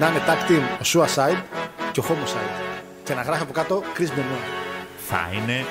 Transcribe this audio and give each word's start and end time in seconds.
να 0.00 0.06
είναι 0.06 0.22
tag 0.26 0.50
team 0.50 0.64
ο 0.80 0.84
Suicide 0.92 1.42
και 1.92 2.00
ο 2.00 2.04
Homicide. 2.08 2.56
Και 3.04 3.14
να 3.14 3.22
γράφει 3.22 3.42
από 3.42 3.52
κάτω 3.52 3.82
Chris 3.96 4.10
Benoit. 4.16 4.46
Θα 5.08 5.28
είναι. 5.34 5.64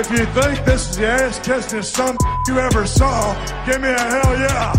If 0.00 0.06
you 0.16 0.24
think 0.36 0.56
this 0.68 0.82
is 0.88 0.96
the 0.98 1.06
ass 1.18 1.36
kissing 1.46 1.86
some 1.96 2.16
you 2.48 2.54
ever 2.68 2.84
saw, 2.98 3.18
give 3.66 3.80
me 3.84 3.90
a 4.00 4.04
hell 4.12 4.32
yeah. 4.44 4.72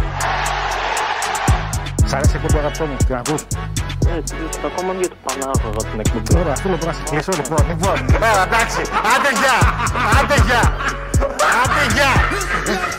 Σ' 2.06 2.14
αρέσει 2.14 2.32
η 2.34 2.40
εκπομπή 2.44 2.58
αγαπητό 2.58 2.86
μου, 2.86 2.96
την 3.06 3.16
ακούς; 3.16 3.42
Έτσι, 4.18 4.36
ακόμα 4.66 4.94
για 4.94 5.10
το 5.10 5.16
Πανάγωγα 5.26 5.90
την 5.92 6.00
εκπομπή. 6.00 6.40
Ωραία, 6.40 6.54
αυτό 6.54 6.70
λοιπόν 6.70 6.88
να 6.88 6.94
σε 6.94 7.02
κλείσω 7.10 7.32
λοιπόν. 7.36 7.68
Λοιπόν, 7.68 8.06
έλα, 8.16 8.44
εντάξει, 8.44 8.82
άντε 9.14 9.32
γεια, 9.40 9.58
άντε 10.20 10.36
γεια, 10.48 10.64
άντε 11.62 11.84
γεια. 11.94 12.99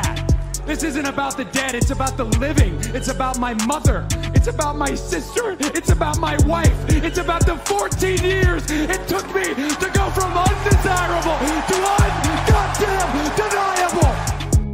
This 0.80 0.82
isn't 0.82 1.06
about 1.06 1.36
the 1.36 1.44
dead. 1.44 1.74
It's 1.74 1.90
about 1.90 2.16
the 2.16 2.24
living. 2.24 2.74
It's 2.94 3.08
about 3.08 3.38
my 3.38 3.54
mother. 3.66 4.06
It's 4.34 4.48
about 4.48 4.76
my 4.76 4.94
sister. 4.94 5.56
It's 5.60 5.90
about 5.90 6.18
my 6.18 6.36
wife. 6.46 6.78
It's 6.88 7.18
about 7.18 7.44
the 7.46 7.56
14 7.56 8.22
years 8.22 8.62
it 8.70 9.06
took 9.08 9.26
me 9.34 9.46
to 9.82 9.88
go 9.98 10.04
from 10.16 10.30
undesirable 10.36 11.38
to 11.68 11.76
ungoddamn 11.96 13.10
deniable. 13.38 14.14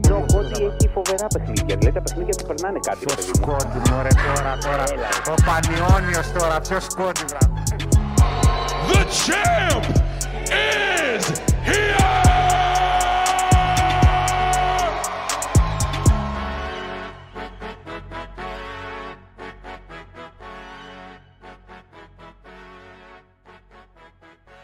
Λέω 0.08 0.24
ότι 0.38 0.62
έχει 0.64 0.88
φοβερά 0.94 1.26
παιχνίδια. 1.26 1.76
Δηλαδή 1.78 1.92
τα 1.92 2.02
παιχνίδια 2.02 2.34
του 2.34 2.46
περνάνε 2.46 2.78
κάτι. 2.82 3.04
Ποιος 3.04 3.14
παιδί 3.14 3.38
μου. 3.38 3.46
κόντινο 3.46 4.02
ρε 4.02 4.08
τώρα, 4.08 4.58
τώρα. 4.60 4.84
Ο 5.30 5.34
Πανιόνιος 5.46 6.32
τώρα, 6.38 6.60
ποιος 6.60 6.86
κόντινο. 6.94 7.38
The 8.88 9.02
champ 9.24 9.84
is 10.50 11.24
here! 11.64 12.25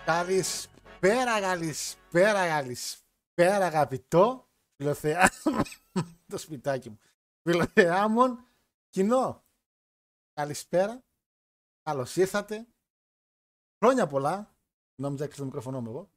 Καλησπέρα, 0.06 1.40
καλησπέρα, 1.40 2.48
καλησπέρα, 2.48 3.66
αγαπητό 3.66 4.50
φιλοθεά... 4.76 5.30
το 6.32 6.38
σπιτάκι 6.38 6.90
μου. 6.90 7.00
Φιλοθεάμων 7.42 8.48
κοινό. 8.90 9.44
Καλησπέρα. 10.34 11.04
Καλώς 11.84 12.16
ήρθατε. 12.16 12.68
Χρόνια 13.84 14.08
πολλά. 14.08 14.56
Νόμιζα 14.96 15.28
και 15.28 15.34
στο 15.34 15.46
μικρόφωνο 15.46 15.82
μου 15.82 15.90
εγώ. 15.90 16.12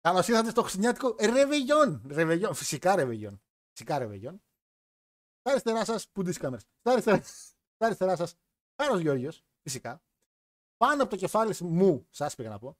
Καλώς 0.00 0.28
ήρθατε 0.28 0.50
στο 0.50 0.62
χριστουγεννιάτικο 0.62 1.16
ρεβεγιόν. 1.20 2.02
Ρεβεγιόν. 2.08 2.54
Φυσικά 2.54 2.96
ρεβεγιόν. 2.96 3.42
Φυσικά 3.72 3.98
ρεβεγιόν. 3.98 4.42
Στα 5.40 5.50
αριστερά 5.50 5.84
σας, 5.84 6.08
που 6.08 6.22
τις 6.22 6.38
κάμερες. 6.38 6.66
Στα 6.78 6.92
αριστερά, 6.92 7.22
στα 7.22 7.86
αριστερά 7.86 8.16
σας, 8.16 8.36
Κάρος 8.76 9.00
Γιώργιος. 9.00 9.44
Φυσικά. 9.62 10.02
Πάνω 10.78 11.02
από 11.02 11.10
το 11.10 11.16
κεφάλι 11.16 11.54
μου, 11.60 12.06
σας 12.10 12.34
πήγα 12.34 12.48
να 12.48 12.58
πω, 12.58 12.78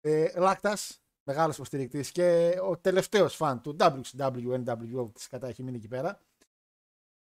ε, 0.00 0.38
Λάκτας, 0.38 1.02
μεγάλος 1.22 1.56
υποστηρικτής 1.56 2.12
και 2.12 2.58
ο 2.62 2.78
τελευταίος 2.78 3.34
φαν 3.36 3.60
του 3.62 3.76
WCW, 3.80 4.64
NWO, 4.64 5.10
της 5.14 5.26
κατά 5.26 5.46
έχει 5.48 5.62
μείνει 5.62 5.76
εκεί 5.76 5.88
πέρα. 5.88 6.20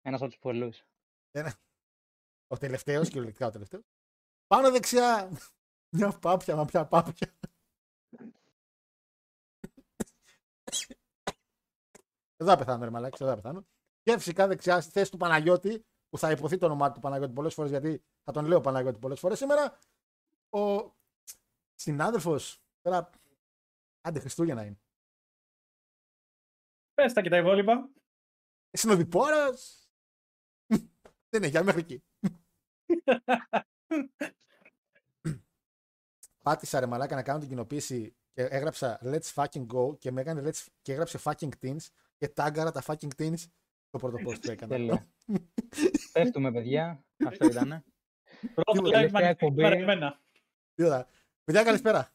Ένας 0.01 0.21
από 0.21 0.29
τους 0.29 0.39
πολλούς. 0.39 0.83
Ένα- 1.31 1.55
Ο 2.47 2.57
τελευταίος, 2.57 3.07
κυριολεκτικά 3.07 3.47
ο 3.47 3.51
τελευταίος. 3.51 3.83
Πάνω 4.47 4.71
δεξιά, 4.71 5.31
μια 5.97 6.11
πάπια, 6.19 6.55
μα 6.55 6.65
ποια 6.65 6.85
πάπια. 6.87 7.33
Εδώ 12.37 12.49
θα 12.49 12.57
πεθάνω, 12.57 12.83
ρε 12.83 12.89
μαλάκι, 12.89 13.23
εδώ 13.23 13.31
θα 13.31 13.35
πεθάνω. 13.41 13.65
Και 14.03 14.17
φυσικά 14.17 14.47
δεξιά 14.47 14.81
στη 14.81 14.91
θέση 14.91 15.11
του 15.11 15.17
Παναγιώτη, 15.17 15.85
που 16.09 16.17
θα 16.17 16.31
υποθεί 16.31 16.57
το 16.57 16.65
όνομά 16.65 16.91
του 16.91 16.99
Παναγιώτη 16.99 17.33
πολλές 17.33 17.53
φορές, 17.53 17.71
γιατί 17.71 18.03
θα 18.23 18.31
τον 18.31 18.45
λέω 18.45 18.61
Παναγιώτη 18.61 18.99
πολλές 18.99 19.19
φορές 19.19 19.37
σήμερα, 19.37 19.77
ο 20.51 20.95
συνάδελφος, 21.75 22.63
τώρα, 22.81 23.09
άντε 24.01 24.19
Χριστούγεννα 24.19 24.65
είναι. 24.65 24.79
Πες 26.93 27.13
τα 27.13 27.21
και 27.21 27.29
τα 27.29 27.37
υπόλοιπα. 27.37 27.89
Συνοδοιπόρος. 28.71 29.89
Δεν 31.29 31.43
είναι 31.43 31.47
για 31.47 31.63
μέχρι 31.63 31.81
εκεί. 31.81 32.03
Πάτησα 36.43 36.79
ρε 36.79 36.85
μαλάκα 36.85 37.15
να 37.15 37.23
κάνω 37.23 37.39
την 37.39 37.47
κοινοποίηση 37.47 38.15
και 38.31 38.43
έγραψα 38.43 38.99
Let's 39.03 39.33
fucking 39.33 39.67
go 39.67 39.99
και 39.99 40.11
με 40.11 40.21
έκανε 40.21 40.41
let's... 40.45 40.67
και 40.81 40.91
έγραψε 40.91 41.19
fucking 41.23 41.49
teens 41.61 41.87
και 42.17 42.27
τάγκαρα 42.27 42.71
τα 42.71 42.83
fucking 42.85 43.09
teens 43.17 43.37
στο 43.87 43.97
πρώτο 43.97 44.17
post 44.17 44.41
που 44.41 44.51
έκανα. 44.51 44.75
Τέλεια. 44.75 45.11
Πέφτουμε, 46.11 46.51
παιδιά. 46.51 47.05
Αυτό 47.25 47.45
ήτανε. 47.45 47.83
Πρώτο 48.53 48.81
live 48.81 48.91
τελευταία 48.91 49.35
μαγνητική 50.77 50.83
εκπομπή. 50.83 50.85
παρεμένα. 50.85 51.05
Είδα. 51.05 51.07
Παιδιά 51.43 51.63
καλησπέρα. 51.63 52.13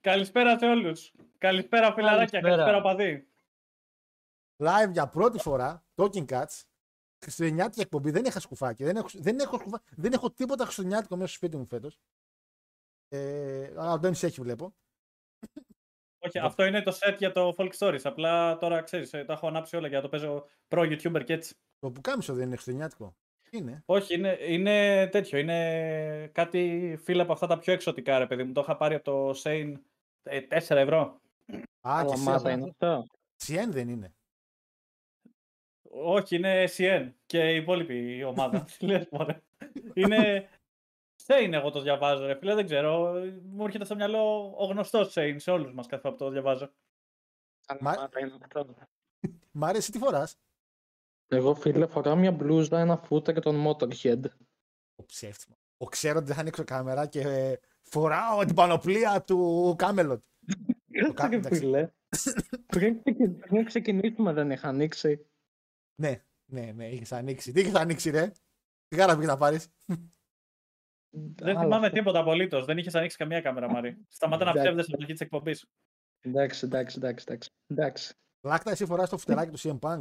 Καλησπέρα 0.00 0.58
σε 0.58 0.66
όλους. 0.66 1.12
Καλησπέρα 1.38 1.92
φιλαράκια, 1.94 2.40
Καλησπέρα. 2.40 2.72
καλησπέρα 2.72 2.80
παδί. 2.82 3.26
Live 4.56 4.92
για 4.92 5.08
πρώτη 5.08 5.38
φορά, 5.38 5.84
Talking 5.94 6.24
Cats, 6.26 6.62
Χριστουγεννιάτικη 7.24 7.80
εκπομπή, 7.80 8.10
δεν 8.10 8.24
είχα 8.24 8.40
σκουφάκι, 8.40 8.84
δεν 8.84 8.96
έχω, 8.96 9.08
δεν 9.12 9.38
έχω, 9.38 9.58
σκουφά- 9.58 9.82
δεν 9.96 10.12
έχω 10.12 10.30
τίποτα 10.30 10.64
χριστουγεννιάτικο 10.64 11.16
μέσα 11.16 11.28
στο 11.28 11.36
σπίτι 11.36 11.56
μου 11.56 11.66
φέτος. 11.66 11.98
Ε, 13.08 13.66
αλλά 13.76 13.92
ο 13.92 13.98
Ντόνις 13.98 14.22
έχει 14.22 14.40
βλέπω. 14.40 14.74
Όχι, 16.18 16.38
αυτό 16.38 16.64
είναι 16.64 16.82
το 16.82 16.98
set 17.00 17.14
για 17.18 17.32
το 17.32 17.54
Folk 17.58 17.70
Stories. 17.78 18.00
Απλά 18.04 18.58
τώρα 18.58 18.82
ξέρεις, 18.82 19.12
ε, 19.12 19.24
τα 19.24 19.32
έχω 19.32 19.46
ανάψει 19.46 19.76
όλα 19.76 19.88
για 19.88 19.96
να 19.96 20.02
το 20.02 20.08
παίζω 20.08 20.46
pro 20.68 20.78
YouTuber 20.78 21.24
και 21.24 21.32
έτσι. 21.32 21.54
Το 21.78 21.90
πουκάμισο 21.90 22.32
δεν 22.34 22.42
είναι 22.42 22.52
χριστουγεννιάτικο. 22.52 23.16
Είναι. 23.54 23.82
Όχι, 23.86 24.14
είναι, 24.14 24.38
είναι 24.40 25.06
τέτοιο. 25.06 25.38
Είναι 25.38 26.26
κάτι 26.32 26.96
φίλε 27.02 27.22
από 27.22 27.32
αυτά 27.32 27.46
τα 27.46 27.58
πιο 27.58 27.72
εξωτικά, 27.72 28.18
ρε 28.18 28.26
παιδί 28.26 28.44
μου. 28.44 28.52
Το 28.52 28.60
είχα 28.60 28.76
πάρει 28.76 28.94
από 28.94 29.04
το 29.04 29.40
Shane 29.42 29.72
ε, 30.22 30.40
4 30.50 30.50
ευρώ. 30.76 31.20
Α, 31.88 32.04
και 32.06 32.12
Ομάδα 32.14 32.50
εσύ 32.50 32.58
είναι 32.58 32.68
αυτό. 32.70 33.06
CN 33.44 33.68
δεν 33.68 33.88
είναι. 33.88 34.14
Όχι, 35.90 36.36
είναι 36.36 36.64
SN 36.76 37.12
και 37.26 37.52
η 37.52 37.56
υπόλοιπη 37.56 38.16
η 38.16 38.24
ομάδα. 38.24 38.64
Τι 38.78 38.86
λες, 38.86 39.08
μωρέ. 39.10 39.42
είναι 39.94 40.48
Shane 41.26 41.50
εγώ 41.52 41.70
το 41.70 41.80
διαβάζω, 41.80 42.26
ρε 42.26 42.34
φίλε. 42.34 42.54
Δεν 42.54 42.64
ξέρω. 42.64 43.12
Μου 43.42 43.64
έρχεται 43.64 43.84
στο 43.84 43.94
μυαλό 43.94 44.54
ο 44.56 44.64
γνωστός 44.64 45.12
Shane 45.16 45.34
σε 45.38 45.50
όλους 45.50 45.72
μας 45.72 45.86
κάθε 45.86 46.02
φορά 46.02 46.14
που 46.14 46.24
το 46.24 46.30
διαβάζω. 46.30 46.70
Μα- 47.80 47.90
Ομάδα 47.90 48.20
είναι 48.20 48.34
αυτό. 48.42 48.74
Μ' 49.52 49.64
αρέσει 49.64 49.92
τι 49.92 49.98
φοράς; 49.98 50.38
Εγώ 51.32 51.54
φίλε 51.54 51.86
φοράω 51.86 52.16
μια 52.16 52.32
μπλούζα, 52.32 52.80
ένα 52.80 52.96
φούτα 52.96 53.32
και 53.32 53.40
τον 53.40 53.64
Motorhead. 53.66 54.22
Ο 54.94 55.04
ψεύτης 55.04 55.46
μου. 55.46 55.56
Ο 55.76 55.84
ξέρω 55.86 56.16
ότι 56.18 56.26
δεν 56.26 56.34
θα 56.34 56.40
ανοίξω 56.40 56.64
κάμερα 56.64 57.06
και 57.06 57.20
ε, 57.20 57.56
φοράω 57.82 58.44
την 58.44 58.54
πανοπλία 58.54 59.22
του 59.26 59.74
Κάμελοτ. 59.78 60.22
κα- 61.14 61.28
Και 61.28 61.34
εντάξει. 61.36 61.58
φίλε. 61.60 61.90
πριν, 62.74 63.02
ξεκι- 63.02 63.46
πριν 63.48 63.64
ξεκινήσουμε 63.64 64.32
δεν 64.32 64.50
είχα 64.50 64.68
ανοίξει. 64.68 65.26
Ναι, 66.00 66.22
ναι, 66.50 66.72
ναι, 66.72 66.88
είχες 66.88 67.12
ανοίξει. 67.12 67.52
Τι 67.52 67.60
είχες 67.60 67.74
ανοίξει, 67.74 68.10
ρε; 68.10 68.32
Τι 68.88 68.96
γάρα 68.96 69.12
πήγες 69.14 69.28
να 69.28 69.36
πάρεις; 69.36 69.68
Δεν 71.10 71.56
Αλλά 71.56 71.60
θυμάμαι 71.60 71.86
αυτό- 71.86 71.98
τίποτα 71.98 72.18
απολύτως. 72.18 72.64
Δεν 72.64 72.78
είχες 72.78 72.94
ανοίξει 72.94 73.16
καμία 73.16 73.40
κάμερα, 73.40 73.70
Μαρή. 73.70 74.04
Σταματά 74.08 74.44
να 74.44 74.50
Εντάξει. 74.50 74.66
ψεύδεσαι 74.68 74.86
από 74.88 74.96
την 74.96 75.02
αρχή 75.02 75.12
της 75.12 75.20
εκπομπής. 75.20 75.66
Εντάξει, 76.20 76.66
εντάξει, 76.66 76.96
εντάξει, 76.98 77.24
εντάξει. 77.28 77.50
εντάξει. 77.66 78.14
Λάκτα, 78.40 78.70
εσύ 78.70 78.86
φοράς 78.86 79.08
το 79.10 79.18
φουτεράκι 79.18 79.50
του 79.50 79.58
CM 79.58 79.78
Punk. 79.88 80.00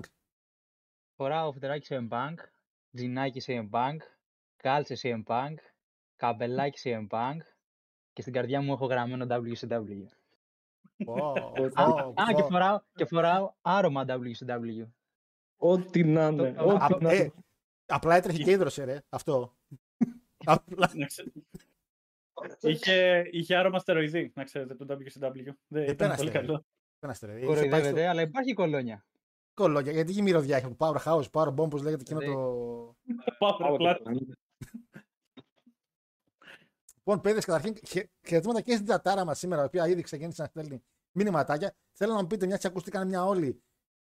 Φοράω 1.21 1.51
φτεράκι 1.51 1.85
σε 1.85 2.07
Bank, 2.11 2.35
τζινάκι 2.95 3.39
σε 3.39 3.69
Bank, 3.71 3.97
κάλτσε 4.55 4.95
σε 4.95 5.23
Bank, 5.27 5.55
καμπελάκι 6.15 6.77
σε 6.79 7.07
Bank 7.11 7.37
και 8.13 8.21
στην 8.21 8.33
καρδιά 8.33 8.61
μου 8.61 8.73
έχω 8.73 8.85
γραμμένο 8.85 9.25
WCW. 9.29 10.05
Πω, 11.05 11.13
Ότι- 11.57 11.73
πω, 11.73 11.81
Α, 12.15 12.33
και 12.35 12.41
πω. 12.41 12.47
φοράω, 12.47 12.79
και 12.95 13.05
φοράω 13.05 13.51
άρωμα 13.61 14.05
WCW. 14.07 14.87
Ό,τι 15.57 16.03
να 16.03 16.27
είναι. 16.27 16.51
Το- 16.53 16.65
Ό,τι 16.65 16.93
Α, 16.93 16.97
να 17.01 17.11
ε, 17.11 17.15
είναι. 17.15 17.31
Απλά 17.85 18.15
έτρεχε 18.15 18.43
και 18.43 18.51
ίδρωσε, 18.51 18.83
ρε. 18.83 19.01
Αυτό. 19.09 19.55
Απλά. 20.45 20.89
Να 20.93 21.05
ξέ- 21.05 21.27
είχε, 22.59 23.27
είχε 23.31 23.55
άρωμα 23.55 23.79
στεροειδή, 23.79 24.31
να 24.35 24.43
ξέρετε, 24.43 24.75
το 24.75 24.85
WCW. 24.99 25.53
Δεν 25.67 25.83
ήταν 25.83 25.95
πέρασε, 25.95 26.17
πολύ 26.17 26.29
ρε. 26.31 26.39
καλό. 26.39 26.65
Πέρασε, 26.99 27.25
ρε. 27.25 27.37
Είχε 27.37 27.45
πάει 27.45 27.55
στο- 27.55 27.65
Κοροϊδεύεται, 27.67 28.07
αλλά 28.07 28.21
υπάρχει 28.21 28.53
κολόνια. 28.53 29.05
Κολόγια. 29.53 29.91
Γιατί 29.91 30.11
είχε 30.11 30.21
μυρωδιά, 30.21 30.57
είχε 30.57 30.75
Powerhouse, 30.77 31.23
Powerbomb, 31.31 31.69
πώς 31.69 31.81
λέγεται 31.81 32.01
εκείνο 32.01 32.19
Ναι. 32.19 32.25
το. 32.25 32.95
Power 33.39 33.79
Plant. 33.81 34.17
Λοιπόν, 36.97 37.21
παιδες, 37.21 37.45
καταρχήν 37.45 37.75
χε- 37.87 38.09
χαιρετήματα 38.27 38.61
και 38.61 38.73
στην 38.73 38.85
τσατάρα 38.85 39.25
μας 39.25 39.39
σήμερα, 39.39 39.61
η 39.61 39.65
οποία 39.65 39.87
ήδη 39.87 40.01
ξεκίνησε 40.01 40.41
να 40.41 40.47
στέλνει 40.47 40.83
μηνυματάκια. 41.11 41.75
Θέλω 41.91 42.13
να 42.13 42.21
μου 42.21 42.27
πείτε, 42.27 42.45
μια 42.45 42.57
και 42.57 42.67
ακούστηκαν 42.67 43.07
μια 43.07 43.25
όλοι, 43.25 43.61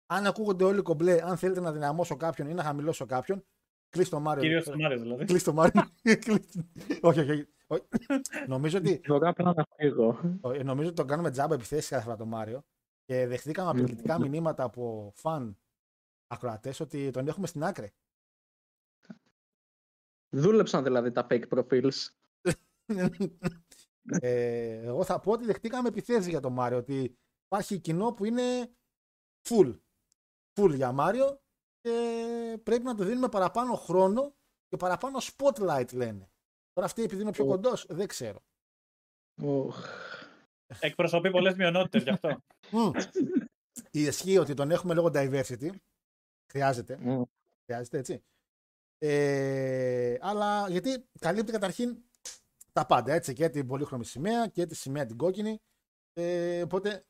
αν 0.06 0.26
ακούγονται 0.26 0.64
όλοι 0.64 0.82
κομπλέ, 0.82 1.20
αν 1.24 1.38
θέλετε 1.38 1.60
να 1.60 1.72
δυναμώσω 1.72 2.16
κάποιον 2.16 2.50
ή 2.50 2.54
να 2.54 2.64
χαμηλώσω 2.64 3.06
κάποιον, 3.06 3.46
κλείστο 3.90 4.16
το 4.16 4.22
Μάριο. 4.22 4.42
Κυρίως 4.44 4.64
το 4.66 4.78
Μάριο 4.78 5.00
δηλαδή. 5.00 5.26
Κλείστο 5.26 5.50
το 5.52 5.56
Μάριο. 5.56 5.82
Κλείστο- 6.02 6.62
όχι, 7.08 7.20
όχι, 7.20 7.32
όχι. 7.32 7.48
όχι. 7.68 7.84
νομίζω, 8.48 8.78
ότι, 8.78 9.00
Τώρα 9.00 9.30
απλά 9.30 9.54
να 9.54 9.66
φύγω. 9.78 10.20
ε, 10.54 10.64
νομίζω 10.64 10.88
ότι 10.88 10.98
τον 10.98 11.08
κάνουμε 11.08 11.32
τζάμπα 11.32 11.54
επιθέσεις 11.54 11.90
κάθε 11.90 12.04
φορά 12.04 12.16
το 12.16 12.26
Μάριο. 12.26 12.64
Και 13.06 13.28
δεχτήκαμε 13.28 13.70
απειλητικά 13.70 14.20
μηνύματα 14.20 14.64
από 14.64 15.12
φαν 15.16 15.58
ακροατές 16.28 16.80
ότι 16.80 17.12
τον 17.12 17.28
έχουμε 17.28 17.48
στην 17.48 17.64
άκρη. 17.64 17.94
Δούλεψαν 20.30 20.84
δηλαδή 20.84 21.12
τα 21.12 21.28
fake 21.30 21.48
profiles. 21.50 22.10
ε, 24.22 24.82
εγώ 24.82 25.04
θα 25.04 25.20
πω 25.20 25.32
ότι 25.32 25.46
δεχτήκαμε 25.46 25.88
επιθέσεις 25.88 26.28
για 26.28 26.40
τον 26.40 26.54
Μάριο. 26.54 26.78
Ότι 26.78 27.18
υπάρχει 27.46 27.80
κοινό 27.80 28.14
που 28.14 28.26
είναι 28.26 28.76
full. 29.50 29.80
Full 30.54 30.76
για 30.76 30.92
Μάριο 30.92 31.42
και 31.82 32.60
πρέπει 32.64 32.84
να 32.84 32.96
του 32.96 33.04
δίνουμε 33.04 33.30
παραπάνω 33.30 33.76
χρόνο 33.76 34.36
και 34.68 34.78
παραπάνω 34.78 35.18
spotlight 35.22 35.94
λένε. 35.94 36.32
Τώρα 36.74 36.88
αυτή 36.88 37.04
επειδή 37.04 37.22
είναι 37.22 37.32
πιο 37.32 37.46
Ω. 37.46 37.48
κοντός, 37.48 37.86
δεν 37.90 38.08
ξέρω. 38.08 38.44
Οχ. 39.42 39.88
Εκπροσωπεί 40.80 41.32
πολλές 41.32 41.56
μειονότητες 41.56 42.04
γι' 42.04 42.10
αυτό. 42.10 42.44
Μμ. 42.72 42.92
Η 43.92 44.02
ισχύει 44.02 44.38
ότι 44.38 44.54
τον 44.54 44.72
έχουμε 44.72 44.94
λόγω 44.94 45.10
diversity. 45.14 45.70
Χρειάζεται. 46.52 46.98
Μμ. 47.02 47.22
Χρειάζεται 47.66 47.98
έτσι. 47.98 48.24
Ε, 48.98 50.18
αλλά 50.22 50.70
γιατί 50.70 51.06
καλύπτει 51.20 51.52
καταρχήν 51.52 51.98
τα 52.72 52.86
πάντα. 52.86 53.14
Έτσι 53.14 53.34
και 53.34 53.50
την 53.50 53.68
πολύχρωμη 53.68 54.06
σημαία 54.06 54.48
και 54.48 54.66
τη 54.66 54.76
σημαία 54.76 55.06
την 55.06 55.18
κόκκινη. 55.18 55.60
Ε, 56.14 56.62
οπότε 56.62 57.06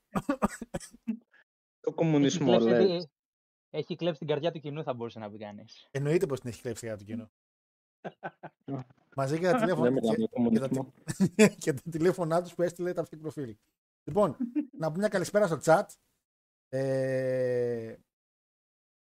Το 1.80 1.90
Έχει 1.90 1.96
κομμουνισμό 1.96 2.58
κλέψει, 2.58 2.68
λέει. 2.88 3.10
έχει 3.70 3.96
κλέψει 3.96 4.20
την 4.20 4.28
καρδιά 4.28 4.52
του 4.52 4.60
κοινού, 4.60 4.84
θα 4.84 4.94
μπορούσε 4.94 5.20
να 5.20 5.30
πει 5.32 5.38
κανείς. 5.38 5.88
εννοείται 5.92 6.26
πως 6.26 6.40
την 6.40 6.50
έχει 6.50 6.62
κλέψει 6.62 6.86
για 6.86 6.98
το 6.98 7.04
κοινό. 7.04 7.32
Μαζί 9.16 9.40
και 9.40 9.46
τα 9.52 9.58
τηλέφωνα, 9.60 9.90
Δεν 9.90 9.94
μιλάμε 9.94 10.16
και, 10.16 10.22
για 10.22 10.28
και 10.28 10.60
τα, 10.60 10.68
κομμουνισμό. 10.68 10.94
και 11.64 11.74
τα 11.74 11.82
τηλέφωνά 11.92 12.42
τους 12.42 12.54
που 12.56 12.62
έστειλε 12.62 12.94
τα 12.94 13.04
fake 13.04 13.20
προφίλ. 13.22 13.58
Λοιπόν, 14.04 14.38
να 14.80 14.88
πούμε 14.88 14.98
μια 15.00 15.08
καλησπέρα 15.08 15.48
στο 15.48 15.60
chat. 15.64 15.84
Ε, 16.70 17.96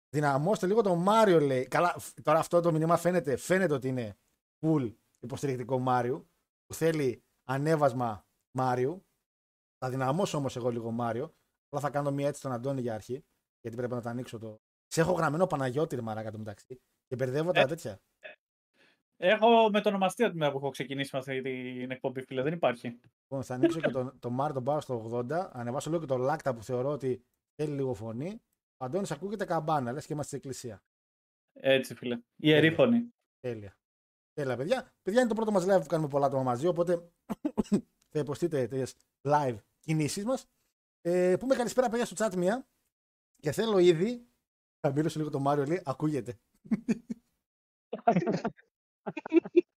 δυναμώστε 0.09 0.67
λίγο 0.67 0.83
τον 0.83 0.99
Μάριο, 1.03 1.41
λέει. 1.41 1.69
Καλά, 1.69 1.99
φ- 1.99 2.23
τώρα 2.23 2.39
αυτό 2.39 2.61
το 2.61 2.73
μήνυμα 2.73 2.97
φαίνεται, 2.97 3.37
φαίνεται 3.37 3.75
ότι 3.75 3.89
είναι 3.89 4.17
full 4.61 4.95
υποστηρικτικό 5.19 5.79
Μάριου, 5.79 6.31
που 6.67 6.75
θέλει 6.75 7.25
ανέβασμα 7.45 8.27
Μάριου. 8.57 9.07
Θα 9.79 9.91
δυναμώσω 9.91 10.39
όμως 10.39 10.57
εγώ 10.57 10.71
λίγο 10.71 10.91
Μάριο. 10.91 11.35
Αλλά 11.71 11.81
θα 11.81 11.91
κάνω 11.91 12.11
μία 12.11 12.27
έτσι 12.29 12.41
στον 12.41 12.53
Αντώνη 12.53 12.81
για 12.81 12.95
αρχή, 12.95 13.25
γιατί 13.61 13.77
πρέπει 13.77 13.93
να 13.95 14.01
το 14.03 14.09
ανοίξω 14.09 14.39
το. 14.39 14.61
Σε 14.87 15.01
έχω 15.01 15.13
γραμμένο 15.13 15.47
Παναγιώτη, 15.47 15.95
ρε 15.97 16.03
μαράκα 16.03 16.31
το 16.31 16.39
μεταξύ. 16.39 16.81
Και 17.07 17.17
μπερδεύω 17.17 17.53
τα 17.53 17.61
Ε. 17.61 17.67
τέτοια. 17.67 18.01
Έχω 19.21 19.71
με 19.71 19.81
το 19.81 19.89
ονομαστή 19.89 20.29
την 20.29 20.39
μέρα 20.39 20.53
που 20.53 20.59
έχω 20.59 20.71
ξεκινήσει 20.71 21.11
με 21.13 21.19
αυτή 21.19 21.43
την 21.43 21.91
εκπομπή, 21.91 22.23
φίλε. 22.23 22.43
Δεν 22.43 22.53
υπάρχει. 22.53 23.01
Λοιπόν, 23.23 23.43
θα 23.43 23.55
ανοίξω 23.55 23.81
και 23.81 23.91
το, 23.91 24.15
το 24.19 24.31
Μάριο 24.31 24.55
τον 24.55 24.65
πάω 24.65 24.81
στο 24.81 25.11
80. 25.13 25.31
Ανεβάσω 25.53 25.91
λίγο 25.91 26.01
και 26.01 26.07
το 26.07 26.17
Λάκτα 26.17 26.55
που 26.55 26.63
θεωρώ 26.63 26.91
ότι 26.91 27.25
θέλει 27.55 27.75
λίγο 27.75 27.95
φωνή. 27.95 28.43
Ο 28.77 28.85
Αντώνης 28.85 29.11
ακούγεται 29.11 29.45
καμπάνα, 29.45 29.93
λες 29.93 30.07
και 30.07 30.13
είμαστε 30.13 30.37
στην 30.37 30.51
εκκλησία. 30.51 30.83
Έτσι, 31.53 31.95
φίλε. 31.95 32.21
Ιερή 32.37 32.61
Τέλεια. 32.61 32.77
φωνή. 32.77 33.15
Τέλεια. 33.41 33.77
Τέλεια, 34.33 34.57
παιδιά. 34.57 34.93
Παιδιά, 35.03 35.21
είναι 35.21 35.29
το 35.29 35.35
πρώτο 35.35 35.51
μας 35.51 35.65
live 35.65 35.81
που 35.81 35.87
κάνουμε 35.87 36.09
πολλά 36.09 36.27
άτομα 36.27 36.43
μαζί, 36.43 36.67
οπότε 36.67 37.11
θα 38.13 38.19
υποστείτε 38.19 38.67
τέτοιες 38.67 38.95
live 39.29 39.57
κινήσεις 39.79 40.25
μας. 40.25 40.47
Ε, 41.01 41.37
πούμε 41.37 41.55
καλησπέρα, 41.55 41.89
παιδιά, 41.89 42.05
στο 42.05 42.27
chat 42.27 42.37
μία. 42.37 42.69
Και 43.37 43.53
θέλω 43.53 43.79
ήδη, 43.79 44.29
θα 44.81 44.93
μιλήσω 44.93 45.19
λίγο 45.19 45.31
το 45.31 45.39
Μάριο, 45.39 45.65
λέει, 45.65 45.83
ακούγεται. 45.85 46.39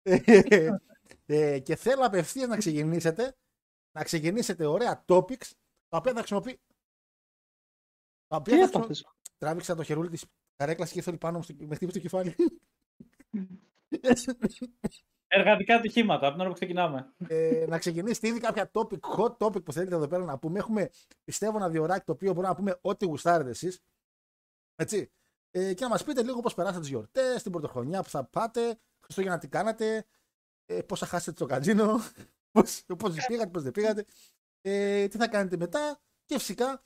ε, 0.01 0.69
ε, 1.25 1.59
και 1.59 1.75
θέλω 1.75 2.05
απευθείας 2.05 2.47
να 2.47 2.57
ξεκινήσετε, 2.57 3.37
να 3.97 4.03
ξεκινήσετε 4.03 4.65
ωραία 4.65 5.05
topics, 5.07 5.51
τα 5.87 5.97
οποία 5.97 6.11
θα 6.13 6.17
χρησιμοποιεί. 6.17 6.59
Τα 8.27 8.35
οποία 8.37 8.53
Τι 8.53 8.59
θα 8.59 8.65
χρησιμο- 8.65 8.83
έπαθες. 8.83 9.05
Τράβηξα 9.37 9.75
το 9.75 9.83
χερούλι 9.83 10.09
της 10.09 10.25
καρέκλας 10.55 10.91
και 10.91 10.97
ήρθε 10.97 11.11
πάνω 11.17 11.37
μου, 11.37 11.43
στο- 11.43 11.53
με 11.59 11.75
χτύπησε 11.75 11.97
το 11.99 12.03
κεφάλι. 12.07 12.35
Εργατικά 15.27 15.75
ατυχήματα 15.75 16.21
από 16.25 16.31
την 16.31 16.39
ώρα 16.39 16.49
που 16.49 16.55
ξεκινάμε. 16.55 17.13
ε, 17.27 17.65
να 17.67 17.77
ξεκινήσετε 17.77 18.27
ήδη 18.27 18.39
κάποια 18.39 18.71
topic, 18.73 18.99
hot 19.17 19.37
topic 19.37 19.63
που 19.63 19.73
θέλετε 19.73 19.95
εδώ 19.95 20.07
πέρα 20.07 20.23
να 20.23 20.39
πούμε. 20.39 20.59
Έχουμε, 20.59 20.89
πιστεύω, 21.23 21.57
ένα 21.57 21.69
διοράκι 21.69 22.05
το 22.05 22.11
οποίο 22.11 22.29
μπορούμε 22.33 22.47
να 22.47 22.55
πούμε 22.55 22.79
ό,τι 22.81 23.05
γουστάρετε 23.05 23.49
εσείς. 23.49 23.79
Έτσι. 24.75 25.11
Ε, 25.51 25.73
και 25.73 25.83
να 25.83 25.89
μας 25.89 26.03
πείτε 26.03 26.23
λίγο 26.23 26.39
πώς 26.39 26.53
περάσατε 26.53 26.79
τις 26.79 26.89
γιορτές, 26.89 27.43
την 27.43 27.51
πρωτοχρονιά 27.51 28.03
που 28.03 28.09
θα 28.09 28.25
πάτε, 28.25 28.79
Χριστούγεννα 29.11 29.37
τι 29.37 29.47
κάνατε, 29.47 30.05
ε, 30.65 30.81
πόσα 30.81 31.05
χάσετε 31.05 31.31
στο 31.31 31.45
καζίνο, 31.45 31.99
πώς 32.97 33.25
πήγατε, 33.27 33.49
πώς 33.49 33.63
δεν 33.63 33.71
πήγατε, 33.71 34.05
ε, 34.61 35.07
τι 35.07 35.17
θα 35.17 35.27
κάνετε 35.27 35.57
μετά 35.57 35.99
και 36.25 36.37
φυσικά 36.37 36.83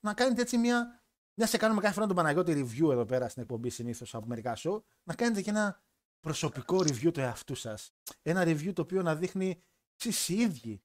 να 0.00 0.14
κάνετε 0.14 0.40
έτσι 0.40 0.58
μια. 0.58 1.00
Μια 1.38 1.46
σε 1.46 1.56
κάνουμε 1.56 1.80
κάθε 1.80 1.94
φορά 1.94 2.06
τον 2.06 2.16
Παναγιώτη 2.16 2.52
review 2.52 2.90
εδώ 2.90 3.04
πέρα 3.04 3.28
στην 3.28 3.42
εκπομπή 3.42 3.70
συνήθως 3.70 4.14
από 4.14 4.26
μερικά 4.26 4.56
show, 4.58 4.82
να 5.02 5.14
κάνετε 5.14 5.42
και 5.42 5.50
ένα 5.50 5.82
προσωπικό 6.20 6.78
review 6.78 7.12
του 7.12 7.20
εαυτού 7.20 7.54
σας. 7.54 7.92
Ένα 8.22 8.42
review 8.42 8.72
το 8.72 8.82
οποίο 8.82 9.02
να 9.02 9.16
δείχνει 9.16 9.62
εσείς 9.96 10.28
οι 10.28 10.34
ίδιοι 10.34 10.82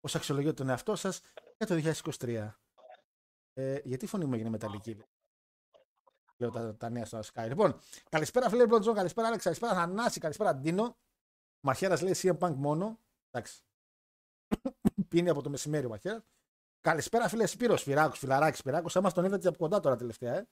πώς 0.00 0.14
αξιολογείτε 0.14 0.54
τον 0.54 0.68
εαυτό 0.68 0.96
σας 0.96 1.20
για 1.56 1.66
το 1.66 1.74
2023. 2.18 2.50
Ε, 3.52 3.78
γιατί 3.84 4.04
η 4.04 4.08
φωνή 4.08 4.24
μου 4.24 4.34
έγινε 4.34 4.48
μεταλλική; 4.48 4.96
Λέω 6.44 6.52
τα, 6.52 6.76
τα 6.76 6.90
νέα 6.90 7.04
στο 7.04 7.20
Sky. 7.32 7.44
Λοιπόν, 7.48 7.78
καλησπέρα 8.08 8.48
φίλε 8.48 8.66
Μπλοντζόν, 8.66 8.94
καλησπέρα 8.94 9.26
Άλεξ, 9.26 9.44
καλησπέρα 9.44 9.74
Θανάση, 9.74 10.20
καλησπέρα 10.20 10.54
Ντίνο. 10.54 10.96
Μαχαίρας 11.60 12.00
λέει 12.02 12.14
CM 12.16 12.38
Punk 12.38 12.54
μόνο. 12.54 12.98
Εντάξει. 13.30 13.62
Πίνει 15.08 15.28
από 15.28 15.42
το 15.42 15.50
μεσημέρι 15.50 15.86
ο 15.86 15.88
Μαχαίρας. 15.88 16.22
Καλησπέρα 16.80 17.28
φίλε 17.28 17.46
Σπύρος, 17.46 17.82
Φυράκος, 17.82 18.18
Φιλαράκης, 18.18 18.58
Σπυράκος. 18.58 18.96
Άμα 18.96 19.12
τον 19.12 19.24
είδατε 19.24 19.48
από 19.48 19.58
κοντά 19.58 19.80
τώρα 19.80 19.96
τελευταία, 19.96 20.34
ε. 20.34 20.48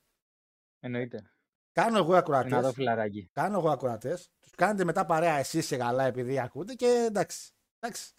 Εννοείται. 0.80 1.30
Κάνω 1.72 1.98
εγώ 1.98 2.12
Να 2.12 2.22
δω 2.22 2.36
ακροατέ. 2.36 2.72
φιλαράκι. 2.72 3.30
Κάνω 3.32 3.58
εγώ 3.58 3.70
ακροατές. 3.70 4.30
Τους 4.40 4.50
κάνετε 4.50 4.84
μετά 4.84 5.06
παρέα 5.06 5.38
εσείς 5.38 5.66
σε 5.66 5.76
καλά 5.76 6.04
επειδή 6.04 6.40
ακούτε 6.40 6.74
και 6.74 6.86
εντάξει. 6.86 7.52
εντάξει. 7.78 8.12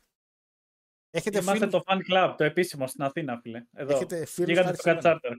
Έχετε 1.10 1.40
Είμαστε 1.40 1.68
φίλους, 1.68 1.84
το 1.84 1.94
fan 1.94 2.12
club, 2.12 2.36
το 2.38 2.44
επίσημο 2.44 2.88
στην 2.88 3.04
Αθήνα, 3.04 3.40
φίλε. 3.40 3.66
Εδώ. 3.74 3.96
έχετε 3.96 4.26
φίλους 4.26 4.50
Γίγαντε 4.50 4.76
χάρη 4.82 4.98
τους 4.98 5.04
σε 5.04 5.10
μένα. 5.10 5.20
Cat 5.24 5.30
Charter. 5.32 5.36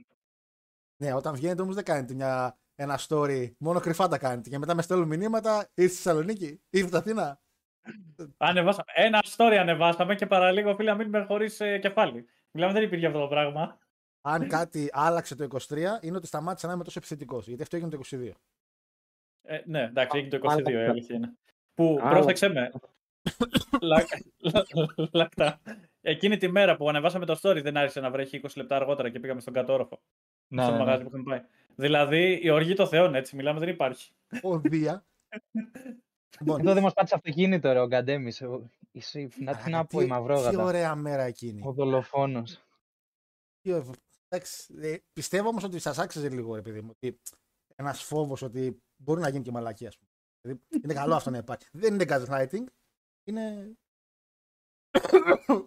Ναι, 0.97 1.13
όταν 1.13 1.35
βγαίνετε 1.35 1.61
όμως 1.61 1.75
δεν 1.75 1.83
κάνετε 1.83 2.13
μια, 2.13 2.57
ένα 2.75 2.99
story. 3.07 3.51
Μόνο 3.59 3.79
κρυφά 3.79 4.07
τα 4.07 4.17
κάνετε. 4.17 4.49
Και 4.49 4.57
μετά 4.57 4.75
με 4.75 4.81
στέλνουν 4.81 5.07
μηνύματα. 5.07 5.69
Ήρθε 5.73 5.93
στη 5.93 6.01
Θεσσαλονίκη, 6.03 6.61
ήρθε 6.69 6.87
στην 6.87 6.97
Αθήνα. 6.99 7.39
Ανεβάσαμε. 8.37 8.83
Ένα 8.95 9.23
story 9.35 9.55
ανεβάσαμε 9.59 10.15
και 10.15 10.25
παραλίγο, 10.25 10.75
φίλε, 10.75 10.91
να 10.91 10.97
μείνουμε 10.97 11.23
χωρίς 11.23 11.57
κεφάλι. 11.81 12.25
Μιλάμε, 12.51 12.73
δεν 12.73 12.83
υπήρχε 12.83 13.05
αυτό 13.05 13.19
το 13.19 13.27
πράγμα. 13.27 13.77
Αν 14.21 14.47
κάτι 14.47 14.89
άλλαξε 14.91 15.35
το 15.35 15.47
23, 15.67 15.77
είναι 16.01 16.17
ότι 16.17 16.27
σταμάτησα 16.27 16.67
να 16.67 16.73
είμαι 16.73 16.83
τόσο 16.83 16.99
επιθετικός. 16.99 17.47
Γιατί 17.47 17.61
αυτό 17.61 17.75
έγινε 17.75 17.91
το 17.91 17.99
22. 18.11 18.31
Ε, 19.47 19.61
ναι, 19.65 19.81
εντάξει, 19.81 20.17
έγινε 20.17 20.37
το 20.39 20.49
Α, 20.49 20.55
22, 20.55 20.69
η 20.71 20.75
άλλα. 20.75 20.89
αλήθεια 20.89 21.15
είναι. 21.15 21.33
Που 21.73 21.97
Άλλα. 22.01 22.09
πρόσεξε 22.09 22.47
με. 22.49 22.71
Λα- 23.81 24.03
λα- 24.37 24.63
Λακτά. 25.11 25.59
Εκείνη 26.01 26.37
τη 26.37 26.47
μέρα 26.51 26.75
που 26.75 26.89
ανεβάσαμε 26.89 27.25
το 27.25 27.39
story 27.41 27.59
δεν 27.63 27.77
άρχισε 27.77 27.99
να 27.99 28.09
βρέχει 28.11 28.41
20 28.43 28.47
λεπτά 28.55 28.75
αργότερα 28.75 29.09
και 29.09 29.19
πήγαμε 29.19 29.41
στον 29.41 29.53
κατόροφο. 29.53 30.01
Ναι, 30.47 30.61
στο 30.61 30.71
ναι, 30.71 30.77
ναι. 30.77 30.83
μαγάζι 30.83 31.03
που 31.03 31.07
είχαμε 31.07 31.23
πάει. 31.23 31.41
Δηλαδή 31.75 32.39
η 32.43 32.49
οργή 32.49 32.73
των 32.73 32.87
Θεών, 32.87 33.15
έτσι 33.15 33.35
μιλάμε, 33.35 33.59
δεν 33.59 33.69
υπάρχει. 33.69 34.11
Ο 34.41 34.59
Δία. 34.59 35.05
λοιπόν, 36.39 36.59
Εδώ 36.59 36.73
δεν 36.73 36.83
μας 36.83 36.93
πάτησε 36.93 37.15
αυτοκίνητο, 37.15 37.71
ρε, 37.71 37.79
ο 37.79 37.87
Γκαντέμις. 37.87 38.41
Να 39.37 39.55
τι 39.55 39.69
να 39.69 39.85
πω, 39.85 39.99
η 39.99 40.01
τι, 40.01 40.07
τι 40.07 40.11
μαυρόγατα. 40.11 40.63
ωραία 40.63 40.95
μέρα 40.95 41.23
εκείνη. 41.23 41.61
Ο 41.65 41.71
δολοφόνος. 41.71 42.65
Τι 43.61 43.71
ωραίο. 43.71 43.93
Εντάξει, 44.27 44.73
ε, 44.81 44.97
πιστεύω 45.13 45.47
όμως 45.47 45.63
ότι 45.63 45.79
σας 45.79 45.97
άξιζε 45.97 46.29
λίγο, 46.29 46.55
ρε 46.55 46.61
παιδί 46.61 46.81
μου. 46.81 46.89
Ότι 46.91 47.19
ένας 47.75 48.03
φόβος 48.03 48.41
ότι 48.41 48.83
μπορεί 48.95 49.21
να 49.21 49.29
γίνει 49.29 49.43
και 49.43 49.51
μαλακία, 49.51 49.87
ας 49.87 49.97
πούμε. 49.97 50.11
Δηλαδή, 50.41 50.61
είναι 50.83 50.93
καλό 50.93 51.15
αυτό 51.15 51.29
να 51.29 51.37
υπάρχει. 51.37 51.67
Δεν 51.71 51.93
είναι 51.93 52.05
gaslighting. 52.07 52.63
Είναι. 53.23 53.75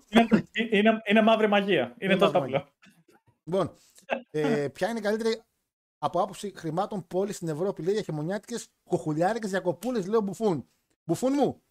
είναι, 0.08 0.48
είναι, 0.70 1.02
είναι 1.04 1.22
μαύρη 1.22 1.48
μαγεία. 1.48 1.94
Είναι 1.98 2.16
τόσο 2.16 2.32
μαύρη 2.32 2.54
απλό. 2.54 2.72
Λοιπόν, 3.48 3.74
ε, 4.30 4.68
ποια 4.68 4.88
είναι 4.88 4.98
η 4.98 5.02
καλύτερη 5.02 5.42
από 5.98 6.20
άποψη 6.22 6.52
χρημάτων 6.56 7.06
πόλης 7.06 7.36
στην 7.36 7.48
Ευρώπη, 7.48 7.82
λέει 7.82 7.94
για 7.94 8.02
χειμωνιάτικε 8.02 8.64
κοχουλιάρικε 8.88 9.48
διακοπούλε, 9.48 10.06
λέω 10.06 10.20
μπουφούν. 10.20 10.70
Μπουφούν 11.04 11.32
μου. 11.32 11.62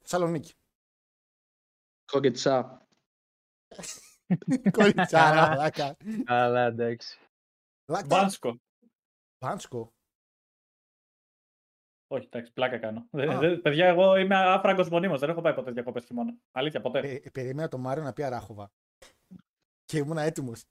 Θεσσαλονίκη. 0.00 0.52
Κοκετσά. 2.12 2.86
Κοριτσάρα, 4.76 5.48
μαλάκα. 5.48 5.96
Αλλά 6.26 6.66
εντάξει. 6.66 7.18
Λάκτα. 7.86 8.06
Μπάνσκο. 8.06 8.60
Μπάνσκο. 9.38 9.94
Όχι, 12.06 12.24
εντάξει, 12.26 12.52
πλάκα 12.52 12.78
κάνω. 12.78 12.98
Α. 13.00 13.04
Δε- 13.10 13.38
δε- 13.38 13.56
παιδιά, 13.56 13.86
εγώ 13.86 14.16
είμαι 14.16 14.36
άφραγκος 14.36 14.88
μονίμως. 14.88 15.20
Δεν 15.20 15.30
έχω 15.30 15.40
πάει 15.40 15.54
ποτέ 15.54 15.70
διακοπές 15.70 16.04
χειμώνα. 16.04 16.34
Αλήθεια, 16.52 16.80
ποτέ. 16.80 16.98
Ε, 16.98 17.14
ε, 17.14 17.30
περίμενα 17.30 17.68
το 17.68 17.78
Μάριο 17.78 18.02
να 18.02 18.12
πει 18.12 18.22
Αράχοβα. 18.22 18.72
Και 19.94 20.00
ήμουν 20.00 20.18
έτοιμος. 20.18 20.64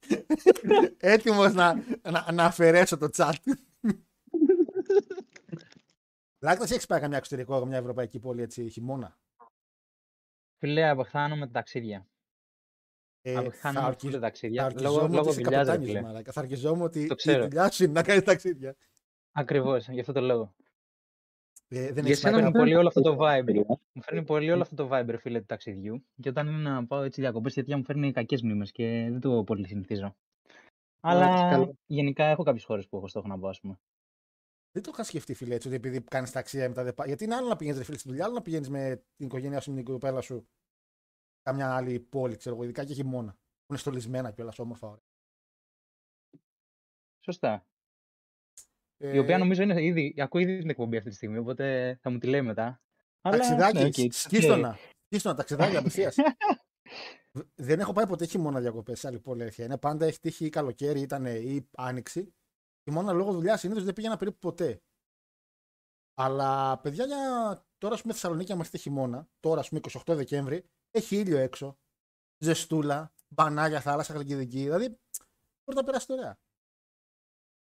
έτοιμος 0.96 1.52
να, 1.54 1.74
να, 2.10 2.32
να 2.32 2.44
αφαιρέσω 2.44 2.98
το 2.98 3.08
chat. 3.16 3.32
Λάκτα, 6.42 6.64
έχεις 6.64 6.86
πάει 6.86 7.00
καμιά 7.00 7.16
εξωτερικό, 7.16 7.58
καμιά 7.58 7.76
ευρωπαϊκή 7.78 8.18
πόλη 8.18 8.42
έτσι 8.42 8.68
χειμώνα; 8.68 9.18
Φίλε, 10.58 10.88
απεχθάνω 10.88 11.36
με 11.36 11.46
τα 11.46 11.52
ταξίδια. 11.52 12.06
Ε, 13.20 13.36
Απεχθάνω 13.36 13.74
θα 13.74 13.80
με 13.82 13.88
ορκι- 13.88 14.04
τα 14.04 14.10
θα 14.10 14.20
ταξίδια. 14.20 14.64
ορκιζόμουν 14.64 14.94
Λόγω, 14.94 15.04
ότι 15.06 15.14
λόγω 15.16 15.30
είσαι 15.30 15.40
δουλειάς, 15.40 15.60
ρε 15.60 15.66
καπετάνιος, 15.66 15.90
φίλε. 15.90 16.00
μαλάκα. 16.02 16.32
Θα 16.32 16.40
ορκιζόμουν 16.40 16.82
ότι 16.82 17.06
Το 17.06 17.12
η 17.12 17.16
ξέρω. 17.16 17.42
δουλειά 17.42 17.70
σου 17.70 17.84
είναι 17.84 17.92
να 17.92 18.02
κάνει 18.02 18.22
ταξίδια. 18.22 18.76
Ακριβώς, 19.32 19.88
γι' 19.88 20.00
αυτό 20.00 20.12
το 20.12 20.20
λόγο. 20.20 20.54
Ε, 21.70 21.92
δεν 21.92 21.92
Για 21.92 22.02
έχεις 22.02 22.18
σένα 22.18 22.32
πάει 22.32 22.44
Μου 22.44 22.50
δεν 22.50 22.52
φέρνει 22.52 22.70
πολύ 22.70 22.74
όλο 22.74 22.88
αυτό 22.88 23.00
το 23.00 23.10
είναι 23.10 23.18
vibe. 23.20 23.78
Μου 23.92 24.02
φέρνει 24.02 24.24
πολύ 24.24 24.50
όλο 24.50 24.62
αυτό 24.62 24.74
το 24.74 24.88
vibe, 24.92 25.06
ρε 25.06 25.16
φίλε, 25.16 25.38
του 25.38 25.46
ταξιδιού. 25.46 26.04
Και 26.20 26.28
όταν 26.28 26.46
είναι 26.46 26.70
να 26.70 26.86
πάω 26.86 27.02
έτσι 27.02 27.20
διακοπές, 27.20 27.54
γιατί 27.54 27.76
μου 27.76 27.84
φέρνει 27.84 28.12
κακές 28.12 28.42
μνήμες 28.42 28.72
και 28.72 29.08
δεν 29.10 29.20
το 29.20 29.44
πολύ 29.44 29.66
συνηθίζω. 29.66 30.16
Αλλά 31.00 31.26
καλά. 31.50 31.72
γενικά 31.86 32.24
έχω 32.24 32.42
κάποιες 32.42 32.64
χώρες 32.64 32.88
που 32.88 32.96
έχω 32.96 33.08
στόχο 33.08 33.28
να 33.28 33.38
πάω, 33.38 33.50
ας 33.50 33.60
πούμε. 33.60 33.80
Δεν 34.72 34.82
το 34.82 34.90
είχα 34.92 35.04
σκεφτεί, 35.04 35.34
φίλε, 35.34 35.54
έτσι, 35.54 35.68
ότι 35.68 35.76
επειδή 35.76 36.00
κάνεις 36.00 36.30
ταξίδια 36.30 36.68
μετά 36.68 36.84
δεν 36.84 36.94
πάει. 36.94 37.06
Γιατί 37.06 37.24
είναι 37.24 37.34
άλλο 37.34 37.48
να 37.48 37.56
πηγαίνεις, 37.56 37.84
φίλε, 37.84 37.98
στη 37.98 38.08
δουλειά, 38.08 38.24
άλλο 38.24 38.34
να 38.34 38.42
πηγαίνεις 38.42 38.68
με 38.68 39.02
την 39.16 39.26
οικογένειά 39.26 39.60
σου, 39.60 39.70
με 39.70 39.76
την 39.76 39.84
κοπέλα 39.84 40.20
σου, 40.20 40.48
καμιά 41.42 41.74
άλλη 41.76 42.00
πόλη, 42.00 42.36
ξέρω 42.36 42.54
εγώ, 42.54 42.64
ειδικά 42.64 42.84
και 42.84 42.94
χειμώνα. 42.94 43.32
Που 43.32 43.72
είναι 43.72 43.78
στολισμένα 43.78 44.30
κιόλας, 44.30 44.58
όμορφα. 44.58 44.86
Ωραία. 44.86 45.02
Σωστά. 47.20 47.66
Ε, 48.98 49.14
Η 49.14 49.18
οποία 49.18 49.38
νομίζω 49.38 49.62
είναι 49.62 49.84
ήδη, 49.84 50.14
ακούω 50.18 50.40
ήδη 50.40 50.58
την 50.58 50.70
εκπομπή 50.70 50.96
αυτή 50.96 51.08
τη 51.08 51.14
στιγμή, 51.16 51.38
οπότε 51.38 51.98
θα 52.02 52.10
μου 52.10 52.18
τη 52.18 52.26
λέει 52.26 52.42
μετά. 52.42 52.80
Αλλά, 53.20 53.36
Ταξιδάκι, 53.36 53.78
ναι, 53.78 53.84
ok, 53.84 53.94
it's 53.96 54.02
okay. 54.02 54.08
σκίστονα. 54.10 54.78
Σκίστονα, 55.06 55.34
ταξιδάκι 55.34 55.76
απευθείας. 55.76 56.16
δεν 57.54 57.80
έχω 57.80 57.92
πάει 57.92 58.06
ποτέ 58.06 58.26
χειμώνα 58.26 58.60
διακοπές 58.60 58.98
σε 58.98 59.06
άλλη 59.06 59.18
πόλη. 59.18 59.42
αλήθεια. 59.42 59.64
Είναι 59.64 59.78
πάντα 59.78 60.06
έχει 60.06 60.20
τύχει 60.20 60.44
ή 60.44 60.48
καλοκαίρι 60.48 61.00
ήταν 61.00 61.26
ή 61.26 61.68
άνοιξη. 61.76 62.34
Χειμώνα 62.82 63.12
λόγω 63.12 63.32
δουλειάς 63.32 63.60
συνήθως 63.60 63.84
δεν 63.84 63.94
πήγαινα 63.94 64.16
περίπου 64.16 64.38
ποτέ. 64.38 64.82
Αλλά 66.14 66.78
παιδιά, 66.78 67.04
για... 67.04 67.18
τώρα 67.78 67.94
ας 67.94 68.02
πούμε 68.02 68.12
Θεσσαλονίκη, 68.12 68.52
αν 68.52 68.58
έρθει 68.58 68.78
χειμώνα, 68.78 69.28
τώρα 69.40 69.60
ας 69.60 69.68
πούμε 69.68 69.80
28 70.06 70.14
Δεκέμβρη, 70.14 70.64
έχει 70.90 71.16
ήλιο 71.16 71.38
έξω. 71.38 71.78
Ζεστούλα, 72.38 73.12
μπανάλια, 73.28 73.80
θάλασσα, 73.80 74.12
χαλκιδική. 74.12 74.62
Δηλαδή, 74.62 74.84
μπορεί 75.64 75.76
να 75.76 75.84
περάσει 75.84 76.12
ωραία. 76.12 76.38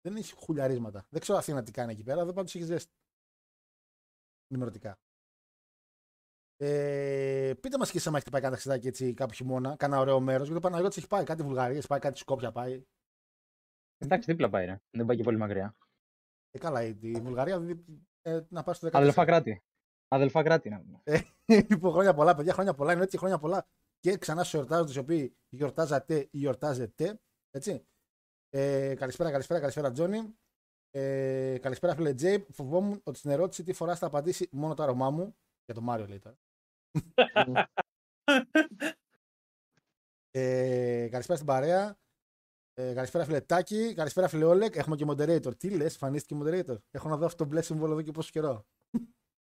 Δεν 0.05 0.15
έχει 0.15 0.33
χουλιαρίσματα. 0.33 1.05
Δεν 1.09 1.21
ξέρω 1.21 1.37
Αθήνα 1.37 1.63
τι 1.63 1.71
κάνει 1.71 1.91
εκεί 1.91 2.03
πέρα, 2.03 2.25
δεν 2.25 2.33
πάντως 2.33 2.55
έχεις 2.55 2.67
ζέστη. 2.67 2.91
Ενημερωτικά. 4.47 4.97
Ε, 6.57 7.53
πείτε 7.61 7.77
μας 7.77 7.91
και 7.91 7.97
εσεί, 7.97 8.07
αν 8.07 8.15
έχετε 8.15 8.29
πάει 8.29 8.41
κανένα 8.41 8.61
ταξιδάκι 8.61 8.87
έτσι 8.87 9.13
κάποιο 9.13 9.35
χειμώνα, 9.35 9.75
κάνα 9.75 9.99
ωραίο 9.99 10.19
μέρος. 10.19 10.47
Γιατί 10.47 10.57
ο 10.65 10.69
Παναγιώτης 10.69 10.97
έχει 10.97 11.07
πάει 11.07 11.23
κάτι 11.23 11.43
Βουλγαρία, 11.43 11.77
έχει 11.77 11.87
πάει 11.87 11.99
κάτι 11.99 12.17
Σκόπια 12.17 12.51
πάει. 12.51 12.83
Εντάξει, 13.97 14.31
δίπλα 14.31 14.49
πάει, 14.49 14.65
ρε. 14.65 14.81
Δεν 14.91 15.05
πάει 15.05 15.17
και 15.17 15.23
πολύ 15.23 15.37
μακριά. 15.37 15.75
Ε, 16.51 16.57
καλά, 16.57 16.83
η, 16.83 16.97
η 17.01 17.11
Βουλγαρία 17.21 17.59
δι- 17.59 17.85
ε, 18.21 18.41
να 18.49 18.63
πάει 18.63 18.75
στο 18.75 18.87
14. 18.87 18.91
Αδελφά 18.93 19.25
κράτη. 19.25 19.63
Αδελφά 20.07 20.43
κράτη 20.43 20.69
να 20.69 20.81
πούμε. 20.81 21.01
λοιπόν, 21.69 21.91
χρόνια 21.91 22.13
πολλά, 22.13 22.35
παιδιά, 22.35 22.53
χρόνια 22.53 22.73
πολλά. 22.73 22.93
Είναι 22.93 23.03
έτσι 23.03 23.17
χρόνια 23.17 23.39
πολλά 23.39 23.67
και 23.99 24.17
ξανά 24.17 24.43
στου 24.43 24.57
εορτάζοντε 24.57 24.93
οι 24.93 24.97
οποίοι 24.97 25.37
γιορτάζατε 25.49 26.19
ή 26.19 26.37
γιορτάζετε. 26.37 27.19
Έτσι. 27.51 27.87
Ε, 28.55 28.93
καλησπέρα, 28.95 29.31
καλησπέρα, 29.31 29.59
καλησπέρα, 29.59 29.91
Τζόνι. 29.91 30.35
Ε, 30.91 31.57
καλησπέρα, 31.61 31.95
φίλε 31.95 32.13
Τζέι. 32.13 32.45
Φοβόμουν 32.49 33.01
ότι 33.03 33.17
στην 33.17 33.31
ερώτηση 33.31 33.63
τι 33.63 33.73
φορά 33.73 33.95
θα 33.95 34.05
απαντήσει 34.05 34.49
μόνο 34.51 34.73
το 34.73 34.83
άρωμά 34.83 35.09
μου. 35.09 35.35
Για 35.65 35.73
τον 35.73 35.83
Μάριο 35.83 36.07
λέει 36.07 36.19
τώρα. 36.19 36.37
ε, 40.31 41.07
καλησπέρα 41.11 41.35
στην 41.35 41.45
παρέα. 41.45 41.97
Ε, 42.73 42.93
καλησπέρα, 42.93 43.25
φίλε 43.25 43.41
Τάκη. 43.41 43.93
Καλησπέρα, 43.93 44.27
φίλε 44.27 44.45
Όλεκ. 44.45 44.75
Έχουμε 44.75 44.95
και 44.95 45.05
moderator. 45.07 45.57
Τι 45.57 45.69
λες, 45.69 45.97
εμφανίστηκε 45.97 46.41
moderator. 46.43 46.77
Έχω 46.91 47.09
να 47.09 47.17
δω 47.17 47.25
αυτό 47.25 47.43
το 47.43 47.49
μπλε 47.49 47.61
σύμβολο 47.61 47.91
εδώ 47.93 48.01
και 48.01 48.11
πόσο 48.11 48.29
καιρό. 48.31 48.65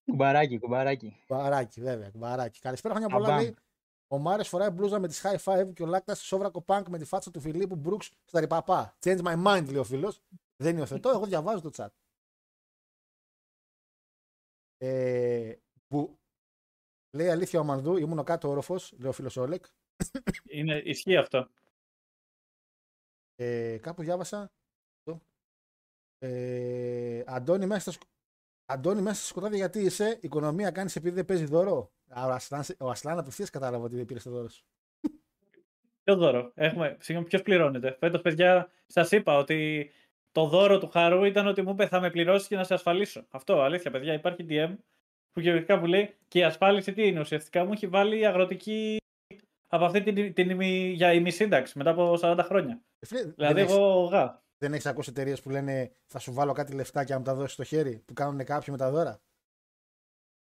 Κουμπαράκι, 0.05 0.59
κουμπαράκι. 0.59 1.23
Κουμπαράκι, 1.27 1.81
βέβαια, 1.81 2.11
κουμπαράκι. 2.11 2.61
Καλησπέρα, 2.61 2.95
χρόνια 2.95 3.15
πολλά. 3.15 3.29
Αμπάμ. 3.29 3.43
Λέει. 3.43 3.55
Ο 4.13 4.19
Μάριος 4.19 4.49
φοράει 4.49 4.71
μπλούζα 4.71 4.99
με 4.99 5.09
τη 5.09 5.19
high 5.23 5.39
five 5.45 5.73
και 5.75 5.83
ο 5.83 5.87
Λάκτα 5.87 6.15
σόβρακο 6.15 6.65
punk 6.67 6.83
με 6.89 6.99
τη 6.99 7.05
φάτσα 7.05 7.31
του 7.31 7.41
Φιλίππου 7.41 7.77
Μπρουκς 7.77 8.13
στα 8.25 8.41
ρηπαπά. 8.41 8.97
Change 9.01 9.23
my 9.23 9.45
mind, 9.47 9.65
λέει 9.67 9.77
ο 9.77 9.85
φίλος. 9.85 10.23
Δεν 10.57 10.77
υιοθετώ, 10.77 11.11
εγώ 11.11 11.27
διαβάζω 11.27 11.61
το 11.61 11.71
chat. 11.77 11.89
Ε, 14.77 15.57
που 15.89 16.19
λέει 17.17 17.29
αλήθεια 17.29 17.61
ο 17.61 17.65
Μανδού, 17.65 17.97
ήμουν 17.97 18.19
ο 18.19 18.23
κάτω 18.23 18.49
όροφος, 18.49 18.93
λέει 18.99 19.09
ο 19.11 19.13
φίλος 19.13 19.37
Όλεκ. 19.37 19.65
Είναι, 20.45 20.83
ισχύει 20.85 21.17
αυτό. 21.17 21.49
Ε, 23.35 23.79
κάπου 23.79 24.03
διάβασα. 24.03 24.53
το. 25.03 25.21
Ε, 26.19 27.23
Αντώνη, 27.27 27.67
μέσα 27.67 27.81
στα, 27.81 27.91
σκ- 27.91 28.11
Αντώνη, 28.65 29.01
μέσα 29.03 29.15
στα 29.15 29.27
σκοτάδια 29.27 29.57
γιατί 29.57 29.81
είσαι, 29.81 30.19
οικονομία 30.23 30.71
κάνεις 30.71 30.97
επειδή 30.97 31.15
δεν 31.15 31.25
παίζει 31.25 31.45
δώρο; 31.45 31.93
Α, 32.15 32.27
ο 32.27 32.31
Ασλάν, 32.31 32.65
ο 32.79 32.91
Ασλάν 32.91 33.19
απευθείας 33.19 33.51
κατάλαβε 33.51 33.85
ότι 33.85 33.97
δεν 33.97 34.05
πήρε 34.05 34.21
το 34.21 34.31
δώρος 34.31 34.55
σου. 34.55 34.65
Ποιο 36.05 36.17
δώρο; 36.17 36.53
Έχουμε. 36.55 36.97
Συγγνώμη, 37.01 37.29
ποιος 37.29 37.43
πληρώνεται; 37.43 37.97
Φέτος, 38.01 38.21
παιδιά, 38.21 38.69
σας 38.87 39.11
είπα 39.11 39.37
ότι 39.37 39.91
το 40.33 40.47
δώρο 40.47 40.79
του 40.79 40.89
Χαρού 40.89 41.25
ήταν 41.25 41.47
ότι 41.47 41.63
μου 41.63 41.71
είπε 41.71 41.87
θα 41.87 42.01
με 42.01 42.11
πληρώσεις 42.11 42.49
και 42.49 42.57
να 42.57 42.65
σε 42.65 42.75
ασφαλίσω. 42.75 43.27
Αυτό, 43.31 43.61
αλήθεια, 43.61 43.91
παιδιά. 43.91 44.13
Υπάρχει 44.13 44.47
DM 44.49 44.75
που 45.33 45.41
κυριολεκτικά 45.41 45.77
μου 45.77 45.87
λέει 45.87 46.15
και 46.29 46.39
η 46.39 46.43
ασφάλιση 46.45 46.93
τι 46.93 47.07
είναι. 47.07 47.21
Ουσιαστικά 47.21 47.65
μου 47.65 47.73
έχει 47.73 47.87
βάλει 47.87 48.19
η 48.19 48.27
αγροτική 48.27 48.97
από 49.69 49.85
αυτή 49.85 50.03
την, 50.03 50.35
την, 50.35 50.51
ημι- 50.51 50.95
για 50.95 51.13
ημισύνταξη 51.13 51.79
μετά 51.79 51.91
από 51.91 52.19
40 52.21 52.39
χρόνια. 52.43 52.83
Ε, 52.99 53.07
φίλε, 53.07 53.23
Δηλαδή, 53.23 53.55
δεν, 53.55 53.63
έχεις, 53.63 53.75
εγώ 53.77 54.05
γα. 54.05 54.43
δεν 54.59 54.73
έχεις 54.73 54.87
ακούσει 54.87 55.11
εταιρείες 55.11 55.43
που 55.43 55.51
λένε 55.51 55.93
θα 56.07 56.19
σου 56.19 56.33
βάλω 56.33 56.53
κάτι 56.53 56.73
λεφτά 56.73 57.05
και 57.05 57.13
να 57.13 57.19
μου 57.19 57.25
τα 57.25 57.35
δώσεις 57.35 57.53
στο 57.53 57.65
χέρι, 57.65 58.03
που 58.05 58.13
κάνουν 58.13 58.45
κάποιοι 58.45 58.69
με 58.71 58.77
τα 58.77 58.91
δώρα; 58.91 59.21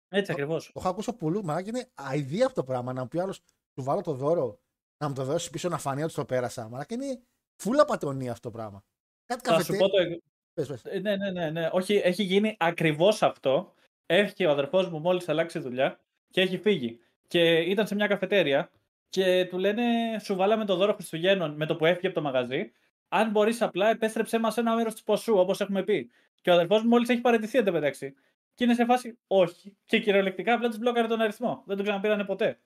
Έτσι 0.08 0.32
ακριβώς. 0.32 0.66
Το 0.66 0.72
έχω 0.80 0.88
ακούσει 0.88 1.10
από 1.10 1.18
πολλού, 1.18 1.44
μα 1.44 1.60
είναι 1.66 1.90
αηδία 1.94 2.46
αυτό 2.46 2.60
το 2.60 2.66
πράγμα. 2.66 2.92
Να 2.92 3.00
μου 3.00 3.08
πει 3.08 3.20
άλλος, 3.20 3.36
σου 3.74 3.82
βάλω 3.84 4.00
το 4.00 4.12
δώρο, 4.12 4.58
να 4.98 5.08
μου 5.08 5.14
το 5.14 5.24
δώσει 5.24 5.50
πίσω 5.50 5.68
να 5.68 5.78
φανεί 5.78 6.02
ότι 6.02 6.14
το 6.14 6.24
πέρασα. 6.24 6.68
Μα 6.68 6.84
είναι 6.88 7.20
φούλα 7.56 7.84
πατονία 7.84 8.32
αυτό 8.32 8.50
το 8.50 8.56
πράγμα. 8.56 8.84
Κάτι 9.26 9.48
Θα 9.48 9.60
σου 9.62 9.76
καφετέ. 9.76 9.78
πω 9.78 9.88
το, 9.88 10.20
Πες, 10.54 10.66
πες. 10.68 10.84
Ε, 10.84 10.98
Ναι, 10.98 11.16
ναι, 11.16 11.30
ναι, 11.30 11.50
ναι. 11.50 11.68
Όχι, 11.72 11.94
έχει 11.94 12.22
γίνει 12.22 12.56
ακριβώς 12.58 13.22
αυτό. 13.22 13.74
Έχει 14.06 14.46
ο 14.46 14.50
αδερφός 14.50 14.88
μου 14.88 14.98
μόλις 14.98 15.28
αλλάξει 15.28 15.58
δουλειά 15.58 16.00
και 16.30 16.40
έχει 16.40 16.58
φύγει. 16.58 17.00
Και 17.26 17.56
ήταν 17.58 17.86
σε 17.86 17.94
μια 17.94 18.06
καφετέρια 18.06 18.70
και 19.08 19.46
του 19.50 19.58
λένε 19.58 19.82
Σου 20.24 20.34
βάλαμε 20.36 20.64
το 20.64 20.76
δώρο 20.76 20.92
Χριστουγέννων 20.94 21.54
με 21.56 21.66
το 21.66 21.76
που 21.76 21.86
έφυγε 21.86 22.06
από 22.06 22.16
το 22.16 22.22
μαγαζί. 22.22 22.72
Αν 23.08 23.30
μπορείς 23.30 23.62
απλά, 23.62 23.88
επέστρεψέ 23.90 24.38
μας 24.38 24.56
ένα 24.56 24.74
μέρος 24.74 24.94
του 24.94 25.02
ποσού, 25.02 25.34
όπως 25.38 25.60
έχουμε 25.60 25.82
πει. 25.84 26.10
Και 26.40 26.50
ο 26.50 26.52
αδερφός 26.52 26.82
μου 26.82 26.88
μόλις 26.88 27.08
έχει 27.08 27.20
παραιτηθεί 27.20 27.58
εντωμεταξύ. 27.58 28.14
Και 28.58 28.64
είναι 28.64 28.74
σε 28.74 28.84
φάση 28.84 29.18
όχι. 29.26 29.76
Και 29.84 30.00
κυριολεκτικά 30.00 30.54
απλά 30.54 30.68
τους 30.68 30.78
μπλόκαρε 30.78 31.06
τον 31.06 31.20
αριθμό. 31.20 31.62
Δεν 31.66 31.76
τον 31.76 31.84
ξαναπήρανε 31.84 32.24
ποτέ. 32.24 32.60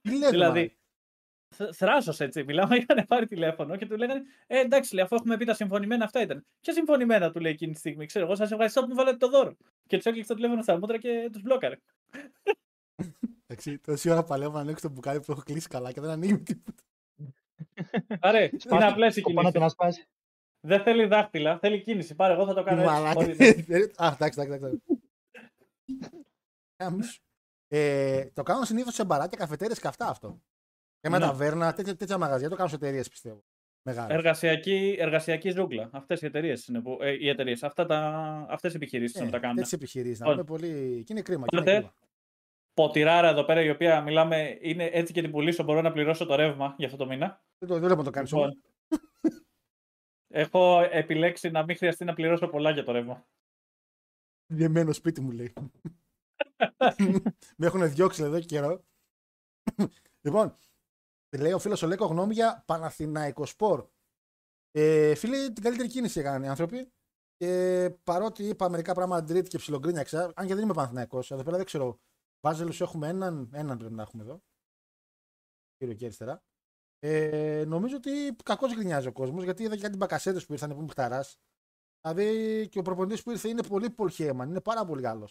Τι 0.00 0.12
λέτε, 0.12 0.28
δηλαδή, 0.30 0.76
θράσος 1.72 2.20
έτσι. 2.20 2.44
Μιλάμε, 2.44 2.76
είχαν 2.76 3.06
πάρει 3.06 3.26
τηλέφωνο 3.26 3.76
και 3.76 3.86
του 3.86 3.96
λέγανε 3.96 4.22
Ε, 4.46 4.58
εντάξει, 4.60 4.94
λέει, 4.94 5.04
αφού 5.04 5.14
έχουμε 5.14 5.36
πει 5.36 5.44
τα 5.44 5.54
συμφωνημένα, 5.54 6.04
αυτά 6.04 6.20
ήταν. 6.20 6.46
Ποια 6.60 6.72
συμφωνημένα 6.72 7.30
του 7.32 7.40
λέει 7.40 7.52
εκείνη 7.52 7.72
τη 7.72 7.78
στιγμή. 7.78 8.06
Ξέρω 8.06 8.24
εγώ, 8.24 8.34
σας 8.34 8.50
ευχαριστώ 8.50 8.80
που 8.80 8.86
μου 8.88 8.94
βάλατε 8.94 9.16
το 9.16 9.28
δώρο. 9.28 9.56
Και 9.86 9.96
τους 9.96 10.06
έκλειξε 10.06 10.28
το 10.28 10.34
τηλέφωνο 10.34 10.62
στα 10.62 10.78
μούτρα 10.78 10.98
και 10.98 11.28
τους 11.32 11.42
μπλόκαρε. 11.42 11.76
Εντάξει, 13.46 13.78
τόση 13.78 14.10
ώρα 14.10 14.24
παλεύω 14.24 14.52
να 14.52 14.60
ανοίξω 14.60 14.86
το 14.88 14.92
μπουκάλι 14.94 15.20
που 15.20 15.32
έχω 15.32 15.42
κλείσει 15.44 15.68
καλά 15.68 15.92
και 15.92 16.00
δεν 16.00 16.10
ανοίγει 16.10 16.38
τίποτα. 16.42 16.82
Άρε, 18.20 18.42
είναι 18.44 18.58
Σπάσε 18.60 18.86
απλές 18.86 19.16
οι 19.16 19.20
το 19.22 19.32
πάνω 19.32 19.40
του 19.40 19.44
να 19.60 19.66
κινήσει. 19.66 19.70
σπάσει. 19.74 20.08
Δεν 20.60 20.82
θέλει 20.82 21.06
δάχτυλα, 21.06 21.58
θέλει 21.58 21.82
κίνηση. 21.82 22.14
Πάρε, 22.14 22.32
εγώ 22.32 22.46
θα 22.46 22.54
το 22.54 22.62
κάνω 22.62 22.80
έτσι. 22.80 22.92
Μαλάκα. 22.92 23.20
Ό,τι 23.20 23.32
δεν- 23.62 23.90
Α, 23.96 24.12
εντάξει, 24.14 24.40
εντάξει. 24.40 24.82
Εντάξει. 25.92 26.26
Γαμίσου. 26.82 27.20
Ε, 27.68 28.24
το 28.34 28.42
κάνω 28.42 28.64
συνήθως 28.64 28.94
σε 28.94 29.04
μπαράκια, 29.04 29.38
καφετέρειε 29.38 29.74
και 29.74 29.86
αυτά 29.88 30.08
αυτό. 30.08 30.42
Και 31.00 31.08
με 31.08 31.18
Ναι. 31.18 31.24
ταβέρνα, 31.24 31.72
τέτοια, 31.72 31.96
τέτοια 31.96 32.18
μαγαζιά. 32.18 32.48
Το 32.48 32.56
κάνω 32.56 32.68
σε 32.68 32.74
εταιρείες 32.74 33.08
πιστεύω. 33.08 33.44
Μεγάλες. 33.82 34.16
Εργασιακή, 34.16 34.96
εργασιακή 34.98 35.50
ζούγκλα. 35.50 35.88
Αυτές 35.92 36.22
οι 36.22 36.26
εταιρείες 36.26 36.66
είναι 36.66 36.80
που. 36.80 36.98
Ε, 37.00 37.10
οι 37.10 37.28
εταιρείες. 37.28 37.62
Αυτές 37.62 38.72
οι 38.72 38.76
επιχειρήσεις 38.76 39.16
είναι 39.16 39.24
που 39.24 39.30
τα 39.30 39.38
κάνουν. 39.38 39.56
τέτοιες 39.56 39.72
επιχειρήσεις. 39.72 40.20
Να 40.20 40.28
Λοιπόν. 40.28 40.44
πούμε 40.46 40.58
πολύ. 40.58 41.02
Και 41.04 41.12
είναι 41.12 41.22
κρίμα. 41.22 41.46
Και 41.46 41.56
είναι 41.56 41.60
Οπότε, 41.70 41.76
κρίμα. 41.78 41.94
ποτηράρα 42.74 43.28
εδώ 43.28 43.44
πέρα, 43.44 43.62
η 43.62 43.70
οποία 43.70 44.00
μιλάμε, 44.00 44.58
είναι 44.60 44.84
έτσι 44.84 45.12
και 45.12 45.20
την 45.22 45.30
πουλήσω, 45.30 45.62
μπορώ 45.62 45.80
να 45.80 45.92
πληρώσω 45.92 46.26
το 46.26 46.34
ρεύμα 46.34 46.74
για 46.78 46.86
αυτό 46.86 46.98
το 46.98 47.06
μήνα. 47.06 47.42
Δεν 47.58 47.68
το 47.68 47.74
δεν 47.74 47.82
βλέπω 47.82 47.98
να 47.98 48.04
το 48.04 48.10
κάνεις 48.10 48.30
Λοιπόν, 48.32 48.44
όμως. 48.46 48.58
έχω 50.28 50.80
επιλέξει 50.90 51.50
να 51.50 51.64
μην 51.64 51.76
χρειαστεί 51.76 52.04
να 52.04 52.14
πληρώσω 52.14 52.48
πολλά 52.48 52.70
για 52.70 52.84
το 52.84 52.92
ρεύμα. 52.92 53.26
Διεμένο 54.52 54.92
σπίτι 54.92 55.20
μου 55.20 55.30
λέει. 55.30 55.52
Με 57.58 57.66
έχουν 57.66 57.90
διώξει 57.92 58.22
εδώ 58.22 58.40
και 58.40 58.46
καιρό. 58.46 58.84
λοιπόν, 60.24 60.56
λέει 61.38 61.52
ο 61.52 61.58
φίλος 61.58 61.82
ο 61.82 61.86
Λέκο 61.86 62.06
γνώμη 62.06 62.34
για 62.34 62.62
Παναθηναϊκός 62.66 63.50
Σπορ. 63.50 63.88
Ε, 64.70 65.14
φίλε, 65.14 65.50
την 65.50 65.62
καλύτερη 65.62 65.88
κίνηση 65.88 66.20
έκαναν 66.20 66.42
οι 66.42 66.48
άνθρωποι. 66.48 66.92
Και 67.36 67.90
παρότι 68.04 68.44
είπα 68.48 68.68
μερικά 68.68 68.94
πράγματα 68.94 69.26
τρίτη 69.26 69.48
και 69.48 69.58
ψιλογκρίνιαξα, 69.58 70.32
αν 70.36 70.46
και 70.46 70.54
δεν 70.54 70.64
είμαι 70.64 70.74
Παναθηναϊκός, 70.74 71.30
εδώ 71.30 71.42
πέρα 71.42 71.56
δεν 71.56 71.66
ξέρω. 71.66 72.00
Βάζελου 72.40 72.72
έχουμε 72.78 73.08
έναν, 73.08 73.50
έναν 73.52 73.78
πρέπει 73.78 73.94
να 73.94 74.02
έχουμε 74.02 74.22
εδώ. 74.22 74.42
Κύριο 75.76 75.94
και 75.94 76.04
αριστερά. 76.04 76.42
Ε, 76.98 77.64
νομίζω 77.66 77.96
ότι 77.96 78.36
κακώς 78.44 78.74
γκρινιάζει 78.74 79.06
ο 79.06 79.12
κόσμος 79.12 79.44
γιατί 79.44 79.62
είδα 79.62 79.76
και 79.76 79.82
κάτι 79.82 79.96
μπακασέτες 79.96 80.46
που 80.46 80.52
ήρθαν 80.52 80.74
που 80.74 80.80
μου 80.80 80.88
χταράς. 80.88 81.38
Δηλαδή 82.00 82.68
και 82.68 82.78
ο 82.78 82.82
προπονητής 82.82 83.22
που 83.22 83.30
ήρθε 83.30 83.48
είναι 83.48 83.62
πολύ 83.62 83.90
πολχέμαν, 83.90 84.48
είναι 84.48 84.60
πάρα 84.60 84.84
πολύ 84.84 85.02
καλό. 85.02 85.28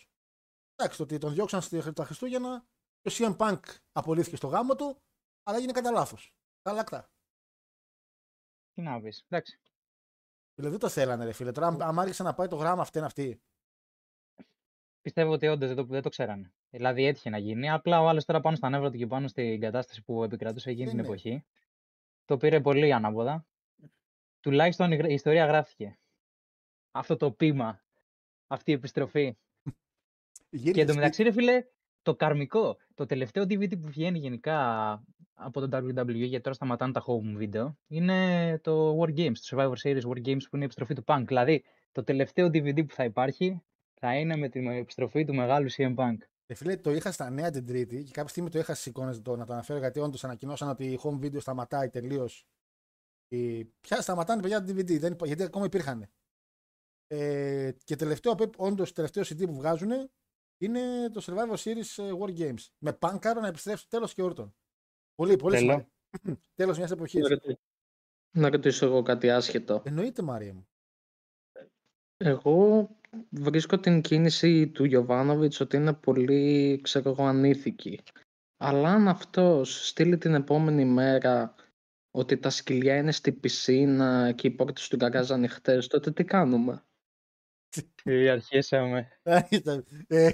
Εντάξει, 0.76 0.98
το 0.98 1.04
ότι 1.04 1.18
τον 1.18 1.34
διώξαν 1.34 1.62
στη- 1.62 1.94
τα 1.94 2.06
Χριστούγεννα 2.06 2.66
και 3.02 3.10
ο 3.10 3.12
CM 3.18 3.38
Punk 3.38 3.60
απολύθηκε 3.92 4.36
στο 4.36 4.48
γάμο 4.48 4.76
του, 4.76 5.02
αλλά 5.44 5.58
έγινε 5.58 5.72
κατά 5.72 5.92
λάθος. 5.92 6.36
Καλακτά. 6.62 7.12
Τι 8.74 8.82
να 8.82 9.02
πεις. 9.02 9.26
Εντάξει. 9.28 9.60
Δηλαδή 10.56 10.78
δεν 10.78 10.80
το 10.80 10.90
θέλανε, 10.90 11.26
ρε 11.26 11.32
φίλε. 11.32 11.52
Τώρα, 11.52 11.68
αν- 11.68 11.82
αν 11.82 12.00
άρχισε 12.00 12.24
να 12.24 12.34
πάει 12.34 12.48
το 12.48 12.56
γράμμα 12.56 12.82
αυτή 12.82 12.98
είναι 12.98 13.08
αυτή. 13.08 13.42
Πιστεύω 15.02 15.32
ότι 15.32 15.48
όντως 15.48 15.68
δεν 15.68 15.78
το, 15.78 15.84
δεν 15.84 16.02
το 16.02 16.10
ξέρανε. 16.10 16.54
Δηλαδή 16.70 17.06
έτυχε 17.06 17.30
να 17.30 17.38
γίνει. 17.38 17.70
Απλά 17.70 18.02
ο 18.02 18.08
άλλος 18.08 18.26
τώρα 18.26 18.42
πάνω 18.42 18.56
στα 18.56 18.70
νεύρα 18.70 18.92
του 18.92 18.98
και 18.98 19.08
πάνω 19.08 19.28
στην 19.28 19.60
κατάσταση 19.60 20.04
που 20.04 20.24
επικρατούσε 20.24 20.70
εκείνη 20.70 20.90
την 20.90 20.98
Είναι. 20.98 21.08
εποχή. 21.08 21.46
Το 22.26 22.38
πήρε 22.38 22.62
πολύ 22.62 22.94
ανάποδα. 22.94 23.46
Τουλάχιστον 24.40 24.92
η 24.92 24.96
γρα- 24.96 25.10
η 25.10 25.14
ιστορία 25.14 25.46
γράφτηκε. 25.46 26.00
Αυτό 26.98 27.16
το 27.16 27.32
πείμα. 27.32 27.82
Αυτή 28.48 28.72
η 28.72 28.74
επιστροφή. 28.74 29.38
Γύρισε 30.50 30.72
Και 30.74 30.82
εντωμεταξύ, 30.82 31.22
σπίτι- 31.22 31.36
ρε 31.46 31.52
φίλε, 31.52 31.66
το 32.02 32.16
καρμικό. 32.16 32.78
Το 32.94 33.06
τελευταίο 33.06 33.44
DVD 33.44 33.80
που 33.82 33.88
βγαίνει 33.88 34.20
γενικά 34.20 34.60
από 35.34 35.68
το 35.68 35.78
WWE, 35.78 36.14
γιατί 36.16 36.42
τώρα 36.42 36.56
σταματάνε 36.56 36.92
τα 36.94 37.04
home 37.08 37.42
video, 37.42 37.74
είναι 37.88 38.60
το 38.64 39.00
War 39.02 39.10
Games, 39.18 39.38
το 39.50 39.58
Survivor 39.58 39.74
Series 39.84 40.02
War 40.02 40.18
Games 40.28 40.42
που 40.50 40.56
είναι 40.56 40.62
η 40.62 40.64
επιστροφή 40.64 40.94
του 40.94 41.04
Punk. 41.08 41.24
Δηλαδή, 41.26 41.64
το 41.92 42.04
τελευταίο 42.04 42.48
DVD 42.48 42.88
που 42.88 42.94
θα 42.94 43.04
υπάρχει 43.04 43.62
θα 43.94 44.16
είναι 44.16 44.36
με 44.36 44.50
την 44.50 44.68
επιστροφή 44.68 45.26
του 45.26 45.34
μεγάλου 45.36 45.72
CM 45.72 45.96
Punk. 45.96 46.18
Ρε 46.48 46.54
φίλε, 46.56 46.78
το 46.78 46.92
είχα 46.92 47.12
στα 47.12 47.30
νέα 47.30 47.50
την 47.50 47.66
Τρίτη 47.66 48.04
και 48.04 48.12
κάποια 48.12 48.30
στιγμή 48.30 48.50
το 48.50 48.60
είχα 48.60 48.74
στις 48.74 48.86
εικόνες 48.86 49.22
το, 49.22 49.36
να 49.36 49.46
το 49.46 49.54
αναφέρω 49.54 49.80
γιατί 49.80 50.00
όντως 50.00 50.24
ανακοινώσαν 50.24 50.70
ότι 50.70 50.86
η 50.86 51.00
home 51.04 51.20
video 51.26 51.40
σταματάει 51.42 51.90
τελείως. 51.90 52.46
Πια 53.82 54.02
σταματάνε 54.02 54.42
παιδιά 54.42 54.64
το 54.64 54.72
DVD, 54.74 55.00
δεν, 55.00 55.12
υπά- 55.12 55.28
γιατί 55.28 55.44
ακόμα 55.44 55.66
υπήρχαν. 55.66 56.10
Ε, 57.08 57.72
και 57.84 57.96
τελευταίο, 57.96 58.36
όντως 58.58 58.94
τελευταίο 58.94 59.24
CD 59.24 59.46
που 59.46 59.54
βγάζουν 59.56 59.92
είναι 60.58 61.10
το 61.10 61.22
Survivor 61.26 61.56
Series 61.58 62.04
ε, 62.04 62.12
War 62.20 62.38
Games. 62.40 62.66
Με 62.78 62.94
πάνκαρο 62.94 63.42
να 63.42 63.48
επιστρέψει 63.48 63.90
τέλος 63.90 64.14
και 64.14 64.22
όρτον. 64.22 64.56
Πολύ, 65.16 65.36
πολύ 65.36 65.56
Τέλο. 65.56 65.68
σημαντικό. 65.70 65.92
τέλος 66.60 66.78
μιας 66.78 66.92
εποχής. 66.92 67.22
Να 67.22 67.30
ρωτήσω- 67.30 67.60
Να 68.38 68.50
ρωτήσω 68.50 68.86
εγώ 68.86 69.02
κάτι 69.02 69.30
άσχετο. 69.30 69.82
Εννοείται, 69.86 70.22
Μάρια 70.22 70.54
μου. 70.54 70.68
Εγώ 72.18 72.90
βρίσκω 73.30 73.80
την 73.80 74.02
κίνηση 74.02 74.68
του 74.68 74.84
Γιωβάνοβιτς 74.84 75.60
ότι 75.60 75.76
είναι 75.78 75.94
πολύ, 75.94 76.80
ξέρω 76.82 77.10
εγώ, 77.10 77.24
ανήθικη. 77.26 78.00
Αλλά 78.58 78.90
αν 78.90 79.08
αυτός 79.08 79.88
στείλει 79.88 80.18
την 80.18 80.34
επόμενη 80.34 80.86
μέρα 80.86 81.56
ότι 82.12 82.38
τα 82.38 82.50
σκυλιά 82.50 82.98
είναι 82.98 83.12
στη 83.12 83.32
πισίνα 83.32 84.32
και 84.32 84.48
οι 84.48 84.52
πόρτες 84.52 84.88
του 84.88 84.96
γκαράζ 84.96 85.32
ανοιχτές, 85.32 85.88
τότε 85.88 86.12
τι 86.12 86.24
κάνουμε; 86.24 86.84
Τι 88.04 88.30
αρχίσαμε. 88.30 89.08
ε, 90.08 90.30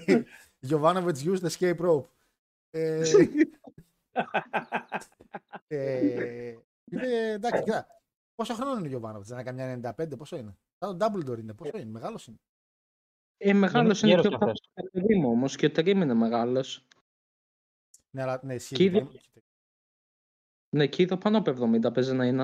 Jovanovic 0.70 1.16
used 1.16 1.40
the 1.40 1.50
escape 1.50 1.78
rope. 1.80 2.06
Ε, 2.70 3.04
ε, 5.68 6.56
είναι 6.92 7.08
εντάξει, 7.32 7.64
κοίτα. 7.64 7.88
Πόσο 8.36 8.54
χρόνο 8.54 8.86
είναι 8.86 8.96
ο 8.96 9.00
Jovanovic, 9.00 9.22
δεν 9.22 9.38
είναι 9.40 9.44
καμιά 9.44 9.94
95, 9.98 10.18
πόσο 10.18 10.36
είναι; 10.38 10.58
Σαν 10.78 10.98
τον 10.98 11.14
Dumbledore 11.14 11.40
είναι, 11.40 11.54
πόσο 11.54 11.78
είναι, 11.78 11.86
μεγάλος 11.92 12.28
είναι; 12.28 12.38
Ε, 13.38 13.54
μεγάλος 13.54 14.02
Είναι 14.02 14.12
είναι 14.12 14.22
γέρος 14.22 14.28
και 14.30 14.36
ο 14.36 14.38
κι 14.38 14.52
αυτός. 14.52 14.90
παιδί 14.92 15.16
μου 15.16 15.30
όμως 15.30 15.56
και 15.56 15.66
ο 15.66 15.72
Τερίμ 15.72 16.02
είναι 16.02 16.14
μεγάλος. 16.14 16.88
Ναι, 18.10 18.22
αλλά 18.22 18.40
ναι, 18.44 18.54
ισχύει. 18.54 18.76
Και 18.76 18.84
ήδη- 18.84 18.96
λοιπόν. 19.00 19.22
Ναι, 20.76 20.88
και 20.88 21.02
είδα 21.02 21.18
πάνω 21.18 21.38
από 21.38 21.50
70 21.52 21.92
παίζει 21.94 22.14
να 22.14 22.26
είναι. 22.26 22.42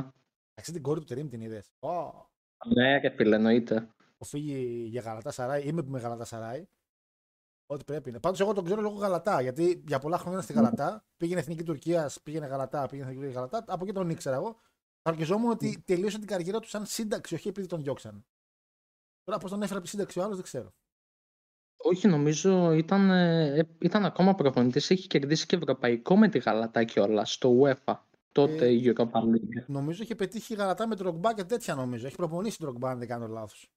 Εντάξει, 0.53 0.71
την 0.73 0.81
κόρη 0.81 0.99
του 0.99 1.05
Τερίμ 1.05 1.29
την 1.29 1.41
είδες. 1.41 1.71
Ναι, 2.75 2.97
ρε 2.99 3.09
φίλε, 3.09 3.35
εννοείται. 3.35 3.89
Που 4.19 4.25
φύγει 4.25 4.85
για 4.89 5.01
γαλατά 5.01 5.31
σαράι, 5.31 5.67
είμαι 5.67 5.83
με 5.85 5.99
γαλατά 5.99 6.25
σαράι. 6.25 6.67
Ό,τι 7.65 7.83
πρέπει 7.83 8.09
είναι. 8.09 8.19
Πάντως, 8.19 8.39
εγώ 8.39 8.53
τον 8.53 8.63
ξέρω 8.63 8.81
λόγω 8.81 8.95
γαλατά. 8.95 9.41
Γιατί 9.41 9.83
για 9.87 9.99
πολλά 9.99 10.17
χρόνια 10.17 10.33
ήταν 10.33 10.43
στη 10.43 10.53
γαλατά. 10.53 11.05
Πήγαινε 11.17 11.39
εθνική 11.39 11.63
Τουρκίας, 11.63 12.21
πήγαινε 12.21 12.45
γαλατά, 12.45 12.85
πήγαινε 12.87 13.09
εθνική 13.09 13.31
γαλατά. 13.31 13.63
Από 13.67 13.83
εκεί 13.83 13.93
τον 13.93 14.09
ήξερα 14.09 14.35
εγώ. 14.35 14.59
Αρκεζόμουν 15.01 15.51
ότι 15.51 15.83
τελείωσε 15.85 16.17
την 16.17 16.27
καριέρα 16.27 16.59
του 16.59 16.67
σαν 16.67 16.85
σύνταξη, 16.85 17.35
όχι 17.35 17.47
επειδή 17.47 17.67
τον 17.67 17.83
διώξαν. 17.83 18.25
Τώρα 19.23 19.39
πώς 19.39 19.49
τον 19.51 19.61
έφερε 19.61 19.75
από 19.75 19.83
τη 19.83 19.89
σύνταξη 19.89 20.19
ο 20.19 20.23
άλλος 20.23 20.35
δεν 20.35 20.43
ξέρω. 20.43 20.73
Όχι, 21.77 22.07
νομίζω 22.07 22.71
ήταν, 22.71 23.09
ε, 23.09 23.67
ήταν 23.81 24.05
ακόμα 24.05 24.35
προπονητής. 24.35 24.89
Έχει 24.89 25.07
κερδίσει 25.07 25.45
και 25.45 25.55
ευρωπαϊκό 25.55 26.17
με 26.17 26.29
τη 26.29 26.39
Γαλατά 26.39 26.83
κιόλας 26.83 27.33
στο 27.33 27.59
UEFA. 27.61 27.97
Τότε 28.31 28.65
Ε, 28.65 28.71
η 28.71 28.93
Europa 28.95 29.19
League. 29.19 29.65
Νομίζω 29.67 30.03
είχε 30.03 30.15
πετύχει 30.15 30.53
γαλατά 30.53 30.87
με 30.87 30.95
τρογκμπά 30.95 31.33
και 31.33 31.43
τέτοια 31.43 31.75
νομίζω. 31.75 32.05
Έχει 32.07 32.15
προπονήσει 32.15 32.57
τρογκμπά, 32.57 32.89
αν 32.89 32.99
δεν 32.99 33.07
κάνω 33.07 33.27
λάθος. 33.27 33.71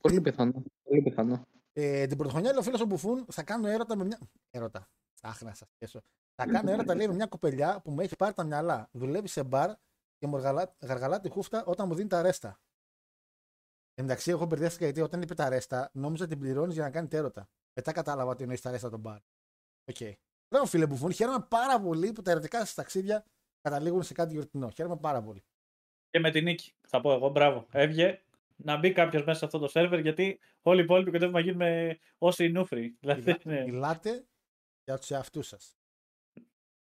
Πολύ 0.00 0.20
πιθανό. 0.20 0.62
Πολύ 0.82 1.02
πιθανό. 1.02 1.46
Ε, 1.72 2.06
την 2.06 2.16
πρωτοχρονιά 2.16 2.50
λέει 2.50 2.58
ο 2.58 2.62
φίλος 2.62 2.80
ο 2.80 2.84
Μπουφούν 2.84 3.26
θα 3.30 3.42
κάνω 3.42 3.68
έρωτα 3.68 3.96
με 3.96 4.04
μια. 4.04 4.18
Έρωτα. 4.50 4.88
Αχ, 5.22 5.42
να 5.42 5.54
σας 5.54 5.68
πιέσω. 5.78 6.00
Θα 6.34 6.46
κάνω 6.46 6.70
έρωτα 6.70 6.94
λέει 6.94 7.08
με 7.08 7.14
μια 7.14 7.26
κοπελιά 7.26 7.80
που 7.80 7.90
μου 7.90 8.00
έχει 8.00 8.16
πάρει 8.16 8.34
τα 8.34 8.44
μυαλά. 8.44 8.88
Δουλεύει 8.92 9.28
σε 9.28 9.42
μπαρ 9.42 9.74
και 10.18 10.26
μου 10.26 10.36
γαργαλά, 10.36 10.76
γαργαλά 10.80 11.20
τη 11.20 11.28
χούφτα 11.28 11.64
όταν 11.64 11.88
μου 11.88 11.94
δίνει 11.94 12.08
τα 12.08 12.22
ρέστα. 12.22 12.60
Εντάξει, 13.94 14.30
εγώ 14.30 14.44
μπερδεύτηκα 14.44 14.84
γιατί 14.84 15.00
όταν 15.00 15.22
είπε 15.22 15.34
τα 15.34 15.48
ρέστα, 15.48 15.90
νόμιζα 15.92 16.26
την 16.26 16.38
πληρώνεις 16.38 16.74
για 16.74 16.82
να 16.82 16.90
κάνεις 16.90 17.12
έρωτα. 17.12 17.48
Μετά 17.74 17.92
κατάλαβα 17.92 18.30
ότι 18.30 18.42
εννοείς 18.42 18.60
τα 18.60 18.70
ρέστα 18.70 18.90
των 18.90 19.00
μπαρ. 19.00 19.18
Ok. 19.84 19.96
Okay. 19.98 20.12
Μπράβο, 20.48 20.66
φίλε 20.66 20.86
Μπουφούν. 20.86 21.12
Χαίρομαι 21.12 21.46
πάρα 21.48 21.80
πολύ 21.80 22.12
που 22.12 22.22
τα 22.22 22.30
ερωτικά 22.30 22.58
σας 22.58 22.74
ταξίδια 22.74 23.24
καταλήγουν 23.60 24.02
σε 24.02 24.12
κάτι 24.12 24.32
γιορτινό. 24.32 24.70
Χαίρομαι 24.70 24.96
πάρα 24.96 25.22
πολύ. 25.22 25.44
Και 26.10 26.18
με 26.18 26.30
την 26.30 26.44
νίκη, 26.44 26.72
θα 26.86 27.00
πω 27.00 27.12
εγώ, 27.12 27.28
μπράβο. 27.28 27.66
Έβγε 27.70 28.22
να 28.62 28.76
μπει 28.76 28.92
κάποιος 28.92 29.24
μέσα 29.24 29.38
σε 29.38 29.44
αυτό 29.44 29.58
το 29.58 29.68
σερβερ, 29.68 29.98
γιατί 30.00 30.40
όλοι 30.62 30.80
οι 30.80 30.84
υπόλοιποι 30.84 31.10
κοντεύουμε 31.10 31.38
να 31.38 31.44
γίνουμε 31.44 31.98
όσοι 32.18 32.48
νούφροι. 32.48 32.94
Δηλαδή, 33.00 33.20
Μιλά- 33.22 33.44
ναι. 33.44 33.64
Μιλάτε 33.64 34.26
για 34.84 34.98
τους 34.98 35.10
εαυτούς 35.10 35.46
σας. 35.46 35.76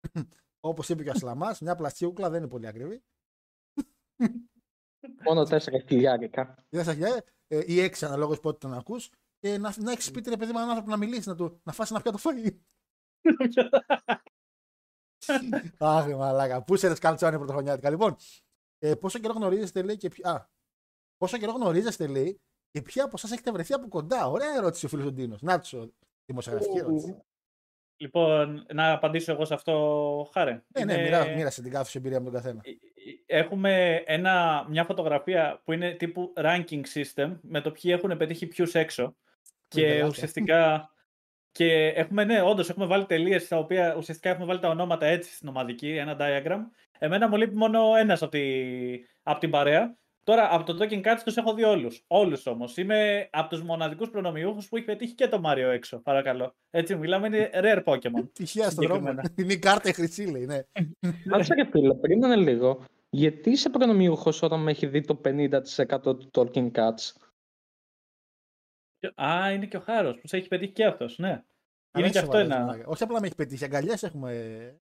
Όπως 0.60 0.88
είπε 0.88 1.02
και 1.02 1.08
ο 1.08 1.12
Ασλαμά, 1.14 1.56
μια 1.60 1.74
πλαστική 1.74 2.04
κούκλα 2.04 2.30
δεν 2.30 2.40
είναι 2.40 2.48
πολύ 2.50 2.66
ακριβή. 2.66 3.02
Μόνο 5.24 5.44
τέσσερα 5.44 5.78
χιλιάρικα. 5.88 6.66
Δεν 6.68 6.84
σα 6.84 6.96
λέει, 6.96 7.10
ε, 7.46 7.62
ή 7.66 7.80
έξι 7.80 8.04
αναλόγως 8.04 8.40
πότε 8.40 8.58
τον 8.58 8.74
ακούς, 8.74 9.10
και 9.38 9.58
να, 9.58 9.74
να 9.76 9.92
έχεις 9.92 10.04
σπίτι 10.04 10.30
ρε 10.30 10.36
παιδί 10.36 10.52
με 10.52 10.58
έναν 10.58 10.70
άνθρωπο 10.70 10.90
να 10.90 10.96
μιλήσει, 10.96 11.28
να, 11.28 11.34
του, 11.34 11.60
να 11.64 11.72
φάσει 11.72 11.92
ένα 11.94 12.02
πιάτο 12.02 12.18
φαΐ. 12.22 12.58
Αχ, 15.78 16.06
μαλάκα. 16.06 16.62
Πού 16.62 16.76
σε 16.76 16.94
καλτσόνι 16.94 17.36
πρωτοχρονιάτικα. 17.36 17.90
Λοιπόν, 17.90 18.16
ε, 18.78 18.94
πόσο 18.94 19.18
καιρό 19.18 19.32
γνωρίζεστε, 19.32 19.82
λέει, 19.82 19.96
και 19.96 20.08
ποια. 20.08 20.30
Α, 20.30 20.48
πόσο 21.16 21.38
καιρό 21.38 21.52
γνωρίζεστε, 21.52 22.06
λέει, 22.06 22.40
και 22.70 22.82
ποια 22.82 23.04
από 23.04 23.12
εσάς 23.16 23.30
έχετε 23.32 23.52
βρεθεί 23.52 23.72
από 23.74 23.88
κοντά. 23.88 24.26
Ωραία 24.26 24.54
ερώτηση 24.56 24.86
ο 24.86 24.88
φίλος 24.88 25.12
Ντίνος. 25.12 25.42
Να 25.42 25.60
τους, 25.60 25.74
δημοσιογραφική 26.26 26.78
ερώτηση. 26.78 27.16
Λοιπόν, 27.98 28.66
να 28.72 28.92
απαντήσω 28.92 29.32
εγώ 29.32 29.44
σε 29.44 29.54
αυτό, 29.54 30.30
Χάρε. 30.32 30.50
Ναι, 30.78 30.84
ναι, 30.84 30.92
Είναι- 30.92 31.02
μοιρά- 31.02 31.34
μοίρασε 31.34 31.62
την 31.62 31.70
κάθε 31.72 31.90
σου 31.90 31.98
εμπειρία 31.98 32.18
με 32.18 32.24
τον 32.24 32.34
καθένα. 32.34 32.60
Έχουμε 33.26 34.02
ένα, 34.06 34.66
μια 34.68 34.84
φωτογραφία 34.84 35.60
που 35.64 35.72
είναι 35.72 35.90
τύπου 35.92 36.32
ranking 36.36 36.82
system 36.94 37.38
με 37.42 37.60
το 37.60 37.70
ποιοι 37.70 37.90
έχουν 37.96 38.16
πετύχει 38.16 38.46
ποιους 38.46 38.74
έξω. 38.74 39.16
Και 39.68 39.82
Πελάτε. 39.82 40.06
ουσιαστικά. 40.06 40.90
Και 41.50 41.86
έχουμε, 41.86 42.24
ναι, 42.24 42.42
όντως 42.42 42.68
έχουμε 42.70 42.86
βάλει 42.86 43.06
τελείες 43.06 43.42
στα 43.42 43.58
οποία 43.58 43.94
ουσιαστικά 43.96 44.30
έχουμε 44.30 44.46
βάλει 44.46 44.60
τα 44.60 44.68
ονόματα 44.68 45.06
έτσι 45.06 45.34
στην 45.34 45.48
ομαδική, 45.48 45.88
ένα 45.96 46.16
diagram. 46.20 46.60
Εμένα 46.98 47.28
μου 47.28 47.36
λείπει 47.36 47.54
μόνο 47.56 47.94
ένας 47.96 48.22
από, 48.22 48.30
τη, 48.30 48.42
από 49.22 49.40
την 49.40 49.50
παρέα. 49.50 49.96
Τώρα 50.26 50.54
από 50.54 50.64
το 50.64 50.76
Talking 50.80 51.02
Cats 51.02 51.20
τους 51.24 51.36
έχω 51.36 51.54
δει 51.54 51.64
όλους. 51.64 52.04
Όλους 52.06 52.46
όμως. 52.46 52.76
Είμαι 52.76 53.28
από 53.32 53.48
τους 53.48 53.62
μοναδικούς 53.62 54.10
προνομιούχους 54.10 54.68
που 54.68 54.76
έχει 54.76 54.84
πετύχει 54.84 55.14
και 55.14 55.28
το 55.28 55.40
Μάριο 55.40 55.70
έξω. 55.70 55.98
Παρακαλώ. 55.98 56.54
Έτσι 56.70 56.96
μιλάμε, 56.96 57.26
είναι 57.26 57.50
rare 57.52 57.84
Pokémon. 57.84 58.28
Τυχαία 58.32 58.70
στον 58.70 58.86
δρόμο. 58.86 59.00
Συγκεκριμένα. 59.00 59.32
Είναι 59.36 59.52
η 59.52 59.58
κάρτα 59.58 59.88
η 59.88 59.92
χρυσή, 59.92 60.26
λέει, 60.26 60.46
ναι. 60.46 60.60
Κάτσε 61.28 61.54
ρε 61.54 61.64
φίλε, 61.64 61.94
περίμενε 61.94 62.36
λίγο. 62.36 62.84
Γιατί 63.10 63.50
είσαι 63.50 63.70
προνομιούχος 63.70 64.42
όταν 64.42 64.62
με 64.62 64.70
έχει 64.70 64.86
δει 64.86 65.00
το 65.00 65.20
50% 65.24 66.00
του 66.02 66.30
Talking 66.32 66.70
Cats; 66.70 67.12
Α, 69.14 69.52
είναι 69.52 69.66
και 69.66 69.76
ο 69.76 69.80
Χάρος 69.80 70.18
που 70.20 70.28
σε 70.28 70.36
έχει 70.36 70.48
πετύχει 70.48 70.72
και 70.72 70.84
αυτός, 70.84 71.18
ναι. 71.18 71.44
Είναι 71.98 72.10
και 72.10 72.18
αυτό 72.18 72.36
ένα. 72.36 72.58
μαλάκας. 72.58 72.84
Όχι 72.86 73.02
απλά 73.02 73.20
με 73.20 73.26
έχει 73.26 73.34
πετύχει, 73.34 73.64
αγκαλιέ 73.64 73.94
έχουμε. 74.00 74.76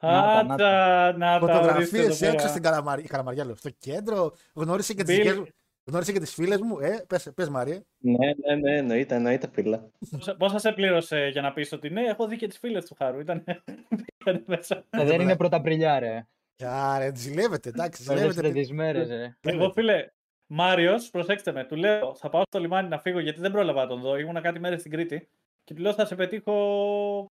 Άτσα, 0.00 0.42
Να 0.44 0.56
τα, 0.56 1.12
να 1.16 1.38
τα 1.38 1.38
Φωτογραφίες 1.38 1.76
ορίστε 1.92 1.98
εδώ 2.02 2.16
πέρα. 2.18 2.32
έξω 2.32 2.48
στην 2.48 2.62
Καλαμαριά, 2.62 3.06
Καλαμαριά 3.08 3.44
λέω, 3.44 3.54
στο 3.54 3.70
κέντρο. 3.78 4.32
Γνώρισε 4.54 4.94
και 4.94 5.02
τις 5.02 5.14
Bill. 5.16 5.18
δικές 5.22 5.36
μου- 5.38 5.46
γνώρισε 5.84 6.12
και 6.12 6.18
τις 6.20 6.34
φίλες 6.34 6.60
μου. 6.60 6.78
Ε, 6.78 7.04
πες, 7.08 7.30
πες 7.34 7.48
Μαρία. 7.48 7.82
Ναι, 7.98 8.26
ναι, 8.26 8.54
ναι, 8.54 8.76
εννοείται, 8.76 9.14
εννοείται, 9.14 9.48
φίλε. 9.52 9.80
Πόσα- 10.10 10.36
Πόσα 10.36 10.58
σε 10.58 10.72
πλήρωσε 10.72 11.28
για 11.32 11.42
να 11.42 11.52
πεις 11.52 11.72
ότι 11.72 11.90
ναι, 11.90 12.02
έχω 12.02 12.26
δει 12.26 12.36
και 12.36 12.46
τις 12.46 12.58
φίλες 12.58 12.84
του 12.84 12.94
Χάρου. 12.98 13.20
Ήταν 13.20 13.44
μέσα. 14.46 14.84
Ε, 14.90 15.04
δεν 15.04 15.20
είναι 15.20 15.36
πρωταπριλιά, 15.36 15.98
ρε. 15.98 16.26
Άρα, 16.64 17.10
ζηλεύετε, 17.14 17.68
εντάξει, 17.68 18.04
Παίρνεις 18.04 18.32
ζηλεύετε. 18.34 18.60
τις 18.60 18.72
μέρες, 18.72 19.08
ρε. 19.08 19.36
Εγώ 19.40 19.70
φίλε, 19.70 20.06
Μάριος, 20.46 21.10
προσέξτε 21.10 21.52
με, 21.52 21.64
του 21.64 21.76
λέω 21.76 22.14
θα 22.14 22.28
πάω 22.28 22.42
στο 22.48 22.58
λιμάνι 22.58 22.88
να 22.88 22.98
φύγω 22.98 23.18
γιατί 23.18 23.40
δεν 23.40 23.52
πρόλαβα 23.52 23.80
να 23.82 23.86
τον 23.88 24.00
δω. 24.00 24.16
Ήμουνα 24.18 24.40
κάτι 24.40 24.58
μέρες 24.60 24.80
στην 24.80 24.92
Κρήτη 24.92 25.28
και 25.64 25.74
του 25.74 25.82
λέω 25.82 25.92
θα 25.94 26.04
σε 26.06 26.14
πετύχω 26.14 26.54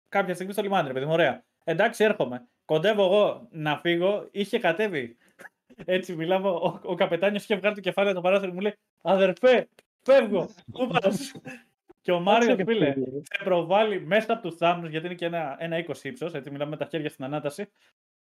κάποια 0.09 0.35
στιγμή 0.35 0.53
στο 0.53 0.62
λιμάνι, 0.62 0.87
ρε 0.87 0.92
παιδί 0.94 1.07
μου, 1.07 1.12
ωραία. 1.12 1.44
Εντάξει, 1.64 2.05
έρχομαι. 2.05 2.49
Κοντεύω 2.64 3.05
εγώ 3.05 3.49
να 3.51 3.79
φύγω, 3.79 4.29
είχε 4.31 4.59
κατέβει. 4.59 5.16
Έτσι 5.85 6.16
μιλάω, 6.16 6.55
ο, 6.55 6.81
ο 6.83 6.94
καπετάνιος 6.94 7.42
είχε 7.42 7.57
βγάλει 7.57 7.75
το 7.75 7.81
κεφάλι 7.81 8.09
από 8.09 8.16
το 8.16 8.23
παράθυρο 8.23 8.53
μου 8.53 8.61
λέει 8.61 8.75
Αδερφέ, 9.03 9.68
φεύγω, 10.03 10.49
πού 10.73 10.87
πας;» 10.87 11.33
Και 12.03 12.12
ο 12.12 12.20
Μάριος, 12.20 12.57
φίλε, 12.64 12.92
σε 13.23 13.44
προβάλλει 13.44 14.01
μέσα 14.07 14.33
από 14.33 14.49
τους 14.49 14.57
θάμνους, 14.57 14.90
γιατί 14.90 15.07
είναι 15.07 15.14
και 15.14 15.25
ένα, 15.25 15.57
ένα 15.59 15.77
20 15.77 16.05
ύψος, 16.05 16.35
έτσι 16.35 16.51
μιλάμε 16.51 16.70
με 16.70 16.77
τα 16.77 16.85
χέρια 16.90 17.09
στην 17.09 17.25
ανάταση. 17.25 17.68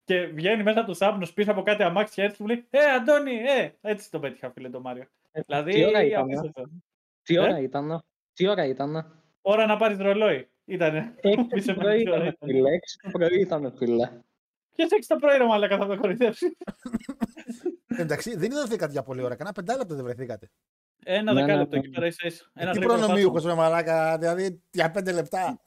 Και 0.04 0.26
βγαίνει 0.26 0.64
μέσα 0.64 0.80
από 0.80 0.90
τους 0.90 0.98
θάμνους 0.98 1.34
πίσω 1.34 1.52
από 1.52 1.62
κάτι 1.62 1.84
αμάξια 1.84 2.24
έτσι 2.24 2.42
μου 2.42 2.48
λέει 2.48 2.66
Ε, 2.70 2.92
Αντώνη, 2.92 3.36
ε! 3.36 3.72
Έτσι 3.82 4.12
τον 4.12 4.22
πέτυχα, 4.22 4.52
φίλε, 4.52 4.70
τον 4.70 4.82
Μάριο. 4.82 5.06
δηλαδή, 5.32 5.72
τι 5.72 5.86
ώρα 5.86 6.04
ήταν, 6.04 6.30
ε; 6.30 6.34
απίστευτο. 6.34 6.70
Τι 7.24 7.36
Ε; 7.36 7.40
ώρα 7.40 7.60
ήταν, 7.60 8.04
τι 8.34 8.48
ώρα 8.48 8.66
ήταν. 8.66 9.22
Ώρα 9.42 9.66
να 9.66 9.78
πάρεις 9.78 9.98
ρολόι. 9.98 10.50
Ήτανε. 10.66 11.14
Έξι 11.22 11.46
Πίσω 11.46 11.66
το 11.66 11.72
από 11.72 11.82
πρωί 11.82 12.04
τι 12.04 12.10
ώρα 12.12 12.18
ήταν, 12.18 12.28
ήταν. 12.28 12.50
φίλε. 12.50 12.70
Έξι 12.72 12.98
το 13.02 13.10
πρωί 13.12 13.40
ήταν, 13.40 13.74
φίλε. 13.78 14.10
Ποιος 14.76 14.92
έχει 14.92 15.08
το 15.08 15.16
πρωί, 15.16 15.38
ρε 15.38 15.46
Μαλάκα, 15.46 15.78
θα 15.78 15.86
με 15.86 15.96
κορυδέψει. 15.98 16.58
Εντάξει, 17.88 18.38
δεν 18.38 18.52
είδατε 18.52 18.88
για 18.92 19.04
πολλή 19.04 19.22
ώρα. 19.22 19.36
Κανένα 19.36 19.52
πεντάλεπτο 19.56 19.96
δεν 19.96 20.04
βρεθήκατε. 20.04 20.50
Ένα 21.04 21.34
Ναι, 21.34 21.40
ναι, 21.42 21.46
δεκάλεπτο 21.46 21.76
ναι. 21.76 21.82
εκεί 21.82 21.90
πέρα 21.90 22.06
ίσα 22.06 22.28
ίσα. 22.28 22.52
Ένα 22.54 22.72
Τι 22.72 22.80
τρίτο 22.80 22.94
προνομίουχο 22.94 23.32
πάσο. 23.34 23.48
ρε 23.48 23.54
μαλάκα, 23.54 24.18
δηλαδή 24.18 24.62
για 24.72 24.92
πέντε 24.92 25.12
λεπτά. 25.12 25.62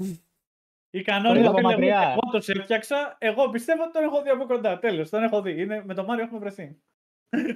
Η 0.90 1.02
κανόνια 1.02 1.48
από 1.48 1.56
φίλε, 1.56 1.68
μακριά. 1.68 2.00
εγώ 2.00 2.20
τον 2.30 2.56
έφτιαξα. 2.60 3.16
Εγώ 3.18 3.48
πιστεύω 3.50 3.82
ότι 3.82 3.92
τον 3.92 4.02
έχω 4.02 4.22
δει 4.22 4.28
από 4.28 4.46
κοντά. 4.46 4.78
Τέλος, 4.78 5.08
τον 5.10 5.22
έχω 5.22 5.42
δει. 5.42 5.60
Είναι, 5.60 5.82
με 5.86 5.94
τον 5.94 6.04
Μάριο 6.04 6.24
έχουμε 6.24 6.38
βρεθεί. 6.38 6.76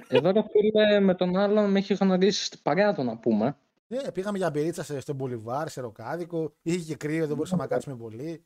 Εδώ, 0.07 0.31
ρε 0.31 0.41
φίλε, 0.51 0.99
με 0.99 1.15
τον 1.15 1.37
άλλον 1.37 1.71
με 1.71 1.79
έχει 1.79 1.93
γνωρίσει 1.93 2.43
στην 2.45 2.61
παρέα 2.61 2.93
του, 2.93 3.03
να 3.03 3.17
πούμε. 3.17 3.57
Ναι, 4.01 4.11
πήγαμε 4.11 4.37
για 4.37 4.49
μπερίτσα 4.49 4.83
σε- 4.83 4.99
στον 4.99 5.15
Μπολιβάρ, 5.15 5.69
σε 5.69 5.81
Ροκάδικο. 5.81 6.53
Είχε 6.61 6.83
και 6.83 6.95
κρύο, 6.95 7.27
δεν 7.27 7.35
μπορούσαμε 7.35 7.61
να 7.61 7.67
κάτσουμε 7.67 7.95
πολύ. 7.95 8.45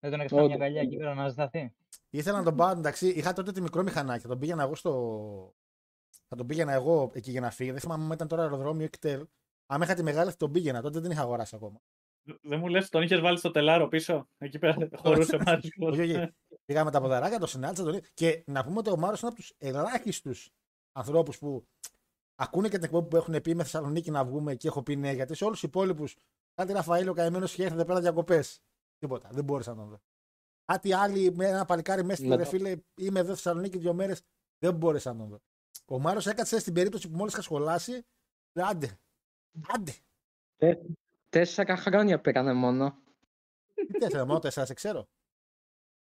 Δεν 0.00 0.10
τον 0.10 0.20
έχεις 0.20 0.32
κάνει 0.32 0.46
μια 0.46 0.54
Όντως, 0.54 0.66
αγκαλιά 0.66 0.80
εκεί 0.80 0.94
όντως. 0.94 0.98
πέρα 1.04 1.14
να 1.14 1.26
ζεσταθεί. 1.28 1.74
Ήθελα 2.10 2.38
να 2.38 2.44
τον 2.44 2.56
πάω, 2.56 2.70
εντάξει, 2.70 3.08
είχα 3.08 3.32
τότε 3.32 3.52
τη 3.52 3.60
μικρό 3.60 3.82
μηχανάκι. 3.82 4.22
Θα 4.22 4.28
τον 4.28 4.38
πήγαινα 4.38 4.62
εγώ 4.62 4.74
στο. 4.74 5.54
Θα 6.28 6.36
τον 6.36 6.46
πήγαινα 6.46 6.72
εγώ 6.72 7.10
εκεί 7.14 7.30
για 7.30 7.40
να 7.40 7.50
φύγει. 7.50 7.70
Δεν 7.70 7.80
θυμάμαι 7.80 8.04
αν 8.04 8.10
ήταν 8.12 8.28
τώρα 8.28 8.42
αεροδρόμιο 8.42 8.84
ή 8.84 8.88
κτέλ. 8.88 9.26
Αν 9.66 9.82
είχα 9.82 9.94
τη 9.94 10.02
μεγάλη 10.02 10.30
θα 10.30 10.36
τον 10.36 10.52
πήγαινα, 10.52 10.82
τότε 10.82 11.00
δεν 11.00 11.10
είχα 11.10 11.20
αγοράσει 11.20 11.56
ακόμα. 11.56 11.80
Δεν 12.42 12.58
μου 12.58 12.68
λες, 12.68 12.88
τον 12.88 13.02
είχες 13.02 13.20
βάλει 13.20 13.38
στο 13.38 13.50
τελάρο 13.50 13.88
πίσω; 13.88 14.28
Εκεί 14.38 14.58
πέρα 14.58 14.76
χωρούσε 15.02 15.38
Μάριος. 15.46 15.74
Όχι, 15.78 16.00
όχι. 16.00 16.32
Πήγαμε 16.64 16.90
τα 16.90 17.00
ποδαράκια, 17.00 17.38
το 17.38 17.46
συνάντησα. 17.46 17.84
Τον... 17.84 18.00
Και 18.14 18.42
να 18.46 18.64
πούμε 18.64 18.78
ότι 18.78 18.90
ο 18.90 18.96
Μάρο 18.96 19.16
είναι 19.20 19.26
από 19.28 19.34
τους 19.36 19.52
ελάχιστους 19.58 20.50
ανθρώπους 20.92 21.38
που 21.38 21.66
ακούνε 22.34 22.68
και 22.68 22.74
την 22.76 22.84
εκπομπή 22.84 23.08
που 23.08 23.16
έχουν 23.16 23.40
πει 23.40 23.54
με 23.54 23.62
Θεσσαλονίκη 23.62 24.10
να 24.10 24.24
βγούμε 24.24 24.54
και 24.54 24.68
έχω 24.68 24.82
πει 24.82 24.96
ναι. 24.96 25.12
Γιατί 25.12 25.34
σε 25.34 25.44
όλους 25.44 25.60
τους 25.60 25.68
υπόλοιπους, 25.68 26.16
κάτι 26.54 26.72
Ραφαήλ 26.72 27.08
ο 27.08 27.12
καημένος 27.12 27.52
είχε 27.52 27.62
έρθει 27.62 27.74
εδώ 27.74 27.84
πέρα 27.84 28.00
διακοπές. 28.00 28.60
Τίποτα. 28.98 29.28
Δεν 29.32 29.44
μπόρεσα 29.44 29.70
να 29.74 29.76
τον 29.80 29.88
δω. 29.88 30.00
Κάτι 30.64 30.92
άλλοι 30.92 31.32
με 31.34 31.46
ένα 31.46 31.64
παλικάρι 31.64 32.02
μέσα 32.04 32.16
στη 32.16 32.28
Μετά. 32.28 32.42
ρε 32.42 32.48
φίλε, 32.48 32.76
είμαι 33.00 33.18
εδώ 33.20 33.34
στη 33.34 33.42
Θεσσαλονίκη 33.42 33.78
δύο 33.78 33.94
μέρες. 33.94 34.22
Δεν 34.58 34.74
μπόρεσα 34.74 35.12
να 35.12 35.18
τον 35.18 35.28
δω. 35.28 35.40
Ο 35.86 35.98
Μάρος 35.98 36.26
έκατσε 36.26 36.58
στην 36.58 36.72
περίπτωση 36.74 37.08
που 37.10 37.16
μόλις 37.16 37.32
είχα 37.32 37.42
σχολάσει. 37.42 37.90
λέει, 38.52 38.66
Άντε. 38.68 38.98
Άντε. 39.68 39.92
Τε- 40.56 40.82
Τέσσερα 41.28 41.76
χρόνια 41.76 42.20
πήγανε 42.20 42.52
μόνο. 42.52 43.02
Τι 43.74 43.98
τέσσερα, 43.98 44.26
μόνο 44.26 44.38
τέσσερα, 44.38 44.66
σε 44.66 44.74
ξέρω. 44.74 45.08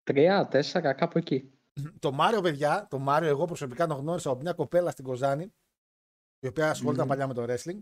Τρία, 0.03 0.47
τέσσερα, 0.47 0.93
κάπου 0.93 1.17
εκεί. 1.17 1.51
Το 1.99 2.11
Μάριο, 2.11 2.41
παιδιά, 2.41 2.87
το 2.89 2.99
Μάριο, 2.99 3.29
εγώ 3.29 3.45
προσωπικά 3.45 3.87
τον 3.87 3.97
γνώρισα 3.97 4.29
από 4.29 4.41
μια 4.41 4.53
κοπέλα 4.53 4.91
στην 4.91 5.03
Κοζάνη, 5.05 5.53
η 6.43 6.47
οποία 6.47 6.69
ασχολούνταν 6.69 7.05
Μμμ. 7.05 7.09
παλιά 7.09 7.27
με 7.27 7.33
το 7.33 7.43
wrestling, 7.43 7.79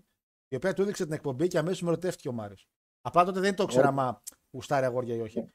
η 0.48 0.56
οποία 0.56 0.74
του 0.74 0.82
έδειξε 0.82 1.04
την 1.04 1.14
εκπομπή 1.14 1.48
και 1.48 1.58
αμέσως 1.58 1.82
με 1.82 1.90
ρωτεύτηκε 1.90 2.30
ο 2.30 2.32
Μάριος. 2.32 2.68
Απλά 3.02 3.26
τότε 3.26 3.40
δεν 3.40 3.56
το 3.56 3.64
ήξερα 3.64 3.90
Ω. 3.90 3.92
μα 3.92 4.22
γουστάρει 4.52 4.86
αγόρια 4.86 5.16
ή 5.16 5.20
όχι. 5.20 5.52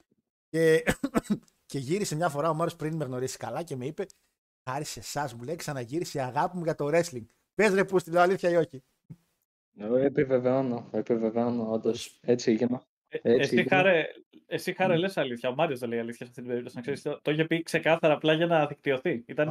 Και, 0.49 0.85
και 1.71 1.79
γύρισε 1.79 2.15
μια 2.15 2.29
φορά 2.29 2.51
ο 2.51 2.55
Μάριος 2.55 2.77
πριν 2.77 2.97
με 2.97 3.05
γνωρίσει 3.05 3.37
καλά 3.37 3.63
και 3.63 3.77
με 3.77 3.87
είπε: 3.87 4.07
Χάρη 4.71 4.85
σε 4.85 5.01
εσάς, 5.01 5.35
μου 5.35 5.43
λέει, 5.43 5.57
ξαναγύρισε 5.57 6.19
η 6.19 6.21
αγάπη 6.21 6.57
μου 6.57 6.65
για 6.65 6.75
το 6.75 6.87
wrestling. 6.87 7.27
Πες 7.55 7.75
ρε, 7.75 7.85
που 7.85 7.99
στη 7.99 8.11
λέω 8.11 8.23
αλήθεια 8.23 8.51
ή 8.51 8.57
όχι. 8.57 8.85
Ε, 9.79 10.05
Επιβεβαιώνω, 10.05 10.89
επιβεβαιώνω, 10.93 11.73
όντως. 11.73 12.19
Έτσι 12.23 12.51
έγινε. 12.51 12.81
Ε, 13.09 13.19
Έτσι 13.23 13.41
εσύ, 13.41 13.55
είναι. 13.55 13.65
χάρε, 13.69 14.07
εσύ 14.47 14.73
χάρε 14.73 14.97
λες 14.97 15.17
αλήθεια. 15.17 15.49
Ο 15.49 15.55
Μάριος 15.55 15.79
δεν 15.79 15.89
λέει 15.89 15.99
αλήθεια 15.99 16.27
σε 16.27 16.31
αυτή 16.31 16.41
την 16.41 16.49
περίπτωση. 16.51 16.77
Να 16.77 16.81
ξέρεις, 16.83 17.03
το, 17.03 17.21
το 17.23 17.31
είχε 17.31 17.45
πει 17.45 17.63
ξεκάθαρα 17.63 18.15
απλά 18.15 18.33
για 18.33 18.47
να 18.47 18.67
δικτυωθεί. 18.67 19.23
Ήταν 19.27 19.49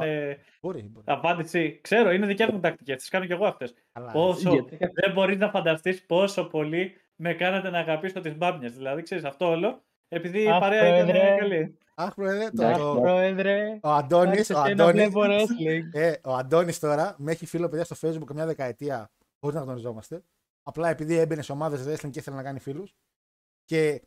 Μπορεί, 0.60 0.82
μπορεί. 0.92 1.04
απάντηση. 1.04 1.78
Ξέρω, 1.82 2.10
είναι 2.12 2.26
δικιά 2.26 2.52
μου 2.52 2.60
τακτική. 2.60 2.94
Τις 2.94 3.08
κάνω 3.08 3.24
κι 3.26 3.32
εγώ 3.32 3.44
αυτές. 3.46 3.74
Αλλά 3.92 4.10
Πόσο 4.12 4.52
Γιατί- 4.52 4.76
δεν 4.78 5.12
μπορείς 5.12 5.38
να 5.38 5.50
φανταστείς 5.50 6.06
πόσο 6.06 6.44
πολύ 6.44 6.92
με 7.16 7.34
κάνατε 7.34 7.70
να 7.70 7.78
αγαπήσω 7.78 8.20
τις 8.20 8.36
μπάμπιε. 8.36 8.68
Δηλαδή, 8.68 9.02
ξέρεις 9.02 9.24
αυτό 9.24 9.48
όλο. 9.48 9.82
Επειδή 10.08 10.42
η 10.42 10.48
Αχ, 10.50 10.58
παρέα 10.60 10.94
ήταν 10.96 11.06
πρόεδρε. 11.06 11.36
καλή. 11.38 11.78
Αχ, 11.94 12.14
πρόεδρε, 12.14 12.50
το, 12.50 12.62
Εντάξει, 12.62 12.80
το- 12.80 12.98
Πρόεδρε, 13.00 13.78
ο 13.82 13.88
Αντώνης. 13.88 14.28
άρχισε 14.30 14.52
Ο 14.54 14.56
να 14.56 14.62
Αντώνης, 14.64 14.92
βλέπω 15.08 15.20
wrestling. 15.24 15.94
Ε, 16.00 16.12
ο 16.24 16.32
Αντώνης 16.34 16.78
τώρα 16.78 17.14
με 17.18 17.32
έχει 17.32 17.46
φίλο 17.46 17.68
παιδιά 17.68 17.84
στο 17.84 17.96
Facebook 18.08 18.34
μια 18.34 18.46
δεκαετία 18.46 19.10
χωρίς 19.40 19.56
να 19.56 19.62
γνωριζόμαστε. 19.62 20.22
Απλά 20.62 20.88
επειδή 20.88 21.16
έμπαινε 21.18 21.42
σε 21.42 21.52
ομάδες 21.52 21.80
wrestling 21.88 22.10
και 22.10 22.18
ήθελε 22.18 22.36
να 22.36 22.42
κάνει 22.42 22.58
φίλους. 22.60 22.94
Και 23.66 24.02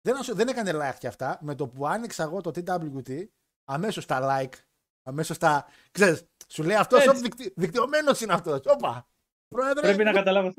δεν, 0.00 0.16
ασο- 0.16 0.34
δεν 0.34 0.48
έκανε 0.48 0.70
like 0.74 0.98
και 0.98 1.06
αυτά. 1.06 1.38
Με 1.40 1.54
το 1.54 1.68
που 1.68 1.86
άνοιξα 1.86 2.22
εγώ 2.22 2.40
το 2.40 2.50
TWT, 2.54 3.24
αμέσως 3.64 4.06
τα 4.06 4.20
like, 4.22 4.54
αμέσως 5.02 5.38
τα. 5.38 5.66
ξέρεις, 5.90 6.28
σου 6.48 6.62
λέει 6.62 6.76
αυτός 6.76 7.06
Έτσι. 7.06 7.22
δικτυ... 7.22 7.52
δικτυωμένος 7.56 8.20
είναι 8.20 8.32
αυτός. 8.32 8.60
Όπα! 8.64 9.08
Πρόεδρε. 9.48 9.80
Πρέπει 9.80 10.04
να, 10.04 10.12
καταλάβω, 10.12 10.54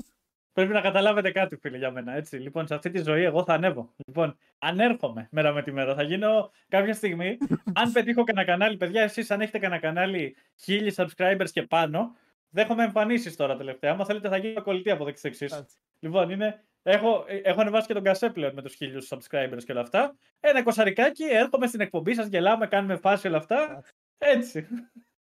πρέπει 0.54 0.74
να 0.74 0.82
καταλάβετε 0.82 1.32
κάτι, 1.32 1.56
φίλε, 1.56 1.78
για 1.78 1.92
μένα. 1.92 2.14
Έτσι. 2.14 2.38
Λοιπόν, 2.38 2.68
σε 2.68 2.74
αυτή 2.76 2.90
τη 2.90 3.02
ζωή 3.02 3.24
εγώ 3.24 3.44
θα 3.44 3.54
ανέβω. 3.54 3.94
Λοιπόν, 4.06 4.38
ανέρχομαι 4.58 5.28
μέρα 5.32 5.52
με 5.52 5.64
τη 5.64 5.72
μέρα. 5.72 5.96
Θα 5.96 6.04
γίνω 6.04 6.52
κάποια 6.68 6.94
στιγμή. 6.94 7.38
αν 7.82 7.92
πετύχω 7.92 8.24
κανένα 8.24 8.46
κανάλι, 8.46 8.78
παιδιά, 8.78 9.02
εσείς 9.02 9.32
αν 9.32 9.42
έχετε 9.42 9.60
κανένα 9.60 9.82
κανάλι 9.82 10.36
χίλιοι 10.56 10.94
subscribers 10.96 11.50
και 11.52 11.64
πάνω, 11.64 12.16
δέχομαι 12.50 12.84
εμφανίσεις 12.84 13.36
τώρα 13.36 13.58
τελευταία. 13.58 13.92
Αν 13.92 14.06
θέλετε, 14.06 14.30
θα 14.30 14.38
γίνω 14.38 14.62
κολλητή 14.62 14.92
από 14.92 15.06
δεξί 15.06 15.28
εξής. 15.28 15.52
Έτσι. 15.54 15.78
Λοιπόν, 16.00 16.30
είναι, 16.30 16.64
έχω, 16.92 17.26
ε, 17.28 17.36
έχω 17.38 17.62
ανεβάσει 17.62 17.88
και 17.88 17.94
τον 17.94 18.04
κασέ 18.04 18.30
πλέον 18.30 18.54
με 18.54 18.62
τους 18.62 18.74
χίλιους 18.74 19.08
subscribers 19.14 19.64
και 19.66 19.72
όλα 19.72 19.82
αυτά. 19.82 20.16
Ένα 20.40 20.64
κοσαρικάκι, 20.64 21.24
έρχομαι 21.24 21.68
στην 21.68 21.82
εκπομπή 21.82 22.14
σας, 22.14 22.28
γελάμε, 22.28 22.68
κάνουμε 22.68 22.96
φάση 22.96 23.28
όλα 23.28 23.38
αυτά. 23.38 23.84
Έτσι. 24.18 24.68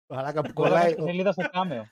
Μαλάκα 0.07 0.41
που 0.41 0.53
Κολλάμε 0.53 0.75
κολλάει. 0.75 0.91
στη 0.91 1.01
σελίδα 1.01 1.31
στο 1.31 1.49
κάμεο. 1.51 1.85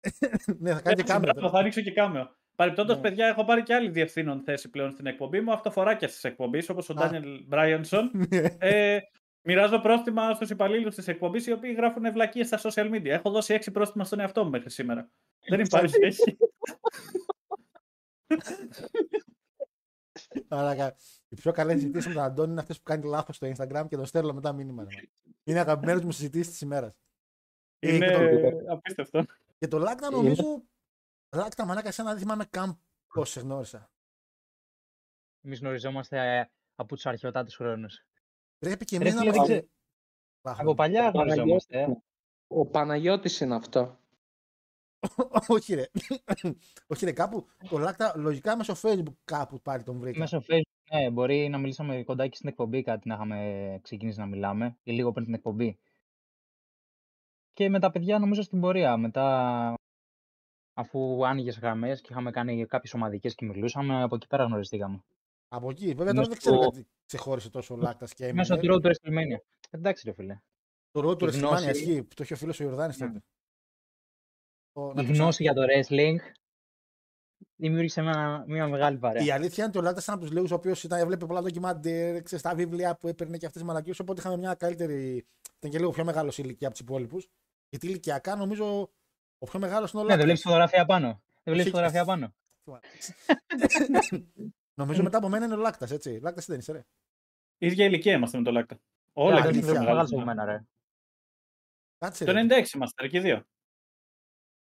ναι, 0.60 0.72
θα 0.72 0.80
κάνει 0.80 0.82
και 0.82 0.90
Έτσι, 0.90 1.04
κάμερα. 1.04 1.32
μπράβο, 1.32 1.50
Θα 1.50 1.58
ανοίξω 1.58 1.80
και 1.80 1.92
κάμεο. 1.92 2.30
Παρεπτόντω, 2.56 2.94
Ναι. 2.94 3.00
παιδιά, 3.00 3.26
έχω 3.26 3.44
πάρει 3.44 3.62
και 3.62 3.74
άλλη 3.74 3.88
διευθύνων 3.90 4.40
θέση 4.42 4.70
πλέον 4.70 4.90
στην 4.92 5.06
εκπομπή 5.06 5.40
μου. 5.40 5.52
Αυτοφοράκια 5.52 6.08
τη 6.08 6.14
εκπομπής, 6.22 6.68
όπως 6.68 6.88
ο 6.88 6.92
Α. 6.92 6.96
Ντάνιελ 6.96 7.44
Μπράιονσον. 7.46 8.10
ε, 8.58 8.98
μοιράζω 9.42 9.78
πρόστιμα 9.80 10.34
στους 10.34 10.50
υπαλλήλους 10.50 10.94
της 10.94 11.08
εκπομπής 11.08 11.46
οι 11.46 11.52
οποίοι 11.52 11.74
γράφουν 11.76 12.04
ευλακίες 12.04 12.46
στα 12.46 12.58
social 12.62 12.90
media. 12.94 13.04
Έχω 13.06 13.30
δώσει 13.30 13.54
έξι 13.54 13.70
πρόστιμα 13.70 14.04
στον 14.04 14.20
εαυτό 14.20 14.44
μου 14.44 14.50
μέχρι 14.50 14.70
σήμερα. 14.70 15.08
Δεν 15.48 15.60
υπάρχει. 15.60 15.96
έχει. 18.34 18.54
Μαλάκα. 20.48 20.96
Οι 21.28 21.34
πιο 21.34 21.52
καλές 21.52 21.74
συζητήσεις 21.80 22.06
με 22.08 22.14
τον 22.14 22.22
Αντώνη 22.22 22.50
είναι 22.50 22.60
αυτές 22.60 22.76
που 22.76 22.82
κάνει 22.82 23.04
λάθος 23.08 23.36
στο 23.36 23.52
Instagram 23.56 23.86
και 23.88 23.96
το 23.96 24.04
στέλνω 24.04 24.32
μετά 24.32 24.52
μήνυμα. 24.52 24.82
ρε 24.82 24.88
μαλάκα. 24.88 25.08
Είναι 25.44 25.58
αγαπημένες 25.60 26.04
μου 26.04 26.10
συζητήσεις 26.12 26.50
της 26.50 26.60
ημέρας. 26.60 26.98
Είναι 27.78 27.98
και, 28.06 28.12
το, 28.12 28.72
απίστευτο. 28.72 29.24
και 29.58 29.68
το 29.68 29.78
Λάκτα 29.78 30.10
νομίζω. 30.10 30.62
Λάκτα 31.36 31.64
μαλάκα, 31.64 31.88
εσένα 31.88 32.10
δεν 32.10 32.18
θυμάμαι 32.18 32.44
καν 32.44 32.80
πώς 33.14 33.30
σε 33.30 33.40
γνώρισα. 33.40 33.90
Εμείς 35.40 35.60
γνωριζόμαστε 35.60 36.38
ε, 36.38 36.50
από 36.74 36.94
τους 36.94 37.06
αρχαιοτάτες 37.06 37.56
χρόνους. 37.56 38.04
Πρέπει 38.58 38.84
και 38.84 38.98
Ρε 38.98 39.04
εμεί 39.08 39.14
να 39.14 39.20
φίλε, 39.20 39.30
δεν 39.32 39.40
είμαστε. 39.40 39.60
ξέρω. 39.60 40.58
Από 40.60 40.74
παλιά 40.74 41.08
Ο 41.08 41.10
Παναγιώτης- 41.12 41.34
γνωριζόμαστε. 41.66 41.80
ε. 41.80 42.02
Ο 42.46 42.66
Παναγιώτης 42.66 43.40
είναι 43.40 43.54
αυτό. 43.54 43.98
Όχι 45.48 45.74
ρε. 45.74 45.84
Όχι 46.86 47.04
ρε, 47.04 47.12
κάπου. 47.12 47.46
Το 47.68 47.78
Λάκτα 47.78 48.12
λογικά 48.16 48.56
μέσω 48.56 48.74
Facebook 48.82 49.14
κάπου 49.24 49.60
πάλι 49.60 49.82
τον 49.82 49.98
βρήκα. 49.98 50.18
Μέσω 50.18 50.42
Facebook, 50.48 50.92
ναι, 50.92 51.10
μπορεί 51.10 51.48
να 51.48 51.58
μιλήσαμε 51.58 52.02
κοντά 52.02 52.28
και 52.28 52.36
στην 52.36 52.48
εκπομπή 52.48 52.82
κάτι 52.82 53.08
να 53.08 53.14
είχαμε 53.14 53.78
ξεκινήσει 53.82 54.18
να 54.18 54.26
μιλάμε 54.26 54.76
ή 54.82 54.92
λίγο 54.92 55.12
πριν 55.12 55.24
την 55.24 55.34
εκπομπή. 55.34 55.78
Και 57.52 57.68
με 57.68 57.78
τα 57.80 57.90
παιδιά 57.90 58.18
νομίζω 58.18 58.42
στην 58.42 58.60
πορεία. 58.60 58.96
Μετά, 58.96 59.74
αφού 60.74 61.26
άνοιγε 61.26 61.50
γραμμές 61.50 62.00
και 62.00 62.08
είχαμε 62.10 62.30
κάνει 62.30 62.66
κάποιες 62.66 62.94
ομαδικές 62.94 63.34
και 63.34 63.44
μιλούσαμε, 63.44 64.02
από 64.02 64.14
εκεί 64.14 64.26
πέρα 64.26 64.44
γνωριστήκαμε. 64.44 65.04
Από 65.48 65.70
εκεί. 65.70 65.86
Βέβαια 65.94 66.04
τώρα 66.04 66.16
Μέσω 66.16 66.28
δεν 66.28 66.38
ξέρω 66.38 66.56
του- 66.58 66.62
γιατί 66.72 66.88
ξεχώρισε 67.06 67.50
τόσο 67.50 67.74
ο 67.74 67.76
Λάκτας 67.76 68.14
και 68.14 68.32
Μέσω 68.32 68.54
έμεινε. 68.54 68.72
του 68.72 68.78
road 68.78 68.82
του 68.82 68.88
WrestleMania. 68.88 69.38
Εντάξει, 69.70 70.02
ρε 70.06 70.12
φίλε. 70.12 70.38
Το 70.90 71.00
ρόλο 71.00 71.16
του 71.16 71.24
η 71.24 71.28
WrestleMania 71.28 71.38
γνώση- 71.38 71.68
ισχύει. 71.70 72.02
που 72.02 72.14
Το 72.14 72.22
έχει 72.22 72.32
ο 72.32 72.36
φίλος 72.36 72.60
ο 72.60 72.64
Ιορδάνης 72.64 72.98
Ναι. 72.98 73.06
τότε. 73.06 73.22
Ο- 74.76 74.90
Η 74.90 74.94
να 74.94 75.04
το 75.04 75.12
γνώση 75.12 75.42
για 75.42 75.52
το 75.54 75.62
wrestling 75.62 76.16
δημιούργησε 77.56 78.02
μια, 78.02 78.44
μια 78.46 78.68
μεγάλη 78.68 78.98
παρέα. 78.98 79.24
Η 79.24 79.30
αλήθεια 79.30 79.56
είναι 79.64 79.66
ότι 79.66 79.78
ο 79.78 79.82
Λάκτα 79.82 80.00
ήταν 80.02 80.14
από 80.14 80.24
τους 80.24 80.32
λίγους 80.32 80.50
ο 80.50 80.54
οποίος 80.54 80.84
έβλεπε 80.84 81.26
πολλά 81.26 81.42
ντοκιμαντέρ, 81.42 82.22
ξέρεις, 82.22 82.42
τα 82.44 82.54
βιβλία 82.54 82.96
που 82.96 83.08
έπαιρνε 83.08 83.36
και 83.36 83.46
αυτές 83.46 83.60
τις 83.62 83.70
μαλακίες. 83.70 83.98
Οπότε 84.00 84.20
είχαμε 84.20 84.36
μια 84.36 84.54
καλύτερη. 84.54 85.26
Ήταν 85.56 85.70
και 85.70 85.78
λίγο 85.78 85.90
πιο 85.90 86.04
μεγάλος 86.04 86.34
σε 86.34 86.42
ηλικία 86.42 86.66
από 86.68 86.76
τους 86.76 86.86
υπόλοιπους. 86.86 87.26
Γιατί 87.68 87.86
ηλικιακά 87.86 88.36
νομίζω 88.36 88.90
ο 89.38 89.46
πιο 89.46 89.58
μεγάλος 89.58 89.92
είναι 89.92 90.02
ο 90.02 90.04
Ναι, 90.04 90.16
δεν 90.16 90.18
Λάκτα. 90.18 90.24
βλέπει 90.24 90.40
φωτογραφία 90.40 90.84
πάνω. 90.84 91.22
Δεν 91.42 91.54
βλέπεις 91.54 91.60
Όχι. 91.62 91.70
φωτογραφία 91.70 92.04
πάνω. 92.04 92.34
νομίζω 94.80 95.02
μετά 95.02 95.18
από 95.18 95.28
μένα 95.28 95.44
είναι 95.44 95.54
ο 95.54 95.58
Λάκτας, 95.58 95.90
έτσι. 95.90 96.18
Λάκτας 96.22 96.46
δεν 96.46 96.58
είσαι, 96.58 96.72
ρε. 96.72 96.84
ίδια 97.58 97.84
ηλικία 97.84 98.12
είμαστε 98.14 98.38
με 98.38 98.44
το 98.44 98.50
Λάκτα. 98.50 98.78
Όλα 99.12 99.34
αλήθεια. 99.34 99.50
και 99.50 99.56
δεν 99.56 99.64
πιο 99.64 99.70
είναι 99.70 99.78
μεγάλος. 99.84 100.10
μεγάλο 100.10 100.22
από 100.22 100.42
μένα, 100.42 100.52
ρε. 100.52 100.64
Κάτσε. 101.98 102.24
Το 102.24 102.32
ρε. 102.32 102.40
96 102.40 102.74
είμαστε, 102.74 103.02
ρε, 103.02 103.08
και 103.08 103.16
οι 103.16 103.20
δύο. 103.20 103.44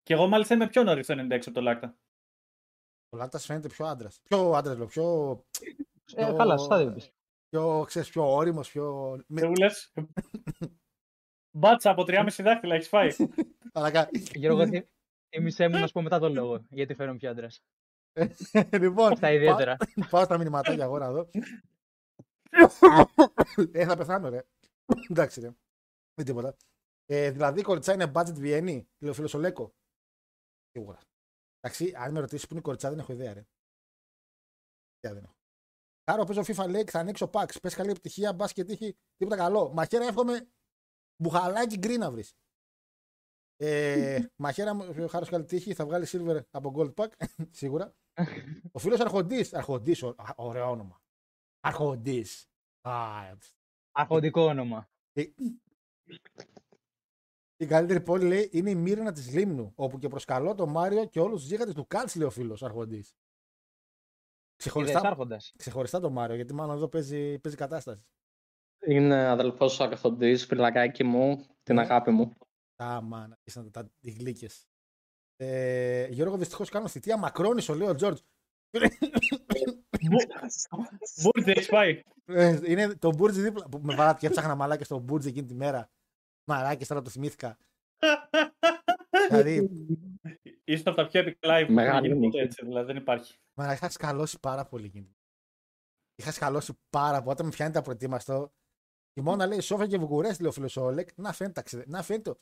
Και 0.03 0.13
εγώ 0.13 0.27
μάλιστα 0.27 0.53
είμαι 0.55 0.67
πιο 0.67 0.83
νωρίς 0.83 1.07
το 1.07 1.13
96 1.13 1.31
από 1.39 1.51
το 1.51 1.61
Λάκτα. 1.61 1.97
Ο 3.09 3.17
Λάκτας 3.17 3.45
φαίνεται 3.45 3.67
πιο 3.67 3.85
άντρας. 3.85 4.19
Πιο 4.23 4.51
άντρας, 4.51 4.77
λέω. 4.77 4.87
Πιο. 4.87 5.31
Ε, 6.15 6.25
πιο- 6.25 6.35
καλά, 6.35 6.57
σωστά 6.57 6.77
δεν 6.77 6.87
είπες. 6.87 7.11
Πιο, 7.49 7.83
ξέρεις, 7.87 8.09
πιο 8.09 8.33
ώριμος, 8.33 8.69
πιο. 8.71 9.15
Με... 9.27 9.41
Δεν 9.41 9.49
μου 9.49 9.55
λες. 9.55 9.93
Μπάτσα 11.57 11.89
από 11.89 12.03
3,5 12.07 12.43
δάχτυλα 12.43 12.75
έχεις 12.75 12.87
φάει. 12.87 13.09
Μαλακά. 13.73 14.09
Γιώργο, 14.33 14.67
θύ- 14.67 14.87
θύμισέ 15.29 15.67
μου 15.67 15.79
να 15.79 15.87
σου 15.87 15.93
πω 15.93 16.01
μετά 16.01 16.19
τον 16.19 16.33
λόγο. 16.33 16.65
Γιατί 16.69 16.93
φέρνω 16.93 17.15
πιο 17.17 17.29
άντρας. 17.29 17.63
λοιπόν, 18.71 19.15
Στα 19.15 19.31
ιδιαίτερα. 19.31 19.75
πά- 19.77 20.09
πάω 20.09 20.23
στα 20.23 20.37
μηνυματάκια 20.37 20.83
εγώ 20.83 20.97
να 20.97 21.11
δω. 21.11 21.29
ε, 23.71 23.85
θα 23.85 23.97
πεθάνω, 23.97 24.29
ρε. 24.29 24.41
Εντάξει, 25.09 25.39
ρε. 25.41 25.51
Δεν 26.15 26.25
τίποτα. 26.25 26.55
Ε, 27.05 27.31
δηλαδή 27.31 27.59
η 27.59 27.63
Κορυτσά 27.63 27.93
είναι 27.93 28.11
budget 28.15 28.33
Βιέννη, 28.33 28.87
λέει 28.99 29.11
ο 29.11 29.13
φίλος 29.13 29.33
ο 29.33 29.39
Λέκο. 29.39 29.73
Σίγουρα. 30.73 30.99
Εντάξει, 31.59 31.93
αν 31.95 32.11
με 32.11 32.19
ρωτήσεις 32.19 32.43
που 32.43 32.51
είναι 32.51 32.59
η 32.59 32.63
Κορυτσά, 32.63 32.89
δεν 32.89 32.99
έχω 32.99 33.13
ιδέα, 33.13 33.33
ρε. 33.33 33.45
Ιδέα 34.99 35.13
δεν 35.13 35.23
έχω. 35.23 35.35
Κάρο 36.03 36.23
παίζω 36.23 36.41
FIFA 36.41 36.69
λέει 36.69 36.83
θα 36.83 36.99
ανοίξω 36.99 37.27
packs. 37.27 37.59
Πες 37.59 37.75
καλή 37.75 37.89
επιτυχία, 37.89 38.33
μπας 38.33 38.53
και 38.53 38.63
τύχει 38.63 38.97
τίποτα 39.15 39.37
καλό. 39.37 39.73
Μαχαίρα 39.73 40.05
εύχομαι 40.05 40.47
μπουχαλάκι 41.21 41.77
γκρι 41.77 41.97
να 41.97 42.11
βρεις. 42.11 42.35
Ε, 43.55 44.25
μαχαίρα 44.43 44.73
μου, 44.73 44.95
ο 45.03 45.07
Χάρος 45.07 45.29
καλή 45.29 45.45
τύχη, 45.45 45.73
θα 45.73 45.85
βγάλεις 45.85 46.15
silver 46.15 46.41
από 46.51 46.73
gold 46.75 46.93
pack, 46.93 47.09
σίγουρα. 47.59 47.95
Ο 48.71 48.79
φίλος 48.79 48.99
Αρχοντής. 48.99 49.53
Αρχοντής, 49.53 50.03
ωραίο 50.35 50.69
όνομα. 50.69 51.01
Αρχοντής. 51.59 52.49
Αρχοντικό 53.91 54.41
όνομα. 54.41 54.89
Η 57.63 57.65
καλύτερη 57.65 58.01
πόλη 58.01 58.25
λέει 58.25 58.49
είναι 58.51 58.69
η 58.69 58.75
Μύρνα 58.75 59.11
της 59.11 59.33
Λίμνου, 59.33 59.71
όπου 59.75 59.97
και 59.99 60.07
προσκαλώ 60.07 60.55
τον 60.55 60.69
Μάριο 60.69 61.05
και 61.05 61.19
όλους 61.19 61.39
τους 61.41 61.49
γίγαντες 61.49 61.73
του 61.73 61.87
Κάτς, 61.87 62.15
λέει 62.15 62.27
ο 62.27 62.29
φίλος 62.29 62.63
Αρχοντής. 62.63 62.97
Είδες 62.97 63.15
Ξεχωριστά, 64.55 64.99
άρχοντας. 64.99 65.53
ξεχωριστά 65.57 65.99
τον 65.99 66.11
Μάριο, 66.11 66.35
γιατί 66.35 66.53
μάλλον 66.53 66.75
εδώ 66.75 66.87
παίζει, 66.87 67.39
παίζει 67.39 67.57
κατάσταση. 67.57 68.05
Είναι 68.87 69.27
αδελφός 69.27 69.79
ο 69.79 69.83
Αρχοντής, 69.83 70.45
φυλακάκι 70.45 71.03
μου, 71.03 71.45
την 71.63 71.75
Ναι. 71.75 71.81
αγάπη 71.81 72.11
μου. 72.11 72.33
Τα 72.75 73.01
μάνα, 73.01 73.37
ήσαν 73.43 73.71
τα 73.71 73.89
οι 73.99 74.11
γλύκες. 74.11 74.67
Ε, 75.35 76.07
Γιώργο, 76.07 76.37
δυστυχώς 76.37 76.69
κάνω 76.69 76.87
θητεία 76.87 77.17
Μακρόνισο, 77.17 77.73
λέει 77.75 77.87
ο 77.87 77.95
Τζόρτζ. 77.95 78.21
Μπούρτζ 81.21 81.47
έχεις 81.47 81.67
φάει. 81.67 82.01
Ε, 82.25 82.59
είναι 82.65 82.95
το 82.95 83.09
Μπούρτζ 83.09 83.37
δίπλα. 83.39 83.69
που 83.69 83.79
Με 83.83 83.95
βάλατε 83.95 84.19
και 84.19 84.27
έψαχνα 84.27 84.55
μαλάκια 84.55 84.85
στο 84.85 84.97
Μπούρτζ 84.99 85.25
εκείνη 85.25 85.47
τη 85.47 85.53
μέρα. 85.53 85.89
Μαλάκια, 86.47 86.85
τώρα 86.87 87.01
το 87.01 87.09
θυμήθηκα. 87.09 87.57
δηλαδή, 89.29 89.69
Είστε 90.63 90.89
από 90.89 91.01
τα 91.01 91.07
πιο 91.07 91.21
epic 91.21 91.47
live 91.49 91.63
που 91.67 91.73
Μεγάλη 91.73 92.07
έχει 92.07 92.15
γίνει 92.15 92.25
ποτέ 92.25 92.25
νίκη. 92.25 92.37
έτσι. 92.37 92.65
Δηλαδή 92.65 92.85
δεν 92.85 92.95
υπάρχει. 92.95 93.37
Μα 93.53 93.73
είχα 93.73 93.89
σκαλώσει 93.89 94.39
πάρα 94.39 94.65
πολύ 94.65 94.85
εκείνη. 94.85 95.15
Είχα 96.15 96.31
σκαλώσει 96.31 96.73
πάρα 96.89 97.17
πολύ. 97.17 97.29
Όταν 97.31 97.45
με 97.45 97.51
πιάνει 97.51 97.73
τα 97.73 97.81
προετοίμαστο. 97.81 98.53
Η 99.13 99.21
μόνα 99.21 99.45
λέει 99.45 99.59
Σόφια 99.59 99.87
και 99.87 99.97
Βουκουρέστι, 99.97 100.41
λέει 100.41 100.49
ο 100.49 100.53
φίλος 100.53 100.77
ο 100.77 100.81
Όλεκ. 100.83 101.09
Να 101.17 101.31
φαίνεται, 101.33 101.53
ταξιδε- 101.61 101.87
να 101.87 102.01
φαίνεται. 102.03 102.29
ο- 102.29 102.39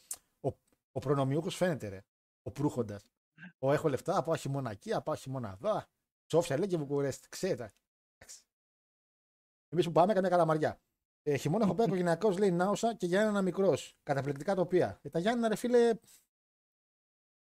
Ο, 0.48 0.58
ο 0.92 1.00
προνομιούχος 1.00 1.56
φαίνεται, 1.56 1.88
ρε. 1.88 2.02
Ο 2.42 2.52
προύχοντας. 2.52 3.04
Ο 3.60 3.72
έχω 3.74 3.90
λεφτά, 3.90 4.14
θα 4.14 4.24
πάω 4.24 4.36
χειμώνα 4.36 4.72
εκεί, 4.72 4.90
θα 4.90 5.02
πάω 5.02 5.16
χειμώνα 5.16 5.50
εδώ. 5.50 5.70
Α, 5.78 5.86
Σόφια 6.32 6.58
λέει 6.58 6.68
και 6.68 6.78
Βουκουρέστι. 6.78 7.30
Ξέρετε. 7.30 7.74
Εμείς 9.70 9.86
που 9.86 9.92
πάμε, 9.92 10.14
καμιά 10.14 10.30
καλαμαριά. 10.30 10.80
Ε, 11.24 11.38
χειμώνα 11.38 11.66
έχω 11.66 11.76
πάει 11.76 11.86
οικογενειακό, 11.88 12.30
λέει 12.30 12.52
Νάουσα 12.52 12.96
και 12.96 13.06
για 13.06 13.22
ένα 13.22 13.42
μικρός. 13.42 13.96
Καταπληκτικά 14.04 14.56
τοπία. 14.56 15.00
Ε, 15.02 15.10
τα 15.10 15.20
Γιάννενα, 15.20 15.48
ρε 15.48 15.56
φίλε. 15.56 15.90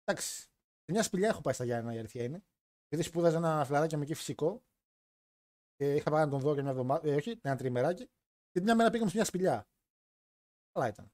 Εντάξει. 0.05 0.41
Σε 0.83 0.93
μια 0.93 1.03
σπηλιά 1.03 1.29
έχω 1.29 1.41
πάει 1.41 1.55
στα 1.55 1.65
Γιάννενα, 1.65 1.95
η 1.95 1.99
αλήθεια 1.99 2.23
είναι. 2.23 2.43
Γιατί 2.89 3.05
σπούδαζα 3.05 3.37
ένα 3.37 3.65
φλαράκι 3.65 3.97
με 3.97 4.03
εκεί 4.03 4.15
φυσικό. 4.15 4.63
Και 5.77 5.95
είχα 5.95 6.11
πάει 6.11 6.25
να 6.25 6.31
τον 6.31 6.41
δω 6.41 6.55
και 6.55 6.63
μια 6.63 6.71
εβδομάδα. 6.71 7.09
Ε, 7.09 7.15
όχι, 7.15 7.39
ένα 7.43 7.57
τριμεράκι. 7.57 8.05
Και 8.05 8.53
την 8.53 8.63
μια 8.63 8.75
μέρα 8.75 8.91
πήγαμε 8.91 9.11
σε 9.11 9.17
μια 9.17 9.25
σπηλιά. 9.25 9.69
Καλά 10.73 10.89
ήταν. 10.89 11.13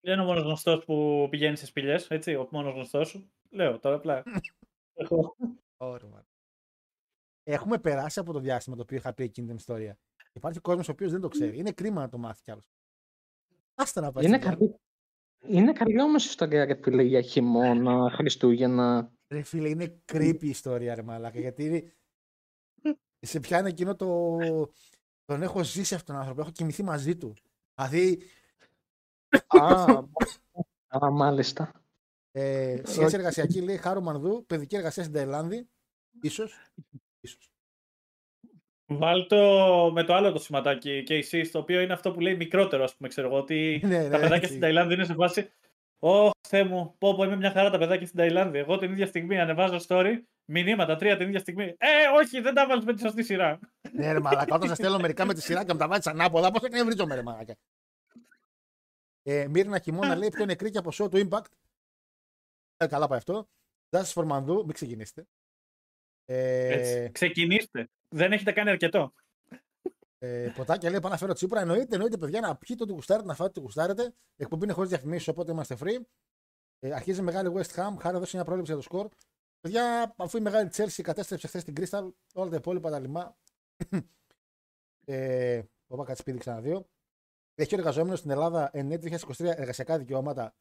Δεν 0.00 0.12
είναι 0.12 0.22
ο 0.22 0.24
μόνος 0.24 0.42
γνωστός 0.42 0.84
που 0.84 1.26
πηγαίνει 1.30 1.56
σε 1.56 1.66
σπηλιές, 1.66 2.10
έτσι. 2.10 2.34
Ο 2.34 2.48
μόνος 2.50 2.72
γνωστός 2.74 3.08
σου. 3.08 3.32
Λέω 3.50 3.78
τώρα 3.78 3.96
απλά. 3.96 4.22
Εγώ. 4.92 5.36
Ωραία. 5.76 6.08
μάνα. 6.10 6.26
Έχουμε 7.42 7.78
περάσει 7.78 8.20
από 8.20 8.32
το 8.32 8.38
διάστημα 8.38 8.76
το 8.76 8.82
οποίο 8.82 8.96
είχα 8.96 9.14
πει 9.14 9.22
εκείνη 9.22 9.46
την 9.46 9.56
ιστορία. 9.56 9.98
Υπάρχει 10.38 10.60
κόσμος 10.60 10.88
ο 10.88 10.92
οποίος 10.92 11.10
δεν 11.12 11.20
το 11.20 11.28
ξέρει. 11.28 11.58
Είναι 11.58 11.72
κρίμα 11.72 12.00
να 12.00 12.08
το 12.08 12.18
μάθει 12.18 12.42
κι 12.42 12.50
άλλος. 12.50 12.68
Άστα 13.74 14.00
να 14.00 14.12
πάει. 14.12 14.24
Είναι 14.24 14.36
στην 14.36 14.50
καλή, 14.50 14.74
είναι 15.40 15.72
καλή 15.72 16.00
όμως 16.00 16.24
η 16.24 16.28
ιστορία, 16.28 16.64
ρε 16.64 16.74
φίλε, 16.82 17.02
για 17.02 17.20
χειμώνα, 17.20 18.10
Χριστούγεννα. 18.10 19.12
Ρε 19.28 19.42
φίλε, 19.42 19.68
είναι 19.68 20.02
creepy 20.12 20.42
η 20.42 20.48
ιστορία, 20.48 20.94
ρε 20.94 21.02
μαλάκα. 21.02 21.40
Γιατί 21.40 21.64
είναι... 21.64 21.92
σε 23.20 23.40
πιάνει 23.40 23.68
εκείνο 23.68 23.96
το. 23.96 24.36
Τον 25.24 25.42
έχω 25.42 25.64
ζήσει 25.64 25.94
αυτόν 25.94 26.14
τον 26.14 26.16
άνθρωπο. 26.16 26.40
Έχω 26.40 26.50
κοιμηθεί 26.50 26.82
μαζί 26.82 27.16
του. 27.16 27.34
Δηλαδή, 27.74 28.22
Α, 29.46 29.82
α, 30.88 31.10
μάλιστα. 31.10 31.72
ε, 32.30 32.82
σχέση 32.84 33.14
εργασιακή 33.14 33.62
λέει 33.62 33.76
Χάρο 33.76 34.00
Μανδού, 34.00 34.46
παιδική 34.46 34.76
εργασία 34.76 35.02
στην 35.02 35.14
Ταϊλάνδη. 35.14 35.68
Ίσως. 36.22 36.72
Ίσως. 37.20 37.50
Βάλ 38.90 39.26
το 39.26 39.36
με 39.92 40.04
το 40.04 40.14
άλλο 40.14 40.32
το 40.32 40.38
σηματάκι 40.38 41.02
και 41.02 41.14
εσύ, 41.14 41.50
το 41.50 41.58
οποίο 41.58 41.80
είναι 41.80 41.92
αυτό 41.92 42.12
που 42.12 42.20
λέει 42.20 42.36
μικρότερο, 42.36 42.84
ας 42.84 42.94
πούμε, 42.96 43.08
ξέρω 43.08 43.26
εγώ. 43.26 43.36
Ότι 43.36 43.80
Ναι, 43.84 43.96
τα 43.96 44.02
ναι, 44.02 44.08
παιδάκια 44.08 44.34
έτσι. 44.36 44.46
στην 44.46 44.60
Ταϊλάνδη 44.60 44.94
είναι 44.94 45.04
σε 45.04 45.14
φάση. 45.14 45.50
Ω, 45.98 46.30
Θεέ 46.48 46.64
μου, 46.64 46.94
πω, 46.98 47.14
πω, 47.14 47.24
είμαι 47.24 47.36
μια 47.36 47.50
χαρά 47.50 47.70
τα 47.70 47.78
παιδάκια 47.78 48.06
στην 48.06 48.18
Ταϊλάνδη. 48.18 48.58
Εγώ 48.58 48.78
την 48.78 48.92
ίδια 48.92 49.06
στιγμή 49.06 49.38
ανεβάζω 49.40 49.78
story, 49.88 50.22
μηνύματα 50.44 50.96
τρία 50.96 51.16
την 51.16 51.26
ίδια 51.26 51.38
στιγμή. 51.38 51.64
Ε, 51.64 52.06
όχι, 52.16 52.40
δεν 52.40 52.54
τα 52.54 52.66
βάλεις 52.66 52.84
με 52.84 52.94
τη 52.94 53.00
σωστή 53.00 53.22
σειρά. 53.22 53.58
Ναι, 53.92 54.12
ρε 54.12 54.20
μαλάκα. 54.20 54.54
Όταν 54.54 54.68
σα 54.68 54.74
στέλνω 54.74 54.98
μερικά 54.98 55.24
με 55.24 55.34
τη 55.34 55.40
σειρά 55.40 55.64
και 55.64 55.72
μου 55.72 55.78
τα 55.78 55.88
βάζει 55.88 56.08
ανάποδα, 56.10 56.50
πώς 56.50 56.60
θα 56.60 56.68
κνευρίζομαι, 56.68 57.14
ρε 57.14 57.22
μαλάκα. 57.22 57.56
Ε, 59.22 59.48
Μύρνα 59.48 59.78
Χειμώνα 59.78 60.16
λέει 60.16 60.28
πιο 60.28 60.44
νεκρή 60.44 60.70
και 60.70 60.78
από 60.78 60.90
show 60.92 61.10
του 61.10 61.28
Impact. 61.28 61.50
Ε, 62.76 62.86
καλά 62.86 63.08
πάει 63.08 63.18
αυτό. 63.18 63.48
Δάση 63.90 64.12
Φορμανδού, 64.12 64.64
μην 64.64 64.72
ξεκινήσετε. 64.72 65.26
Ε, 66.24 66.72
Έτσι. 66.72 67.10
Ξεκινήστε. 67.12 67.88
Δεν 68.08 68.32
έχετε 68.32 68.52
κάνει 68.52 68.70
αρκετό. 68.70 69.12
ε, 70.18 70.52
ποτάκια 70.56 70.90
λέει: 70.90 71.00
Πάω 71.00 71.10
να 71.10 71.16
φέρω 71.16 71.32
τσίπρα. 71.32 71.60
Εννοείται, 71.60 71.94
εννοείται, 71.94 72.16
παιδιά, 72.16 72.40
να 72.40 72.56
πιείτε 72.56 72.82
ό,τι 72.82 72.92
γουστάρετε, 72.92 73.26
να 73.26 73.34
φάτε 73.34 73.48
ό,τι 73.48 73.60
γουστάρετε. 73.60 74.02
Η 74.36 74.42
εκπομπή 74.42 74.64
είναι 74.64 74.72
χωρίς 74.72 74.90
διαφημίσεις, 74.90 75.28
οπότε 75.28 75.52
είμαστε 75.52 75.76
free. 75.80 76.00
Ε, 76.78 76.94
αρχίζει 76.94 77.20
η 77.20 77.22
μεγάλη 77.22 77.52
West 77.56 77.74
Ham. 77.74 77.94
Χάρα 78.00 78.18
δώσει 78.18 78.36
μια 78.36 78.44
πρόληψη 78.44 78.72
για 78.72 78.80
το 78.80 78.86
σκορ. 78.86 79.08
Παιδιά, 79.60 80.14
αφού 80.16 80.36
η 80.36 80.40
μεγάλη 80.40 80.70
Chelsea 80.72 81.00
κατέστρεψε 81.02 81.46
χθες 81.46 81.64
την 81.64 81.74
Crystal, 81.76 82.12
όλα 82.34 82.50
τα 82.50 82.56
υπόλοιπα 82.56 82.90
τα 82.90 82.98
λιμά. 82.98 83.36
ε, 85.06 85.62
ο 85.86 85.96
Πάκατ 85.96 86.22
πήδηξε 86.22 86.50
ένα 86.50 86.60
δύο. 86.60 86.88
Έχει 87.54 87.74
ο 87.74 87.78
εργαζόμενος 87.78 88.18
στην 88.18 88.30
Ελλάδα 88.30 88.70
εν 88.72 88.90
έτη 88.90 89.18
2023 89.26 89.44
εργασιακά 89.44 89.98
δικαιώματα. 89.98 90.54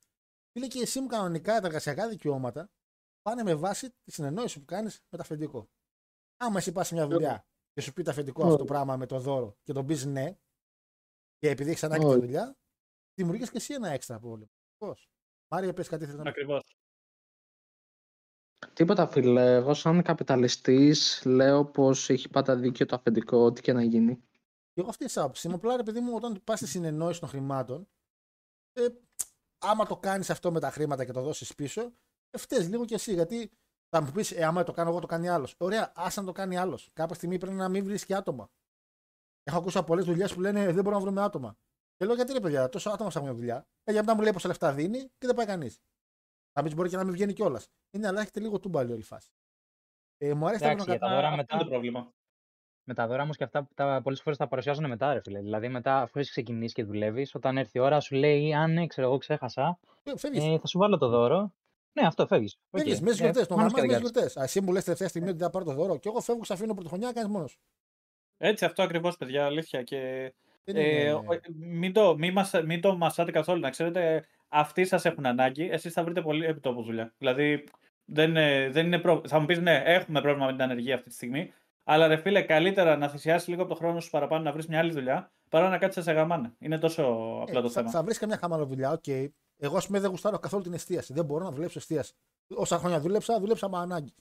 Φίλε 0.51 0.67
και 0.67 0.79
εσύ 0.79 0.99
μου 0.99 1.07
κανονικά 1.07 1.59
τα 1.61 1.67
εργασιακά 1.67 2.07
δικαιώματα 2.07 2.71
πάνε 3.21 3.43
με 3.43 3.55
βάση 3.55 3.89
τη 4.03 4.11
συνεννόηση 4.11 4.59
που 4.59 4.65
κάνεις 4.65 5.01
με 5.09 5.17
το 5.17 5.23
αφεντικό. 5.23 5.69
Άμα 6.37 6.57
εσύ 6.57 6.71
πας 6.71 6.87
σε 6.87 6.93
μια 6.93 7.07
δουλειά 7.07 7.45
και 7.73 7.81
σου 7.81 7.93
πει 7.93 8.03
το 8.03 8.11
αφεντικό 8.11 8.43
αυτό 8.43 8.55
το 8.55 8.65
πράγμα 8.65 8.97
με 8.97 9.05
το 9.05 9.19
δώρο 9.19 9.57
και 9.63 9.73
τον 9.73 9.85
πεις 9.85 10.05
ναι, 10.05 10.37
και 11.37 11.49
επειδή 11.49 11.69
έχεις 11.69 11.83
ανάγκη 11.83 12.03
τη 12.03 12.09
Όχι. 12.09 12.19
δουλειά, 12.19 12.57
δημιουργείς 13.13 13.51
και 13.51 13.57
εσύ 13.57 13.73
ένα 13.73 13.89
έξτρα 13.89 14.19
πρόβλημα. 14.19 14.51
Πώ. 14.77 14.95
Μάρια, 15.47 15.73
πες 15.73 15.87
κάτι 15.87 16.05
θες 16.05 16.15
να 16.15 16.29
Ακριβώς. 16.29 16.77
Τίποτα, 18.73 19.07
φίλε. 19.07 19.55
Εγώ, 19.55 19.73
σαν 19.73 20.01
καπιταλιστής, 20.01 21.21
λέω 21.25 21.65
πως 21.65 22.09
έχει 22.09 22.29
πάντα 22.29 22.55
δίκιο 22.55 22.85
το 22.85 22.95
αφεντικό, 22.95 23.37
ό,τι 23.37 23.61
και 23.61 23.73
να 23.73 23.83
γίνει. 23.83 24.15
Και 24.73 24.81
εγώ 24.81 24.89
αυτή 24.89 25.05
τη 25.05 25.19
άποψη. 25.19 25.47
είμαι. 25.47 25.55
Απλά 25.55 25.75
ρε 25.75 25.83
παιδί 25.83 25.99
μου, 25.99 26.15
όταν 26.15 26.43
πας 26.43 26.59
στη 26.59 26.67
συνεννόηση 26.67 27.19
των 27.19 27.29
χρημάτων, 27.29 27.87
ε, 28.73 28.87
άμα 29.57 29.85
το 29.85 29.97
κάνεις 29.97 30.29
αυτό 30.29 30.51
με 30.51 30.59
τα 30.59 30.71
χρήματα 30.71 31.05
και 31.05 31.11
το 31.11 31.21
δώσεις 31.21 31.55
πίσω, 31.55 31.93
ε, 32.29 32.37
φταίς 32.37 32.69
λίγο 32.69 32.85
κι 32.85 32.93
εσύ. 32.93 33.13
Γιατί 33.13 33.51
Θα 33.89 34.01
μου 34.01 34.11
πεις, 34.11 34.31
ε, 34.31 34.43
άμα 34.43 34.63
το 34.63 34.71
κάνω 34.71 34.89
εγώ, 34.89 34.99
το 34.99 35.07
κάνει 35.07 35.29
άλλος. 35.29 35.55
Ωραία, 35.57 35.91
άσε 35.95 36.19
να 36.19 36.25
το 36.25 36.31
κάνει 36.31 36.57
άλλος. 36.57 36.89
Κάποια 36.93 37.15
στιγμή 37.15 37.37
πρέπει 37.37 37.55
να 37.55 37.69
μην 37.69 37.83
βρίσκει 37.83 38.13
άτομα. 38.13 38.49
Έχω 39.43 39.57
ακούσει 39.57 39.77
από 39.77 39.87
πολλές 39.87 40.05
δουλειές 40.05 40.33
που 40.33 40.41
λένε 40.41 40.61
«Ε, 40.61 40.65
δεν 40.65 40.73
μπορούμε 40.75 40.93
να 40.95 40.99
βρούμε 40.99 41.21
άτομα. 41.21 41.57
Και 41.95 42.05
λέω 42.05 42.15
γιατί 42.15 42.33
ρε 42.33 42.39
παιδιά, 42.39 42.69
τόσο 42.69 42.89
άτομα 42.89 43.09
ψάχνουν 43.09 43.35
δουλειά. 43.35 43.67
Ε, 43.83 43.91
για 43.91 44.01
να 44.01 44.15
μου 44.15 44.21
λέει 44.21 44.31
πόσα 44.31 44.47
λεφτά 44.47 44.73
δίνει 44.73 44.99
και 44.99 45.25
δεν 45.27 45.35
πάει 45.35 45.45
κανείς. 45.45 45.79
Θα 46.51 46.63
πει 46.63 46.73
μπορεί 46.73 46.89
και 46.89 46.95
να 46.95 47.03
μην 47.03 47.13
βγαίνει 47.13 47.33
κιόλας. 47.33 47.67
Είναι 47.91 48.07
αλλά 48.07 48.21
έχετε 48.21 48.39
λίγο 48.39 48.59
τούμπαλι 48.59 48.91
όλη 48.91 48.99
η 48.99 49.03
φάση. 49.03 49.31
Ε, 50.17 50.33
μου 50.33 50.47
αρέσει 50.47 50.63
Εντάξει, 50.63 50.87
να 50.87 50.91
για 50.95 51.07
τα 51.07 51.09
δώρα 51.09 51.25
Αυτό 51.27 51.35
μετά, 51.37 51.55
είναι 51.55 51.63
το 51.63 51.69
πρόβλημα; 51.69 52.13
με 52.83 52.93
τα 52.93 53.07
δώρα 53.07 53.23
όμως 53.23 53.37
και 53.37 53.43
αυτά 53.43 53.63
που 53.63 53.73
τα, 53.73 54.01
πολλές 54.03 54.21
φορές 54.21 54.37
τα 54.37 54.47
παρουσιάζουν 54.47 54.87
μετά, 54.87 55.13
ρε 55.13 55.19
φίλε. 55.21 55.39
Δηλαδή, 55.39 55.69
μετά, 55.69 56.01
αφού 56.01 56.19
έχεις 56.19 56.31
ξεκινήσει 56.31 56.73
και 56.73 56.83
δουλεύεις, 56.83 57.35
όταν 57.35 57.57
έρθει 57.57 57.77
η 57.77 57.81
ώρα, 57.81 57.99
σου 57.99 58.15
λέει, 58.15 58.53
Αν 58.53 58.73
ναι, 58.73 58.87
ξέρω 58.87 59.07
εγώ, 59.07 59.17
ξέχασα, 59.17 59.79
Φεύγεις. 60.15 60.43
ε, 60.43 60.57
θα 60.59 60.67
σου 60.67 60.79
βάλω 60.79 60.97
το 60.97 61.07
δώρο. 61.07 61.53
Ναι, 62.01 62.07
αυτό 62.07 62.27
φεύγεις. 62.27 62.57
Φεύγεις 62.71 63.01
μέσα 63.01 63.13
στι 63.15 63.21
γιορτές. 63.23 63.47
Το 63.47 63.53
γραμμά 63.55 63.69
μέσα 63.73 63.85
στι 63.87 63.97
γιορτές. 63.99 64.35
Εσύ 64.35 64.61
μου 64.61 64.71
λες 64.71 64.83
τελευταία 64.83 65.07
στιγμή 65.07 65.29
ότι 65.29 65.43
θα 65.43 65.49
πάρω 65.49 65.65
το 65.65 65.73
δώρο 65.73 65.97
και 65.97 66.09
εγώ 66.09 66.19
φεύγω, 66.21 66.43
σε 66.43 66.53
αφήνω 66.53 66.73
πρωτοχρονιά, 66.73 67.11
κάνεις 67.11 67.29
μόνος. 67.31 67.57
Έτσι, 68.37 68.65
αυτό 68.65 68.83
ακριβώς, 68.83 69.17
παιδιά, 69.17 69.45
αλήθεια. 69.45 69.83
Και, 69.83 70.33
Δεν 70.63 70.75
ε, 70.75 70.81
είναι- 70.81 71.13
ο- 71.13 71.23
μην, 71.55 71.93
το, 71.93 72.15
μην, 72.17 72.31
μας, 72.33 72.51
μην 72.65 72.81
το 72.81 72.97
μασάτε 72.97 73.31
καθόλου. 73.31 73.59
Να 73.59 73.69
ξέρετε, 73.69 74.25
αυτοί 74.47 74.85
σας 74.85 75.05
έχουν 75.05 75.25
ανάγκη. 75.25 75.69
Εσείς 75.71 75.93
θα 75.93 76.03
βρείτε 76.03 76.21
πολύ 76.21 76.45
επιτόπου 76.45 76.83
δουλειά. 76.83 77.13
Δηλαδή, 77.17 77.63
δεν, 78.05 78.37
ε, 78.37 78.69
δεν 78.69 78.85
είναι 78.85 78.99
προ... 78.99 79.21
θα 79.27 79.39
μου 79.39 79.45
πεις, 79.45 79.59
ναι, 79.59 79.81
έχουμε 79.85 80.21
πρόβλημα 80.21 80.45
με 80.45 80.51
την 80.51 80.61
ανεργία 80.61 80.95
αυτή 80.95 81.09
τη 81.09 81.15
στιγμή. 81.15 81.53
Αλλά 81.83 82.07
ρε 82.07 82.17
φίλε, 82.17 82.41
καλύτερα 82.41 82.97
να 82.97 83.07
θυσιάσεις 83.09 83.47
λίγο 83.47 83.61
από 83.61 83.71
το 83.71 83.77
χρόνο 83.77 83.99
σου 83.99 84.09
παραπάνω 84.09 84.43
να 84.43 84.51
βρεις 84.51 84.67
μια 84.67 84.79
άλλη 84.79 84.91
δουλειά 84.91 85.31
παρά 85.49 85.69
να 85.69 85.77
κάτσεις 85.77 86.03
σε 86.03 86.11
γαμάνε. 86.11 86.53
Είναι 86.59 86.77
τόσο 86.77 87.03
απλά 87.41 87.61
το 87.61 87.67
Ε, 87.67 87.69
θα, 87.69 87.79
θέμα. 87.79 87.89
θα 87.89 88.03
βρεις 88.03 88.17
καμιά 88.17 88.37
χαμάλα 88.37 88.65
δουλειά, 88.65 88.91
οκ. 88.91 89.03
Εγώ, 89.57 89.77
ας 89.77 89.85
πούμε, 89.85 89.99
δεν 89.99 90.09
γουστάρω 90.09 90.39
καθόλου 90.39 90.63
την 90.63 90.73
εστίαση. 90.73 91.13
Δεν 91.13 91.25
μπορώ 91.25 91.43
να 91.43 91.51
δουλέψω 91.51 91.79
εστίαση. 91.79 92.13
Όσα 92.55 92.77
χρόνια 92.77 92.99
δούλεψα, 92.99 93.39
δούλεψα 93.39 93.69
με 93.69 93.77
ανάγκη. 93.77 94.13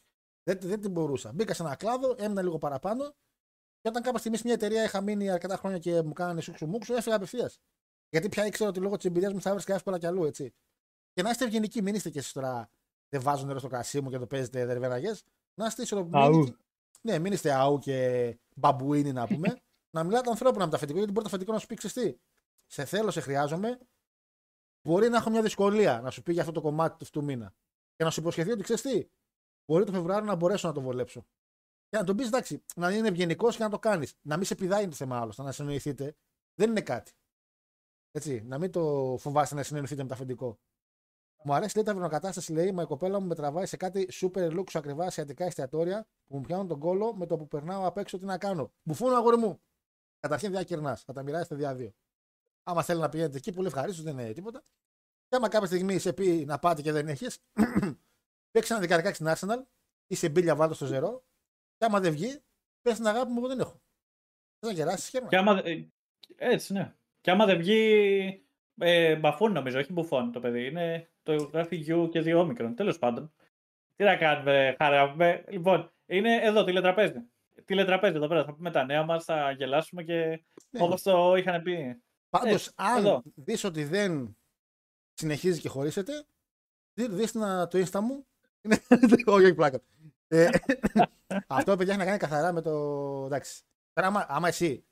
Δεν, 0.43 0.59
δεν 0.63 0.81
την 0.81 0.91
μπορούσα. 0.91 1.33
Μπήκα 1.33 1.55
σε 1.55 1.63
ένα 1.63 1.75
κλάδο, 1.77 2.15
έμεινα 2.19 2.43
λίγο 2.43 2.59
παραπάνω. 2.59 3.05
Και 3.81 3.89
όταν 3.89 4.03
κάποια 4.03 4.19
στιγμή 4.19 4.37
σε 4.37 4.43
μια 4.45 4.55
εταιρεία 4.55 4.85
είχα 4.85 5.01
μείνει 5.01 5.31
αρκετά 5.31 5.57
χρόνια 5.57 5.79
και 5.79 6.03
μου 6.03 6.13
κάνανε 6.13 6.41
σούξου 6.41 6.67
μουξου, 6.67 6.95
έφυγα 6.95 7.17
απευθείας. 7.17 7.59
Γιατί 8.11 8.29
πια 8.29 8.47
ήξερα 8.47 8.69
ότι 8.71 8.81
λόγω 8.81 8.97
της 8.97 9.05
εμπειρίας 9.05 9.33
μου 9.33 9.41
θα 9.41 9.49
έβρισκα 9.51 9.75
εύκολα 9.75 9.99
κι 9.99 10.07
αλλού, 10.07 10.25
έτσι. 10.25 10.55
Και 11.13 11.23
να 11.23 11.31
είστε 11.31 11.45
ευγενικοί, 11.45 11.83
μην 11.83 11.95
είστε 11.95 12.11
κι 12.11 12.19
εσείς 12.19 12.33
τώρα. 12.33 12.69
Δεν 13.09 13.21
βάζω 13.23 13.47
νερό 13.47 13.59
στο 13.59 13.69
κρασί 13.69 14.01
μου 14.01 14.11
και 14.11 14.19
το 14.19 14.27
παίζετε 14.27 14.65
δερβεραγέ. 14.67 15.13
Να 15.55 15.67
είστε 15.67 15.83
ισορροπημένοι. 15.83 16.25
Αού. 16.25 16.45
και- 16.45 16.57
Ναι, 17.01 17.19
μην 17.19 17.33
είστε 17.33 17.53
αού 17.53 17.79
και 17.79 18.39
μπαμπουίνι 18.55 19.13
να 19.13 19.27
πούμε. 19.27 19.57
να 19.97 20.05
μιλάτε 20.05 20.31
ανθρώπινα 20.31 20.65
με 20.65 20.71
το 20.71 20.77
αφεντικό, 20.77 20.99
γιατί 20.99 21.13
μπορεί 21.13 21.25
το 21.25 21.31
αφεντικό 21.35 21.53
να 21.53 21.59
σου 21.59 21.67
πει 21.67 21.75
ξεστή. 21.75 22.21
Σε 22.67 22.85
θέλω, 22.85 23.11
σε 23.11 23.21
χρειάζομαι. 23.21 23.79
Μπορεί 24.87 25.09
να 25.09 25.17
έχω 25.17 25.31
μια 25.31 25.43
δυσκολία 25.43 26.01
να 26.01 26.11
σου 26.11 26.23
πει 26.23 26.33
για 26.33 26.41
αυτό 26.41 26.53
το 26.53 26.61
κομμάτι 26.61 26.99
του 26.99 27.05
αυτού 27.05 27.19
του 27.19 27.25
μήνα. 27.25 27.55
Και 27.97 28.05
να 28.05 28.11
σου 28.11 28.21
υποσχεθεί 28.21 28.51
ότι 28.51 28.63
ξέρεις 28.63 28.83
τι, 28.83 29.09
μπορεί 29.67 29.85
το 29.85 29.93
Φεβρουάριο 29.93 30.27
να 30.27 30.35
μπορέσω 30.35 30.69
να 30.69 30.75
το 30.75 30.81
βολέψω. 30.81 31.27
Και 31.89 31.97
να 31.97 32.05
τον 32.05 32.17
πεις 32.17 32.27
εντάξει, 32.27 32.65
να 32.77 32.91
είναι 32.91 33.09
ευγενικός 33.09 33.57
και 33.57 33.63
να 33.63 33.71
το 33.71 33.79
κάνεις. 33.79 34.15
Να 34.23 34.37
μην 34.37 34.47
σε 34.47 34.55
πηδάει 34.55 34.89
το 34.89 34.95
θέμα 34.95 35.21
άλλο, 35.21 35.33
να 35.37 35.53
συνοηθείτε. 35.53 36.17
Δεν 36.55 36.71
είναι 36.71 36.81
κάτι. 36.81 37.13
Έτσι, 38.11 38.43
να 38.47 38.59
μην 38.59 38.71
το 38.71 39.17
φοβάστε 39.19 39.55
να 39.55 39.63
συνεννοηθείτε 39.63 40.03
με 40.03 40.09
το 40.09 40.15
αφεντικό. 40.15 40.59
Μου 41.45 41.55
αρέσει 41.55 41.77
λέει 41.77 41.85
τα 41.85 41.93
βρονοκατάσταση, 41.93 42.53
λέει, 42.53 42.73
μα 42.73 42.83
η 42.83 42.87
κοπέλα 42.87 43.21
μου 43.21 43.27
με 43.27 43.35
τραβάει 43.35 43.67
σε 43.67 43.77
κάτι 43.77 44.09
super 44.13 44.59
lux 44.59 44.65
ακριβά 44.73 45.05
ασιατικά 45.05 45.45
εστιατόρια 45.45 46.07
που 46.27 46.37
μου 46.37 46.43
πιάνουν 46.43 46.69
τον 46.69 46.79
κόλο 46.79 47.15
με 47.15 47.27
το 47.27 47.37
που 47.37 47.49
περνάω 47.49 47.87
απ' 47.87 47.99
έξω 47.99 48.19
τι 48.19 48.25
να 48.25 48.39
κάνω. 48.39 48.73
Μπουφούνο 48.83 49.17
αγόρι 49.17 49.37
μου. 49.37 49.61
Καταρχήν 50.21 50.51
διακερνά, 50.51 50.97
θα 50.97 51.13
τα 51.13 51.23
μοιράσετε 51.23 51.55
δια 51.55 51.75
δύο. 51.75 51.95
Άμα 52.69 52.83
θέλει 52.83 53.01
να 53.01 53.09
πηγαίνετε 53.09 53.37
εκεί, 53.37 53.53
πολύ 53.53 53.67
ευχαρίστως, 53.67 54.05
δεν 54.05 54.19
είναι 54.19 54.33
τίποτα. 54.33 54.65
Και 55.29 55.37
άμα 55.37 55.49
κάποια 55.49 55.67
στιγμή 55.67 55.99
σε 55.99 56.13
πει 56.13 56.45
να 56.47 56.59
πάτε 56.59 56.83
και 56.83 56.93
δεν 56.93 57.09
έχεις, 57.09 57.39
παίξει 58.53 58.73
ένα 58.73 58.81
δικαρικά 58.81 59.15
στην 59.15 59.27
Arsenal 59.29 59.63
ή 60.07 60.15
σε 60.15 60.29
μπίλια 60.29 60.57
βάλτο 60.57 60.75
στο 60.75 60.87
ζερό. 60.87 61.25
Και 61.77 61.85
άμα 61.85 62.01
δεν 62.01 62.13
βγει, 62.13 62.43
πες 62.83 62.97
την 62.97 63.07
αγάπη 63.07 63.31
μου, 63.31 63.39
εγώ 63.39 63.49
δεν 63.49 63.61
έχω. 63.61 63.81
Θε 64.59 64.67
να 64.67 64.73
γεράσεις, 64.73 65.09
χέρμα. 65.09 65.29
Και 65.29 65.37
άμα, 65.37 65.61
ε, 65.65 65.89
έτσι, 66.37 66.73
ναι. 66.73 66.95
Και 67.21 67.31
άμα 67.31 67.45
δεν 67.47 67.59
βγει. 67.59 68.41
Ε, 68.79 69.17
μπαφούν 69.17 69.53
νομίζω, 69.53 69.79
όχι 69.79 69.93
μπουφών 69.93 70.33
το 70.33 70.41
παιδί. 70.41 70.67
Είναι 70.67 71.11
το 71.23 71.35
γράφει 71.35 71.77
γιου 71.77 72.09
και 72.09 72.21
δύο 72.21 72.41
όμικρον. 72.41 72.75
Τέλος 72.75 72.99
πάντων. 72.99 73.33
Τι 73.97 74.05
να 74.05 74.17
κάνουμε, 74.17 74.75
χαράμε. 74.79 75.45
Λοιπόν, 75.49 75.93
είναι 76.07 76.35
εδώ, 76.43 76.65
τηλετραπέζι. 76.65 77.31
Τηλετραπέζι 77.65 78.17
εδώ 78.17 78.27
πέρα. 78.27 78.45
Θα 78.45 78.55
πούμε 78.55 78.71
τα 78.71 78.85
νέα 78.85 79.03
μας, 79.03 79.25
θα 79.25 79.51
γελάσουμε 79.51 80.03
και 80.03 80.45
Ναι. 80.71 80.83
όπως 80.83 81.03
το 81.03 81.35
είχαν 81.35 81.63
πει. 81.63 82.03
Πάντως, 82.39 82.53
Έτσι, 82.67 82.71
αν 82.75 82.97
εδώ. 82.99 83.23
δεις 83.35 83.65
ότι 83.65 83.85
δεν 83.85 84.37
συνεχίζει 85.15 85.61
και 85.61 85.69
χωρίσετε, 85.69 86.27
δει 86.95 87.09
δεις 87.09 87.35
να- 87.35 87.69
το 87.69 87.79
insta 87.87 88.01
μου. 88.01 88.27
Είναι- 88.63 88.83
όχι, 89.27 89.45
όχι 89.45 89.55
πλάκα. 89.55 89.81
Ε, 90.29 90.49
αυτό, 91.47 91.77
παιδιά, 91.77 91.93
έχει 91.93 92.03
να 92.03 92.05
κάνει 92.07 92.19
καθαρά 92.19 92.53
με 92.53 92.61
το. 92.61 92.71
Εντάξει. 93.25 93.63
Τώρα, 93.93 94.09
άμα, 94.09 94.27
άμα 94.29 94.49
εσύ 94.49 94.85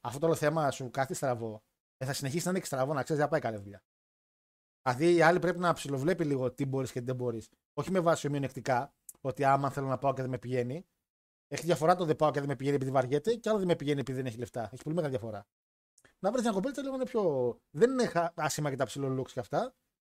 αυτό 0.00 0.18
το 0.18 0.26
όλο 0.26 0.34
θέμα 0.34 0.70
σου 0.70 0.90
κάθεται 0.90 1.14
στραβό, 1.14 1.62
ε, 1.96 2.04
θα 2.04 2.12
συνεχίσει 2.12 2.44
να 2.44 2.50
είναι 2.50 2.60
και 2.60 2.66
στραβό, 2.66 2.92
να 2.94 3.02
ξέρεις, 3.02 3.22
δεν 3.22 3.30
θα 3.30 3.40
πάει 3.40 3.40
καλή 3.50 3.62
δουλειά. 3.62 3.82
Δηλαδή, 4.82 5.14
οι 5.14 5.22
άλλοι 5.22 5.38
πρέπει 5.38 5.58
να 5.58 5.72
ψηλοβλέπει 5.72 6.24
λίγο 6.24 6.52
τι 6.52 6.66
μπορείς 6.66 6.92
και 6.92 6.98
τι 6.98 7.04
δεν 7.04 7.16
μπορείς. 7.16 7.48
Όχι 7.74 7.90
με 7.90 8.00
βάση 8.00 8.28
μειονεκτικά, 8.28 8.94
ότι 9.20 9.44
άμα 9.44 9.70
θέλω 9.70 9.86
να 9.86 9.98
πάω 9.98 10.12
και 10.12 10.20
δεν 10.20 10.30
με 10.30 10.38
πηγαίνει. 10.38 10.86
Έχει 11.48 11.64
διαφορά 11.64 11.94
το 11.96 12.04
δεν 12.04 12.16
πάω 12.16 12.30
και 12.30 12.38
δεν 12.38 12.48
με 12.48 12.56
πηγαίνει 12.56 12.76
επειδή 12.76 12.90
βαριέται, 12.90 13.34
και 13.34 13.48
άλλο 13.48 13.58
δεν 13.58 13.66
με 13.66 13.76
πηγαίνει 13.76 14.00
επειδή 14.00 14.16
δεν 14.18 14.26
έχει 14.26 14.38
λεφτά. 14.38 14.68
Έχει 14.72 14.82
πολύ 14.82 14.96
μεγάλη 14.96 15.12
διαφορά. 15.16 15.46
Να 16.22 16.30
βρεις 16.30 16.42
μια 16.42 16.52
κοπέλα 16.52 16.82
λίγο 16.82 16.94
είναι 16.94 17.04
πιο. 17.04 17.56
Δεν 17.70 17.90
είναι 17.90 18.06
χα- 18.06 18.32
άσχημα 18.34 18.70
και 18.70 18.76
τα 18.76 18.84
ψηλό 18.84 19.20
looks 19.20 19.30
και 19.30 19.40
αυτά, 19.40 19.58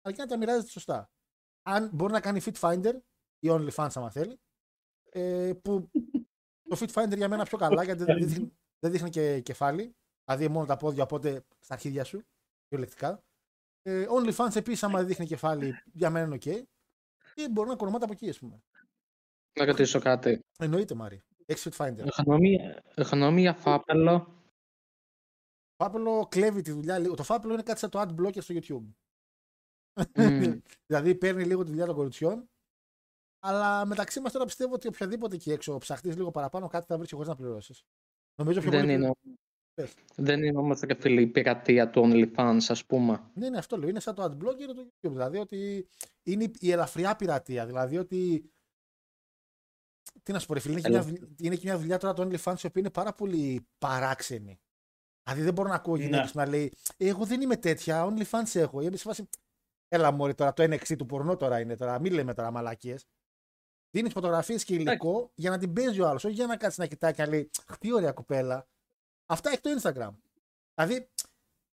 αλλά 0.02 0.14
και 0.16 0.22
να 0.22 0.26
τα 0.28 0.36
μοιράζεται 0.36 0.68
σωστά. 0.70 1.10
Αν 1.62 1.90
μπορεί 1.92 2.12
να 2.12 2.20
κάνει 2.20 2.40
fit 2.44 2.54
finder 2.60 2.92
ή 3.38 3.48
OnlyFans, 3.50 3.88
άμα 3.94 4.10
θέλει, 4.10 4.40
ε, 5.10 5.52
που 5.62 5.90
το 6.68 6.76
fit 6.80 6.92
finder 6.92 7.16
για 7.16 7.28
μένα 7.28 7.44
πιο 7.44 7.58
καλά 7.58 7.82
γιατί 7.84 8.04
δεν 8.04 8.16
δείχνει, 8.28 8.52
δεν 8.78 8.90
δείχνει 8.92 9.10
και 9.10 9.40
κεφάλι, 9.40 9.96
δηλαδή 10.24 10.48
μόνο 10.48 10.66
τα 10.66 10.76
πόδια, 10.76 11.02
οπότε 11.02 11.44
στα 11.60 11.74
αρχίδια 11.74 12.04
σου, 12.04 12.22
κυριολεκτικά. 12.68 13.22
Ε, 13.82 14.06
OnlyFans 14.08 14.56
επίσης, 14.56 14.82
άμα 14.82 14.98
δεν 14.98 15.06
δείχνει 15.06 15.26
κεφάλι, 15.26 15.74
για 15.92 16.10
μένα 16.10 16.26
είναι 16.26 16.36
ok. 16.36 16.62
Και 17.34 17.48
μπορεί 17.48 17.68
να 17.68 17.76
κορμάται 17.76 18.04
από 18.04 18.12
εκεί, 18.12 18.28
ας 18.28 18.38
πούμε. 18.38 18.62
Να 19.58 19.64
ρωτήσω 19.64 19.98
κάτι. 20.00 20.40
Εννοείται, 20.58 20.94
Μάρι. 20.94 21.22
Έχεις 21.46 21.68
fit 21.70 21.86
finder. 21.86 22.06
Γνώμη, 22.24 22.58
γνώμη 22.96 23.40
για 23.40 23.54
φάπελο. 25.82 26.04
Φάπελο 26.10 26.26
κλέβει 26.26 26.62
τη 26.62 26.70
δουλειά 26.72 26.98
λίγο. 26.98 27.14
Το 27.14 27.22
φάπελο 27.22 27.52
είναι 27.52 27.62
κάτι 27.62 27.78
σαν 27.78 27.90
το 27.90 28.00
ad 28.00 28.14
blocker 28.20 28.42
στο 28.42 28.54
YouTube. 28.54 28.94
Μμ. 30.16 30.42
δηλαδή 30.86 31.14
παίρνει 31.14 31.44
λίγο 31.44 31.62
τη 31.62 31.68
δουλειά 31.70 31.86
των 31.86 31.94
κοριτσιών. 31.94 32.46
Αλλά 33.44 33.86
μεταξύ 33.86 34.20
μας 34.20 34.32
τώρα 34.32 34.44
πιστεύω 34.44 34.74
ότι 34.74 34.88
οποιαδήποτε 34.88 35.34
εκεί 35.34 35.50
έξω 35.52 35.78
ψαχτείς 35.78 36.16
λίγο 36.16 36.30
παραπάνω 36.30 36.68
κάτι 36.68 36.86
θα 36.86 36.98
βρεις 36.98 37.12
χωρίς 37.12 37.28
να 37.28 37.36
πληρώσεις. 37.36 37.82
Νομίζω 38.40 38.60
πιο 38.60 38.70
Δεν 38.70 38.80
πολύ. 38.80 38.92
είναι, 38.92 39.10
Πες. 39.74 39.94
δεν 40.16 40.42
είναι 40.42 40.58
όμως 40.58 40.80
ρε 40.80 40.94
φίλε 40.94 41.20
η 41.20 41.26
πειρατεία 41.26 41.90
του 41.90 42.02
OnlyFans 42.04 42.60
ας 42.68 42.84
πούμε. 42.86 43.30
Ναι, 43.34 43.48
ναι, 43.48 43.58
αυτό 43.58 43.76
λέω. 43.76 43.88
Είναι 43.88 44.00
σαν 44.00 44.14
το 44.14 44.22
ad 44.24 44.44
blocker 44.44 44.66
του 44.76 44.86
YouTube. 44.92 45.10
Δηλαδή 45.10 45.38
ότι 45.38 45.86
είναι 46.22 46.50
η 46.58 46.70
ελαφριά 46.70 47.16
πειρατεία. 47.16 47.66
Δηλαδή 47.66 47.98
ότι. 47.98 48.50
Τι 50.22 50.32
να 50.32 50.38
σου 50.38 50.46
πω, 50.46 50.54
ρε 50.54 50.60
φίλε, 50.60 50.72
είναι, 50.72 50.80
και 50.82 50.88
μια, 50.88 50.98
Ελα- 50.98 51.08
δουλ- 51.08 51.40
είναι 51.40 51.54
και 51.56 51.62
μια 51.64 51.78
δουλειά 51.78 51.98
τώρα 51.98 52.12
το 52.12 52.22
OnlyFans 52.22 52.58
η 52.62 52.66
οποία 52.66 52.70
είναι 52.74 52.90
πάρα 52.90 53.12
πολύ 53.14 53.66
παράξενη. 53.78 54.60
Δηλαδή 55.24 55.42
δεν 55.42 55.52
μπορώ 55.52 55.68
να 55.68 55.74
ακούω 55.74 55.96
Ναι. 55.96 56.02
γυναίκες 56.04 56.34
να 56.34 56.46
λέει 56.46 56.72
«Ε, 56.96 57.08
Εγώ 57.08 57.24
δεν 57.24 57.40
είμαι 57.40 57.56
τέτοια, 57.56 58.06
OnlyFans 58.08 58.54
έχω. 58.54 58.80
Είμαι 58.80 58.96
σε 58.96 59.02
φάση. 59.02 59.28
Έλα 59.88 60.10
μωρή 60.10 60.34
τώρα, 60.34 60.52
το 60.52 60.62
NXT 60.62 60.96
του 60.96 61.06
πορνό 61.06 61.36
τώρα 61.36 61.60
είναι 61.60 61.76
τώρα. 61.76 61.98
Μην 62.00 62.12
λέμε 62.12 62.34
τώρα 62.34 62.50
μαλακίες. 62.50 63.06
Δίνεις 63.90 64.12
φωτογραφίες 64.12 64.64
και 64.64 64.74
υλικό 64.74 65.30
για 65.34 65.50
να 65.50 65.58
την 65.58 65.72
παίζει 65.72 66.00
ο 66.00 66.08
άλλος, 66.08 66.24
όχι 66.24 66.34
για 66.34 66.46
να 66.46 66.56
κάτσει 66.56 66.80
να 66.80 66.86
κοιτάει 66.86 67.12
και 67.12 67.22
να 67.22 67.28
λέει 67.28 67.50
«Αχ, 67.66 67.78
Τι 67.78 67.92
ωραία 67.92 68.12
κουπέλα. 68.12 68.68
Αυτά 69.26 69.50
έχει 69.50 69.60
το 69.60 69.70
Instagram. 69.80 70.10
Δηλαδή 70.74 71.08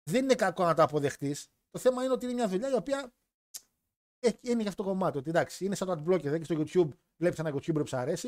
δεν 0.09 0.23
είναι 0.23 0.35
κακό 0.35 0.63
να 0.65 0.73
το 0.73 0.83
αποδεχτείς. 0.83 1.47
Το 1.69 1.79
θέμα 1.79 2.03
είναι 2.03 2.13
ότι 2.13 2.25
είναι 2.25 2.33
μια 2.33 2.47
δουλειά 2.47 2.69
η 2.69 2.73
οποία 2.73 3.13
έχει, 4.19 4.37
είναι 4.41 4.61
για 4.61 4.69
αυτό 4.69 4.83
το 4.83 4.89
κομμάτι. 4.89 5.17
Ότι 5.17 5.29
εντάξει, 5.29 5.65
είναι 5.65 5.75
σαν 5.75 5.87
το 5.87 5.93
adblocker. 5.93 6.21
Δεν 6.23 6.43
στο 6.45 6.55
YouTube 6.57 6.89
βλέπεις 7.17 7.39
ένα 7.39 7.53
YouTuber 7.53 7.73
που 7.79 7.87
σου 7.87 7.97
αρέσει 7.97 8.27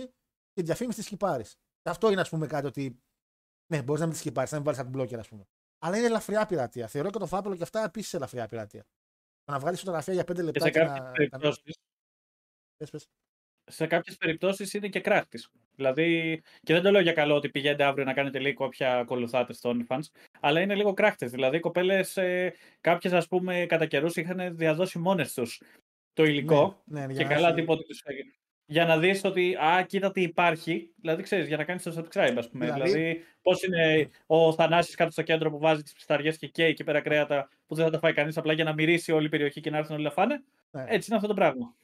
και 0.53 0.61
τη 0.61 0.61
διαφήμιση 0.61 0.97
της 0.97 1.05
σκυπάρει. 1.05 1.45
Αυτό 1.83 2.11
είναι 2.11 2.21
ας 2.21 2.29
πούμε 2.29 2.47
κάτι 2.47 2.67
ότι. 2.67 3.01
Ναι, 3.71 3.81
μπορείς 3.83 3.99
να 4.01 4.05
μην 4.07 4.15
τη 4.15 4.19
σκυπάρει, 4.21 4.47
να 4.51 4.59
μην 4.61 4.73
βάλεις 4.73 4.81
adblocker, 4.81 5.19
ας 5.19 5.27
πούμε. 5.27 5.43
Αλλά 5.79 5.97
είναι 5.97 6.05
ελαφριά 6.05 6.45
πειρατεία. 6.45 6.87
Θεωρώ 6.87 7.09
και 7.09 7.17
το 7.19 7.25
φάπελο 7.25 7.55
και 7.55 7.63
αυτά 7.63 7.83
επίσης 7.83 8.13
ελαφριά 8.13 8.47
πειρατεία. 8.47 8.85
Το 9.43 9.51
να 9.51 9.59
βγάλεις 9.59 9.79
φωτογραφία 9.79 10.13
για 10.13 10.23
5 10.23 10.33
Και 10.35 10.43
λεπτά 10.43 10.59
σε 10.65 10.69
και, 10.71 10.79
κάποιες 10.79 10.99
να. 11.05 11.11
περιπτώσει. 11.11 11.61
Πες, 12.77 12.89
πες. 12.89 13.07
σε 13.71 13.87
κάποιες 13.87 14.17
περιπτώσεις 14.17 14.73
είναι 14.73 14.87
και 14.89 14.99
κράχτης. 14.99 15.49
Δηλαδή, 15.75 16.41
και 16.63 16.73
δεν 16.73 16.81
το 16.83 16.91
λέω 16.91 17.01
για 17.01 17.13
καλό 17.13 17.35
ότι 17.35 17.49
πηγαίνετε 17.49 17.83
αύριο 17.83 18.05
να 18.05 18.13
κάνετε 18.13 18.39
λίγο 18.39 18.65
όποια 18.65 18.97
ακολουθάτε 18.97 19.53
στο 19.53 19.71
OnlyFans, 19.75 19.99
αλλά 20.39 20.61
είναι 20.61 20.75
λίγο 20.75 20.93
κράχτες. 20.93 21.31
Δηλαδή, 21.31 21.57
οι 21.57 21.59
κοπέλες, 21.59 22.17
ε, 22.17 22.53
κάποιες 22.81 23.13
ας 23.13 23.27
πούμε 23.27 23.65
κατά 23.65 23.85
καιρούς 23.85 24.15
είχαν 24.15 24.57
διαδώσει 24.57 24.99
μόνες 24.99 25.33
τους 25.33 25.61
το 26.13 26.23
υλικό 26.23 26.81
Ναι, 26.85 26.99
ναι, 26.99 27.07
και 27.07 27.13
για 27.13 27.23
να 27.27 27.33
καλά 27.33 27.47
έχει- 27.47 27.55
τίποτα 27.59 27.83
τους 27.83 28.01
έγινε. 28.05 28.33
Για 28.69 28.85
να 28.85 28.97
δεις 28.99 29.23
ότι, 29.23 29.55
α, 29.55 29.85
κοίτα 29.87 30.11
τι 30.11 30.21
υπάρχει, 30.21 30.93
δηλαδή 30.95 31.23
ξέρεις, 31.23 31.47
για 31.47 31.57
να 31.57 31.63
κάνεις 31.63 31.83
το 31.83 31.93
subscribe, 31.97 32.35
ας 32.37 32.49
πούμε. 32.49 32.65
Δηλαδή- 32.65 32.91
Δηλαδή, 32.91 33.23
πώς 33.41 33.63
είναι 33.63 34.09
ο 34.25 34.53
Θανάσης 34.53 34.95
κάτω 34.95 35.11
στο 35.11 35.21
κέντρο 35.21 35.49
που 35.51 35.57
βάζει 35.59 35.83
τις 35.83 35.93
πισταριές 35.93 36.37
και 36.37 36.47
καίει 36.47 36.69
εκεί 36.69 36.83
πέρα 36.83 37.01
κρέατα 37.01 37.49
που 37.67 37.75
δεν 37.75 37.85
θα 37.85 37.91
τα 37.91 37.99
φάει 37.99 38.13
κανείς 38.13 38.37
απλά 38.37 38.53
για 38.53 38.63
να 38.63 38.73
μυρίσει 38.73 39.11
όλη 39.11 39.25
η 39.25 39.29
περιοχή 39.29 39.61
και 39.61 39.69
να 39.69 39.77
έρθουν 39.77 39.95
όλοι 39.95 40.03
να 40.03 40.11
φάνε; 40.11 40.43
Ναι. 40.71 40.85
Έτσι 40.87 41.05
είναι 41.07 41.15
αυτό 41.15 41.27
το 41.27 41.33
πράγμα. 41.33 41.75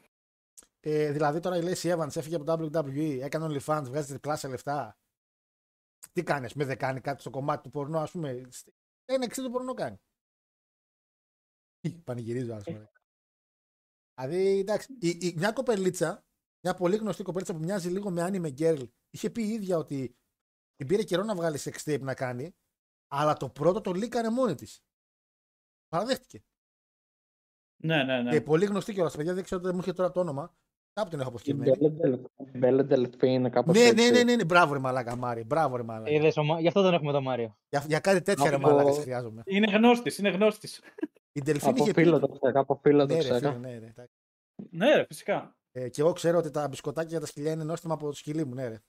Ε, 0.79 1.11
δηλαδή 1.11 1.39
τώρα 1.39 1.57
η 1.57 1.61
Lacey 1.63 1.95
Evans 1.97 2.15
έφυγε 2.15 2.35
από 2.35 2.45
το 2.45 2.83
WWE, 2.85 3.19
έκανε 3.21 3.45
OnlyFans, 3.45 3.83
βγάζει 3.85 4.07
τριπλά 4.07 4.35
σε 4.35 4.47
λεφτά. 4.47 4.97
Τι 6.11 6.23
κάνεις, 6.23 6.53
με 6.53 6.65
δεν 6.65 6.77
κάνει 6.77 7.01
κάτι 7.01 7.21
στο 7.21 7.29
κομμάτι 7.29 7.63
του 7.63 7.69
πορνό, 7.69 7.99
ας 7.99 8.11
πούμε. 8.11 8.29
Ένα 9.05 9.23
εξή 9.23 9.41
το 9.41 9.49
πορνό 9.49 9.73
κάνει. 9.73 9.97
Τι, 11.79 11.89
Πανηγυρίζω, 12.03 12.53
ας 12.53 12.63
πούμε. 12.63 12.89
Δηλαδή, 14.15 14.59
εντάξει, 14.59 14.97
η, 14.99 15.09
η, 15.09 15.33
μια 15.37 15.51
κοπελίτσα, 15.51 16.25
μια 16.65 16.73
πολύ 16.73 16.95
γνωστή 16.95 17.23
κοπελίτσα 17.23 17.53
που 17.53 17.59
μοιάζει 17.59 17.89
λίγο 17.89 18.09
με 18.09 18.27
Annie 18.29 18.45
McGirl, 18.45 18.87
είχε 19.09 19.29
πει 19.29 19.41
η 19.43 19.49
ίδια 19.49 19.77
ότι 19.77 20.15
την 20.75 20.87
πήρε 20.87 21.03
καιρό 21.03 21.23
να 21.23 21.35
βγάλει 21.35 21.57
sex 21.59 21.75
tape 21.83 21.99
να 22.01 22.13
κάνει, 22.13 22.55
αλλά 23.07 23.33
το 23.33 23.49
πρώτο 23.49 23.81
το 23.81 23.91
λίκανε 23.91 24.29
μόνη 24.29 24.55
της. 24.55 24.83
Παραδέχτηκε. 25.87 26.43
Ναι, 27.83 28.03
ναι, 28.03 28.21
ναι. 28.21 28.31
Και 28.31 28.41
πολύ 28.41 28.65
γνωστή 28.65 28.93
κιόλας, 28.93 29.15
παιδιά, 29.15 29.33
δεν 29.33 29.43
ξέρω, 29.43 29.61
δεν 29.61 29.75
μου 29.75 29.81
είχε 29.81 29.93
τώρα 29.93 30.11
το 30.11 30.19
όνομα. 30.19 30.55
Κάπου 30.93 31.09
την 31.09 31.19
έχω 31.19 31.27
Η 31.29 31.31
αποσκευμένη. 31.31 32.21
Μπέλε 32.57 32.83
Ντελφί 32.83 33.27
είναι 33.29 33.49
κάπως 33.49 33.75
Ναι, 33.75 33.83
έτσι. 33.83 33.95
ναι, 34.11 34.17
ναι, 34.17 34.23
ναι, 34.23 34.35
ναι, 34.35 34.45
μπράβο 34.45 34.73
ρε 34.73 34.79
μαλάκα, 34.79 35.15
Μάρι, 35.15 35.43
μπράβο 35.43 35.75
ρε 35.75 35.83
μαλάκα. 35.83 36.11
Είδες, 36.11 36.37
ο 36.37 36.43
Μα- 36.43 36.59
Γι' 36.59 36.67
αυτό 36.67 36.81
τον 36.81 36.93
έχουμε 36.93 37.11
τον 37.11 37.23
Μάριο. 37.23 37.57
Για, 37.69 37.83
για 37.87 37.99
κάτι 37.99 38.21
τέτοια 38.21 38.49
ρε 38.49 38.55
Από- 38.55 38.67
μαλάκα 38.67 38.91
σε 38.91 39.01
χρειάζομαι. 39.01 39.41
Είναι 39.45 39.71
γνώστης, 39.77 40.17
είναι 40.17 40.29
γνώστης. 40.29 40.81
Η 41.31 41.41
Ντελφίνη 41.41 41.71
Από 41.71 41.83
είχε 41.83 41.93
πει. 41.93 42.03
φίλο 42.03 42.19
το 42.19 42.27
ξέρω, 42.27 42.59
από 42.59 42.79
φίλο 42.83 43.05
το 43.05 43.13
Ναι, 43.13 43.19
ρε, 43.19 43.25
φίλε, 43.25 43.39
ξέρω. 43.39 43.57
ναι, 43.57 43.77
ρε, 43.77 43.85
εντάξει. 43.85 44.13
Ναι, 44.69 44.95
ρε, 44.95 45.05
φυσικά. 45.05 45.57
Ε, 45.77 45.89
και 45.89 46.01
εγώ 46.01 46.13
ξέρω 46.13 46.37
ότι 46.37 46.49
τα 46.51 46.67
μπισκοτάκια 46.67 47.09
για 47.09 47.19
τα 47.19 47.25
σκυλιά 47.25 47.51
είναι 47.51 47.63
νόστιμα 47.63 47.93
από 47.93 48.05
το 48.05 48.13
σκυλί 48.13 48.45
μου, 48.45 48.53
ναι, 48.53 48.67
ρε. 48.67 48.79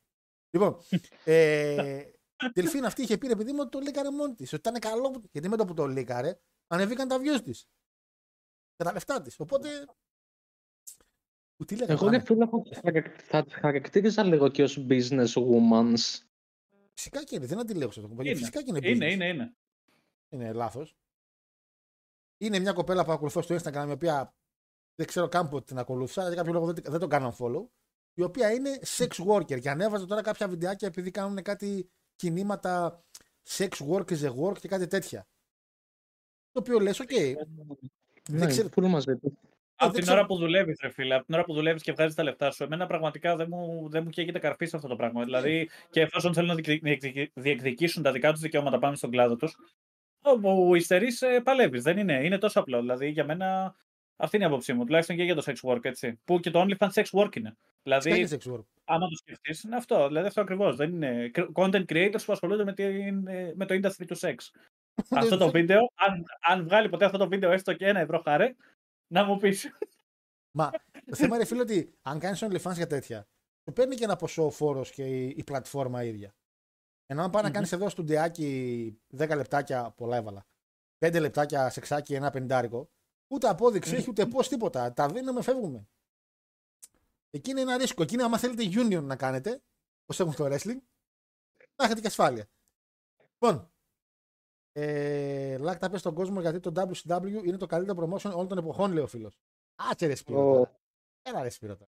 Λοιπόν, 0.51 0.78
ε, 1.24 1.99
η 2.47 2.51
Δελφίνα 2.55 2.87
αυτή 2.87 3.03
είχε 3.03 3.18
πει, 3.18 3.26
ρε 3.26 3.37
παιδί 3.37 3.53
μου, 3.53 3.59
ότι 3.61 3.70
το 3.70 3.78
λίκαρε 3.78 4.11
μόνη 4.11 4.34
της. 4.34 4.53
Ότι 4.53 4.68
ήταν 4.68 4.80
καλό, 4.80 5.11
που- 5.11 5.28
γιατί 5.32 5.49
με 5.49 5.57
το 5.57 5.64
που 5.64 5.74
το 5.74 5.87
λίκαρε, 5.87 6.39
ανεβήκαν 6.66 7.09
τα 7.09 7.18
views 7.20 7.41
της. 7.45 7.68
Και 8.76 8.84
τα 8.84 8.93
λεφτά 8.93 9.22
της. 9.22 9.41
Οπότε. 9.41 9.68
Που 11.57 11.64
τι 11.64 11.74
λέγανε, 11.76 11.93
Εγώ 11.93 12.05
πάνε. 12.05 12.16
ρε 12.16 12.22
φίλε 12.24 12.47
θα 12.47 12.62
τις 12.62 12.78
χαρακ- 12.80 13.20
θα 13.22 13.45
τις 13.45 13.55
χαρακτήριζα 13.55 14.22
λίγο 14.24 14.49
και 14.49 14.62
ως 14.62 14.87
business 14.89 15.32
women. 15.32 15.95
Φυσικά 16.95 17.24
και 17.24 17.37
είναι, 17.37 17.47
δεν 17.47 17.59
αντιλέγω 17.59 17.91
σε 17.91 18.01
αυτό. 18.01 18.22
Είναι. 18.22 18.34
Φυσικά 18.34 18.62
και 18.62 18.70
είναι. 18.76 18.89
Είναι, 18.89 19.07
business. 19.07 19.12
είναι, 19.12 19.28
είναι. 19.28 19.57
είναι 20.28 20.53
λάθος. 20.53 20.97
Είναι 22.41 22.59
μια 22.59 22.72
κοπέλα 22.72 23.05
που 23.05 23.12
ακολουθώ 23.12 23.43
στο 23.43 23.55
Instagram, 23.55 23.84
η 23.89 23.93
οποία 23.93 24.36
δεν 24.97 25.07
ξέρω 25.07 25.28
καν 25.28 25.49
πότε 25.49 25.64
την 25.64 25.78
ακολούθησα, 25.78 26.26
για 26.26 26.36
κάποιο 26.36 26.53
λόγο 26.53 26.66
δεν, 26.72 26.84
δεν 26.86 27.01
τον 27.01 27.09
κάνω 27.09 27.36
follow. 27.38 27.66
Η 28.14 28.22
οποία 28.22 28.53
είναι 28.53 28.78
sex 28.97 29.09
worker 29.28 29.61
και 29.61 29.70
ανέβαζε 29.70 30.07
τώρα 30.07 30.22
κάποια 30.22 30.49
βιντεάκια 30.49 30.88
επειδή 30.88 31.11
κάνουν 31.11 31.42
κάτι 31.42 31.90
κινήματα 32.16 33.05
sex 33.49 33.68
work 33.90 34.05
is 34.11 34.20
a 34.22 34.34
work 34.42 34.59
και 34.59 34.68
κάτι 34.68 34.86
τέτοια. 34.86 35.26
Το 36.53 36.61
οποίο 36.61 36.78
λες, 36.80 37.01
οκ, 37.01 37.11
Ναι, 38.30 38.47
ξέρω- 38.47 38.68
full 38.74 38.86
μαζί 38.86 39.16
τους. 39.16 39.32
Από 39.78 39.84
δεν 39.84 39.90
την 39.92 40.03
ξέρω- 40.03 40.18
ώρα 40.18 40.26
που 40.26 40.36
δουλεύεις, 40.36 40.78
ρε 40.82 40.90
φίλε, 40.90 41.14
από 41.14 41.24
την 41.24 41.34
ώρα 41.34 41.44
που 41.44 41.55
δουλεύεις 41.55 41.82
και 41.82 41.92
βγάζεις 41.92 42.14
τα 42.14 42.22
λεφτά 42.22 42.51
σου, 42.51 42.62
εμένα 42.64 42.86
πραγματικά 42.86 43.36
δεν 43.36 43.47
μου, 43.51 43.88
δεν 43.88 44.03
μου 44.03 44.11
καίγεται 44.11 44.38
καρφί 44.38 44.66
σε 44.66 44.76
αυτό 44.76 44.88
το 44.88 44.97
πράγμα. 44.97 45.24
Δηλαδή, 45.24 45.70
και 45.90 46.01
εφόσον 46.01 46.34
θέλουν 46.34 46.49
να 46.49 46.55
διεκδικ- 46.55 46.82
διεκδικ- 46.82 47.32
διεκδικήσουν 47.34 48.03
τα 48.03 48.12
δικά 48.12 48.32
τους 48.32 48.40
δικαιώματα 48.40 48.78
πάνω 48.78 48.97
στον 48.97 49.11
κλάδο 49.11 49.36
τους, 49.36 49.57
όπου 50.20 50.74
υστερείς, 50.74 51.22
παλεύεις. 51.42 51.82
Δεν 51.82 51.99
είναι. 51.99 52.24
Είναι 52.24 52.38
τόσο 52.38 52.61
απλό. 52.61 52.80
Δηλαδή, 52.80 53.09
για 53.09 53.24
μένα, 53.24 53.76
αυτή 54.16 54.36
είναι 54.36 54.44
η 54.44 54.48
άποψή 54.48 54.72
μου. 54.72 54.84
Τουλάχιστον 54.84 55.16
και 55.16 55.22
για 55.22 55.34
το 55.34 55.42
sex 55.46 55.70
work, 55.70 55.84
έτσι. 55.84 56.20
Που 56.24 56.40
και 56.40 56.50
το 56.50 56.66
OnlyFans 56.66 56.90
sex 56.92 57.04
work 57.10 57.36
είναι. 57.36 57.56
Δηλαδή, 57.82 58.10
κάνει 58.10 58.28
sex 58.30 58.52
work; 58.52 58.64
άμα 58.84 59.08
το 59.08 59.16
σκεφτείς, 59.16 59.62
είναι 59.62 59.76
αυτό. 59.76 60.06
Δηλαδή, 60.06 60.26
αυτό 60.26 60.40
ακριβώς. 60.40 60.76
Δεν 60.76 60.92
είναι 60.92 61.30
content 61.54 61.84
creators 61.88 62.22
που 62.24 62.32
ασχολούνται 62.32 62.64
με, 62.64 62.72
την, 62.72 63.22
με 63.54 63.66
το 63.66 63.74
industry 63.74 64.04
του 64.06 64.18
sex. 64.18 64.34
αυτό 65.20 65.36
το 65.36 65.50
βίντεο, 65.50 65.80
αν, 65.94 66.24
αν 66.40 66.64
βγάλει 66.64 66.88
ποτέ 66.88 67.04
αυτό 67.04 67.18
το 67.18 67.28
βίντεο 67.28 67.50
έστω 67.50 67.74
και 67.74 67.86
ένα 67.86 68.00
ευρώ 68.00 68.18
χάρη, 68.18 68.56
να 69.06 69.24
μου 69.24 69.36
πεις. 69.36 69.78
Μα 70.50 70.70
το 71.06 71.16
θέμα, 71.16 71.36
ρε 71.36 71.44
φίλε, 71.44 71.60
ότι 71.60 71.94
αν 72.02 72.18
κάνεις 72.18 72.44
OnlyFans 72.44 72.74
για 72.74 72.86
τέτοια, 72.86 73.28
σου 73.64 73.72
παίρνει 73.72 73.94
και 73.94 74.04
ένα 74.04 74.16
ποσό 74.16 74.44
ο 74.44 74.50
φόρος 74.50 74.90
και 74.90 75.02
η, 75.02 75.34
η 75.36 75.44
πλατφόρμα 75.44 76.04
ίδια. 76.04 76.34
Ενώ 77.06 77.22
αν 77.22 77.30
πάει 77.30 77.42
να 77.42 77.50
κάνεις 77.50 77.72
εδώ 77.72 77.88
στουντιάκι 77.88 79.00
10 79.18 79.36
λεπτάκια, 79.36 79.94
πολλά 79.96 80.16
έβαλα. 80.16 80.46
5 80.98 81.20
λεπτάκια 81.20 81.70
σεξάκι, 81.70 82.14
ένα 82.14 82.30
πεντάρικο, 82.30 82.90
ούτε 83.28 83.48
απόδειξη 83.48 83.94
έχει 83.94 84.10
ούτε 84.10 84.26
πώς 84.26 84.48
τίποτα. 84.48 84.92
Τα 84.92 85.08
δίνουμε, 85.08 85.42
φεύγουμε. 85.42 85.88
Εκεί 87.30 87.50
είναι 87.50 87.60
ένα 87.60 87.76
ρίσκο. 87.76 88.02
Εκεί 88.02 88.14
είναι, 88.14 88.22
άμα 88.22 88.38
θέλετε 88.38 88.62
union 88.64 89.02
να 89.02 89.16
κάνετε, 89.16 89.62
όπως 90.07 90.22
έχουν 90.22 90.32
στο 90.32 90.44
wrestling, 90.44 90.80
να 91.76 91.84
έχετε 91.84 92.00
και 92.00 92.06
ασφάλεια. 92.06 92.48
Λοιπόν, 93.32 93.70
ε, 94.72 95.58
Λάκτα 95.58 95.90
πες 95.90 96.00
στον 96.00 96.14
κόσμο 96.14 96.40
γιατί 96.40 96.60
το 96.60 96.72
WCW 96.76 97.44
είναι 97.44 97.56
το 97.56 97.66
καλύτερο 97.66 98.02
promotion 98.02 98.30
όλων 98.32 98.48
των 98.48 98.58
εποχών, 98.58 98.92
λέει 98.92 99.02
ο 99.02 99.06
φίλος. 99.06 99.38
Άσε 99.74 100.07
ρε 100.06 100.14
Σπύρο 100.14 100.50
Ω. 100.50 100.52
τώρα. 100.54 100.80
Έλα 101.22 101.42
ρε 101.42 101.48
Σπύρο 101.50 101.76
τώρα. 101.76 101.90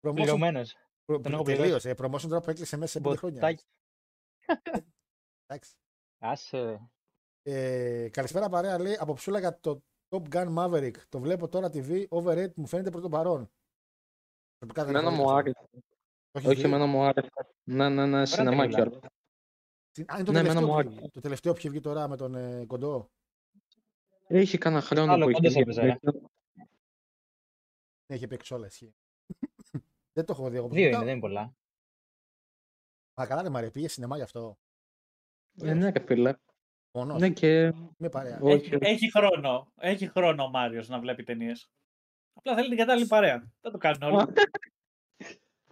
Promotion, 0.00 0.14
Πληρωμένος. 0.14 0.76
προ, 1.04 1.20
τον 1.20 1.32
έχω 1.32 1.42
τελείωσε. 1.42 1.94
Promotion 1.98 2.28
τώρα 2.28 2.40
που 2.40 2.50
έκλεισε 2.50 2.76
μέσα 2.76 2.92
σε 2.92 3.00
πέντε 3.00 3.16
χρόνια. 3.16 3.40
Μποτάκι. 3.40 3.64
Εντάξει. 5.46 5.76
Άσε. 6.18 6.90
Ρε. 7.48 8.02
Ε, 8.04 8.08
καλησπέρα 8.08 8.48
παρέα, 8.48 8.78
λέει 8.78 8.96
από 9.00 9.12
ψούλα 9.14 9.38
για 9.38 9.60
το 9.60 9.82
Top 10.08 10.22
Gun 10.34 10.54
Maverick. 10.56 10.96
Το 11.08 11.18
βλέπω 11.20 11.48
τώρα 11.48 11.68
TV, 11.72 12.08
overrated 12.08 12.54
μου 12.54 12.66
φαίνεται 12.66 12.90
πρώτο 12.90 13.08
παρόν. 13.08 13.50
Προσωπικά 14.58 14.84
δεν 14.84 14.94
Εμένα 14.96 15.08
έχω 15.14 15.16
δει 15.16 15.22
μου 15.22 15.28
αυτό. 15.30 15.38
άρεσε. 15.38 15.68
Το 16.30 16.38
έχεις 16.38 16.48
Όχι, 16.50 16.60
δει; 16.60 16.64
εμένα 16.66 16.86
μου 16.86 17.02
άρεσε. 17.02 17.28
Ναι, 17.64 17.88
ναι, 17.88 18.06
ναι, 18.06 18.26
σινεμά 18.26 18.66
και 18.66 18.72
τρίλα. 18.72 18.88
όλα. 18.88 19.00
Α, 20.12 20.16
είναι 20.16 20.24
το, 20.24 20.32
Ναι, 20.32 20.38
εμένα 20.38 20.54
τελευταίο 20.54 20.60
μου 20.66 20.72
που, 20.72 20.78
άρεσε. 20.78 21.08
το 21.12 21.20
τελευταίο 21.20 21.52
που 21.52 21.58
είχε 21.58 21.68
βγει 21.68 21.80
τώρα 21.80 22.08
με 22.08 22.16
τον 22.16 22.34
ε, 22.34 22.64
κοντό. 22.66 23.10
Έχει 24.26 24.58
κανένα 24.58 24.82
χρόνο 24.82 25.12
Άλλο 25.12 25.26
που 25.26 25.32
κόντος 25.32 25.50
έχει 25.50 25.60
έπαιζε, 25.60 25.80
ρε. 25.80 25.98
βγει. 26.02 26.20
Ναι, 28.06 28.14
είχε 28.16 28.26
παίξει 28.26 28.54
όλα. 28.54 28.66
Ισχύει. 28.66 28.94
δεν 30.12 30.24
το 30.24 30.32
έχω 30.32 30.48
δει 30.50 30.56
εγώ. 30.56 30.68
Δύο 30.68 30.78
είναι, 30.80 30.88
προσωπικά. 30.90 30.98
δεν 31.04 31.08
είναι 31.12 31.20
πολλά. 31.20 31.54
Μα 33.14 33.26
καλά, 33.26 33.42
ρε 33.42 33.48
Μαρία, 33.48 33.70
πήγες 33.70 33.92
σινεμά 33.92 34.16
γι' 34.16 34.22
αυτό. 34.22 34.58
Ε, 35.62 35.74
Ναι, 35.74 35.90
ρε 35.90 36.00
φίλε. 36.06 36.34
Μόνος. 36.98 37.20
Ναι, 37.20 37.28
και. 37.30 37.72
Με 37.96 38.08
παρέα. 38.08 38.38
Όχι, 38.40 38.54
Έχει, 38.54 38.78
έχει 38.80 39.10
χρόνο. 39.10 39.72
Έχει 39.80 40.06
χρόνο 40.08 40.42
ο 40.44 40.48
Μάριος 40.50 40.88
να 40.88 40.98
βλέπει 40.98 41.22
ταινίες. 41.22 41.70
Απλά 42.32 42.54
θέλει 42.54 42.68
την 42.68 42.76
κατάλληλη 42.78 43.06
παρέα. 43.06 43.38
Δεν 43.60 43.72
το 43.72 43.78
κάνουν 43.78 44.02
όλοι. 44.02 44.26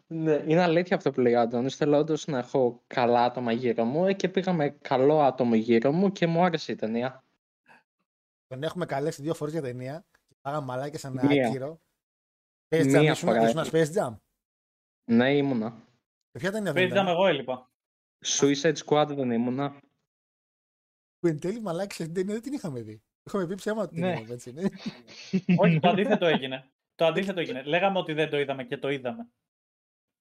Ναι, 0.08 0.32
είναι 0.46 0.62
αλήθεια 0.62 0.96
αυτό 0.96 1.10
που 1.10 1.20
λέει 1.20 1.34
ο 1.34 1.40
Άντωνης. 1.40 1.76
Θέλω 1.76 1.98
όντως 1.98 2.26
να 2.26 2.38
έχω 2.38 2.82
καλά 2.86 3.24
άτομα 3.24 3.52
γύρω 3.52 3.84
μου 3.84 4.06
ε, 4.06 4.12
και 4.12 4.28
πήγα 4.28 4.52
με 4.52 4.68
καλό 4.70 5.20
άτομο 5.22 5.54
γύρω 5.54 5.92
μου 5.92 6.12
και 6.12 6.26
μου 6.26 6.44
άρεσε 6.44 6.72
η 6.72 6.74
ταινία. 6.74 7.24
Τον 8.46 8.62
έχουμε 8.62 8.86
καλέσει 8.86 9.22
δύο 9.22 9.34
φορές 9.34 9.52
για 9.52 9.62
ταινία. 9.62 10.04
Και 10.28 10.34
πάγαμε 10.40 10.66
μαλάκια 10.66 10.98
σαν 10.98 11.20
Μία. 11.22 11.46
άκυρο. 11.48 11.80
Space 12.68 12.80
Jam, 12.82 12.86
Μία 12.86 13.00
ήσουν, 13.02 13.14
φορά. 13.28 13.48
ήσουν 13.48 13.64
Space 13.64 13.92
Jam. 13.96 14.16
Ναι, 15.10 15.36
ήμουνα. 15.36 15.70
Και 16.30 16.38
ποια 16.38 16.50
ταινία 16.50 16.72
δεν 16.72 16.82
Παίζαμε 16.88 17.00
ήταν. 17.10 17.14
εγώ 17.14 17.26
έλειπα. 17.26 17.70
Suicide 18.26 18.76
Squad 18.86 19.06
δεν 19.08 19.30
ήμουνα. 19.30 19.80
Που 21.18 21.26
εν 21.26 21.40
τέλει 21.40 21.60
μαλάκια 21.60 22.04
την 22.04 22.14
ταινία 22.14 22.32
δεν 22.32 22.42
την 22.42 22.52
είχαμε 22.52 22.80
δει. 22.80 23.02
Είχαμε 23.24 23.46
πει 23.46 23.54
ψέματα 23.54 23.88
την 23.88 24.00
Ναι. 24.00 24.10
είδαμε, 24.12 24.32
έτσι, 24.34 24.52
ναι. 24.52 24.62
Όχι, 25.62 25.80
το 25.80 25.88
αντίθετο 25.88 26.26
έγινε. 26.26 26.70
Το 26.94 27.04
αντίθετο 27.06 27.40
έγινε. 27.40 27.62
Λέγαμε 27.62 27.98
ότι 27.98 28.12
δεν 28.12 28.30
το 28.30 28.38
είδαμε 28.38 28.64
και 28.64 28.76
το 28.78 28.88
είδαμε. 28.90 29.28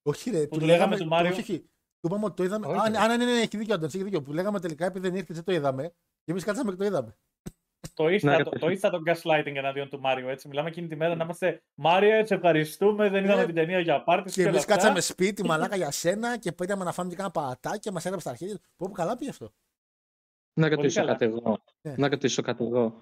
Όχι, 0.01 0.29
ρε. 0.29 0.47
Που 0.47 0.57
του 0.57 0.65
λέγαμε 0.65 0.97
του 0.97 1.07
Μάριο. 1.07 1.31
Όχι, 1.31 1.39
όχι. 1.41 1.59
Του 1.59 2.07
είπαμε 2.07 2.25
ότι 2.25 2.35
το 2.35 2.43
είδαμε. 2.43 2.67
Όχι, 2.67 2.77
Α, 2.79 2.83
ρε. 2.83 2.89
ναι, 2.89 2.97
α, 2.97 3.07
ναι, 3.07 3.17
ναι, 3.17 3.25
ναι, 3.25 3.39
έχει 3.41 3.57
δίκιο, 3.57 3.73
Άντωνης, 3.75 3.93
έχει 3.95 4.03
δίκιο. 4.03 4.21
Που 4.21 4.33
λέγαμε 4.33 4.59
τελικά 4.59 4.85
επειδή 4.85 5.07
δεν 5.09 5.17
ήρθε, 5.17 5.33
δεν 5.33 5.43
το 5.43 5.51
είδαμε. 5.51 5.83
Και 6.23 6.31
εμείς 6.31 6.43
κάτσαμε 6.43 6.71
και 6.71 6.77
το 6.77 6.83
είδαμε. 6.85 7.17
Το 7.93 8.07
ήρθα, 8.07 8.37
Ναι, 8.37 8.43
το, 8.43 8.49
ρε. 8.53 8.59
το 8.59 8.69
ήρθα 8.69 8.89
τον 8.89 9.03
gaslighting 9.07 9.53
εναντίον 9.55 9.89
του 9.89 9.99
Μάριο. 9.99 10.29
Έτσι. 10.29 10.47
Μιλάμε 10.47 10.69
εκείνη 10.69 10.87
τη 10.87 10.95
μέρα 10.95 11.15
να 11.15 11.23
είμαστε 11.23 11.63
Μάριο, 11.75 12.25
σε 12.25 12.33
ευχαριστούμε. 12.33 13.09
Δεν 13.09 13.23
είδαμε 13.23 13.39
Ναι. 13.39 13.45
την 13.45 13.55
ταινία 13.55 13.79
για 13.79 14.03
πάρτι. 14.03 14.31
Και 14.31 14.43
εμείς 14.43 14.65
κάτσαμε 14.65 15.01
σπίτι, 15.01 15.45
μαλάκα 15.45 15.75
για 15.75 15.91
σένα 15.91 16.37
και 16.37 16.51
πήγαμε 16.51 16.83
να 16.83 16.91
φάμε 16.91 17.09
και 17.09 17.15
κάνα 17.15 17.31
πατάκι 17.31 17.79
και 17.79 17.91
μας 17.91 18.05
έγραψε 18.05 18.27
στα 18.27 18.29
αρχίδια. 18.37 18.59
Πω, 18.75 18.87
πω, 18.87 18.91
καλά 18.93 19.17
πήγε 19.17 19.29
αυτό. 19.29 19.53
Να 20.57 20.69
ρωτήσω 20.69 20.99
καλά. 20.99 21.11
κάτι 21.11 21.25
εγώ. 21.25 21.57
Ναι. 21.81 21.93
Να 21.97 22.07
ρωτήσω 22.09 22.41
κάτι 22.41 22.63
εγώ. 22.63 23.01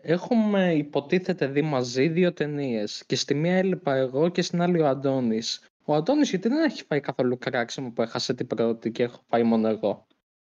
Έχουμε 0.00 0.74
υποτίθεται 0.74 1.46
δει 1.46 1.62
μαζί 1.62 2.08
δύο 2.08 2.32
ταινίες 2.32 3.04
και 3.06 3.16
στη 3.16 3.34
μία 3.34 3.56
έλειπα 3.56 3.94
εγώ 3.94 4.28
και 4.28 4.42
στην 4.42 4.60
άλλη 4.60 4.80
ο 4.80 4.86
Αντώνης. 4.88 5.66
Ο 5.84 5.94
Αντώνης 5.94 6.30
γιατί 6.30 6.48
δεν 6.48 6.64
έχει 6.64 6.86
πάει 6.86 7.00
καθόλου 7.00 7.38
κράξιμο 7.38 7.90
που 7.90 8.02
έχασε 8.02 8.34
την 8.34 8.46
πρώτη 8.46 8.90
και 8.90 9.02
έχω 9.02 9.22
πάει 9.28 9.42
μόνο 9.42 9.68
εγώ; 9.68 10.06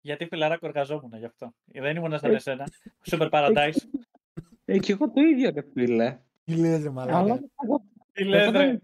Γιατί 0.01 0.27
φιλαράκο 0.27 0.67
εργαζόμουν 0.67 1.13
γι' 1.19 1.25
αυτό. 1.25 1.53
Δεν 1.65 1.97
ήμουν 1.97 2.13
Ε. 2.13 2.19
σαν 2.19 2.35
εσένα. 2.35 2.69
Super 3.11 3.31
Paradise. 3.31 3.77
Ε, 4.65 4.79
και 4.79 4.93
εγώ 4.93 5.11
το 5.11 5.21
ίδιο 5.21 5.51
ρε 5.55 5.63
φίλε. 5.73 6.19
Τι 6.45 6.55
λες, 6.57 6.83
ρε 6.83 6.91
μαλάκα. 6.91 7.19
Αλλά 7.19 7.41
εγώ, 7.65 7.83
Τι 8.13 8.25
λες 8.25 8.43
εγώ 8.43 8.51
ρε. 8.51 8.59
δεν- 8.59 8.81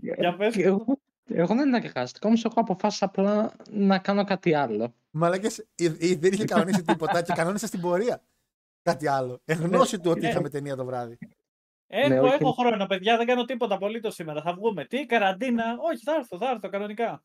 Τι- 0.00 0.14
Για 0.20 0.36
πες. 0.36 0.56
εγώ, 0.56 0.98
εγώ 1.28 1.54
δεν 1.54 1.74
εργάστηκα, 1.74 2.26
όμως 2.28 2.44
εγώ 2.44 2.54
αποφάσισα 2.56 3.04
απλά 3.04 3.52
να 3.70 3.98
κάνω 3.98 4.24
κάτι 4.24 4.54
άλλο. 4.54 4.94
Μαλάκες, 5.10 5.58
ή- 5.74 5.96
ή 5.98 6.14
δεν 6.14 6.32
είχε 6.32 6.44
κανονίσει 6.44 6.82
τίποτα 6.82 7.22
και 7.22 7.32
κανόνισε 7.32 7.66
στην 7.66 7.80
πορεία. 7.80 8.22
Κάτι 8.82 9.06
άλλο. 9.08 9.40
Εγνώση 9.44 10.00
του 10.00 10.10
ότι 10.10 10.20
Ναι. 10.20 10.28
είχαμε 10.28 10.48
ταινία 10.48 10.76
το 10.76 10.84
βράδυ. 10.84 11.18
Έχω, 11.86 12.08
Ναι, 12.08 12.20
όχι. 12.20 12.34
έχω 12.34 12.52
χρόνο, 12.52 12.86
παιδιά. 12.86 13.16
Δεν 13.16 13.26
κάνω 13.26 13.44
τίποτα 13.44 13.74
απολύτως 13.74 14.14
σήμερα. 14.14 14.42
Θα 14.42 14.54
βγούμε. 14.54 14.84
Τι, 14.84 15.06
καραντίνα. 15.06 15.76
Όχι, 15.80 16.02
θα 16.02 16.14
έρθω, 16.14 16.38
θα 16.38 16.50
έρθω 16.50 16.68
κανονικά. 16.68 17.24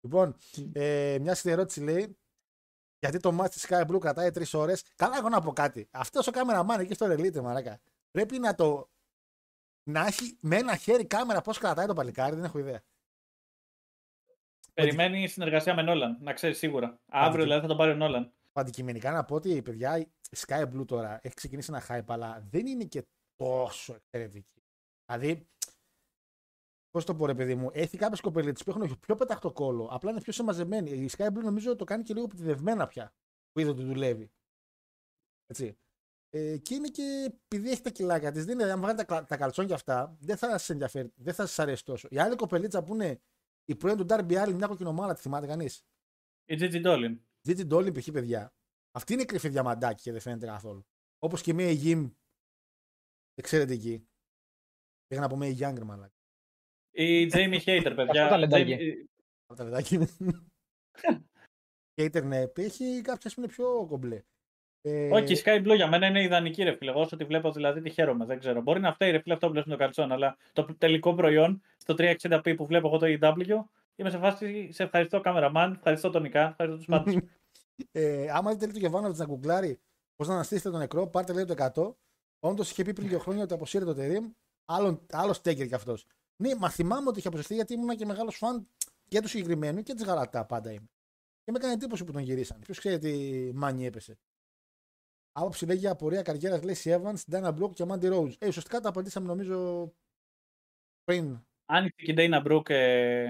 Λοιπόν, 0.00 0.36
ε, 0.72 1.16
μια 1.20 1.34
στην 1.34 1.50
ερώτηση 1.50 1.80
λέει. 1.80 2.16
Γιατί 2.98 3.18
το 3.18 3.36
match 3.40 3.50
της 3.50 3.66
Sky 3.68 3.86
Blue 3.86 3.98
κρατάει 4.00 4.30
τρεις 4.30 4.54
ώρες. 4.54 4.84
Καλά, 4.96 5.16
εγώ 5.18 5.28
να 5.28 5.40
πω 5.40 5.52
κάτι. 5.52 5.88
Αυτός 5.90 6.26
ο 6.26 6.30
κάμεραμάν 6.30 6.80
εκεί 6.80 6.94
στο 6.94 7.06
Elite, 7.06 7.40
μαράκα. 7.40 7.80
Πρέπει 8.10 8.38
να 8.38 8.54
το 8.54 8.90
να 9.82 10.06
έχει 10.06 10.38
με 10.40 10.56
ένα 10.56 10.76
χέρι 10.76 11.06
κάμερα 11.06 11.40
πώς 11.40 11.58
κρατάει 11.58 11.86
το 11.86 11.94
παλικάρι, 11.94 12.34
δεν 12.34 12.44
έχω 12.44 12.58
ιδέα. 12.58 12.82
Περιμένει 14.74 15.28
συνεργασία 15.28 15.74
με 15.74 15.82
Νόλαν, 15.82 16.18
να 16.20 16.32
ξέρεις 16.32 16.58
σίγουρα. 16.58 17.00
Αύριο 17.06 17.42
δηλαδή 17.42 17.60
θα 17.60 17.66
τον 17.66 17.76
πάρει 17.76 17.90
ο 17.90 17.94
Νόλαν. 17.94 18.32
Αντικειμενικά 18.52 19.10
να 19.10 19.24
πω 19.24 19.34
ότι 19.34 19.62
παιδιά, 19.62 19.98
η 19.98 20.06
Sky 20.36 20.62
Blue 20.62 20.86
τώρα 20.86 21.20
έχει 21.22 21.34
ξεκινήσει 21.34 21.72
ένα 21.72 21.86
hype, 21.88 22.12
αλλά 22.12 22.46
δεν 22.50 22.66
είναι 22.66 22.84
και 22.84 23.06
τόσο 23.36 23.94
εξαιρετική. 23.94 24.62
Δηλαδή, 25.06 25.48
πώς 26.90 27.04
το 27.04 27.14
πω, 27.14 27.26
ρε 27.26 27.34
παιδί 27.34 27.54
μου, 27.54 27.70
έχει 27.72 27.96
κάποιες 27.96 28.20
κοπελίτες 28.20 28.64
που 28.64 28.70
έχουν 28.70 28.98
πιο 29.00 29.14
πεταχτό 29.14 29.52
κόλλο, 29.52 29.88
απλά 29.92 30.10
είναι 30.10 30.20
πιο 30.20 30.32
συμμαζεμένοι. 30.32 30.90
Η 30.90 31.10
Sky 31.16 31.26
Blue 31.26 31.42
νομίζω 31.42 31.76
το 31.76 31.84
κάνει 31.84 32.02
και 32.02 32.14
λίγο 32.14 32.24
επιτεδευμένα 32.24 32.86
πια, 32.86 33.14
που 33.52 33.60
είδε 33.60 33.70
ότι 33.70 33.82
δουλεύει. 33.82 34.32
Έτσι. 35.46 35.76
Ε, 36.34 36.58
και 36.58 36.74
είναι 36.74 36.88
και 36.88 37.32
επειδή 37.44 37.70
έχει 37.70 37.80
τα 37.80 37.90
κιλάκια 37.90 38.32
της, 38.32 38.44
δεν 38.44 38.60
είναι, 38.60 38.72
αν 38.72 38.80
βγάλει 38.80 38.96
τα, 38.96 39.04
κλα- 39.04 39.24
τα 39.24 39.36
καλτσόνια 39.36 39.74
αυτά, 39.74 40.16
δεν 40.20 40.36
θα 40.36 40.58
σα 40.58 40.72
ενδιαφέρει, 40.72 41.12
δεν 41.16 41.34
θα 41.34 41.46
σας 41.46 41.58
αρέσει 41.58 41.84
τόσο. 41.84 42.08
Η 42.10 42.18
άλλη 42.18 42.36
κοπελίτσα 42.36 42.82
που 42.84 42.94
είναι 42.94 43.20
η 43.64 43.74
πρώην 43.76 43.96
του 43.96 44.06
Darby 44.08 44.44
Allin, 44.44 44.52
μια 44.52 44.66
κοκκινομάλα, 44.66 45.14
τη 45.14 45.20
θυμάται 45.20 45.46
κανείς; 45.46 45.84
Η 46.44 46.56
Gigi 46.60 46.84
Dolin. 46.86 47.18
Gigi 47.48 47.68
Dolin, 47.72 47.98
π.χ. 47.98 48.10
παιδιά. 48.12 48.54
Αυτή 48.92 49.12
είναι 49.12 49.24
κρυφή 49.24 49.48
διαμαντάκι 49.48 50.02
και 50.02 50.12
δεν 50.12 50.20
φαίνεται 50.20 50.46
καθόλου. 50.46 50.86
Όπως 51.18 51.42
και 51.42 51.52
μια 51.52 51.68
Jim 51.82 52.10
εξαιρετική. 53.34 54.06
Πήγα 55.06 55.20
να 55.20 55.28
πω 55.28 55.36
μια 55.36 55.50
Younger, 55.50 55.82
μαλάκα. 55.84 56.14
Η 56.90 57.28
Jamie 57.32 57.60
Hater, 57.64 57.92
παιδιά. 57.96 58.22
Αυτό 58.22 58.28
ταλεντάκι. 58.34 58.76
Jamie- 58.78 59.06
Από 59.46 59.58
τα 59.58 59.64
παιδάκια 59.64 59.96
είναι. 59.96 60.46
Hater, 62.00 62.22
ναι, 62.24 62.44
έχει 62.54 63.00
κάποιες 63.02 63.34
που 63.34 63.40
είναι 63.40 63.48
πιο 63.52 63.86
κομπλέ. 63.86 64.22
Ε, 64.82 65.08
Όχι, 65.12 65.32
η 65.32 65.42
Sky 65.44 65.66
Blue 65.66 65.74
για 65.74 65.86
μένα 65.86 66.06
είναι 66.06 66.22
ιδανική 66.22 66.62
ρε 66.62 66.76
φίλε. 66.76 66.90
Εγώ 66.90 67.00
όσο 67.00 67.16
τη 67.16 67.24
βλέπω 67.24 67.52
δηλαδή 67.52 67.80
τη 67.80 67.90
χαίρομαι. 67.90 68.24
Δεν 68.24 68.38
ξέρω. 68.38 68.60
Μπορεί 68.60 68.80
να 68.80 68.92
φταίει 68.92 69.10
ρε 69.10 69.18
φίλε 69.18 69.34
αυτό 69.34 69.48
που 69.48 69.54
λες 69.54 69.64
με 69.64 69.72
το 69.72 69.78
καλτσόν, 69.78 70.12
αλλά 70.12 70.36
το 70.52 70.66
τελικό 70.78 71.14
προϊόν 71.14 71.62
στο 71.76 71.94
360p 71.98 72.54
που 72.56 72.66
βλέπω 72.66 72.86
εγώ 72.86 72.98
το 72.98 73.06
EW 73.20 73.64
είμαι 73.96 74.10
σε 74.10 74.18
φάση 74.18 74.72
σε 74.72 74.82
ευχαριστώ 74.82 75.20
κάμεραμαν, 75.20 75.72
ευχαριστώ 75.72 76.10
τον 76.10 76.24
Ικά, 76.24 76.48
ευχαριστώ 76.48 76.76
τους 76.76 76.86
πάντες. 76.86 77.18
ε, 77.92 78.30
άμα 78.30 78.50
δείτε 78.50 78.64
λίγο 78.64 78.72
το 78.72 78.78
Γιωβάνοβιτ 78.78 79.18
να 79.18 79.24
γκουγκλάρει 79.24 79.80
πώς 80.16 80.28
να 80.28 80.34
αναστήσετε 80.34 80.70
τον 80.70 80.78
νεκρό, 80.78 81.06
πάρτε 81.06 81.32
λέει 81.32 81.44
το 81.44 81.54
100. 81.74 81.94
Όντως 82.40 82.70
είχε 82.70 82.82
πει 82.84 82.92
πριν 82.92 83.08
δύο 83.08 83.18
χρόνια 83.18 83.42
ότι 83.42 83.54
αποσύρει 83.54 83.84
το 83.84 83.94
τερίμ. 83.94 84.30
Άλλο, 84.64 85.06
άλλος 85.10 85.36
στέκερ 85.36 85.66
κι 85.66 85.74
αυτός. 85.74 86.06
Ναι, 86.36 86.54
μα 86.54 86.70
θυμάμαι 86.70 87.08
ότι 87.08 87.18
είχε 87.18 87.28
αποσυρθεί 87.28 87.54
γιατί 87.54 87.74
ήμουν 87.74 87.96
και 87.96 88.06
μεγάλος 88.06 88.36
φαν 88.36 88.68
και 89.08 89.20
του 89.20 89.28
συγκεκριμένου 89.28 89.82
και 89.82 89.94
της 89.94 90.04
γαλατά 90.04 90.44
πάντα 90.44 90.70
είμαι. 90.70 90.88
Και 91.44 91.50
με 91.52 91.58
έκανε 91.58 91.72
εντύπωση 91.72 92.04
που 92.04 92.12
τον 92.12 92.22
γυρίσαν. 92.22 92.58
Ποιος 92.58 92.78
ξέρει 92.78 92.98
τι 92.98 93.50
μάνι 93.54 93.86
έπεσε. 93.86 94.18
Άποψη 95.32 95.66
λέει 95.66 95.76
για 95.76 95.90
απορία 95.90 96.22
καριέρας 96.22 96.62
λέει 96.62 96.76
Evans, 96.84 97.20
Dana 97.32 97.48
Brooke 97.58 97.72
και 97.74 97.84
Mandy 97.88 98.12
Rose. 98.12 98.32
Ε, 98.38 98.46
ουσιαστικά 98.46 98.80
τα 98.80 98.88
απαντήσαμε 98.88 99.26
νομίζω 99.26 99.88
πριν. 101.04 101.38
Άνοιξε 101.66 102.04
και 102.04 102.12
η 102.12 102.14
Dana 102.18 102.46
Brooke 102.46 102.70
ε, 102.70 103.26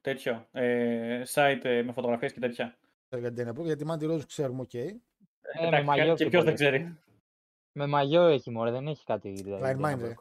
τέτοιο 0.00 0.46
ε, 0.52 1.22
site 1.34 1.60
ε, 1.64 1.82
με 1.82 1.92
φωτογραφίες 1.92 2.32
και 2.32 2.40
τέτοια. 2.40 2.78
Για 3.18 3.32
την 3.32 3.46
Dana 3.48 3.58
Brooke, 3.58 3.64
γιατί 3.64 3.84
Mandy 3.88 4.10
Rose 4.14 4.24
ξέρουμε, 4.26 4.60
οκ. 4.60 4.74
Ε, 4.74 4.78
Εντάξει, 4.78 5.70
με 5.70 5.82
μαγιό 5.82 6.14
και 6.14 6.26
πιο 6.26 6.28
ποιος 6.28 6.44
πολύ. 6.44 6.44
δεν 6.44 6.54
ξέρει. 6.54 6.98
Με 7.72 7.86
μαγιό 7.86 8.22
έχει 8.26 8.50
μωρέ, 8.50 8.70
δεν 8.70 8.86
έχει 8.86 9.04
κάτι. 9.04 9.44
Klein 9.60 9.80
Mind, 9.80 9.98
ρε. 10.00 10.14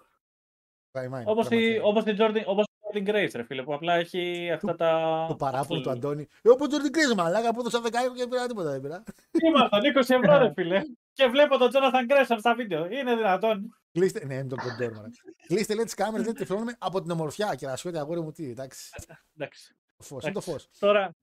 Klein 0.92 1.10
Mind, 1.14 1.24
Όπως 1.26 1.46
η, 1.46 1.50
πραγματικά. 1.50 1.84
όπως 1.84 2.04
η 2.06 2.16
Jordan, 2.20 2.44
όπως 2.46 2.66
η 2.66 3.04
Jordan 3.04 3.10
Grace, 3.10 3.32
ρε 3.36 3.44
φίλε, 3.44 3.64
που 3.64 3.74
απλά 3.74 3.94
έχει 3.94 4.52
αυτά 4.52 4.76
τα. 4.76 5.26
Το 5.30 5.36
παράπονο 5.36 5.82
του 5.82 5.90
Αντώνη. 5.90 6.28
Ε, 6.42 6.50
όπως 6.50 6.68
τον 6.68 6.92
κρίση, 6.92 7.16
μαλάκα, 7.16 7.54
που 7.54 7.60
έδωσα 7.60 7.80
10 7.82 7.86
ευρώ 7.94 8.14
και 8.14 8.20
δεν 8.20 8.30
πήρα 8.30 8.48
τίποτα. 8.48 8.72
Δεν 8.72 8.82
πήρα. 8.82 9.04
Ήμασταν 9.48 9.82
20 9.96 9.96
ευρώ, 9.96 10.38
ρε 10.38 10.52
φίλε. 10.56 10.82
Και 11.14 11.28
βλέπω 11.28 11.58
τον 11.58 11.70
Jonathan 11.74 12.12
Gresham 12.12 12.36
στα 12.40 12.56
βίντεο. 12.56 12.86
Είναι 12.86 13.16
δυνατόν. 13.16 13.78
Κλείστε, 13.92 14.26
ναι, 14.26 14.34
είναι 14.34 14.48
το 14.48 14.56
κοντόρ, 14.56 14.92
μαλάκα. 14.92 15.16
Κλείστε, 15.48 15.76
λέει, 15.76 15.84
τις 15.84 15.94
κάμερες, 15.94 16.26
δεν 16.26 16.36
τυφλώνουμε 16.36 16.76
από 16.80 17.02
την 17.02 17.12
ομορφιά. 17.12 17.56
Και 17.56 17.66
να 17.68 17.76
σου 17.76 17.90
αγόρι 17.98 18.22
μου 18.22 18.32
τι, 18.32 18.50
εντάξει. 18.50 18.90
Εντάξει. 19.36 19.76
Το 19.98 20.04
φως, 20.04 20.24
είναι 20.24 20.34
το 20.34 20.42
φως. 20.42 20.70
Τώρα. 20.80 21.16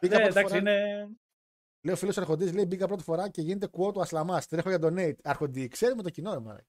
Μπήκα 0.00 0.16
Ναι, 0.16 0.22
πρώτη 0.22 0.38
εντάξει, 0.38 0.58
φορά- 0.58 0.70
είναι. 0.70 1.08
Λέει 1.82 1.94
ο 1.94 1.96
φίλος 1.96 2.18
Αρχοντής, 2.18 2.52
λέει 2.52 2.64
μπήκα 2.68 2.86
πρώτη 2.86 3.02
φορά 3.02 3.28
και 3.28 3.42
γίνεται 3.42 3.68
quote 3.72 3.92
του 3.92 4.00
Ασλαμάς. 4.00 4.46
Τρέχω 4.46 4.68
για 4.68 4.78
τον 4.78 4.94
Nate. 4.98 5.14
Αρχοντή, 5.22 5.68
ξέρει 5.68 5.94
με 5.94 6.02
το 6.02 6.10
κοινό, 6.10 6.32
ρε 6.32 6.38
μαλάκα. 6.40 6.66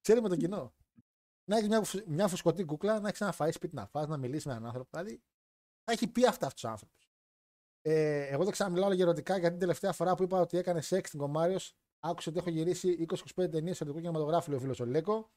ξέρει 0.00 0.20
με 0.20 0.28
το 0.28 0.36
κοινό. 0.36 0.74
Να 1.44 1.56
έχεις 1.56 1.68
μια, 1.68 1.82
φου- 1.84 2.06
μια 2.06 2.28
φουσκωτή 2.28 2.64
κούκλα, 2.64 3.00
να 3.00 3.08
έχεις 3.08 3.20
ένα 3.20 3.34
φαΐ 3.38 3.52
σπίτι 3.52 3.74
να 3.74 3.86
φας, 3.86 4.06
να 4.06 4.16
μιλήσεις 4.16 4.46
με 4.46 4.52
έναν 4.52 4.66
άνθρωπο. 4.66 4.88
Δηλαδή, 4.92 5.22
θα 5.84 5.92
έχει 5.92 6.06
πει 6.08 6.26
αυτά 6.26 6.46
αυτού 6.46 6.60
του 6.60 6.68
άνθρωπου. 6.68 6.94
Ε, 7.86 8.26
εγώ 8.26 8.42
δεν 8.42 8.52
ξαναμιλάω 8.52 8.88
όλο 8.88 9.02
ερωτικά 9.02 9.32
γιατί 9.32 9.50
την 9.50 9.60
τελευταία 9.60 9.92
φορά 9.92 10.14
που 10.14 10.22
είπα 10.22 10.40
ότι 10.40 10.58
έκανε 10.58 10.80
σεξ 10.80 11.08
στην 11.08 11.20
Κομάριος, 11.20 11.76
άκουσε 12.00 12.28
ότι 12.28 12.38
έχω 12.38 12.50
γυρίσει 12.50 13.06
20-25 13.08 13.50
ταινίες 13.50 13.76
σε 13.76 13.82
ελληνικό 13.84 14.02
κινηματογράφο, 14.02 14.48
λέει 14.50 14.58
ο 14.58 14.60
φίλος 14.60 14.80
ο 14.80 14.84
Λέκο. 14.84 15.30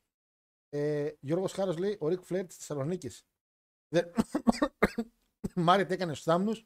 Ε, 0.70 1.12
Γιώργος 1.20 1.52
Χάρος 1.54 1.78
λέει: 1.78 1.98
Ο 2.00 2.08
Ρικ 2.08 2.22
Φλερ 2.24 2.45
της 2.48 2.58
Θεσσαλονίκης. 2.58 3.26
Δεν... 3.88 4.12
Μάριτ 5.66 5.91
έκανες 5.91 6.18
στου 6.18 6.32
θάμνους. 6.32 6.66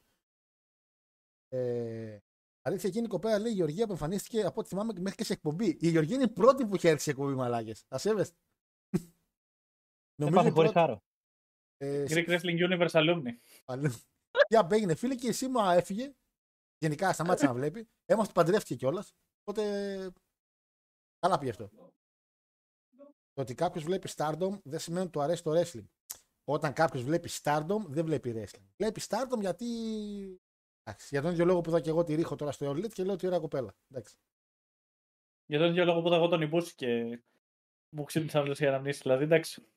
Ε, 1.48 2.18
αλήθεια, 2.62 2.90
εκείνη 2.90 3.06
η 3.06 3.10
κοπέλα 3.10 3.40
λέει: 3.40 3.52
Η 3.52 3.56
Γεωργία 3.56 3.86
που 3.86 3.92
εμφανίστηκε 3.92 4.42
από 4.44 4.60
ό,τι 4.60 4.70
θυμάμαι 4.70 4.94
μέχρι 5.00 5.18
και 5.18 5.24
σε 5.24 5.34
εκπομπή. 5.34 5.78
Η 5.80 5.90
Γεωργία 5.90 6.16
είναι 6.16 6.24
η 6.24 6.32
πρώτη 6.32 6.66
που 6.66 6.76
είχε 6.76 6.90
έρθει 6.90 7.02
σε 7.02 7.10
εκπομπή, 7.10 7.34
μαλάκες. 7.34 7.86
Τα 7.88 7.98
σέβεστε. 7.98 8.38
Έπαθε 10.16 10.48
η 10.48 10.52
χωρίς 10.52 10.54
πρώτη- 10.54 10.74
χάρο. 10.74 11.04
Ε, 11.78 12.06
Greek 12.08 12.28
Wrestling 12.28 12.58
Universe 12.70 12.92
Alumni. 12.92 13.32
Αλλού. 14.32 14.46
Τι 14.48 14.56
απέγινε, 14.56 14.96
φίλε, 14.96 15.16
και 15.16 15.28
η 15.28 15.32
Σίμα 15.32 15.74
έφυγε. 15.74 16.14
Γενικά 16.78 17.14
σταμάτησε 17.14 17.46
να 17.46 17.54
βλέπει. 17.54 17.90
Έμαθα 18.06 18.24
ότι 18.24 18.34
παντρεύτηκε 18.34 18.76
κιόλας. 18.76 19.16
Οπότε. 19.44 20.14
Καλά 21.20 21.38
πήγε 21.38 21.52
αυτό. 21.52 21.70
Το 23.34 23.42
ότι 23.42 23.56
κάποιος 23.56 23.84
βλέπει 23.84 24.10
Stardom 24.16 24.60
δεν 24.64 24.80
σημαίνει 24.80 25.02
ότι 25.02 25.12
του 25.12 25.22
αρέσει 25.22 25.44
το 25.44 25.52
wrestling. 25.52 25.86
Όταν 26.44 26.74
κάποιος 26.74 27.04
βλέπει 27.04 27.30
Stardom 27.42 27.86
δεν 27.88 28.06
βλέπει 28.06 28.34
wrestling. 28.36 28.66
Βλέπει 28.78 29.02
Stardom 29.08 29.40
γιατί. 29.40 29.66
Εντάξει, 30.84 31.08
για 31.12 31.22
τον 31.22 31.32
ίδιο 31.32 31.46
λόγο 31.46 31.62
που 31.62 31.70
είδα 31.70 31.82
και 31.82 31.90
εγώ 31.90 32.04
τη 32.04 32.16
ρίχω 32.16 32.36
τώρα 32.36 32.52
στο 32.52 32.72
Elite 32.72 32.94
και 32.94 33.04
λέω 33.04 33.14
ότι 33.14 33.26
ωραία 33.28 33.40
κοπέλα. 33.40 33.76
Εντάξει. 33.88 34.16
Για 35.46 35.60
τον 35.60 35.70
ίδιο 35.70 35.86
λόγο 35.86 36.02
που 36.02 36.08
είδα 36.08 36.16
εγώ 36.16 36.28
τον 36.28 36.42
Ιμπούση 36.42 36.76
και 36.76 37.22
μου 37.90 38.04
ξύπνησαν 38.04 38.42
όλε 38.42 38.56
οι 38.60 38.66
αναμνήσεις. 38.66 39.02
Δηλαδή, 39.02 39.24
εντάξει. 39.24 39.68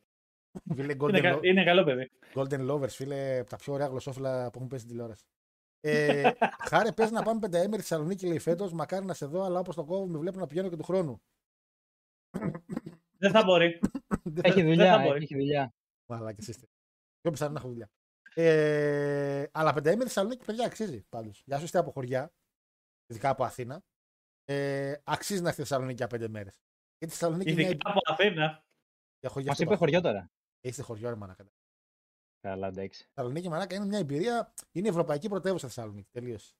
Φίλε, 0.74 0.92
Είναι, 0.92 0.96
Golden, 1.00 1.20
κα- 1.20 1.38
Lo- 1.38 1.44
είναι 1.44 1.64
καλό 1.64 1.84
παιδί. 1.84 2.10
Golden 2.34 2.70
Lovers, 2.70 2.88
φίλε, 2.88 3.38
από 3.38 3.50
τα 3.50 3.56
πιο 3.56 3.72
ωραία 3.72 3.86
γλωσσόφυλλα 3.86 4.42
που 4.50 4.52
έχουν 4.56 4.68
πέσει 4.68 4.80
στην 4.82 4.92
τηλεόραση. 4.94 5.24
Ε, 5.80 6.30
χάρη, 6.70 6.92
πες 6.92 7.10
να 7.10 7.22
πάμε 7.22 7.40
πενταέμερη 7.40 7.82
στη 7.82 7.88
Θεσσαλονίκη, 7.88 8.26
λέει 8.26 8.38
φέτος. 8.38 8.72
Μακάρι 8.72 9.04
να 9.04 9.14
σε 9.14 9.26
δω, 9.26 9.42
αλλά 9.42 9.58
όπως 9.58 9.74
το 9.74 9.84
κόβω, 9.84 10.06
με 10.06 10.18
βλέπω 10.18 10.38
να 10.38 10.46
πηγαίνω 10.46 10.68
και 10.68 10.76
του 10.76 10.82
χρόνου. 10.82 11.22
Δεν 13.18 13.30
θα 13.30 13.44
μπορεί. 13.44 13.80
Έχει 14.42 14.60
θα 14.60 14.66
δουλειά, 14.66 14.98
μπορεί. 14.98 15.22
έχει 15.22 15.34
δουλειά. 15.36 15.74
Μαλάκες 16.06 16.48
είστε. 16.48 16.66
Πιο 17.20 17.30
πιθανό 17.30 17.52
να 17.52 17.58
έχω 17.58 17.68
δουλειά. 17.68 17.90
Ε, 18.34 19.46
αλλά 19.52 19.72
πενταήμερη 19.72 20.06
Θεσσαλονίκη, 20.08 20.44
παιδιά, 20.44 20.66
αξίζει 20.66 21.04
πάντως. 21.08 21.42
Για 21.46 21.56
όσου 21.56 21.64
είστε 21.64 21.78
από 21.78 21.90
χωριά, 21.90 22.32
ειδικά 23.06 23.28
από 23.28 23.44
Αθήνα, 23.44 23.82
ε, 24.44 24.94
αξίζει 25.04 25.40
να 25.42 25.48
έρθει 25.48 25.60
στη 25.60 25.68
Θεσσαλονίκη 25.68 25.96
για 25.96 26.06
πέντε 26.06 26.28
μέρες. 26.28 26.60
Γιατί 26.98 27.14
η 27.14 27.18
Θεσσαλονίκη 27.18 27.50
είναι. 27.52 27.62
Ειδικά 27.62 27.90
από 27.90 28.00
Αθήνα. 28.04 28.64
Για 29.20 29.30
χωριά 29.30 29.48
Μας 29.48 29.56
στο 29.56 29.64
είπε 29.64 29.74
βαθμό. 29.74 29.76
χωριό 29.86 30.00
τώρα. 30.00 30.30
Είστε 30.64 30.82
χωριό, 30.82 31.08
ρε 31.08 31.14
μαλάκα. 31.14 31.44
Καλά, 32.40 32.66
εντάξει. 32.66 33.02
Η 33.02 33.06
Θεσσαλονίκη, 33.14 33.48
μαλάκα, 33.48 33.74
είναι 33.74 33.84
μια 33.84 33.98
εμπειρία. 33.98 34.52
Είναι 34.72 34.86
η 34.86 34.90
ευρωπαϊκή 34.90 35.28
πρωτεύουσα 35.28 35.66
Θεσσαλονίκη. 35.66 36.08
Τελείωσε. 36.12 36.54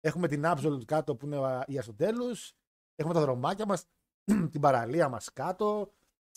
Έχουμε 0.00 0.28
την 0.28 0.42
Absolute 0.46 0.84
κάτω 0.84 1.16
που 1.16 1.26
είναι 1.26 1.36
ο- 1.38 1.62
η 1.66 1.72
Αριστοτέλους. 1.74 2.52
Έχουμε 2.96 3.14
τα 3.14 3.20
δρομάκια 3.20 3.66
μας, 3.66 3.84
την 4.52 4.60
παραλία 4.60 5.08
μας 5.08 5.32
κάτω. 5.32 5.92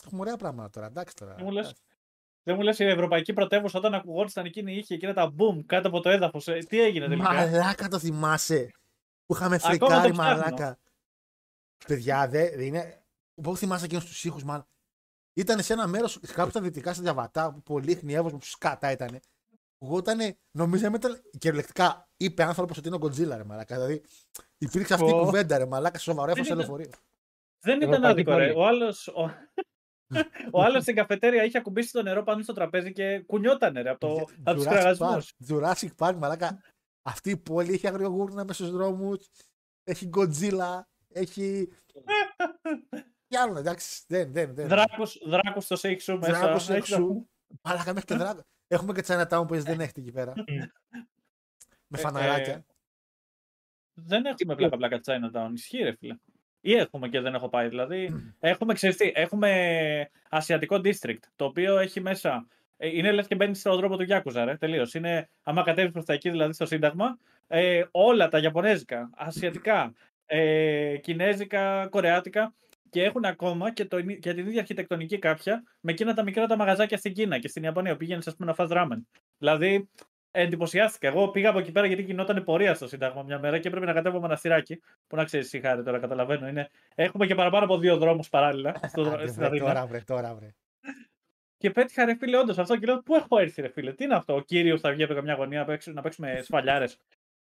Έχουμε 0.05 0.21
ωραία 0.21 0.35
πράγματα 0.37 0.69
τώρα. 0.69 0.85
Εντάξει 0.85 1.15
τώρα. 1.15 1.33
Δεν 1.35 1.43
μου 1.45 1.51
λες, 1.51 1.73
δεν 2.43 2.55
μου 2.55 2.61
λες 2.61 2.79
η 2.79 2.85
Ευρωπαϊκή 2.85 3.33
Πρωτεύουσα 3.33 3.77
όταν 3.79 3.93
ακουγόντουσαν 3.93 4.45
εκείνη 4.45 4.73
η 4.73 4.77
είχε 4.77 4.93
εκείνα 4.93 5.13
τα 5.13 5.33
boom 5.37 5.63
κάτω 5.65 5.87
από 5.87 5.99
το 6.01 6.09
έδαφος. 6.09 6.43
Τι 6.67 6.79
έγινε 6.81 7.07
τελικά; 7.07 7.33
Μαλάκα 7.33 7.87
το 7.87 7.99
θυμάσαι. 7.99 8.71
Που 9.25 9.33
είχαμε 9.35 9.55
Ακόμα 9.55 9.69
φρικάρει 9.71 10.11
το 10.11 10.13
ψάχνω. 10.21 10.39
μαλάκα. 10.43 10.79
Παιδιά, 11.87 12.27
δε, 12.27 12.49
δε 12.55 12.65
είναι. 12.65 13.03
Πώς 13.41 13.59
θυμάσαι 13.59 13.85
εκείνου 13.85 14.01
τους 14.01 14.23
ήχους, 14.23 14.43
μάλλον. 14.43 14.65
Ήταν 15.33 15.61
σε 15.63 15.73
ένα 15.73 15.87
μέρος 15.87 16.19
κάπου 16.19 16.49
στα 16.49 16.61
δυτικά, 16.61 16.93
στα 16.93 17.01
διαβατά, 17.03 17.51
που 17.53 17.61
πολύ 17.61 17.95
χνιεύος 17.95 18.31
που 18.31 18.39
σκάτα 18.41 18.91
ήταν. 18.91 19.19
Εγώ 19.79 19.97
ήταν, 19.97 20.19
νομίζαμε 20.51 20.95
ήταν 20.97 21.21
κυριολεκτικά 21.37 22.09
είπε 22.17 22.43
άνθρωπος 22.43 22.77
ότι 22.77 22.87
είναι 22.87 22.95
ο 22.95 22.99
Γκοντζίλα, 22.99 23.37
ρε 23.37 23.43
μαλάκα. 23.43 23.75
Δηλαδή 23.75 24.03
υπήρξε 24.57 24.93
αυτή 24.93 25.07
η 25.07 25.11
Πω. 25.11 25.19
κουβέντα, 25.19 25.57
ρε 25.57 25.65
μαλάκα, 25.65 25.99
σοβαρό 25.99 26.27
Δεν 26.33 26.35
έφος 26.35 26.45
ήταν- 26.47 26.57
λεωφορείο. 26.57 26.89
Δεν 27.59 27.77
ήταν 27.81 27.89
Ευρωπαϊκή 28.03 28.11
άδικο, 28.19 28.37
ρε. 28.37 28.53
πόλη. 28.53 28.59
Ο 28.59 28.67
άλλος, 28.67 29.07
ο... 29.07 29.21
ο 30.51 30.61
άλλος 30.63 30.81
στην 30.83 30.95
καφετέρια 30.95 31.43
είχε 31.43 31.57
ακουμπήσει 31.57 31.91
το 31.91 32.01
νερό 32.01 32.23
πάνω 32.23 32.43
στο 32.43 32.53
τραπέζι 32.53 32.91
και 32.93 33.19
κουνιότανε 33.19 33.81
ρε, 33.81 33.89
από, 33.89 33.99
το... 33.99 34.25
από 34.43 34.55
τους 34.57 34.65
Jurassic 34.65 34.69
κραγασμούς. 34.69 35.33
Park, 35.47 35.53
Jurassic 35.53 35.89
Park, 35.97 36.15
μαλάκα. 36.17 36.61
Αυτή 37.01 37.29
η 37.29 37.37
πόλη 37.37 37.73
έχει 37.73 37.87
αγριογούρνα 37.87 38.43
μέσα 38.45 38.63
στους 38.63 38.71
δρόμους. 38.75 39.29
Έχει 39.83 40.05
Γκοντζίλα. 40.05 40.87
Έχει. 41.09 41.67
Τι 43.33 43.39
άλλο, 43.39 43.59
εντάξει. 43.59 44.03
Δεν, 44.07 44.31
δεν, 44.33 44.53
δεν. 44.55 44.67
Δράκους, 44.67 45.19
δράκους 45.25 45.63
στο 45.65 45.75
Shake 45.81 45.99
Σου 46.01 46.17
μέσα. 46.17 46.39
Δράκος 46.39 46.69
Έχεις 46.69 46.91
εξού. 46.91 47.07
να- 47.07 47.59
Μαλάκα 47.71 47.93
μέχρι 47.93 48.07
και 48.07 48.15
δράκο. 48.15 48.41
Έχουμε 48.67 48.93
και 48.93 49.03
Chinatown 49.07 49.43
που 49.47 49.53
εσείς 49.53 49.65
δεν 49.65 49.79
έχετε 49.79 50.01
εκεί 50.01 50.11
πέρα. 50.11 50.33
Με 51.87 51.97
Ε, 51.97 51.97
φαναράκια. 51.97 52.53
ε, 52.53 52.63
Δεν 53.93 54.25
έχουμε 54.25 54.55
πλάκα 54.55 54.77
πλάκα 54.77 54.99
Chinatown. 55.05 55.49
Ισχύει 55.53 55.83
ρε 55.83 55.95
φίλε. 55.95 56.15
Ή 56.61 56.73
έχουμε 56.73 57.09
και 57.09 57.19
δεν 57.19 57.33
έχω 57.35 57.49
πάει. 57.49 57.67
Δηλαδή, 57.69 58.09
έχουμε, 58.39 58.73
ξέρεις 58.73 58.97
τι, 58.97 59.11
έχουμε 59.15 60.09
Ασιατικό 60.29 60.75
District, 60.75 61.19
το 61.35 61.45
οποίο 61.45 61.77
έχει 61.77 62.01
μέσα. 62.01 62.47
ε, 62.77 62.87
Είναι 62.97 63.11
λες 63.11 63.27
και 63.27 63.35
μπαίνει 63.35 63.55
στον 63.55 63.77
τρόπο 63.77 63.97
του 63.97 64.03
Γιάκουζα, 64.03 64.45
ρε. 64.45 64.57
Τελείως. 64.57 64.93
Είναι, 64.93 65.29
άμα 65.43 65.63
κατέβεις 65.63 65.91
προς 65.91 66.05
τα 66.05 66.13
εκεί, 66.13 66.29
δηλαδή 66.29 66.53
στο 66.53 66.65
Σύνταγμα, 66.65 67.17
ε, 67.47 67.83
όλα 67.91 68.27
τα 68.27 68.39
Ιαπωνέζικα, 68.39 69.09
Ασιατικά, 69.15 69.93
ε, 70.25 70.97
Κινέζικα, 70.97 71.87
Κορεάτικα. 71.87 72.53
Και 72.93 73.03
έχουν 73.03 73.25
ακόμα 73.25 73.73
και, 73.73 73.85
το, 73.85 74.01
και 74.01 74.33
την 74.33 74.47
ίδια 74.47 74.59
αρχιτεκτονική 74.59 75.19
κάποια 75.19 75.63
με 75.79 75.91
εκείνα 75.91 76.13
τα 76.13 76.23
μικρά 76.23 76.47
τα 76.47 76.55
μαγαζάκια 76.57 76.97
στην 76.97 77.13
Κίνα 77.13 77.39
και 77.39 77.47
στην 77.47 77.63
Ιαπωνία. 77.63 77.97
Πήγαινες, 77.97 78.27
ας 78.27 78.35
πούμε, 78.35 78.47
να 78.47 78.55
φας 78.55 78.69
ράμεν. 78.69 79.07
Δηλαδή, 79.37 79.89
εντυπωσιάστηκα. 80.31 81.07
Εγώ 81.07 81.29
πήγα 81.29 81.49
από 81.49 81.59
εκεί 81.59 81.71
πέρα 81.71 81.87
γιατί 81.87 82.01
γινόταν 82.01 82.43
πορεία 82.43 82.73
στο 82.73 82.87
Σύνταγμα 82.87 83.23
μια 83.23 83.39
μέρα 83.39 83.59
και 83.59 83.67
έπρεπε 83.67 83.85
να 83.85 83.93
κατέβω 83.93 84.19
μοναστηράκι. 84.19 84.81
Που 85.07 85.15
να 85.15 85.23
ξέρεις, 85.23 85.59
χάρη 85.61 85.83
τώρα, 85.83 85.99
καταλαβαίνω. 85.99 86.47
Είναι... 86.47 86.69
Έχουμε 86.95 87.25
και 87.25 87.35
παραπάνω 87.35 87.65
από 87.65 87.77
δύο 87.77 87.97
δρόμους 87.97 88.29
παράλληλα 88.29 88.79
στο, 88.91 89.01
Άντε, 89.01 89.27
στην 89.27 89.33
βρε, 89.33 89.45
Αθήνα. 89.45 89.65
τώρα 89.65 89.85
βρε, 89.85 89.99
τώρα 89.99 90.35
βρε. 90.35 90.55
Και 91.57 91.71
πέτυχα 91.71 92.05
ρε 92.05 92.15
φίλε, 92.15 92.37
όντως 92.37 92.57
αυτό 92.57 92.77
και 92.77 92.85
λέω: 92.85 93.01
Πού 93.01 93.15
έχω 93.15 93.39
έρθει, 93.39 93.61
ρε 93.61 93.69
φίλε, 93.69 93.93
τι 93.93 94.03
είναι 94.03 94.15
αυτό. 94.15 94.35
Ο 94.35 94.41
κύριος 94.41 94.81
θα 94.81 94.91
βγει 94.91 95.03
από 95.03 95.13
καμιά 95.13 95.33
γωνία 95.33 95.59
να 95.59 95.65
παίξουμε, 95.65 95.95
να 95.95 96.01
παίξουμε 96.01 96.39
σφαλιάρες. 96.41 96.97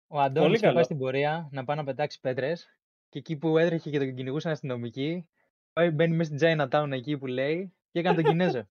Ο 0.08 0.20
Αντώνης 0.20 0.42
Πολύ 0.42 0.54
είχε 0.54 0.62
καλό. 0.62 0.76
πάει 0.76 0.84
στην 0.84 0.98
πορεία 0.98 1.50
να 1.52 1.64
πάει 1.64 1.78
να 1.78 1.84
πετάξει 1.84 2.20
πέτρες 2.20 2.78
και 3.14 3.20
εκεί 3.20 3.38
που 3.38 3.58
έτρεχε 3.58 3.90
και 3.90 3.98
τον 3.98 4.16
κυνηγούσαν 4.16 4.52
αστυνομικοί, 4.52 5.28
πάει, 5.74 5.90
μπαίνει 5.90 6.16
μέσα 6.16 6.38
στην 6.38 6.48
Chinatown 6.50 6.90
εκεί 6.92 7.18
που 7.18 7.26
λέει 7.26 7.74
και 7.92 8.00
έκανε 8.00 8.16
τον 8.16 8.24
Κινέζο. 8.24 8.68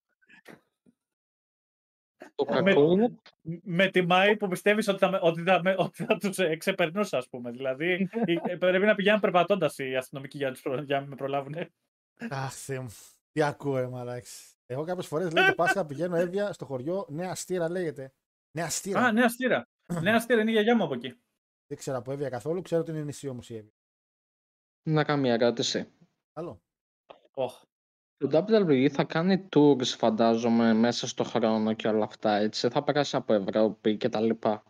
Το 2.35 2.45
Με- 2.49 2.63
κακό 2.63 2.93
είναι 2.93 3.15
με 3.63 3.89
τιμάει 3.91 4.37
που 4.37 4.49
πιστεύεις 4.49 4.89
ότι 4.89 4.99
θα, 4.99 5.11
με- 5.11 5.19
ότι 5.23 5.43
θα, 5.43 5.61
με- 5.63 5.75
ότι 5.85 6.05
θα 6.05 6.17
τους 6.17 6.39
εξεπερνούσα, 6.39 7.19
ας 7.19 7.29
πούμε. 7.29 7.51
Δηλαδή, 7.51 8.09
ε, 8.47 8.57
πρέπει 8.57 8.87
να 8.87 8.95
πηγαίνουν 8.95 9.21
περπατώντας 9.21 9.79
οι 9.79 9.97
αστυνομικοί 9.97 10.37
για 10.37 10.47
να, 10.47 10.53
τους 10.53 10.63
προ- 10.63 10.83
για 10.83 11.01
να 11.01 11.07
με 11.07 11.15
προλάβουν. 11.17 11.55
Αχ, 12.29 12.53
Θεέ 12.55 12.81
μου. 12.81 12.95
Τι 13.33 13.43
ακούω, 13.43 13.79
ρε 13.79 13.89
μαλάξι. 13.89 14.55
Εγώ 14.67 14.85
κάποιες 14.85 15.07
φορές 15.07 15.33
λέει 15.33 15.47
το 15.47 15.55
Πάσχα 15.55 15.87
πηγαίνω 15.87 16.17
έβια 16.17 16.53
στο 16.53 16.65
χωριό 16.65 17.07
Νέα 17.09 17.35
Στήρα 17.35 17.71
λέγεται. 17.71 18.13
Νέα 18.57 18.69
Στήρα. 18.71 19.01
Α, 19.01 19.13
νέα 19.13 19.29
στήρα. 19.29 19.69
νέα 20.03 20.21
στήρα 20.21 20.41
είναι 20.41 20.51
η 20.51 20.53
γιαγιά 20.53 20.77
μου 20.77 20.85
από 20.85 20.95
εκεί. 20.95 21.09
Δεν 21.67 21.79
ξέρω 21.79 21.97
από 21.97 22.13
έβια 22.13 22.29
καθόλου, 22.29 22.63
ξέρω 22.63 22.81
ότι 22.81 22.91
είναι 22.91 23.03
νησί 23.03 23.29
όμως 23.29 23.51
η 23.51 23.57
έβια. 23.57 23.73
Να 24.83 25.05
κάνω 25.05 25.21
μια 25.21 25.33
ερώτηση. 25.33 25.93
Άλλο. 26.33 26.61
Οχ. 27.35 27.63
Το 28.17 28.45
WWE 28.49 28.89
θα 28.89 29.05
κάνει 29.05 29.49
tours 29.57 29.85
φαντάζομαι 29.85 30.73
μέσα 30.73 31.07
στο 31.07 31.25
χρόνο 31.25 31.73
και 31.75 31.89
όλα 31.89 32.05
αυτά 32.05 32.37
έτσι. 32.37 32.69
Θα 32.69 32.83
περάσει 32.85 33.17
από 33.17 33.33
Ευρώπη 33.33 33.97
και 33.97 34.09
τα 34.09 34.21
λοιπά. 34.21 34.63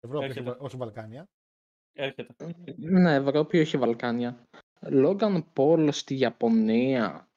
Ευρώπη, 0.00 0.24
όχι, 0.24 0.38
Έρχεται. 0.38 0.50
Βα- 0.50 0.58
όχι 0.64 0.76
Βαλκάνια. 0.76 1.28
Έρχεται. 1.92 2.34
Ναι, 2.76 3.14
Ευρώπη, 3.14 3.58
όχι 3.60 3.76
Βαλκάνια. 3.78 4.46
Λόγαν 4.80 5.52
Πολ 5.52 5.92
στη 5.92 6.18
Ιαπωνία. 6.18 7.28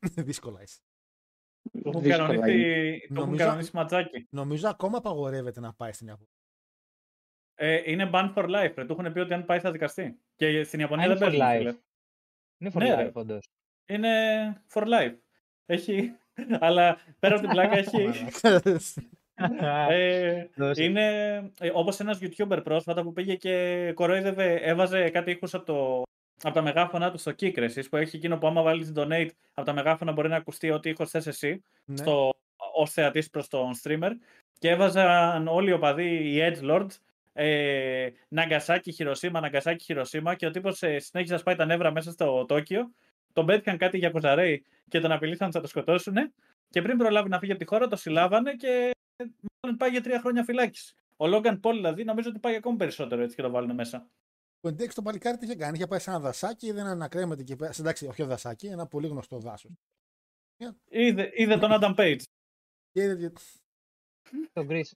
Δύσκολα 0.00 0.62
είσαι. 0.62 0.80
Το 1.82 1.88
έχουν 1.88 2.02
Δύσκολα 2.02 2.26
κανονίσει, 2.26 2.58
είναι. 2.58 2.98
το 2.98 3.04
έχουν 3.04 3.14
Νομίζω- 3.16 3.44
κανονίσει 3.44 3.70
ματζάκι. 3.74 4.26
Νομίζω 4.30 4.68
ακόμα 4.68 4.98
απαγορεύεται 4.98 5.60
να 5.60 5.72
πάει 5.74 5.92
στην 5.92 6.06
Ιαπωνία. 6.06 6.30
Ε, 7.58 7.80
είναι 7.84 8.10
ban 8.12 8.32
for 8.34 8.44
life. 8.44 8.72
Ρε. 8.76 8.84
Του 8.84 8.96
έχουν 8.98 9.12
πει 9.12 9.18
ότι 9.20 9.34
αν 9.34 9.44
πάει 9.44 9.58
θα 9.60 9.70
δικαστεί. 9.70 10.18
Και 10.36 10.62
στην 10.64 10.80
Ιαπωνία 10.80 11.04
Α, 11.04 11.14
δεν 11.14 11.16
είναι 11.16 11.26
for 11.26 11.38
παίζουν. 11.38 11.54
life. 11.54 11.58
φίλε. 11.58 11.74
Είναι 12.58 12.70
for 12.74 12.78
Ναι, 12.78 12.94
ρε. 13.02 13.08
life, 13.08 13.12
όντως. 13.12 13.48
Είναι 13.86 14.10
for 14.72 14.82
life. 14.82 15.14
Έχει. 15.66 16.12
Αλλά 16.60 16.98
πέρα 17.18 17.34
από 17.34 17.42
την 17.42 17.50
πλάκα 17.52 17.76
έχει. 17.76 18.14
Μαλάκας. 18.42 18.96
ε, 19.90 20.46
Δώσε. 20.56 20.84
είναι 20.84 21.06
ε, 21.60 21.70
όπως 21.74 22.00
ένας 22.00 22.18
YouTuber 22.22 22.60
πρόσφατα 22.64 23.02
που 23.02 23.12
πήγε 23.12 23.34
και 23.34 23.92
κορόιδευε, 23.94 24.54
έβαζε 24.54 25.10
κάτι 25.10 25.30
ήχους 25.30 25.54
από, 25.54 25.64
το, 25.64 26.02
από 26.42 26.54
τα 26.54 26.62
μεγάφωνα 26.62 27.10
του 27.10 27.18
στο 27.18 27.30
Kik, 27.30 27.58
ρε, 27.58 27.64
εσείς, 27.64 27.88
που 27.88 27.96
έχει 27.96 28.16
εκείνο 28.16 28.38
που 28.38 28.46
άμα 28.46 28.62
βάλεις 28.62 28.92
donate 28.96 29.28
από 29.54 29.66
τα 29.66 29.72
μεγάφωνα 29.72 30.12
μπορεί 30.12 30.28
να 30.28 30.36
ακουστεί 30.36 30.70
ό,τι 30.70 30.88
ήχος 30.90 31.10
θες 31.10 31.26
εσύ 31.26 31.62
Ναι. 31.84 31.96
στο, 31.96 32.32
ως 32.74 32.90
θεατής 32.92 33.30
προς 33.30 33.48
τον 33.48 33.70
streamer 33.82 34.10
και 34.58 34.70
έβαζαν 34.70 35.48
όλοι 35.48 35.68
οι 35.68 35.72
οπαδοί, 35.72 36.34
οι 36.34 36.38
Edgelords, 36.52 36.90
ε, 37.36 38.10
Ναγκασάκι, 38.28 38.92
Χειροσύμα, 38.92 39.40
Ναγκασάκι, 39.40 39.84
Χειροσύμα 39.84 40.34
και 40.34 40.46
ο 40.46 40.50
τύπος 40.50 40.82
ε, 40.82 40.98
συνέχισε 40.98 41.32
να 41.32 41.38
σπάει 41.38 41.54
τα 41.54 41.64
νεύρα 41.64 41.90
μέσα 41.92 42.10
στο 42.10 42.44
Τόκιο. 42.46 42.92
Τον 43.32 43.46
πέτυχαν 43.46 43.78
κάτι 43.78 43.98
για 43.98 44.10
κουζαρέι 44.10 44.64
και 44.88 45.00
τον 45.00 45.12
απειλήσαν 45.12 45.46
ότι 45.46 45.56
θα 45.56 45.62
το 45.62 45.68
σκοτώσουν. 45.68 46.14
Και 46.70 46.82
πριν 46.82 46.96
προλάβει 46.98 47.28
να 47.28 47.38
φύγει 47.38 47.50
από 47.52 47.60
τη 47.60 47.66
χώρα, 47.66 47.88
το 47.88 47.96
συλλάβανε 47.96 48.54
και 48.54 48.90
μάλλον 49.62 49.78
πάει 49.78 49.90
για 49.90 50.02
τρία 50.02 50.20
χρόνια 50.20 50.44
φυλάκιση. 50.44 50.94
Ο 51.16 51.26
Λόγκαν 51.26 51.60
Πολ 51.60 51.76
δηλαδή 51.76 52.04
νομίζω 52.04 52.28
ότι 52.30 52.38
πάει 52.38 52.54
ακόμη 52.54 52.76
περισσότερο 52.76 53.22
έτσι 53.22 53.36
και 53.36 53.42
το 53.42 53.50
βάλουν 53.50 53.74
μέσα. 53.74 54.10
Ο 54.60 54.72
Ντέξ 54.72 54.94
το 54.94 55.02
παλικάρι 55.02 55.36
τι 55.38 55.44
είχε 55.44 55.54
κάνει. 55.54 55.76
Είχε 55.76 55.86
πάει 55.86 55.98
σε 55.98 56.10
ένα 56.10 56.20
δασάκι, 56.20 56.72
δεν 56.72 56.86
ανακρέμεται 56.86 57.40
εκεί 57.40 57.56
πέρα. 57.56 57.72
Εντάξει, 57.78 58.06
όχι 58.06 58.22
δασάκι, 58.22 58.66
ένα 58.66 58.86
πολύ 58.86 59.08
γνωστό 59.08 59.38
δάσος. 59.38 59.70
Είδε, 60.88 61.30
είδε 61.34 61.58
τον 61.58 61.70
Adam 61.72 61.94
Page. 61.94 62.20
Και 62.92 63.02
είδε- 63.02 63.36
Το 64.52 64.66
Greece. 64.68 64.90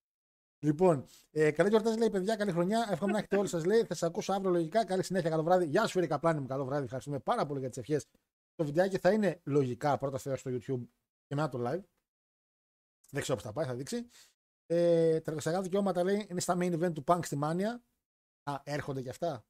Λοιπόν, 0.63 1.07
ε, 1.31 1.51
καλή 1.51 1.69
γιορτάζ 1.69 1.97
λέει 1.97 2.11
παιδιά, 2.11 2.37
καλή 2.37 2.53
χρονιά. 2.53 2.89
Εύχομαι 2.91 3.13
να 3.13 3.19
έχετε 3.19 3.37
όλοι 3.37 3.49
σας 3.49 3.65
λέει. 3.65 3.81
Θα 3.85 3.95
σας 3.95 4.03
ακούσω 4.09 4.33
αύριο 4.33 4.51
λογικά. 4.51 4.85
Καλή 4.85 5.03
συνέχεια, 5.03 5.31
καλό 5.31 5.43
βράδυ. 5.43 5.67
Γεια 5.67 5.87
σου, 5.87 6.01
Ερika 6.01 6.17
Πλάνη 6.21 6.41
μου, 6.41 6.47
καλό 6.47 6.65
βράδυ. 6.65 6.85
Ευχαριστούμε 6.85 7.19
πάρα 7.19 7.47
πολύ 7.47 7.61
για 7.61 7.69
τις 7.69 7.79
ευχές. 7.79 8.07
Το 8.55 8.65
βιντεάκι 8.65 8.99
θα 8.99 9.13
είναι 9.13 9.41
λογικά 9.45 9.99
πρώτα 9.99 10.19
Θεό 10.19 10.37
στο 10.37 10.51
YouTube 10.51 10.87
και 11.27 11.35
μετά 11.35 11.49
το 11.49 11.59
live. 11.59 11.83
Δεν 13.11 13.23
ξέρω 13.23 13.37
πώ 13.39 13.45
θα 13.45 13.53
πάει, 13.53 13.67
θα 13.67 13.75
δείξει. 13.75 14.09
Ε, 14.67 15.21
τα 15.21 15.31
εργασιακά 15.31 15.63
δικαιώματα 15.63 16.05
λέει 16.05 16.27
είναι 16.31 16.41
στα 16.41 16.55
main 16.59 16.73
event 16.81 16.93
του 16.95 17.05
Punk 17.07 17.21
στη 17.25 17.37
Μάνια. 17.37 17.83
Α, 18.43 18.61
έρχονται 18.65 19.03
και 19.03 19.09
αυτά. 19.11 19.45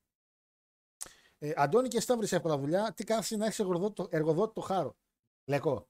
Ε, 1.38 1.52
Αντώνη 1.56 1.88
και 1.88 1.96
εσύ 1.96 2.06
θα 2.06 2.16
βρει 2.16 2.26
εύκολα 2.30 2.58
δουλειά. 2.58 2.92
Τι 2.94 3.04
κάθεσαι 3.04 3.36
να 3.36 3.44
έχεις 3.46 3.58
εργοδότη, 3.58 3.94
το- 3.94 4.08
εργοδότη 4.10 4.54
το 4.54 4.60
χάρο; 4.60 4.96
Λέκο. 5.44 5.88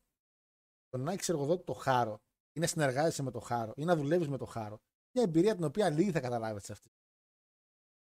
Το 0.88 0.98
να 0.98 1.12
έχεις 1.12 1.28
εργοδότη 1.28 1.64
το 1.64 1.72
χάρο 1.72 2.22
ή 2.52 2.60
να 2.60 2.66
συνεργάζεσαι 2.66 3.22
με 3.22 3.30
το 3.30 3.40
χάρο 3.40 3.72
ή 3.76 3.84
να 3.84 3.96
δουλεύεις 3.96 4.28
με 4.28 4.36
το 4.36 4.44
χάρο. 4.44 4.80
Μια 5.12 5.22
εμπειρία 5.24 5.54
την 5.54 5.64
οποία 5.64 5.90
λίγοι 5.90 6.11
θα 6.11 6.20
καταλάβετε 6.20 6.64
σε 6.64 6.72
αυτή. 6.72 6.88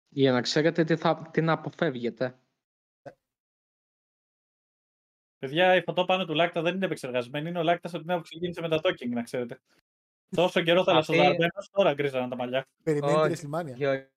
Για 0.09 0.33
να 0.33 0.41
ξέρετε 0.41 0.85
τι, 0.85 0.97
θα, 0.97 1.31
τι 1.33 1.41
να 1.41 1.53
αποφεύγετε. 1.53 2.39
Παιδιά, 5.39 5.75
η 5.77 5.83
φωτό 5.83 6.05
πάνω 6.05 6.25
του 6.25 6.35
Λάκτα 6.35 6.63
δεν 6.63 6.75
είναι 6.75 6.85
επεξεργασμένη. 6.87 7.49
Είναι 7.49 7.59
ο 7.59 7.63
Λάκτας 7.63 7.93
από 7.95 8.03
την 8.03 8.11
ώρα 8.11 8.19
που 8.21 8.25
ξεκίνησε 8.29 8.61
με 8.61 8.69
τα 8.69 8.81
talking, 8.83 9.09
να 9.09 9.23
ξέρετε. 9.23 9.61
Τόσο 10.37 10.63
καιρό 10.63 10.85
θα 10.85 10.93
Αυτή- 10.97 11.13
λασοδαρμένος, 11.17 11.71
τώρα 11.71 11.95
γκρίζαναν 11.95 12.29
τα 12.31 12.37
μαλλιά. 12.37 12.67
Περιμένει 12.83 13.13
Όχι. 13.19 13.35
τη 13.35 13.41
Λιμάνια. 13.43 13.75
Όχι, 13.75 13.85
όχι. 13.87 14.09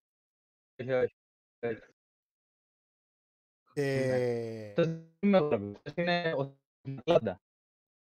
όχι, 0.81 0.91
όχι. 0.93 1.15
όχι. 1.65 1.93
Ε, 3.73 4.73
Το 4.73 4.83
δεν 4.83 5.17
είμαι 5.19 5.37
εγώ, 5.37 5.47
αυτός 5.75 5.93
είναι 5.95 6.33
ο 6.33 6.57
Ατλάντα. 6.97 7.41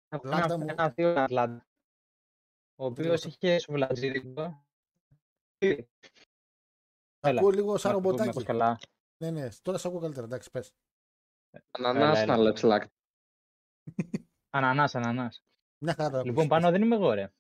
Ατλάντα 0.09 0.45
Ένα- 0.45 0.59
μου. 0.59 0.67
Ένα 0.69 0.91
θείο 0.91 1.09
Ατλάντα. 1.21 1.67
Ο 2.79 2.91
Δεν 2.91 2.93
οποίος 3.07 3.21
το- 3.21 3.29
είχε 3.29 3.59
σουβλατζίδικο. 3.59 4.66
Τα 5.59 7.29
Έλα, 7.29 7.39
ακούω 7.41 7.51
λίγο 7.51 7.77
σαν 7.77 7.93
να 7.93 7.97
πούμε 7.97 8.09
ρομποτάκι. 8.11 8.35
πως 8.35 8.45
καλά. 8.45 8.79
Ναι, 9.23 9.31
ναι, 9.31 9.49
τώρα 9.63 9.79
σε 9.79 9.89
ακούω 9.89 10.01
καλύτερα. 10.01 10.27
Εντάξει, 10.27 10.51
πες. 10.51 10.73
Ανανάς 11.71 12.19
έλα. 12.19 12.37
να 12.37 12.43
λες 12.43 12.63
λάκ. 12.63 12.83
Ανανάς, 14.51 14.95
ανανάς. 14.95 15.45
Μια 15.85 15.95
χαρά 15.95 16.11
τώρα. 16.11 16.25
Λοιπόν, 16.25 16.49
πάνω 16.49 16.71
δεν 16.71 16.83
είμαι 16.83 16.95
εγώ, 16.95 17.13
ρε. 17.13 17.33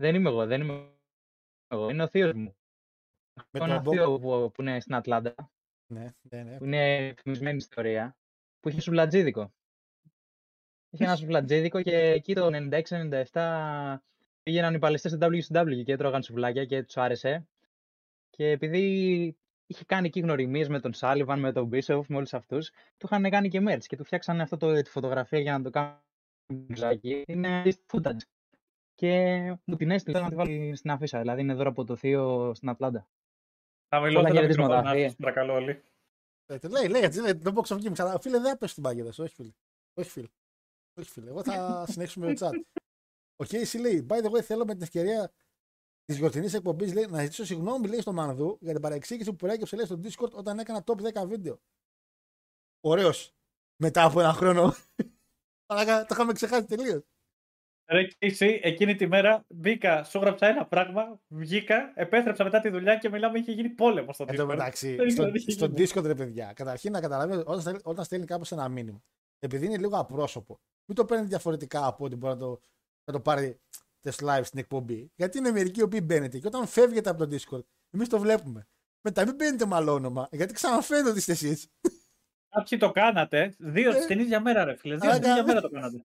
Δεν 0.00 0.14
είμαι 0.14 0.28
εγώ, 0.28 0.46
δεν 0.46 0.60
είμαι 0.60 0.94
εγώ. 1.68 1.88
Είναι 1.90 2.02
ο 2.02 2.08
θείος 2.08 2.32
μου. 2.32 2.56
Με 3.34 3.44
Έχω 3.52 3.64
ένα 3.64 3.74
τον 3.74 3.82
Μποκ. 3.82 3.94
θείο 3.94 4.18
που, 4.18 4.50
που 4.54 4.62
είναι 4.62 4.80
στην 4.80 4.94
Ατλάντα, 4.94 5.34
Ναι, 5.92 6.06
ναι, 6.22 6.42
ναι. 6.42 6.56
που 6.58 6.64
είναι 6.64 7.14
φημισμένη 7.16 7.56
ιστορία, 7.56 8.16
που 8.60 8.68
είχε 8.68 8.80
σουβλατζίδικο. 8.80 9.54
Είχε 10.90 11.04
ένα 11.04 11.16
σουβλατζίδικο 11.20 11.82
και 11.82 11.96
εκεί 11.96 12.34
το 12.34 12.46
96-97 12.52 13.96
πήγαιναν 14.44 14.74
οι 14.74 14.78
παλαιστές 14.78 15.12
στο 15.12 15.26
WCW 15.26 15.82
και 15.84 15.92
έτρωγαν 15.92 16.22
σουβλάκια 16.22 16.64
και 16.64 16.82
τους 16.82 16.96
άρεσε. 16.96 17.48
Και 18.30 18.50
επειδή 18.50 19.36
είχε 19.66 19.84
κάνει 19.84 20.06
εκεί 20.06 20.20
γνωριμίες 20.20 20.68
με 20.68 20.80
τον 20.80 20.92
Σάλιβαν, 20.92 21.40
με 21.40 21.52
τον 21.52 21.66
Μπίσοφ, 21.66 22.08
με 22.08 22.16
όλους 22.16 22.34
αυτούς, 22.34 22.70
του 22.70 23.06
είχαν 23.06 23.30
κάνει 23.30 23.48
και 23.48 23.62
merch 23.68 23.84
και 23.86 23.96
του 23.96 24.04
φτιάξανε 24.04 24.42
αυτό 24.42 24.56
το, 24.56 24.82
τη 24.82 24.90
φωτογραφία 24.90 25.38
για 25.38 25.58
να 25.58 25.64
το 25.64 25.70
κάνουν 25.70 25.98
μπουζάκι. 26.52 27.22
Είναι 27.26 27.62
footage. 27.92 28.22
Και 28.94 29.38
μου 29.64 29.76
την 29.76 29.90
έστειλε 29.90 30.20
να 30.20 30.28
τη 30.28 30.34
βάλει 30.34 30.76
στην 30.76 30.90
αφίσα. 30.90 31.20
Δηλαδή 31.20 31.40
είναι 31.40 31.54
δώρο 31.54 31.70
από 31.70 31.84
το 31.84 31.96
θείο 31.96 32.54
στην 32.54 32.68
Ατλάντα. 32.68 33.08
Χαμηλότερα 33.88 34.28
το 34.28 34.34
χαιρετίσματα, 34.34 34.76
μικρόφωνο, 34.76 34.98
θεία. 34.98 35.08
σας 35.08 35.16
παρακαλώ 35.16 35.54
όλοι. 35.54 35.82
Ε, 36.46 36.68
λέει, 36.68 36.88
λέει, 36.88 37.02
έτσι, 37.02 37.20
λέει, 37.20 37.36
το 37.36 37.52
box 37.54 37.76
of 37.76 37.80
games. 37.80 37.98
Αλλά 37.98 38.20
φίλε, 38.20 38.38
δεν 38.38 38.58
πες 38.58 38.70
στην 38.70 38.82
πάγιδα 38.82 39.12
σου. 39.12 39.22
Όχι, 39.22 39.34
φίλε. 39.34 39.50
Όχι, 39.94 40.10
φίλε. 40.10 40.28
Όχι, 40.94 41.10
φίλε. 41.10 41.30
Εγώ 41.30 41.42
θα 41.42 41.86
συνεχίσουμε 41.88 42.26
με 42.26 42.34
το 42.34 42.46
chat. 42.46 42.82
Ο 43.36 43.44
Casey 43.48 43.80
λέει, 43.80 44.06
by 44.10 44.22
the 44.24 44.30
way, 44.30 44.40
θέλω 44.42 44.64
με 44.64 44.72
την 44.72 44.82
ευκαιρία 44.82 45.32
της 46.04 46.16
γιορτινής 46.18 46.54
εκπομπής 46.54 46.92
να 46.94 47.20
ζητήσω 47.22 47.44
συγγνώμη 47.44 47.88
λέει, 47.88 48.00
στο 48.00 48.12
Μανδού 48.12 48.58
για 48.60 48.72
την 48.72 48.82
παρεξήγηση 48.82 49.30
που 49.30 49.36
προέκυψε 49.36 49.76
λέει, 49.76 49.84
στο 49.86 50.00
Discord 50.02 50.30
όταν 50.32 50.58
έκανα 50.58 50.84
top 50.86 51.22
10 51.22 51.26
βίντεο. 51.26 51.60
Ωραίος. 52.80 53.34
Μετά 53.76 54.04
από 54.04 54.20
ένα 54.20 54.32
χρόνο. 54.32 54.74
Μαλάκα, 55.68 56.00
το 56.00 56.08
είχαμε 56.10 56.32
ξεχάσει 56.32 56.64
τελείως. 56.66 57.02
Ρε 57.90 58.04
και 58.04 58.16
εσύ, 58.18 58.60
εκείνη 58.62 58.94
τη 58.94 59.06
μέρα 59.06 59.44
μπήκα, 59.48 60.04
σου 60.04 60.18
έγραψα 60.18 60.46
ένα 60.46 60.66
πράγμα, 60.66 61.20
βγήκα, 61.28 61.92
επέστρεψα 61.94 62.44
μετά 62.44 62.60
τη 62.60 62.68
δουλειά 62.68 62.96
και 62.96 63.08
μιλάμε, 63.08 63.38
είχε 63.38 63.52
γίνει 63.52 63.68
πόλεμο 63.68 64.12
στο 64.12 64.24
Εν 64.28 64.36
τω 64.36 64.42
Discord. 64.42 64.46
μεταξύ, 64.46 64.94
Δεν 64.94 65.10
στο, 65.10 65.22
ήξερα 65.22 65.30
τι 65.30 65.38
είχε 65.38 65.50
στο 65.50 65.66
γίνει. 65.66 65.86
Discord 65.88 66.04
ρε 66.04 66.14
παιδιά, 66.14 66.52
καταρχήν 66.52 66.92
να 66.92 67.00
καταλαβαίνετε 67.00 67.50
όταν, 67.50 67.60
στέλνει- 67.60 67.86
όταν 67.86 68.04
στέλνει 68.04 68.26
κάπως 68.26 68.52
ένα 68.52 68.68
μήνυμα, 68.68 69.02
επειδή 69.38 69.66
είναι 69.66 69.78
λίγο 69.78 69.98
απρόσωπο, 69.98 70.60
μην 70.84 70.96
το 70.96 71.04
παίρνεις 71.04 71.28
διαφορετικά 71.28 71.86
από 71.86 72.04
ότι 72.04 72.16
μπορεί 72.16 72.32
να 72.32 72.38
το, 72.38 72.60
να 73.04 73.12
το 73.12 73.20
πάρει 73.20 73.60
τεστ 74.00 74.20
live 74.24 74.40
στην 74.44 74.58
εκπομπή. 74.58 75.12
Γιατί 75.14 75.38
είναι 75.38 75.50
μερικοί 75.50 75.80
οι 75.80 75.82
οποίοι 75.82 76.00
μπαίνετε 76.02 76.38
και 76.38 76.46
όταν 76.46 76.66
φεύγετε 76.66 77.10
από 77.10 77.26
το 77.26 77.36
Discord, 77.36 77.64
εμείς 77.90 78.08
το 78.08 78.18
βλέπουμε. 78.18 78.68
Μετά 79.00 79.24
μην 79.24 79.34
μπαίνετε 79.34 79.66
με 79.66 79.74
άλλο 79.74 79.92
όνομα, 79.92 80.28
γιατί 80.30 80.52
ξαναφέρετε 80.52 81.08
ότι 81.08 81.18
είστε 81.18 81.32
εσείς. 81.32 81.68
Κάποιοι 82.48 82.78
το 82.78 82.90
κάνατε, 82.90 83.54
δύο 83.58 83.90
Ε. 83.90 84.06
την 84.06 84.18
ίδια 84.18 84.40
μέρα, 84.40 84.64
ρε 84.64 84.76
φίλε. 84.76 84.96
Δύο 84.96 85.10
Άρα, 85.10 85.18
την 85.18 85.30
ίδια 85.30 85.44
μέρα 85.44 85.60
το 85.60 85.68
κάνατε. 85.68 86.04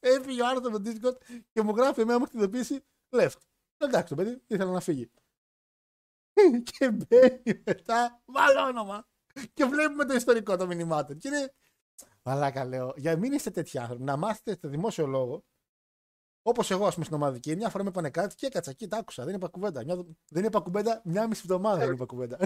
Έφυγε 0.00 0.42
ο 0.42 0.46
άλλο 0.46 0.58
από 0.58 0.70
το 0.70 0.82
Discord 0.90 1.16
και 1.52 1.62
μου 1.62 1.76
γράφει 1.76 2.00
εμένα 2.00 2.18
μου 2.18 2.24
έχει 2.28 2.36
ειδοποίηση 2.36 2.84
left. 3.10 3.36
Εντάξει 3.76 4.08
το 4.08 4.14
παιδί, 4.14 4.42
ήθελα 4.46 4.70
να 4.70 4.80
φύγει. 4.80 5.10
και 6.78 6.90
μπαίνει 6.90 7.62
μετά, 7.64 8.22
βάλω 8.24 8.60
όνομα. 8.60 9.06
Και 9.54 9.64
βλέπουμε 9.64 10.04
το 10.04 10.14
ιστορικό 10.14 10.56
των 10.56 10.66
μηνυμάτων. 10.66 11.18
Και 11.18 11.28
είναι. 11.28 11.54
Μαλάκα 12.22 12.64
λέω, 12.64 12.94
για 12.96 13.16
μην 13.16 13.32
είστε 13.32 13.50
τέτοιοι 13.50 13.78
άνθρωποι, 13.78 14.02
να 14.02 14.16
μάθετε 14.16 14.54
στο 14.54 14.68
δημόσιο 14.68 15.06
λόγο. 15.06 15.44
Όπως 16.42 16.70
εγώ, 16.70 16.86
ας 16.86 16.92
πούμε, 16.94 17.04
στην 17.04 17.16
ομαδική, 17.16 17.56
μια 17.56 17.68
φορά 17.68 17.84
με 17.84 17.90
είπανε 17.90 18.10
κάτι 18.10 18.34
και 18.34 18.46
έκατσα 18.46 18.70
εκεί, 18.70 18.88
τα 18.88 18.96
άκουσα. 18.96 19.24
Δεν 19.24 19.34
είπα 19.34 19.48
κουβέντα. 19.48 19.84
Μια, 19.84 19.96
δεν 20.28 20.44
είπα 20.44 20.60
κουβέντα, 20.60 21.00
μια 21.04 21.26
μισή 21.26 21.40
εβδομάδα 21.44 21.78
δεν 21.84 21.92
είπα 21.94 22.04
κουβέντα. 22.04 22.38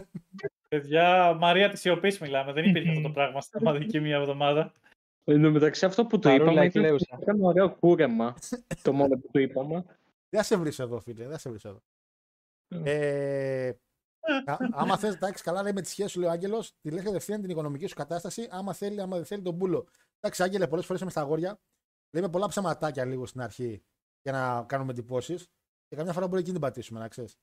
Παιδιά, 0.68 1.34
Μαρία 1.34 1.70
της 1.70 1.80
σιωπή 1.80 2.16
μιλάμε. 2.20 2.52
Δεν 2.52 2.64
υπήρχε 2.64 2.88
αυτό 2.90 3.02
το 3.02 3.10
πράγμα 3.10 3.40
στην 3.40 3.60
ομαδική 3.66 4.00
μία 4.00 4.16
εβδομάδα. 4.16 4.72
Εν 5.24 5.42
τω 5.42 5.50
μεταξύ 5.50 5.84
αυτό 5.84 6.06
που 6.06 6.18
του 6.18 6.28
Παρόλα 6.28 6.50
είπαμε 6.50 6.64
ήταν, 6.66 6.82
εκλέουσα. 6.82 7.18
ήταν 7.20 7.42
ωραίο 7.44 7.74
κούρεμα. 7.74 8.34
το 8.82 8.92
μόνο 8.92 9.16
που 9.18 9.28
του 9.32 9.38
είπαμε. 9.38 9.84
Δεν 10.28 10.42
σε 10.42 10.56
βρει 10.56 10.70
εδώ, 10.78 11.00
φίλε, 11.00 11.26
δεν 11.26 11.38
σε 11.38 11.50
βρει 11.50 11.58
εδώ. 11.64 11.82
Ε, 12.84 13.68
α- 14.44 14.56
άμα 14.72 14.96
θες 14.98 15.18
να 15.18 15.28
έχει 15.28 15.42
καλά 15.42 15.62
λέει, 15.62 15.72
με 15.72 15.80
τη 15.80 15.88
σχέση 15.88 16.08
σου, 16.08 16.20
λέει 16.20 16.28
ο 16.28 16.32
Άγγελος, 16.32 16.72
τη 16.80 16.90
λέει 16.90 17.02
κατευθείαν 17.04 17.40
την 17.40 17.50
οικονομική 17.50 17.86
σου 17.86 17.94
κατάσταση. 17.94 18.48
Άμα 18.50 18.72
θέλει, 18.72 19.00
άμα 19.00 19.16
δεν 19.16 19.24
θέλει 19.24 19.42
τον 19.42 19.58
πούλο. 19.58 19.86
Εντάξει, 20.20 20.42
Άγγελε, 20.42 20.66
πολλές 20.66 20.86
φορές 20.86 21.02
είμαι 21.02 21.10
στα 21.10 21.20
αγόρια. 21.20 21.58
Λέμε 22.10 22.28
πολλά 22.28 22.48
ψαματάκια 22.48 23.04
λίγο 23.04 23.26
στην 23.26 23.40
αρχή 23.40 23.82
για 24.22 24.32
να 24.32 24.64
κάνουμε 24.64 24.90
εντυπώσεις. 24.90 25.50
Και 25.88 25.96
καμιά 25.96 26.12
φορά 26.12 26.26
μπορεί 26.26 26.40
εκεί 26.40 26.48
να 26.48 26.58
την 26.58 26.66
πατήσουμε, 26.66 27.00
να 27.00 27.08
ξέρεις. 27.08 27.38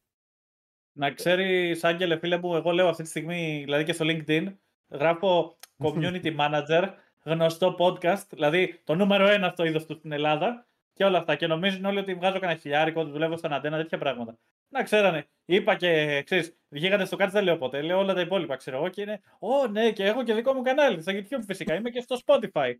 Να 0.92 1.12
ξέρει, 1.12 1.80
Άγγελε, 1.82 2.18
φίλε 2.18 2.38
μου, 2.38 2.56
εγώ 2.56 2.72
λέω 2.72 2.88
αυτή 2.88 3.04
τη 3.04 3.10
στιγμή, 3.10 3.62
δηλαδή 3.64 3.84
και 3.84 3.94
στο 3.94 4.06
LinkedIn, 4.08 4.54
γράφω 4.90 5.58
community 5.84 6.38
manager, 6.38 6.94
γνωστό 7.24 7.76
podcast, 7.80 8.28
δηλαδή 8.30 8.82
το 8.84 8.96
νούμερο 8.96 9.28
ένα 9.28 9.50
στο 9.50 9.66
είδος 9.66 9.86
του 9.86 9.94
στην 9.94 10.12
Ελλάδα 10.12 10.68
και 10.94 11.04
όλα 11.04 11.18
αυτά. 11.18 11.36
Και 11.36 11.48
νομίζουν 11.48 11.86
όλοι 11.86 12.00
ότι 12.00 12.14
βγάζω 12.14 12.40
κανένα 12.40 12.60
χιλιάρικο, 12.60 13.02
ότι 13.02 13.12
δουλεύω 13.12 13.38
στον 13.38 13.54
αντένα, 13.54 13.78
τέτοια 13.78 13.98
πράγματα. 13.98 14.38
Να 14.70 14.84
ξέρανε. 14.84 15.28
Είπα 15.46 15.76
και 15.76 16.22
ξέρεις, 16.26 16.56
βγήκατε 16.70 17.06
στο 17.06 17.16
κάτι, 17.16 17.32
δεν 17.32 17.44
λέω 17.44 17.58
ποτέ. 17.58 17.82
Λέω 17.82 17.98
όλα 17.98 18.14
τα 18.14 18.22
υπόλοιπα, 18.22 18.56
ξέρω 18.56 18.78
εγώ. 18.78 18.90
Και 18.90 19.02
είναι, 19.02 19.22
Ω, 19.40 19.68
ναι, 19.68 19.92
και 19.92 20.06
έχω 20.06 20.24
και 20.24 20.34
δικό 20.34 20.54
μου 20.54 20.62
κανάλι 20.62 21.02
στο 21.02 21.12
YouTube 21.16 21.44
φυσικά. 21.46 21.76
Είμαι 21.76 21.90
και 21.90 22.02
στο 22.02 22.18
Spotify. 22.26 22.74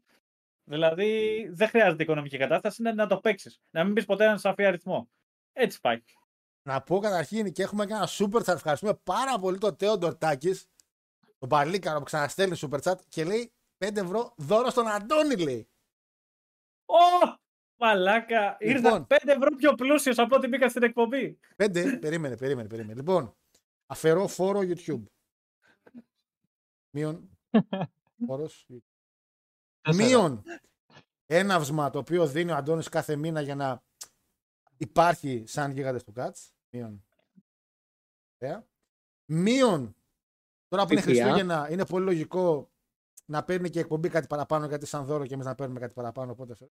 Δηλαδή, 0.64 1.50
δεν 1.54 1.68
χρειάζεται 1.68 2.04
οικονομική 2.04 2.38
κατάσταση, 2.38 2.82
είναι 2.82 2.92
να 2.92 3.08
το 3.08 3.20
παίξεις. 3.20 3.62
Να 3.70 3.84
μην 3.84 3.94
πεις 3.94 4.06
ποτέ 4.06 4.24
έναν 4.24 4.40
σαφή 4.40 4.66
αριθμό. 4.66 5.10
Έτσι 5.54 5.80
πάει. 5.80 6.02
Να 6.64 6.82
πω 6.82 7.00
καταρχήν 7.00 7.52
και 7.52 7.64
έχουμε 7.64 7.86
και 7.86 7.94
ένα 7.94 8.08
super 8.08 8.42
chat. 8.44 8.54
Ευχαριστούμε 8.54 8.94
πάρα 9.04 9.40
πολύ 9.40 9.58
τον 9.58 9.76
Τέο 9.76 9.98
Ντορτάκης, 9.98 10.70
τον 11.38 11.50
Παλίκαρο 11.50 11.98
που 11.98 12.04
ξαναστέλνει 12.04 12.58
super 12.62 12.80
chat 12.82 12.96
και 13.08 13.24
λέει 13.24 13.54
5 13.78 13.96
ευρώ 13.96 14.34
δώρο 14.38 14.70
στον 14.70 14.88
Αντώνη, 14.88 15.36
λέει. 15.36 15.70
Ω! 16.86 17.42
Μαλάκα, 17.76 18.58
ήρθα 18.60 18.90
Λοιπόν. 18.90 19.08
5 19.10 19.16
ευρώ 19.24 19.56
πιο 19.56 19.74
πλούσιος 19.74 20.18
από 20.18 20.36
ό,τι 20.36 20.48
μπήκα 20.48 20.70
στην 20.70 20.84
εκπομπή. 20.84 21.40
5, 21.56 21.98
περίμενε, 22.02 22.38
περίμενε, 22.38 22.68
περίμενε. 22.68 22.94
Λοιπόν, 22.94 23.36
αφαιρώ 23.86 24.28
φόρο 24.28 24.60
YouTube. 24.60 25.04
Μείον. 26.90 27.30
Φόρος. 28.28 28.66
Τέσσερα. 28.68 28.93
Μείον 29.92 30.44
έναυσμα 31.26 31.90
το 31.90 32.00
οποίο 32.00 32.28
δίνει 32.28 32.52
ο 32.52 32.56
Αντώνης 32.56 32.90
κάθε 32.90 33.16
μήνα 33.16 33.42
για 33.42 33.56
να 33.56 33.84
υπάρχει 34.78 35.44
σαν 35.48 35.72
γίγαντες 35.72 36.04
του 36.04 36.12
Κάτς. 36.12 36.54
Μείον. 36.70 37.06
Ωραία. 38.42 38.68
Μείον. 39.26 39.96
Τώρα 40.68 40.86
που 40.86 40.92
είναι 40.92 41.02
ΦΠΑ. 41.02 41.12
Χριστούγεννα 41.12 41.68
είναι 41.72 41.86
πολύ 41.86 42.06
λογικό 42.06 42.72
να 43.26 43.44
παίρνει 43.44 43.70
και 43.70 43.78
η 43.78 43.82
εκπομπή 43.82 44.10
κάτι 44.10 44.28
παραπάνω 44.28 44.66
γιατί 44.66 44.86
σαν 44.86 45.06
δώρο 45.06 45.26
και 45.26 45.34
εμείς 45.34 45.46
να 45.46 45.56
παίρνουμε 45.56 45.80
κάτι 45.80 45.94
παραπάνω. 45.94 46.32
Οπότε... 46.32 46.56
φε- 46.56 46.72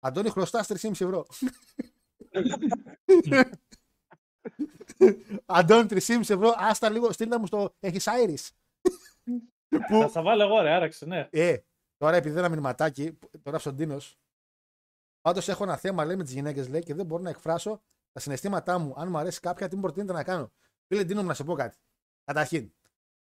Αντώνη 0.00 0.30
χρωστάς 0.30 0.66
3,5 0.68 0.90
ευρώ. 0.90 1.26
Αντώνη 5.46 5.86
3,5 5.90 6.20
ευρώ. 6.20 6.54
Άστα 6.56 6.90
λίγο, 6.90 7.12
στείλτε 7.12 7.38
μου 7.38 7.46
στο. 7.46 7.74
Έχεις 7.80 8.06
Iris. 8.08 8.48
Θα 9.88 10.08
στα 10.08 10.22
βάλω 10.22 10.42
εγώ, 10.42 10.60
ρε, 10.60 10.70
άραξε, 10.70 11.06
ναι. 11.06 11.28
Ε, 11.30 11.56
τώρα 11.96 12.16
επειδή 12.16 12.38
ένα 12.38 12.48
μηνυματάκι, 12.48 13.12
που- 13.12 13.30
το 13.30 13.50
γράψε 13.50 13.68
ο 13.68 13.72
Ντίνο. 13.72 14.00
Πάντως 15.20 15.48
έχω 15.48 15.62
ένα 15.62 15.76
θέμα, 15.76 16.04
λέει, 16.04 16.16
με 16.16 16.22
τις 16.24 16.32
γυναίκες, 16.32 16.68
λέει, 16.68 16.82
και 16.82 16.94
δεν 16.94 17.06
μπορώ 17.06 17.22
να 17.22 17.30
εκφράσω 17.30 17.82
τα 18.12 18.20
συναισθήματά 18.20 18.78
μου. 18.78 18.94
Αν 18.96 19.08
μου 19.08 19.18
αρέσει 19.18 19.40
κάποια, 19.40 19.68
τι 19.68 19.74
μου 19.74 19.82
προτείνετε 19.82 20.12
να 20.12 20.24
κάνω. 20.24 20.52
Φίλε 20.86 21.04
Ντίνο, 21.04 21.20
μου 21.20 21.26
να 21.28 21.34
σε 21.34 21.44
πω 21.44 21.54
κάτι. 21.54 21.78
Καταρχήν, 22.24 22.72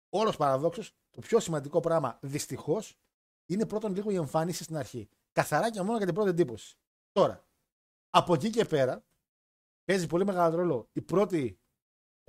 όλος 0.09 0.37
παραδόξως, 0.37 0.93
το 1.11 1.21
πιο 1.21 1.41
σημαντικό 1.41 1.81
πράγμα, 1.81 2.19
δυστυχώς, 2.23 2.99
είναι 3.47 3.67
πρώτον 3.67 3.95
λίγο 3.95 4.11
η 4.11 4.15
εμφάνιση 4.15 4.63
στην 4.63 4.77
αρχή. 4.77 5.09
Καθαρά 5.33 5.71
και 5.71 5.83
μόνο 5.83 5.97
για 5.97 6.07
την 6.07 6.15
πρώτη 6.15 6.31
εντύπωση. 6.31 6.77
Τώρα, 7.13 7.47
από 8.11 8.35
εκεί 8.35 8.51
και 8.51 8.65
πέρα, 8.65 9.05
παίζει 9.85 10.07
πολύ 10.07 10.25
μεγάλο 10.25 10.57
ρόλο 10.57 10.89
η 10.93 11.03
πρώτη 11.03 11.61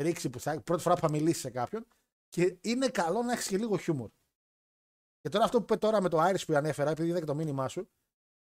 ρήξη 0.01 0.29
που 0.29 0.39
θα, 0.39 0.53
η 0.53 0.61
πρώτη 0.61 0.81
φορά 0.81 0.95
που 0.95 1.01
θα 1.01 1.09
μιλήσει 1.09 1.39
σε 1.39 1.49
κάποιον 1.49 1.87
και 2.29 2.57
είναι 2.61 2.89
καλό 2.89 3.21
να 3.23 3.31
έχεις 3.31 3.47
και 3.47 3.57
λίγο 3.57 3.77
χιούμορ. 3.77 4.09
Και 5.27 5.33
τώρα 5.33 5.45
αυτό 5.45 5.57
που 5.57 5.63
είπε 5.63 5.77
τώρα 5.77 6.01
με 6.01 6.09
το 6.09 6.17
Iris 6.21 6.45
που 6.45 6.53
ανέφερα, 6.53 6.89
επειδή 6.89 7.07
είδα 7.09 7.19
και 7.19 7.25
το 7.25 7.35
μήνυμά 7.35 7.67
σου, 7.67 7.89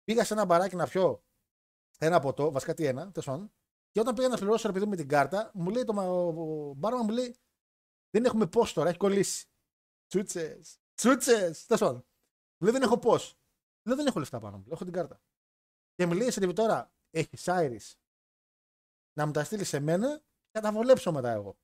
πήγα 0.04 0.24
σε 0.24 0.32
ένα 0.34 0.44
μπαράκι 0.44 0.76
να 0.76 0.86
πιω 0.86 1.24
ένα 1.98 2.20
ποτό, 2.20 2.50
βασικά 2.50 2.74
τι 2.74 2.86
ένα, 2.86 3.10
τέλος 3.12 3.26
πάντων, 3.26 3.52
και 3.90 4.00
όταν 4.00 4.14
πήγα 4.14 4.28
να 4.28 4.36
πληρώσω 4.36 4.68
επειδή 4.68 4.86
με 4.86 4.96
την 4.96 5.08
κάρτα, 5.08 5.50
μου 5.54 5.70
λέει 5.70 5.84
το 5.84 5.92
μα- 5.92 6.08
ο, 6.08 6.28
ο 6.70 6.74
μπάρμαν 6.74 7.04
μου 7.04 7.12
λέει 7.12 7.36
Δεν 8.10 8.24
έχουμε 8.24 8.46
πώς 8.46 8.72
τώρα, 8.72 8.88
έχει 8.88 8.98
κολλήσει. 8.98 9.48
Τσούτσες. 10.06 10.80
Τσούτσες. 10.94 11.66
Τέλος 11.66 11.82
πάντων. 11.82 12.06
Μου 12.56 12.68
λέει 12.68 12.72
δεν 12.72 12.82
έχω 12.82 12.98
πώς. 12.98 13.38
Λέω 13.86 13.96
δεν 13.96 14.06
έχω 14.06 14.18
λεφτά 14.18 14.38
πάνω 14.38 14.56
μου, 14.56 14.64
λέω, 14.64 14.74
έχω 14.74 14.84
την 14.84 14.92
κάρτα. 14.92 15.20
Και 15.94 16.06
μου 16.06 16.12
λέει 16.12 16.30
σε 16.30 16.52
τώρα, 16.52 16.92
έχεις 17.10 17.44
Iris 17.46 17.94
να 19.12 19.26
μου 19.26 19.32
τα 19.32 19.44
στείλεις 19.44 19.68
σε 19.68 19.80
μένα 19.80 20.18
και 20.18 20.58
θα 20.58 20.60
τα 20.60 20.72
βολέψω 20.72 21.12
μετά 21.12 21.30
εγώ. 21.30 21.58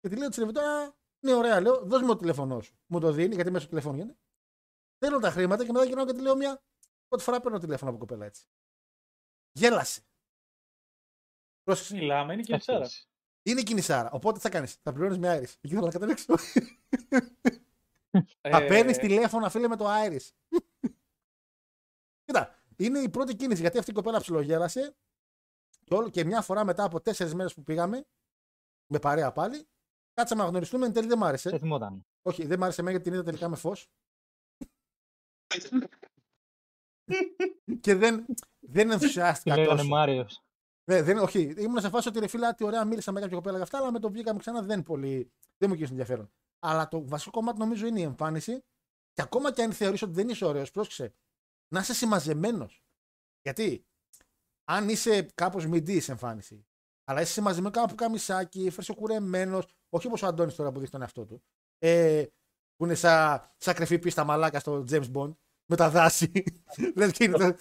Και 0.00 0.08
τη 0.08 0.16
λέω 0.16 0.28
τη 0.28 0.34
σερβιτόρα, 0.34 0.99
ναι, 1.20 1.34
ωραία, 1.34 1.60
λέω, 1.60 1.84
δώσ' 1.84 2.00
μου 2.00 2.08
το 2.08 2.16
τηλέφωνό 2.16 2.60
σου. 2.60 2.78
Μου 2.86 3.00
το 3.00 3.12
δίνει, 3.12 3.34
γιατί 3.34 3.50
μέσω 3.50 3.64
του 3.64 3.70
τηλεφώνου 3.70 4.00
είναι. 4.00 4.16
Θέλω 4.98 5.18
τα 5.18 5.30
χρήματα 5.30 5.64
και 5.64 5.72
μετά 5.72 5.84
γυρνάω 5.84 6.06
και 6.06 6.12
τη 6.12 6.20
λέω 6.20 6.36
μια. 6.36 6.62
Πρώτη 7.08 7.24
φορά 7.24 7.40
παίρνω 7.40 7.58
τηλέφωνο 7.58 7.90
από 7.90 7.98
κοπέλα 7.98 8.26
έτσι. 8.26 8.46
Γέλασε. 9.52 10.00
Πρόσεξε. 11.62 11.94
Μιλάμε, 11.94 12.32
είναι 12.32 12.42
και 12.42 12.54
η 12.54 12.58
Σάρα. 12.58 12.78
Έφυγες. 12.78 13.08
Είναι 13.42 13.62
κινησάρα. 13.62 14.10
Οπότε 14.10 14.36
τι 14.36 14.42
θα 14.42 14.48
κάνεις. 14.48 14.74
Θα 14.82 14.92
πληρώνεις 14.92 15.18
με 15.18 15.38
Iris. 15.38 15.54
Εκεί 15.60 15.74
θέλω 15.74 15.84
να 15.86 15.90
καταλήξω. 15.90 16.34
Ε, 18.40 18.50
Θα 18.50 18.64
παίρνεις 18.64 18.98
τηλέφωνα, 18.98 19.50
φίλε, 19.50 19.68
με 19.68 19.76
το 19.76 19.86
Iris. 19.88 20.28
Κοίτα, 22.24 22.62
είναι 22.76 22.98
η 22.98 23.08
πρώτη 23.08 23.36
κίνηση 23.36 23.60
γιατί 23.60 23.78
αυτή 23.78 23.90
η 23.90 23.94
κοπέλα 23.94 24.20
ψιλογέλασε 24.20 24.96
και, 25.84 25.94
όλο, 25.94 26.10
και 26.10 26.24
μια 26.24 26.42
φορά 26.42 26.64
μετά 26.64 26.84
από 26.84 27.00
τέσσερις 27.00 27.34
μέρες 27.34 27.54
που 27.54 27.62
πήγαμε, 27.62 28.06
με 28.86 28.98
παρέα 28.98 29.32
πάλι, 29.32 29.68
κάτσαμε 30.14 30.42
να 30.42 30.48
γνωριστούμε. 30.48 30.86
Εν 30.86 30.92
τέλει 30.92 31.06
δεν 31.06 31.18
μ' 31.18 31.24
άρεσε. 31.24 31.48
Σε 31.48 31.58
θυμόταν. 31.58 32.06
Όχι, 32.22 32.46
δεν 32.46 32.58
μ' 32.58 32.62
άρεσε 32.62 32.80
εμένα 32.80 32.96
γιατί 32.96 33.10
την 33.10 33.18
είδα 33.18 33.30
τελικά 33.30 33.48
με 33.48 33.56
φως. 33.56 33.88
και 37.80 37.94
δεν, 37.94 38.24
δεν 38.58 38.86
Τι 38.86 38.92
ενθουσιάστηκα 38.92 39.56
λέγανε 39.56 39.76
τόσο. 39.76 39.88
Μάριος. 39.88 40.42
Ναι, 40.90 41.02
δεν, 41.02 41.18
όχι, 41.18 41.40
ήμουν 41.40 41.80
σε 41.80 41.88
φάση 41.88 42.08
ότι 42.08 42.18
ρε 42.18 42.26
φίλα, 42.26 42.54
τι 42.54 42.64
ωραία 42.64 42.84
μίλησα 42.84 43.12
με 43.12 43.20
κάποια 43.20 43.36
κοπέλα 43.36 43.54
για 43.54 43.64
αυτά, 43.64 43.78
αλλά 43.78 43.92
με 43.92 43.98
το 43.98 44.10
βγήκαμε 44.10 44.38
ξανά 44.38 44.62
δεν 44.62 44.82
πολύ. 44.82 45.32
Δεν 45.58 45.68
μου 45.68 45.74
κύριο 45.74 45.90
ενδιαφέρον. 45.90 46.30
Αλλά 46.58 46.88
το 46.88 47.06
βασικό 47.06 47.30
κομμάτι 47.30 47.58
νομίζω 47.58 47.86
είναι 47.86 48.00
η 48.00 48.02
εμφάνιση. 48.02 48.64
Και 49.12 49.22
ακόμα 49.22 49.52
και 49.52 49.62
αν 49.62 49.72
θεωρείς 49.72 50.02
ότι 50.02 50.12
δεν 50.12 50.28
είσαι 50.28 50.44
ωραίος, 50.44 50.70
πρόσεξε. 50.70 51.14
Να 51.68 51.80
είσαι 51.80 51.94
συμμαζεμένος. 51.94 52.84
Γιατί 53.42 53.86
αν 54.64 54.88
είσαι 54.88 55.22
κάπως 55.34 55.66
μηντή 55.66 56.02
εμφάνιση, 56.08 56.66
αλλά 57.04 57.20
είσαι 57.20 57.32
συμμαζεμένος 57.32 57.72
κάπου 57.76 57.94
καμισάκι, 57.94 58.70
φρεσοκουρεμένο, 58.70 59.62
όχι 59.90 60.06
όπως 60.06 60.22
ο 60.22 60.26
Αντώνης 60.26 60.54
τώρα 60.54 60.68
που 60.68 60.74
δείχνει 60.74 60.90
τον 60.90 61.00
εαυτό 61.02 61.24
του, 61.26 61.42
ε, 61.78 62.24
που 62.76 62.84
είναι 62.84 62.94
σαν 62.94 63.50
σα 63.56 63.72
κρεφή 63.72 63.98
πίστα 63.98 64.24
μαλάκα 64.24 64.58
στο 64.58 64.84
James 64.90 65.12
Bond, 65.14 65.34
με 65.70 65.76
τα 65.76 65.90
δάση. 65.90 66.32
Λες 66.96 67.12
και 67.12 67.24
είναι 67.24 67.36
το- 67.36 67.56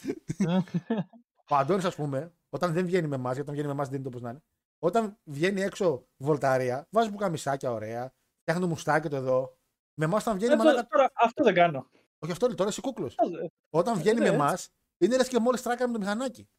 ο 1.50 1.56
Αντώνης, 1.56 1.86
ας 1.86 1.96
πούμε, 1.96 2.34
όταν 2.50 2.74
δεν 2.74 2.86
βγαίνει 2.86 3.08
με 3.08 3.16
εμάς, 3.16 3.34
γιατί 3.36 3.42
όταν 3.42 3.54
βγαίνει 3.54 3.68
με 3.68 3.74
εμάς 3.74 3.90
δεν 3.90 4.00
είναι 4.00 4.10
το 4.10 4.18
πώ 4.18 4.24
να 4.24 4.30
είναι. 4.30 4.40
Όταν 4.80 5.18
βγαίνει 5.24 5.62
έξω 5.62 6.08
βολταρία, 6.18 6.88
βάζει 6.90 7.10
μπουκαμισάκια 7.10 7.72
ωραία, 7.72 8.14
φτιάχνει 8.42 8.64
το 8.64 8.70
μουστάκι 8.70 9.10
του 9.10 9.16
εδώ. 9.16 9.58
Με 10.00 10.06
εμάς 10.06 10.22
όταν 10.22 10.36
βγαίνει 10.38 10.54
Ε, 10.54 10.56
μαλάκα. 10.56 10.76
τώρα, 10.76 10.88
τώρα, 10.90 11.10
αυτό 11.14 11.44
δεν 11.44 11.54
κάνω. 11.54 11.90
Όχι 12.20 12.32
αυτό, 12.32 12.46
λέει, 12.48 12.56
τώρα 12.56 12.70
είσαι 12.70 12.82
κούκλος. 12.82 13.16
Αυτό 13.20 13.38
δεν- 13.38 13.52
Όταν 13.70 13.98
βγαίνει 13.98 14.20
Ναι. 14.20 14.30
με 14.30 14.36
εμάς, 14.36 14.70
Είναι 15.02 15.18
λες 15.18 15.28
και 15.28 15.40
μόλις 15.40 15.62
τράκαμε 15.62 15.94
το 15.94 16.00
μηχανάκι. 16.00 16.50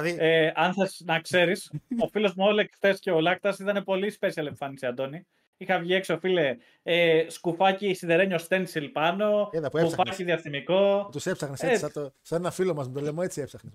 Δηλαδή, 0.00 0.16
Ε, 0.24 0.52
αν 0.54 0.72
θες 0.74 1.02
να 1.04 1.20
ξέρεις, 1.20 1.72
ο 1.98 2.06
φίλος 2.08 2.34
μου 2.34 2.44
Όλεκ 2.46 2.70
χθες 2.74 2.98
και 3.00 3.10
ο 3.10 3.20
Λάκτας 3.20 3.58
ήταν 3.58 3.84
πολύ 3.84 4.16
special 4.20 4.46
εμφάνιση, 4.46 4.86
Αντώνη. 4.86 5.26
Είχα 5.56 5.78
βγει 5.78 5.94
έξω, 5.94 6.18
φίλε, 6.18 6.56
ε, 6.82 7.24
σκουφάκι 7.28 7.94
σιδερένιο 7.94 8.38
stencil 8.48 8.88
πάνω, 8.92 9.50
Είδα 9.52 9.70
που 9.70 9.78
έψαχνες. 9.78 9.92
σκουφάκι 9.92 10.24
διαφημικό. 10.24 11.08
τους 11.12 11.26
έψαχνες 11.26 11.62
ε, 11.62 11.66
έτσι, 11.66 11.80
σαν, 11.80 11.92
το, 11.92 12.12
σαν 12.22 12.38
ένα 12.40 12.50
φίλο 12.50 12.74
μας 12.74 12.88
με 12.88 12.94
το 12.94 13.00
λαιμό, 13.00 13.20
έτσι 13.24 13.40
έψαχνες. 13.40 13.72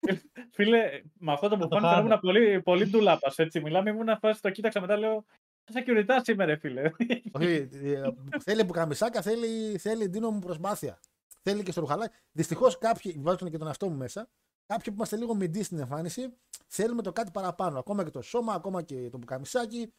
Φίλε, 0.56 1.00
με 1.18 1.32
αυτό 1.32 1.48
το 1.48 1.56
το 1.56 1.62
μπουφάνι 1.66 1.86
χάνω. 1.86 2.06
ήμουν 2.06 2.20
πολύ, 2.20 2.62
πολύ 2.62 2.86
ντουλάπας. 2.86 3.38
Έτσι, 3.38 3.60
μιλάμε, 3.60 3.90
ήμουν 3.90 4.18
φάση, 4.18 4.42
το 4.42 4.50
κοίταξα 4.50 4.80
μετά, 4.80 4.96
λέω. 4.96 5.24
Θα 5.64 5.82
security 5.86 6.18
σήμερα, 6.22 6.58
φίλε. 6.58 6.82
Όχι, 7.32 7.68
ε, 7.72 8.00
θέλει 8.44 8.64
μπουκαμισάκια, 8.64 9.22
θέλει, 9.22 9.78
θέλει 9.78 10.06
δίνω 10.06 10.30
μου 10.30 10.38
προσπάθεια. 10.38 10.98
Θέλει 11.42 11.62
και 11.62 11.70
στο 11.70 11.80
ρουχαλάκι. 11.80 12.14
Δυστυχώς 12.32 12.78
κάποιοι, 12.78 13.16
βάζουν 13.18 13.50
και 13.50 13.58
τον 13.58 13.66
εαυτό 13.66 13.88
μου 13.88 13.96
μέσα, 13.96 14.28
κάποιοι 14.70 14.86
που 14.86 14.94
είμαστε 14.94 15.16
λίγο 15.16 15.34
μηντοί 15.34 15.62
στην 15.62 15.78
εμφάνιση, 15.78 16.38
θέλουμε 16.66 17.02
το 17.02 17.12
κάτι 17.12 17.30
παραπάνω. 17.30 17.78
Ακόμα 17.78 18.04
και 18.04 18.10
το 18.10 18.22
σώμα, 18.22 18.54
ακόμα 18.54 18.82
και 18.82 19.10
το 19.10 19.18
μπουκαμισάκι, 19.18 19.94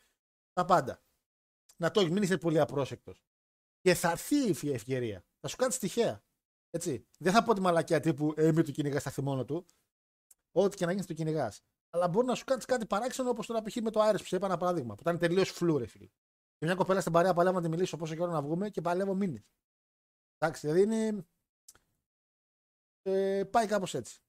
τα 0.53 0.65
πάντα. 0.65 1.03
Να 1.77 1.91
το 1.91 1.99
έχεις, 1.99 2.11
μην 2.11 2.23
είσαι 2.23 2.37
πολύ 2.37 2.59
απρόσεκτος. 2.59 3.23
Και 3.81 3.93
θα 3.93 4.11
έρθει 4.11 4.67
η 4.67 4.71
ευκαιρία. 4.71 5.25
Θα 5.39 5.47
σου 5.47 5.55
κάνει 5.55 5.73
τυχαία. 5.73 6.23
Έτσι. 6.69 7.07
Δεν 7.19 7.33
θα 7.33 7.43
πω 7.43 7.53
τη 7.53 7.61
μαλακιά 7.61 7.99
τύπου 7.99 8.33
ε, 8.37 8.51
μη 8.51 8.63
του 8.63 8.71
κυνηγάς 8.71 9.01
στα 9.01 9.11
θυμόνο 9.11 9.45
του. 9.45 9.65
Ό,τι 10.51 10.75
και 10.75 10.85
να 10.85 10.91
γίνεις, 10.91 11.07
το 11.07 11.13
κυνηγάς. 11.13 11.63
Αλλά 11.89 12.07
μπορεί 12.07 12.27
να 12.27 12.35
σου 12.35 12.45
κάνεις 12.45 12.65
κάτι 12.65 12.85
παράξενο 12.85 13.29
όπως 13.29 13.47
τώρα 13.47 13.61
π.χ. 13.61 13.75
με 13.75 13.91
το 13.91 14.01
Άρε 14.01 14.17
που 14.17 14.25
σε 14.25 14.35
είπα 14.35 14.45
ένα 14.45 14.57
παράδειγμα. 14.57 14.95
Που 14.95 15.01
ήταν 15.01 15.17
τελείως 15.17 15.49
φλούρε, 15.49 15.85
φίλε. 15.85 16.07
Και 16.57 16.65
μια 16.65 16.75
κοπέλα 16.75 16.99
στην 16.99 17.11
παρέα 17.11 17.33
παλεύω 17.33 17.55
να 17.55 17.61
τη 17.61 17.69
μιλήσω 17.69 17.97
πόσο 17.97 18.15
καιρό 18.15 18.31
να 18.31 18.41
βγούμε 18.41 18.69
και 18.69 18.81
παλεύω 18.81 19.13
μήνες. 19.13 19.51
Εντάξει, 20.37 20.67
δηλαδή 20.67 20.81
είναι. 20.81 21.25
Ε, 23.01 23.43
πάει 23.43 23.67
κάπως 23.67 23.93
έτσι. 23.93 24.21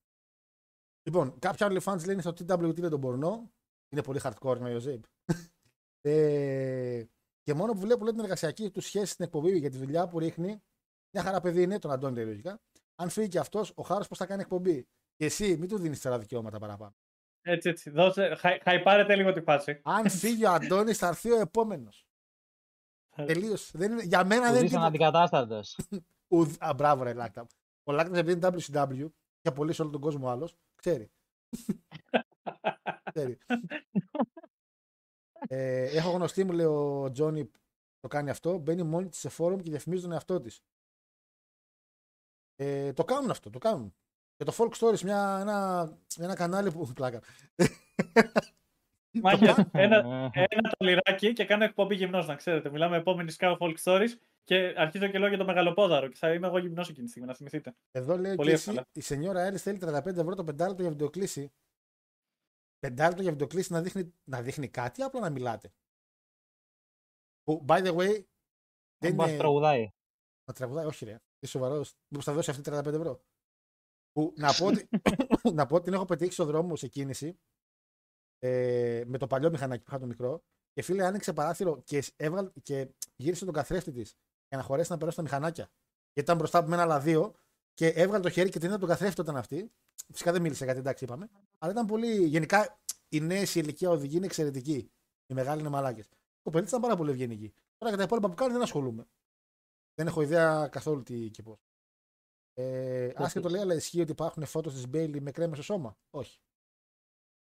Λοιπόν, 1.03 1.39
κάποιοι 1.39 1.67
άλλοι 1.67 1.81
fans 1.85 2.05
λένε 2.07 2.21
στο 2.23 2.31
TWT 2.31 2.75
δεν 2.75 2.91
τον 2.91 3.01
πορνό. 3.01 3.53
Είναι 3.89 4.03
πολύ 4.03 4.21
hardcore 4.23 4.59
με 4.59 4.75
ο 4.75 4.79
Ζέιμπ. 4.79 5.03
ε, 6.01 7.05
και 7.43 7.55
μόνο 7.55 7.73
που 7.73 7.79
βλέπω 7.79 8.05
λέει, 8.05 8.13
την 8.13 8.23
εργασιακή 8.23 8.71
του 8.71 8.81
σχέση 8.81 9.13
στην 9.13 9.25
εκπομπή 9.25 9.59
για 9.59 9.71
τη 9.71 9.79
δουλειά 9.79 10.09
που 10.09 10.19
ρίχνει. 10.19 10.63
Μια 11.11 11.23
χαρά 11.23 11.41
παιδί 11.41 11.63
είναι, 11.63 11.79
τον 11.79 11.91
Αντώνη 11.91 12.15
λέει 12.15 12.25
λογικά. 12.25 12.61
Αν 12.95 13.09
φύγει 13.09 13.29
και 13.29 13.39
αυτός, 13.39 13.73
ο 13.75 13.83
Χάρος 13.83 14.09
πώς 14.09 14.19
θα 14.19 14.27
κάνει 14.27 14.43
εκπομπή; 14.43 14.89
Και 15.17 15.25
εσύ, 15.25 15.57
μην 15.57 15.69
του 15.69 15.79
δίνεις 15.79 16.01
τώρα 16.01 16.19
δικαιώματα 16.19 16.59
παραπάνω. 16.59 16.95
Έτσι, 17.43 17.69
έτσι. 17.69 17.91
Δώσε, 17.91 18.35
χα, 18.35 18.59
χαϊπάρετε 18.63 19.17
λίγο 19.17 19.33
τη 19.33 19.41
φάση. 19.41 19.81
Αν 19.85 20.09
φύγει 20.09 20.45
ο 20.45 20.51
Αντώνης, 20.51 20.99
θα 20.99 21.07
έρθει 21.07 21.31
ο 21.31 21.41
επόμενος. 21.41 22.07
Τελείως. 23.17 23.73
Για 24.03 24.25
μένα 24.25 24.51
δεν 24.51 24.57
Ουδείς 24.57 24.71
είναι. 24.71 24.81
αναντικατάστατος. 24.81 25.79
Ουδ... 26.35 26.57
Α, 26.59 26.75
μπράβο, 26.75 27.03
ρε 27.03 27.13
Λάκτα. 27.13 27.47
Ο 27.83 27.93
Λάκτας 27.93 28.19
επειδή 28.19 28.47
είναι 28.47 28.57
WCW 28.57 29.09
και 29.43 29.51
πολύ 29.51 29.73
σε 29.73 29.83
όλο 29.83 29.91
τον 29.91 30.01
κόσμο 30.01 30.31
άλλος, 30.31 30.57
ξέρει. 30.75 31.11
ξέρει. 33.13 33.39
ε, 35.49 35.97
έχω 35.97 36.11
γνωστή 36.11 36.45
μου, 36.45 36.53
λέει 36.53 36.67
ο 36.67 37.11
Τζόνι, 37.13 37.45
που 37.45 37.59
το 38.01 38.09
κάνει 38.09 38.31
αυτό. 38.31 38.59
Μπαίνει 38.59 38.83
μόνη 38.83 39.09
της 39.09 39.19
σε 39.19 39.29
φόρουμ 39.29 39.59
και 39.59 39.71
διαφημίζει 39.71 40.03
τον 40.03 40.13
εαυτό 40.13 40.41
της. 40.41 40.63
Ε, 42.57 42.93
το 42.93 43.05
κάνουν 43.05 43.31
αυτό, 43.31 43.51
το 43.51 43.59
κάνουν. 43.59 43.95
Και 44.37 44.45
το 44.45 44.55
Folk 44.57 44.73
Stories, 44.79 45.01
μια, 45.01 45.39
ένα, 45.41 45.99
ένα 46.17 46.35
κανάλι 46.35 46.73
που. 46.73 46.93
Πλάκα. 46.93 47.23
Μάγκε, 49.13 49.55
ένα, 49.73 50.31
Ε, 50.35 50.45
ένα 50.49 50.71
το 50.77 50.85
λιράκι 50.85 51.33
και 51.33 51.45
κάνω 51.45 51.65
εκπομπή 51.65 51.95
γυμνός, 51.95 52.27
να 52.27 52.35
ξέρετε. 52.35 52.71
Μιλάμε 52.71 52.97
επόμενη 52.97 53.31
σκάω 53.31 53.57
folk 53.61 53.75
stories 53.85 54.09
και 54.45 54.75
αρχίζω 54.77 55.09
και 55.09 55.19
λέω 55.19 55.29
για 55.29 55.39
το 55.39 55.45
μεγαλοπόδαρο. 55.45 56.09
Και 56.09 56.17
θα 56.17 56.33
είμαι 56.35 56.47
εγώ 56.47 56.59
γυμνός 56.59 56.89
εκείνη 56.89 57.05
τη 57.05 57.11
στιγμή, 57.11 57.29
να 57.29 57.35
θυμηθείτε. 57.35 57.75
Εδώ 57.91 58.17
λέει 58.17 58.35
Πολύ 58.35 58.49
και 58.49 58.55
εσύ, 58.55 58.69
εύκολα. 58.69 58.89
η 58.93 59.01
Σενιόρα 59.01 59.41
Έλλη 59.41 59.59
θέλει 59.59 59.79
35 59.83 60.07
ευρώ 60.07 60.35
το 60.35 60.45
πεντάλεπτο 60.45 60.83
για 60.83 60.91
βιντεοκλήση. 60.91 61.53
Πεντάλεπτο 62.79 63.23
για 63.23 63.31
βιντεοκλήση 63.31 63.73
να 63.73 63.83
δείχνει, 63.83 64.15
να 64.25 64.43
δείχνει 64.43 64.69
κάτι 64.69 65.01
ή 65.01 65.05
απλά 65.05 65.21
να 65.21 65.31
μιλάτε; 65.31 65.73
Που, 67.43 67.65
by 67.69 67.87
the 67.87 67.97
way, 67.97 68.25
δεν 68.99 69.15
Μπας 69.15 69.29
είναι... 69.29 69.39
τραγουδάει. 69.39 69.89
Να 70.45 70.55
τραγουδάει, 70.55 70.87
όχι 70.87 71.05
ρε. 71.05 71.17
Είσαι 71.39 71.53
σοβαρός. 71.53 71.95
Μήπως 72.09 72.25
θα 72.25 72.33
δώσει 72.33 72.51
αυτή 72.51 72.71
35 72.71 72.87
ευρώ. 72.87 73.23
Που, 74.13 74.33
να, 74.37 74.53
πω 74.53 74.67
ότι, 74.67 74.89
να 75.59 75.67
πω 75.67 75.75
ότι 75.75 75.85
την 75.85 75.93
έχω 75.93 76.05
πετύχει 76.05 76.33
στο 76.33 76.45
δρόμο 76.45 76.77
σε 76.77 76.89
κίνηση 76.89 77.39
ε, 78.43 79.03
με 79.07 79.19
το 79.19 79.27
παλιό 79.27 79.51
μηχανάκι 79.51 79.83
που 79.83 79.89
είχα 79.91 79.99
το 79.99 80.07
μικρό. 80.07 80.43
Και 80.73 80.83
φίλε, 80.83 81.05
άνοιξε 81.05 81.33
παράθυρο 81.33 81.83
και, 81.85 82.05
έβγαλ, 82.17 82.51
και 82.63 82.89
γύρισε 83.17 83.45
τον 83.45 83.55
καθρέφτη 83.55 83.93
της 83.93 84.17
για 84.49 84.59
να 84.59 84.63
χωρέσει 84.63 84.91
να 84.91 84.99
περάσει 84.99 85.17
τα 85.17 85.23
μηχανάκια. 85.23 85.71
Γιατί 86.03 86.21
ήταν 86.21 86.37
μπροστά 86.37 86.59
από 86.59 86.69
μένα 86.69 86.83
άλλα 86.83 87.01
δύο 87.01 87.35
και 87.75 87.87
έβγαλε 87.87 88.23
το 88.23 88.31
χέρι 88.31 88.49
και 88.49 88.59
την 88.59 88.69
είδα 88.69 88.79
τον 88.79 88.89
καθρέφτη 88.89 89.21
όταν 89.21 89.37
αυτή. 89.37 89.73
Φυσικά 90.13 90.33
δεν 90.33 90.43
μίλησε 90.43 90.65
γιατί 90.65 90.79
εντάξει 90.79 91.05
είπαμε. 91.05 91.29
Αλλά 91.59 91.73
ήταν 91.73 91.87
πολύ. 91.87 92.27
Γενικά 92.27 92.79
οι 93.09 93.21
νέες 93.21 93.55
η 93.55 93.61
ηλικία 93.63 93.91
οδηγοί 93.91 94.17
είναι 94.17 94.27
εξαιρετικοί. 94.27 94.91
Οι 95.27 95.35
μεγάλοι 95.35 95.61
είναι 95.61 95.69
μαλάκες. 95.69 96.09
Ο 96.43 96.51
παιδί 96.51 96.67
ήταν 96.67 96.81
πάρα 96.81 96.97
πολύ 96.97 97.11
ευγενική. 97.11 97.53
Τώρα 97.79 97.89
για 97.89 97.97
τα 97.97 98.03
υπόλοιπα 98.03 98.29
που 98.29 98.35
κάνει 98.35 98.53
δεν 98.53 98.63
ασχολούμαι. 98.63 99.07
Δεν 99.95 100.07
έχω 100.07 100.23
ιδέα 100.23 100.69
καθόλου 100.69 101.03
τι 101.03 101.31
και 101.31 101.43
πώς. 101.43 101.67
Ε, 102.55 103.11
άσχετο 103.15 103.49
λέει, 103.49 103.61
αλλά 103.61 103.75
ισχύει 103.75 104.01
ότι 104.01 104.11
υπάρχουν 104.11 104.45
φώτος 104.45 104.73
της 104.73 104.89
Μπέιλι 104.89 105.21
με 105.21 105.31
κρέμα 105.31 105.55
στο 105.55 105.63
σώμα. 105.63 105.97
Όχι. 106.11 106.41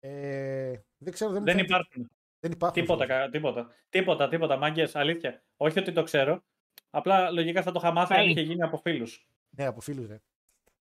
Ε, 0.08 0.82
δεν 0.98 1.14
ξέρω, 1.14 1.32
δεν, 1.32 1.40
μου 1.40 1.46
Δεν 1.46 1.56
φαίνεται- 1.56 1.70
υπάρχουν. 1.76 2.10
Δεν 2.40 2.52
υπάρχουν. 2.52 2.82
Τίποτα, 2.82 3.04
φώτος. 3.04 3.18
κα- 3.18 3.30
τίποτα. 3.30 3.70
Τίποτα, 3.90 4.28
τίποτα. 4.30 4.58
Μάγκες, 4.58 4.96
αλήθεια. 4.96 5.44
Όχι 5.58 5.80
ότι 5.80 5.92
το 5.92 6.04
ξέρω. 6.04 6.44
Απλά 6.90 7.32
λογικά 7.32 7.62
θα 7.64 7.72
το 7.72 7.80
είχα 7.84 7.92
μάθει 7.92 8.14
αν 8.14 8.26
Hey. 8.26 8.30
είχε 8.30 8.42
γίνει 8.42 8.62
από 8.62 8.78
φίλους. 8.78 9.28
Ναι, 9.50 9.66
από 9.66 9.80
φίλους, 9.82 10.08
ρε. 10.08 10.22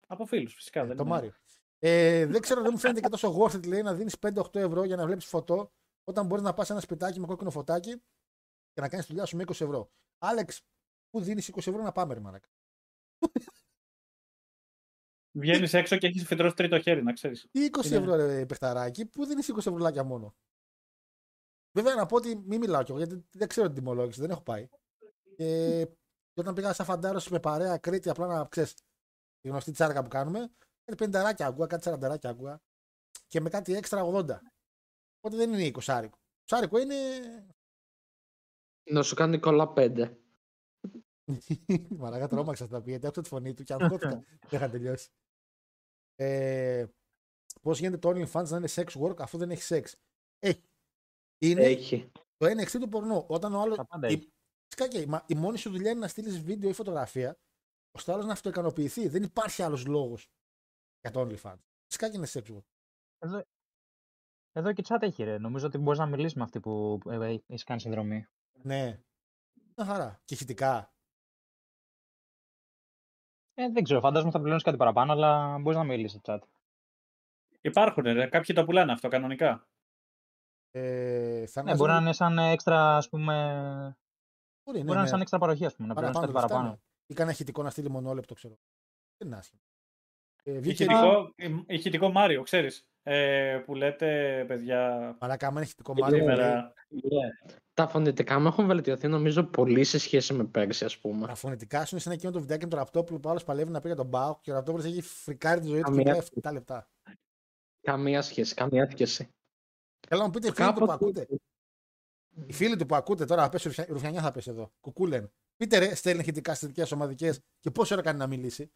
Από 0.06 0.24
φίλους, 0.26 0.54
φυσικά. 0.54 0.80
Ε, 0.80 0.86
δεν 0.86 0.96
το 0.96 1.02
είναι. 1.02 1.12
Μάριο. 1.12 1.32
Ε, 1.78 2.26
δεν 2.26 2.40
ξέρω, 2.40 2.62
δεν 2.62 2.70
μου 2.72 2.78
φαίνεται 2.78 3.00
και 3.00 3.08
τόσο 3.08 3.36
worth 3.38 3.54
it 3.56 3.66
λέει 3.66 3.82
να 3.82 3.94
δίνεις 3.94 4.18
5-8 4.18 4.58
ευρώ 4.60 4.84
για 4.84 4.96
να 4.96 5.06
βλέπεις 5.06 5.24
φωτό 5.26 5.72
όταν 6.04 6.26
μπορείς 6.26 6.44
να 6.44 6.52
πας 6.54 6.70
ένα 6.70 6.80
σπιτάκι 6.80 7.20
με 7.20 7.26
κόκκινο 7.26 7.50
φωτάκι 7.50 7.90
και 8.72 8.80
να 8.80 8.88
κάνεις 8.88 9.06
τη 9.06 9.12
δουλειά 9.12 9.26
σου 9.26 9.36
με 9.36 9.42
20 9.42 9.64
ευρώ. 9.64 9.90
Άλεξ, 10.18 10.62
πού 11.10 11.20
δίνεις 11.20 11.48
20 11.48 11.70
ευρώ 11.70 11.82
να 11.82 11.92
πάμε, 11.92 12.14
ρε 12.14 12.20
μαλάκα. 12.20 12.48
Βγαίνεις 15.36 15.74
έξω 15.74 15.96
και 15.96 16.06
έχεις 16.06 16.26
φυτρώσει 16.26 16.54
τρίτο 16.54 16.80
χέρι, 16.80 17.02
να 17.02 17.12
ξέρεις. 17.12 17.48
Τι 17.50 17.64
20 17.64 17.86
Είναι- 17.86 17.96
ευρώ, 17.96 18.14
ρε 18.14 18.46
παιχταράκι, 18.46 19.06
πού 19.06 19.26
δίνεις 19.26 19.48
20 19.48 19.66
ευρώ 19.66 20.04
μόνο; 20.04 20.34
Βέβαια 21.76 21.94
να 21.94 22.06
πω 22.06 22.16
ότι 22.16 22.36
μην 22.36 22.60
μιλάω 22.60 22.82
κι 22.82 22.90
εγώ 22.90 23.00
γιατί 23.00 23.24
δεν 23.32 23.48
ξέρω 23.48 23.66
την 23.66 23.76
τιμολόγηση, 23.76 24.20
δεν 24.20 24.30
έχω 24.30 24.42
πάει. 24.42 24.68
Και, 25.36 25.86
και 26.32 26.40
όταν 26.40 26.54
πήγα 26.54 26.72
σαν 26.72 26.86
φαντάρωση 26.86 27.32
με 27.32 27.40
παρέα 27.40 27.78
Κρήτη, 27.78 28.08
απλά 28.08 28.26
να 28.26 28.44
ξέρεις 28.44 28.74
τη 29.40 29.48
γνωστή 29.48 29.72
τσάρκα 29.72 30.02
που 30.02 30.08
κάνουμε, 30.08 30.52
κάτι 30.84 31.04
50 31.04 31.44
άκουγα, 31.44 31.66
κάτι 31.66 31.90
40 31.90 32.28
άκουγα 32.28 32.60
και 33.28 33.40
με 33.40 33.48
κάτι 33.48 33.74
έξτρα 33.74 34.02
80. 34.04 34.40
Οπότε 35.20 35.36
δεν 35.36 35.52
είναι 35.52 35.70
20 35.74 35.92
άρικο. 35.92 36.18
Σάρικο 36.44 36.78
είναι. 36.78 36.94
Να 38.90 39.02
σου 39.02 39.14
κάνει 39.14 39.38
κολλά 39.38 39.72
5. 39.76 40.16
Μαλάκα 41.98 42.28
τρόμαξα 42.28 42.66
να 42.70 42.82
πει 42.82 42.90
γιατί 42.90 43.06
άκουσα 43.06 43.22
τη 43.22 43.28
φωνή 43.28 43.54
του 43.54 43.62
και 43.62 43.72
αγχώθηκα. 43.72 44.08
δεν 44.48 44.48
είχα 44.50 44.70
τελειώσει. 44.70 45.10
Ε, 46.14 46.86
Πώς 47.62 47.78
γίνεται 47.78 47.98
το 47.98 48.08
OnlyFans 48.08 48.48
να 48.48 48.56
είναι 48.56 48.68
sex 48.70 48.86
work 49.00 49.20
αφού 49.20 49.38
δεν 49.38 49.50
έχει 49.50 49.62
σεξ. 49.62 49.96
Έχει. 50.38 50.62
Είναι 51.38 51.62
Έχει. 51.64 52.10
το 52.36 52.46
NXT 52.46 52.78
του 52.80 52.88
πορνό. 52.88 53.26
Όταν 53.28 53.54
ο 53.54 53.60
άλλος. 53.60 53.76
Τα 53.76 53.86
πάντα 53.86 54.08
Η, 54.08 54.12
έχει. 54.12 54.32
φυσικά 54.68 54.88
και, 54.98 55.06
μα, 55.06 55.24
η 55.26 55.34
μόνη 55.34 55.58
σου 55.58 55.70
δουλειά 55.70 55.90
είναι 55.90 56.00
να 56.00 56.08
στείλεις 56.08 56.40
βίντεο 56.40 56.70
ή 56.70 56.72
φωτογραφία, 56.72 57.38
ώστε 57.90 58.10
ο 58.10 58.14
άλλος 58.14 58.26
να 58.26 58.32
αυτοικανοποιηθεί. 58.32 59.08
Δεν 59.08 59.22
υπάρχει 59.22 59.62
άλλος 59.62 59.86
λόγος 59.86 60.30
για 61.00 61.10
το 61.10 61.20
OnlyFans. 61.20 61.58
Φυσικά 61.86 62.10
και 62.10 62.16
είναι 62.16 62.26
sex 62.28 62.54
work. 62.56 62.64
Εδώ, 63.18 63.42
εδώ 64.52 64.72
και 64.72 64.84
chat 64.88 65.02
έχει 65.02 65.22
ρε. 65.24 65.38
Νομίζω 65.38 65.66
ότι 65.66 65.78
μπορείς 65.78 65.98
να 65.98 66.06
μιλήσεις 66.06 66.34
με 66.34 66.42
αυτή 66.42 66.60
που 66.60 67.00
ε, 67.08 67.36
έχεις 67.46 67.64
κάνει 67.64 67.80
συνδρομή. 67.80 68.26
Ναι. 68.62 69.00
Μια 69.76 69.86
χαρά. 69.86 70.20
Και 70.24 70.34
ηχητικά. 70.34 70.93
Ε, 73.54 73.68
δεν 73.70 73.82
ξέρω, 73.82 74.00
φαντάζομαι 74.00 74.30
θα 74.30 74.38
πληρώνεις 74.38 74.62
κάτι 74.62 74.76
παραπάνω, 74.76 75.12
αλλά 75.12 75.58
μπορείς 75.58 75.78
να 75.78 75.84
μιλήσεις 75.84 76.20
στο 76.20 76.34
chat. 76.34 76.40
Υπάρχουν, 77.60 78.04
ρε. 78.04 78.26
Κάποιοι 78.26 78.54
το 78.54 78.64
πουλάνε 78.64 78.92
αυτό 78.92 79.08
κανονικά. 79.08 79.68
Ε, 80.70 81.46
θα 81.46 81.62
Ναι, 81.62 81.74
μπορεί 81.74 81.90
να 81.90 81.98
είναι 81.98 82.12
σαν 82.12 82.38
έξτρα, 82.38 82.96
ας 82.96 83.08
πούμε. 83.08 83.34
Μπορεί, 84.64 84.78
ναι, 84.78 84.84
Μπορεί 84.84 84.86
να 84.86 84.92
είναι 84.92 85.02
ναι. 85.02 85.08
σαν 85.08 85.20
έξτρα 85.20 85.38
παροχή, 85.38 85.64
ας 85.66 85.74
πούμε, 85.74 85.88
να 85.88 85.94
πληρώνεις 85.94 86.18
κάτι 86.20 86.32
λεφτά, 86.32 86.46
παραπάνω. 86.46 86.70
ναι. 86.72 86.78
Ή 87.06 87.14
κανένα 87.14 87.32
ηχητικό 87.34 87.62
να 87.62 87.70
στείλει 87.70 87.90
μονόλεπτο, 87.90 88.34
ξέρω. 88.34 88.58
Δεν 89.16 89.28
είναι 89.28 89.36
άσχημο. 89.36 89.60
Ε, 90.42 90.58
βγήκε 90.58 90.84
Ηχητικό, 90.84 91.34
ηχητικό 91.66 92.10
Μάριο, 92.10 92.42
ξέρεις. 92.42 92.86
Ε, 93.06 93.62
που 93.66 93.74
λέτε, 93.74 94.44
παιδιά. 94.48 95.16
Μαλάκα, 95.20 95.46
άμα 95.46 95.56
είναι 95.56 95.64
ηχητικό 95.64 95.94
Ε, 95.96 96.00
Μάριο, 96.00 96.18
Σήμερα. 96.18 96.72
Τα 97.74 97.88
φωνητικά 97.88 98.38
μου 98.38 98.46
έχουν 98.46 98.66
βελτιωθεί 98.66 99.08
νομίζω 99.08 99.44
πολύ 99.44 99.84
σε 99.84 99.98
σχέση 99.98 100.32
με 100.32 100.44
πέρσι, 100.44 100.84
ας 100.84 100.98
πούμε. 100.98 101.26
τα 101.26 101.34
φωνητικά 101.34 101.78
σου 101.84 101.88
είναι 101.92 102.00
σαν 102.00 102.12
εκείνο 102.12 102.32
το 102.32 102.40
βιντεάκι 102.40 102.64
με 102.64 102.70
το 102.70 102.76
ραπτόπ 102.76 103.08
που 103.08 103.20
ο 103.24 103.28
άλλο 103.30 103.40
παλεύει 103.46 103.70
να 103.70 103.80
πει 103.80 103.86
για 103.86 103.96
τον 103.96 104.06
Μπάουκ 104.06 104.40
και 104.40 104.50
ο 104.50 104.54
ραπτόπ 104.54 104.78
έχει 104.78 105.00
φρικάρει 105.02 105.60
τη 105.60 105.66
ζωή 105.66 105.80
του 105.80 105.92
και 105.92 106.02
Καμία 106.02 106.12
κλέβει 106.12 106.28
7 106.42 106.52
λεπτά. 106.52 106.88
Καμία 107.80 108.22
σχέση, 108.22 108.54
καμία 108.54 108.90
σχέση. 108.90 109.28
Θέλω 110.08 110.20
να 110.20 110.26
μου 110.26 110.32
πείτε 110.32 110.48
οι 110.48 110.52
φίλοι 110.52 110.66
του 110.72 110.74
που 110.74 110.86
Κάποτε- 110.86 111.02
ακούτε. 111.02 111.26
Οι 112.46 112.52
φίλοι 112.52 112.76
του 112.76 112.86
που 112.86 112.94
ακούτε 112.94 113.24
τώρα, 113.24 113.42
θα 113.42 113.48
πέσει 113.48 113.68
ρουφια- 113.68 113.86
ρουφιανιά 113.88 114.20
θα 114.22 114.30
πέσει 114.30 114.50
εδώ. 114.50 114.72
Κουκούλεν. 114.80 115.32
Πείτε 115.56 115.78
ρε, 115.78 115.94
στέλνει 115.94 116.20
ηχητικά 116.20 116.54
στις 116.54 116.68
δικές 116.68 116.92
ομαδικές 116.92 117.40
και 117.60 117.70
πόσο 117.70 117.94
ώρα 117.94 118.02
κάνει 118.02 118.18
να 118.18 118.26
μιλήσει. 118.26 118.70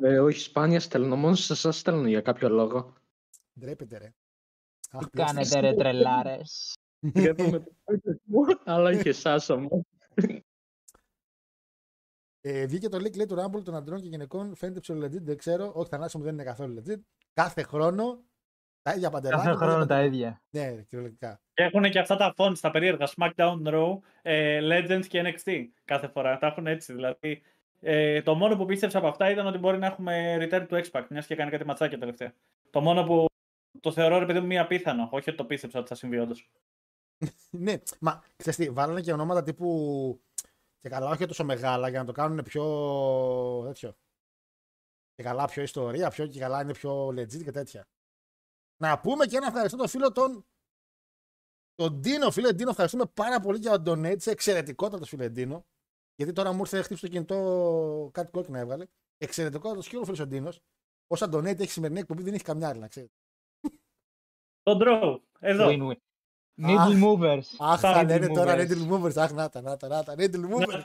Ε, 0.00 0.18
όχι, 0.18 0.38
σπάνια 0.40 0.80
στέλνω. 0.80 1.16
Μόνος 1.16 1.44
σε 1.44 1.52
εσά 1.52 1.72
στέλνω 1.72 2.08
για 2.08 2.20
κάποιο 2.20 2.48
λόγο. 2.48 2.92
Ντρέπεται, 3.60 3.98
ρε. 3.98 4.14
Τι 4.80 4.98
Αχ, 4.98 5.10
κάνετε 5.10 5.60
ρε 5.60 5.74
τρελάρες. 5.74 6.72
Αλλά 8.64 9.02
και 9.02 9.08
εσάς 9.08 9.48
όμως. 9.48 9.82
Ε, 12.40 12.66
βγήκε 12.66 12.88
το 12.88 12.96
link 12.96 13.16
λέει 13.16 13.26
του 13.26 13.36
Rumble 13.38 13.64
των 13.64 13.74
αντρών 13.74 14.00
και 14.00 14.08
γυναικών. 14.08 14.54
Φαίνεται 14.54 14.80
ψηλό 14.80 15.06
legit, 15.06 15.22
δεν 15.22 15.36
ξέρω. 15.36 15.72
Όχι, 15.74 15.88
θανάσιμο 15.88 16.24
δεν 16.24 16.32
είναι 16.32 16.44
καθόλου 16.44 16.82
legit. 16.82 17.00
Κάθε 17.32 17.62
χρόνο 17.62 18.24
τα 18.82 18.92
ίδια 18.94 19.10
παντελάκια. 19.10 19.52
Κάθε 19.52 19.64
χρόνο 19.64 19.86
τα 19.86 20.04
ίδια. 20.04 20.42
Ναι, 20.50 20.82
κυριολεκτικά. 20.88 21.40
Και 21.54 21.62
έχουν 21.62 21.82
και 21.82 21.98
αυτά 21.98 22.16
τα 22.16 22.34
fonts, 22.36 22.58
τα 22.60 22.70
περίεργα 22.70 23.08
SmackDown 23.16 23.62
Raw, 23.64 23.98
ε, 24.22 24.60
Legends 24.62 25.06
και 25.06 25.22
NXT 25.24 25.64
κάθε 25.84 26.08
φορά. 26.08 26.38
Τα 26.38 26.46
έχουν 26.46 26.66
έτσι. 26.66 26.92
Δηλαδή, 26.92 27.42
ε, 27.80 28.22
το 28.22 28.34
μόνο 28.34 28.56
που 28.56 28.64
πίστεψα 28.64 28.98
από 28.98 29.06
αυτά 29.06 29.30
ήταν 29.30 29.46
ότι 29.46 29.58
μπορεί 29.58 29.78
να 29.78 29.86
έχουμε 29.86 30.36
return 30.40 30.66
του 30.68 30.80
X-Pac, 30.84 31.02
μιας 31.10 31.26
και 31.26 31.34
κάνει 31.34 31.50
κάτι 31.50 31.64
ματσάκια 31.64 31.98
τελευταία. 31.98 32.32
Το 32.70 32.80
μόνο 32.80 33.04
που 33.04 33.26
το 33.80 33.92
θεωρώ 33.92 34.18
ρε 34.18 34.26
παιδί 34.26 34.40
μου 34.40 34.46
μία 34.46 34.62
απίθανο. 34.62 35.08
Όχι 35.12 35.28
ότι 35.28 35.38
το 35.38 35.44
πίστεψα 35.44 35.78
ότι 35.78 35.88
θα 35.88 35.94
συμβεί 35.94 36.18
όντως. 36.18 36.50
ναι, 37.50 37.74
μα 38.00 38.24
ξέρεις 38.36 38.58
τι, 38.58 38.70
βάλανε 38.70 39.00
και 39.00 39.12
ονόματα 39.12 39.42
τύπου. 39.42 40.20
Και 40.80 40.88
καλά, 40.88 41.10
όχι 41.10 41.26
τόσο 41.26 41.44
μεγάλα 41.44 41.88
για 41.88 41.98
να 41.98 42.04
το 42.04 42.12
κάνουν 42.12 42.42
πιο. 42.42 43.62
τέτοιο. 43.66 43.96
Και 45.14 45.22
καλά, 45.22 45.44
πιο 45.44 45.62
ιστορία, 45.62 46.10
πιο 46.10 46.26
και 46.26 46.38
καλά 46.38 46.62
είναι 46.62 46.72
πιο 46.72 47.06
legit 47.06 47.42
και 47.42 47.50
τέτοια. 47.50 47.88
Να 48.76 49.00
πούμε 49.00 49.26
και 49.26 49.36
ένα 49.36 49.46
ευχαριστώ 49.46 49.76
τον 49.76 49.88
φίλο 49.88 50.12
τον. 50.12 50.46
Τον 51.74 51.92
Ντίνο, 52.00 52.30
φίλε 52.30 52.52
Ντίνο, 52.52 52.70
ευχαριστούμε 52.70 53.06
πάρα 53.14 53.40
πολύ 53.40 53.58
για 53.58 53.82
τον 53.82 54.04
donate. 54.04 54.16
Είσαι 54.16 54.30
εξαιρετικότατος 54.30 55.08
φίλε 55.08 55.28
Ντίνο. 55.28 55.66
Γιατί 56.16 56.32
τώρα 56.32 56.52
μου 56.52 56.60
ήρθε 56.60 56.82
χτύπησε 56.82 57.06
το 57.06 57.12
κινητό, 57.12 58.10
κάτι 58.12 58.30
κόκκινα 58.30 58.58
έβγαλε. 58.58 58.86
Εξαιρετικότατος 59.18 59.88
και 59.88 59.96
ο 59.96 60.04
φίλος 60.04 60.20
ο 60.20 60.26
Ντίνος. 60.26 60.60
Όσα 61.06 61.26
donate 61.26 61.60
έχει 61.60 61.70
σημερινή 61.70 62.00
εκπομπή 62.00 62.22
δεν 62.22 62.34
έχει 62.34 62.44
καμιά 62.44 62.68
άλλη, 62.68 62.80
να 62.80 62.88
ξέρετε. 62.88 63.12
Το 64.64 64.78
draw. 64.82 65.18
Εδώ. 65.40 65.66
Win-win. 65.68 65.96
Needle 66.66 67.02
movers. 67.04 67.42
Αχ, 67.58 67.80
Τα 67.80 67.92
θα 67.92 68.02
needle 68.02 68.06
λένε 68.06 68.28
τώρα 68.28 68.54
movers. 68.54 68.60
needle 68.60 68.92
movers. 68.92 69.16
Αχ, 69.16 69.32
να 69.32 69.48
τα, 69.48 69.60
να 69.60 69.76
τα, 69.76 69.88
να 69.88 70.02
τα, 70.04 70.14
needle 70.18 70.44
movers. 70.54 70.82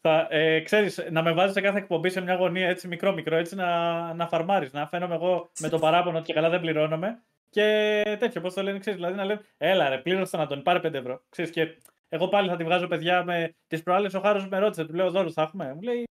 Θα, 0.00 0.26
ε, 0.30 0.60
ξέρεις, 0.60 1.06
να 1.10 1.22
με 1.22 1.32
βάζεις 1.32 1.52
σε 1.52 1.60
κάθε 1.60 1.78
εκπομπή 1.78 2.10
σε 2.10 2.20
μια 2.20 2.34
γωνία 2.34 2.68
έτσι 2.68 2.88
μικρό 2.88 3.12
μικρό, 3.12 3.36
έτσι 3.36 3.54
να, 3.54 4.14
να 4.14 4.28
φαρμάρεις, 4.28 4.72
να 4.72 4.86
φαίνομαι 4.86 5.14
εγώ 5.14 5.50
με 5.60 5.68
το 5.68 5.78
παράπονο 5.78 6.16
ότι 6.16 6.26
και 6.26 6.32
καλά 6.32 6.48
δεν 6.48 6.60
πληρώνομαι 6.60 7.22
και 7.50 8.02
τέτοιο, 8.18 8.40
πώς 8.40 8.54
το 8.54 8.62
λένε, 8.62 8.78
ξέρεις, 8.78 8.98
δηλαδή 8.98 9.16
να 9.16 9.24
λένε, 9.24 9.40
έλα 9.56 9.88
ρε, 9.88 9.98
πλήρωσε 9.98 10.30
τον 10.30 10.40
Αντώνη, 10.40 10.62
πάρε 10.62 10.78
5 10.78 10.94
ευρώ, 10.94 11.22
ξέρεις, 11.28 11.50
και 11.50 11.78
εγώ 12.08 12.28
πάλι 12.28 12.48
θα 12.48 12.56
τη 12.56 12.64
βγάζω 12.64 12.86
παιδιά 12.86 13.24
με 13.24 13.54
τις 13.66 13.82
προάλλες 13.82 14.14
ο 14.14 14.20
Χάρος 14.20 14.48
με 14.48 14.58
ρώτησε, 14.58 14.84
του 14.84 14.94
λέω 14.94 15.10
δώρους 15.10 15.32
θα 15.32 15.42
έχουμε, 15.42 15.74
μου 15.74 15.80
λέει, 15.80 16.04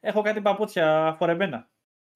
έχω 0.00 0.22
κάτι 0.22 0.40
παπούτσια 0.40 1.14
φορεμένα. 1.18 1.68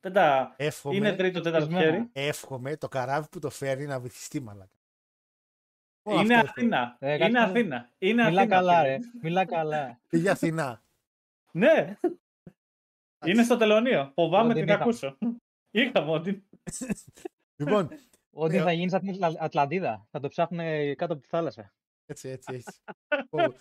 Δεν 0.04 0.12
τα... 0.12 0.54
Εύχομαι, 0.56 0.96
Είναι 0.96 1.12
τρίτο, 1.16 1.40
τέταρτο 1.40 1.66
Ευτυχισμένα. 1.66 1.96
χέρι. 2.12 2.28
εύχομαι 2.28 2.76
το 2.76 2.88
καράβι 2.88 3.28
που 3.28 3.38
το 3.38 3.50
φέρει 3.50 3.86
να 3.86 4.00
βυθιστεί 4.00 4.40
μαλάκα. 4.40 4.76
Ω, 6.02 6.12
Είναι 6.20 6.34
αυτό 6.34 6.34
εύχομαι. 6.34 6.76
Αθήνα. 6.76 6.96
Ε, 7.00 7.08
είναι 7.08 7.18
κάτσε 7.18 7.32
να- 7.38 7.42
Αθήνα. 7.44 7.90
Είναι 7.98 8.24
Μιλά 8.24 8.40
Αθήνα. 8.40 8.56
καλά 8.56 8.78
φίλε. 8.80 8.88
ρε. 8.96 8.98
Μιλά 9.22 9.44
καλά. 9.44 10.00
Πήγε 10.08 10.30
Αθηνά. 10.30 10.82
Ναι. 11.52 11.96
είναι 13.26 13.42
στο 13.42 13.56
τελωνίο. 13.56 14.10
Φοβάμαι 14.14 14.50
Ό,τι 14.50 14.54
την 14.60 14.68
είχαμε. 14.68 14.82
ακούσω. 14.82 15.18
Είχαμε 15.70 16.10
ότι. 16.10 16.44
λοιπόν, 17.56 17.88
Ό,τι 18.34 18.56
Ε, 18.56 18.62
θα 18.62 18.72
γίνεις 18.72 18.90
σαν 18.90 19.00
την 19.00 19.10
Ατλα- 19.24 19.42
Ατλαντίδα. 19.42 20.06
Θα 20.10 20.20
το 20.20 20.28
ψάχνουν 20.28 20.94
κάτω 20.96 21.12
από 21.12 21.22
τη 21.22 21.28
θάλασσα. 21.28 21.72
Έτσι, 22.06 22.28
έτσι, 22.28 22.54
έτσι. 22.54 22.80
Λοιπόν, 23.20 23.56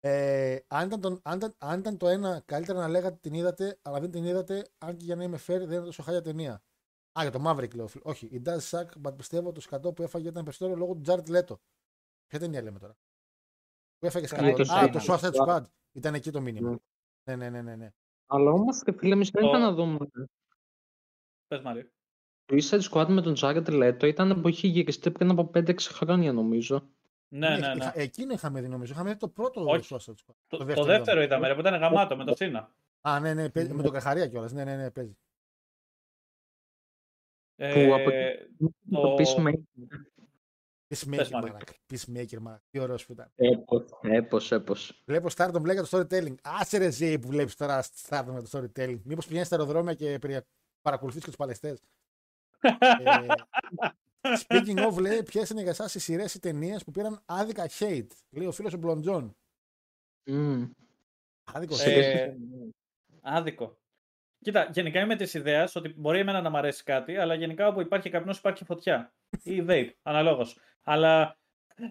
ε, 0.00 0.58
αν, 0.66 0.86
ήταν 0.86 1.00
τον- 1.00 1.20
αν, 1.22 1.36
ήταν, 1.36 1.54
αν 1.58 1.78
ήταν 1.78 1.96
το 1.96 2.08
ένα, 2.08 2.42
καλύτερα 2.44 2.78
να 2.78 2.88
λέγατε 2.88 3.16
την 3.20 3.34
είδατε, 3.34 3.78
αλλά 3.82 4.00
δεν 4.00 4.10
την 4.10 4.24
είδατε, 4.24 4.68
αν 4.78 4.96
και 4.96 5.04
για 5.04 5.16
να 5.16 5.22
είμαι 5.24 5.36
fair, 5.36 5.46
δεν 5.46 5.70
είναι 5.70 5.84
τόσο 5.84 6.02
χάλια 6.02 6.22
ταινία. 6.22 6.52
Α, 7.18 7.22
για 7.22 7.30
το 7.30 7.42
Maverick 7.46 7.74
λέω. 7.74 7.86
φίλε. 7.86 8.02
Όχι, 8.06 8.26
η 8.26 8.42
Does 8.44 8.58
Suck, 8.70 8.86
but 9.02 9.16
πιστεύω 9.16 9.52
το 9.52 9.60
σκατό 9.60 9.92
που 9.92 10.02
έφαγε 10.02 10.28
ήταν 10.28 10.44
περισσότερο 10.44 10.76
λόγω 10.78 10.94
του 10.94 11.02
Jared 11.06 11.28
Leto. 11.28 11.54
Ποια 12.26 12.38
ταινία 12.38 12.62
λέμε 12.62 12.78
τώρα; 12.78 12.96
Που 13.98 14.06
έφαγε 14.06 14.26
σκατό. 14.26 14.52
το 14.64 14.72
Α, 14.72 14.88
το 14.90 14.98
Suicide 15.06 15.20
Suicide 15.30 15.46
Squad. 15.46 15.62
Ήταν 15.92 16.14
εκεί 16.14 16.30
το 16.30 16.40
μήνυμα. 16.40 16.78
Ναι, 17.24 17.36
ναι, 17.36 17.50
ναι, 17.50 17.62
ναι. 17.62 17.76
ναι. 17.76 17.90
Αλλά 18.26 18.50
όμως 18.50 18.82
και 18.82 18.92
φίλε, 18.92 19.12
εμείς 19.12 19.30
δεν 19.30 19.42
Το- 19.42 19.48
ήταν 19.48 19.60
να 19.60 19.72
δούμε. 19.72 19.98
Πες 21.46 21.60
Μαρία. 21.62 21.90
Το 22.44 22.56
East 22.56 22.68
Side 22.70 22.90
Squad 22.90 23.06
με 23.08 23.20
τον 23.22 23.34
Jared 23.36 23.66
Leto 23.66 24.02
ήταν 24.02 24.40
που 24.40 24.48
είχε 24.48 24.66
γυριστεί 24.68 25.10
πριν 25.10 25.30
από 25.30 25.50
5-6 25.54 25.74
χρόνια 25.80 26.32
νομίζω. 26.32 26.88
Ναι, 27.32 27.48
ναι, 27.48 27.56
ναι. 27.56 27.74
Είχα- 27.76 27.92
Εκείνο 27.98 28.32
είχαμε 28.32 28.60
δει 28.60 28.68
νομίζω. 28.68 28.92
Είχαμε 28.92 29.10
δει 29.12 29.16
το 29.18 29.28
πρώτο 29.28 29.64
Όχι. 29.64 29.94
Suicide 29.94 30.10
Squad. 30.10 30.34
Το, 30.46 30.64
το 30.74 30.84
δεύτερο 30.84 31.22
είδαμε, 31.22 31.48
ρε, 31.48 31.54
που 31.54 31.60
ήταν 31.60 31.74
γαμάτο 31.80 32.16
με 32.16 32.24
το 32.24 32.34
Σίνα. 32.36 32.74
Α, 33.00 33.20
ναι, 33.20 33.34
ναι, 33.34 33.48
παίζει- 33.50 33.72
με 33.72 33.82
τον 33.82 33.92
Καχαρία 33.92 34.26
κιόλας. 34.28 34.52
Ναι, 34.52 34.64
ναι, 34.64 34.76
ναι, 34.76 34.90
παίζει. 34.90 35.16
Που 37.56 37.94
από 37.94 38.10
Ε, 38.10 38.48
Το 38.90 39.00
το- 39.00 39.14
Peacemaker. 39.14 39.52
Peacemaker, 40.88 41.16
Πες, 41.16 41.30
Μάρικ. 41.30 41.52
μαλάκα. 41.52 41.72
Peacemaker, 41.90 42.38
μαλάκα. 42.40 42.62
Τι 42.70 42.78
ωραίος 42.78 43.06
που 43.06 43.12
ήταν. 43.12 43.32
Έπος, 43.34 43.82
έπος, 44.02 44.52
έπος. 44.52 45.02
Βλέπω 45.06 45.28
Stardom 45.36 45.62
λέει 45.64 45.74
για 45.74 45.84
το 45.84 45.98
storytelling. 45.98 46.34
Άσε 46.42 46.78
ρε 46.78 46.90
Ζέι 46.90 47.18
που 47.18 47.28
βλέπεις 47.28 47.56
τώρα 47.56 47.82
Stardom 47.82 48.26
για 48.30 48.42
το 48.42 48.48
storytelling. 48.58 49.00
Μήπως 49.04 49.26
πηγαίνεις 49.26 49.46
στα 49.46 49.56
αεροδρόμια 49.56 49.94
και 49.94 50.18
περι- 50.18 50.46
παρακολουθείς 50.82 51.20
και 51.20 51.26
τους 51.26 51.36
παλαιστές. 51.36 51.82
ε, 53.04 53.26
speaking 54.20 54.88
of, 54.88 55.00
λέει, 55.00 55.22
ποιες 55.22 55.50
είναι 55.50 55.60
για 55.60 55.70
εσάς 55.70 55.94
οι 55.94 55.98
σειρές 55.98 56.34
ή 56.34 56.40
ταινίες 56.40 56.84
που 56.84 56.90
πήραν 56.90 57.20
άδικα 57.26 57.68
hate. 57.78 58.06
Λέει 58.30 58.46
ο 58.46 58.52
φίλος 58.52 58.72
ο 58.72 58.76
Μπλοντζόν. 58.76 59.36
Μμμ. 60.24 60.70
Άδικο 61.52 61.76
Ε, 61.84 62.26
hate. 62.26 62.34
άδικο. 63.22 63.78
Κοίτα, 64.42 64.68
γενικά 64.72 65.00
είμαι 65.00 65.16
της 65.16 65.34
ιδέας 65.34 65.74
ότι 65.76 65.94
μπορεί 65.96 66.18
εμένα 66.18 66.40
να 66.40 66.50
μ' 66.50 66.56
αρέσει 66.56 66.82
κάτι, 66.82 67.16
αλλά 67.16 67.34
γενικά 67.34 67.66
όπου 67.68 67.80
υπάρχει 67.80 68.10
καπνός 68.10 68.38
υπάρχει 68.38 68.64
φωτιά. 68.64 69.12
Ή 69.42 69.64
vape, 69.68 69.90
αναλόγως. 70.02 70.58
Αλλά 70.82 71.38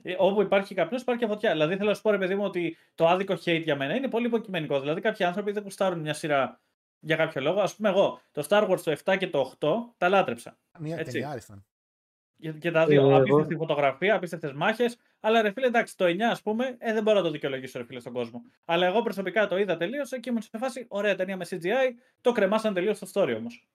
ε, 0.02 0.16
όπου 0.18 0.42
υπάρχει 0.42 0.76
καπνός 0.76 1.02
υπάρχει 1.02 1.26
φωτιά. 1.26 1.52
Δηλαδή 1.52 1.76
θέλω 1.78 1.90
να 1.90 1.96
σου 1.96 2.02
πω, 2.02 2.12
ρε 2.12 2.18
παιδί 2.18 2.36
μου, 2.36 2.44
ότι 2.44 2.78
το 2.96 3.08
άδικο 3.08 3.34
hate 3.34 3.62
για 3.64 3.76
μένα 3.76 3.96
είναι 3.96 4.08
πολύ 4.08 4.26
υποκειμενικό. 4.26 4.80
Δηλαδή 4.80 5.02
κάποιοι 5.02 5.26
άνθρωποι 5.26 5.52
δεν 5.52 5.64
κουστάρουν 5.64 6.00
μια 6.00 6.14
σειρά 6.14 6.62
για 7.00 7.16
κάποιο 7.16 7.42
λόγο. 7.42 7.60
Α 7.62 7.70
πούμε, 7.76 7.90
εγώ 7.90 8.22
το 8.32 8.46
Star 8.50 8.70
Wars 8.70 8.80
το 8.80 8.96
7 9.04 9.18
και 9.18 9.28
το 9.30 9.54
8 9.60 9.68
τα 9.98 10.10
λάτρεψα. 10.10 10.58
Μια 10.80 10.98
έτσι. 10.98 11.12
ταινία 11.12 11.30
άρισταν. 11.30 11.66
Και, 12.40 12.52
και 12.52 12.72
τα 12.72 12.86
δύο. 12.86 13.02
Ε, 13.02 13.06
εγώ- 13.06 13.16
Απίστευτη 13.18 13.56
φωτογραφία, 13.56 14.16
απίστευτες 14.16 14.54
μάχες. 14.54 14.98
Αλλά 15.20 15.42
ρε 15.42 15.52
φίλε, 15.52 15.68
εντάξει, 15.68 15.98
το 15.98 16.06
9 16.06 16.30
ας 16.30 16.42
πούμε, 16.42 16.76
ε, 16.80 16.94
δεν 16.94 17.04
μπορώ 17.04 17.18
να 17.18 17.24
το 17.24 17.32
δικαιολογήσω 17.32 17.80
ρε 17.80 17.86
φίλε 17.86 18.00
στον 18.00 18.14
κόσμο. 18.14 18.42
Αλλά 18.66 18.86
εγώ 18.86 19.02
προσωπικά 19.02 19.48
το 19.48 19.58
είδα 19.58 19.78
τελείωσε 19.78 20.20
και 20.20 20.30
ήμουν 20.30 20.42
σε 20.42 20.58
φάση 20.58 20.86
ωραία 20.90 21.16
ταινία 21.16 21.38
με 21.38 21.46
CGI, 21.50 21.94
το 22.22 22.32
κρεμάσαν 22.32 22.74
τελείως 22.74 22.98
στο 22.98 23.08
story 23.22 23.34
όμως. 23.38 23.68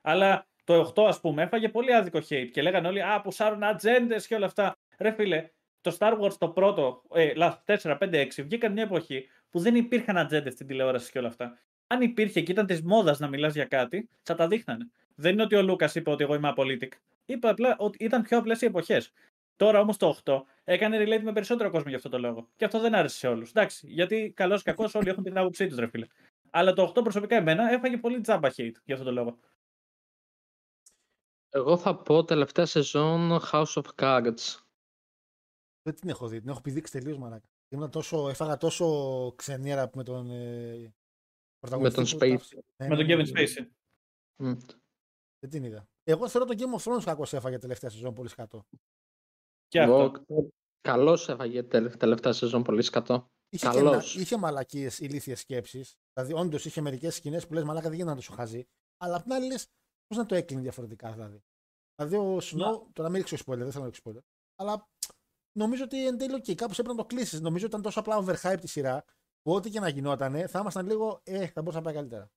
Αλλά 0.00 0.46
το 0.64 0.74
8 0.96 1.02
ας 1.06 1.20
πούμε 1.20 1.42
έφαγε 1.42 1.68
πολύ 1.68 1.94
άδικο 1.94 2.18
hate 2.28 2.48
και 2.52 2.62
λέγανε 2.62 2.88
όλοι 2.88 3.02
Α, 3.02 3.20
που 3.20 3.30
σάρουν 3.30 3.62
ατζέντες 3.62 4.26
και 4.26 4.34
όλα 4.34 4.46
αυτά. 4.46 4.76
Ρε 4.98 5.10
φίλε, 5.12 5.48
το 5.80 5.96
Star 5.98 6.18
Wars 6.20 6.32
το 6.38 6.48
πρώτο, 6.48 7.02
ε, 7.14 7.32
λάθος, 7.34 7.62
4, 7.64 7.96
5, 7.98 8.18
6 8.18 8.42
βγήκαν 8.42 8.72
μια 8.72 8.82
εποχή 8.82 9.28
που 9.50 9.58
δεν 9.58 9.74
υπήρχαν 9.74 10.18
ατζέντες 10.18 10.52
στην 10.52 10.66
τηλεόραση 10.66 11.10
και 11.10 11.18
όλα 11.18 11.28
αυτά. 11.28 11.58
Αν 11.86 12.00
υπήρχε 12.00 12.40
και 12.40 12.52
ήταν 12.52 12.66
της 12.66 12.82
μόδας 12.82 13.18
να 13.18 13.28
μιλάς 13.28 13.54
για 13.54 13.64
κάτι, 13.64 14.08
θα 14.22 14.34
τα 14.34 14.46
δείχνανε. 14.48 14.90
Δεν 15.14 15.32
είναι 15.32 15.42
ότι 15.42 15.54
ο 15.54 15.62
Λούκας 15.62 15.94
είπε 15.94 16.10
ότι 16.10 16.22
εγώ 16.24 16.34
είμαι 16.34 16.48
απολύτικ. 16.48 16.92
Είπε 17.24 17.48
απλά 17.48 17.76
ότι 17.78 18.04
ήταν 18.04 18.22
πιο 18.22 18.38
απλές 18.38 18.60
οι 18.60 18.66
εποχές. 18.66 19.12
Τώρα 19.56 19.80
όμως 19.80 19.96
το 19.96 20.08
8 20.24 20.44
έκανε 20.64 20.98
relate 20.98 21.22
με 21.22 21.32
περισσότερο 21.32 21.70
κόσμο 21.70 21.88
για 21.88 21.96
αυτό 21.96 22.08
το 22.08 22.18
λόγο. 22.18 22.48
Και 22.56 22.64
αυτό 22.64 22.80
δεν 22.80 22.94
άρεσε 22.94 23.16
σε 23.16 23.28
όλους. 23.28 23.48
Εντάξει, 23.48 23.86
γιατί 23.90 24.32
καλός 24.36 24.60
ή 24.60 24.64
κακός 24.64 24.94
όλοι 24.94 25.08
έχουν 25.08 25.22
την 25.22 25.38
άποψή 25.38 25.66
τους, 25.66 25.76
ρε 25.78 25.86
φίλε. 25.88 26.06
Αλλά 26.50 26.72
το 26.72 26.82
8 26.82 27.02
προσωπικά 27.02 27.36
εμένα 27.36 27.70
έφαγε 27.72 27.96
πολύ 27.98 28.20
τζάμπα 28.20 28.48
hate 28.56 28.72
για 28.84 28.94
αυτό 28.94 29.04
το 29.06 29.12
λόγο. 29.12 29.38
Εγώ 31.50 31.76
θα 31.76 31.96
πω 31.96 32.24
τελευταία 32.24 32.66
σεζόν 32.66 33.40
House 33.52 33.72
of 33.72 33.84
Cards. 33.94 34.60
Δεν 35.82 35.94
την 35.94 36.08
έχω 36.08 36.28
δει. 36.28 36.40
Την 36.40 36.48
έχω 36.48 36.60
πηδήξει 36.60 36.92
τελείως 36.92 37.18
μαλάκα. 37.18 37.46
Ήμουν 37.68 37.90
τόσο, 37.90 38.28
έφαγα 38.28 38.56
τόσο 38.56 39.32
ξενέρα 39.36 39.90
με 39.94 40.02
τον. 40.02 40.30
Ε, 40.30 40.94
πρωταγωνιστή 41.58 42.00
Με 42.00 42.06
τον 42.06 42.18
που 42.18 42.24
Spacey. 42.24 42.38
τάφ- 42.38 42.52
Ναι, 42.76 42.88
με 42.88 42.94
ναι, 42.96 42.96
τον 42.96 43.06
ναι, 43.06 43.14
Kevin 43.14 43.32
ναι. 43.32 43.42
Spacey. 43.42 43.66
Μμ. 44.36 44.58
Δεν 45.38 45.50
την 45.50 45.64
είδα. 45.64 45.88
Εγώ 46.02 46.28
θεωρώ 46.28 46.46
το 46.46 46.54
Game 46.58 46.80
of 46.80 46.92
Thrones 46.92 47.02
κακό 47.04 47.24
έφαγε 47.30 47.58
τελευταία 47.58 47.90
σεζόν 47.90 48.14
πολύ 48.14 48.28
σκατό. 48.28 48.66
Και 49.68 49.78
Εγώ 49.78 50.02
αυτό. 50.02 50.48
καλώς 50.80 51.28
έφαγε 51.28 51.62
τελε- 51.62 51.96
τελευταία 51.96 52.32
σεζόν 52.32 52.62
πολύ 52.62 52.82
σκατό. 52.82 53.30
Είχε, 53.48 53.68
και 53.70 53.80
να, 53.82 53.90
Καλώς. 53.90 54.16
είχε 54.16 54.36
μαλακίες 54.36 54.98
ηλίθιες 54.98 55.40
σκέψεις. 55.40 55.96
Δηλαδή, 56.12 56.34
όντως 56.34 56.64
είχε 56.64 56.80
μερικές 56.80 57.14
σκηνές 57.14 57.46
που 57.46 57.52
λες 57.54 57.64
μαλάκα 57.64 57.82
δεν 57.88 57.92
γίνεται 57.92 58.10
να 58.10 58.16
το 58.16 58.22
σου 58.22 58.32
χαζεί. 58.32 58.66
Αλλά 58.96 59.16
απ' 59.16 59.22
την 59.22 59.32
άλλη 59.32 59.46
λες 59.46 59.66
πώς 60.06 60.16
να 60.16 60.26
το 60.26 60.34
έκλεινε 60.34 60.62
διαφορετικά 60.62 61.12
δηλαδή. 61.12 61.42
Δηλαδή, 61.94 62.16
ο 62.16 62.40
Σνό. 62.40 62.88
Τώρα 62.92 63.08
μην 63.08 63.18
ρίξω 63.26 63.36
spoiler, 63.46 63.56
δεν 63.58 63.70
θέλω 63.70 63.84
να 63.84 63.90
ρίξω 63.90 64.02
spoiler. 64.04 64.20
Αλλά 64.56 64.88
νομίζω 65.58 65.84
ότι 65.84 66.06
εν 66.06 66.18
τέλει, 66.18 66.34
okay, 66.34 66.54
κάπως 66.54 66.78
έπρεπε 66.78 66.96
να 66.96 67.02
το 67.06 67.14
κλείσεις. 67.14 67.40
Νομίζω 67.40 67.66
ότι 67.66 67.76
ήταν 67.76 67.82
τόσο 67.82 68.00
απλά 68.00 68.24
overhype 68.24 68.60
τη 68.60 68.66
σειρά 68.68 69.04
που 69.42 69.52
ό,τι 69.52 69.70
και 69.70 69.80
να 69.80 69.88
γινότανε 69.88 70.46
θα 70.46 70.58
ήμασταν 70.58 70.86
λίγο. 70.86 71.20
Ε, 71.24 71.46
θα 71.46 71.60
μπορούσα 71.62 71.78
να 71.78 71.84
πάει 71.84 71.94
καλύτερα. 71.94 72.30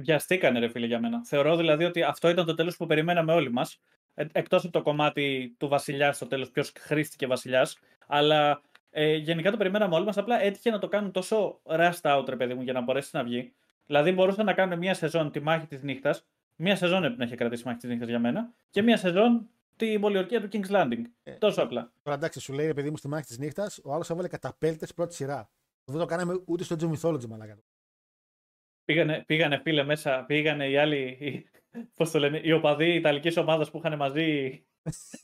Βιαστήκανε, 0.00 0.58
ρε 0.58 0.68
φίλε, 0.68 0.86
για 0.86 1.00
μένα. 1.00 1.24
Θεωρώ 1.24 1.56
δηλαδή 1.56 1.84
ότι 1.84 2.02
αυτό 2.02 2.28
ήταν 2.28 2.46
το 2.46 2.54
τέλος 2.54 2.76
που 2.76 2.86
περιμέναμε 2.86 3.32
όλοι 3.32 3.52
μας. 3.52 3.80
Ε, 4.14 4.24
Εκτός 4.32 4.64
από 4.64 4.72
το 4.72 4.82
κομμάτι 4.82 5.54
του 5.58 5.68
Βασιλιάς 5.68 6.16
στο 6.16 6.26
τέλος, 6.26 6.50
ποιος 6.50 6.72
χρήστηκε 6.78 7.26
Βασιλιάς. 7.26 7.78
Αλλά 8.06 8.60
ε, 8.90 9.14
γενικά 9.14 9.50
το 9.50 9.56
περιμέναμε 9.56 9.94
όλοι 9.94 10.04
μας. 10.04 10.18
Απλά 10.18 10.42
έτυχε 10.42 10.70
να 10.70 10.78
το 10.78 10.88
κάνουν 10.88 11.10
τόσο 11.10 11.60
rust 11.62 12.00
out, 12.00 12.24
ρε 12.28 12.36
παιδί 12.36 12.54
μου, 12.54 12.62
για 12.62 12.72
να 12.72 12.80
μπορέσει 12.80 13.10
να 13.12 13.24
βγει. 13.24 13.52
Δηλαδή 13.86 14.12
μπορούσαν 14.12 14.44
να 14.44 14.52
κάνουν 14.52 14.78
μία 14.78 14.94
σεζόν 14.94 15.30
τη 15.30 15.40
μάχη 15.40 15.66
της 15.66 15.82
νύχτας. 15.82 16.26
Μία 16.56 16.76
σεζόν 16.76 16.96
έπρεπε 16.96 17.16
να 17.16 17.24
έχει 17.24 17.34
κρατήσει 17.34 17.62
η 17.62 17.66
μάχη 17.66 17.78
της 17.78 17.88
νύχτας 17.88 18.08
για 18.08 18.18
μένα. 18.18 18.52
Και 18.70 18.82
μία 18.82 18.96
σεζόν 18.96 19.48
την 19.76 20.00
πολιορκία 20.00 20.40
του 20.40 20.48
King's 20.52 20.70
Landing. 20.70 21.02
Ε. 21.22 21.32
Τόσο 21.32 21.62
απλά. 21.62 21.92
Τώρα 22.02 22.16
εντάξει, 22.16 22.40
σου 22.40 22.52
λέει 22.52 22.66
ρε 22.66 22.74
παιδί 22.74 22.90
μου 22.90 22.96
στη 22.96 23.08
μάχη 23.08 23.26
της 23.26 23.38
νύχτας, 23.38 23.80
ο 23.84 23.92
άλλος 23.92 24.10
έβαλε 24.10 24.28
καταπέλτες 24.28 24.94
πρώτη 24.94 25.14
σειρά. 25.14 25.50
Δεν 25.84 25.98
το 25.98 26.06
κάναμε 26.06 26.40
ούτε 26.44 26.64
στο 26.64 26.76
Geo 26.80 26.90
Mythology, 26.94 27.26
μαλάκα. 27.26 27.58
Πήγανε, 28.84 29.22
πήγανε 29.26 29.58
φίλε 29.58 29.82
μέσα, 29.82 30.24
πήγανε 30.24 30.68
οι 30.68 30.76
άλλοι, 30.76 30.98
οι, 31.20 31.46
πώς 31.94 32.10
το 32.10 32.18
λένε, 32.18 32.40
οι 32.44 32.52
οπαδοί 32.52 32.94
Ιταλικής 32.94 33.36
ομάδας 33.36 33.70
που 33.70 33.78
είχαν 33.78 33.96
μαζί, 33.96 34.50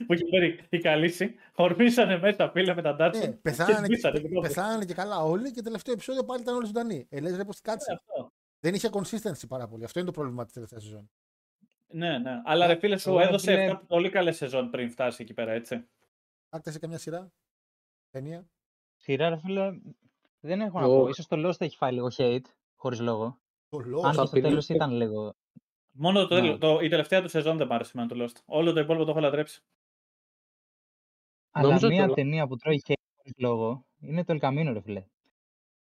που 0.06 0.12
είχε 0.14 0.24
φέρει 0.30 0.60
η 0.68 0.78
Καλύση, 0.78 1.34
ορμήσανε 1.54 2.18
μέσα 2.18 2.50
φίλε 2.50 2.74
με 2.74 2.82
τα 2.82 2.88
Ε, 2.88 2.92
ντάτσια. 2.94 3.38
πεθάνανε, 3.42 3.86
και, 3.86 3.92
σβήσανε 3.92 4.20
την 4.20 4.34
κόμπη. 4.34 4.46
πεθάνανε 4.46 4.84
και 4.84 4.94
καλά 4.94 5.22
όλοι 5.22 5.50
και 5.50 5.62
τελευταίο 5.62 5.92
επεισόδιο 5.94 6.24
πάλι 6.24 6.40
ήταν 6.42 6.54
όλοι 6.54 6.66
ζωντανοί. 6.66 7.06
Ε, 7.10 7.20
λες, 7.20 7.36
ρε, 7.36 7.44
πώς 7.44 7.60
κάτσε. 7.60 7.90
Ε, 7.92 7.94
αυτό. 7.94 8.32
Δεν 8.60 8.74
είχε 8.74 8.88
consistency 8.92 9.48
πάρα 9.48 9.66
πολύ. 9.68 9.84
Αυτό 9.84 9.98
είναι 9.98 10.08
το 10.08 10.14
πρόβλημα 10.14 10.44
της 10.44 10.52
τελευταίας 10.54 10.82
σεζόν. 10.82 11.10
Ναι, 11.86 12.18
ναι. 12.18 12.40
Αλλά 12.44 12.66
ρε 12.66 12.76
φίλε 12.76 12.96
σου 12.98 13.08
Εγώ, 13.10 13.20
έδωσε 13.20 13.50
φίλε- 13.50 13.70
7 13.72 13.80
πολύ 13.86 14.08
καλές 14.10 14.36
σεζόν 14.36 14.70
πριν 14.70 14.90
φτάσει 14.90 15.22
εκεί 15.22 15.34
πέρα, 15.34 15.52
έτσι. 15.52 15.86
Άκτασε 16.48 16.78
καμιά 16.78 16.98
σειρά; 16.98 17.32
Ταινία; 18.10 18.46
Σειρά, 18.96 19.28
ρε 19.28 19.36
φίλε, 19.38 19.70
δεν 20.40 20.60
έχω 20.60 20.78
να 20.78 20.84
Εγώ- 20.84 21.00
πω. 21.02 21.08
Ίσως 21.08 21.26
το 21.26 21.48
Lost 21.48 21.60
έχει 21.60 21.76
φάει 21.76 21.92
λίγο 21.92 22.08
hate, 22.16 22.40
χωρίς 22.74 23.00
λόγο. 23.00 23.38
Το 23.82 23.84
Αν 23.84 23.90
λόγο. 23.90 24.06
και 24.06 24.12
στο 24.12 24.22
επειδή- 24.22 24.46
τέλος 24.48 24.68
ήταν 24.68 24.90
λίγο... 24.90 25.34
Μόνο 25.98 26.26
το, 26.26 26.34
Ναι. 26.34 26.40
τέλος- 26.40 26.58
το, 26.58 26.80
η 26.80 26.88
τελευταία 26.88 27.22
του 27.22 27.28
σεζόν 27.28 27.56
δεν 27.56 27.66
μ' 27.66 27.72
άρεσε 27.72 27.92
εμένα 27.94 28.14
το 28.14 28.24
Lost. 28.24 28.42
Όλο 28.46 28.72
το 28.72 28.80
υπόλοιπο 28.80 29.04
το 29.04 29.10
έχω 29.10 29.20
λατρέψει. 29.20 29.62
Αλλά 31.50 31.66
Νομίζω 31.66 31.86
ότι 31.86 31.96
μία 31.96 32.06
το- 32.06 32.14
ταινία 32.14 32.46
που 32.46 32.56
τρώει 32.56 32.82
hate 32.86 32.94
χωρίς 33.16 33.32
λόγο 33.36 33.86
είναι 34.00 34.24
το 34.24 34.36
El 34.40 34.44
Camino, 34.44 34.70
ρε 34.72 34.80
φίλε. 34.80 35.04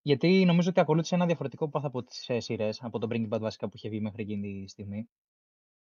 Γιατί 0.02 0.46
νομίζω 0.46 0.70
ότι 0.70 0.80
ακολούθησε 0.80 1.16
ένα 1.16 1.26
διαφορετικό 1.26 1.70
path 1.74 1.82
από 1.84 2.04
τις 2.04 2.30
ε, 2.30 2.40
σειρές, 2.40 2.82
από 2.84 3.00
το 3.00 3.08
Breaking 3.12 3.30
Bad 3.30 3.40
βασικά 3.40 3.68
που 3.68 3.74
είχε 3.76 3.90
βγει 3.90 4.00
μέχρι 4.02 4.22
εκείνη 4.24 4.64
τη 4.64 4.70
στιγμή. 4.70 5.10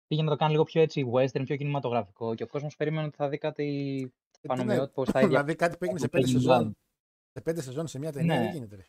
Πήγε 0.07 0.22
να 0.22 0.30
το 0.30 0.36
κάνει 0.36 0.51
λίγο 0.53 0.64
πιο 0.64 0.80
έτσι 0.80 1.11
western, 1.14 1.42
πιο 1.44 1.57
κινηματογραφικό 1.57 2.34
και 2.34 2.42
ο 2.42 2.47
κόσμος 2.47 2.76
περίμενε 2.76 3.07
ότι 3.07 3.16
θα 3.16 3.28
δει 3.28 3.38
κάτι 3.38 3.64
Ε, 4.05 4.38
τι 4.40 4.47
πανομοιότυπο 4.49 5.01
ναι. 5.03 5.09
στα 5.09 5.18
ίδια. 5.18 5.28
Δηλαδή 5.30 5.55
κάτι 5.55 5.76
που 5.76 5.84
έγινε 5.84 5.99
σε 6.01 6.05
από 6.07 6.16
πέντε 6.18 6.28
Breaking 6.30 6.36
Bad. 6.36 6.40
σεζόν. 6.40 6.76
Σε 7.32 7.40
πέντε 7.40 7.61
σεζόν 7.62 7.86
σε 7.86 7.99
μια 7.99 8.12
ταινία 8.12 8.34
Ναι. 8.36 8.42
δεν 8.42 8.53
γίνεται. 8.53 8.86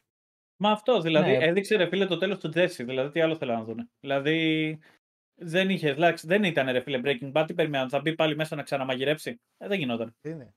Ρε. 0.60 0.68
Μα 0.68 0.72
αυτό 0.72 1.00
δηλαδή 1.02 1.38
Ναι. 1.38 1.46
έδειξε 1.46 1.76
ρε 1.76 1.88
φίλε 1.88 2.06
το 2.06 2.18
τέλος 2.18 2.38
του 2.40 2.50
Τζέσι. 2.50 2.84
Δηλαδή 2.84 3.12
τι 3.12 3.22
άλλο 3.22 3.36
θέλω 3.36 3.54
να 3.54 3.64
δουν. 3.64 3.90
Δηλαδή 4.00 4.80
δεν 5.36 5.70
είχες, 5.70 5.92
εντάξει, 5.92 6.28
δεν 6.28 6.44
ήταν 6.44 6.70
ρε 6.72 6.82
φίλε 6.82 7.02
Breaking 7.04 7.32
Bad. 7.32 7.44
Τι 7.48 7.54
περιμέναν, 7.54 7.90
θα 7.90 8.00
μπει 8.02 8.16
πάλι 8.16 8.36
μέσα 8.36 8.56
να 8.56 8.64
ξαναμαγειρέψει. 8.64 9.42
Ε, 9.58 9.68
δεν 9.68 9.80
γινόταν. 9.80 10.16
Τι 10.22 10.30
είναι. 10.30 10.56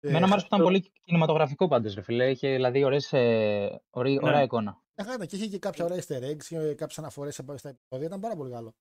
Εμένα 0.00 0.26
μου 0.26 0.32
άρεσε 0.32 0.46
που 0.48 0.54
ήταν 0.54 0.66
πολύ 0.66 0.90
κινηματογραφικό 1.04 1.68
πάντως, 1.68 1.94
ρε 1.94 2.02
φίλε. 2.02 2.30
Είχε 2.30 2.54
δηλαδή 2.54 2.84
ωραίες, 2.84 3.12
ε, 3.12 3.80
ωραί- 3.90 4.20
Ναι. 4.22 4.28
ωραία 4.28 4.42
εικόνα. 4.42 4.82
Έχανα 4.94 5.26
και 5.26 5.36
είχε 5.36 5.46
και 5.46 5.58
κάποια 5.58 5.84
ωραία 5.84 5.98
easter 5.98 6.22
eggs, 6.22 6.42
είχε 6.50 6.74
κάποιες 6.74 6.98
αναφορές 6.98 7.34
στα 7.34 7.44
επεισόδια. 7.48 8.06
Ήταν 8.06 8.20
πάρα 8.20 8.36
πολύ 8.36 8.50
καλό. 8.50 8.74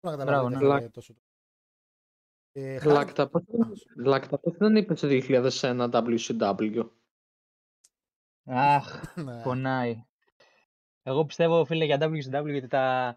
Δεν 0.00 0.14
Μπράβο, 0.14 0.18
καταλάβω 0.18 0.48
ναι. 0.48 0.56
γιατί 0.56 0.76
ήταν 0.78 0.90
τόσο. 0.92 1.14
Ε, 2.52 2.78
χάρη- 2.78 2.94
Λάκτα, 2.96 3.28
πώς 3.28 3.42
Λάκτα, 3.96 4.38
πώς 4.38 4.56
δεν 4.56 4.76
είπε 4.76 4.94
το 4.94 5.06
2001 5.08 5.88
WCW. 5.92 6.88
Αχ, 8.50 9.02
Ναι. 9.24 9.42
πονάει. 9.42 10.04
Εγώ 11.02 11.24
πιστεύω, 11.24 11.64
φίλε, 11.64 11.84
για 11.84 11.96
WCW 12.00 12.50
γιατί 12.50 12.66
τα 12.66 13.16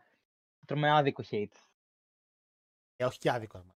τρώμε 0.66 0.92
άδικο 0.92 1.24
hate. 1.32 1.56
Ε, 2.96 3.06
όχι 3.06 3.18
και 3.18 3.32
άδικο. 3.32 3.58
άμα. 3.58 3.76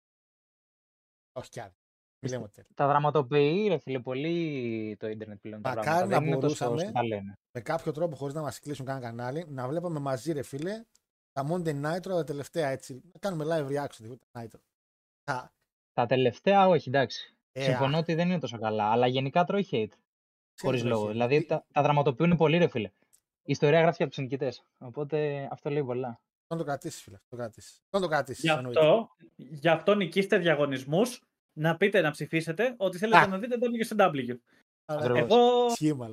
Όχι 1.32 1.48
και 1.50 1.60
άδικο. 1.60 1.78
Μη 2.22 2.30
λέμε 2.30 2.44
ότι 2.44 2.64
Τα 2.74 2.86
δραματοποιεί, 2.86 3.66
ρε 3.68 3.78
φίλε, 3.78 4.00
πολύ 4.00 4.96
το 4.98 5.08
ίντερνετ 5.08 5.40
πλέον. 5.40 5.62
Τα 5.62 5.68
Μακάρι 5.68 5.86
πράγματα. 5.86 6.14
να 6.14 6.18
Δεν 6.18 6.26
είναι 6.28 6.40
τόσο 6.40 6.64
μπορούσαμε. 6.64 6.82
όσο 6.82 6.92
τα 6.92 7.04
λένε. 7.04 7.38
με 7.52 7.60
κάποιο 7.60 7.92
τρόπο 7.92 8.16
χωρίς 8.16 8.34
να 8.34 8.40
μας 8.42 8.58
κλείσουν 8.60 8.86
κανένα 8.86 9.06
κανάλι, 9.06 9.44
να 9.48 9.68
βλέπαμε 9.68 9.98
μαζί, 9.98 10.32
ρε 10.32 10.42
φίλε, 10.42 10.84
τα 11.32 11.46
Monday 11.50 11.84
Nitro 11.84 12.00
τα 12.02 12.24
τελευταία 12.24 12.68
έτσι. 12.68 13.02
Να 13.12 13.18
κάνουμε 13.18 13.44
live 13.48 13.66
reaction 13.68 13.96
δηλαδή, 13.98 14.18
τα 14.32 14.44
Nitro. 14.44 14.60
Τα, 15.24 15.52
Τα 15.92 16.06
τελευταία, 16.06 16.68
όχι, 16.68 16.88
εντάξει. 16.88 17.36
ε, 17.52 17.62
Συμφωνώ 17.62 17.96
α, 17.96 17.98
ότι 18.00 18.14
δεν 18.14 18.28
είναι 18.28 18.38
τόσο 18.38 18.58
καλά, 18.58 18.90
αλλά 18.90 19.06
γενικά 19.06 19.44
τρώει 19.44 19.68
hate. 19.70 19.92
Χωρίς 20.60 20.80
ξέρεις, 20.80 20.96
λόγο. 20.96 21.06
ρε, 21.06 21.12
Δηλαδή 21.12 21.38
τι- 21.38 21.46
τα, 21.46 21.64
τα 21.72 21.82
δραματοποιούν 21.82 22.36
πολύ, 22.36 22.58
ρε 22.58 22.68
φίλε. 22.68 22.88
Η 23.46 23.52
ιστορία 23.52 23.80
γράφει 23.80 24.02
από 24.02 24.12
τους 24.12 24.22
νικητές. 24.22 24.64
Οπότε 24.78 25.48
αυτό 25.50 25.70
λέει 25.70 25.84
πολλά. 25.84 26.20
Να 26.46 26.56
το 26.56 26.64
κρατήσεις, 26.64 27.02
φίλε. 27.02 27.16
Να 27.16 27.22
το 27.28 27.36
κρατήσεις. 27.36 27.82
Να 27.90 28.00
το 28.00 28.08
κρατήσεις. 28.08 28.42
Γι' 28.44 28.50
αυτό, 28.50 29.08
γι' 29.36 29.68
αυτό 29.68 29.94
νικήστε 29.94 30.38
διαγωνισμούς 30.38 31.20
να 31.52 31.76
πείτε 31.76 32.00
να 32.00 32.10
ψηφίσετε 32.10 32.74
ότι 32.76 32.98
θέλετε 32.98 33.18
Α. 33.18 33.26
να 33.26 33.38
δείτε 33.38 33.56
WCW. 33.60 34.36
Ακριβώς. 34.84 35.20
Εγώ 35.20 35.68
Σχήμα, 35.68 36.08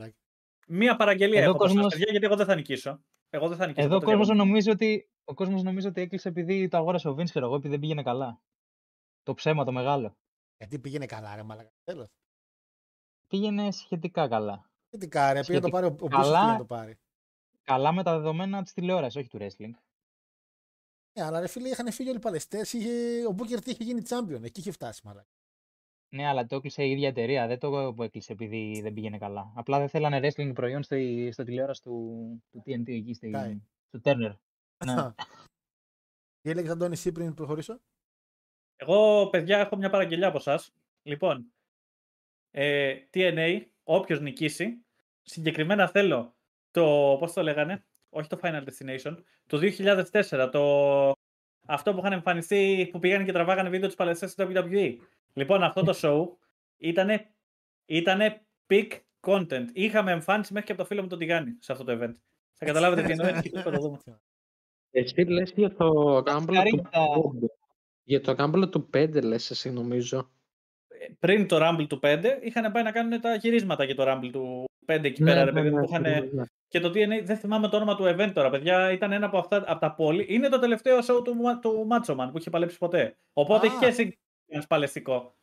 μία 0.67 0.95
παραγγελία 0.95 1.39
Εδώ 1.39 1.49
έχω 1.49 1.57
προς 1.57 1.69
κόσμος- 1.71 1.83
σας, 1.91 1.93
παιδιά, 1.93 2.11
γιατί 2.11 2.25
εγώ 2.25 2.35
δεν 2.35 2.45
θα 2.45 2.55
νικήσω. 2.55 2.99
Εγώ 3.29 3.47
δεν 3.47 3.57
θα 3.57 3.67
νικήσω. 3.67 3.85
Εδώ 3.85 3.95
ο 3.95 3.99
ποτέ 3.99 4.11
κόσμος 4.11 4.27
διαγωνισμό. 4.27 4.45
νομίζει 4.51 4.69
ότι, 4.69 5.09
ο 5.23 5.33
κόσμος 5.33 5.63
νομίζει 5.63 5.87
ότι 5.87 6.01
έκλεισε 6.01 6.27
επειδή 6.29 6.67
το 6.67 6.77
αγόρασε 6.77 7.09
ο 7.09 7.11
Vince, 7.11 7.23
ξέρω 7.29 7.45
εγώ, 7.45 7.55
επειδή 7.55 7.69
δεν 7.69 7.79
πήγαινε 7.79 8.03
καλά. 8.03 8.41
Το 9.23 9.33
ψέμα 9.33 9.63
το 9.65 9.71
μεγάλο. 9.71 10.15
Γιατί 10.57 10.79
πήγαινε 10.79 11.05
καλά, 11.05 11.35
ρε 11.35 11.43
Μαλάκα. 11.43 11.71
Τέλος. 11.83 12.07
Πήγαινε 13.32 13.71
σχετικά 13.71 14.27
καλά. 14.27 14.69
Τι 14.89 15.07
κάρε, 15.07 15.39
πήγε 15.39 15.53
να 15.53 15.61
το 15.61 15.69
πάρει 15.69 15.86
ο, 15.86 15.89
ο 15.89 16.07
Μπούσος 16.07 16.25
Καλά. 16.25 16.39
πήγε 16.39 16.51
να 16.51 16.57
το 16.57 16.65
πάρει. 16.65 16.99
Καλά 17.63 17.91
με 17.91 18.03
τα 18.03 18.15
δεδομένα 18.17 18.63
της 18.63 18.73
τηλεόρασης, 18.73 19.15
όχι 19.15 19.29
του 19.29 19.38
wrestling. 19.41 19.71
Ναι, 21.13 21.25
αλλά 21.25 21.39
ρε 21.39 21.47
φίλε, 21.47 21.69
είχαν 21.69 21.91
φύγει 21.91 22.09
όλοι 22.09 22.17
οι 22.17 22.21
παλαιστές. 22.21 22.73
Είχε... 22.73 23.25
Ο 23.25 23.32
Μπούκερ 23.32 23.61
τι 23.61 23.71
είχε 23.71 23.84
γίνει 23.84 24.01
champion. 24.07 24.43
Εκεί 24.43 24.59
είχε 24.59 24.71
φτάσει, 24.71 25.01
μαλάκα. 25.03 25.27
Ναι, 26.09 26.27
αλλά 26.27 26.45
το 26.45 26.55
έκλεισε 26.55 26.84
η 26.84 26.91
ίδια 26.91 27.07
εταιρεία. 27.07 27.47
Δεν 27.47 27.59
το 27.59 27.93
που 27.95 28.03
έκλεισε 28.03 28.32
επειδή 28.32 28.82
δεν 28.82 28.93
πήγαινε 28.93 29.17
καλά. 29.17 29.51
Απλά 29.55 29.79
δεν 29.79 29.89
θέλανε 29.89 30.19
wrestling 30.23 30.51
προϊόν 30.53 30.84
στο, 30.84 30.95
στο 31.32 31.43
τηλεόραση 31.43 31.82
του, 31.82 32.43
του 32.51 32.63
TNT 32.65 32.88
εκεί, 32.88 33.13
στη, 33.13 33.29
Κάει. 33.29 33.61
του 33.89 34.01
Turner. 34.03 34.36
Ναι. 34.86 35.11
Τι 36.41 36.49
έλεγες 36.49 36.71
Αντώνη, 36.71 36.93
εσύ 36.93 37.11
πριν 37.11 37.34
προχωρήσω; 37.34 37.79
Εγώ, 38.75 39.29
παιδιά, 39.29 39.59
έχω 39.59 39.75
μια 39.75 39.89
παραγγελιά 39.89 40.27
από 40.27 40.38
εσάς. 40.38 40.73
Λοιπόν, 41.03 41.53
ε, 42.52 42.93
TNA, 43.14 43.62
όποιος 43.84 44.20
νικήσει, 44.20 44.86
συγκεκριμένα 45.22 45.88
θέλω 45.88 46.36
το, 46.72 47.16
πώς 47.20 47.34
το 47.34 47.43
λέγανε, 47.43 47.84
όχι 48.10 48.30
το 48.30 48.39
Final 48.41 48.64
Destination, 48.64 49.18
το 49.47 49.60
2004, 49.62 50.49
το, 50.52 51.12
αυτό 51.66 51.93
που 51.93 51.99
είχαν 51.99 52.12
εμφανιστεί, 52.12 52.89
που 52.91 52.99
πήγαν 52.99 53.26
και 53.26 53.32
τραβάγανε 53.32 53.70
βίντεο 53.70 53.88
της 53.88 53.95
παλαιστές 53.97 54.32
στο 54.32 54.47
WWE. 54.54 54.95
Λοιπόν, 55.34 55.64
αυτό 55.64 55.84
το 55.84 55.93
show 56.02 56.28
ήτανε, 56.78 57.30
ήτανε 57.86 58.41
peak 58.70 58.88
content. 59.22 59.66
Είχαμε 59.74 60.12
εμφάνιση 60.12 60.54
μέχρι 60.54 60.68
και 60.68 60.74
από 60.74 60.82
το 60.82 60.88
φίλο 60.88 61.02
μου 61.02 61.08
τον 61.08 61.20
Τιγάνη 61.20 61.56
σε 61.60 61.72
αυτό 61.72 61.84
το 61.84 61.91
event. 62.02 62.16
Θα 62.54 62.66
καταλάβετε 62.66 63.02
τι 63.02 63.12
εννοώ. 63.12 63.41
θα 63.62 63.72
το 63.72 63.80
δούμε. 63.80 63.97
Εσύ 64.91 65.22
λες 65.22 65.52
για 65.56 65.76
το 65.76 66.18
Rumble 66.18 66.45
του 66.45 66.54
Μακάρι 66.54 66.82
τα- 66.91 67.06
5. 67.41 67.45
Για 68.04 68.22
το 68.22 68.36
Rumble 68.38 68.72
του 68.72 68.89
5 68.93 69.22
λες 69.24 69.49
εσύ 69.52 69.72
νομίζω. 69.72 70.32
Πριν 71.19 71.48
το 71.48 71.57
Rumble 71.61 71.88
του 71.88 71.99
5, 72.03 72.23
είχαν 72.41 72.72
πάει 72.72 72.84
να 72.84 72.91
κάνουν 72.91 73.22
τα 73.22 73.36
γυρίσματα 73.36 73.84
για 73.84 73.95
το 73.95 74.03
Rumble 74.07 74.30
του 74.32 74.65
5 74.86 74.99
εκεί 75.03 75.23
Ναι, 75.23 75.32
πέρα, 75.32 75.44
ρε 75.45 75.52
ναι, 75.52 75.61
παιδί 75.61 75.69
μου, 75.69 75.76
ναι, 75.80 75.82
που 75.86 75.90
είχαν 75.91 76.06
ακριβώς, 76.06 76.32
ναι. 76.34 76.44
Και 76.68 76.80
το 76.80 76.90
TNA, 76.90 77.22
δεν 77.23 77.38
θυμάμαι 77.38 77.68
το 77.68 77.76
όνομα 77.76 77.95
του 77.95 78.03
event 78.03 78.32
τώρα, 78.34 78.49
παιδιά. 78.49 78.91
Ήταν 78.91 79.11
ένα 79.11 79.26
από, 79.26 79.38
αυτά, 79.38 79.64
από 79.68 79.80
τα 79.80 79.94
πόλη. 79.94 80.26
Είναι 80.30 80.49
το 80.49 80.60
τελευταίο 80.60 80.98
show 80.99 81.23
του, 81.23 81.36
Μα- 81.36 81.60
του 81.60 81.88
Macho 81.91 82.15
Man 82.15 82.30
που 82.32 82.38
είχε 82.38 82.49
παλέψει 82.49 82.78
ποτέ. 82.78 83.18
Οπότε 83.34 83.68
Α. 83.68 83.69
έχει 83.72 83.80
και 83.80 83.86
εσύ 83.86 84.19
ένα 84.48 84.64
παλαιστικό. 84.68 85.36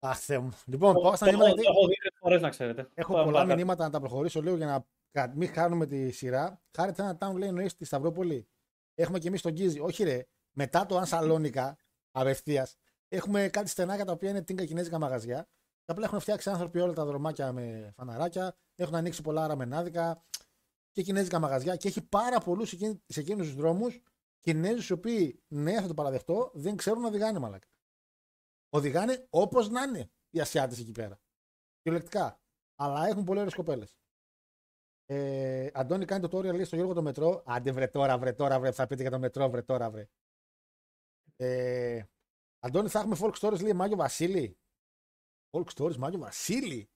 Αχ, 0.00 0.18
Θεέ 0.18 0.38
μου. 0.38 0.50
Λοιπόν, 0.66 0.94
Το 0.94 1.00
πάω 1.00 1.16
στα 1.16 1.24
το- 1.26 1.30
μηνύματα. 1.32 1.54
το 1.54 1.60
γιατί 1.60 1.70
έχω 1.78 1.86
δει 1.88 1.94
τρεις 1.94 2.16
φορές, 2.20 2.40
να 2.40 2.48
ξέρετε. 2.48 2.88
Έχω 2.94 3.12
Πάμε 3.12 3.24
πολλά 3.24 3.36
παρακάτω. 3.36 3.56
μηνύματα 3.58 3.84
να 3.84 3.90
τα 3.90 4.00
προχωρήσω 4.00 4.40
λίγο 4.42 4.56
για 4.56 4.66
να 4.66 4.86
κα- 5.10 5.32
μην 5.36 5.48
χάνουμε 5.48 5.86
τη 5.86 6.10
σειρά. 6.10 6.60
Χάρη 6.76 6.92
ένα 6.98 7.18
town 7.20 7.34
λέει 7.38 7.48
εννοείς 7.48 7.70
στη 7.70 7.84
Σταυρόπολη. 7.84 8.46
Έχουμε 8.94 9.18
και 9.18 9.28
εμείς 9.28 9.42
τον 9.42 9.52
Γκίζι. 9.52 9.80
Όχι, 9.80 10.04
ρε. 10.04 10.26
Μετά 10.52 10.86
το 10.86 10.96
Αν 10.96 11.06
Σαλόνικα, 11.06 11.76
απευθείας, 12.10 12.76
έχουμε 13.10 13.48
κάτι 13.48 13.68
στενάκια 13.68 14.04
τα 14.04 14.12
οποία 14.12 14.30
είναι 14.30 14.42
τίνκα 14.42 14.64
κινέζικα 14.64 14.98
μαγαζιά. 14.98 15.48
Και 15.84 15.92
απλά 15.92 16.04
έχουν 16.04 16.20
φτιάξει 16.20 16.50
άνθρωποι 16.50 16.80
όλα 16.80 16.92
τα 16.92 17.04
δρομάκια 17.04 17.52
με 17.52 17.92
φαναράκια. 17.96 18.56
Έχουν 18.74 18.94
ανοίξει 18.94 19.22
πολλά 19.22 19.44
αραμενάδικα 19.44 20.24
και 20.90 21.02
κινέζικα 21.02 21.38
μαγαζιά. 21.38 21.76
Και 21.76 21.88
έχει 21.88 22.02
πάρα 22.02 22.40
πολλούς 22.40 22.68
σε 23.06 23.20
εκείνους 23.20 23.46
τους 23.46 23.54
δρόμους 23.54 24.02
Κινέζους 24.40 24.88
οι 24.88 24.92
οποίοι, 24.92 25.42
ναι, 25.48 25.80
θα 25.80 25.86
το 25.86 25.94
παραδεχτώ, 25.94 26.50
δεν 26.54 26.76
ξέρουν 26.76 27.00
να 27.00 27.08
οδηγάνε 27.08 27.38
μαλάκα. 27.38 27.68
Οδηγάνε 28.68 29.26
όπως 29.30 29.68
να 29.68 29.82
είναι 29.82 30.10
οι 30.30 30.40
Ασιάτες 30.40 30.78
εκεί 30.78 30.92
πέρα. 30.92 31.20
Κυριολεκτικά. 31.82 32.40
Αλλά 32.74 33.06
έχουν 33.06 33.24
πολύ 33.24 33.38
ωραίες 33.38 33.54
κοπέλες. 33.54 33.98
Ε, 35.06 35.70
Αντώνη 35.74 36.04
κάνει 36.04 36.28
το 36.28 36.38
tutorial 36.38 36.54
λέει 36.54 36.64
στο 36.64 36.76
Γιώργο 36.76 36.94
το 36.94 37.02
μετρό. 37.02 37.42
Άντε 37.46 37.72
βρε 37.72 37.86
τώρα, 37.86 38.18
βρε 38.18 38.32
τώρα, 38.32 38.60
βρε. 38.60 38.70
Θα 38.70 38.86
πείτε 38.86 39.02
για 39.02 39.10
το 39.10 39.18
μετρό, 39.18 39.50
βρε 39.50 39.62
τώρα, 39.62 39.90
βρε. 39.90 40.08
Ε, 41.36 42.02
Αντώνη, 42.60 42.88
θα 42.88 42.98
έχουμε 42.98 43.16
folk 43.20 43.32
stories 43.40 43.62
λέει 43.62 43.72
Μάγιο 43.72 43.96
Βασίλη. 43.96 44.58
Folk 45.50 45.64
stories 45.74 45.96
Μάγιο 45.96 46.18
Βασίλη. 46.18 46.90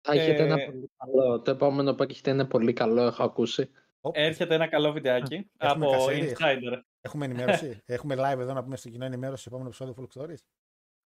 Θα 0.00 0.12
έχετε 0.12 0.42
ένα 0.42 0.60
Ε, 0.62 0.64
πολύ 0.66 0.90
καλό. 0.96 1.42
Το 1.42 1.50
επόμενο 1.50 1.94
που 1.94 2.02
έχετε 2.02 2.30
είναι 2.30 2.44
πολύ 2.44 2.72
καλό, 2.72 3.02
έχω 3.02 3.22
ακούσει. 3.22 3.70
Οπ, 4.00 4.14
Έρχεται 4.16 4.54
ένα 4.54 4.68
καλό 4.68 4.92
βιντεάκι 4.92 5.50
Έχουμε 5.58 5.86
από 5.86 5.96
κασέρι, 5.96 6.34
Insider. 6.38 6.80
Έχουμε 7.00 7.24
ενημέρωση. 7.24 7.82
έχουμε 7.84 8.14
live 8.18 8.38
εδώ 8.38 8.52
να 8.52 8.62
πούμε 8.62 8.76
στο 8.76 8.88
κοινό 8.88 9.04
ενημέρωση 9.04 9.40
στο 9.40 9.50
επόμενο 9.50 9.68
επεισόδιο 9.68 9.94
folk 9.98 10.20
stories. 10.22 10.42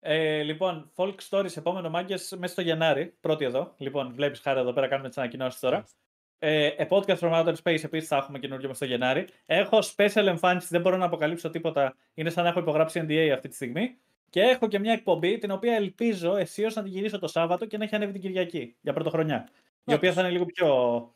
Ε, 0.00 0.42
λοιπόν, 0.42 0.92
Folk 0.94 1.14
Stories, 1.28 1.56
επόμενο 1.56 1.90
μάγκες 1.90 2.34
μέσα 2.38 2.52
στο 2.52 2.62
Γενάρη. 2.62 3.16
Πρώτη 3.20 3.44
εδώ. 3.44 3.74
Λοιπόν, 3.78 4.12
βλέπεις 4.14 4.40
χάρη 4.40 4.60
εδώ 4.60 4.72
πέρα, 4.72 4.88
κάνουμε 4.88 5.08
τις 5.08 5.18
ανακοινώσεις 5.18 5.60
τώρα. 5.60 5.84
Ε, 6.38 6.66
ε, 6.66 6.86
podcast 6.90 7.18
from 7.18 7.32
Outer 7.32 7.54
Space 7.62 7.84
επίσης 7.84 8.08
θα 8.08 8.16
έχουμε 8.16 8.38
καινούργιο 8.38 8.68
μες 8.68 8.76
στο 8.76 8.86
Γενάρη. 8.86 9.26
Έχω 9.46 9.78
special 9.96 10.26
εμφάνιση, 10.26 10.66
δεν 10.70 10.80
μπορώ 10.80 10.96
να 10.96 11.04
αποκαλύψω 11.04 11.50
τίποτα. 11.50 11.96
Είναι 12.14 12.30
σαν 12.30 12.44
να 12.44 12.50
έχω 12.50 12.60
υπογράψει 12.60 13.04
NDA 13.08 13.30
αυτή 13.34 13.48
τη 13.48 13.54
στιγμή. 13.54 13.96
Και 14.30 14.40
έχω 14.40 14.68
και 14.68 14.78
μια 14.78 14.92
εκπομπή 14.92 15.38
την 15.38 15.50
οποία 15.50 15.74
ελπίζω 15.74 16.36
αισίως 16.36 16.74
να 16.74 16.82
την 16.82 16.92
γυρίσω 16.92 17.18
το 17.18 17.26
Σάββατο 17.26 17.66
και 17.66 17.78
να 17.78 17.84
έχει 17.84 17.94
ανέβει 17.94 18.12
την 18.12 18.20
Κυριακή 18.20 18.76
για 18.80 18.92
πρωτοχρονιά. 18.92 19.48
Η 19.84 19.94
οποία 19.94 20.12
θα 20.12 20.20
είναι 20.20 20.30
λίγο 20.30 20.44
πιο. 20.44 21.12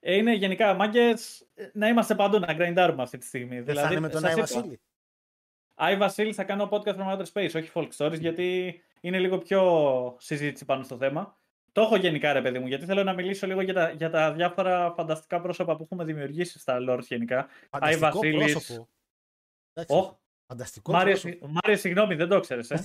Ε, 0.00 0.14
είναι 0.14 0.34
γενικά 0.34 0.74
μάγκες 0.74 1.46
να 1.72 1.88
είμαστε 1.88 2.14
παντού, 2.14 2.38
να 2.38 2.52
γκραϊντάρουμε 2.52 3.02
αυτή 3.02 3.18
τη 3.18 3.26
στιγμή. 3.26 3.60
Δεν 3.60 3.74
θα 3.74 3.88
είναι 3.90 4.00
με 4.00 4.08
τον 4.08 4.20
σας 4.20 4.30
Άι 4.30 4.36
είπα, 4.36 4.46
Βασίλη; 4.46 4.80
Άι 5.74 5.96
Βασίλη 5.96 6.32
θα 6.32 6.44
κάνω 6.44 6.68
podcast 6.72 6.96
from 6.96 7.16
Outer 7.16 7.24
Space, 7.32 7.50
όχι 7.54 7.70
folk 7.74 7.88
stories, 7.96 8.20
γιατί 8.20 8.80
είναι 9.00 9.18
λίγο 9.18 9.38
πιο 9.38 10.16
συζήτηση 10.18 10.64
πάνω 10.64 10.82
στο 10.82 10.96
θέμα. 10.96 11.36
Το 11.72 11.80
έχω 11.80 11.96
γενικά, 11.96 12.32
ρε 12.32 12.42
παιδί 12.42 12.58
μου, 12.58 12.66
γιατί 12.66 12.84
θέλω 12.84 13.02
να 13.04 13.12
μιλήσω 13.12 13.46
λίγο 13.46 13.60
για 13.60 13.74
τα, 13.74 13.90
για 13.90 14.10
τα 14.10 14.32
διάφορα 14.32 14.92
φανταστικά 14.96 15.40
πρόσωπα 15.40 15.76
που 15.76 15.82
έχουμε 15.82 16.04
δημιουργήσει 16.04 16.58
στα 16.58 16.78
lore 16.88 17.00
γενικά. 17.02 17.38
Άι 17.38 17.48
Φανταστικό 17.70 18.18
Βασίλης. 18.18 18.52
πρόσωπο. 18.52 18.88
Εντάξει, 19.72 19.96
Οχ, 19.96 20.14
Φανταστικό 20.46 20.92
Μάριε, 20.92 21.12
πρόσωπο. 21.16 21.48
Μάριε, 21.48 21.76
συγγνώμη, 21.76 22.14
δεν 22.14 22.28
το 22.28 22.40
ξέρεις, 22.40 22.70
ε. 22.70 22.80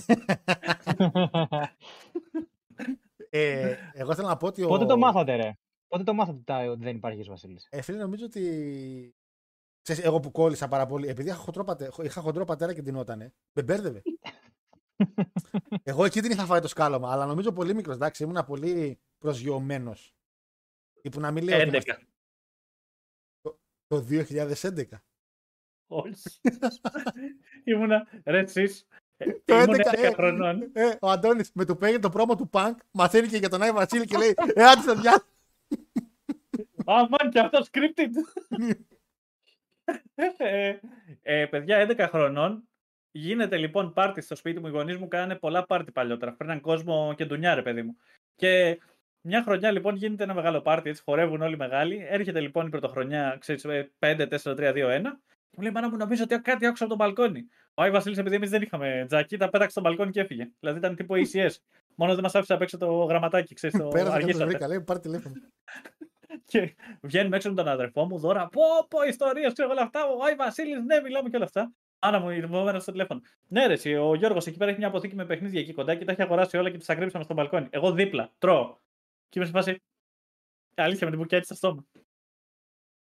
Ε, 3.30 3.76
εγώ 3.92 4.14
θέλω 4.14 4.28
να 4.28 4.36
πω 4.36 4.46
ότι 4.46 4.62
ο... 4.62 4.68
Πότε 4.68 4.84
το 4.84 4.96
μάθατε, 4.98 5.34
ρε; 5.36 5.52
Πότε 5.88 6.02
το 6.04 6.14
μάθατε 6.14 6.38
τα- 6.44 6.64
ότι 6.70 6.84
δεν 6.84 6.96
υπάρχει 6.96 7.22
Βασίλης; 7.22 7.66
Ε, 7.70 7.82
φίλε, 7.82 7.98
νομίζω 7.98 8.24
ότι. 8.24 9.14
Ξέρεις, 9.82 10.04
εγώ 10.04 10.20
που 10.20 10.30
κόλλησα 10.30 10.68
πάρα 10.68 10.86
πολύ, 10.86 11.08
επειδή 11.08 11.28
είχα 11.28 11.38
χοντρό, 11.38 11.64
πατε... 11.64 11.90
είχα 12.02 12.20
χοντρό 12.20 12.44
πατέρα 12.44 12.74
και 12.74 12.82
την 12.82 12.96
ότανε, 12.96 13.32
με 13.52 13.62
μπέρδευε. 13.62 14.02
Εγώ 15.82 16.04
εκεί 16.04 16.20
δεν 16.20 16.30
είχα 16.30 16.44
φάει 16.44 16.60
το 16.60 16.68
σκάλωμα, 16.68 17.12
αλλά 17.12 17.26
νομίζω 17.26 17.52
πολύ 17.52 17.74
μικρός, 17.74 17.94
εντάξει, 17.94 18.22
ήμουν 18.22 18.44
πολύ 18.46 18.98
προσγειωμένος. 19.18 20.14
Που 21.10 21.20
να 21.20 21.30
μην 21.30 21.44
λέω 21.44 21.56
ότι 21.56 21.68
11. 21.68 21.70
είμαστε- 21.70 22.06
το 23.86 24.00
2011. 24.00 25.02
Όχι. 25.86 26.40
Ήμουνα, 27.64 28.08
ρε 28.24 28.38
εσείς, 28.38 28.86
ε, 29.16 29.32
Το 29.44 29.54
ήμουν 29.54 29.74
11, 29.74 29.90
11 29.92 30.02
ε. 30.02 30.10
χρονών. 30.12 30.70
Ε, 30.72 30.96
ο 31.00 31.10
Αντώνης 31.10 31.50
με 31.54 31.64
το 31.64 31.76
παίρνει 31.76 31.98
το 31.98 32.10
πρόμο 32.10 32.36
του 32.36 32.50
Punk, 32.52 32.74
μαθαίνει 32.90 33.28
και 33.28 33.36
για 33.36 33.48
τον 33.48 33.62
Άι 33.62 33.72
Βασίλη 33.72 34.04
και 34.06 34.16
λέει 34.16 34.34
Ε, 34.54 34.64
άντε 34.64 34.80
στα 34.80 34.94
διά. 35.00 35.24
Αμάν 36.86 37.30
και 37.30 37.38
αυτός 37.40 37.68
scripted. 37.72 38.10
ε, 40.36 40.78
ε, 41.22 41.46
παιδιά, 41.46 41.86
11 41.90 42.06
χρονών. 42.10 42.68
Γίνεται 43.16 43.56
λοιπόν 43.56 43.92
πάρτι 43.92 44.20
στο 44.20 44.34
σπίτι 44.36 44.60
μου. 44.60 44.66
Οι 44.66 44.70
γονείς 44.70 44.96
μου 44.96 45.08
κάνανε 45.08 45.34
πολλά 45.34 45.66
πάρτι 45.66 45.92
παλιότερα. 45.92 46.32
Φέρναν 46.32 46.60
κόσμο 46.60 47.14
και 47.16 47.24
ντουνιά, 47.24 47.54
ρε 47.54 47.62
παιδί 47.62 47.82
μου. 47.82 47.96
Και 48.36 48.80
μια 49.20 49.42
χρονιά 49.42 49.70
λοιπόν 49.70 49.96
γίνεται 49.96 50.22
ένα 50.22 50.34
μεγάλο 50.34 50.60
πάρτι, 50.60 50.88
έτσι 50.88 51.02
χορεύουν 51.02 51.42
όλοι 51.42 51.56
μεγάλοι. 51.56 52.06
Έρχεται 52.08 52.40
λοιπόν 52.40 52.66
η 52.66 52.68
πρωτοχρονιά, 52.68 53.36
ξέρεις, 53.40 53.64
ε, 53.64 53.90
5, 53.98 54.26
4, 54.28 54.54
3, 54.54 54.72
2, 54.72 54.88
1. 54.88 55.20
Μου 55.50 55.62
λέει, 55.62 55.72
Μάνα 55.72 55.88
μου, 55.88 55.96
νομίζω 55.96 56.22
ότι 56.22 56.40
κάτι 56.40 56.66
άκουσα 56.66 56.84
από 56.84 56.96
τον 56.96 57.06
μπαλκόνι. 57.06 57.48
Ο 57.74 57.82
Άι 57.82 57.90
Βασίλης, 57.90 58.18
επειδή 58.18 58.34
εμείς 58.36 58.50
δεν 58.50 58.62
είχαμε 58.62 59.04
τζάκι, 59.06 59.36
τα 59.36 59.48
πέταξε 59.48 59.70
στο 59.70 59.80
μπαλκόνι 59.80 60.10
και 60.10 60.20
έφυγε. 60.20 60.50
Δηλαδή 60.60 60.78
ήταν 60.78 60.96
τύπου 60.96 61.14
ACS. 61.14 61.50
Μόνος 61.94 62.14
δεν 62.14 62.24
μας 62.24 62.34
άφησε 62.34 62.52
απ' 62.52 62.62
έξω 62.62 62.78
το 62.78 63.04
γραμματάκι, 63.04 63.54
ξέρεις. 63.54 63.78
Το 63.78 63.88
Πέρασα 63.88 64.10
και 64.10 64.14
τους 64.14 64.24
αργήσατε. 64.24 64.44
βρήκα, 64.44 64.68
λέει 64.68 64.80
πάρε 64.80 64.98
τηλέφωνο. 65.00 65.34
Και 66.50 66.74
βγαίνουμε 67.00 67.36
έξω 67.36 67.48
με 67.48 67.54
τον 67.54 67.68
αδερφό 67.68 68.04
μου, 68.04 68.18
δώρα, 68.18 68.48
πω, 68.48 68.62
πω, 68.88 69.02
ιστορίες, 69.02 69.52
ξέρω 69.52 69.70
όλα 69.70 69.82
αυτά, 69.82 70.06
ο 70.06 70.24
Άι 70.24 70.34
Βασίλης, 70.34 70.82
ναι, 70.84 71.00
μιλάμε 71.00 71.28
και 71.28 71.36
όλα 71.36 71.44
αυτά. 71.44 71.72
Άνα 71.98 72.18
μου, 72.18 72.26
μου 72.48 72.58
έμενα 72.58 72.80
στο 72.80 72.90
τηλέφωνο. 72.90 73.20
Ναι, 73.48 73.66
ρε, 73.66 73.72
εσύ, 73.72 73.94
ο 73.94 74.14
Γιώργος 74.14 74.46
εκεί 74.46 74.56
πέρα 74.56 74.70
έχει 74.70 74.78
μια 74.78 74.88
αποθήκη 74.88 75.14
με 75.14 75.26
παιχνίδια 75.26 75.60
εκεί 75.60 75.72
κοντά 75.72 75.94
και 75.94 76.04
τα 76.04 76.12
έχει 76.12 76.22
αγοράσει 76.22 76.56
όλα 76.56 76.70
και 76.70 76.78
τις 76.78 76.88
ακρίψαμε 76.88 77.24
στο 77.24 77.34
μπαλκόνι. 77.34 77.66
Εγώ 77.70 77.92
δίπλα, 77.92 78.32
τρώω. 78.38 78.76
Και 79.28 79.38
είμαι 79.38 79.46
σε 79.46 79.52
φάση. 79.52 79.82
Αλήθεια 80.74 81.04
με 81.06 81.12
την 81.12 81.20
μπουκιά 81.20 81.42
στο 81.42 81.54
στόμα. 81.54 81.86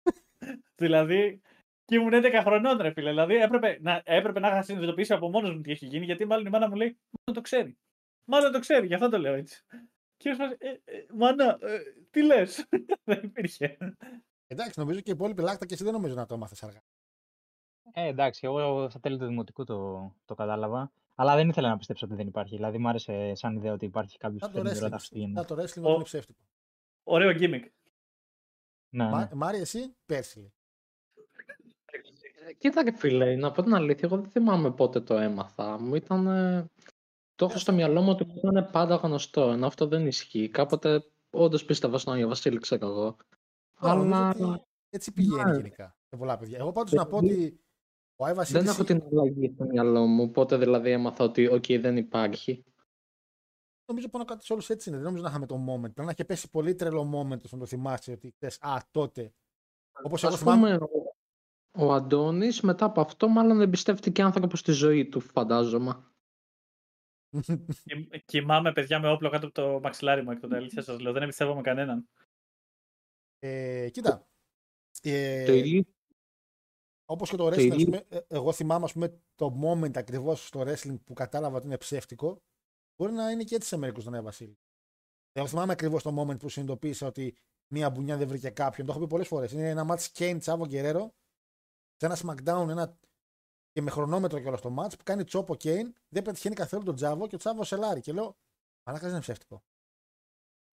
δηλαδή, 0.82 1.40
και 1.84 1.94
ήμουν 1.94 2.12
11 2.14 2.40
χρονών, 2.42 2.78
ρε 2.80 2.92
φίλε. 2.92 3.08
Δηλαδή, 3.10 3.34
έπρεπε 3.34 3.78
να, 3.80 4.02
έπρεπε 4.04 4.40
να 4.40 4.48
είχα 4.48 4.62
συνειδητοποιήσει 4.62 5.12
από 5.12 5.30
μόνος 5.30 5.54
μου 5.54 5.60
τι 5.60 5.70
έχει 5.70 5.86
γίνει, 5.86 6.04
γιατί 6.04 6.24
μάλλον 6.24 6.46
η 6.46 6.50
μάνα 6.50 6.68
μου 6.68 6.74
λέει, 6.74 6.98
Μάλλον 7.10 7.34
το 7.34 7.40
ξέρει. 7.40 7.78
Μάλλον 8.24 8.52
το 8.52 8.58
ξέρει, 8.58 8.86
γι' 8.86 8.94
αυτό 8.94 9.08
το 9.08 9.18
λέω 9.18 9.34
έτσι. 9.34 9.64
Και 10.16 10.28
είμαι 10.28 10.36
σε 10.36 10.44
φάση, 10.44 10.56
ε, 10.58 10.68
ε, 10.68 11.06
μάνα, 11.14 11.58
ε, 11.60 11.78
τι 12.10 12.22
λες. 12.22 12.68
Δεν 13.04 13.20
υπήρχε. 13.22 13.76
Εντάξει, 14.46 14.78
νομίζω 14.80 15.00
και 15.00 15.10
οι 15.10 15.14
υπόλοιποι 15.14 15.42
λάκτα 15.42 15.66
και 15.66 15.74
εσύ 15.74 15.84
δεν 15.84 15.92
νομίζω 15.92 16.14
να 16.14 16.26
το 16.26 16.34
έμαθες 16.34 16.62
αργά. 16.62 16.82
Ε, 17.92 18.06
εντάξει, 18.06 18.40
εγώ 18.46 18.88
στα 18.90 19.00
τέλη 19.00 19.18
του 19.18 19.26
δημοτικού 19.26 19.64
το, 19.64 20.12
το 20.24 20.34
κατάλαβα. 20.34 20.92
Αλλά 21.14 21.34
δεν 21.36 21.48
ήθελα 21.48 21.68
να 21.68 21.76
πιστέψω 21.76 22.06
ότι 22.06 22.14
δεν 22.14 22.26
υπάρχει. 22.26 22.56
Δηλαδή, 22.56 22.78
μου 22.78 22.88
άρεσε 22.88 23.34
σαν 23.34 23.56
ιδέα 23.56 23.72
ότι 23.72 23.84
υπάρχει 23.84 24.18
κάποιος 24.18 24.40
Σαν 24.40 24.50
που 24.50 24.56
το 24.56 24.62
φέρνει 24.62 24.78
wrestling. 24.78 24.82
ρώτα 24.84 24.96
Χριστούγεννα. 24.98 25.44
Σαν 25.46 25.56
το 25.56 25.62
wrestling 25.62 25.82
Ο- 25.82 25.86
ότι 25.86 25.94
είναι 25.94 26.02
ψεύτικο. 26.04 26.38
Ωραίο 27.02 27.30
gimmick. 27.30 27.66
Ναι, 28.88 29.04
ναι. 29.04 29.10
Μα- 29.10 29.30
Μάρι, 29.34 29.58
εσύ, 29.58 29.96
πέρσι. 30.06 30.38
λέει. 30.40 30.52
Κοίτα 32.58 32.84
και 32.84 32.92
φίλε, 32.92 33.36
να 33.36 33.50
πω 33.52 33.62
την 33.62 33.74
αλήθεια, 33.74 34.08
εγώ 34.12 34.20
δεν 34.20 34.30
θυμάμαι 34.30 34.70
πότε 34.72 35.00
το 35.00 35.16
έμαθα. 35.16 35.78
Μου 35.80 35.94
ήταν... 35.94 36.26
ε, 36.26 36.70
Το 37.34 37.44
έχω 37.44 37.58
στο 37.58 37.72
μυαλό 37.72 38.00
μου 38.00 38.10
ότι 38.10 38.24
μου 38.24 38.40
ήταν 38.50 38.70
πάντα 38.70 38.94
γνωστό, 38.94 39.50
ενώ 39.50 39.66
αυτό 39.66 39.86
δεν 39.86 40.06
ισχύει. 40.06 40.48
Κάποτε 40.48 41.04
όντως 41.30 41.64
πίστευα 41.64 41.98
στον 41.98 42.12
Άγιο 42.14 42.28
Βασίλη, 42.28 42.58
ξέρω 42.58 42.86
εγώ. 42.86 43.16
Τώρα, 43.80 43.94
νομίζω 43.94 44.14
Αλλά 44.14 44.28
ότι 44.54 44.64
Έτσι 44.90 45.12
πηγαίνει 45.12 45.50
Ναι. 45.50 45.56
γενικά 45.56 45.96
σε 46.08 46.16
πολλά 46.16 46.38
παιδιά. 46.38 46.58
Εγώ 46.58 46.72
πάντως 46.72 46.92
να 46.92 47.06
πω 47.06 47.16
ότι 47.16 47.60
ο 48.22 48.24
Άι 48.24 48.34
Βασίλης 48.34 48.62
δεν 48.62 48.72
έχω 48.72 48.84
την 48.84 49.02
αλλαγή 49.02 49.52
στο 49.54 49.64
μυαλό 49.64 50.06
μου, 50.06 50.30
πότε 50.30 50.56
δηλαδή 50.56 50.90
έμαθα 50.90 51.24
ότι 51.24 51.46
οκ, 51.46 51.64
δεν 51.68 51.96
υπάρχει. 51.96 52.64
νομίζω 53.84 54.08
πάνω 54.08 54.24
κάτω 54.24 54.44
σε 54.44 54.52
όλους 54.52 54.70
έτσι 54.70 54.88
είναι. 54.88 54.98
Δεν 54.98 55.06
νομίζω 55.06 55.22
να 55.24 55.28
είχαμε 55.30 55.46
το 55.46 55.54
moment. 55.68 55.80
Πρέπει 55.80 56.04
να 56.04 56.10
έχει 56.10 56.24
πέσει 56.24 56.50
πολύ 56.50 56.74
τρελό 56.74 57.02
moment 57.02 57.40
ώστε 57.42 57.56
να 57.56 57.58
το 57.58 57.66
θυμάσαι 57.66 58.12
ότι 58.12 58.34
θες, 58.38 58.58
α, 58.60 58.76
τότε. 58.90 59.34
Όπως 60.02 60.22
εγώ 60.24 60.32
Ας 60.34 60.38
θυμάμαι, 60.40 60.78
πούμε, 60.78 60.90
ο, 61.72 61.86
ο 61.86 61.92
Αντώνης 61.92 62.60
μετά 62.60 62.84
από 62.84 63.00
αυτό 63.00 63.28
μάλλον 63.28 63.60
εμπιστεύτηκε 63.60 64.22
άνθρωπος 64.22 64.58
στη 64.58 64.72
ζωή 64.72 65.08
του, 65.08 65.20
φαντάζομαι. 65.20 66.06
Κοι- 67.84 68.24
Κοιμάμαι, 68.24 68.72
παιδιά, 68.72 68.98
με 69.00 69.10
όπλο 69.10 69.30
κάτω 69.30 69.46
από 69.46 69.54
το 69.54 69.80
μαξιλάρι 69.80 70.22
μου 70.22 70.30
εκ 70.30 70.40
των 70.40 70.54
αλήθεια 70.54 70.82
σας 70.82 71.00
λέω. 71.00 71.12
Δεν 71.12 71.22
εμπιστεύομαι 71.22 71.60
κανέναν. 71.60 72.08
ε, 73.38 73.88
κοίτα, 73.90 74.28
ε, 75.02 75.44
Το 75.46 75.52
ίδιο 75.52 75.82
όπως 77.04 77.30
και 77.30 77.36
το 77.36 77.44
το 77.44 77.50
wrestling, 77.50 77.70
ας 77.70 77.74
ίδιο- 77.74 77.84
πούμε, 77.84 78.04
ε, 78.08 78.20
εγώ 78.28 78.52
θυμάμαι 78.52 78.84
ας 78.84 78.92
πούμε, 78.92 79.20
το 79.34 79.58
moment 79.62 79.96
ακριβώς 79.96 80.46
στο 80.46 80.60
wrestling 80.60 80.96
που 81.04 81.12
κατάλαβα 81.12 81.56
ότι 81.56 81.66
είναι 81.66 81.76
ψεύτικο, 81.78 82.42
μπορεί 82.96 83.12
να 83.12 83.30
είναι 83.30 83.44
και 83.44 83.54
έτσι 83.54 83.68
σε 83.68 83.76
μερικούς 83.76 84.04
τον 84.04 84.14
Άι 84.14 84.20
Βασίλη. 84.20 84.58
Εγώ 85.32 85.46
θυμάμαι 85.46 85.72
ακριβώς 85.72 86.02
το 86.02 86.20
moment 86.20 86.38
που 86.38 86.48
συνειδητοποίησα 86.48 87.06
ότι 87.06 87.36
μία 87.72 87.90
μπουνιά 87.90 88.16
δεν 88.16 88.28
βρήκε 88.28 88.50
κάποιον. 88.50 88.86
Το 88.86 88.92
έχω 88.92 89.00
πει 89.00 89.06
πολλές 89.08 89.28
φορές. 89.28 89.52
Είναι 89.52 89.68
ένα 89.68 89.86
match 89.88 90.06
Kane 90.18 90.36
Τσάβο 90.38 90.66
Γκερέρο 90.66 91.14
σε 91.96 92.06
ένα 92.06 92.16
SmackDown 92.22 92.68
ένα... 92.68 92.98
και 93.72 93.82
με 93.82 93.90
χρονόμετρο 93.90 94.40
και 94.40 94.48
όλο 94.48 94.56
στο 94.56 94.74
match 94.78 94.90
που 94.98 95.04
κάνει 95.04 95.24
τσόπο 95.24 95.54
Kane, 95.58 95.90
δεν 96.08 96.22
πετυχαίνει 96.22 96.54
καθόλου 96.54 96.82
τον 96.84 96.94
Τζάβο 96.94 97.26
και 97.26 97.34
ο 97.34 97.38
Τσάβο 97.38 97.64
σελάρει. 97.64 98.00
Και 98.00 98.12
λέω, 98.12 98.36
Μαλάκα 98.86 99.04
δεν 99.04 99.10
είναι 99.10 99.20
ψεύτικο. 99.20 99.62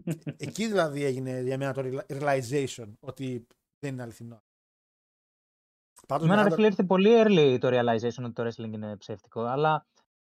Εκεί 0.48 0.68
δηλαδή 0.68 1.04
έγινε 1.04 1.42
για 1.42 1.58
μένα 1.58 1.74
το 1.74 1.82
reala- 1.86 2.22
realization 2.22 2.94
ότι 3.00 3.48
δεν 3.80 3.94
είναι 3.94 4.02
αληθινό. 4.02 4.44
Πάντως 6.08 6.26
Εμένα, 6.26 6.44
ρε 6.44 6.50
μεγάλο- 6.50 6.56
φίλε, 6.56 6.68
ήρθε 6.68 6.84
πολύ 6.84 7.10
early 7.24 7.58
το 7.60 7.68
realization 7.68 8.24
ότι 8.24 8.32
το 8.34 8.46
wrestling 8.48 8.74
είναι 8.74 8.96
ψεύτικο. 8.98 9.42
Αλλά 9.42 9.86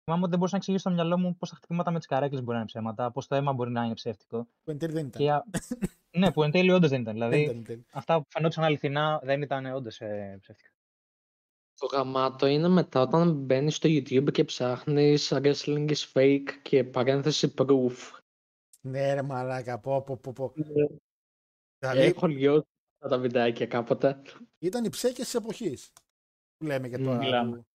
θυμάμαι 0.03 0.21
ότι 0.21 0.29
δεν 0.29 0.39
μπορούσα 0.39 0.51
να 0.51 0.57
εξηγήσω 0.57 0.77
στο 0.83 0.89
μυαλό 0.91 1.17
μου 1.17 1.35
πώ 1.37 1.47
τα 1.47 1.55
χτυπήματα 1.55 1.91
με 1.91 1.97
τις 1.97 2.07
καρέκλες 2.07 2.39
μπορεί 2.39 2.51
να 2.51 2.57
είναι 2.57 2.65
ψέματα, 2.65 3.11
πώς 3.11 3.27
το 3.27 3.35
αίμα 3.35 3.53
μπορεί 3.53 3.71
να 3.71 3.83
είναι 3.83 3.93
ψεύτικο. 3.93 4.47
που 4.63 4.71
εν 4.71 4.77
τέλει 4.77 4.93
δεν 4.93 5.07
ήταν. 5.07 5.21
Και... 5.21 5.31
α- 5.31 5.43
ναι, 6.17 6.31
που 6.31 6.43
εν 6.43 6.51
τέλει 6.51 6.71
όντως 6.71 6.89
δεν 6.89 7.01
ήταν. 7.01 7.17
Δεν 7.17 7.29
Δηλαδή, 7.29 7.43
ήταν 7.43 7.55
εν 7.57 7.63
τέλει. 7.63 7.85
αυτά 7.91 8.17
που 8.21 8.25
φαινόταν 8.29 8.63
αληθινά 8.63 9.19
δεν 9.23 9.41
ήταν 9.41 9.65
όντως 9.65 9.99
ε, 10.01 10.37
ψεύτικα. 10.41 10.69
Το 11.79 11.85
γαμάτο 11.85 12.45
είναι 12.45 12.67
μετά 12.67 13.01
όταν 13.01 13.33
μπαίνεις 13.33 13.75
στο 13.75 13.89
YouTube 13.91 14.31
και 14.31 14.43
ψάχνεις 14.43 15.33
wrestling 15.35 15.89
is 15.91 16.11
fake 16.13 16.49
και 16.61 16.83
παρένθεση 16.83 17.53
proof. 17.57 17.91
Ναι, 18.81 19.13
ρε 19.13 19.21
μαλάκα, 19.21 19.79
πω, 19.79 20.01
πω, 20.01 20.17
πω, 20.17 20.31
πω. 20.33 20.53
Ε, 20.55 20.85
Δηλαδή, 21.79 21.99
Έχω 22.01 22.27
λιώσει 22.27 22.67
αυτά 22.99 23.07
τα 23.15 23.17
βιντεάκια 23.21 23.67
κάποτε. 23.67 24.21
ήταν 24.59 24.85
οι 24.85 24.89
ψέκες 24.89 25.23
της 25.25 25.33
εποχής. 25.33 25.91
Που 26.57 26.65
λέμε 26.65 26.89
και 26.89 26.97
Μμ, 26.97 27.03
τώρα. 27.03 27.17
μιλάμε. 27.17 27.57
που- 27.57 27.65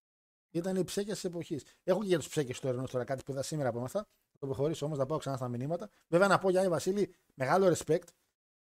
Ήταν 0.55 0.77
οι 0.77 0.85
ψέκες 0.85 1.15
της 1.15 1.25
εποχής. 1.25 1.65
Έχω 1.83 2.01
και 2.01 2.07
για 2.07 2.19
τους 2.19 2.29
ψέκες 2.29 2.61
του 2.61 2.67
αιρνού 2.67 2.87
τώρα 2.87 3.05
κάτι 3.05 3.23
που 3.23 3.33
είδα 3.33 3.43
σήμερα 3.43 3.69
από 3.69 3.79
έμαθα. 3.79 3.99
Θα 4.01 4.39
το 4.39 4.47
προχωρήσω 4.47 4.87
όμως, 4.87 4.99
να 4.99 5.07
πάω 5.07 5.19
ξανά 5.19 5.37
στα 5.37 5.49
μηνύματα. 5.49 5.91
Βέβαια 6.09 6.29
να 6.29 6.39
πω 6.39 6.51
για 6.51 6.61
Άι 6.61 6.69
Βασίλη, 6.69 7.15
μεγάλο 7.35 7.75
respect 7.77 8.07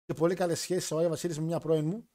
και 0.05 0.13
πολύ 0.13 0.35
καλές 0.35 0.59
σχέσεις 0.59 0.91
ο 0.91 0.97
Άι 0.97 1.07
Βασίλης 1.07 1.37
με 1.39 1.45
μια 1.45 1.59
πρώην 1.59 1.85
μου, 1.85 2.09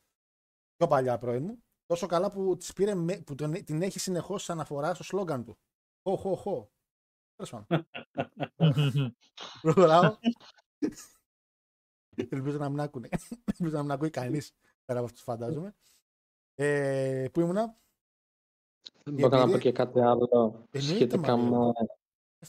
πιο 0.77 0.87
παλιά 0.87 1.19
πρώην 1.19 1.43
μου. 1.45 1.63
Τόσο 1.87 2.07
καλά 2.07 2.31
που, 2.31 2.57
τις 2.57 2.73
πήρε, 2.73 2.95
με- 2.95 3.21
που 3.23 3.35
τον, 3.35 3.65
την 3.65 3.83
έχει 3.83 3.99
συνεχώς 3.99 4.51
αναφορά 4.51 4.95
στο 4.95 5.03
σλόγκαν 5.05 5.45
του. 5.45 5.59
Χω, 6.03 6.17
χω, 6.17 6.35
χω. 6.37 6.71
Τέλος 7.37 7.51
πάντων. 7.67 7.89
Προχωράω. 9.63 10.17
Ελπίζω 12.31 12.59
να 12.59 12.69
μην 12.69 12.81
άκουνε. 12.81 13.09
Ελπίζω 13.59 13.77
να 13.77 13.83
μην 13.83 13.91
ακούει 13.91 14.11
κανείς 14.11 14.53
πέρα 14.85 14.99
από 14.99 15.09
αυτούς 15.09 15.23
φαντάζομαι. 15.23 15.75
Ε, 16.55 17.27
πού 17.33 17.41
ήμουνα, 17.41 17.77
Δεν 19.05 19.15
μπορώ 19.15 19.29
να 19.29 19.37
πω 19.37 19.43
εμπειρία- 19.43 19.59
και 19.59 19.73
κάτι 19.73 20.01
άλλο 20.01 20.29
Εννοείται, 20.71 20.95
σχετικά 20.95 21.37
Μαρία. 21.37 21.73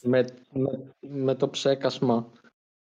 με, 0.02 0.24
με, 0.52 0.60
με, 0.62 0.94
με 1.00 1.36
το 1.36 1.50
ψέκασμα. 1.50 2.32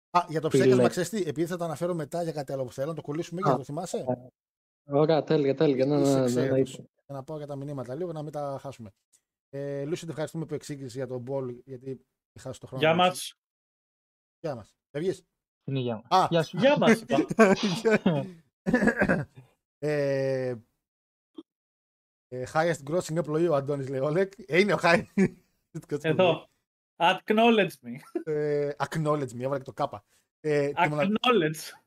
Α, 0.10 0.26
για 0.30 0.42
το 0.42 0.50
Φίλε. 0.50 0.64
ψέκασμα, 0.64 0.88
ξέρεις 0.90 1.10
τι, 1.10 1.18
επειδή 1.22 1.46
θα 1.48 1.58
το 1.58 1.64
αναφέρω 1.64 1.94
μετά 1.94 2.24
για 2.24 2.32
κάτι 2.32 2.52
άλλο 2.52 2.64
που 2.64 2.72
θέλω, 2.72 2.88
να 2.88 2.94
το 2.96 3.02
κολλήσουμε 3.02 3.42
και 3.42 3.48
Α, 3.50 3.52
να 3.52 3.58
το 3.58 3.64
θυμάσαι; 3.64 4.30
Ωραία, 4.90 5.24
τέλεια, 5.24 5.56
τέλεια. 5.56 5.86
Ναι, 5.86 6.02
Είσαι 6.02 6.12
ναι, 6.14 6.18
ναι, 6.20 6.24
εξαίρετος. 6.26 6.78
ναι, 6.78 6.86
Για 7.06 7.16
να 7.16 7.24
πάω 7.24 7.38
για 7.38 7.48
τα 7.48 7.56
μηνύματα 7.56 7.96
λίγο, 7.96 8.12
να 8.12 8.22
μην 8.24 8.32
τα 8.32 8.58
χάσουμε. 8.62 8.92
Ε, 9.50 9.86
Λούσι, 9.86 10.06
te 10.06 10.10
ευχαριστούμε 10.10 10.46
που 10.46 10.54
εξήγησες 10.54 10.94
για 10.94 11.08
τον 11.08 11.22
Μπολ, 11.22 11.62
γιατί 11.66 12.06
είχα 12.34 12.54
στο 12.54 12.68
χρόνο. 12.68 12.82
Γεια 12.84 12.92
να 12.92 12.96
μας. 12.96 13.08
εξηγήσεις. 13.08 13.36
Γεια 14.40 14.56
μας. 14.56 14.76
Φεύγεις; 14.92 15.24
Είναι 15.68 15.80
γεια 15.80 15.96
μας. 16.10 16.22
Α. 16.24 16.28
Γεια 16.30 16.44
σου. 16.44 16.58
Γεια 16.58 16.78
μας. 16.78 17.04
ε, 19.80 20.56
ε, 22.28 22.44
highest 22.54 22.84
grossing 22.90 23.24
employee 23.24 23.48
ο 23.50 23.56
Αντώνης 23.56 23.90
λέει 23.90 24.00
Όλεκ. 24.00 24.34
Ε, 24.46 24.60
είναι 24.60 24.74
ο 24.74 24.78
highest. 24.82 25.34
Εδώ. 26.02 26.48
Acknowledge 27.00 27.70
me. 27.84 28.22
Ε, 28.24 28.72
acknowledge 28.78 29.30
me, 29.32 29.40
έβαλε 29.40 29.58
και 29.58 29.64
το 29.64 29.74
κάπα. 29.74 30.04
Ε, 30.40 30.68
τη, 30.72 30.90
μονα- 30.90 31.04
Acknowledge. 31.04 31.80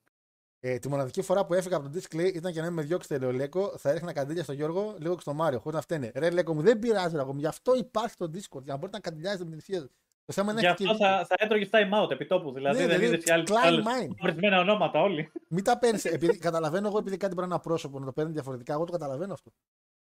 ε, 0.61 0.79
τη 0.79 0.89
μοναδική 0.89 1.23
φορά 1.23 1.47
που 1.47 1.55
έφυγα 1.55 1.77
από 1.77 1.89
τον 1.91 2.01
disc 2.01 2.35
ήταν 2.35 2.53
και 2.53 2.61
να 2.61 2.71
με 2.71 2.83
διώξετε, 2.83 3.19
λέει 3.19 3.29
ο 3.29 3.33
Λέκο, 3.33 3.79
θα 3.79 3.91
έριχνα 3.91 4.13
καντήλια 4.13 4.43
στο 4.43 4.53
Γιώργο, 4.53 4.95
λίγο 4.99 5.15
και 5.15 5.21
στο 5.21 5.35
Μάριο, 5.35 5.59
χωρίς 5.59 5.75
να 5.77 5.81
φταίνε. 5.83 6.13
Ρε 6.15 6.31
Λέκο 6.31 6.55
μου, 6.55 6.63
δεν 6.63 6.79
πειράζει, 6.79 7.17
ρε, 7.17 7.25
μου, 7.25 7.39
γι' 7.39 7.47
αυτό 7.47 7.75
υπάρχει 7.75 8.17
το 8.17 8.25
Discord, 8.25 8.63
για 8.63 8.73
να 8.73 8.77
μπορείτε 8.77 8.97
να 8.97 9.01
καντιλιάζετε 9.01 9.45
με 9.45 9.51
την 9.51 9.59
ησυχία 9.59 9.81
σας. 9.81 9.91
Το 10.31 10.37
θέμα 10.37 10.51
είναι 10.53 10.61
Γι' 10.61 10.67
να 10.67 10.73
έχετε 10.73 10.91
αυτό 10.91 11.05
και 11.05 11.11
θα, 11.11 11.27
θα 11.27 11.35
έτρωγε 11.39 11.69
time 11.73 12.05
out 12.05 12.11
επί 12.11 12.27
τόπου. 12.27 12.53
Δηλαδή 12.53 12.79
Ναι, 12.81 12.87
δεν 12.87 12.99
δηλαδή, 12.99 13.15
είδες 13.15 13.25
οι 13.29 13.33
άλλοι 13.33 13.45
Klein 13.49 13.55
άλλους 13.63 13.85
mind. 13.87 14.15
ορισμένα 14.23 14.61
ονόματα 14.61 15.01
όλοι. 15.01 15.33
Μην 15.49 15.65
τα 15.65 15.79
παίρνεις. 15.79 16.05
Επειδή, 16.05 16.39
καταλαβαίνω 16.39 16.87
εγώ 16.89 16.99
επειδή 16.99 17.17
κάτι 17.17 17.35
μπορεί 17.35 17.49
να 17.49 17.55
είναι 17.55 17.63
ένα 17.65 17.73
πρόσωπο 17.73 17.99
να 17.99 18.05
το 18.05 18.13
παίρνει 18.13 18.33
διαφορετικά. 18.33 18.73
Εγώ 18.73 18.85
το 18.85 18.93
καταλαβαίνω 18.93 19.33
αυτό. 19.33 19.51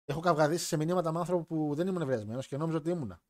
Έχω 0.05 0.20
καυγαδίσει 0.20 0.65
σε 0.66 0.77
μηνύματα 0.77 1.12
με 1.12 1.19
άνθρωπο 1.19 1.44
που 1.44 1.74
δεν 1.74 1.86
ήμουν 1.86 2.02
ευρεσμένο 2.02 2.40
και 2.40 2.57
νόμιζα 2.57 2.77
ότι 2.78 2.90
ήμουνα. 2.90 3.20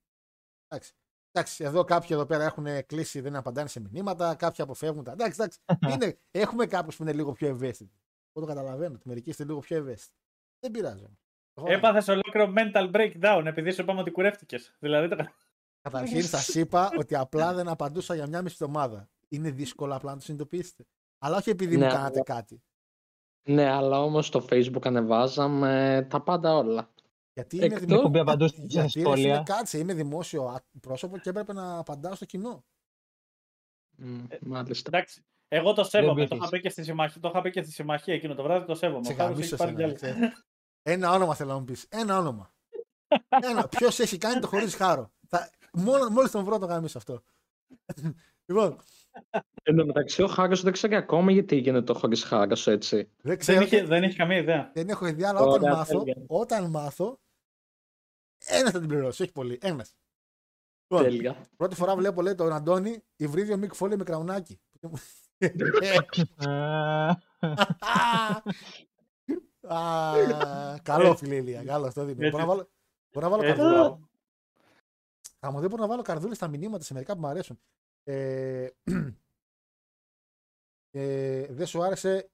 Εντάξει. 0.68 0.92
Εντάξει, 1.32 1.64
εδώ 1.64 1.84
κάποιοι 1.84 2.08
εδώ 2.12 2.26
πέρα 2.26 2.44
έχουν 2.44 2.86
κλείσει, 2.86 3.20
δεν 3.20 3.36
απαντάνε 3.36 3.68
σε 3.68 3.80
μηνύματα, 3.80 4.34
κάποιοι 4.34 4.64
αποφεύγουν 4.64 5.04
τα. 5.04 5.12
Εντάξει, 5.12 5.36
εντάξει. 5.40 5.58
είναι, 6.04 6.18
έχουμε 6.30 6.66
κάποιους 6.66 6.96
που 6.96 7.02
είναι 7.02 7.12
λίγο 7.12 7.32
πιο 7.32 7.48
ευαίσθητοι. 7.48 8.00
Εγώ 8.32 8.46
το 8.46 8.52
καταλαβαίνω 8.54 8.94
ότι 8.94 9.08
μερικοί 9.08 9.30
είστε 9.30 9.44
λίγο 9.44 9.58
πιο 9.58 9.76
ευαίσθητοι. 9.76 10.16
Δεν 10.60 10.70
πειράζει. 10.70 11.04
όμως. 11.04 11.18
Εγώ- 11.54 11.72
Έπαθες 11.72 12.08
ολόκληρο 12.08 12.52
mental 12.56 12.90
breakdown 12.90 13.42
επειδή 13.46 13.70
σου 13.70 13.82
είπαμε 13.82 14.00
ότι 14.00 14.10
κουρεύτηκες. 14.10 14.76
Δηλαδή 14.78 15.08
το... 15.08 15.16
Καταρχήν 15.82 16.22
σας 16.22 16.48
είπα 16.48 16.90
ότι 16.98 17.14
απλά 17.14 17.54
δεν 17.54 17.68
απαντούσα 17.68 18.14
για 18.14 18.26
μια 18.26 18.42
μισή 18.42 18.56
εβδομάδα. 18.60 19.08
Είναι 19.28 19.50
δύσκολο 19.50 19.94
απλά 19.94 20.10
να 20.10 20.16
το 20.16 20.22
συνειδητοποιήσετε. 20.24 20.84
Αλλά 21.18 21.36
όχι 21.36 21.50
επειδή 21.50 21.74
μου 21.76 21.82
Ναι, 21.82 21.88
κάνατε 21.88 22.12
αλλά- 22.14 22.22
κάτι. 22.40 22.62
Ναι, 23.48 23.70
αλλά 23.70 24.02
όμως 24.02 24.26
στο 24.26 24.44
facebook 24.50 24.86
ανεβάζαμε 24.86 26.06
τα 26.10 26.20
πάντα 26.22 26.56
όλα. 26.56 26.90
Γιατί 27.32 27.56
είναι 27.56 27.64
Εκτός- 27.64 27.80
δημο- 27.80 27.98
Έχω 27.98 28.08
μπει 28.08 28.18
απαντούσε 28.18 28.54
στα 28.54 28.64
Γιατί 28.66 28.82
ρε 28.86 28.88
φίλε, 28.88 29.04
σχόλια. 29.04 29.42
κάτσε, 29.42 29.78
είμαι 29.78 29.94
δημόσιο 29.94 30.44
α- 30.44 30.62
πρόσωπο 30.80 31.18
και 31.18 31.28
έπρεπε 31.30 31.52
να 31.52 31.78
απαντάω 31.78 32.14
στο 32.14 32.24
κοινό. 32.24 32.64
Μ, 33.96 34.24
Μάλιστα. 34.40 34.90
Εντάξει. 34.92 35.24
Εγώ 35.48 35.72
το 35.72 35.84
σέβομαι. 35.84 36.08
Το 36.08 36.14
μπήκες. 36.14 36.38
είχα, 36.38 36.48
πει 36.48 36.60
και 36.60 36.68
στη 36.68 36.82
συμμαχία, 36.84 37.20
το 37.20 37.28
είχα 37.28 37.40
πει 37.42 37.50
και 37.50 37.62
στη 37.62 37.72
συμμαχία 37.72 38.14
εκείνο 38.14 38.34
το 38.34 38.42
βράδυ. 38.42 38.66
Το 38.66 38.74
σέβομαι. 38.74 39.04
Σε 39.04 39.12
Ο 39.12 39.14
Χάρος 39.16 39.32
γαμίσω 39.32 39.54
έχει 39.54 39.64
πάρει 39.74 39.74
εσένα, 39.84 39.92
κι 39.98 40.06
άλλα. 40.06 40.16
ξέρεις. 40.16 40.44
Ένα 40.82 41.12
όνομα 41.12 41.34
θέλω 41.34 41.52
να 41.52 41.58
μου 41.58 41.64
πεις. 41.64 41.86
Ένα 41.88 42.18
όνομα. 42.18 42.52
Ένα. 43.50 43.68
Ποιος 43.68 43.98
έχει 43.98 44.18
κάνει 44.18 44.40
το 44.40 44.46
χωρίς 44.46 44.74
χάρο. 44.74 45.10
Θα... 45.28 45.50
Μόνο, 45.72 46.08
μόλις 46.08 46.30
τον 46.30 46.44
βρω 46.44 46.58
το 46.58 46.66
γαμίσω 46.66 46.98
αυτό. 46.98 47.22
λοιπόν, 48.46 48.78
Εν 49.62 49.76
τω 49.76 49.86
μεταξύ, 49.86 50.22
ο 50.22 50.26
Χάρος 50.26 50.62
δεν 50.62 50.72
ξέρει 50.72 50.94
ακόμα 50.94 51.30
γιατί 51.32 51.56
γίνεται 51.56 51.82
το 51.84 51.94
χωρίς 51.94 52.24
Χάρος, 52.24 52.66
έτσι. 52.66 52.96
δεν 52.96 53.08
Δεν 53.22 53.38
ξέρω. 53.38 53.62
είχε, 53.62 53.80
και- 53.80 53.86
δεν 53.86 54.02
είχε 54.02 54.16
καμία 54.16 54.36
ιδέα. 54.36 54.70
Δεν 54.74 54.88
έχω 54.88 55.06
ιδέα, 55.06 55.28
αλλά 55.28 55.40
όταν 55.40 55.62
Ωραία, 55.62 55.74
μάθω, 55.76 55.98
τέλεια. 55.98 56.24
όταν 56.28 56.70
μάθω, 56.70 57.20
ένας 58.46 58.70
θα 58.72 58.78
την 58.78 58.88
πληρώσει, 58.88 59.22
όχι 59.22 59.32
πολύ. 59.32 59.58
Ένας. 59.62 59.94
Λοιπόν, 60.88 61.06
Τέλεια. 61.08 61.36
πρώτη 61.56 61.74
φορά 61.74 61.96
βλέπω, 61.96 62.22
λέει 62.22 62.34
τον 62.34 62.52
Αντώνη, 62.52 63.02
υβρίδιο 63.16 63.56
Μικ 63.56 63.74
Φόλι 63.74 63.96
με 63.96 64.04
κραουνάκι. 64.04 64.60
Α, 69.68 70.12
Καλό 70.82 71.16
φίλε 71.16 71.34
Ηλία, 71.34 71.64
καλό 71.64 71.86
αυτό 71.86 72.04
δίνει. 72.04 72.26
Έτσι. 72.26 72.30
Μπορώ 72.30 72.68
να 73.28 73.28
βάλω, 73.28 73.54
μπορώ 73.56 74.08
να 75.40 75.50
βάλω 75.50 75.50
Έτσι. 75.50 75.50
καρδούλα. 75.50 75.50
Θα 75.50 75.50
μου 75.50 75.60
δεν 75.60 75.68
μπορώ 75.70 75.82
να 75.82 75.88
βάλω 75.88 76.02
καρδούλες 76.02 76.36
στα 76.36 76.48
μηνύματα 76.48 76.84
σε 76.84 76.92
μερικά 76.94 77.14
που 77.14 77.20
μου 77.20 77.26
αρέσουν. 77.26 77.60
Ε, 78.04 78.68
ε, 80.90 81.46
δεν 81.46 81.66
σου 81.66 81.82
άρεσε 81.82 82.30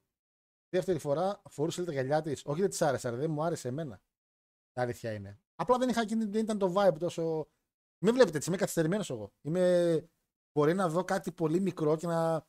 δεύτερη 0.68 0.98
φορά 0.98 1.42
φορούσε 1.50 1.84
τα 1.84 1.92
γυαλιά 1.92 2.22
της. 2.22 2.42
Όχι 2.44 2.60
δεν 2.60 2.70
της 2.70 2.82
άρεσε, 2.82 3.08
αλλά 3.08 3.16
δεν 3.16 3.30
μου 3.30 3.42
άρεσε 3.42 3.68
εμένα. 3.68 4.00
Τα 4.72 4.82
αλήθεια 4.82 5.12
είναι. 5.12 5.40
Απλά 5.54 5.78
δεν, 5.78 5.88
είχα, 5.88 6.00
εκείνη- 6.00 6.24
δεν 6.24 6.42
ήταν 6.42 6.58
το 6.58 6.72
vibe 6.76 6.98
τόσο. 6.98 7.48
Μην 8.04 8.14
βλέπετε 8.14 8.36
έτσι, 8.36 8.48
είμαι 8.48 8.58
καθυστερημένος 8.58 9.10
εγώ. 9.10 9.32
Είμαι... 9.40 10.08
Μπορεί 10.52 10.74
να 10.74 10.88
δω 10.88 11.04
κάτι 11.04 11.32
πολύ 11.32 11.60
μικρό 11.60 11.96
και 11.96 12.06
να. 12.06 12.46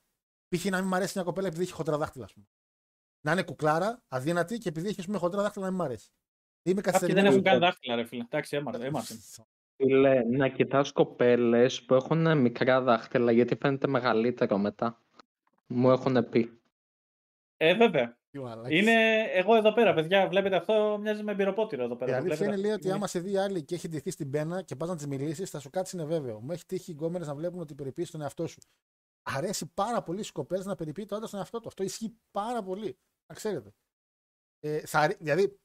π.χ. 0.48 0.66
να 0.66 0.78
μην 0.80 0.88
μου 0.88 0.96
αρέσει 0.96 1.12
μια 1.16 1.26
κοπέλα 1.26 1.48
επειδή 1.48 1.64
έχει 1.64 1.72
χοντρά 1.72 1.98
δάχτυλα, 1.98 2.26
ας 2.26 2.34
πούμε. 2.34 2.46
Να 3.26 3.32
είναι 3.32 3.44
κουκλάρα, 3.44 4.04
αδύνατη 4.08 4.58
και 4.58 4.70
επειδή 4.70 4.88
έχει 4.88 5.00
ας 5.00 5.06
πούμε, 5.06 5.18
χοντρά 5.18 5.42
δάχτυλα 5.42 5.66
να 5.66 5.72
μην 5.72 5.80
μου 5.80 5.86
αρέσει. 5.86 6.10
Είμαι 6.64 6.82
Κάποιοι 6.82 7.00
δεν 7.00 7.16
καθυστερημένος. 7.16 7.32
έχουν 7.32 7.44
καν 7.44 7.60
δάχτυλα, 7.60 7.96
ρε 7.96 8.06
φίλε. 8.06 8.24
Εντάξει, 8.24 8.56
έμαθα. 8.56 9.16
Έμαθα. 9.78 9.96
Φίλε, 9.96 10.24
να 10.38 10.48
κοιτάς 10.50 10.92
κοπέλες 10.92 11.84
που 11.84 11.94
έχουν 11.94 12.38
μικρά 12.38 12.82
δάχτυλα 12.82 13.32
γιατί 13.32 13.56
φαίνεται 13.56 13.88
μεγαλύτερο 13.88 14.58
μετά. 14.58 15.02
Μου 15.68 15.92
έχουν 15.92 16.30
πει. 16.30 16.62
Ε, 17.58 17.76
βέβαια. 17.76 18.18
Τι 18.30 18.40
μαλάκες. 18.40 18.80
Είναι 18.80 19.22
εγώ 19.34 19.56
εδώ 19.56 19.74
πέρα, 19.74 19.94
παιδιά. 19.94 20.28
Βλέπετε 20.28 20.56
αυτό, 20.56 20.98
μοιάζει 21.02 21.24
με 21.24 21.32
εμπειροπότηρο 21.32 21.84
εδώ 21.84 21.94
Η 21.94 21.98
πέρα. 21.98 22.12
το 22.12 22.18
αλήθεια 22.18 22.36
βλέπετε 22.36 22.52
είναι 22.58 22.62
λέει 22.68 22.72
αυτό. 22.76 22.88
ότι 22.88 22.98
άμα 22.98 23.08
σε 23.08 23.20
δει 23.20 23.38
άλλη 23.38 23.64
και 23.64 23.76
έχει 23.76 23.88
ντυθεί 23.88 24.12
στην 24.12 24.30
πένα 24.30 24.62
και 24.62 24.76
πας 24.76 24.90
να 24.90 24.96
της 24.96 25.08
μιλήσεις, 25.08 25.50
θα 25.50 25.60
σου 25.60 25.70
κάτσει 25.70 25.96
είναι 25.98 26.06
βέβαιο. 26.06 26.40
Μου 26.42 26.52
έχει 26.52 26.66
τύχει 26.66 26.92
οι 26.92 26.94
γκόμενες 26.94 27.28
να 27.28 27.36
βλέπουν 27.36 27.60
ότι 27.60 27.76
περιποιείς 27.76 28.12
τον 28.12 28.22
εαυτό 28.22 28.48
σου. 28.48 28.60
Αρέσει 29.24 29.72
πάρα 29.74 30.02
πολύ 30.04 30.18
στις 30.18 30.32
κοπέλες 30.32 30.66
να 30.66 30.76
περιποιεί 30.76 31.06
το 31.06 31.16
άντρας 31.16 31.30
στον 31.30 31.42
εαυτό 31.42 31.60
του. 31.60 31.68
Αυτό 31.68 31.84
ισχύει 31.84 32.18
πάρα 32.32 32.64
πολύ. 32.64 32.98
Να 33.28 33.36
ξέρετε. 33.36 33.74
Ε, 34.60 34.80
θα, 34.80 35.08
ρί- 35.08 35.18
δηλαδή, 35.20 35.60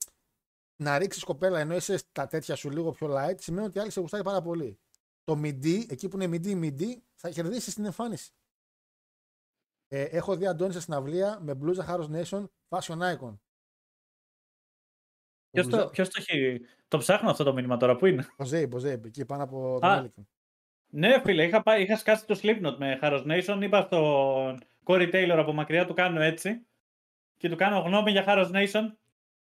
να 0.83 0.99
ρίξεις 0.99 1.25
κοπέλα 1.25 1.59
ενώ 1.59 1.75
είσαι 1.75 1.97
στα 1.97 2.27
τέτοια 2.27 2.57
σου 2.57 2.71
λίγο 2.71 2.91
πιο 2.91 3.09
light 3.17 3.41
σημαίνει 3.41 3.67
ότι 3.67 3.79
η 3.79 3.81
άλλη 3.81 3.91
σε 3.91 4.01
γουστάρει 4.01 4.23
πάρα 4.23 4.43
πολύ. 4.43 4.79
Το 5.25 5.37
μιντί, 5.37 5.87
εκεί 5.91 6.09
που 6.09 6.17
είναι 6.17 6.27
μιντί, 6.27 6.55
μιντί, 6.55 7.05
θα 7.15 7.31
κερδίσεις 7.31 7.75
την 7.75 7.85
εμφάνιση. 7.85 8.33
Ε, 9.89 10.03
έχω 10.03 10.37
δει 10.37 10.47
Αντώνη 10.47 10.73
σε 10.73 10.81
συναυλία 10.81 11.39
με 11.41 11.55
μπλούζα 11.55 11.87
Harrow 11.89 12.23
Nation 12.23 12.45
Fashion 12.69 12.99
Icon. 12.99 13.39
Ποιος 15.51 15.67
το, 15.67 15.89
ποιος 15.89 16.09
το 16.09 16.25
έχει. 16.27 16.61
Το 16.89 16.99
ψάχνω 16.99 17.31
αυτό 17.31 17.45
το 17.45 17.53
μήνυμα 17.53 17.77
τώρα, 17.77 17.97
πού 17.97 18.07
είναι; 18.07 18.27
Μποζέι, 18.39 18.67
Μποζέι, 18.67 19.01
εκεί 19.05 19.25
πάνω 19.25 19.43
από 19.43 19.79
τον 19.81 19.91
Α. 19.91 19.97
Έλικον. 19.97 20.29
Ναι, 20.95 21.21
φίλε, 21.21 21.45
είχα, 21.45 21.63
πάει, 21.63 21.83
είχα 21.83 21.97
σκάσει 21.97 22.27
το 22.27 22.41
Slipknot 22.43 22.77
με 22.79 22.99
Harrow 23.03 23.27
Nation. 23.27 23.59
Είπα 23.63 23.81
στον 23.81 24.59
Corey 24.85 25.15
Taylor 25.15 25.37
από 25.39 25.53
μακριά, 25.53 25.87
του 25.87 25.95
κάνω 25.95 26.21
έτσι. 26.21 26.67
Και 27.37 27.49
του 27.49 27.57
κάνω 27.57 27.79
γνώμη 27.79 28.11
για 28.11 28.25
Harrow 28.27 28.51
Nation. 28.51 28.93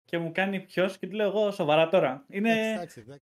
Και 0.04 0.18
μου 0.18 0.32
κάνει 0.32 0.60
ποιος 0.60 0.98
και 0.98 1.06
του 1.06 1.14
λέω 1.14 1.26
εγώ 1.28 1.50
σοβαρά 1.50 1.88
τώρα. 1.88 2.24
Είναι. 2.28 2.72
Εντάξει, 2.72 3.00
εντάξει. 3.00 3.24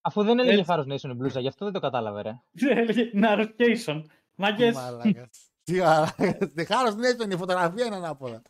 Αφού 0.00 0.22
δεν 0.22 0.38
έλεγε 0.38 0.58
Έτσι. 0.58 0.72
Harrow 0.74 0.92
Nation 0.92 1.10
η 1.10 1.14
μπλούζα, 1.14 1.40
γι' 1.40 1.48
αυτό 1.48 1.64
δεν 1.64 1.74
το 1.74 1.80
κατάλαβε, 1.80 2.22
ρε. 2.22 2.32
Έλεγε 2.80 3.10
Narcation. 3.14 4.02
Τι 4.06 4.42
Μαγκέ. 4.42 4.72
μαλάκας. 4.72 5.50
Τι 5.62 5.78
μαλάκας. 5.80 6.52
Τη 6.54 6.64
χάρος 6.64 6.94
ναι, 6.94 7.08
ήταν 7.08 7.30
η 7.30 7.36
φωτογραφία 7.36 7.84
είναι 7.86 7.96
ανάποδα. 7.96 8.42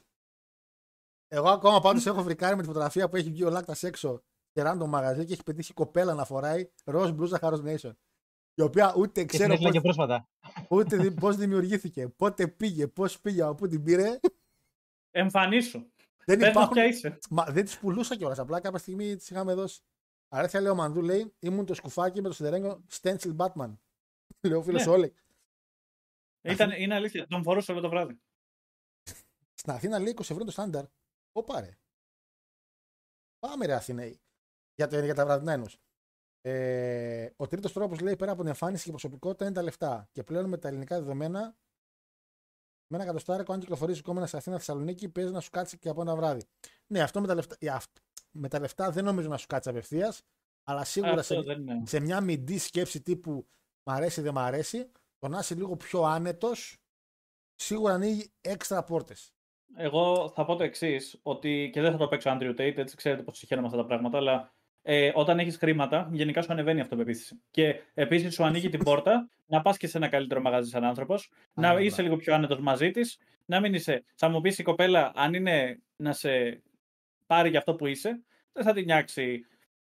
Εγώ 1.28 1.48
ακόμα 1.48 1.80
πάντως 1.80 2.06
έχω 2.06 2.22
βρικάρει 2.22 2.55
με 2.56 2.60
τη 2.62 2.66
φωτογραφία 2.68 3.09
που 3.09 3.16
έχει 3.16 3.30
βγει 3.30 3.44
ο 3.44 3.51
Λάκτας 3.51 3.82
έξω 3.82 4.22
και 4.52 4.62
random 4.66 4.86
μαγαζί 4.86 5.24
και 5.24 5.32
έχει 5.32 5.43
πετύχει 5.43 5.72
κοπέλα 5.72 6.14
να 6.14 6.24
φοράει 6.24 6.70
ροζ 6.84 7.10
μπλούζα 7.10 7.38
Harrow 7.43 7.64
Nation. 7.64 7.93
Η 8.55 8.62
οποία 8.62 8.94
ούτε 8.97 9.20
Και 9.20 9.26
ξέρω 9.26 9.43
την 9.44 9.52
έστειλε 9.52 9.70
και 9.70 9.80
πώς, 9.80 9.94
πρόσφατα. 9.97 10.28
ούτε 10.68 10.97
δι- 10.97 11.20
πώς 11.20 11.36
δημιουργήθηκε, 11.36 12.09
πότε 12.09 12.48
πήγε, 12.48 12.86
πώς 12.86 13.20
πήγε, 13.20 13.43
από 13.43 13.55
πού 13.55 13.68
την 13.68 13.82
πήρε. 13.82 14.18
Εμφανίσου. 15.10 15.86
Δεν 16.28 16.38
Πες 16.38 16.46
μας 16.46 16.48
υπάρχουν. 16.48 16.74
ποια 16.74 16.84
είσαι. 16.84 17.18
Μα 17.30 17.44
δεν 17.44 17.64
τις 17.64 17.78
πουλούσα 17.78 18.16
κιόλας. 18.16 18.38
Απλά 18.38 18.60
κάποια 18.60 18.78
στιγμή 18.78 19.16
τις 19.16 19.30
είχαμε 19.30 19.54
δώσει. 19.54 19.80
Αρέθια 20.28 20.60
λέει 20.60 20.70
ο 20.70 20.74
Μανδού 20.74 21.02
λέει 21.02 21.34
ήμουν 21.38 21.66
το 21.66 21.74
σκουφάκι 21.74 22.22
με 22.22 22.28
το 22.28 22.34
σιδερένιο 22.34 22.84
Stencil 23.00 23.36
Batman. 23.36 23.76
Λέω 24.48 24.62
φίλος 24.62 24.84
Ναι. 24.86 24.92
Όλεκ. 24.92 25.16
Ήταν, 26.42 26.70
είναι 26.70 26.94
αλήθεια. 26.94 27.26
Τον 27.26 27.42
φορούσα 27.42 27.72
όλο 27.72 27.82
το 27.82 27.88
βράδυ. 27.88 28.20
Στην 29.54 29.72
Αθήνα 29.72 29.98
λέει 29.98 30.14
20 30.16 30.20
ευρώ 30.20 30.44
το 30.44 30.50
στάνταρ. 30.50 30.84
Ω 31.32 31.44
πάρε. 31.44 31.78
Πάμε 33.38 33.66
ρε 33.66 33.74
Αθηναίοι. 33.74 34.20
Για, 34.74 34.88
το, 34.88 35.04
για 35.04 35.14
τα 35.14 35.24
βραδινά 35.24 35.52
ενός. 35.52 35.80
Ε, 36.40 37.30
ο 37.36 37.46
τρίτος 37.46 37.72
τρόπος 37.72 38.00
λέει 38.00 38.16
πέρα 38.16 38.30
από 38.30 38.40
την 38.40 38.48
εμφάνιση 38.48 38.84
και 38.84 38.90
προσωπικότητα 38.90 39.44
είναι 39.44 39.54
τα 39.54 39.62
λεφτά. 39.62 40.08
Και 40.12 40.22
πλέον 40.22 40.48
με 40.48 40.58
τα 40.58 40.68
ελληνικά 40.68 40.98
δεδομένα, 40.98 41.56
με 42.86 42.96
ένα 42.96 43.02
εκατοστάρικο, 43.04 43.52
αν 43.52 43.60
κυκλοφορήσει 43.60 44.02
κόμμα 44.02 44.26
σε 44.26 44.36
Αθήνα 44.36 44.56
Θεσσαλονίκη, 44.56 45.08
παίζει 45.08 45.32
να 45.32 45.40
σου 45.40 45.50
κάτσει 45.50 45.78
και 45.78 45.88
από 45.88 46.00
ένα 46.00 46.16
βράδυ. 46.16 46.42
Ναι, 46.86 47.00
αυτό 47.00 47.20
με 47.20 47.26
τα 47.26 47.34
λεφτά, 47.34 47.56
ε, 47.58 47.68
αυτό- 47.68 48.00
με 48.30 48.48
τα 48.48 48.60
λεφτά 48.60 48.90
δεν 48.90 49.04
νομίζω 49.04 49.28
να 49.28 49.36
σου 49.36 49.46
κάτσει 49.46 49.68
απευθείας, 49.68 50.22
αλλά 50.64 50.84
σίγουρα 50.84 51.12
Αυτό 51.12 51.34
σε, 51.34 51.40
δεν 51.40 51.60
είναι. 51.60 51.82
σε 51.86 52.00
μια 52.00 52.20
μηντή 52.20 52.58
σκέψη 52.58 53.02
τύπου 53.02 53.46
μ' 53.82 53.90
αρέσει 53.90 54.20
δεν 54.20 54.32
μ' 54.32 54.38
αρέσει, 54.38 54.90
το 55.18 55.28
να 55.28 55.38
είσαι 55.38 55.54
λίγο 55.54 55.76
πιο 55.76 56.02
άνετος, 56.02 56.78
σίγουρα 57.54 57.92
ανοίγει 57.94 58.32
έξτρα 58.40 58.84
πόρτες. 58.84 59.30
Εγώ 59.76 60.32
θα 60.34 60.44
πω 60.44 60.56
το 60.56 60.64
εξής, 60.64 61.18
ότι 61.22 61.70
και 61.72 61.80
δεν 61.80 61.92
θα 61.92 61.98
το 61.98 62.08
παίξω 62.08 62.30
Andrew 62.32 62.50
Tate, 62.50 62.76
έτσι 62.76 62.96
ξέρετε 62.96 63.22
πώς 63.22 63.38
συγχαίρομαι 63.38 63.66
αυτά 63.66 63.78
τα 63.78 63.86
πράγματα, 63.86 64.18
αλλά 64.18 64.54
ε, 64.88 65.10
όταν 65.14 65.38
έχεις 65.38 65.56
χρήματα, 65.56 66.08
γενικά 66.12 66.42
σου 66.42 66.52
ανεβαίνει 66.52 66.78
η 66.78 66.80
αυτοπεποίθηση. 66.80 67.40
Και 67.50 67.82
επίσης 67.94 68.34
σου 68.34 68.44
ανοίγει 68.44 68.68
την 68.68 68.84
πόρτα 68.84 69.28
να 69.46 69.62
πας 69.62 69.76
και 69.76 69.86
σε 69.86 69.96
ένα 69.96 70.08
καλύτερο 70.08 70.40
μαγαζί 70.40 70.70
σαν 70.70 70.84
άνθρωπος, 70.84 71.30
να 71.54 71.74
ναι. 71.74 71.82
είσαι 71.82 72.02
λίγο 72.02 72.16
πιο 72.16 72.34
άνετος 72.34 72.60
μαζί 72.60 72.90
της, 72.90 73.18
να 73.44 73.60
μην 73.60 73.74
είσαι. 73.74 74.04
Θα 74.14 74.28
μου 74.28 74.40
πεις 74.40 74.58
η 74.58 74.62
κοπέλα, 74.62 75.12
αν 75.14 75.34
είναι 75.34 75.80
να 75.96 76.12
σε 76.12 76.62
πάρει 77.26 77.48
για 77.48 77.58
αυτό 77.58 77.74
που 77.74 77.86
είσαι, 77.86 78.22
δεν 78.52 78.64
θα 78.64 78.72
την 78.72 78.84
νιάξει 78.84 79.46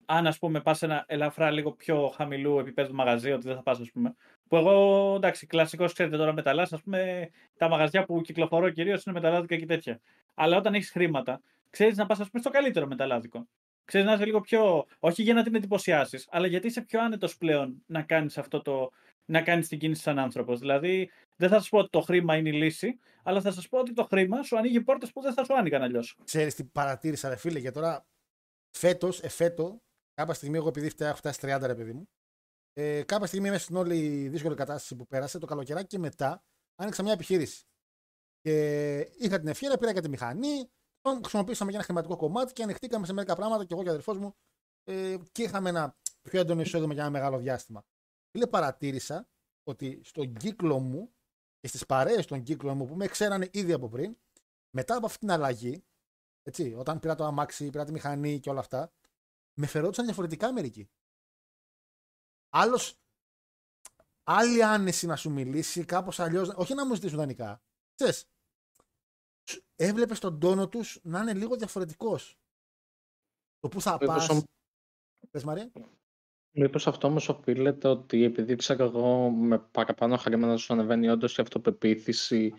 αν 0.07 0.27
ας 0.27 0.39
πούμε 0.39 0.61
πας 0.61 0.79
σε 0.79 0.85
ένα 0.85 1.05
ελαφρά 1.09 1.51
λίγο 1.51 1.73
πιο 1.73 2.13
χαμηλού 2.17 2.59
επίπεδου 2.59 2.95
μαγαζί, 2.95 3.31
ότι 3.31 3.47
δεν 3.47 3.57
θα 3.57 3.63
πας 3.63 3.81
ας 3.81 3.91
πούμε. 3.91 4.15
Που 4.49 4.57
εγώ, 4.57 5.15
εντάξει, 5.17 5.47
κλασικός 5.47 5.93
ξέρετε 5.93 6.17
τώρα 6.17 6.33
μεταλλάς, 6.33 6.73
ας 6.73 6.83
πούμε, 6.83 7.31
τα 7.57 7.69
μαγαζιά 7.69 8.05
που 8.05 8.21
κυκλοφορώ 8.21 8.71
κυρίως 8.71 9.05
είναι 9.05 9.15
μεταλλάδικα 9.15 9.57
και 9.57 9.67
τέτοια. 9.67 10.01
Αλλά 10.35 10.57
όταν 10.57 10.75
έχεις 10.75 10.91
χρήματα, 10.91 11.41
ξέρεις 11.71 11.97
να 11.97 12.07
πας 12.07 12.21
ας 12.21 12.31
πούμε 12.31 12.43
στο 12.43 12.51
καλύτερο 12.51 12.87
μεταλλάδικο. 12.87 13.47
Ξέρεις 13.87 14.07
να 14.07 14.13
είσαι 14.13 14.25
λίγο 14.25 14.41
πιο, 14.41 14.87
όχι 14.99 15.23
για 15.23 15.35
να 15.35 15.43
την 15.43 15.55
εντυπωσιάσεις, 15.55 16.27
αλλά 16.31 16.47
γιατί 16.47 16.67
είσαι 16.67 16.81
πιο 16.81 17.01
άνετος 17.01 17.37
πλέον 17.37 17.83
να 17.87 18.03
κάνεις 18.03 18.39
αυτό 18.39 18.63
το, 18.63 18.91
να 19.25 19.43
κάνεις 19.43 19.69
την 19.69 19.79
κίνηση 19.79 20.03
σαν 20.03 20.19
άνθρωπος. 20.19 20.59
Δηλαδή, 20.59 21.11
δεν 21.37 21.49
θα 21.49 21.59
σας 21.59 21.69
πω 21.69 21.79
ότι 21.79 21.91
το 21.91 22.01
χρήμα 22.01 22.37
είναι 22.37 22.49
η 22.49 22.53
λύση, 22.53 22.99
αλλά 23.23 23.41
θα 23.41 23.53
σας 23.53 23.69
πω 23.69 23.79
ότι 23.79 23.93
το 23.93 24.05
χρήμα 24.05 24.43
σου 24.43 24.59
ανοίγει 24.59 24.81
πόρτες 24.81 25.13
που 25.13 25.21
δεν 25.21 25.33
θα 25.33 25.45
σου 25.45 25.57
άνοιγαν 25.57 25.83
αλλιώς. 25.83 26.17
Ξέρεις 26.25 26.55
τι 26.55 26.65
παρατήρησα, 26.65 27.29
ρε 27.29 27.37
φίλε, 27.37 27.61
και 27.61 27.71
τώρα 27.71 28.07
φέτος, 28.79 29.23
εφέτο, 29.23 29.83
κάποια 30.15 30.35
στιγμή, 30.35 30.57
εγώ 30.57 30.69
επειδή 30.69 30.91
έχω 30.99 31.17
φτάσει 31.17 31.39
30 31.43 31.67
ρε 31.67 31.75
παιδί 31.75 31.93
μου, 31.93 32.09
ε, 32.73 33.03
κάποια 33.03 33.27
στιγμή 33.27 33.49
μέσα 33.49 33.63
στην 33.63 33.77
όλη 33.77 34.29
δύσκολη 34.29 34.55
κατάσταση 34.55 34.97
που 34.97 35.07
πέρασε, 35.07 35.39
το 35.39 35.47
καλοκαιράκι 35.47 35.87
και 35.87 35.99
μετά, 35.99 36.43
άνοιξα 36.77 37.03
μια 37.03 37.13
επιχείρηση. 37.13 37.65
Και 38.41 38.97
είχα 39.19 39.39
την 39.39 39.49
ευχαίρεια, 39.49 39.79
πήρα 39.79 39.93
και 39.93 40.01
τη 40.01 40.09
μηχανή, 40.09 40.71
τον 41.13 41.21
χρησιμοποίησαμε 41.21 41.71
για 41.71 41.79
ένα 41.79 41.89
χρηματικό 41.89 42.17
κομμάτι 42.17 42.53
και 42.53 42.63
ανοιχτήκαμε 42.63 43.07
σε 43.07 43.13
μερικά 43.13 43.35
πράγματα 43.35 43.65
και 43.65 43.75
εγώ 43.75 43.83
και 43.83 43.89
ο 43.89 43.93
αδερφός 43.93 44.19
μου 44.19 44.35
ε, 44.85 45.17
και 45.33 45.43
είχαμε 45.43 45.69
ένα 45.69 45.97
πιο 46.23 46.41
έντονο 46.41 46.61
εισόδημα 46.61 46.93
για 46.93 47.03
ένα 47.03 47.11
μεγάλο 47.11 47.39
διάστημα. 47.39 47.85
Φίλε, 48.31 48.47
παρατήρησα 48.47 49.29
ότι 49.63 50.01
στον 50.05 50.35
κύκλο 50.35 50.79
μου 50.79 51.15
και 51.61 51.69
στις 51.69 51.87
παρέες 51.87 52.27
των 52.27 52.43
κύκλων 52.43 52.77
μου 52.77 52.87
που 52.87 52.95
με 52.95 53.07
ξέρανε 53.07 53.49
ήδη 53.53 53.73
από 53.73 53.89
πριν, 53.89 54.17
μετά 54.71 54.97
από 54.97 55.07
αυτή 55.07 55.19
την 55.19 55.31
αλλαγή, 55.31 55.85
έτσι, 56.43 56.75
όταν 56.75 56.99
πήρα 56.99 57.15
το 57.15 57.25
αμάξι, 57.25 57.71
πήρα 57.71 57.85
τη 57.85 57.93
μηχανή 57.93 58.41
και 58.41 58.51
όλα 58.51 58.61
αυτά, 58.61 58.93
με 59.55 59.67
φερόντουσαν 59.67 60.05
διαφορετικά 60.05 60.53
μερικοί. 60.53 60.91
Άλλος. 62.49 63.01
Άλλη 64.23 64.65
άνεση 64.65 65.07
να 65.07 65.17
σου 65.17 65.31
μιλήσει, 65.31 65.85
κάπως 65.85 66.21
αλλιώς. 66.21 66.49
Όχι 66.49 66.75
να 66.75 66.87
μου 66.87 66.95
ζητήσουν 66.95 67.19
δανεικά. 67.19 67.63
Ξέρεις, 67.95 68.29
έβλεπες 69.77 70.19
τον 70.21 70.41
τόνο 70.41 70.69
τους 70.69 71.01
να 71.03 71.21
είναι 71.21 71.35
λίγο 71.35 71.57
διαφορετικός. 71.57 72.39
Το 73.59 73.69
που 73.69 73.81
θα 73.81 73.99
Μήπως 74.01 74.27
πα. 74.27 74.35
ο- 74.37 74.43
Πες 75.31 75.45
Μαρία. 75.45 75.71
Μήπως 76.59 76.87
αυτό 76.87 77.07
όμως 77.07 77.29
οφείλεται 77.29 77.89
ότι 77.89 78.23
επειδή 78.25 78.57
ξέρω 78.57 78.85
εγώ 78.85 79.31
με 79.31 79.59
παραπάνω 79.59 80.17
χρήματα 80.17 80.57
σου 80.57 80.73
ανεβαίνει 80.73 81.09
όντως 81.09 81.37
η 81.39 81.43
αυτοπεποίθηση 81.43 82.55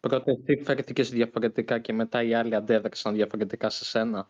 πρώτα 0.00 0.30
εσύ 0.30 0.62
φέρθηκες 0.62 1.10
διαφορετικά 1.10 1.78
και 1.78 1.92
μετά 1.92 2.22
οι 2.22 2.34
άλλοι 2.34 2.54
αντέδρασαν 2.54 3.14
διαφορετικά 3.14 3.70
σε 3.70 3.84
σένα. 3.84 4.28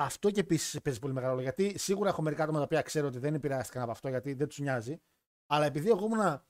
Αυτό 0.00 0.30
και 0.30 0.40
επίσης 0.40 0.80
παίζει 0.80 0.98
πολύ 0.98 1.12
μεγάλο 1.12 1.30
ρόλο. 1.32 1.42
Γιατί 1.44 1.78
σίγουρα 1.78 2.08
έχω 2.08 2.22
μερικά 2.22 2.42
άτομα 2.42 2.58
τα 2.58 2.64
οποία 2.64 2.82
ξέρω 2.82 3.06
ότι 3.06 3.18
δεν 3.18 3.34
επηρεάστηκαν 3.34 3.82
από 3.82 3.90
αυτό 3.90 4.08
γιατί 4.08 4.32
δεν 4.32 4.48
τους 4.48 4.58
νοιάζει. 4.58 5.00
Αλλά 5.46 5.64
επειδή 5.64 5.88
εγώ 5.88 6.04
ήμουν 6.04 6.42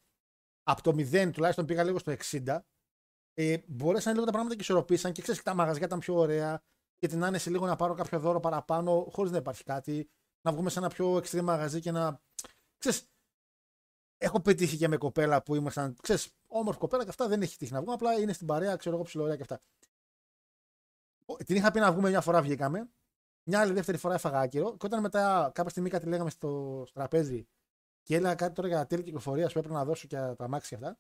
από 0.62 0.82
το 0.82 0.92
0 0.96 1.30
τουλάχιστον 1.32 1.66
πήγα 1.66 1.84
λίγο 1.84 1.98
στο 1.98 2.10
60, 2.10 2.60
ε, 3.40 3.58
μπορέσαν 3.66 4.12
λίγο 4.12 4.24
τα 4.24 4.30
πράγματα 4.30 4.54
και 4.54 4.60
ισορροπήσαν 4.62 5.12
και 5.12 5.22
ξέρεις 5.22 5.42
τα 5.42 5.54
μαγαζιά 5.54 5.86
ήταν 5.86 5.98
πιο 5.98 6.14
ωραία 6.14 6.62
και 6.98 7.06
την 7.08 7.24
άνεση 7.24 7.50
λίγο 7.50 7.66
να 7.66 7.76
πάρω 7.76 7.94
κάποιο 7.94 8.18
δώρο 8.20 8.40
παραπάνω 8.40 9.06
χωρίς 9.12 9.30
να 9.32 9.36
υπάρχει 9.38 9.64
κάτι. 9.64 10.10
Να 10.42 10.52
βγούμε 10.52 10.70
σε 10.70 10.78
ένα 10.78 10.88
πιο 10.88 11.14
extreme 11.16 11.40
μαγαζί 11.42 11.80
και 11.80 11.90
να. 11.90 12.20
Ξέρεις, 12.78 13.08
έχω 14.18 14.40
πετύχει 14.40 14.76
και 14.76 14.88
με 14.88 14.96
κοπέλα 14.96 15.42
που 15.42 15.54
ήμασταν. 15.54 15.96
Ξέρεις, 16.02 16.34
όμορφη 16.46 16.78
κοπέλα 16.80 17.02
και 17.02 17.08
αυτά 17.08 17.28
δεν 17.28 17.42
έχει 17.42 17.56
τύχει 17.56 17.72
να 17.72 17.78
βγούμε. 17.78 17.92
Απλά 17.92 18.20
είναι 18.20 18.32
στην 18.32 18.46
παρέα, 18.46 18.76
ξέρω 18.76 18.94
εγώ 18.94 19.04
ψιλοωρία 19.04 19.36
και 19.36 19.42
αυτά. 19.42 19.60
Ο- 21.26 21.36
Την 21.36 21.56
είχα 21.56 21.70
πει 21.70 21.80
να 21.80 21.92
βγούμε 21.92 22.08
μια 22.08 22.20
φορά, 22.20 22.42
βγήκαμε. 22.42 22.88
Μια 23.42 23.60
άλλη 23.60 23.72
δεύτερη 23.72 23.98
φορά 23.98 24.14
έφαγα 24.14 24.38
άκυρο. 24.40 24.70
Και 24.76 24.86
όταν 24.86 25.00
μετά 25.00 25.50
κάποια 25.54 25.70
στιγμή 25.70 25.90
κάτι 25.90 26.06
λέγαμε 26.06 26.30
στο, 26.30 26.82
στο 26.86 26.92
τραπέζι 26.94 27.48
και 28.02 28.14
έλεγα 28.14 28.34
κάτι 28.34 28.54
τώρα 28.54 28.68
για 28.68 28.86
τέλη 28.86 29.02
κυκλοφορίας 29.02 29.52
που 29.52 29.58
έπρεπε 29.58 29.76
να 29.76 29.84
δώσω 29.84 30.06
και 30.06 30.16
τα 30.16 30.36
αμάξια 30.38 30.78
και 30.78 30.84
αυτά. 30.84 30.98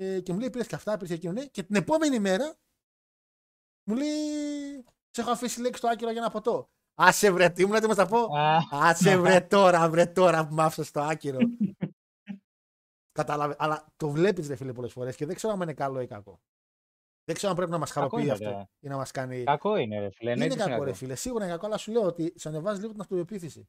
Ε, 0.00 0.20
και 0.20 0.32
μου 0.32 0.38
λέει: 0.38 0.50
Πήρες 0.50 0.66
και 0.66 0.74
αυτά, 0.74 0.92
πήρες 0.92 1.08
και 1.08 1.14
εκείνο. 1.14 1.32
Ναι. 1.32 1.46
Και 1.46 1.62
την 1.62 1.76
επόμενη 1.76 2.18
μέρα 2.18 2.56
μου 3.84 3.96
λέει: 3.96 4.84
Σε 5.10 5.20
έχω 5.20 5.30
αφήσει 5.30 5.60
λέξη 5.60 5.78
στο 5.78 5.88
άκυρο 5.88 6.10
για 6.10 6.20
ένα 6.20 6.30
ποτό. 6.30 6.70
Άσε 6.94 7.30
βρε, 7.30 7.48
τι 7.48 7.62
ήμουν 7.62 7.74
έτοιμο 7.74 7.94
να 7.94 8.04
τα 8.04 8.06
πω; 8.06 8.36
Α, 8.36 8.58
Άσε 8.70 9.16
βρε 9.16 9.40
τώρα, 9.40 9.88
βρε 9.88 10.06
τώρα 10.06 10.46
που 10.46 10.54
μ' 10.54 10.60
άφησες 10.60 10.90
το 10.90 11.00
άκυρο. 11.00 11.38
Κατάλαβε. 13.18 13.56
Αλλά 13.58 13.86
το 13.96 14.10
βλέπεις, 14.10 14.48
ρε 14.48 14.56
φίλε, 14.56 14.72
πολλές 14.72 14.92
φορές 14.92 15.16
και 15.16 15.26
δεν 15.26 15.34
ξέρω 15.34 15.52
αν 15.52 15.60
είναι 15.60 15.74
καλό 15.74 16.00
ή 16.00 16.06
κακό. 16.06 16.40
Δεν 17.24 17.36
ξέρω 17.36 17.50
αν 17.50 17.56
πρέπει 17.56 17.70
να 17.70 17.78
μας 17.78 17.90
χαροποιεί 17.90 18.20
είναι, 18.22 18.32
αυτό 18.32 18.48
ρε. 18.48 18.68
ή 18.80 18.88
να 18.88 18.96
μας 18.96 19.10
κάνει. 19.10 19.44
Κακό 19.44 19.76
είναι, 19.76 19.98
ρε 19.98 20.10
φίλε. 20.10 20.30
Είναι 20.30 20.42
εννοείται 20.42 20.62
πως 20.62 20.72
κακό, 20.72 20.84
ρε 20.84 20.92
φίλε. 20.92 21.14
Σίγουρα 21.14 21.44
είναι 21.44 21.52
κακό, 21.52 21.66
αλλά 21.66 21.76
σου 21.76 21.92
λέω 21.92 22.02
ότι 22.02 22.32
σε 22.36 22.48
ανεβάζει 22.48 22.80
λίγο 22.80 22.92
την 22.92 23.00
αυτοπεποίθηση. 23.00 23.68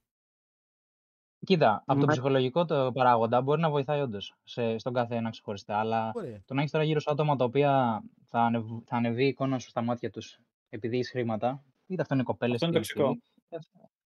Κοίτα, 1.46 1.84
από 1.86 2.00
το 2.00 2.06
Μα- 2.06 2.12
ψυχολογικό 2.12 2.66
το 2.66 2.92
παράγοντα 2.94 3.42
μπορεί 3.42 3.62
να 3.62 3.70
βοηθάει 3.70 4.02
όντως 4.02 4.36
στον 4.78 4.94
καθένα 4.94 5.30
ξεχωριστά. 5.30 5.80
Αλλά 5.80 6.12
Ωραία. 6.16 6.42
το 6.46 6.54
να 6.54 6.60
έχεις 6.60 6.72
τώρα 6.72 6.84
γύρω 6.84 7.00
σου 7.00 7.12
άτομα 7.12 7.36
τα 7.36 7.44
οποία 7.44 8.02
θα, 8.26 8.40
ανεβ... 8.40 8.66
θα 8.86 8.96
ανεβεί 8.96 9.24
η 9.24 9.28
εικόνα 9.28 9.60
σου 9.60 9.70
στα 9.70 9.82
μάτια 9.82 10.10
τους 10.10 10.40
επειδή 10.70 10.98
έχει 10.98 11.10
χρήματα, 11.10 11.64
είτε 11.88 12.02
αυτό 12.02 12.14
είναι 12.14 12.24
κοπέλες 12.24 12.54
Αυτό 12.56 12.66
είναι 12.66 12.76
τοξικό. 12.76 13.18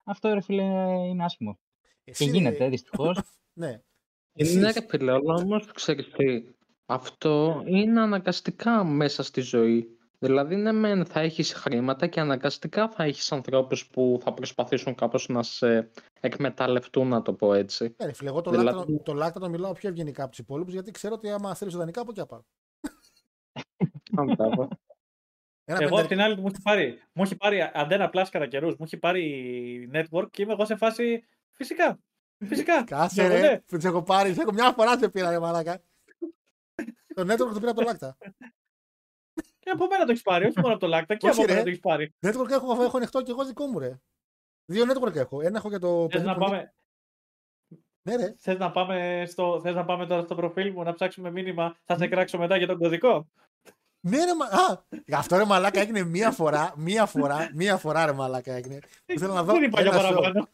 Αυτό 0.03 0.33
ρε 0.33 0.41
φίλε 0.41 0.63
είναι 1.09 1.23
άσχημο. 1.23 1.59
Εσύ, 2.03 2.25
Και 2.25 2.31
ρε, 2.31 2.37
γίνεται 2.37 2.69
δυστυχώς. 2.69 3.19
Ναι. 3.53 3.67
Είναι 4.33 4.67
Εσείς. 4.67 4.73
ρε 4.73 4.85
φίλε, 4.89 5.11
αλλά 5.11 5.33
όμως 5.33 5.71
ξέρεις 5.71 6.09
τι, 6.09 6.43
αυτό 6.85 7.63
είναι 7.65 8.01
αναγκαστικά 8.01 8.83
μέσα 8.83 9.23
στη 9.23 9.41
ζωή. 9.41 9.96
Δηλαδή, 10.19 10.55
ναι, 10.55 10.71
μεν 10.71 11.05
θα 11.05 11.19
έχεις 11.19 11.53
χρήματα 11.53 12.07
και 12.07 12.19
αναγκαστικά 12.19 12.89
θα 12.89 13.03
έχεις 13.03 13.31
ανθρώπους 13.31 13.87
που 13.87 14.19
θα 14.23 14.33
προσπαθήσουν 14.33 14.95
κάπως 14.95 15.27
να 15.27 15.43
σε 15.43 15.89
εκμεταλλευτούν, 16.19 17.07
να 17.07 17.21
το 17.21 17.33
πω 17.33 17.53
έτσι. 17.53 17.95
Ναι, 17.97 18.05
ρε 18.05 18.13
φίλε, 18.13 18.29
εγώ 18.29 18.41
το, 18.41 18.49
Δηλαδή- 18.51 18.77
λάκτο, 18.77 18.99
το 19.03 19.13
λάκτο 19.13 19.39
το 19.39 19.49
μιλάω 19.49 19.71
πιο 19.73 19.89
ευγενικά 19.89 20.21
από 20.21 20.29
τους 20.29 20.39
υπόλοιπους 20.39 20.73
γιατί 20.73 20.91
ξέρω 20.91 21.13
ότι 21.13 21.29
άμα 21.29 21.55
θέλεις 21.55 21.73
ιδανικά 21.73 22.01
από 22.01 22.11
εκεί 22.11 22.19
θα 22.19 22.25
πάρω. 22.25 22.45
Κατάλαβα. 24.15 24.67
Ένα 25.69 25.77
Εγώ 25.81 25.89
πεντε- 25.89 25.99
απ' 25.99 26.07
την 26.07 26.21
άλλη 26.21 26.37
μου 26.37 26.47
έχει 26.47 26.61
πάρει, 26.63 27.01
μου 27.13 27.23
έχει 27.23 27.35
πάρει 27.35 27.71
αντένα 27.73 28.09
πλάσ 28.09 28.29
κατά 28.29 28.47
καιρούς, 28.47 28.71
μου 28.75 28.85
έχει 28.85 28.97
πάρει 28.97 29.89
network 29.93 30.27
και 30.31 30.41
είμαι 30.41 30.53
εγώ 30.53 30.65
σε 30.65 30.75
φάση 30.75 31.23
φυσικά. 31.51 31.99
Φυσικά. 32.45 32.83
Κάσε 32.93 33.23
Εγώ, 33.23 33.33
ρε, 33.33 33.41
ναι. 33.41 33.59
που 33.59 33.77
τι 33.77 33.87
έχω 33.87 34.03
πάρει. 34.03 34.33
Σε 34.33 34.41
έχω 34.41 34.53
μια 34.53 34.71
φορά 34.73 34.97
σε 34.97 35.09
πήρα, 35.09 35.29
ρε 35.29 35.39
μαλάκα. 35.39 35.81
το 37.15 37.21
network 37.21 37.53
το 37.53 37.59
πήρα 37.59 37.71
από 37.71 37.79
το 37.79 37.85
λάκτα. 37.85 38.17
Και 39.67 39.73
από 39.73 39.87
μένα 39.87 40.05
το 40.05 40.11
έχεις 40.11 40.23
πάρει, 40.23 40.45
όχι 40.45 40.59
μόνο 40.59 40.73
από 40.73 40.79
το 40.79 40.87
Λάκτα, 40.87 41.15
και 41.15 41.27
Όχι, 41.29 41.37
από 41.37 41.45
ρε. 41.47 41.51
μένα 41.53 41.63
το 41.63 41.69
έχεις 41.69 41.81
πάρει. 41.81 42.13
Network 42.19 42.49
έχω, 42.49 42.83
έχω 42.83 42.97
ανοιχτό 42.97 43.21
και 43.21 43.31
εγώ 43.31 43.45
δικό 43.45 43.65
μου, 43.65 43.79
ρε. 43.79 43.99
Δύο 44.65 44.85
network 44.87 45.15
έχω. 45.15 45.41
Ένα 45.41 45.57
έχω 45.57 45.69
για 45.69 45.79
το 45.79 46.01
Θες 46.01 46.11
παιδί 46.11 46.25
να, 46.25 46.33
που- 46.33 46.39
πάμε, 46.39 46.73
Ναι, 48.01 48.15
ρε. 48.15 48.35
θες, 48.37 48.57
να 48.57 48.71
πάμε 48.71 49.23
στο, 49.27 49.59
θες 49.63 49.75
να 49.75 49.85
πάμε 49.85 50.05
τώρα 50.07 50.21
στο 50.21 50.35
προφίλ 50.35 50.71
μου 50.71 50.83
να 50.83 50.93
ψάξουμε 50.93 51.31
μήνυμα, 51.31 51.75
θα 51.83 51.97
σε 51.97 52.07
κράξω 52.07 52.37
μετά 52.37 52.57
για 52.57 52.67
τον 52.67 52.77
κωδικό; 52.77 53.27
Ναι, 53.99 54.25
ρε, 54.25 54.35
μα... 54.35 54.45
Α, 54.45 54.83
αυτό 55.19 55.37
ρε 55.37 55.45
μαλάκα 55.45 55.79
έγινε 55.79 56.03
μία 56.03 56.31
φορά, 56.31 56.73
μία 56.77 57.05
φορά, 57.05 57.49
μία 57.53 57.77
φορά 57.77 58.05
ρε 58.05 58.11
μαλάκα 58.13 58.53
έγινε. 58.53 58.79
Που 59.05 59.19
θέλω 59.19 59.33
να 59.33 59.43
δω 59.43 59.53
Δεν 59.53 59.63
είπα 59.63 59.81
για 59.81 59.91
ένα 59.91 59.99
show. 60.01 60.03
παραπάνω. 60.13 60.47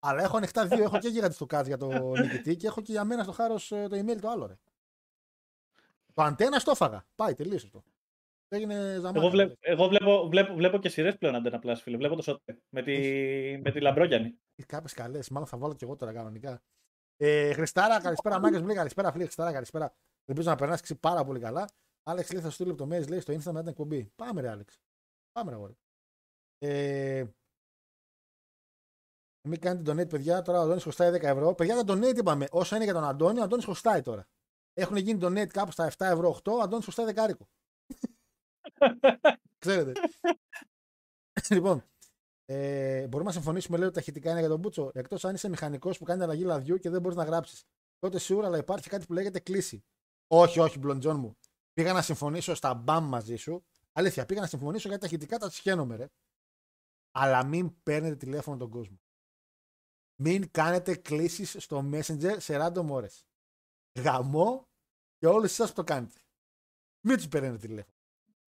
Αλλά 0.00 0.22
έχω 0.22 0.36
ανοιχτά 0.36 0.66
δύο, 0.66 0.82
έχω 0.82 0.98
και 0.98 1.08
γίγαντι 1.08 1.34
στο 1.34 1.46
κάτω 1.46 1.66
για 1.68 1.76
το 1.76 2.12
νικητή 2.20 2.56
και 2.56 2.66
έχω 2.66 2.80
και 2.80 2.92
για 2.92 3.04
μένα 3.04 3.22
στο 3.22 3.32
χάρος 3.32 3.72
ε, 3.72 3.86
το 3.88 3.96
email 3.98 4.18
το 4.20 4.28
άλλο, 4.28 4.46
ρε. 4.46 4.54
Το 6.14 6.22
αντένα 6.22 6.60
το 6.60 6.70
έφαγα. 6.70 7.04
Πάει, 7.16 7.34
τελείωσε 7.34 7.66
αυτό. 7.66 7.82
Έγινε 8.54 8.98
ζαμάκα. 9.00 9.18
Εγώ, 9.18 9.28
βλέπ, 9.28 9.56
εγώ 9.60 9.88
βλέπω, 9.88 10.28
βλέπω, 10.28 10.54
βλέπω 10.54 10.78
και 10.78 10.88
σειρές 10.88 11.18
πλέον 11.18 11.34
αντένα 11.34 11.58
πλάσ, 11.58 11.82
φίλε. 11.82 11.96
Βλέπω 11.96 12.16
το 12.16 12.22
σότε. 12.22 12.58
Με 12.68 12.82
τη, 12.82 12.92
με 13.62 13.70
τη 13.70 13.80
Λαμπρόγιανη. 13.80 14.38
Κάποιε 14.66 14.94
καλές, 14.94 15.28
μάλλον 15.28 15.48
θα 15.48 15.58
βάλω 15.58 15.74
και 15.74 15.84
εγώ 15.84 15.96
τώρα 15.96 16.12
κανονικά. 16.12 16.62
Ε, 17.16 17.52
Χριστάρα, 17.52 18.00
καλησπέρα, 18.00 18.40
Μάγκε 18.40 18.58
μου 18.58 18.66
λέει 18.66 18.76
καλησπέρα, 18.76 19.12
φίλε 19.12 19.24
Χριστάρα, 19.24 19.52
καλησπέρα. 19.52 19.94
Ελπίζω 20.24 20.50
να 20.50 20.56
περνάς 20.56 20.80
και 20.80 20.94
πάρα 20.94 21.24
πολύ 21.24 21.40
καλά. 21.40 21.68
Άλεξ 22.02 22.32
λέει 22.32 22.42
θα 22.42 22.48
σου 22.48 22.54
στείλω 22.54 22.68
λεπτομέρειες 22.68 23.08
λέει 23.08 23.20
στο 23.20 23.32
Insta 23.32 23.44
μετά 23.44 23.60
την 23.60 23.68
εκπομπή. 23.68 24.12
Πάμε, 24.16 24.40
ρε 24.40 24.48
Άλεξ. 24.48 24.80
Πάμε, 25.32 25.50
ρε 25.50 25.56
αγόρι. 25.56 25.76
Ε, 26.58 27.24
μην 29.48 29.60
κάνετε 29.60 29.92
donate, 29.92 30.08
παιδιά. 30.08 30.42
Τώρα 30.42 30.58
ο 30.58 30.62
Αντώνης 30.62 30.82
χρωστάει 30.82 31.10
10 31.10 31.22
ευρώ. 31.22 31.54
Παιδιά, 31.54 31.84
τα 31.84 31.94
donate 31.94 32.16
είπαμε. 32.16 32.46
Όσο 32.50 32.74
είναι 32.74 32.84
για 32.84 32.92
τον 32.92 33.04
Αντώνη, 33.04 33.40
ο 33.40 33.42
Αντώνης 33.42 33.64
χρωστάει 33.64 34.02
τώρα. 34.02 34.26
Έχουν 34.72 34.96
γίνει 34.96 35.18
donate 35.22 35.46
κάπου 35.46 35.70
στα 35.70 35.90
7 35.90 36.06
ευρώ 36.06 36.40
8, 36.44 36.52
ο 36.52 36.60
Αντώνης 36.60 36.84
χρωστάει 36.84 37.06
δεκάρικο. 37.06 37.48
Ξέρετε. 39.58 39.92
λοιπόν, 41.50 41.84
ε, 42.44 43.06
μπορούμε 43.06 43.28
να 43.28 43.34
συμφωνήσουμε 43.34 43.76
λέει 43.76 43.86
ότι 43.86 43.94
τα 43.94 44.00
ηχητικά 44.00 44.30
είναι 44.30 44.40
για 44.40 44.48
τον 44.48 44.58
Μπούτσο. 44.58 44.90
Εκτός 44.94 45.24
αν 45.24 45.34
είσαι 45.34 45.48
μηχανικός 45.48 45.98
που 45.98 46.04
κάνει 46.04 46.22
αλλαγή 46.22 46.44
λαδιού 46.44 46.78
και 46.78 46.90
δεν 46.90 47.00
μπορείς 47.00 47.16
να 47.16 47.24
γράψεις. 47.24 47.64
Τότε 47.98 48.18
σίγουρα 48.18 48.46
αλλά 48.46 48.58
υπάρχει 48.58 48.88
κάτι 48.88 49.06
που 49.06 49.12
λέγεται 49.12 49.40
κλίση. 49.40 49.84
Όχι, 50.26 50.60
όχι, 50.60 50.78
μπλοντζόν 50.78 51.18
μου. 51.18 51.36
Πήγα 51.72 51.92
να 51.92 52.02
συμφωνήσω 52.02 52.54
στα 52.54 52.74
μπαμ 52.74 53.08
μαζί 53.08 53.36
σου. 53.36 53.64
Αλήθεια, 53.92 54.26
πήγα 54.26 54.40
να 54.40 54.46
συμφωνήσω 54.46 54.88
γιατί 54.88 55.02
τα 55.02 55.06
ηχητικά 55.06 55.38
τα 55.38 55.50
συχαίνομαι, 55.50 55.96
ρε. 55.96 56.08
Αλλά 57.10 57.44
μην 57.44 57.82
παίρνετε 57.82 58.16
τηλέφωνο 58.16 58.56
τον 58.56 58.70
κόσμο. 58.70 59.00
μην 60.16 60.50
κάνετε 60.50 60.96
κλήσεις 60.96 61.56
στο 61.58 61.88
Messenger 61.92 62.36
σε 62.38 62.56
random 62.60 62.86
ώρες. 62.88 63.26
Γαμώ 63.98 64.68
και 65.16 65.26
όλους 65.26 65.50
εσάς 65.50 65.68
που 65.68 65.74
το 65.74 65.84
κάνετε. 65.84 66.20
Μην 67.06 67.16
τους 67.16 67.28
παίρνετε 67.28 67.56
τηλέφωνο. 67.56 67.93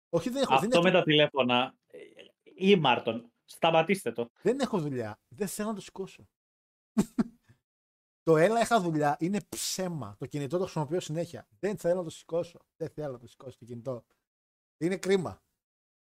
Όχι, 0.09 0.29
δεν 0.29 0.41
έχω, 0.41 0.59
δεν 0.59 0.63
Αυτό 0.63 0.77
έχω, 0.77 0.81
με 0.87 0.91
τα 0.91 1.03
τηλέφωνα. 1.03 1.75
ε, 1.87 1.99
Ή 2.43 2.75
Μάρτον. 2.75 3.31
Σταματήστε 3.45 4.11
το. 4.11 4.29
δεν 4.41 4.59
έχω 4.59 4.79
δουλειά. 4.79 5.19
Δεν 5.27 5.47
θέλω 5.47 5.69
να 5.69 5.75
το 5.75 5.81
σηκώσω. 5.81 6.27
το 8.23 8.37
έλα 8.37 8.61
είχα 8.61 8.81
δουλειά 8.81 9.15
είναι 9.19 9.39
ψέμα. 9.49 10.15
Το 10.19 10.25
κινητό 10.25 10.57
το 10.57 10.63
χρησιμοποιώ 10.63 10.99
συνέχεια. 10.99 11.47
Δεν 11.59 11.77
θέλω 11.77 11.95
να 11.95 12.03
το 12.03 12.09
σηκώσω. 12.09 12.59
Δεν 12.77 12.89
θέλω 12.89 13.11
να 13.11 13.19
το 13.19 13.27
σηκώσω 13.27 13.57
το 13.57 13.65
κινητό. 13.65 14.05
Είναι 14.77 14.97
κρίμα. 14.97 15.43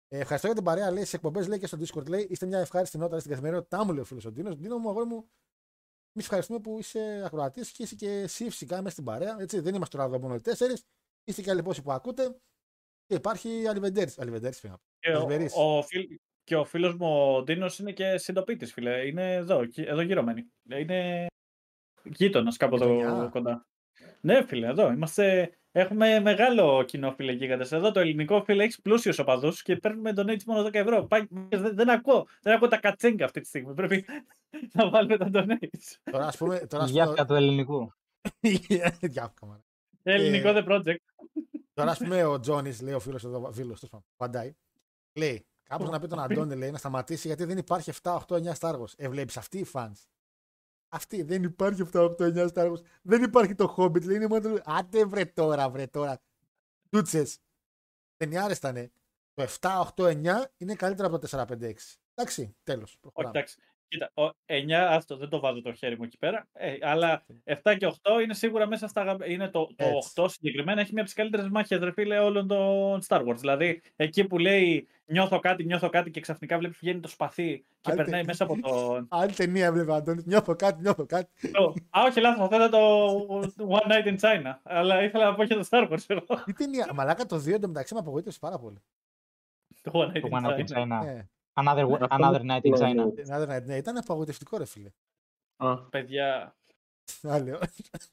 Ε, 0.09 0.19
ευχαριστώ 0.19 0.47
για 0.47 0.57
την 0.57 0.65
παρέα. 0.65 0.91
Λέει 0.91 1.05
σε 1.05 1.17
εκπομπές 1.17 1.49
λέει 1.49 1.59
και 1.59 1.67
στο 1.67 1.79
Discord. 1.81 2.09
Λέει 2.09 2.27
είστε 2.31 2.47
μια 2.47 2.59
ευχάριστη 2.59 2.99
νότα 2.99 3.19
στην 3.19 3.31
καθημερινότητά 3.31 3.85
μου, 3.85 3.93
λέει 3.93 4.01
ο 4.01 4.05
φίλος 4.05 4.25
ο 4.25 4.31
Ντίνος. 4.33 4.57
Ντίνο 4.57 4.79
μου, 4.79 4.89
αγόρι 4.89 5.07
μου, 5.07 5.31
εμείς 6.13 6.25
ευχαριστούμε 6.27 6.61
που 6.61 6.79
είσαι 6.79 7.23
ακροατής 7.25 7.71
και 7.73 7.83
είσαι 7.83 7.95
και 7.95 8.11
εσύ 8.11 8.45
φυσικά 8.45 8.77
μέσα 8.77 8.91
στην 8.91 9.05
παρέα. 9.05 9.37
Έτσι, 9.41 9.61
δεν 9.61 9.75
είμαστε 9.75 9.97
τώρα 9.97 10.09
εδώ 10.09 10.19
μόνο 10.21 10.35
οι 10.35 10.41
τέσσερι. 10.41 10.75
Είστε 11.25 11.43
και 11.43 11.51
άλλοι 11.51 11.63
πόσοι 11.63 11.83
που 11.83 11.93
ακούτε. 11.93 12.41
Και 13.09 13.15
υπάρχει 13.15 13.67
Αλιβεντέρης. 13.69 14.19
Αλιβεντέρης 14.19 14.61
φαίνεται. 14.61 14.81
Και 14.99 15.11
ο, 15.11 15.17
Αλιβερής. 15.17 15.53
ο, 15.57 15.83
φίλ- 15.83 16.21
και 16.45 16.57
ο 16.57 16.65
φίλος 16.65 16.95
μου 16.95 17.35
ο 17.35 17.43
Ντίνος 17.43 17.79
είναι 17.79 17.93
και 17.93 18.19
συντοπίτης, 18.19 18.73
φίλε. 18.73 19.07
Είναι 19.07 19.35
εδώ, 19.35 19.61
εκεί- 19.61 19.85
εδώ 19.87 20.01
γύρω 20.01 20.23
μένει. 20.23 20.47
Είναι 20.79 21.27
γείτονας 22.05 22.57
κάπου 22.57 22.75
εδώ 22.75 22.95
Γειτονιά. 22.95 23.29
κοντά. 23.33 23.67
Ναι, 24.21 24.43
φίλε, 24.45 24.67
εδώ. 24.67 24.93
Είμαστε... 24.93 25.53
Έχουμε 25.73 26.21
μεγάλο 26.21 26.83
κοινό, 26.87 27.13
φίλε, 27.13 27.33
γίγαντες. 27.33 27.73
Εδώ 27.73 27.91
το 27.93 28.01
ελληνικό, 28.01 28.43
φίλε, 28.43 28.63
έχεις 28.63 28.81
πλούσιους 28.81 29.19
οπαδούς 29.19 29.63
και 29.63 29.77
παίρνουμε 29.77 30.13
donate 30.17 30.43
μόνο 30.47 30.67
10 30.67 30.75
ευρώ. 30.75 31.05
Πάει, 31.07 31.27
δεν, 31.49 31.75
δεν 31.75 31.91
ακούω. 31.91 32.27
Δεν 32.43 32.55
ακούω 32.55 32.69
τα 32.69 32.77
κατσίνγκα 32.79 33.25
αυτή 33.25 33.41
τη 33.41 33.47
στιγμή. 33.47 33.75
Πρέπει 33.75 34.05
να 34.75 34.89
βάλουμε 34.91 35.17
τα 35.17 35.31
donate. 35.33 35.69
Τώρα 36.11 36.27
ας 36.27 36.37
πούμε. 36.37 36.59
Τώρα 36.59 36.83
ας 36.85 36.91
Η 36.91 36.93
πούμε- 36.93 37.05
γιάφκα 37.05 37.25
του 37.25 37.35
ελληνικού. 37.35 37.93
Γιάφκα, 39.01 39.47
μάνα. 39.47 39.63
Ελληνικό 40.03 40.49
Ε, 40.49 40.65
The 40.65 40.69
Project. 40.69 40.97
Τώρα, 41.79 41.91
ας 41.91 41.99
πούμε, 41.99 42.25
ο 42.25 42.41
Τζόνις, 42.41 42.81
λέει 42.81 42.95
ο 42.95 43.01
φίλος 43.01 43.25
εδώ, 43.25 43.53
φίλος 43.53 43.81
του 43.81 44.05
Παντάι, 44.17 44.55
λέει 45.13 45.47
κάπω 45.63 45.85
να 45.91 46.01
πει 46.01 46.07
τον 46.07 46.19
Αντώνη 46.21 46.55
λέει, 46.57 46.71
να 46.71 46.79
σταματήσει 46.79 47.27
γιατί 47.27 47.45
δεν 47.45 47.59
υπάρχει 47.59 47.91
7, 48.03 48.19
8, 48.29 48.37
9 48.37 48.53
Star 48.59 48.81
Wars. 48.81 48.93
Ε, 48.97 49.09
βλέπεις 49.09 49.37
αυτοί 49.37 49.59
οι 49.59 49.67
fans. 49.73 49.93
Αυτή 50.89 51.23
δεν 51.23 51.43
υπάρχει 51.43 51.83
7, 51.93 52.01
8, 52.01 52.25
9 52.25 52.49
Star 52.55 52.71
Wars. 52.73 52.81
Δεν 53.03 53.23
υπάρχει 53.23 53.55
το 53.55 53.75
Hobbit. 53.77 54.05
Λέει, 54.05 54.17
είναι 54.17 54.27
μόνο. 54.27 54.41
το- 54.57 54.63
Άντε 54.65 55.05
βρε 55.05 55.25
τώρα, 55.25 55.71
βρε 55.71 55.87
τώρα. 55.87 56.21
Τούτσες. 56.91 57.39
Ταινιάρε 58.17 58.53
ήταν. 58.53 58.91
Το 59.35 59.43
7, 59.43 59.81
8, 59.81 60.05
9 60.07 60.51
είναι 60.57 60.75
καλύτερα 60.75 61.09
από 61.09 61.19
το 61.19 61.27
4, 61.27 61.45
5, 61.47 61.67
6. 61.67 61.99
Εντάξει, 62.15 62.57
τέλος. 62.63 62.99
Όχι, 63.03 63.13
εντάξει. 63.29 63.59
Κοίτα, 63.89 64.11
ο 64.15 64.31
9, 64.47 64.71
άστο, 64.73 65.17
δεν 65.17 65.29
το 65.29 65.41
βάζω 65.41 65.63
το 65.63 65.73
χέρι 65.73 65.97
μου 65.99 66.05
εκεί 66.05 66.19
πέρα. 66.19 66.47
Ε, 66.53 66.75
αλλά 66.81 67.23
7 67.45 67.75
και 67.79 67.87
8 68.03 68.21
είναι 68.23 68.35
σίγουρα 68.35 68.67
μέσα 68.67 68.89
στα. 68.89 69.03
γαμ- 69.03 69.27
Είναι 69.27 69.49
το, 69.49 69.67
το 69.77 69.85
Έτσι. 69.85 70.13
8 70.17 70.29
συγκεκριμένα 70.29 70.81
έχει 70.81 70.91
μια 70.93 71.01
από 71.03 71.11
τις 71.11 71.19
καλύτερες 71.19 71.49
μάχες, 71.49 71.79
ρε 71.79 71.93
φίλε, 71.93 72.19
όλων 72.19 72.47
των 72.49 73.01
Star 73.09 73.27
Wars. 73.27 73.37
Δηλαδή, 73.37 73.83
εκεί 73.97 74.25
που 74.25 74.39
λέει 74.39 74.89
νιώθω 75.07 75.39
κάτι, 75.39 75.65
νιώθω 75.65 75.89
κάτι 75.89 76.11
και 76.11 76.21
ξαφνικά 76.21 76.59
βλέπεις 76.59 76.79
βγαίνει 76.79 77.01
το 77.01 77.09
σπαθί 77.09 77.65
και 77.81 77.91
Άλλη 77.91 77.97
περνάει 77.97 78.07
ταινία. 78.07 78.25
μέσα 78.27 78.45
από 78.45 78.61
το. 78.61 79.07
Άλλη 79.09 79.33
ταινία 79.33 79.67
έβλεπα, 79.67 79.95
Αντώνη. 79.95 80.23
Νιώθω 80.27 80.57
κάτι, 80.57 80.81
νιώθω 80.81 81.07
κάτι. 81.07 81.51
το- 81.53 81.75
Α, 81.91 82.03
όχι, 82.07 82.21
λάθος, 82.21 82.41
αυτό 82.43 82.57
ήταν 82.57 82.71
το 82.71 83.69
One 83.69 83.91
Night 83.93 84.07
in 84.07 84.19
China. 84.21 84.53
Αλλά 84.63 85.03
ήθελα 85.03 85.25
να 85.25 85.35
πω 85.35 85.45
και 85.45 85.55
το 85.55 85.67
Star 85.71 85.89
Wars 85.91 86.05
εγώ. 86.07 86.25
Τι 86.45 86.53
ταινία. 86.53 86.91
Μαλάκα 86.95 87.27
το 87.27 87.37
2 87.39 87.55
εντωμεταξύ 87.55 87.95
με 87.95 88.01
απογοήτευσες 88.01 88.41
πάρα 88.41 88.59
πολύ. 88.59 88.77
Το 89.83 89.91
One 89.95 90.09
Night 90.17 90.21
Το 90.21 90.29
in 90.33 90.37
One 90.37 90.45
Night 90.45 90.59
in 90.59 90.77
China. 90.77 91.21
China. 91.59 91.75
Ναι. 91.75 91.83
Another, 91.83 91.97
Αυτό 92.11 92.29
another 92.31 92.41
είναι 92.41 92.55
night 92.57 92.67
in 92.67 92.79
το- 92.79 92.87
China. 92.87 93.37
Another 93.37 93.57
Night, 93.57 93.63
ναι, 93.65 93.77
ήταν 93.77 93.97
απαγοητευτικό, 93.97 94.57
ρε 94.59 94.65
φίλε. 94.67 94.91
Α, 95.57 95.77
Παιδιά, 95.79 96.57
Άλλο. 97.23 97.59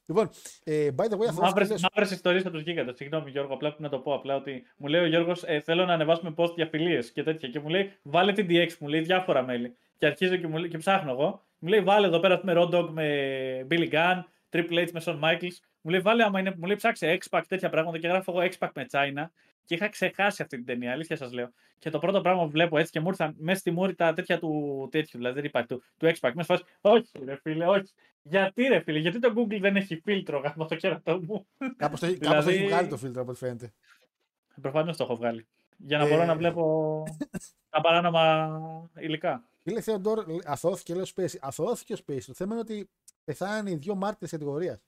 λοιπόν, 0.08 0.30
ε, 0.64 0.90
by 0.98 1.04
the 1.04 1.18
way, 1.18 1.26
αυτό 1.30 1.42
Μαύρες, 1.42 1.70
λες- 1.70 1.82
μαύρες 1.82 2.12
ιστορίες 2.12 2.46
από 2.46 2.54
τους 2.56 2.64
γίγαντες. 2.64 2.96
Συγγνώμη 2.96 3.30
Γιώργο, 3.30 3.54
απλά 3.54 3.68
πρέπει 3.68 3.84
να 3.84 3.90
το 3.90 4.00
πω 4.00 4.14
απλά 4.14 4.36
ότι 4.36 4.64
μου 4.78 4.88
λέει 4.88 5.02
ο 5.02 5.06
Γιώργος 5.06 5.44
ε, 5.44 5.60
θέλω 5.60 5.86
να 5.86 5.94
ανεβάσουμε 5.94 6.34
post 6.38 6.56
για 6.56 6.66
φιλίες 6.68 7.12
και 7.12 7.24
τέτοια 7.24 7.50
και 7.50 7.60
μου 7.60 7.70
λέει 7.70 7.92
βάλε 8.04 8.32
την 8.32 8.48
DX, 8.50 8.78
μου 8.80 8.88
λέει 8.88 9.02
διάφορα 9.02 9.42
μέλη. 9.42 9.76
Και 9.98 10.06
αρχίζω 10.06 10.36
και, 10.36 10.48
μου 10.48 10.58
λέει, 10.58 10.70
και 10.70 10.78
ψάχνω 10.78 11.12
εγώ. 11.12 11.44
Μου 11.60 11.70
λέει 11.70 11.82
βάλε 11.82 12.08
εδώ 12.08 12.20
πέρα 12.20 12.34
ας 12.34 12.40
πούμε 12.40 12.54
Road 12.58 12.70
Dogg 12.74 12.90
με 12.90 13.68
Billy 13.70 13.90
Gunn, 13.92 14.24
Triple 14.50 14.88
H 14.88 14.92
με 14.92 15.02
Shawn 15.06 15.20
Michaels. 15.20 15.58
Μου 15.82 15.92
λέει 15.92 16.00
βάλε 16.00 16.24
άμα 16.24 16.40
είναι, 16.40 16.56
μου 16.58 16.66
λέει 16.66 16.76
ψάξε 16.76 17.18
X-Pac 17.22 17.42
τέτοια 17.48 17.70
πράγματα 17.70 17.98
και 17.98 18.08
γράφω 18.08 18.32
εγώ 18.42 18.50
X-Pac 18.60 18.70
με 18.76 18.86
China. 18.92 19.26
Και 19.66 19.76
είχα 19.76 19.90
ξεχάσει 19.90 20.42
αυτή 20.42 20.56
την 20.56 20.66
ταινία, 20.66 20.92
αλήθεια 20.92 21.16
σας 21.16 21.32
λέω. 21.32 21.50
Και 21.80 21.90
το 21.90 22.00
πρώτο 22.00 22.22
πράγμα 22.22 22.44
που 22.44 22.50
βλέπω 22.50 22.78
έτσι 22.78 22.92
και 22.92 23.00
μου 23.00 23.08
ήρθαν 23.08 23.36
μέσα 23.38 23.60
στη 23.60 23.72
μούρη 23.72 23.96
τα 23.96 24.14
τέτοια 24.14 24.40
του 24.40 24.88
τέτοιου, 24.92 25.18
δηλαδή 25.18 25.36
δεν 25.36 25.46
υπάρχει 25.46 25.68
του, 25.68 25.84
του 25.98 26.06
X-Pac. 26.08 26.32
Μέσα 26.34 26.44
φάση, 26.44 26.64
όχι 26.82 27.10
ρε 27.26 27.36
φίλε, 27.36 27.66
όχι. 27.68 27.94
Γιατί 28.22 28.64
ρε 28.64 28.80
φίλε, 28.80 29.00
γιατί 29.00 29.20
το 29.20 29.34
Google 29.38 29.58
δεν 29.60 29.76
έχει 29.76 30.00
φίλτρο 30.04 30.40
γάμο 30.40 30.66
το 30.66 30.76
κέρατό 30.76 31.20
μου. 31.24 31.48
Κάπως 31.78 32.00
το, 32.00 32.06
έχει- 32.06 32.16
Δηλαδή- 32.16 32.36
κάπως 32.38 32.46
το 32.46 32.50
έχει 32.60 32.66
βγάλει 32.68 32.88
το 32.88 32.98
φίλτρο 32.98 33.22
από 33.22 33.30
ό,τι 33.32 33.40
φαίνεται. 33.40 33.74
Προφανώς 34.62 34.98
το 34.98 35.04
έχω 35.04 35.16
βγάλει. 35.16 35.48
Για 35.78 35.98
να 35.98 36.06
Ε. 36.06 36.10
μπορώ 36.10 36.26
να 36.26 36.36
βλέπω 36.36 37.04
τα 37.70 37.82
παράνομα 37.82 38.90
υλικά. 39.00 39.44
Φίλε 39.62 39.82
Θεοντόρ, 39.82 40.26
αθώθηκε, 40.46 40.94
λέει 40.94 41.04
ο 41.04 41.08
Space. 41.16 41.36
Αθώθηκε 41.42 41.94
ο 41.94 41.98
Space. 42.08 42.22
Το 42.26 42.34
θέμα 42.34 42.52
είναι 42.52 42.62
ότι 42.62 42.90
πεθάνει 43.24 43.72
οι 43.72 43.76
δύο 43.76 43.96
μάρτυρες 43.96 44.32
κατηγορίας. 44.32 44.80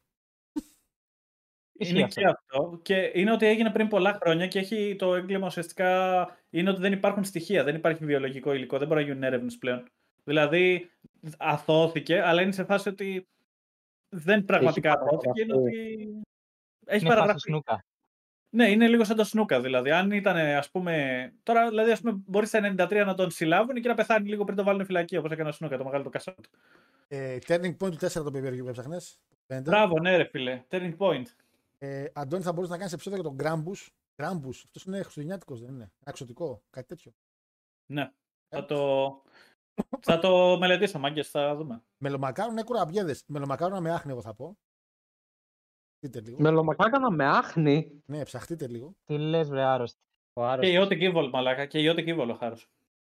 Ισχύει 1.78 1.94
Είναι 1.96 2.04
αυτό. 2.04 2.22
και 2.22 2.28
αυτό. 2.28 2.80
Και 2.82 3.12
είναι 3.14 3.32
ότι 3.32 3.46
έγινε 3.46 3.70
πριν 3.72 3.88
πολλά 3.88 4.14
χρόνια 4.14 4.48
και 4.48 4.60
έχει 4.60 4.96
το 4.98 5.16
έγκλημα 5.16 5.48
ουσιαστικά 5.48 6.28
είναι 6.50 6.70
ότι 6.70 6.82
δεν 6.82 6.92
υπάρχουν 6.94 7.24
στοιχεία, 7.24 7.64
δεν 7.64 7.76
υπάρχει 7.76 8.06
βιολογικό 8.06 8.54
υλικό, 8.54 8.78
δεν 8.78 8.88
μπορεί 8.88 9.00
να 9.02 9.08
γίνουν 9.08 9.24
έρευνες 9.24 9.58
πλέον. 9.58 9.84
Δηλαδή 10.24 10.90
αθώθηκε, 11.38 12.22
αλλά 12.22 12.42
είναι 12.42 12.52
σε 12.52 12.64
φάση 12.64 12.90
ότι 12.90 13.28
δεν 14.10 14.46
πραγματικά 14.46 14.92
αθώθηκε. 14.92 15.42
Είναι 15.42 15.54
ότι 15.54 15.72
έχει 16.86 17.06
Είναι 17.06 17.06
φάση 17.06 17.06
παραγραφεί. 17.06 17.40
σνούκα. 17.40 17.86
Ναι, 18.50 18.70
είναι 18.70 18.88
λίγο 18.88 19.04
σαν 19.04 19.16
το 19.16 19.24
Σνούκα. 19.24 19.62
Δηλαδή, 19.62 19.92
αν 19.92 20.12
ήταν, 20.12 20.38
ας 20.38 20.70
πούμε. 20.72 21.34
Τώρα, 21.44 21.70
δηλαδή, 21.70 21.92
ας 21.92 22.02
πούμε, 22.02 22.22
μπορείς 22.26 22.50
στα 22.50 22.76
93 22.78 23.06
να 23.06 23.14
τον 23.14 23.32
συλλάβουν 23.32 23.76
και 23.76 23.88
να 23.88 23.94
πεθάνει 23.94 24.30
λίγο 24.30 24.44
πριν 24.44 24.58
το 24.58 24.64
βάλουν 24.64 24.86
φυλακή, 24.86 25.18
όπως 25.18 25.32
έκανε 25.32 25.50
ο 25.50 25.52
Σνούκα, 25.52 25.78
το 25.78 25.84
μεγάλο 25.84 26.04
το 26.04 26.10
κασάτ. 26.10 26.38
Ε, 27.08 27.38
turning 27.48 27.76
point 27.78 27.92
του 27.92 27.98
4 27.98 28.24
το 28.24 28.32
pay 28.34 28.58
που 28.62 28.68
έψαχνες; 28.68 29.20
Μπράβο, 29.64 30.00
ναι, 30.00 30.18
ρε 30.18 30.24
φίλε. 30.24 30.64
Turning 30.70 30.98
point. 30.98 31.26
Ε, 31.78 32.06
Αντώνη, 32.14 32.44
θα 32.44 32.52
μπορούσες 32.52 32.72
να 32.72 32.78
κάνεις 32.78 32.94
επεισόδιο 32.94 33.20
για 33.22 33.30
τον 33.30 33.38
Γκράμπους. 33.38 33.92
Γκράμπους, 34.22 34.64
αυτός 34.64 34.84
είναι 34.84 35.02
χριστουγεννιάτικος, 35.02 35.60
δεν 35.60 35.70
είναι. 35.70 35.84
Ένα 35.84 35.92
εξωτικό, 36.06 36.64
κάτι 36.70 36.88
τέτοιο. 36.88 37.12
Ναι. 37.92 38.12
Θα 38.56 38.66
το, 38.66 39.22
θα 40.02 40.20
το 40.20 40.58
μελετήσω, 40.60 41.00
μάγκε, 41.00 41.24
θα 41.24 41.56
δούμε. 41.56 41.84
Μελομακάρονα 41.98 42.60
ή 42.62 42.64
κουραμπιέδες. 42.64 43.24
Μελομακάρονα 43.28 43.82
με 43.82 43.92
άχνη, 43.92 44.12
εγώ 44.12 44.22
θα 44.22 44.34
πω. 44.34 44.58
Ψαχτείτε 46.00 46.30
λίγο. 46.30 46.42
Μελομακάρονα 46.42 47.12
με 47.12 47.26
άχνη; 47.26 48.02
Ναι, 48.06 48.24
ψαχτείτε 48.24 48.68
λίγο. 48.68 48.96
Τι 49.04 49.18
λες 49.18 49.50
βρε 49.50 49.64
άρρωστη. 49.64 50.00
Ο 50.34 50.42
Και 50.42 50.48
άρρωστος. 50.48 50.74
η 50.74 50.78
Ό,τι 50.78 50.98
Evil, 51.00 51.30
μαλάκα. 51.32 51.66
Και 51.66 51.80
η 51.80 51.88
Ό,τι 51.88 52.04
Evil, 52.08 52.28
ο 52.30 52.34
Χάρος. 52.34 52.70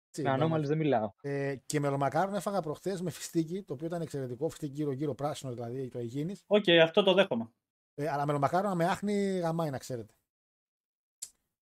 Έτσι, 0.09 0.23
Με 0.23 0.31
ανώμαλους 0.31 0.69
δεν 0.69 0.79
μιλάω. 0.79 1.13
Ε, 1.23 1.57
και 1.67 1.81
μελομακάρονα 1.81 2.37
έφαγα 2.37 2.61
προχθές 2.61 3.01
με 3.01 3.11
φιστίκι, 3.11 3.63
το 3.63 3.73
οποίο 3.73 3.87
ήταν 3.87 4.01
εξαιρετικό. 4.01 4.49
Φιστίκι 4.49 4.73
γύρω-γύρω, 4.73 5.15
πράσινο 5.15 5.53
δηλαδή, 5.53 5.89
το 5.89 5.99
Αιγίνης. 5.99 6.45
Οκ, 6.47 6.69
αυτό 6.69 7.03
το 7.03 7.15
δέχομαι. 7.15 7.51
Ε, 8.01 8.09
αλλά 8.09 8.27
μελομακάρονα 8.27 8.75
με 8.75 8.85
άχνη 8.85 9.39
γαμάει, 9.39 9.71
να 9.71 9.79
ξέρετε. 9.79 10.15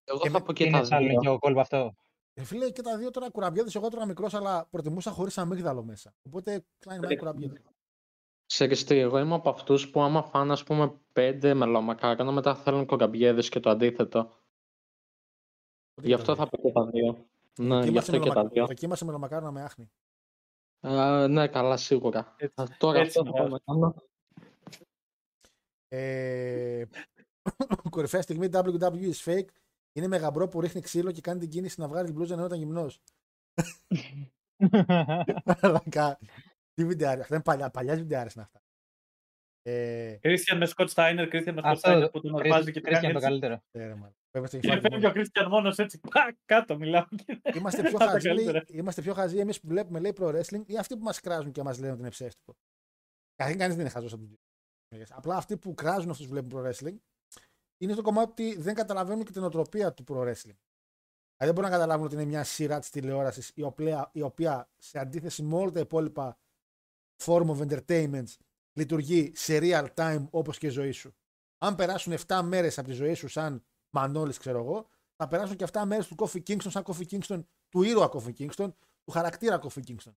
Εγώ 0.04 0.18
Και 0.18 0.28
θα 0.28 0.38
με- 0.38 0.44
πω 0.44 0.52
και 0.52 0.64
Είναι 0.64 0.78
τα 0.78 0.84
σαλονικιό 0.84 1.38
κόλπο 1.38 1.60
αυτό. 1.60 1.94
Ε, 2.34 2.44
φίλε, 2.44 2.70
και 2.70 2.82
τα 2.82 2.96
δύο 2.98 3.10
τώρα 3.10 3.30
κουραμπιέδες. 3.30 3.70
Εγώ 3.74 3.88
τώρα 3.88 4.06
μικρός, 4.06 4.34
αλλά 4.34 4.66
προτιμούσα 4.70 5.10
χωρίς 5.10 5.38
αμύγδαλο 5.38 5.82
μέσα. 5.82 6.14
Οπότε 6.22 6.64
κλείνει 6.78 7.06
με 7.06 7.16
κουραμπιέδε. 7.16 7.62
Ξέρεις 8.46 8.84
τι, 8.84 8.98
εγώ 8.98 9.18
είμαι 9.18 9.34
από 9.34 9.48
αυτούς 9.50 9.90
που 9.90 10.00
άμα 10.00 10.22
φάνε 10.22 10.52
ας 10.52 10.64
πούμε 10.64 11.00
πέντε 11.12 11.54
μελομακάρονα 11.54 12.32
μετά 12.32 12.54
θέλουν 12.54 12.86
κουραμπιέδες 12.86 13.48
και 13.48 13.60
το 13.60 13.70
αντίθετο. 13.70 14.32
Γι' 16.02 16.12
αυτό 16.12 16.34
θα 16.34 16.48
πω 16.48 16.56
και 16.62 16.72
τα 16.72 16.86
δύο. 16.86 17.26
Ναι, 17.58 17.86
γι' 17.86 17.98
αυτό 17.98 18.18
και 18.18 18.30
τα 18.30 18.46
δύο. 18.46 18.66
Δοκίμασε 18.66 19.04
μελομακάρονα 19.04 19.50
με 19.50 19.62
άχνη. 19.62 19.90
Ε, 20.80 21.26
ναι, 21.26 21.48
καλά, 21.48 21.76
σίγουρα. 21.76 22.34
Έτσι- 22.38 22.60
Α, 22.62 22.76
Τώρα 22.78 22.98
έτσι 22.98 23.18
αυτό 23.18 23.32
θα 23.32 23.42
είναι. 23.42 23.48
πάω 23.64 23.76
να 23.76 23.88
κάνω. 23.88 24.02
Ε, 25.88 26.84
κορυφαία 27.90 28.22
στιγμή 28.22 28.48
WWE 28.52 29.12
is 29.12 29.24
fake. 29.24 29.46
Είναι 29.92 30.06
με 30.06 30.16
γαμπρό 30.16 30.48
που 30.48 30.60
ρίχνει 30.60 30.80
ξύλο 30.80 31.12
και 31.12 31.20
κάνει 31.20 31.40
την 31.40 31.48
κίνηση 31.48 31.80
να 31.80 31.88
βγάλει 31.88 32.04
την 32.06 32.14
μπλούζα 32.14 32.34
ενώ 32.34 32.44
ήταν 32.44 32.58
γυμνός. 32.58 33.00
Μαλακά. 35.62 36.18
Τι 36.74 36.84
βιντεάρια. 36.86 37.22
Αυτά 37.22 37.34
είναι 37.34 37.44
παλιά, 37.44 37.70
παλιάς 37.70 37.98
βιντεάρια 37.98 38.32
είναι 38.34 38.44
αυτά. 38.44 38.60
Ε, 39.62 40.18
Christian 40.22 40.56
με 40.56 40.68
Scott 40.76 40.88
Steiner, 40.88 41.28
Christian 41.32 41.52
με 41.52 41.60
Scott 41.60 41.62
Αυτό, 41.62 41.90
Steiner 41.92 42.08
που 42.12 42.20
τον 42.20 42.34
ορμάζει 42.34 42.72
και 42.72 42.80
Κρίστιαν 42.80 43.12
το 43.12 43.20
κάνει 43.20 43.34
έτσι. 43.36 43.48
καλύτερο. 43.48 43.62
ε, 43.70 43.86
ρε, 43.86 43.94
μάλλον. 43.94 44.16
Βέβαια 44.32 44.48
στο 44.48 44.58
Και 44.58 44.68
κεφάλι 44.68 44.80
φεύγει 44.80 45.06
μου. 45.06 45.12
ο 45.16 45.20
Christian 45.20 45.48
μόνος 45.50 45.78
έτσι. 45.78 46.00
Πα, 46.10 46.36
κάτω 46.44 46.76
μιλάω. 46.78 47.04
Είμαστε 47.54 47.82
πιο 47.88 47.98
Τα 47.98 48.06
χαζοί, 48.06 48.26
λέει, 48.28 48.44
καλύτερα. 48.44 48.64
είμαστε 48.78 49.02
πιο 49.02 49.14
χαζοί 49.14 49.38
εμείς 49.38 49.60
που 49.60 49.68
βλέπουμε 49.68 50.00
λέει 50.00 50.12
pro 50.20 50.34
wrestling 50.34 50.62
ή 50.66 50.78
αυτοί 50.78 50.96
που 50.96 51.02
μας 51.02 51.20
κράζουν 51.20 51.52
και 51.52 51.62
μας 51.62 51.78
λένε 51.78 51.92
ότι 51.92 52.00
είναι 52.00 52.10
ψεύτικο. 52.10 52.54
Καθήν 53.34 53.58
κανείς 53.58 53.74
δεν 53.76 53.84
είναι 53.84 53.94
χαζός 53.94 54.12
από 54.12 54.22
του 54.22 54.28
δύο. 54.28 54.38
Απλά 55.08 55.36
αυτοί 55.36 55.56
που 55.56 55.74
κράζουν 55.74 56.10
αυτούς 56.10 56.26
που 56.26 56.32
βλέπουν 56.32 56.60
pro 56.60 56.66
wrestling 56.66 56.96
είναι 57.76 57.92
στο 57.92 58.02
κομμάτι 58.02 58.30
ότι 58.30 58.60
δεν 58.60 58.74
καταλαβαίνουν 58.74 59.24
και 59.24 59.32
την 59.32 59.42
οτροπία 59.42 59.92
του 59.92 60.04
pro 60.08 60.16
wrestling. 60.16 60.56
Δηλαδή 61.38 61.54
δεν 61.54 61.54
μπορούν 61.54 61.70
να 61.70 61.76
καταλάβουν 61.76 62.06
ότι 62.06 62.14
είναι 62.14 62.24
μια 62.24 62.44
σειρά 62.44 62.78
της 62.78 62.90
τηλεόρασης 62.90 63.52
η 63.54 63.62
οποία, 63.62 64.10
η 64.12 64.22
οποία 64.22 64.68
σε 64.76 64.98
αντίθεση 64.98 65.42
με 65.42 65.56
όλα 65.56 65.70
τα 65.70 65.80
υπόλοιπα 65.80 66.38
form 67.24 67.46
of 67.46 67.68
entertainment 67.68 68.24
λειτουργεί 68.72 69.32
σε 69.34 69.58
real 69.62 69.86
time 69.94 70.26
όπως 70.30 70.58
και 70.58 70.66
η 70.66 70.70
ζωή 70.70 70.90
σου. 70.90 71.14
Αν 71.58 71.74
περάσουν 71.74 72.14
7 72.26 72.40
μέρες 72.44 72.78
από 72.78 72.88
τη 72.88 72.94
ζωή 72.94 73.14
σου 73.14 73.28
σαν 73.28 73.64
Μανώλης 73.90 74.38
ξέρω 74.38 74.58
εγώ, 74.58 74.88
θα 75.16 75.28
περάσουν 75.28 75.56
και 75.56 75.66
7 75.72 75.82
μέρες 75.86 76.06
του 76.06 76.14
Coffee 76.18 76.42
Kingston 76.46 76.70
σαν 76.70 76.82
Coffee 76.86 77.06
Kingston, 77.10 77.42
του 77.68 77.82
ήρωα 77.82 78.10
Coffee 78.12 78.34
Kingston, 78.38 78.68
του 79.04 79.10
χαρακτήρα 79.10 79.60
Coffee 79.62 79.82
Kingston. 79.86 80.14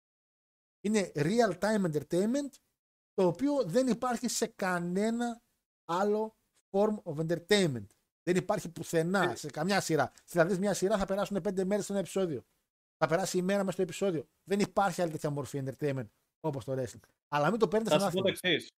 Είναι 0.82 1.12
real 1.16 1.60
time 1.60 1.92
entertainment 1.92 2.50
το 3.20 3.26
οποίο 3.28 3.64
δεν 3.66 3.88
υπάρχει 3.88 4.28
σε 4.30 4.48
κανένα 4.56 5.42
άλλο 5.86 6.36
form 6.72 6.96
of 7.04 7.26
entertainment. 7.26 7.88
Δεν 8.24 8.36
υπάρχει 8.36 8.70
πουθενά, 8.70 9.36
σε 9.36 9.50
καμιά 9.50 9.82
σειρά. 9.82 10.12
Θα 10.26 10.46
δει 10.46 10.58
μιας 10.58 10.78
σειράς, 10.78 11.00
θα 11.00 11.06
περάσουν 11.06 11.42
πέντε 11.42 11.66
μέρες 11.66 11.84
στο 11.84 11.94
ένα 11.94 12.02
επεισόδιο. 12.02 12.46
Θα 12.98 13.08
περάσει 13.08 13.38
η 13.38 13.42
μέρα 13.42 13.64
με 13.64 13.72
στο 13.72 13.82
επεισόδιο. 13.82 14.28
Δεν 14.44 14.60
υπάρχει 14.60 15.02
άλλη 15.02 15.12
τέτοια 15.12 15.30
μορφή 15.30 15.64
entertainment 15.66 16.08
όπως 16.40 16.66
το 16.66 16.74
wrestling. 16.74 17.00
Αλλά 17.28 17.50
μην 17.50 17.60
το 17.60 17.68
παίρνετε 17.68 17.92
Θα 17.92 18.00
σαν 18.00 18.10
σου 18.10 18.16
πω 18.18 18.24
το 18.24 18.30
άθλημα. 18.30 18.56
εξής. 18.56 18.72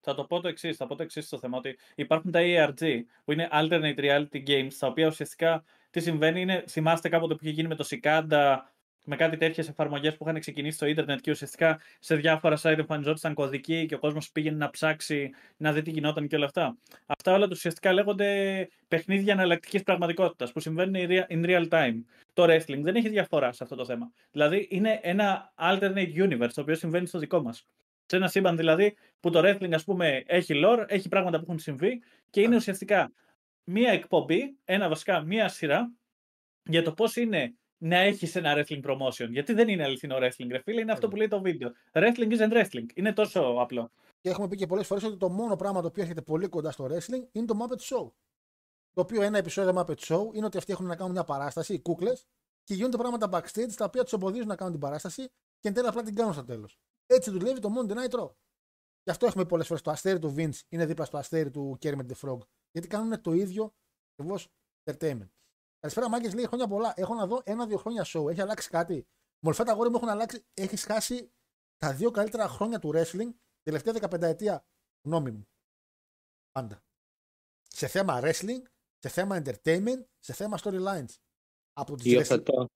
Θα 0.00 0.14
το 0.14 0.24
πω 0.24 0.40
το 0.40 0.48
εξής. 0.48 0.76
Θα 0.76 0.86
πω 0.86 0.94
το 0.94 1.02
εξής 1.02 1.26
στο 1.26 1.38
θέμα 1.38 1.58
ότι 1.58 1.78
υπάρχουν 1.94 2.30
τα 2.30 2.40
ARG 2.42 3.00
που 3.24 3.32
είναι 3.32 3.48
alternate 3.52 3.98
reality 3.98 4.46
games, 4.46 4.72
τα 4.78 4.86
οποία 4.86 5.06
ουσιαστικά 5.06 5.64
τι 5.90 6.00
συμβαίνει 6.00 6.40
είναι, 6.40 6.64
θυμάστε 6.68 7.08
κάποτε 7.08 7.34
που 7.34 7.44
είχε 7.44 7.52
γίνει 7.52 7.68
με 7.68 7.74
το 7.74 7.86
Cicada, 7.88 8.58
με 9.04 9.16
κάτι 9.16 9.36
τέτοιες 9.36 9.68
εφαρμογές 9.68 10.16
που 10.16 10.24
είχαν 10.28 10.40
ξεκινήσει 10.40 10.76
στο 10.76 10.86
ίντερνετ 10.86 11.20
και 11.20 11.30
ουσιαστικά 11.30 11.80
σε 11.98 12.16
διάφορα 12.16 12.58
site 12.62 12.78
εμφανιζόταν 12.78 13.34
κωδικοί 13.34 13.86
και 13.86 13.94
ο 13.94 13.98
κόσμος 13.98 14.30
πήγαινε 14.30 14.56
να 14.56 14.70
ψάξει 14.70 15.30
να 15.56 15.72
δει 15.72 15.82
τι 15.82 15.90
γινόταν 15.90 16.26
και 16.26 16.36
όλα 16.36 16.44
αυτά. 16.44 16.76
Αυτά 17.06 17.32
όλα 17.32 17.48
ουσιαστικά 17.50 17.92
λέγονται 17.92 18.68
παιχνίδια 18.88 19.32
εναλλακτικής 19.32 19.82
πραγματικότητας 19.82 20.52
που 20.52 20.60
συμβαίνουν 20.60 20.94
in 20.96 21.08
rea- 21.08 21.32
in 21.32 21.44
real 21.46 21.68
time. 21.68 21.94
Το 22.32 22.44
wrestling 22.44 22.80
δεν 22.80 22.94
έχει 22.94 23.08
διαφορά 23.08 23.52
σε 23.52 23.62
αυτό 23.62 23.76
το 23.76 23.84
θέμα. 23.84 24.12
Δηλαδή 24.30 24.68
είναι 24.70 24.98
ένα 25.02 25.52
alternate 25.58 26.14
universe 26.16 26.50
το 26.54 26.60
οποίο 26.60 26.74
συμβαίνει 26.74 27.06
στο 27.06 27.18
δικό 27.18 27.42
μας. 27.42 27.66
Σε 28.06 28.16
ένα 28.16 28.28
σύμπαν 28.28 28.56
δηλαδή 28.56 28.96
που 29.20 29.30
το 29.30 29.40
wrestling 29.44 29.72
ας 29.72 29.84
πούμε 29.84 30.22
έχει 30.26 30.60
lore, 30.64 30.84
έχει 30.88 31.08
πράγματα 31.08 31.38
που 31.38 31.44
έχουν 31.46 31.58
συμβεί 31.58 32.02
και 32.30 32.40
είναι 32.40 32.56
ουσιαστικά 32.56 33.12
μία 33.64 33.92
εκπομπή, 33.92 34.56
ένα 34.64 34.88
βασικά 34.88 35.20
μία 35.20 35.48
σειρά 35.48 35.92
για 36.64 36.82
το 36.82 36.92
πώς 36.92 37.16
είναι 37.16 37.54
να 37.82 37.96
έχεις 37.96 38.36
ένα 38.36 38.54
wrestling 38.56 38.82
promotion. 38.82 39.28
Γιατί 39.30 39.52
δεν 39.52 39.68
είναι 39.68 39.84
αληθινό 39.84 40.16
wrestling, 40.16 40.48
ρε 40.48 40.58
φίλε, 40.58 40.80
είναι 40.80 40.92
αυτό 40.92 41.08
που 41.08 41.16
λέει 41.16 41.28
το 41.28 41.40
βίντεο. 41.40 41.72
Wrestling 41.92 42.38
isn't 42.38 42.52
wrestling. 42.52 42.86
Είναι 42.94 43.12
τόσο 43.12 43.40
απλό. 43.40 43.90
Και 44.20 44.28
έχουμε 44.28 44.48
πει 44.48 44.56
και 44.56 44.66
πολλές 44.66 44.86
φορές 44.86 45.04
ότι 45.04 45.16
το 45.16 45.28
μόνο 45.28 45.56
πράγμα 45.56 45.80
το 45.80 45.86
οποίο 45.86 46.02
έρχεται 46.02 46.22
πολύ 46.22 46.46
κοντά 46.46 46.70
στο 46.70 46.84
wrestling 46.84 47.28
είναι 47.32 47.46
το 47.46 47.58
Muppet 47.60 47.80
Show. 47.80 48.10
Το 48.92 49.00
οποίο 49.00 49.22
ένα 49.22 49.38
επεισόδιο 49.38 49.72
Muppet 49.76 49.98
Show 49.98 50.34
είναι 50.34 50.46
ότι 50.46 50.56
αυτοί 50.56 50.72
έχουν 50.72 50.86
να 50.86 50.96
κάνουν 50.96 51.12
μια 51.12 51.24
παράσταση, 51.24 51.74
οι 51.74 51.80
κούκλες, 51.80 52.26
και 52.64 52.74
γίνονται 52.74 52.96
πράγματα 52.96 53.28
backstage 53.32 53.72
τα 53.76 53.84
οποία 53.84 54.02
τους 54.02 54.12
εμποδίζουν 54.12 54.46
να 54.46 54.56
κάνουν 54.56 54.72
την 54.72 54.80
παράσταση 54.80 55.28
και 55.58 55.68
εν 55.68 55.74
τέλει 55.74 55.86
απλά 55.86 56.02
την 56.02 56.14
κάνουν 56.14 56.32
στο 56.32 56.44
τέλος. 56.44 56.78
Έτσι 57.06 57.30
δουλεύει 57.30 57.60
το 57.60 57.68
Monday 57.76 57.92
Night 57.92 58.20
Raw. 58.20 58.30
Γι' 59.02 59.10
αυτό 59.10 59.26
έχουμε 59.26 59.44
πολλές 59.44 59.66
φορές 59.66 59.82
το 59.82 59.90
αστέρι 59.90 60.18
του 60.18 60.34
Vince 60.36 60.60
είναι 60.68 60.86
δίπλα 60.86 61.04
στο 61.04 61.16
αστέρι 61.18 61.50
του 61.50 61.78
Kermit 61.82 62.06
the 62.06 62.14
Frog. 62.20 62.38
Γιατί 62.72 62.88
κάνουν 62.88 63.20
το 63.20 63.32
ίδιο 63.32 63.74
ακριβώς 64.12 64.48
entertainment. 64.84 65.28
Καλησπέρα, 65.80 66.08
Μάγκες 66.08 66.34
λέει 66.34 66.46
χρόνια 66.46 66.66
πολλά. 66.68 66.92
Έχω 66.96 67.14
να 67.14 67.26
δω 67.26 67.40
ένα-δύο 67.44 67.78
χρόνια 67.78 68.04
show. 68.06 68.30
Έχει 68.30 68.40
αλλάξει 68.40 68.68
κάτι; 68.68 69.06
Μορφέ 69.40 69.64
τα 69.64 69.72
αγόρια 69.72 69.90
μου 69.90 69.96
έχουν 69.96 70.08
αλλάξει. 70.08 70.44
Έχει 70.54 70.76
χάσει 70.76 71.32
τα 71.76 71.92
δύο 71.94 72.10
καλύτερα 72.10 72.48
χρόνια 72.48 72.78
του 72.78 72.90
wrestling 72.94 73.30
τελευταία 73.62 73.94
15 74.10 74.22
ετία. 74.22 74.64
Γνώμη 75.06 75.30
μου. 75.30 75.48
Πάντα. 76.52 76.82
Σε 77.68 77.86
θέμα 77.86 78.20
wrestling, 78.22 78.62
σε 78.98 79.08
θέμα 79.08 79.42
entertainment, 79.44 80.04
σε 80.18 80.32
θέμα 80.32 80.58
storylines. 80.62 81.14
Από 81.72 81.96
τις 81.96 82.04
wrestling- 82.04 82.10
Υιοθετώ. 82.14 82.66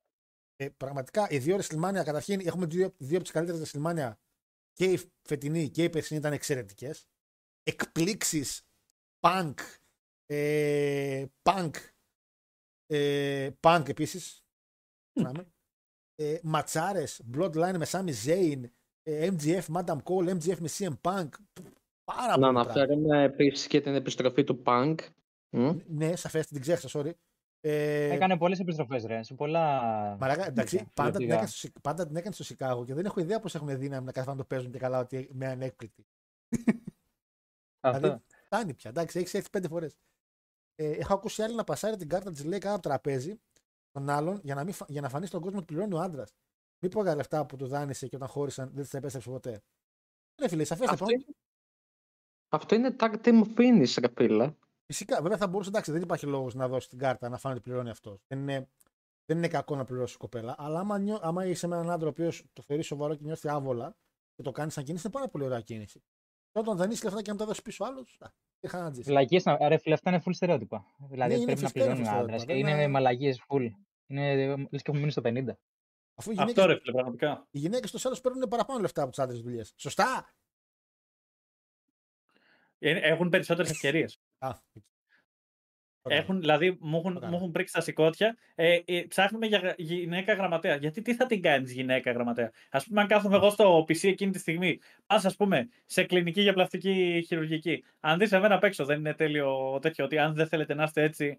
ε, 0.57 0.69
πραγματικά 0.69 1.27
οι 1.31 1.39
δύο 1.39 1.57
WrestleMania, 1.57 2.03
καταρχήν 2.05 2.41
έχουμε 2.47 2.67
δύο, 2.67 2.95
δύο 2.99 3.15
από 3.15 3.23
τις 3.25 3.33
καλύτερες 3.33 3.73
WrestleMania 3.75 4.13
και 4.73 4.85
η 4.85 5.13
φετινή 5.23 5.71
και 5.71 5.85
η 5.85 5.91
περσινή 5.91 6.19
ήταν 6.19 6.33
εξαιρετικές. 6.33 7.07
Εκπλήξεις, 7.63 8.63
punk, 9.21 9.55
ε, 10.27 11.25
punk, 11.43 11.71
ε, 12.95 13.51
punk 13.61 13.83
επίσης. 13.89 14.45
Ε, 16.17 16.39
Ματσάρες, 16.43 17.23
Bloodline 17.35 17.77
με 17.77 17.87
Sami 17.89 18.13
Zayn, 18.25 18.63
ε, 19.03 19.31
MGF, 19.33 19.63
Madam 19.73 19.97
Cole, 20.03 20.29
MGF 20.37 20.59
με 20.59 20.69
CM 20.79 20.93
Punk. 21.01 21.29
Πάρα 22.05 22.27
Να 22.27 22.33
πολύ 22.33 22.41
πράγμα. 22.41 22.61
αναφέρουμε 22.61 23.23
επίσης 23.23 23.67
και 23.67 23.81
την 23.81 23.95
επιστροφή 23.95 24.45
του 24.45 24.63
Punk. 24.67 24.95
Μμ. 25.51 25.79
Ναι, 25.87 26.17
σαφέ, 26.17 26.41
την 26.41 26.61
ξέχασα, 26.61 27.01
sorry. 27.01 27.11
Ε, 27.61 28.11
Έκανε 28.13 28.37
πολλές 28.39 28.59
επιστροφές, 28.59 29.05
ρε. 29.05 29.23
Σε 29.23 29.35
πολλά. 29.35 29.81
Μαλάκα, 30.21 30.47
εντάξει, 30.47 30.77
τέτοια, 30.77 30.91
πάντα 30.95 31.11
την, 31.11 31.19
τηλεοπτικά. 31.19 31.35
έκανε 31.35 31.47
στο, 31.47 31.57
Σι- 31.59 31.81
πάντα 31.81 32.07
την 32.07 32.17
έκανε 32.17 32.35
στο 32.35 32.45
Σικάγο 32.45 32.85
και 32.85 32.95
δεν 32.95 33.05
έχω 33.05 33.21
ιδέα 33.21 33.41
πώς 33.41 33.55
έχουν 33.55 33.79
δύναμη 33.79 34.05
να 34.05 34.13
καθίσουν 34.13 34.37
να 34.37 34.43
το 34.43 34.47
παίζουν 34.47 34.71
και 34.73 34.79
καλά 34.79 34.99
ότι 34.99 35.29
με 35.33 35.47
ανέκπληκτη. 35.47 36.07
Αυτό. 37.81 38.01
Δηλαδή, 38.01 38.23
φτάνει 38.45 38.75
πια. 38.75 38.91
Εντάξει, 38.91 39.19
έχεις 39.19 39.35
έρθει 39.35 39.51
πέντε 39.51 39.69
φορές. 39.69 39.97
Ε, 40.75 40.91
έχω 40.91 41.15
ακούσει 41.15 41.43
άλλη 41.43 41.55
να 41.55 41.65
πασάρει 41.65 41.97
την 41.97 42.09
κάρτα 42.09 42.31
της 42.31 42.45
λέει 42.45 42.59
κάτω 42.59 42.75
από 42.75 42.83
το 42.83 42.89
τραπέζι 42.89 43.41
των 43.91 44.09
άλλων 44.09 44.41
για 44.43 44.55
να, 44.55 44.65
μην, 44.65 44.73
φα- 44.73 44.87
για 44.89 45.01
να 45.01 45.09
φανεί 45.09 45.27
στον 45.27 45.41
κόσμο 45.41 45.59
ότι 45.59 45.67
πληρώνει 45.67 45.95
ο 45.95 46.01
άντρας. 46.01 46.35
Μην 46.83 46.91
πω 46.91 47.03
για 47.03 47.15
λεφτά 47.15 47.47
που 47.47 47.57
του 47.57 47.67
δάνεισε 47.67 48.09
και 48.09 48.17
όταν 48.17 48.29
χώρισαν 48.29 48.71
δεν 48.75 48.89
τη 48.89 48.97
επέστρεψε 48.97 49.31
ποτέ. 49.31 49.63
Ναι, 50.41 50.49
φίλε, 50.49 50.65
σαφές 50.65 50.89
Αυτό, 50.89 51.07
είναι... 51.11 51.25
αυτό 52.49 52.75
είναι 52.75 52.97
tag 52.99 53.15
team 53.25 53.45
finish, 53.57 53.95
ρε 54.01 54.09
φίλε. 54.17 54.55
Φυσικά, 54.87 55.23
βέβαια 55.23 55.37
θα 55.37 55.47
μπορούσε 55.47 55.69
εντάξει, 55.69 55.93
δεν 55.93 56.03
υπάρχει 56.03 56.27
λόγος 56.27 56.55
να 56.55 56.69
δώσει 56.69 56.89
την 56.89 56.99
κάρτα 56.99 57.29
να 57.29 57.39
φάνει 57.39 57.55
ότι 57.55 57.65
πληρώνει 57.65 57.91
αυτός. 57.91 58.25
Δεν 58.27 58.39
είναι, 58.39 58.69
δεν 59.25 59.37
είναι 59.37 59.49
κακό 59.49 59.77
να 59.77 59.85
πληρώσει 59.85 60.15
η 60.15 60.19
κοπέλα. 60.19 60.55
Αλλά 60.59 60.81
άμα, 60.81 60.99
νιώ, 60.99 61.19
άμα 61.23 61.47
είσαι 61.47 61.67
με 61.67 61.75
έναν 61.77 61.91
άντρα 61.91 62.07
ο 62.07 62.11
οποίος 62.11 62.45
το 62.53 62.63
θεωρεί 62.63 62.83
σοβαρό 62.83 63.15
και 63.15 63.25
νιώθει 63.25 63.49
άβολα 63.49 63.97
και 64.35 64.43
το 64.43 64.53
κάνεις 64.53 64.73
σαν 64.73 64.85
κίνηση, 64.85 65.07
είναι 65.07 65.15
πάρα 65.15 65.29
πολύ 65.29 65.45
ωραία 65.45 65.61
κίνηση. 65.61 65.99
Και 66.51 66.59
όταν 66.59 66.77
δανείσει 66.77 67.05
λεφτά 67.05 67.23
και 67.23 67.31
να 67.31 67.37
τα 67.37 67.45
δώσεις 67.45 67.63
πίσω 67.63 67.85
άλλου, 67.85 68.05
είχα 68.67 68.83
να 68.83 68.91
τζίσει. 68.91 69.11
Βλακίε, 69.11 69.41
ρε 69.69 69.77
φίλε, 69.79 69.95
αυτά 69.95 70.11
είναι 70.11 70.23
full 70.27 70.35
στερεότυπα. 70.35 70.85
Δηλαδή 71.11 71.33
Ναι, 71.33 71.37
είναι 71.41 71.45
πρέπει 71.47 71.61
να 71.63 71.69
φυσικά 71.69 71.85
είναι 71.85 71.95
πληρώνει 71.95 72.17
ο 72.17 72.21
full 72.21 72.23
άντρα. 72.25 72.39
στερεότυπα, 72.39 72.55
Είναι 72.59 72.71
βέβαια. 72.71 72.89
μαλαγίε 72.89 73.35
full. 73.49 73.71
Είναι 74.07 74.47
λες 74.47 74.67
και 74.71 74.77
έχουμε 74.85 74.99
μείνει 74.99 75.11
στο 75.11 75.23
50. 75.25 75.57
Αφού 76.15 76.31
οι 76.31 76.35
Αυτό 76.39 76.51
γυναίκες, 76.51 76.65
ρε 76.67 76.79
φίλε, 76.81 76.93
πραγματικά. 76.93 77.47
οι 77.51 77.59
γυναίκες 77.59 77.89
στο 77.89 77.99
τέλο 77.99 78.19
παίρνουν 78.23 78.49
παραπάνω 78.49 78.81
λεφτά 78.81 79.03
από 79.03 79.13
τι 79.13 79.23
άντρες 79.23 79.41
δουλειές. 79.41 79.73
Σωστά! 79.77 80.35
Ε, 82.79 82.91
Έχουν 82.91 83.29
περισσότερες 83.29 83.71
ευκαιρίες. 83.71 84.21
Α, 86.05 86.11
Ωραία. 86.11 86.19
Έχουν, 86.19 86.41
δηλαδή, 86.41 86.77
μου 86.81 86.97
έχουν, 86.97 87.17
Ωραία. 87.17 87.29
μου 87.29 87.37
έχουν 87.37 87.51
πρίξει 87.51 87.73
τα 87.75 87.81
σηκώτια. 87.81 88.37
Ε, 88.55 88.79
ε, 88.85 89.03
ψάχνουμε 89.09 89.47
για 89.47 89.59
γρα- 89.59 89.75
γυναίκα 89.79 90.35
γραμματέα. 90.35 90.77
Γιατί 90.77 91.03
τι 91.03 91.15
θα 91.15 91.27
την 91.27 91.43
κάνεις 91.43 91.73
γυναίκα 91.73 92.13
γραμματέα; 92.13 92.51
Α 92.71 92.83
πούμε, 92.83 93.01
αν 93.01 93.07
κάθομαι 93.07 93.37
εγώ 93.37 93.51
στο 93.51 93.79
PC 93.89 94.09
εκείνη 94.09 94.31
τη 94.33 94.39
στιγμή, 94.39 94.79
πα, 95.07 95.15
ας 95.25 95.37
πούμε, 95.37 95.69
σε 95.87 96.05
κλινική 96.05 96.41
για 96.41 96.53
πλαστική 96.53 97.25
χειρουργική. 97.27 97.85
Αν 98.01 98.19
δεις 98.19 98.33
εμένα 98.33 98.55
απ' 98.55 98.65
έξω, 98.65 98.85
δεν 98.85 98.99
είναι 98.99 99.15
τέλειο 99.15 99.79
τέτοιο 99.83 100.05
ότι 100.05 100.19
αν 100.19 100.35
δεν 100.35 100.47
θέλετε 100.49 100.75
να 100.75 100.83
είστε 100.83 101.03
έτσι, 101.03 101.39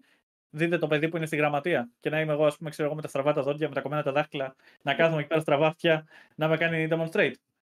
δείτε 0.50 0.78
το 0.78 0.86
παιδί 0.86 1.08
που 1.08 1.16
είναι 1.16 1.26
στη 1.26 1.36
γραμματεία. 1.36 1.90
Και 2.00 2.10
να 2.10 2.20
είμαι 2.20 2.32
εγώ, 2.32 2.46
ας 2.46 2.56
πούμε, 2.56 2.70
ξέρω 2.70 2.86
εγώ, 2.86 2.96
με 2.96 3.02
τα 3.02 3.08
στραβά 3.08 3.32
τα 3.32 3.42
δόντια, 3.42 3.68
με 3.68 3.74
τα 3.74 3.80
κομμένα 3.80 4.02
τα 4.02 4.12
δάχτυλα, 4.12 4.54
να 4.82 4.94
κάθομαι 4.94 5.18
εκεί 5.18 5.28
πέρα 5.28 5.40
στραβά 5.40 5.66
αυτιά, 5.66 6.06
να 6.34 6.48
με 6.48 6.56
κάνει 6.56 6.88
demonstrate. 6.90 7.32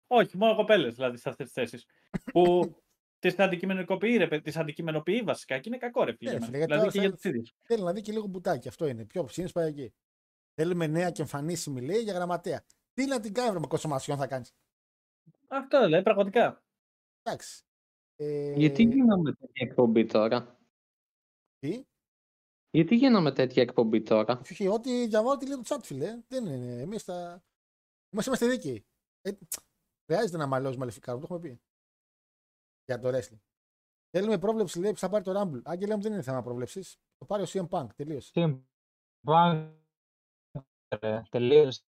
Όχι, 0.08 0.38
μόνο 0.38 0.56
κοπέλες 0.56 0.96
δηλαδή 0.96 1.18
σε 1.18 1.30
αυτές 1.30 1.46
τις 1.46 1.54
θέσεις. 1.54 1.86
που 2.32 2.76
τις 3.22 3.40
αντικειμενοποιεί, 3.40 4.18
ρε, 4.18 4.28
παιδί, 4.28 4.42
τις 4.42 4.56
αντικειμενοποιεί 4.58 5.22
βασικά 5.22 5.60
και 5.60 5.70
είναι 5.70 5.78
κακό 5.78 6.04
ρε 6.04 6.16
φίλε. 6.16 6.30
Ναι, 6.32 6.36
εμένα. 6.38 6.46
φίλε, 6.52 6.58
γιατί 6.58 6.74
δηλαδή 6.74 6.92
τώρα 6.92 6.92
και 6.92 7.00
για 7.00 7.10
θα- 7.10 7.16
τους 7.16 7.24
ίδιους. 7.26 7.54
Θέλει 7.64 7.84
να 7.84 7.94
δει 7.94 8.02
και 8.02 8.12
λίγο 8.12 8.28
μπουτάκι. 8.28 8.68
Αυτό 8.68 8.88
είναι. 8.88 9.06
Πιο 9.06 9.24
ψήνει 9.24 9.52
πάει 9.52 9.68
εκεί. 9.68 9.94
Θέλουμε 10.54 10.88
νέα 10.88 11.12
και 11.12 11.22
εμφανίσιμη 11.22 11.82
λέει 11.82 12.02
για 12.02 12.14
γραμματέα. 12.14 12.64
Τι 12.94 13.06
να 13.06 13.20
την 13.20 13.34
κάνει 13.34 13.60
με 13.60 13.68
κοσομασιόν 13.68 14.18
θα 14.18 14.28
κάνεις. 14.28 14.54
Αυτό 15.48 15.88
λέει, 15.88 16.02
πραγματικά. 16.02 16.64
Εντάξει. 17.22 17.64
Ε, 18.16 18.54
Γιατί 18.58 18.84
γίναμε 18.84 19.34
τέτοια 19.34 19.68
εκπομπή 19.68 20.06
τώρα; 20.06 20.60
Τι; 21.60 21.84
Γιατί 22.70 22.96
γίναμε 22.96 23.32
τέτοια 23.32 23.62
εκπομπή 23.64 24.02
τώρα; 24.02 24.40
Όχι, 24.40 24.68
ό,τι 24.68 25.08
διαβάω 25.08 25.38
τι 25.38 25.48
λέει 25.48 25.56
το 25.56 25.76
chat, 25.76 25.80
φίλε. 25.84 26.20
Δεν 26.28 26.46
είναι. 26.46 26.82
Εμείς 26.82 27.04
θα. 27.04 27.44
Εμείς 28.10 28.26
είμαστε 28.26 28.48
δίκαιοι. 28.48 28.86
Ε, 29.22 29.32
χρειάζεται 30.06 30.38
να 30.38 30.46
μαλώσει 30.48 30.78
μαλεφικά, 30.78 31.14
το 31.14 31.20
έχουμε 31.24 31.40
πει. 31.40 31.62
Για 32.86 33.00
το 33.00 33.10
wrestling. 33.10 33.40
Θέλουμε 34.10 34.38
πρόβλεψη, 34.38 34.80
λέει, 34.80 34.92
που 34.92 34.98
θα 34.98 35.10
πάρει 35.10 35.24
το 35.24 35.42
Rumble. 35.42 35.62
Άγγελε 35.64 35.96
μου 35.96 36.02
δεν 36.02 36.12
είναι 36.14 36.22
θέμα 36.22 36.42
πρόβλεψης. 36.42 36.98
Το 37.18 37.26
πάρει 37.26 37.44
ο 37.44 37.46
CM 37.48 37.68
Punk. 37.70 37.88
Τελείωσε. 37.96 38.32
CM 38.36 38.60
Punk, 39.28 39.72
ρε, 41.02 41.22
τελείως. 41.30 41.86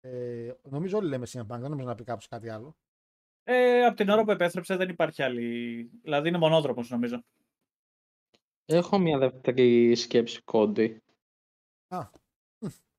Ε, 0.00 0.54
νομίζω 0.62 0.98
όλοι 0.98 1.08
λέμε 1.08 1.26
CM 1.28 1.40
Punk. 1.40 1.46
Δεν 1.60 1.70
νομίζω 1.70 1.88
να 1.88 1.94
πει 1.94 2.04
κάποιος 2.04 2.28
κάτι 2.28 2.48
άλλο. 2.48 2.76
Ε, 3.42 3.84
από 3.84 3.96
την 3.96 4.08
ώρα 4.08 4.24
που 4.24 4.30
επέστρεψε 4.30 4.76
δεν 4.76 4.88
υπάρχει 4.88 5.22
άλλη. 5.22 5.82
Δηλαδή 6.02 6.28
είναι 6.28 6.38
μονόδρομος 6.38 6.90
νομίζω. 6.90 7.24
Έχω 8.64 8.98
μια 8.98 9.18
δεύτερη 9.18 9.94
σκέψη 9.94 10.42
κόντι. 10.42 11.02
Α, 11.88 12.10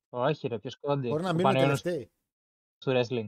Όχι, 0.09 0.47
ρε, 0.47 0.59
ποιος 0.59 0.77
κόντι; 0.77 1.07
μπορεί 1.07 1.23
να 1.23 1.29
Ο 1.29 1.33
μείνουν 1.33 1.51
Πανιώνιος 1.51 1.81
τελευταίοι. 1.81 2.11
του 2.77 2.91
wrestling. 2.91 3.27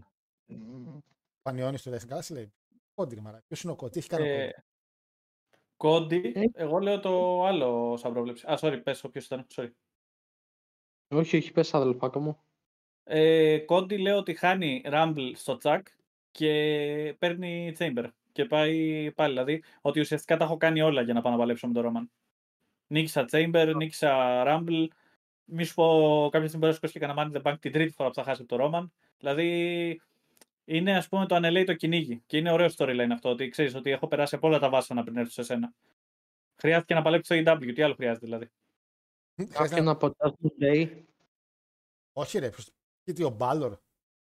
Πανιώνει 1.41 1.77
του 1.77 1.91
wrestling. 1.91 2.07
Καλά, 2.07 2.21
σε 2.21 2.33
λέει. 2.33 2.53
Κόντι, 2.93 3.15
ρε, 3.15 3.21
μαρά. 3.21 3.43
Ποιος 3.47 3.61
είναι 3.63 3.71
ο 3.71 3.75
Κόντι, 3.75 3.91
τι 3.91 3.99
έχει 3.99 4.07
κάνει 4.07 4.29
ο 4.29 4.31
Ε, 4.31 4.53
Κόντι. 5.77 6.21
Κόντι, 6.21 6.31
Ε. 6.35 6.43
εγώ 6.53 6.79
λέω 6.79 6.99
το 6.99 7.43
άλλο 7.45 7.97
σαν 7.97 8.13
πρόβλεψη. 8.13 8.45
Α, 8.47 8.57
sorry, 8.61 8.79
πες, 8.83 9.01
ποιο 9.11 9.21
ήταν. 9.25 9.47
Sorry. 9.55 9.69
Όχι, 11.07 11.37
όχι, 11.37 11.51
πες 11.51 11.73
αδελφάκο 11.73 12.19
μου. 12.19 12.39
Ε, 13.03 13.57
Κόντι 13.59 13.97
λέει 13.97 14.13
ότι 14.13 14.33
χάνει 14.33 14.81
Rumble 14.85 15.31
στο 15.35 15.57
τσακ 15.57 15.87
και 16.31 17.15
παίρνει 17.19 17.73
Chamber. 17.79 18.05
Και 18.31 18.45
πάει 18.45 19.11
πάλι. 19.11 19.31
Δηλαδή 19.33 19.63
ότι 19.81 19.99
ουσιαστικά 19.99 20.37
τα 20.37 20.43
έχω 20.43 20.57
κάνει 20.57 20.81
όλα 20.81 21.01
για 21.01 21.13
να 21.13 21.21
πάω 21.21 21.31
να 21.31 21.37
παλέψω 21.37 21.67
με 21.67 21.73
τον 21.73 21.83
Ρόμαν. 21.83 22.11
Νίκησα 22.87 23.25
Chamber, 23.31 23.73
νίκησα 23.75 24.43
Rumble. 24.47 24.87
Μη 25.45 25.63
σου 25.63 25.73
πω 25.73 26.29
κάποια 26.31 26.47
στιγμή 26.47 26.57
μπορεί 26.65 26.67
να 26.67 26.73
σηκώσει 26.73 26.93
και 26.93 26.99
κανένα 26.99 27.21
Money 27.23 27.35
in 27.35 27.41
the 27.41 27.51
Bank 27.51 27.59
την 27.59 27.71
τρίτη 27.71 27.91
φορά 27.93 28.09
που 28.09 28.15
θα 28.15 28.23
χάσει 28.23 28.41
από 28.41 28.49
τον 28.49 28.57
Ρόμαν. 28.57 28.91
Δηλαδή 29.17 30.01
είναι 30.75 30.97
ας 30.97 31.07
πούμε 31.07 31.25
το 31.25 31.35
ανελέει 31.35 31.63
το 31.63 31.73
κυνήγι. 31.73 32.23
Και 32.25 32.37
είναι 32.37 32.51
ωραίο 32.51 32.67
storyline 32.77 33.09
αυτό. 33.13 33.29
Ότι 33.29 33.49
ξέρεις 33.49 33.75
ότι 33.75 33.89
έχω 33.89 34.07
περάσει 34.07 34.35
από 34.35 34.47
όλα 34.47 34.59
τα 34.59 34.69
βάσανα 34.69 35.03
πριν 35.03 35.17
έρθω 35.17 35.31
σε 35.31 35.43
σένα. 35.43 35.73
Χρειάστηκε 36.55 36.93
να 36.93 37.01
παλέψει 37.01 37.43
το 37.43 37.51
AW. 37.51 37.71
Τι 37.75 37.81
άλλο 37.81 37.93
χρειάζεται 37.93 38.25
δηλαδή. 38.25 38.49
Κάποιον 39.49 39.87
από 39.87 40.15
το 40.15 40.35
Day. 40.61 41.03
Όχι 42.13 42.39
ρε, 42.39 42.49
προς... 42.49 42.71
και 43.03 43.13
τι 43.13 43.23
ο 43.23 43.29
Μπάλορ. 43.29 43.77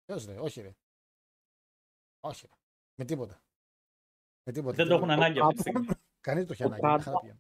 Ποιος 0.06 0.26
ρε, 0.26 0.38
όχι 0.40 0.62
ρε. 0.62 0.76
Όχι 2.20 2.48
ρε. 2.50 2.58
Με 2.96 3.06
τίποτα. 3.06 3.42
Με 4.44 4.52
τίποτα. 4.52 4.76
Δεν 4.76 4.88
το 4.88 4.94
έχουν 4.94 5.10
ανάγκη 5.10 5.40
αυτή 5.40 5.54
τη 5.54 5.62
στιγμή. 5.62 5.88
Κανείς 6.28 6.46
το 6.46 6.54
έχει 6.54 6.64
Ο 6.64 6.66
ανάγκη. 6.66 6.82
Κάτω. 6.82 6.96
μια 6.96 7.04
χαρά 7.04 7.20
πηγαίνει. 7.20 7.40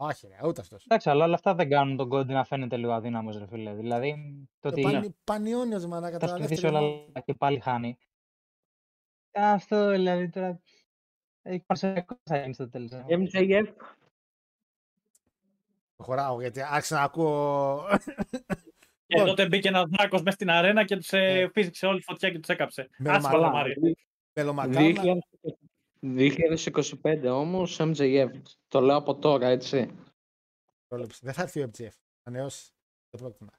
Όχι 0.00 0.26
ρε, 0.26 0.46
ούτε 0.46 0.60
αυτός. 0.60 0.84
Εντάξει, 0.84 1.10
αλλά 1.10 1.24
όλα 1.24 1.34
αυτά 1.34 1.54
δεν 1.54 1.68
κάνουν 1.68 1.96
τον 1.96 2.08
Κόντι 2.08 2.32
να 2.32 2.44
φαίνεται 2.44 2.76
λίγο 2.76 2.92
αδύναμος, 2.92 3.38
ρε 3.38 3.46
φίλε. 3.46 3.74
Δηλαδή, 3.74 4.14
το 4.60 4.70
Το 4.70 4.74
ότι 4.74 4.82
πανι, 4.82 5.16
πανιόνιος 5.24 5.86
μαλάκα 5.86 6.18
θα 6.18 6.26
τώρα. 6.26 6.38
κερδίσει 6.38 6.60
δεύτερη 6.60 6.84
όλα 6.84 6.94
ομάδα. 6.94 7.20
και 7.20 7.34
πάλι 7.34 7.60
χάνει. 7.60 7.98
Αυτό 9.40 9.90
δηλαδή 9.90 10.28
τώρα. 10.28 10.60
Έχει 11.42 11.62
παρσιακό 11.66 12.18
θα 12.22 12.38
είναι 12.38 12.52
στο 12.52 12.68
τέλος. 12.68 12.92
ε. 12.92 13.04
MJF. 13.08 13.66
Προχωράω 15.96 16.40
γιατί 16.40 16.62
άρχισα 16.62 16.94
να 16.94 17.02
ακούω. 17.02 17.84
Και 19.06 19.22
τότε 19.24 19.46
μπήκε 19.48 19.68
ένας 19.68 19.84
δράκο 19.88 20.16
μέσα 20.16 20.30
στην 20.30 20.50
αρένα 20.50 20.84
και 20.84 20.96
τους 20.96 21.12
ε, 21.12 21.50
φύσηξε 21.52 21.86
όλη 21.86 21.98
τη 21.98 22.04
φωτιά 22.04 22.30
και 22.30 22.38
τους 22.38 22.48
έκαψε. 22.48 22.88
Με 22.98 23.10
Άσχα 23.10 23.30
μαλά. 23.30 23.46
το 23.46 23.52
Μάρι. 23.52 23.96
Μελομακάρονα. 24.32 25.22
2025 26.02 27.24
όμως 27.30 27.76
MJF. 27.80 28.30
Το 28.68 28.80
λέω 28.80 28.96
από 28.96 29.18
τώρα, 29.18 29.46
έτσι. 29.46 29.90
Πρόληψη. 30.88 31.20
Δεν 31.22 31.34
θα 31.34 31.42
έρθει 31.42 31.62
ο 31.62 31.70
MGF. 31.72 31.88
Ανεώσει. 32.22 32.70
Δεν 33.10 33.20
πρόκειται 33.20 33.44
να. 33.44 33.57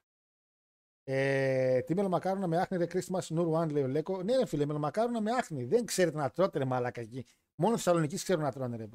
Ε, 1.11 1.81
τι 1.81 1.95
μελομακάρονα 1.95 2.47
με 2.47 2.57
άχνη, 2.57 2.77
ρε 2.77 2.85
Christmas 2.93 3.27
Νουρ 3.29 3.61
One, 3.61 3.71
λέει 3.71 3.83
ο 3.83 3.87
Λέκο. 3.87 4.23
Ναι, 4.23 4.37
ρε 4.37 4.45
φίλε, 4.45 4.65
μελομακάρονα 4.65 5.21
με 5.21 5.31
άχνη. 5.31 5.65
Δεν 5.65 5.85
ξέρετε 5.85 6.17
να 6.17 6.29
τρώτε, 6.29 6.57
ρε 6.57 6.65
μαλάκα 6.65 7.01
εκεί. 7.01 7.25
Μόνο 7.55 7.75
στη 7.75 7.83
Θεσσαλονίκη 7.83 8.15
ξέρουν 8.15 8.43
να 8.43 8.51
τρώνε, 8.51 8.77
ρε. 8.77 8.85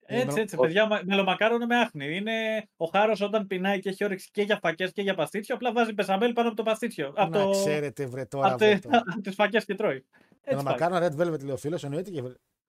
Έτσι, 0.00 0.40
έτσι, 0.40 0.56
παιδιά, 0.56 0.86
μα- 0.86 1.02
μελομακάρονο 1.04 1.66
με 1.66 1.76
άχνη. 1.76 2.16
Είναι 2.16 2.68
ο 2.76 2.84
χάρος 2.84 3.20
όταν 3.20 3.46
πεινάει 3.46 3.80
και 3.80 3.88
έχει 3.88 4.04
όρεξη 4.04 4.30
και 4.30 4.42
για 4.42 4.58
φακές 4.62 4.92
και 4.92 5.02
για 5.02 5.14
παστίτσιο, 5.14 5.54
απλά 5.54 5.72
βάζει 5.72 5.94
πεσαμέλ 5.94 6.32
πάνω 6.32 6.48
από 6.48 6.56
το 6.56 6.62
παστίτσιο. 6.62 7.12
Από, 7.16 7.38
Να 7.38 7.44
το... 7.44 7.50
ξέρετε, 7.50 8.06
βρε 8.06 8.24
τώρα. 8.24 8.46
από, 8.46 8.56
βρε 8.58 8.72
τε... 8.74 8.78
τώρα. 8.78 9.02
από 9.06 9.20
τις 9.24 9.34
φακές 9.34 9.64
και 9.64 9.74
τρώει. 9.74 9.96
Έτσι 9.96 10.06
πάει. 10.40 10.54
Μελομακάρονα 10.54 11.06
Red 11.06 11.20
Velvet, 11.20 11.42
λέει 11.44 11.52
ο 11.52 11.56
φίλος. 11.56 11.84
Εννοείται 11.84 12.10
και 12.10 12.22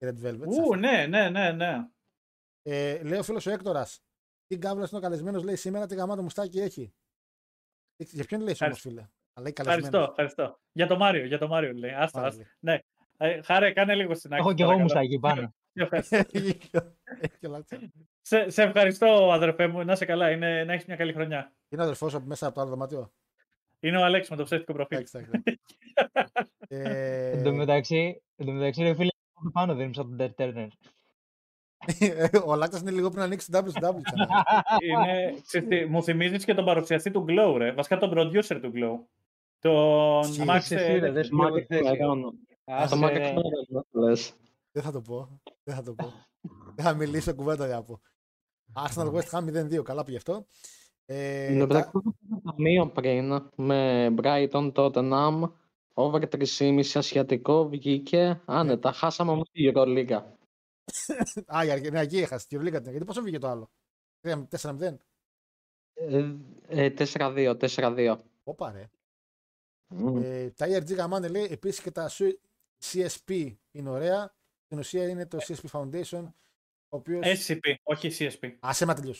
Red 0.05 0.25
Velvet. 0.25 0.47
Ου, 0.47 0.75
ναι, 0.75 1.05
ναι, 1.09 1.29
ναι, 1.29 1.51
ναι. 1.51 1.87
Ε, 2.61 3.03
λέει 3.03 3.19
ο 3.19 3.23
φίλος 3.23 3.45
ο 3.45 3.51
Έκτορας. 3.51 4.01
Τι 4.47 4.55
γκάβλα 4.55 4.87
είναι 4.89 4.97
ο 4.97 5.01
καλεσμένος, 5.01 5.43
λέει 5.43 5.55
σήμερα 5.55 5.85
τι 5.85 5.95
γαμάτο 5.95 6.21
μουστάκι 6.21 6.59
έχει. 6.59 6.93
Ε, 8.01 8.05
Για 8.11 8.23
ποιον 8.23 8.39
λέει 8.41 8.55
όμως, 8.59 8.61
Ευχαριστώ. 8.61 8.89
φίλε. 8.89 9.01
Αλλά 9.33 9.43
λέει 9.45 9.53
Ευχαριστώ, 9.57 9.91
καλεσμένο. 9.91 10.03
ευχαριστώ. 10.09 10.59
Για 10.71 10.87
το 10.87 10.97
Μάριο, 10.97 11.25
για 11.25 11.37
το 11.37 11.47
Μάριο 11.47 11.71
λέει. 11.73 11.91
Άστα, 11.91 12.11
Πάρα 12.19 12.27
άστα. 12.27 12.43
Ναι. 12.59 12.79
Ε, 13.17 13.41
χάρε, 13.41 13.71
κάνε 13.71 13.95
λίγο 13.95 14.15
στην 14.15 14.33
άκρη. 14.33 14.43
Έχω 14.45 14.53
και 14.53 14.63
εγώ 14.63 14.79
μουσάκι 14.79 15.19
πάνω. 15.19 15.53
Έχει 16.31 17.37
και 17.39 17.47
λάτσα. 17.47 17.79
σε, 18.21 18.49
σε 18.49 18.63
ευχαριστώ, 18.63 19.31
αδερφέ 19.31 19.67
μου. 19.67 19.83
Να 19.83 19.91
είσαι 19.91 20.05
καλά. 20.05 20.31
Είναι, 20.31 20.63
να 20.63 20.73
έχεις 20.73 20.85
μια 20.85 20.95
καλή 20.95 21.13
χρονιά. 21.13 21.53
Είναι 21.69 21.81
ο 21.81 21.83
αδερφός 21.83 22.13
από 22.15 22.25
μέσα 22.25 22.45
από 22.45 22.55
το 22.55 22.61
άλλο 22.61 22.69
δωμάτιο. 22.69 23.11
Είναι 23.79 23.97
ο 23.97 24.03
Αλέξης 24.03 24.29
με 24.29 24.35
το 24.35 24.43
ψεύτικο 24.43 24.73
προφίλ. 24.73 24.97
Εντάξει, 24.97 25.17
εντάξει. 25.17 25.59
Ε, 26.67 27.29
Εν 27.31 27.43
τω 27.43 27.53
μεταξύ, 27.53 28.21
εν 28.35 28.45
τω 28.45 28.51
μεταξύ, 28.51 28.83
ρε 28.83 28.93
φίλε, 28.93 29.09
από 29.33 29.51
πάνω 29.51 29.75
δεν 29.75 29.83
είμαι 29.85 29.93
σαν 29.93 30.07
τον 30.07 30.17
Τερ 30.17 30.33
Τέρνερ. 30.33 30.67
Ο 32.45 32.55
Λάκτας 32.55 32.81
είναι 32.81 32.91
λίγο 32.91 33.09
πριν 33.09 33.21
ανοίξει 33.23 33.51
WCW 33.53 33.99
ξανά. 34.03 34.27
είναι, 34.81 35.35
ξέρεις 35.45 35.67
τι, 35.67 35.85
μου 35.85 36.03
θυμίζεις 36.03 36.45
και 36.45 36.53
τον 36.53 36.65
παρουσιαστή 36.65 37.11
του 37.11 37.25
Glow, 37.29 37.55
ρε. 37.57 37.71
Βασικά 37.71 37.97
τον 37.97 38.11
producer 38.15 38.59
του 38.61 38.71
Glow. 38.75 39.05
Τον 39.59 40.19
Ισχύει. 40.29 40.43
Max. 40.47 40.57
Είσαι 40.57 40.75
εσύ, 40.75 40.91
ε, 40.91 40.97
ρε, 40.97 41.11
δεν 41.11 41.23
σου 41.23 41.35
Μάκ 41.35 41.51
λέω 41.53 41.65
θέση. 41.67 41.85
Εκμερώνω. 41.91 42.33
Άσε, 42.65 42.89
Το 42.89 42.95
Μάκ 43.01 43.11
ρε. 43.11 43.17
Εκμερώνω, 43.27 43.85
λες. 43.91 44.33
Δεν 44.71 44.83
θα 44.83 44.91
το 44.91 45.01
πω. 45.01 45.39
Δεν 45.63 45.75
θα 45.75 45.83
το 45.83 45.93
πω. 45.93 46.13
Δεν 46.75 46.85
θα 46.85 46.93
μιλήσω 46.93 47.33
κουβέντα 47.35 47.65
για 47.65 47.77
από. 47.77 47.99
Arsenal 48.73 49.11
West 49.13 49.29
Ham 49.39 49.43
0-2. 49.79 49.83
Καλά 49.83 50.03
πήγε 50.03 50.17
αυτό. 50.17 50.45
Ε, 51.05 51.51
Είναι 51.53 51.59
τα- 51.59 51.65
μεταξύ 51.67 51.91
το 51.91 52.41
ταμείο 52.51 52.87
πριν 52.87 53.41
με 53.55 54.13
Brighton 54.21 54.71
Tottenham 54.73 55.51
over 55.93 56.19
3,5 56.27 56.79
ασιατικό 56.93 57.69
βγήκε 57.69 58.41
άνετα. 58.45 58.91
Χάσαμε 58.91 59.31
όμως 59.31 59.49
τη 59.51 59.71
Euroliga. 59.73 60.21
Α, 61.55 61.65
η 61.65 61.71
Αργ- 61.71 61.89
ναι, 61.91 61.99
εκεί 61.99 62.17
έχασε. 62.17 62.47
Τη 62.47 62.55
Ευρωλίγκα 62.55 62.81
την. 62.81 62.89
Γιατί 62.91 63.05
πόσο 63.05 63.21
βγήκε 63.21 63.37
το 63.39 63.47
άλλο; 63.47 63.71
4-0. 64.21 64.97
Ε, 65.93 66.33
ε, 66.67 66.89
4-2, 66.89 67.55
4-2. 67.59 68.17
Όπα 68.43 68.71
ρε. 68.71 68.89
Μμ. 69.93 70.17
Ε, 70.23 70.49
τα 70.49 70.65
ERG 70.67 70.95
γαμάνε 70.95 71.27
λέει 71.27 71.43
επίσης 71.51 71.81
και 71.81 71.91
τα 71.91 72.09
Su- 72.09 72.35
CSP 72.83 73.55
είναι 73.71 73.89
ωραία. 73.89 74.35
Στην 74.65 74.79
ουσία 74.79 75.07
είναι 75.09 75.25
το 75.25 75.37
CSP 75.47 75.69
Foundation. 75.71 76.23
Ο 76.89 76.97
οποίο. 76.97 77.19
SCP, 77.23 77.73
όχι 77.83 78.09
CSP. 78.19 78.55
Άσε 78.59 78.85
μα 78.85 78.93
τελείω. 78.93 79.13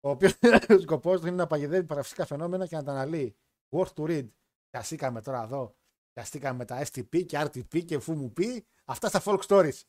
Ο 0.00 0.10
οποίο 0.10 0.28
σκοπός 0.82 1.20
του 1.20 1.26
είναι 1.26 1.36
να 1.36 1.46
παγιδεύει 1.46 1.86
παραφυσικά 1.86 2.26
φαινόμενα 2.26 2.66
και 2.66 2.76
να 2.76 2.82
τα 2.82 2.90
αναλύει. 2.92 3.36
Worth 3.70 3.92
to 3.94 4.02
read. 4.04 4.28
Πιαστήκαμε 4.70 5.22
τώρα 5.22 5.42
εδώ. 5.42 5.76
Πιαστήκαμε 6.12 6.56
με 6.56 6.64
τα 6.64 6.86
STP 6.86 7.24
και 7.26 7.40
RTP 7.40 7.84
και 7.84 7.98
φου 7.98 8.14
μου 8.14 8.32
πει. 8.32 8.66
Αυτά 8.84 9.08
στα 9.08 9.22
folk 9.24 9.40
stories. 9.46 9.80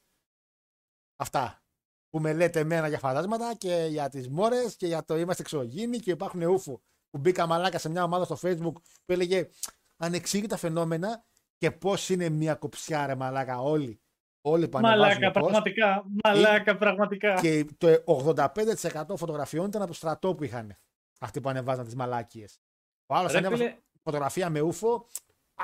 Αυτά. 1.21 1.63
Που 2.09 2.19
με 2.19 2.33
λέτε 2.33 2.59
εμένα 2.59 2.87
για 2.87 2.99
φαντάσματα 2.99 3.55
και 3.57 3.87
για 3.89 4.09
τις 4.09 4.29
μόρες 4.29 4.75
και 4.75 4.87
για 4.87 5.03
το 5.05 5.17
είμαστε 5.17 5.41
εξωγήινοι 5.41 5.97
και 5.97 6.11
υπάρχουν 6.11 6.41
ούφου. 6.41 6.81
Που 7.09 7.17
μπήκα 7.17 7.45
μαλάκα 7.45 7.77
σε 7.77 7.89
μια 7.89 8.03
ομάδα 8.03 8.35
στο 8.35 8.37
facebook 8.41 8.73
που 9.05 9.11
έλεγε 9.13 9.49
ανεξήγητα 9.97 10.57
φαινόμενα 10.57 11.23
και 11.57 11.71
πώς 11.71 12.09
είναι 12.09 12.29
μια 12.29 12.55
κοψιά 12.55 13.05
ρε 13.05 13.15
μαλάκα 13.15 13.61
όλοι. 13.61 14.01
Όλοι 14.41 14.67
που 14.67 14.77
ανεβάζουν 14.77 15.01
Μαλάκα, 15.01 15.29
post. 15.29 15.33
πραγματικά. 15.33 16.05
Μαλάκα, 16.23 16.77
πραγματικά. 16.77 17.33
Και 17.41 17.65
το 17.77 18.03
85% 18.05 19.17
φωτογραφιών 19.17 19.65
ήταν 19.65 19.81
από 19.81 19.93
στρατό 19.93 20.35
που 20.35 20.43
είχαν. 20.43 20.77
Αυτοί 21.19 21.41
που 21.41 21.49
ανεβάζαν 21.49 21.85
τις 21.85 21.95
μαλάκιες. 21.95 22.59
Ο 23.05 23.15
άλλος 23.15 23.31
Ρε 23.31 23.37
ανέβασε 23.37 23.63
φίλε, 23.63 23.77
φωτογραφία 24.03 24.49
με 24.49 24.61
ούφο. 24.61 25.07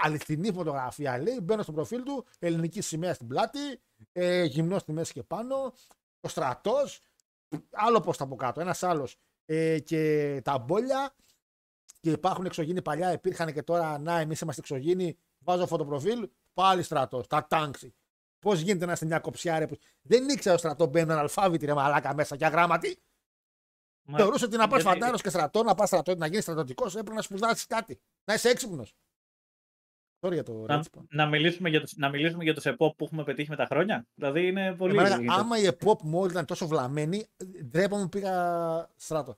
Αληθινή 0.03 0.51
φωτογραφία 0.53 1.17
λέει. 1.17 1.39
Μπαίνω 1.41 1.61
στο 1.63 1.71
προφίλ 1.71 2.03
του. 2.03 2.25
Ελληνική 2.39 2.81
σημαία 2.81 3.13
στην 3.13 3.27
πλάτη. 3.27 3.59
Ε, 4.11 4.43
γυμνός 4.43 4.81
στη 4.81 4.91
μέση 4.91 5.13
και 5.13 5.23
πάνω. 5.23 5.73
Ο 6.21 6.27
στρατός. 6.27 7.01
Άλλο 7.71 8.01
πώ 8.01 8.13
από 8.19 8.35
κάτω. 8.35 8.61
Ένας 8.61 8.83
άλλος. 8.83 9.17
Ε, 9.45 9.79
και 9.79 10.41
τα 10.43 10.57
μπόλια. 10.57 11.15
Και 12.01 12.11
υπάρχουν 12.11 12.45
εξωγήινοι 12.45 12.81
παλιά. 12.81 13.11
Υπήρχαν 13.11 13.53
και 13.53 13.63
τώρα. 13.63 13.97
Να, 13.99 14.19
εμείς 14.19 14.39
είμαστε 14.41 14.61
εξωγήινοι. 14.61 15.17
Βάζω 15.39 15.67
φωτοπροφίλ. 15.67 16.29
Πάλι 16.53 16.83
στρατός. 16.83 17.27
Τα 17.27 17.47
τάξη. 17.47 17.93
Πώς 18.39 18.59
γίνεται 18.59 18.85
να 18.85 18.91
είστε 18.91 19.05
μια 19.05 19.19
κοψιά, 19.19 19.59
ρε. 19.59 19.67
που- 19.67 19.77
Δεν 20.01 20.29
ήξερα 20.29 20.55
ο 20.55 20.57
στρατός 20.57 20.87
μπαίνουν 20.87 21.17
αλφάβητη 21.17 21.65
ρε 21.65 21.73
μαλάκα 21.73 22.13
μέσα 22.13 22.35
και 22.35 22.45
αγράμματη. 22.45 23.01
μα- 24.09 24.17
Θεωρούσε 24.17 24.45
ότι 24.45 24.57
να 24.57 24.67
πας 24.67 24.81
γιατί- 24.81 24.99
φαντάρος 24.99 25.21
και 25.21 25.29
στρατό, 25.29 25.63
να 25.63 25.75
πας 25.75 25.87
στρατό, 25.87 26.15
να 26.15 26.27
γίνεις 26.27 26.43
στρατιωτικό, 26.43 26.85
έπρεπε 26.85 27.13
να 27.13 27.21
σπουδάσεις 27.21 27.65
κάτι. 27.65 27.99
Να 28.25 28.33
είσαι 28.33 28.49
έξυπνος. 28.49 28.95
Τώρα 30.19 30.33
για 30.33 30.43
το 30.43 30.53
Να, 30.67 30.75
ρίτσπα. 30.75 31.05
να, 31.09 31.25
μιλήσουμε 31.25 31.69
για 31.69 31.81
τους, 31.81 31.95
να 31.95 32.09
μιλήσουμε 32.09 32.43
για 32.43 32.53
τους 32.53 32.65
ΕΠΟ 32.65 32.95
που 32.95 33.03
έχουμε 33.03 33.23
πετύχει 33.23 33.49
με 33.49 33.55
τα 33.55 33.65
χρόνια. 33.65 34.05
Δηλαδή 34.15 34.47
είναι 34.47 34.75
πολύ... 34.75 34.97
Εμένα, 34.97 35.33
άμα 35.33 35.57
η 35.59 35.65
ΕΠΟΠ 35.65 35.99
μου 36.03 36.19
όλοι 36.19 36.31
ήταν 36.31 36.45
τόσο 36.45 36.67
βλαμμένοι, 36.67 37.27
ντρέπαμε 37.69 38.03
που 38.03 38.09
πήγα 38.09 38.33
στρατό. 38.95 39.37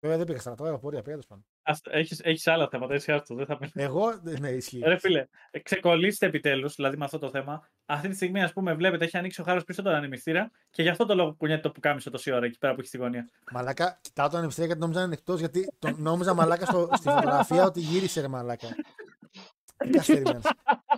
Βέβαια 0.00 0.16
δεν 0.18 0.26
πήγα 0.26 0.40
στρατό, 0.40 0.66
είχα 0.66 0.78
πορεία, 0.78 0.98
πήγα 1.02 1.10
τέλος 1.10 1.26
πάντων. 1.26 1.44
Ας- 1.62 1.80
Έχεις, 1.84 2.20
έχεις 2.22 2.46
άλλα 2.46 2.68
θέματα, 2.68 2.94
εσύ 2.94 3.12
άστο, 3.12 3.34
δεν 3.34 3.46
θα 3.46 3.54
μιλήσουμε. 3.60 3.82
Εγώ, 3.84 4.20
ναι, 4.40 4.48
ισχύει. 4.48 4.78
Ρε 4.84 4.98
φίλε, 4.98 5.26
ε, 5.50 5.58
ξεκολλήστε 5.58 6.26
επιτέλους, 6.26 6.74
δηλαδή 6.74 6.96
με 6.96 7.04
αυτό 7.04 7.18
το 7.18 7.30
θέμα. 7.30 7.68
Αυτή 7.86 8.08
τη 8.08 8.14
στιγμή, 8.14 8.42
ας 8.42 8.52
πούμε, 8.52 8.74
βλέπετε, 8.74 9.04
έχει 9.04 9.16
ανοίξει 9.16 9.40
ο 9.40 9.44
χάρος 9.44 9.64
πίσω 9.64 9.82
τον 9.82 9.94
ανεμιστήρα 9.94 10.50
και 10.70 10.82
γι' 10.82 10.88
αυτό 10.88 11.06
το 11.06 11.14
λόγο 11.14 11.34
κουνιέται 11.34 11.60
το 11.60 11.70
πουκάμισο 11.70 12.10
τόση 12.10 12.32
ώρα 12.32 12.46
εκεί 12.46 12.58
πέρα 12.58 12.72
που 12.74 12.78
έχει 12.80 12.88
στη 12.88 12.98
γωνία. 12.98 13.28
Μαλάκα, 13.52 13.98
κοιτάω 14.00 14.26
τον 14.28 14.36
ανεμιστήρα 14.36 14.66
γιατί 14.66 14.80
νόμιζα 14.80 15.02
είναι 15.02 15.12
εκτό, 15.12 15.34
γιατί 15.34 15.72
τον 15.78 15.94
νόμιζα 15.98 16.34
μαλάκα 16.34 16.66
στο, 16.66 16.88
στη 16.92 17.08
φωτογραφία 17.08 17.64
ότι 17.64 17.80
γύρισε 17.80 18.20
ρε 18.20 18.28
μαλάκα. 18.28 18.68
Τι 19.82 19.90
καστερίμενες. 19.90 20.42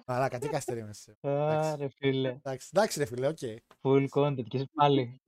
Μαλάκα, 0.07 0.39
τι 0.39 0.49
καστερίμενες. 0.49 1.09
Άρε 1.21 1.89
φίλε. 1.89 2.29
Εντάξει, 2.29 2.69
εντάξει 2.73 2.99
ρε 2.99 3.05
φίλε, 3.05 3.27
οκ. 3.27 3.39
Full 3.83 4.07
content 4.09 4.45
και 4.49 4.57
εσύ 4.57 4.69
πάλι. 4.75 5.21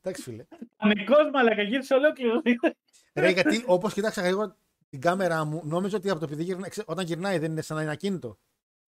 Εντάξει 0.00 0.22
φίλε. 0.22 0.44
Πανικός 0.76 1.30
μαλακα, 1.32 1.62
γύρισε 1.62 1.94
ολόκληρο. 1.94 2.42
Ρε, 3.14 3.30
γιατί 3.30 3.64
όπως 3.66 3.92
κοίταξα 3.92 4.24
εγώ 4.24 4.56
την 4.88 5.00
κάμερά 5.00 5.44
μου, 5.44 5.60
νόμιζα 5.64 5.96
ότι 5.96 6.10
από 6.10 6.18
το 6.18 6.24
επειδή 6.24 6.42
γυρνά, 6.42 6.68
ξέ- 6.68 6.88
όταν 6.90 7.04
γυρνάει 7.06 7.38
δεν 7.38 7.50
είναι 7.50 7.60
σαν 7.62 7.76
να 7.76 7.82
είναι 7.82 7.92
ακίνητο. 7.92 8.38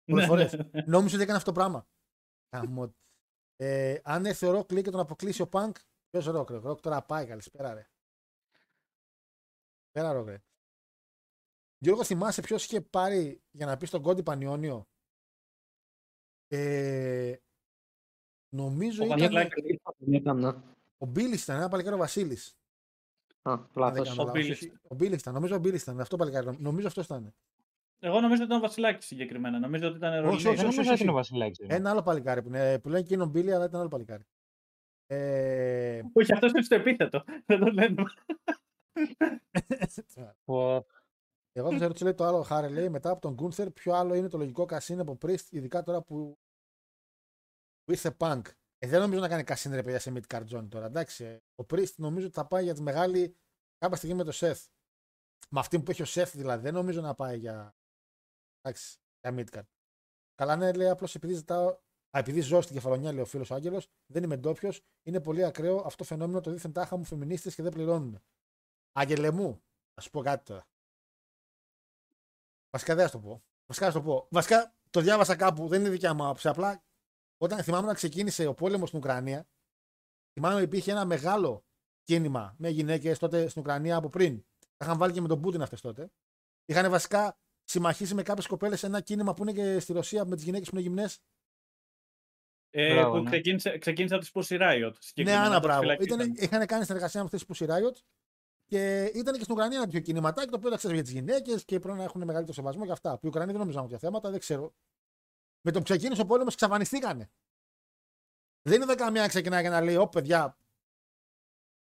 Πολλές 0.05 0.25
Ναι, 0.29 0.31
φορές. 0.31 0.53
ναι. 0.53 0.83
Νόμιζα 0.87 1.15
ότι 1.15 1.23
έκανε 1.23 1.39
αυτό 1.39 1.53
το 1.53 1.59
πράγμα. 1.61 1.87
Γαμώ. 2.57 2.95
ε, 3.57 3.99
αν 4.03 4.27
έρθει 4.27 4.47
ο 4.47 4.51
Ροκ 4.51 4.73
λέει 4.73 4.83
και 4.83 4.91
τον 4.91 5.01
αποκλείσει 5.01 5.43
ο 5.43 5.47
Πανκ, 5.49 5.77
ποιο 6.11 6.33
Ροκ, 6.33 6.51
ρε. 6.51 6.57
Ροκ 6.59 6.81
τώρα 6.81 7.03
πάει, 7.03 7.27
καλησπέρα, 7.27 7.75
ρε. 7.75 7.87
Πέρα, 9.91 10.13
Ροκ, 10.13 10.29
ρε. 10.29 10.43
Γιώργο, 11.83 12.05
θυμάσαι 12.05 12.41
ποιος 12.41 12.65
είχε 12.65 12.81
πάρει 12.81 13.41
για 13.51 13.67
να 13.67 13.77
πει 13.77 13.87
στον 13.87 14.03
Κόντι 14.03 14.23
Πανιόνιο; 14.23 14.87
Ε, 16.49 17.35
νομίζω 18.49 19.03
Ο 19.03 19.07
ήταν. 19.07 19.19
Βασιλάκης. 19.19 19.63
Δεν 19.99 20.15
έκανα. 20.15 20.63
Ο 20.99 21.07
Μπίλης 21.07 21.43
ήταν, 21.43 21.57
ένα 21.57 21.69
παλικάρι 21.69 21.95
ο 21.95 21.99
Βασίλης. 21.99 22.57
Α, 23.43 23.59
λάθος. 23.75 24.19
Ο 24.19 24.31
Μπίλης. 24.31 24.73
Ο 24.89 24.95
Μπίλης 24.95 25.21
ήταν, 25.21 25.35
νομίζω 25.35 25.57
ο 25.57 25.59
Μπίλης 25.59 25.83
ήταν. 25.83 26.01
Αυτό 26.01 26.17
παλικάρι. 26.17 26.57
Νομίζω 26.61 26.87
αυτός 26.87 27.05
ήταν. 27.05 27.35
Εγώ 27.99 28.21
νομίζω 28.21 28.43
ότι 28.43 28.51
ήταν 28.53 28.57
ο 28.57 28.67
Βασιλάκης 28.67 29.07
συγκεκριμένα. 29.07 29.59
Νομίζω 29.59 29.89
ότι 29.89 29.97
ήταν 29.97 30.13
Όχι, 30.13 30.23
ρολί. 30.23 30.35
όχι, 30.35 30.43
Δεν 30.43 30.53
όχι, 30.53 30.63
νομίζω 30.63 30.81
όχι. 30.81 30.91
ότι 30.93 31.03
είναι 31.03 31.11
ο 31.11 31.15
Βασιλάκης. 31.15 31.59
ρε. 31.67 31.75
Ένα 31.75 31.91
άλλο 31.91 32.03
παλικάρι 32.03 32.43
που, 32.43 32.49
είναι, 32.49 32.79
που 32.79 32.89
λένε 32.89 33.03
και 33.03 33.15
είναι 33.15 33.23
ο 33.23 33.27
Μπίλης, 33.27 33.55
αλλά 33.55 33.65
ήταν 33.65 33.81
άλλο 33.81 33.89
παλικάρι. 33.89 34.25
Ε, 35.07 36.03
Όχι, 36.13 36.33
αυτός 36.33 36.51
είναι 36.51 36.63
στο 36.63 36.75
επίθετο. 36.75 37.25
Δεν 37.47 37.59
το 37.59 37.67
λένε. 37.67 38.03
Πω, 41.53 41.61
εγώ 41.61 41.71
θα 41.71 41.79
σε 41.79 41.87
ρωτήσω, 41.87 42.05
λέει 42.05 42.15
το 42.15 42.25
άλλο 42.25 42.43
Χάρε, 42.43 42.69
λέει 42.69 42.89
μετά 42.89 43.11
από 43.11 43.21
τον 43.21 43.35
Γκούνθερ, 43.35 43.71
ποιο 43.71 43.95
άλλο 43.95 44.15
είναι 44.15 44.29
το 44.29 44.39
λογικό 44.39 44.65
κασίνο 44.65 45.03
από 45.03 45.19
Priest, 45.21 45.47
ειδικά 45.51 45.83
τώρα 45.83 46.03
που, 46.03 46.39
που 47.85 47.93
ήρθε 47.93 48.17
Punk. 48.19 48.43
Ε, 48.79 48.89
δεν 48.89 49.01
νομίζω 49.01 49.21
να 49.21 49.29
κάνει 49.29 49.45
κασίνο 49.45 49.75
ρε 49.75 49.83
παιδιά 49.83 49.99
σε 49.99 50.13
mid 50.15 50.35
card 50.35 50.49
zone 50.49 50.69
τώρα. 50.69 50.87
Εντάξει, 50.87 51.25
ε, 51.25 51.43
ο 51.63 51.67
Priest 51.71 51.95
νομίζω 51.97 52.27
ότι 52.27 52.35
θα 52.35 52.47
πάει 52.47 52.65
για 52.65 52.75
τη 52.75 52.83
μεγάλη 52.83 53.37
κάποια 53.79 53.97
στιγμή 53.97 54.17
με 54.17 54.25
το 54.25 54.33
Seth. 54.35 54.67
Με 55.51 55.61
αυτή 55.61 55.83
που 55.83 55.91
έχει 55.91 56.03
ο 56.03 56.07
Seth 56.09 56.31
δηλαδή, 56.35 56.63
δεν 56.63 56.75
νομίζω 56.75 57.01
να 57.01 57.15
πάει 57.15 57.39
για, 57.39 57.75
εντάξει, 58.61 58.99
για 59.21 59.35
mid 59.37 59.59
card. 59.59 59.67
Καλά, 60.35 60.57
ναι, 60.57 60.73
λέει 60.73 60.89
απλώς 60.89 61.15
επειδή 61.15 61.35
ζητάω. 61.35 61.69
Α, 62.17 62.19
επειδή 62.19 62.41
ζω 62.41 62.61
στην 62.61 62.75
κεφαλονιά, 62.75 63.13
λέει 63.13 63.23
ο 63.23 63.25
φίλος 63.25 63.51
Άγγελος, 63.51 63.89
δεν 64.07 64.23
είμαι 64.23 64.37
ντόπιος. 64.37 64.81
Είναι 65.03 65.21
πολύ 65.21 65.45
ακραίο 65.45 65.77
αυτό 65.77 65.97
το 65.97 66.05
φαινόμενο 66.05 66.41
το 66.41 66.51
δίθεν 66.51 66.73
τάχα 66.73 66.97
μου 66.97 67.05
φεμινίστες 67.05 67.55
και 67.55 67.63
δεν 67.63 67.73
πληρώνουν. 67.73 68.23
Άγγελε 68.93 69.31
μου, 69.31 69.63
θα 69.95 70.01
σου 70.01 70.11
πω 70.11 70.21
κάτι 70.21 70.45
τώρα. 70.45 70.67
Βασικά 72.73 72.95
δεν 72.95 73.05
θα 73.05 73.11
σου 73.11 73.17
το 73.21 73.29
πω. 73.29 73.43
Βασικά 73.67 73.87
θα 73.87 73.93
σου 73.93 73.99
το 73.99 74.05
πω. 74.05 74.27
Βασικά 74.31 74.75
το 74.91 75.01
διάβασα 75.01 75.37
κάπου, 75.37 75.69
δεν 75.69 75.81
είναι 75.81 75.89
δικιά 75.91 76.15
μου 76.15 76.25
άποψη. 76.25 76.49
Απλά 76.49 76.85
όταν 77.39 77.63
θυμάμαι 77.63 77.87
να 77.87 77.95
ξεκίνησε 77.95 78.47
ο 78.47 78.55
πόλεμος 78.55 78.89
στην 78.89 79.01
Ουκρανία, 79.01 79.49
θυμάμαι 80.33 80.55
ότι 80.55 80.65
υπήρχε 80.65 80.91
ένα 80.91 81.05
μεγάλο 81.05 81.65
κίνημα 82.03 82.55
με 82.59 82.69
γυναίκες 82.69 83.19
τότε 83.19 83.49
στην 83.49 83.63
Ουκρανία 83.63 83.97
από 83.97 84.09
πριν. 84.09 84.45
Τα 84.77 84.85
είχαν 84.85 84.99
βάλει 84.99 85.13
και 85.13 85.21
με 85.21 85.29
τον 85.29 85.41
Πούτιν 85.41 85.63
αυτές 85.63 85.81
τότε. 85.81 86.11
Είχαν 86.65 86.91
βασικά 86.91 87.39
συμμαχίσει 87.65 88.15
με 88.15 88.23
κάποιες 88.23 88.47
κοπέλες 88.47 88.79
σε 88.79 88.87
ένα 88.87 89.01
κίνημα 89.01 89.35
που 89.35 89.43
είναι 89.43 89.53
και 89.53 89.79
στη 89.79 89.93
Ρωσία 89.93 90.25
με 90.25 90.35
τις 90.35 90.45
γυναίκες 90.45 90.69
που 90.69 90.75
είναι 90.77 90.85
γυμνές. 90.85 91.21
Ε, 92.71 92.95
Μπράβο, 92.95 93.17
που 93.17 93.23
ναι. 93.23 93.31
ξεκίνησε, 93.31 93.79
ξεκίνησε 93.79 94.15
από 94.15 94.25
τη 94.25 94.31
Pussy 94.35 94.61
Riot. 94.61 94.79
Ναι, 94.81 94.93
συγκεκριμένα, 94.99 95.45
Άννα, 95.45 95.57
από 95.57 95.61
τη 95.61 95.67
μπράβο. 95.67 95.81
φυλακή 95.81 96.05
Ήτανε, 96.05 96.23
ήταν. 96.23 96.37
είχαν 96.45 96.67
κάνει 96.67 96.85
συνεργασία 96.85 97.21
με 97.21 97.29
αυτές 97.33 97.45
τις 97.45 97.59
Pussy 97.61 97.71
Riot 97.71 97.97
και 98.73 99.05
ήταν 99.15 99.35
και 99.35 99.43
στην 99.43 99.55
Ουκρανία 99.55 99.77
ένα 99.77 99.87
τέτοιο 99.87 100.01
κινηματάκι 100.01 100.51
το 100.51 100.57
οποίο 100.57 100.71
τα 100.71 100.77
ξέρεις 100.77 100.97
για 100.97 101.05
τις 101.05 101.13
γυναίκες 101.13 101.65
και 101.65 101.79
πρέπει 101.79 101.99
να 101.99 102.05
έχουν 102.05 102.25
μεγαλύτερο 102.25 102.53
σεβασμό 102.53 102.85
και 102.85 102.93
αυτά. 102.93 103.19
Που 103.19 103.27
οι 103.27 103.29
Ουκρανοί 103.29 103.51
δεν 103.51 103.61
νομίζαν 103.61 103.83
τέτοια 103.83 103.99
θέματα, 103.99 104.31
δεν 104.31 104.39
ξέρω. 104.39 104.75
Με 105.61 105.71
το 105.71 105.79
που 105.79 105.85
ξεκίνησε 105.85 106.21
ο 106.21 106.25
πόλεμος, 106.27 106.53
εξαφανιστήκανε. 106.53 107.31
Δεν 108.63 108.83
είδα 108.83 108.95
καμία 108.95 109.21
να 109.21 109.29
ξεκινάει 109.29 109.63
και 109.63 109.69
να 109.69 109.81
λέει: 109.81 109.97
Ω 109.97 110.09
παιδιά, 110.09 110.59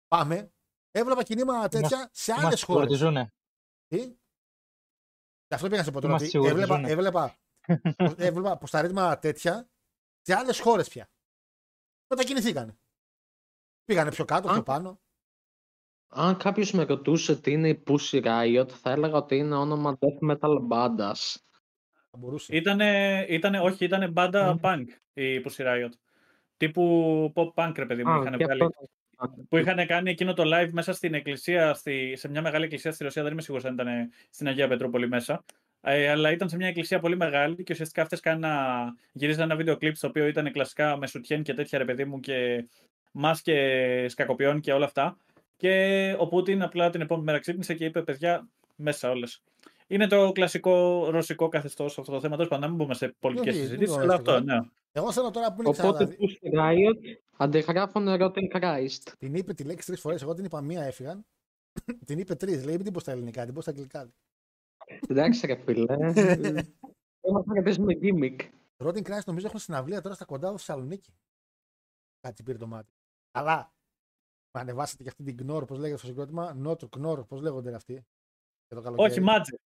πάμε. 0.07 0.53
Έβλεπα 0.91 1.23
κινήματα 1.23 1.67
τέτοια 1.67 2.09
σε 2.11 2.31
άλλες 2.31 2.43
Είμαστε 2.43 2.65
χώρες. 2.65 2.89
σίγουροι 2.89 2.93
ότι 2.93 2.95
ζουνε. 2.95 3.33
Τι; 3.87 3.97
Γι' 5.47 5.53
αυτό 5.53 5.67
πήγα 5.67 5.77
να 5.77 5.83
σε 5.83 5.91
πω 5.91 6.01
τώρα. 6.01 6.07
Είμαστε 6.13 6.37
ότι 6.37 6.47
σίγουροι 6.47 6.51
ότι 6.51 6.61
Έβλεπα, 6.61 6.75
ζουνε. 6.75 6.91
έβλεπα, 6.91 7.37
έβλεπα 8.27 8.57
ποσταρίσματα 8.57 9.19
τέτοια 9.19 9.69
σε 10.21 10.33
άλλες 10.35 10.59
χώρες 10.59 10.89
πια. 10.89 11.09
Μετακινηθήκανε. 12.07 12.77
Πήγανε 13.83 14.09
πιο 14.09 14.25
κάτω, 14.25 14.49
Α. 14.49 14.53
πιο 14.53 14.63
πάνω. 14.63 15.01
Αν 16.13 16.37
κάποιος 16.37 16.71
με 16.71 16.83
ρωτούσε 16.83 17.41
τι 17.41 17.51
είναι 17.51 17.69
η 17.69 17.83
Pussy 17.87 18.23
Riot, 18.23 18.69
θα 18.69 18.91
έλεγα 18.91 19.17
ότι 19.17 19.35
είναι 19.35 19.55
όνομα 19.55 19.97
death 19.99 20.31
metal 20.31 20.57
bandas. 20.69 21.35
Θα 22.11 22.17
μπορούσε. 22.17 22.55
Ήτανε, 22.55 23.25
ήτανε, 23.29 23.59
όχι, 23.59 23.85
ήτανε 23.85 24.07
μπάντα 24.07 24.53
Μμ. 24.53 24.59
punk 24.61 24.85
η 25.13 25.37
Pussy 25.45 25.65
Riot. 25.65 25.89
Τύπου 26.57 27.33
pop 27.35 27.53
punk, 27.53 27.73
ρε 27.77 27.85
παιδί 27.85 28.03
μου, 28.03 28.11
Α, 28.11 28.21
είχαν 28.21 28.37
και 28.37 28.43
βγάλει. 28.43 28.63
αυτό- 28.63 28.89
Που 29.49 29.57
είχαν 29.57 29.87
κάνει 29.87 30.09
εκείνο 30.09 30.33
το 30.33 30.43
live 30.45 30.69
μέσα 30.71 30.93
στην 30.93 31.13
εκκλησία, 31.13 31.73
στη, 31.73 32.13
σε 32.15 32.29
μια 32.29 32.41
μεγάλη 32.41 32.63
εκκλησία 32.63 32.91
στη 32.91 33.03
Ρωσία. 33.03 33.23
Δεν 33.23 33.31
είμαι 33.31 33.41
σίγουρος 33.41 33.65
αν 33.65 33.73
ήταν 33.73 33.87
στην 34.29 34.47
Αγία 34.47 34.67
Πετρούπολη 34.67 35.07
μέσα. 35.07 35.43
Ε, 35.81 36.09
αλλά 36.09 36.31
ήταν 36.31 36.49
σε 36.49 36.55
μια 36.55 36.67
εκκλησία 36.67 36.99
πολύ 36.99 37.15
μεγάλη 37.17 37.63
και 37.63 37.73
ουσιαστικά 37.73 38.01
αυτές 38.01 38.21
γυρίζαν 39.13 39.43
ένα 39.43 39.55
βίντεο 39.55 39.77
κλειπ 39.77 39.95
στο 39.95 40.07
οποίο 40.07 40.27
ήταν 40.27 40.51
κλασικά 40.51 40.97
με 40.97 41.07
σουτιέν 41.07 41.43
και 41.43 41.53
τέτοια 41.53 41.77
ρε 41.77 41.85
παιδί 41.85 42.05
μου 42.05 42.19
και 42.19 42.67
μάσκε 43.11 44.05
σκακοποιών 44.09 44.59
και 44.59 44.73
όλα 44.73 44.85
αυτά. 44.85 45.17
Και 45.61 46.15
ο 46.19 46.27
Πούτιν 46.27 46.61
απλά 46.61 46.89
την 46.89 47.01
επόμενη 47.01 47.25
μέρα 47.25 47.39
ξύπνησε 47.39 47.73
και 47.73 47.85
είπε: 47.85 48.01
Παιδιά, 48.01 48.49
μέσα 48.75 49.09
όλες. 49.09 49.43
Είναι 49.87 50.07
το 50.07 50.31
κλασικό 50.31 51.05
ρωσικό 51.09 51.47
καθεστώς 51.49 51.97
αυτό 51.97 52.11
το 52.11 52.19
θέμα. 52.19 52.35
Τέλος 52.35 52.49
πάντων, 52.49 52.63
να 52.63 52.75
μην 52.75 52.77
μπούμε 52.77 52.93
σε 52.93 53.15
πολιτικές 53.19 53.53
Όχι, 53.53 53.63
συζητήσεις, 53.63 53.95
δεν 53.95 54.03
αλλά 54.03 54.21
το 54.21 54.31
αυτό, 54.31 54.45
ναι. 54.45 54.59
Εγώ 54.91 55.11
θέλω 55.11 55.31
τώρα 55.31 55.53
που 55.53 55.61
είναι 55.61 55.69
Οπότε 55.69 56.05
ξαναδεί. 56.05 56.39
Pussy 56.41 56.59
Riot 56.59 57.17
αντιγράφουν 57.37 58.05
Rotten 58.07 58.59
Christ. 58.59 59.13
Την 59.17 59.35
είπε 59.35 59.53
τη 59.53 59.63
λέξη 59.63 59.87
τρεις 59.87 59.99
φορές. 59.99 60.21
Εγώ 60.21 60.33
την 60.33 60.45
είπα 60.45 60.61
μία, 60.61 60.83
έφυγαν. 60.83 61.25
την 62.05 62.19
είπε 62.19 62.35
τρεις. 62.35 62.65
Λέει, 62.65 62.75
μην 62.75 62.83
την 62.83 62.93
πω 62.93 62.99
στα 62.99 63.11
ελληνικά, 63.11 63.45
την 63.45 63.53
πω 63.53 63.61
στα 63.61 63.71
αγγλικά. 63.71 64.11
Εντάξει 65.07 65.45
ρε 65.45 65.55
φίλε. 65.55 65.85
Έμαθα 67.21 67.53
να 67.53 67.61
παίζουμε 67.63 67.93
gimmick. 68.01 68.35
Ρότιν 68.77 69.03
Κράι 69.03 69.19
νομίζω 69.25 69.47
έχουν 69.47 69.59
συναυλία 69.59 70.01
τώρα 70.01 70.15
στα 70.15 70.25
κοντά 70.25 70.51
του 70.51 70.57
στη 70.57 70.65
Θεσσαλονίκη. 70.65 71.13
Κάτι 72.21 72.43
πήρε 72.43 72.57
το 72.57 72.67
μάτι. 72.67 72.91
Αλλά 73.31 73.55
με 73.55 73.80
ανεβάσατε 74.59 75.03
και 75.03 75.09
αυτή 75.09 75.23
την 75.23 75.37
Κνόρ, 75.37 75.65
πώς 75.65 75.77
λέγεται 75.79 75.97
στο 75.97 76.07
συγκρότημα; 76.07 76.53
Νότρ, 76.53 76.85
Κνόρ, 76.89 77.23
πώς 77.25 77.41
λέγονται 77.41 77.73
αυτοί; 77.75 77.93
Για 77.93 78.77
το 78.77 78.81
καλοκαίρι. 78.81 79.09
Όχι, 79.11 79.19
μάτζε. 79.21 79.51
Πώς 79.51 79.59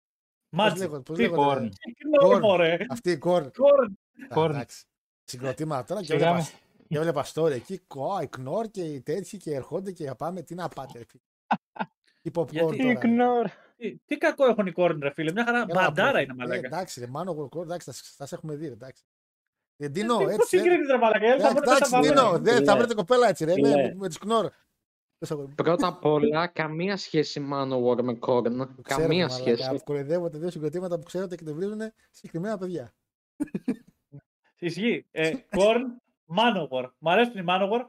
Μάτζε. 0.64 0.82
λέγονται, 0.82 1.02
πώς 1.02 1.16
Τι 1.16 1.22
λέγονται, 1.22 1.42
Korn. 1.60 1.60
ρε. 1.60 2.18
Κορν. 2.18 2.42
Korn. 2.44 2.84
Αυτή 2.90 3.10
η 3.10 3.18
Κορ. 3.18 3.50
Κορν. 3.50 3.98
Korn. 4.34 4.48
Εντάξει. 4.50 4.84
Συγκροτήματα 5.24 5.84
τώρα 5.84 6.00
και 6.00 6.06
Σιγά 6.06 6.28
έβλεπα, 6.28 6.48
με. 6.52 6.84
και 6.88 6.96
έβλεπα 6.98 7.24
story 7.34 7.50
εκεί. 7.50 7.78
Κο, 7.78 8.18
η 8.22 8.26
Κνόρ 8.26 8.66
και 8.70 8.82
οι 8.82 9.00
τέτοιοι 9.00 9.36
και 9.36 9.54
ερχόνται 9.54 9.92
και 9.92 10.14
πάμε. 10.18 10.42
Τι 10.42 10.54
να 10.54 10.68
πάτε, 10.68 10.98
ρε 10.98 11.04
φίλε. 11.08 11.22
Τι 12.22 12.30
popcorn 12.34 12.50
Γιατί 12.50 12.76
τώρα. 12.76 12.92
ρε. 12.92 12.98
Ignore. 13.02 13.46
Τι, 13.76 13.96
τι 14.04 14.16
κακό 14.18 14.46
έχουν 14.46 14.66
οι 14.66 14.72
Κορν, 14.72 14.98
ρε 15.02 15.10
φίλε. 15.10 15.32
Μια 15.32 15.44
χαρά 15.44 15.58
Έλα, 15.58 15.66
μπαντάρα 15.74 16.12
πω, 16.12 16.18
είναι 16.18 16.32
ε, 16.32 16.34
μαλάκα. 16.36 16.66
Εντάξει, 16.66 17.00
ρε, 17.00 17.06
Μάνο 17.06 17.34
Κορκόρ, 17.34 17.62
εντάξει, 17.64 17.90
θα, 17.92 17.98
θα 18.16 18.26
σε 18.26 18.34
έχουμε 18.34 18.54
δει, 18.54 18.66
ρε, 18.66 18.72
εντάξει. 18.72 19.02
Ε, 19.76 19.86
Τι- 19.86 19.92
Ντίνο, 19.92 20.16
Πώς 20.16 20.32
έτσι. 20.32 20.56
ε, 20.56 20.60
συγκρίνεις 20.60 20.86
ρε 20.90 20.98
μαλάκα, 20.98 21.18
δεν 21.26 21.40
θα 21.40 21.48
Εντάξει, 21.48 21.52
βρείτε 21.54 21.66
τα 21.66 21.76
εντάξει, 21.76 21.90
βάλε. 21.90 22.08
Ντίνο, 22.08 22.38
δεν 22.38 22.64
θα 22.64 22.72
Ναι. 22.72 22.78
βρείτε 22.78 22.94
κοπέλα 22.94 23.28
έτσι, 23.28 23.44
ρε, 23.44 23.52
με, 23.60 23.68
Ναι. 23.68 23.74
με, 23.82 23.94
με 23.94 24.08
τις 24.08 24.18
Κνόρ. 24.18 24.50
Πες 25.18 25.30
αγόρι 25.30 25.48
μου. 25.48 25.54
Πρώτα 25.54 25.86
απ' 25.86 26.04
όλα, 26.04 26.46
καμία 26.46 26.96
σχέση 26.96 27.46
Manowar 27.52 28.02
με 28.02 28.18
Korn. 28.20 28.42
Το 28.76 28.82
ξέρω, 28.82 29.00
Καμία 29.00 29.26
μαλάκα, 29.26 29.28
σχέση. 29.28 29.80
Κοροϊδεύονται 29.84 30.38
δύο 30.38 30.50
συγκροτήματα 30.50 30.98
που 30.98 31.04
ξέρετε 31.04 31.36
και 31.36 31.44
εκνευρίζουν 31.44 31.80
συγκεκριμένα 32.10 32.58
παιδιά. 32.58 32.94
Ισχύει. 34.58 35.06
Ε, 35.10 35.32
Κορν, 35.50 36.02
Manowar. 36.36 36.90
Μ' 36.98 37.08
αρέσουν 37.08 37.40
οι 37.40 37.44
Manowar. 37.48 37.86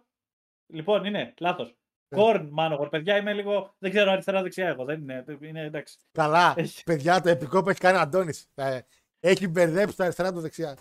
Λοιπόν, 0.67 1.05
είναι 1.05 1.33
λάθος. 1.39 1.75
Ναι. 2.07 2.17
Κορν, 2.19 2.53
Manowar. 2.57 2.87
Παιδιά, 2.89 3.17
είμαι 3.17 3.33
λίγο. 3.33 3.75
Δεν 3.77 3.91
ξέρω 3.91 4.11
αριστερά-δεξιά 4.11 4.67
εγώ. 4.67 4.85
Δεν 4.85 5.01
είναι. 5.01 5.25
είναι 5.39 5.61
εντάξει. 5.65 5.97
Καλά, 6.11 6.53
Έχει. 6.57 6.83
παιδιά, 6.83 7.21
το 7.21 7.29
επικό 7.29 7.63
που 7.63 7.69
έχει 7.69 7.79
κάνει 7.79 7.97
ο 7.97 8.01
Αντώνης. 8.01 8.47
Ε, 8.55 8.79
Έχει 9.19 9.47
μπερδέψει 9.47 9.95
τα 9.97 10.03
αριστερά 10.03 10.33
του 10.33 10.39
δεξιά. 10.39 10.77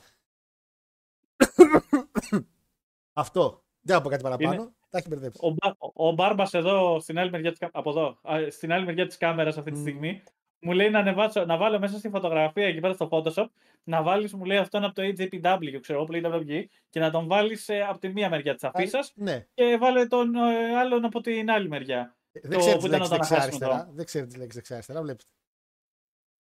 Αυτό. 3.13 3.65
Δεν 3.81 3.97
θα 3.97 4.03
πω 4.03 4.09
κάτι 4.09 4.23
παραπάνω. 4.23 4.55
Είναι- 4.55 4.71
Τα 4.91 4.99
έχει 4.99 5.09
μπερδέψει. 5.09 5.41
Ο, 5.43 5.51
Μπα- 5.51 5.75
ο, 5.79 6.09
ο 6.09 6.13
Μπάρμπας 6.13 6.55
εδώ, 6.55 7.01
στην 7.01 7.19
άλλη 7.19 7.31
μεριά 7.31 7.51
της, 7.51 7.59
κα- 7.59 7.71
από 7.73 7.91
εδώ, 7.91 8.19
α, 8.23 8.39
στην 8.51 8.73
άλλη 8.73 8.85
μεριά 8.85 9.07
της 9.07 9.17
κάμερας 9.17 9.59
αυτή 9.59 9.71
τη 9.71 9.79
Μμ. 9.79 9.81
στιγμή, 9.81 10.23
μου 10.61 10.73
λέει 10.73 10.91
να, 10.91 10.99
ανεβάσω, 10.99 11.45
να 11.45 11.57
βάλω 11.57 11.79
μέσα 11.79 11.99
στη 11.99 12.09
φωτογραφία 12.09 12.67
εκεί 12.67 12.81
πέρα 12.81 12.93
στο 12.95 13.09
Photoshop, 13.11 13.47
να 13.85 14.03
βάλεις, 14.03 14.35
μου 14.35 14.45
λέει 14.45 14.57
αυτόν 14.59 14.85
από 14.85 14.95
το 14.95 15.03
AJPW, 15.03 15.79
ξέρω 15.81 15.99
εγώ, 15.99 16.05
που 16.05 16.13
λέει 16.13 16.21
WWE, 16.25 16.65
και 16.91 17.01
να 17.01 17.11
τον 17.11 17.27
βάλεις 17.27 17.69
ε, 17.69 17.81
από 17.89 17.99
τη 17.99 18.09
μία 18.09 18.29
μεριά 18.29 18.55
της 18.55 18.65
αφίσας 18.65 19.13
Ναι. 19.15 19.47
και 19.55 19.77
βάλε 19.81 20.07
τον 20.07 20.35
ε, 20.35 20.77
άλλον 20.79 21.05
από 21.05 21.21
την 21.21 21.51
άλλη 21.51 21.69
μεριά. 21.69 22.17
Δεν 22.33 22.51
Το 22.51 22.59
ξέρεις 22.59 22.75
που 22.75 22.89
τις 22.89 22.97
ήταν 22.97 22.99
λέξεις 22.99 23.07
όταν 23.15 23.19
δεξιά 23.19 23.37
χάσουμε 23.37 23.65
αριστερά. 23.65 23.91
Δεν 23.95 24.05
ξέρεις 24.05 24.29
τις 24.29 24.37
λέξεις 24.37 24.55
δεξιά 24.55 24.75
αριστερά. 24.77 25.01
Βλέπετε. 25.03 25.25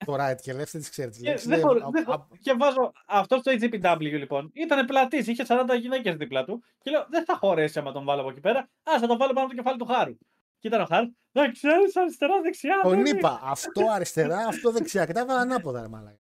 Το 0.05 0.15
right 0.15 0.35
και 0.43 0.53
left 0.53 0.57
δεν 0.57 0.81
τις 0.81 0.91
ξέρεις 0.91 1.13
τις 1.15 1.23
Και, 1.23 1.29
λέξεις. 1.29 1.49
δεν 1.49 1.61
χω- 1.61 1.91
δεν 1.91 2.05
χω- 2.05 2.27
και 2.41 2.53
βάζω 2.53 2.93
αυτό 3.07 3.37
στο 3.39 3.53
AJPW 3.53 3.99
λοιπόν. 4.01 4.51
Ήταν 4.55 4.87
πλατής, 4.87 5.27
είχε 5.27 5.45
40 5.49 5.75
γυναίκες 5.81 6.17
δίπλα 6.17 6.45
του. 6.45 6.63
Και 6.83 6.91
λέω: 6.91 7.07
Δεν 7.11 7.25
θα 7.25 7.37
χωρέσει 7.37 7.79
άμα 7.79 7.93
τον 7.93 8.05
βάλω 8.05 8.21
από 8.21 8.31
εκεί 8.31 8.41
πέρα. 8.41 8.59
Α, 8.61 8.99
θα 9.01 9.07
τον 9.07 9.19
βάλω 9.19 9.33
πάνω 9.33 9.47
από 9.47 9.49
το 9.49 9.63
κεφάλι 9.63 9.79
του 9.79 9.87
Χάρου. 9.87 10.17
Και 10.59 10.69
ήταν 10.69 10.81
ο 10.81 10.85
Χάρου. 10.85 11.07
Δεν 11.33 11.53
ξέρει 11.53 11.83
αριστερά-δεξιά. 11.95 12.81
Τον 12.83 13.03
δεν 13.03 13.17
είπα. 13.17 13.41
Αυτό 13.43 13.87
αριστερά, 13.91 14.47
αυτό 14.47 14.71
δεξιά. 14.71 15.07
Και 15.07 15.13
τα 15.13 15.21
έβαλα 15.21 15.41
ανάποδα, 15.41 15.81
ρε 15.81 15.89
μαλάκα. 15.89 16.19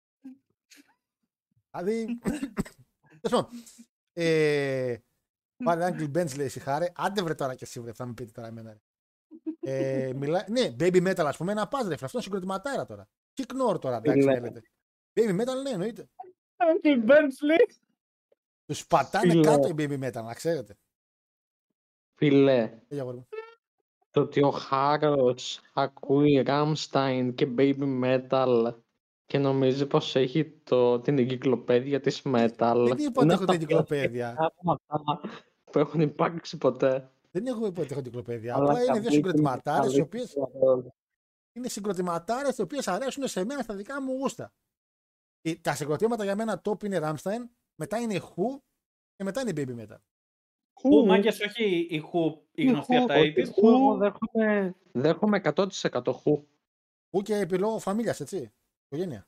Δηλαδή. 1.72 2.20
Τέλος 3.22 3.42
πάντων. 3.42 3.50
Ε, 4.14 4.96
Πάλι 5.64 5.84
Uncle 5.86 6.18
Benz 6.18 6.36
λέει 6.36 6.48
συγχάρε. 6.48 6.92
Άντε 6.96 7.22
βρε 7.22 7.34
τώρα 7.34 7.56
και 7.56 7.64
εσύ 7.64 7.80
βρε, 7.80 7.94
θα 7.94 8.06
μου 8.08 8.14
πείτε 8.14 8.32
τώρα 8.32 8.48
εμένα. 8.48 8.72
Ρε. 8.72 8.80
Ε, 9.62 10.14
μιλά... 10.14 10.46
Ναι, 10.50 10.76
baby 10.80 11.08
metal 11.10 11.26
ας 11.26 11.38
πούμε, 11.38 11.52
ένα 11.52 11.68
πας 11.68 11.82
ρε, 11.82 11.88
φίλε, 11.88 11.96
αυτό 12.06 12.10
είναι 12.14 12.22
συγκροτηματάρα 12.22 12.86
τώρα. 12.86 13.08
Τι 13.40 13.46
κνόρ 13.46 13.80
τώρα, 13.80 13.98
εντάξει, 13.98 14.20
Φίλε. 14.22 14.34
θέλετε. 14.34 14.62
Baby 15.14 15.30
metal, 15.42 15.62
ναι, 15.64 15.70
εννοείται. 15.70 16.10
Uncle 16.58 17.10
Bensley. 17.10 17.74
Τους 18.66 18.88
πατάνε 18.88 19.30
Φίλε. 19.32 19.44
κάτω 19.44 19.68
οι 19.68 19.74
baby 19.78 20.04
metal, 20.08 20.24
να 20.24 20.34
ξέρετε. 20.34 20.78
Φίλε, 22.16 22.80
Έλα, 22.88 23.02
αγόρι 23.02 23.18
μου. 23.18 23.28
το 24.12 24.22
ότι 24.22 24.44
ο 24.44 24.50
Χάρος 24.50 25.60
ακούει 25.74 26.44
Rammstein 26.48 27.32
και 27.36 27.48
Baby 27.58 28.04
Metal 28.04 28.74
Και 29.26 29.38
νομίζει 29.38 29.86
πως 29.88 30.16
έχει 30.16 30.46
το, 30.64 31.00
την 31.00 31.18
εγκυκλοπαίδεια 31.18 32.00
της 32.00 32.22
Metal. 32.26 32.86
Δεν 32.88 32.98
είπα 32.98 33.22
ότι 33.22 33.24
Είναι 33.24 33.34
έχω 33.34 33.34
από 33.34 33.34
την 33.36 33.46
τα 33.46 33.54
εγκυκλοπαίδεια. 33.54 34.34
πιο 34.36 34.50
πράγματα 34.88 35.22
που 35.72 35.80
έχουν 35.80 36.02
υπάρξει 36.02 36.58
ποτέ. 36.58 37.10
Δεν 37.32 37.46
έχω 37.46 37.60
πει 37.60 37.66
ότι 37.68 37.82
έχω 37.82 37.88
την 37.90 37.98
εγκυκλοπαίδεια. 38.00 38.56
Αλλά 38.56 38.64
Απλά 38.70 38.82
είναι 38.84 38.92
δύο 38.94 39.02
καλή- 39.02 39.14
συγκροτηματάρες 39.14 39.86
οι 39.86 39.90
καλή 39.90 40.02
οποίες 40.02 40.34
κουβέντα. 40.34 40.94
Είναι 41.54 41.68
συγκροτηματάρες 41.68 42.58
οι 42.58 42.62
οποίες 42.62 42.88
αρέσουν 42.88 43.28
σε 43.28 43.44
μένα 43.44 43.62
στα 43.62 43.76
δικά 43.76 44.02
μου 44.02 44.12
γούστα. 44.14 44.54
Οι- 45.42 45.60
Τα 45.60 45.76
συγκροτήματα 45.76 46.24
για 46.24 46.36
μένα 46.36 46.62
top 46.66 46.84
είναι 46.84 47.00
Ramstein, 47.02 47.50
μετά 47.76 47.98
είναι 47.98 48.14
η 48.14 48.22
Who 48.24 48.60
και 49.16 49.24
μετά 49.24 49.42
είναι 49.42 49.50
η 49.50 49.54
Baby 49.58 49.80
Metal. 49.82 49.98
Που 50.82 51.06
μάγκες 51.06 51.40
όχι 51.40 51.88
η 51.90 52.00
Χου, 52.00 52.42
η 52.52 52.66
γνωστή 52.66 52.96
από 52.96 53.08
τα 53.08 53.16
80's. 53.18 53.52
Χου, 53.54 53.68
εγώ 53.70 53.98
δέχομαι, 53.98 54.76
δέχομαι 54.92 55.38
100% 55.38 56.12
χου. 56.14 56.48
Who 57.12 57.22
και 57.24 57.36
επιλόγω 57.36 57.80
φαμίλιας, 57.80 58.20
έτσι. 58.20 58.54
Οικογένεια. 58.86 59.28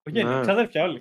Οικογένεια, 0.00 0.34
Ναι. 0.36 0.40
ξαδέρφια 0.40 0.82
όλοι. 0.82 1.00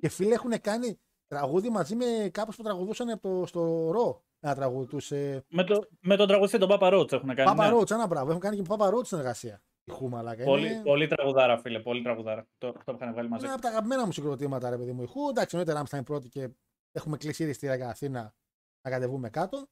Και 0.00 0.08
φίλοι 0.08 0.32
έχουν 0.32 0.60
κάνει 0.60 1.00
τραγούδι 1.26 1.70
μαζί 1.70 1.94
με 1.96 2.28
κάποιους 2.32 2.56
που 2.56 2.62
τραγουδούσαν 2.62 3.10
από 3.10 3.28
το, 3.40 3.46
στο 3.46 3.90
ρο. 3.90 4.24
Ένα 4.40 4.54
τραγούδι 4.54 4.86
του. 4.98 5.14
Ε, 5.14 5.40
Με, 5.48 5.64
το, 5.64 5.88
με 6.00 6.16
τον 6.16 6.26
τραγουδιστή 6.26 6.58
τον 6.58 6.68
Πάπα 6.68 6.88
Ρότς 6.88 7.12
έχουν 7.12 7.28
κάνει. 7.34 7.48
Πάπα 7.48 7.64
ναι. 7.64 7.70
Ρότς, 7.72 7.90
ένα 7.90 8.06
μπράβο. 8.06 8.28
Έχουν 8.28 8.40
κάνει 8.40 8.56
και 8.56 8.62
με 8.62 8.68
Πάπα 8.68 8.90
Ρότς 8.90 9.08
συνεργασία. 9.08 9.62
Η 9.90 9.96
Who, 10.00 10.08
μαλάκα. 10.08 10.44
Πολύ, 10.44 10.66
Είναι- 10.66 10.82
πολύ 10.82 11.06
τραγουδάρα, 11.06 11.58
φίλε. 11.58 11.80
Πολύ 11.80 12.02
τραγουδάρα. 12.02 12.46
Το, 12.58 12.68
αυτό 12.76 12.92
που 12.92 12.98
είχαν 13.00 13.12
βγάλει 13.12 13.28
μαζί. 13.28 13.44
Είναι 13.44 13.52
από 13.52 13.62
τα 13.62 13.68
αγαπημένα 13.68 14.06
μου 14.06 14.12
συγκροτήματα, 14.12 14.70
ρε 14.70 14.76
παιδί 14.76 14.92
μου. 14.92 15.02
Η 15.02 15.08
Who, 15.08 15.30
εντάξει, 15.30 15.56
εννοείται 15.56 15.82
Ramstein 15.82 16.04
πρώτη 16.04 16.28
και 16.28 16.48
έχουμε 16.92 17.16
κλείσει 17.16 17.42
ήδη 17.42 17.52
στη 17.52 17.76
για 17.76 17.88
Αθήνα 17.88 18.34
να 18.82 18.90
κατεβούμε 18.90 19.30
κάτω. 19.30 19.66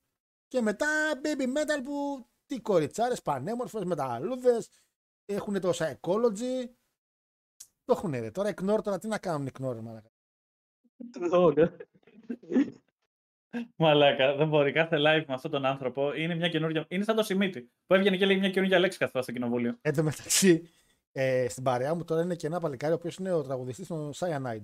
Και 0.48 0.60
μετά 0.60 0.86
Baby 1.22 1.42
Metal 1.42 1.80
που 1.84 2.26
τι 2.46 2.60
κοριτσάρες, 2.60 3.22
πανέμορφες, 3.22 3.84
μεταλλούδε. 3.84 4.62
Έχουν 5.24 5.60
το 5.60 5.70
Psychology. 5.74 6.68
Το 7.84 7.92
έχουν 7.92 8.10
ρε. 8.10 8.30
Τώρα 8.30 8.50
Ignore, 8.50 8.82
τώρα 8.82 8.98
τι 8.98 9.08
να 9.08 9.18
κάνουν 9.18 9.48
Ignore, 9.48 9.80
μαλάκα. 9.80 10.10
Μαλάκα, 13.76 14.36
δεν 14.36 14.48
μπορεί. 14.48 14.72
Κάθε 14.72 14.96
live 14.96 15.24
με 15.26 15.34
αυτόν 15.34 15.50
τον 15.50 15.64
άνθρωπο 15.64 16.14
είναι 16.14 16.34
μια 16.34 16.48
καινούργια. 16.48 16.86
Είναι 16.88 17.04
σαν 17.04 17.16
το 17.16 17.22
Σιμίτι 17.22 17.70
που 17.86 17.94
έβγαινε 17.94 18.16
και 18.16 18.26
λέει 18.26 18.38
μια 18.38 18.50
καινούργια 18.50 18.78
λέξη 18.78 18.98
καθόλου 18.98 19.22
στο 19.22 19.32
κοινοβούλιο. 19.32 19.78
Εν 19.80 19.94
τω 19.94 20.02
μεταξύ, 20.02 20.68
ε, 21.12 21.48
στην 21.48 21.62
παρέα 21.62 21.94
μου 21.94 22.04
τώρα 22.04 22.22
είναι 22.22 22.34
και 22.34 22.46
ένα 22.46 22.60
παλικάρι 22.60 22.92
ο 22.92 22.96
οποίος 22.96 23.16
είναι 23.16 23.32
ο 23.32 23.42
τραγουδιστής 23.42 23.86
των 23.86 24.12
Cyanide. 24.14 24.62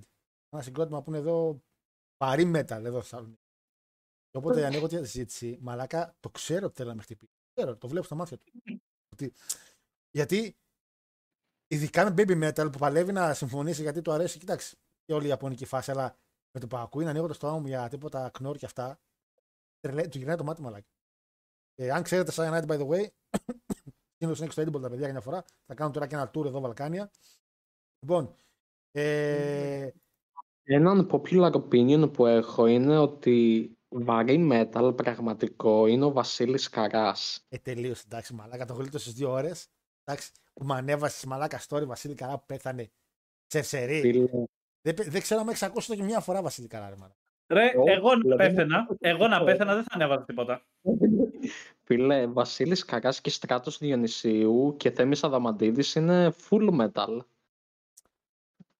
Ένα 0.51 0.63
συγκρότημα 0.63 1.03
που 1.03 1.11
είναι 1.11 1.19
εδώ 1.19 1.63
παρή 2.17 2.51
metal 2.55 2.71
εδώ 2.71 3.01
στη 3.01 3.09
Θεσσαλονίκη. 3.11 3.43
Και 4.31 4.39
Οπότε 4.39 4.67
ανοίγω 4.67 4.87
τη 4.87 4.97
συζήτηση, 4.97 5.59
μαλάκα, 5.61 6.17
το 6.21 6.31
ξέρω 6.31 6.67
ότι 6.67 6.75
θέλει 6.77 6.89
να 6.89 6.95
με 6.95 7.03
χτυπήσει. 7.03 7.33
Το 7.33 7.61
ξέρω, 7.61 7.77
το 7.77 7.89
βλέπω 7.89 8.05
στα 8.07 8.15
μάτια 8.15 8.37
του. 8.37 8.53
Ότι- 9.13 9.33
γιατί, 10.11 10.57
ειδικά 11.67 12.05
με 12.05 12.15
baby 12.17 12.49
metal 12.49 12.73
που 12.73 12.79
παλεύει 12.79 13.13
να 13.13 13.35
συμφωνήσει 13.35 13.83
γιατί 13.83 14.03
του 14.03 14.13
αρέσει, 14.13 14.39
κοιτάξτε, 14.39 14.77
και 15.05 15.13
όλη 15.15 15.25
η 15.25 15.29
ιαπωνική 15.29 15.65
φάση, 15.65 15.91
αλλά 15.91 16.17
με 16.55 16.61
το 16.61 16.67
που 16.67 16.77
ακούει 16.77 17.05
να 17.05 17.11
ανοίγω 17.11 17.27
το 17.27 17.33
στόμα 17.33 17.59
μου 17.59 17.67
για 17.67 17.89
τίποτα 17.89 18.31
κνόρ 18.33 18.57
και 18.57 18.67
αυτά, 18.67 19.01
τρελέ- 19.81 20.11
του 20.11 20.19
γυρνάει 20.19 20.37
το 20.37 20.45
μάτι 20.45 20.63
μαλάκα. 20.63 20.89
Ε, 21.75 21.91
αν 21.91 22.03
ξέρετε 22.03 22.33
Cyanide, 22.35 22.67
by 22.67 22.79
the 22.81 22.89
way, 22.89 23.07
είναι 24.19 24.35
στο 24.35 24.63
Edible 24.63 24.81
τα 24.81 24.89
παιδιά 24.89 25.05
για 25.05 25.11
μια 25.11 25.21
φορά. 25.21 25.45
Θα 25.67 25.75
κάνουν 25.75 25.93
τώρα 25.93 26.07
και 26.07 26.15
ένα 26.15 26.31
tour 26.35 26.45
εδώ 26.45 26.61
Βαλκάνια. 26.61 27.11
Λοιπόν, 27.99 28.37
ε, 28.91 29.89
Έναν 30.63 31.09
popular 31.11 31.53
opinion 31.53 32.13
που 32.13 32.27
έχω 32.27 32.67
είναι 32.67 32.99
ότι 32.99 33.71
βαρύ 33.89 34.49
metal 34.53 34.93
πραγματικό 34.97 35.87
είναι 35.87 36.05
ο 36.05 36.13
Βασίλης 36.13 36.69
Καράς. 36.69 37.47
ε, 37.49 37.59
τελείωσε 37.59 38.03
εντάξει 38.07 38.35
μαλάκα, 38.35 38.65
το 38.65 38.75
γλίτωσε 38.75 39.11
δύο 39.11 39.31
ώρες. 39.31 39.69
Εντάξει, 40.05 40.31
που 40.53 40.65
με 40.65 40.75
ανέβασε 40.75 41.27
μαλάκα 41.27 41.61
story 41.69 41.85
Βασίλη 41.87 42.15
Καρά 42.15 42.39
που 42.39 42.47
πέθανε 42.47 42.91
σε 43.47 43.63
σερή. 43.63 44.01
Φίλε, 44.85 44.95
Δεν, 44.95 44.95
πε- 44.95 45.09
δεν 45.13 45.21
ξέρω 45.23 45.41
αν 45.41 45.49
έχεις 45.49 45.63
ακούσει 45.63 45.89
το 45.89 45.95
και 45.97 46.03
μια 46.03 46.21
φορά 46.21 46.43
Βασίλη 46.43 46.67
Καρά, 46.69 46.89
ρε 46.89 46.95
μαλάκα. 46.97 47.19
Ρε, 47.47 47.73
Όχι, 47.77 47.91
εγώ 47.91 48.15
να 48.15 48.21
δηλαδή, 48.21 48.47
πέθαινα, 48.47 48.87
εγώ 49.01 49.29
να 49.29 49.45
πέθαινα 49.45 49.75
δεν 49.75 49.83
θα 49.83 49.91
ανέβαζα 49.95 50.25
τίποτα. 50.25 50.63
φίλε, 51.85 52.27
Βασίλης 52.27 52.85
Καράς 52.85 53.21
και 53.21 53.31
Στράτος 53.31 53.79
Διονυσίου 53.79 54.75
και 54.77 54.91
Θέμης 54.91 55.25
Αδαμαντίδης 55.25 55.95
είναι 55.95 56.35
full 56.49 56.81
metal. 56.81 57.19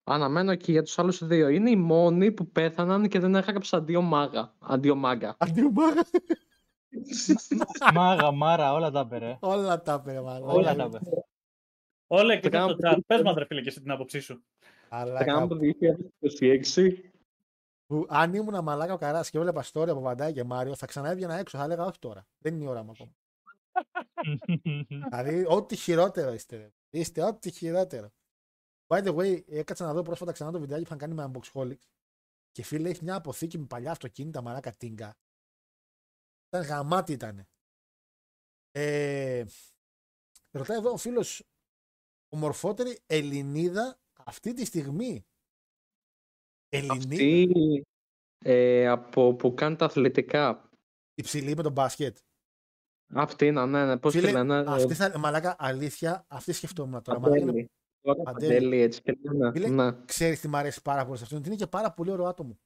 Αναμένω 0.05 0.55
και 0.55 0.73
για 0.73 0.83
τους 0.83 0.99
άλλους 0.99 1.27
δύο. 1.27 1.49
Είναι 1.49 1.71
οι 1.71 1.77
μόνοι 1.77 2.33
που 2.33 2.47
πέθαναν 2.47 3.09
και 3.09 3.19
δεν 3.19 3.35
έγραψαν 3.35 3.81
αντίο 3.81 4.01
μάγα. 4.03 4.53
Αντίο 4.59 4.95
μάγα. 4.95 5.35
Αντίο 5.39 5.71
μάγα. 5.71 6.03
Μάγα, 7.95 8.31
μάρα, 8.31 8.73
όλα 8.73 8.91
τα 8.91 9.07
πέρε. 9.07 9.37
Όλα 9.41 9.83
τα 9.83 10.01
πέρα, 10.01 10.23
μαλάκα. 10.23 10.53
Όλα 10.53 10.75
τα 10.75 10.89
πέρε. 10.89 11.05
Όλα 12.07 12.37
και 12.37 12.49
στο 12.49 12.77
Τραμπ. 12.77 12.97
chat. 12.97 12.99
Πες 13.07 13.23
μας 13.23 13.35
ρε 13.35 13.45
φίλε 13.45 13.61
και 13.61 13.69
εσύ 13.69 13.81
την 13.81 13.91
άποψή 13.91 14.21
σου. 14.21 14.43
Μαλάκα, 14.95 15.25
Τραμπ 15.25 15.53
2026. 16.21 17.11
που 17.87 18.07
αν 18.09 18.35
ήμουν 18.35 18.63
μαλάκα 18.63 18.93
ο 18.93 18.97
Καράς 18.97 19.31
και 19.31 19.39
έβλεπα 19.39 19.65
story 19.73 19.89
από 19.89 20.01
Βαντάι 20.01 20.33
και 20.33 20.45
Μάριο, 20.45 20.77
θα 20.77 20.87
ξανά 20.87 21.11
έβγαινα 21.11 21.35
έξω. 21.35 21.59
Θα 21.59 21.65
έλεγα 21.65 21.85
όχι 21.85 21.99
τώρα. 21.99 22.27
Δεν 22.39 22.55
είναι 22.55 22.65
η 22.65 22.67
ώρα 22.67 22.83
μου 22.83 22.91
ακόμα. 22.91 23.13
Δηλαδή, 24.89 25.45
ό,τι 25.49 25.77
χειρότερο 25.77 26.33
είστε. 26.33 26.57
ρε. 26.57 26.73
Είστε 26.91 27.23
ό,τι 27.23 27.51
χειρότερο. 27.51 28.13
By 28.87 29.05
the 29.05 29.17
way, 29.17 29.45
έκατσα 29.47 29.85
να 29.85 29.93
δω 29.93 30.03
πρόσφατα 30.03 30.33
ξανά 30.33 30.51
το 30.51 30.61
βιντεάκι 30.61 30.83
που 30.83 30.95
είχαν 30.95 30.99
κάνει 30.99 31.15
με 31.15 31.31
Unboxholics. 31.33 31.87
Και 32.51 32.63
φίλε, 32.63 32.89
έχει 32.89 33.05
μια 33.05 33.15
αποθήκη 33.15 33.59
με 33.59 33.67
παλιά 33.67 33.91
αυτοκίνητα 33.91 34.43
μαλάκα 34.43 34.73
τίνκα. 34.73 35.17
Ήταν 36.49 36.67
γαμάτι 36.67 37.13
ήταν. 37.13 37.47
Ε, 38.71 39.45
ρωτάει 40.51 40.79
εδώ 40.79 40.91
ο 40.91 40.97
φίλος 40.97 41.49
ομορφότερη 42.29 42.99
Ελληνίδα 43.07 43.99
αυτή 44.27 44.53
τη 44.53 44.65
στιγμή. 44.65 45.25
Ελληνίδα. 46.69 46.95
Αυτή 46.95 47.85
ε, 48.45 48.89
από 48.89 49.35
που 49.35 49.55
κάνει 49.55 49.77
τα 49.77 49.85
αθλητικά. 49.85 50.69
Υψηλή 51.15 51.57
με 51.57 51.63
τον 51.63 51.73
μπάσκετ. 51.73 52.19
Αυτή 53.15 53.47
είναι, 53.47 53.67
ναι, 53.67 53.87
ναι. 53.87 53.99
Πώς 53.99 54.13
τη 54.13 54.19
Φίλε, 54.19 54.33
λένε. 54.33 54.55
ε, 54.57 54.65
αυτή 54.67 54.95
θα, 54.95 55.19
μαλάκα, 55.19 55.57
αλήθεια, 55.59 56.25
αυτή 56.29 56.53
σκεφτόμουν 56.53 57.03
τώρα. 57.03 57.19
Μαλάκα, 57.21 57.41
είναι 57.41 57.47
Παντέλη. 57.51 57.71
Τώρα 58.01 58.23
Παντέλη. 58.23 58.53
Παντέλη, 58.55 58.77
έτσι 58.81 59.03
και 59.03 59.19
λένε. 59.23 59.51
Φίλε, 59.53 59.69
Ναι. 59.69 60.05
ξέρεις 60.05 60.41
τι 60.41 60.49
μου 60.49 60.57
αρέσει 60.57 60.83
πάρα 60.83 61.05
πολύ 61.05 61.17
σε 61.19 61.25
αυτόν. 61.25 61.39
ότι 61.39 61.49
Είναι 61.49 61.57
και 61.57 61.67
πάρα 61.67 61.93
πολύ 61.93 62.11
ωραίο 62.11 62.27
άτομο. 62.27 62.59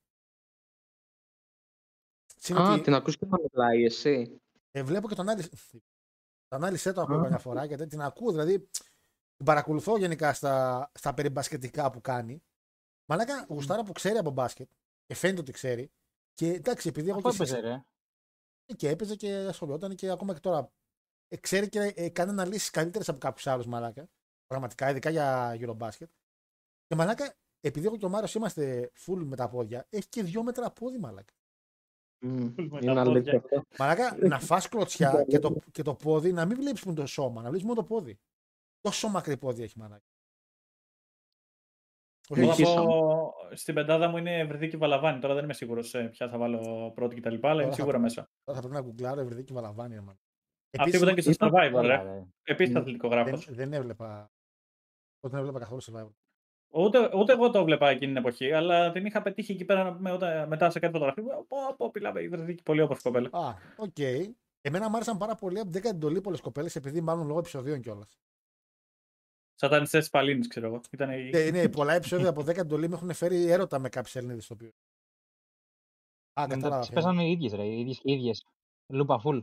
Συν 2.36 2.56
Α, 2.56 2.72
ότι, 2.72 2.80
την 2.82 2.94
ακούς 2.94 3.16
και 3.16 3.26
να 3.26 3.36
μιλάει 3.42 3.84
εσύ. 3.84 4.40
ε, 4.70 4.82
βλέπω 4.82 5.08
και 5.08 5.14
τον 5.14 5.28
ανάλυση. 5.28 5.50
Τον 6.48 6.58
ανάλυση 6.62 6.92
το 6.92 7.00
ακούω 7.00 7.18
Α. 7.18 7.22
καμιά 7.22 7.38
φορά 7.38 7.64
γιατί 7.64 7.86
την 7.86 8.00
ακούω. 8.00 8.30
Δηλαδή 8.30 8.68
την 9.38 9.46
παρακολουθώ 9.46 9.98
γενικά 9.98 10.32
στα, 10.32 10.90
στα 10.94 11.14
περιμπασκετικά 11.14 11.90
που 11.90 12.00
κάνει. 12.00 12.42
Μαλάκα 13.10 13.46
γουστάρα 13.48 13.82
που 13.84 13.92
ξέρει 13.92 14.18
από 14.18 14.30
μπάσκετ 14.30 14.70
και 15.04 15.14
φαίνεται 15.14 15.40
ότι 15.40 15.52
ξέρει. 15.52 15.90
Και 16.34 16.52
εντάξει, 16.52 16.88
επειδή 16.88 17.08
έχω 17.08 17.20
Αυτό 17.28 17.44
και, 17.44 17.50
έπαιζε, 17.52 17.60
ρε. 17.60 17.84
και 18.76 18.88
έπαιζε 18.88 19.16
και 19.16 19.34
ασχολιόταν 19.34 19.94
και 19.94 20.10
ακόμα 20.10 20.34
και 20.34 20.40
τώρα 20.40 20.72
ε, 21.28 21.36
ξέρει 21.36 21.68
και 21.68 21.92
ε, 21.96 22.08
κάνει 22.08 22.30
αναλύσεις 22.30 22.70
καλύτερες 22.70 23.08
από 23.08 23.18
κάποιους 23.18 23.46
άλλους 23.46 23.66
μαλάκα. 23.66 24.08
Πραγματικά, 24.46 24.90
ειδικά 24.90 25.10
για 25.10 25.56
Eurobasket. 25.60 26.06
Και 26.86 26.94
μαλάκα, 26.94 27.34
επειδή 27.60 27.86
εγώ 27.86 27.96
και 27.96 28.04
ο 28.04 28.08
Μάριος 28.08 28.34
είμαστε 28.34 28.90
full 29.06 29.22
με 29.24 29.36
τα 29.36 29.48
πόδια, 29.48 29.86
έχει 29.88 30.08
και 30.08 30.22
δύο 30.22 30.42
μέτρα 30.42 30.70
πόδι, 30.70 30.98
μαλάκα. 30.98 31.32
Μμ, 32.24 32.30
Με 32.30 32.52
τα 32.54 32.62
Είναι 32.62 32.68
πόδια. 32.68 33.00
αλήθεια 33.00 33.36
αυτό. 33.36 33.62
Μαλάκα, 33.78 34.16
να 34.28 34.40
φας 34.40 34.68
κλωτσιά 34.70 35.24
και 35.28 35.38
το, 35.38 35.56
και 35.70 35.82
το 35.82 35.94
πόδι, 35.94 36.32
να 36.32 36.46
μην 36.46 36.56
βλέπεις 36.56 36.82
μόνο 36.84 36.96
το 37.00 37.06
σώμα, 37.06 37.42
να 37.42 37.48
βλέπεις 37.48 37.66
μόνο 37.66 37.80
το 37.80 37.86
πόδι. 37.86 38.18
Τόσο 38.80 39.08
μακρύ 39.08 39.36
πόδι 39.36 39.62
έχει 39.62 39.78
μαλάκα. 39.78 40.02
Όχι, 42.30 42.40
Εγώ 42.40 42.50
Νικήσαμε. 42.50 42.78
όχι, 42.80 42.86
θα 42.88 42.94
πω, 42.98 43.32
στην 43.54 43.74
πεντάδα 43.74 44.08
μου 44.08 44.16
είναι 44.16 44.38
Ευρυδίκη 44.38 44.76
Βαλαβάνη. 44.76 45.20
Τώρα 45.20 45.34
δεν 45.34 45.44
είμαι 45.44 45.52
σίγουρος 45.52 45.90
ποια 46.10 46.28
θα 46.28 46.38
βάλω 46.38 46.90
πρώτη 46.94 47.20
κτλ. 47.20 47.34
Αλλά 47.46 47.60
είμαι 47.62 47.70
θα 47.70 47.76
σίγουρα 47.76 47.96
πω. 47.96 48.02
μέσα. 48.02 48.30
τώρα 48.44 48.60
θα 48.60 48.68
πρέπει 48.68 48.82
να 48.82 48.88
γκουγκλάρω 48.88 49.20
Ευρυδίκη 49.20 49.52
Βαλαβάνη. 49.52 49.94
ρε 49.94 50.00
μαλάκα. 50.00 50.22
Αυτή 50.78 50.80
Επίσης, 50.90 50.98
που 50.98 51.04
ήταν 51.04 51.14
και 51.14 51.20
στο 51.20 51.30
ήταν- 51.30 51.50
Survivor, 51.50 51.82
Έλα, 51.84 52.02
ρε. 52.02 52.12
ρε. 52.12 52.24
Επίσης 52.42 52.74
Mm. 52.74 52.78
αθλητικογράφος. 52.78 53.44
δεν, 53.44 53.54
δεν 53.54 53.72
έβλεπα. 53.72 54.30
Δεν 55.20 55.38
έβλεπα 55.40 55.58
καθόλου 55.58 55.82
Survivor. 55.82 56.10
Ούτε, 56.70 57.10
ούτε 57.16 57.32
εγώ 57.32 57.50
το 57.50 57.64
βλέπα 57.64 57.88
εκείνη 57.88 58.12
την 58.12 58.16
εποχή, 58.16 58.52
αλλά 58.52 58.90
την 58.92 59.06
είχα 59.06 59.22
πετύχει 59.22 59.52
εκεί 59.52 59.64
πέρα 59.64 59.92
με, 59.92 60.10
όταν- 60.10 60.48
μετά 60.48 60.70
σε 60.70 60.78
κάτι 60.78 60.92
φωτογραφία. 60.92 61.22
Πω, 61.48 61.56
πω, 61.76 61.90
πιλάμε, 61.90 62.20
η 62.20 62.24
Ευρυδίκη, 62.24 62.62
πολύ 62.62 62.80
όμορφη 62.82 63.02
κοπέλα. 63.02 63.28
Α, 63.32 63.54
οκ. 63.76 63.98
Εμένα 64.60 64.88
μου 64.90 64.96
άρεσαν 64.96 65.18
πάρα 65.18 65.34
πολύ 65.34 65.58
από 65.60 65.70
την 65.70 65.80
10η 65.82 65.88
εντολή 65.88 66.20
πολλές 66.20 66.40
κοπέλες, 66.40 66.76
επειδή 66.76 67.00
μάλλον 67.00 67.26
λόγω 67.26 67.38
επεισοδίων 67.38 67.80
κιόλας. 67.80 68.18
Σατανιστές 69.60 70.02
Παλλήνη, 70.10 70.46
ξέρω 70.46 70.66
εγώ. 70.66 70.80
Ήταν 70.90 71.10
η... 71.10 71.30
Ε, 71.32 71.46
είναι 71.46 71.68
πολλά 71.68 71.94
επεισόδια 71.94 72.28
από 72.28 72.40
10η 72.40 72.56
εντολή 72.56 72.88
με 72.88 72.94
έχουν 72.94 73.12
φέρει 73.14 73.50
έρωτα 73.50 73.78
με 73.78 73.88
κάποιες 73.88 74.20
Ελληνίδες 74.20 74.40
στο 74.40 74.54
οποίο. 74.54 74.68
Α, 76.32 76.42
Μετά 76.42 76.54
κατάλαβα. 76.54 76.80
τις 76.80 76.88
ποια 76.90 77.00
είναι. 77.00 77.08
παίζανε 77.10 77.28
οι 77.28 77.32
ίδιες, 77.32 77.52
ρε. 77.52 77.62
Οι 77.62 77.80
ίδιες 77.80 77.96
και 77.98 78.10
οι 78.10 78.14
ίδιες. 78.14 78.46
Λούπα 78.92 79.20
full. 79.24 79.42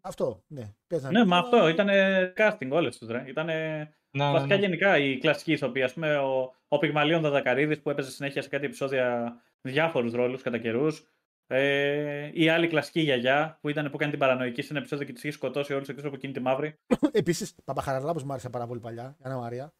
Αυτό, 0.00 0.42
ναι. 0.46 0.74
Παίζανε. 0.86 1.18
Ναι, 1.18 1.24
μα 1.26 1.36
Αλλά- 1.36 1.44
αυτό 1.46 1.68
ήταν 1.68 1.88
casting 2.36 2.68
όλες 2.70 2.98
τους. 2.98 3.08
Ήταν 3.26 3.46
Ναι, 3.46 3.88
ναι, 4.10 4.32
βασικά 4.32 4.54
ναι. 4.54 4.60
γενικά 4.60 4.98
η 4.98 5.18
κλασική 5.18 5.52
ηθοποιοί. 5.52 5.82
Ας 5.82 5.90
πούμε, 5.94 6.16
ο, 6.18 6.54
ο 6.68 6.78
Πυγμαλίων 6.78 7.22
Δαδακαρίδης 7.22 7.80
που 7.80 7.90
έπαιζε 7.90 8.10
συνέχεια 8.10 8.42
σε 8.42 8.48
κάτι 8.48 8.64
επεισόδια 8.64 9.36
διάφορους 9.60 10.12
ρόλους 10.12 10.42
κατά 10.42 10.58
καιρούς. 10.58 11.06
Ε, 11.46 12.30
η 12.34 12.48
άλλη 12.48 12.68
κλασική 12.68 13.00
γιαγιά 13.00 13.58
που, 13.60 13.68
ήταν, 13.68 13.84
που 13.90 13.94
έκανε 13.96 14.10
την 14.10 14.20
παρανοϊκή 14.20 14.62
σε 14.62 14.68
ένα 14.70 14.78
επεισόδιο 14.78 15.06
και 15.06 15.12
της 15.12 15.22
είχε 15.22 15.32
σκοτώσει 15.32 15.74
όλους 15.74 15.88
εκτός 15.88 16.04
από 16.04 16.14
εκείνη 16.14 16.32
τη 16.32 16.40
μαύρη. 16.40 16.78
Επίσης, 17.12 17.54
Παπαχαραλάμπους 17.64 18.24
μου 18.24 18.32
άρεσε 18.32 18.50
πάρα 18.50 18.66
πολύ 18.66 18.80
παλιά. 18.80 19.16
Η 19.18 19.22
Άννα 19.22 19.38
Μαρία. 19.38 19.74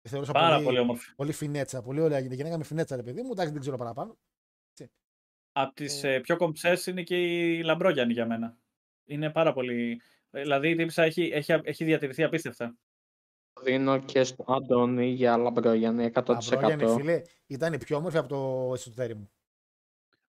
Τη 0.00 0.08
θεωρούσα 0.08 0.32
Πάρα 0.32 0.54
πολύ, 0.54 0.64
πολύ 0.64 0.78
όμορφη. 0.78 1.14
πολύ 1.14 1.32
φινέτσα. 1.32 1.82
Πολύ 1.82 2.00
ωραία 2.00 2.18
γυναίκα. 2.18 2.36
Γυναίκα 2.36 2.58
με 2.58 2.64
φινέτσα, 2.64 2.96
ρε 2.96 3.02
παιδί 3.02 3.22
μου. 3.22 3.28
Εντάξει, 3.32 3.52
δεν 3.52 3.60
ξέρω 3.60 3.76
παραπάνω. 3.76 4.18
Από 5.54 5.74
τις 5.74 6.04
ε, 6.04 6.20
πιο 6.20 6.36
κομψές 6.36 6.86
είναι 6.86 7.02
και 7.02 7.16
η 7.16 7.62
Λαμπρόγιαννη 7.62 8.12
για 8.12 8.26
μένα. 8.26 8.58
Είναι 9.04 9.30
πάρα 9.30 9.52
πολύ. 9.52 10.00
ε, 10.30 10.40
Δηλαδή 10.40 10.70
η 10.70 10.74
τύπισσα 10.74 11.02
έχει, 11.02 11.22
έχει, 11.22 11.52
έχει 11.62 11.84
διατηρηθεί 11.84 12.22
απίστευτα. 12.22 12.76
Δίνω 13.62 13.98
και 13.98 14.24
στο 14.24 14.44
Αντώνη 14.48 15.06
για 15.06 15.36
Λαμπρόγιαννη 15.36 16.10
100%. 16.14 16.24
Λαμπρόγιαννη, 16.26 16.86
φίλε, 16.86 17.22
ήταν 17.46 17.72
η 17.72 17.78
πιο 17.78 17.96
όμορφη 17.96 18.18
από 18.18 18.28
το 18.28 18.70
εσωτερικό 18.74 19.18
μου. 19.18 19.30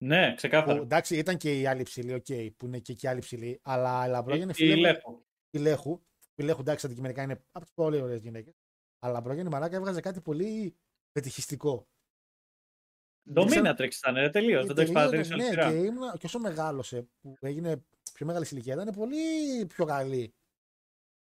Ναι, 0.03 0.29
Που, 0.29 0.35
ξεκάθαρα. 0.37 0.81
εντάξει, 0.81 1.17
ήταν 1.17 1.37
και 1.37 1.61
η 1.61 1.67
άλλη 1.67 1.83
ψηλή, 1.83 2.15
οκ, 2.15 2.27
που 2.57 2.67
είναι 2.67 2.79
και 2.79 2.93
εκεί 2.93 3.07
άλλη 3.07 3.21
ψηλή. 3.21 3.61
Αλλά 3.63 4.07
η 4.07 4.11
Λαμπρόγιαννη, 4.11 4.51
Η 4.51 4.55
φίλε. 4.55 4.75
μου, 4.75 4.81
Λέχου. 4.81 5.25
Η 5.51 5.59
Λέχου. 5.59 6.03
Η 6.35 6.43
Λέχου, 6.43 6.61
εντάξει, 6.61 6.87
αντικειμενικά 6.87 7.23
είναι 7.23 7.45
από 7.53 7.65
τις 7.65 7.75
πολύ 7.75 8.01
ωραίες 8.01 8.21
γυναίκες. 8.21 8.55
Αλλά 8.99 9.13
η 9.13 9.15
Λαμπρόγιαννη 9.15 9.49
μαλάκα 9.49 9.77
έβγαζε 9.77 10.01
κάτι 10.01 10.21
πολύ 10.21 10.77
φετιχιστικό. 11.13 11.89
Dominatrix 13.35 13.91
ήταν, 13.93 14.15
ρε, 14.15 14.31
τελείως. 14.31 14.67
Δεν 14.67 14.75
το 14.75 14.81
έχεις 14.81 14.93
τελείως, 14.95 15.11
παρατηρήσει 15.11 15.33
όλη 15.33 15.43
ναι, 15.43 15.49
τη 15.49 15.55
και, 15.57 15.63
σειρά. 15.63 15.75
ήμουν, 15.85 16.13
και 16.19 16.27
όσο 16.27 16.39
μεγάλωσε, 16.39 17.09
που 17.21 17.37
έγινε 17.41 17.85
πιο 18.15 18.27
μεγάλη 18.27 18.49
σε 18.49 18.55
ηλικία, 18.55 18.75
ήταν 18.75 18.95
πολύ 18.95 19.67
πιο 19.67 19.85
καλή. 19.85 20.35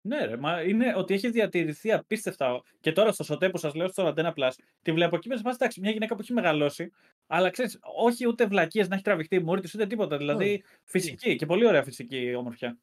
Ναι, 0.05 0.25
ρε, 0.25 0.38
μα 0.38 0.61
είναι 0.61 0.93
ότι 0.95 1.13
έχεις 1.13 1.31
διατηρηθεί 1.31 1.91
απίστευτα. 1.91 2.61
Και 2.80 2.91
τώρα 2.91 3.11
στο 3.11 3.23
σωτέ 3.23 3.49
που 3.49 3.57
σας 3.57 3.73
λέω 3.73 3.88
στο 3.88 4.13
Antenna 4.15 4.34
Plus, 4.34 4.49
τη 4.81 4.91
βλέπω 4.91 5.15
εκεί 5.15 5.27
μέσα. 5.27 5.39
σε 5.39 5.45
φάση, 5.45 5.57
Εντάξει, 5.61 5.80
μια 5.80 5.91
γυναίκα 5.91 6.15
που 6.15 6.21
έχει 6.21 6.34
μεγαλώσει, 6.34 6.91
αλλά 7.27 7.49
ξέρεις, 7.49 7.80
όχι 7.81 8.27
ούτε 8.27 8.45
βλακείες 8.45 8.88
να 8.88 8.95
έχει 8.95 9.03
τραβηχτεί 9.03 9.35
η 9.35 9.39
μούρη 9.39 9.61
της 9.61 9.73
ούτε 9.75 9.85
τίποτα. 9.88 10.17
Δηλαδή 10.17 10.63
φυσική 10.84 11.35
και 11.35 11.45
πολύ 11.45 11.67
ωραία 11.67 11.84
φυσική 11.84 12.34
ομορφιά. 12.35 12.77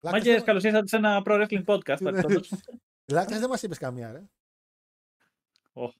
Λάκας 0.00 0.20
Μάγκε, 0.20 0.32
δεν- 0.36 0.44
καλώς 0.44 0.64
ήρθατε 0.64 0.86
σε 0.88 0.96
ένα 0.96 1.22
pro 1.26 1.32
wrestling 1.46 1.64
podcast. 1.64 2.02
παρεμπιπτόντως. 2.02 2.50
Λάκας 3.12 3.38
δεν 3.38 3.48
μας 3.48 3.62
είπες 3.62 3.78
καμία, 3.78 4.12
ρε. 4.12 4.22
Ω. 5.72 5.92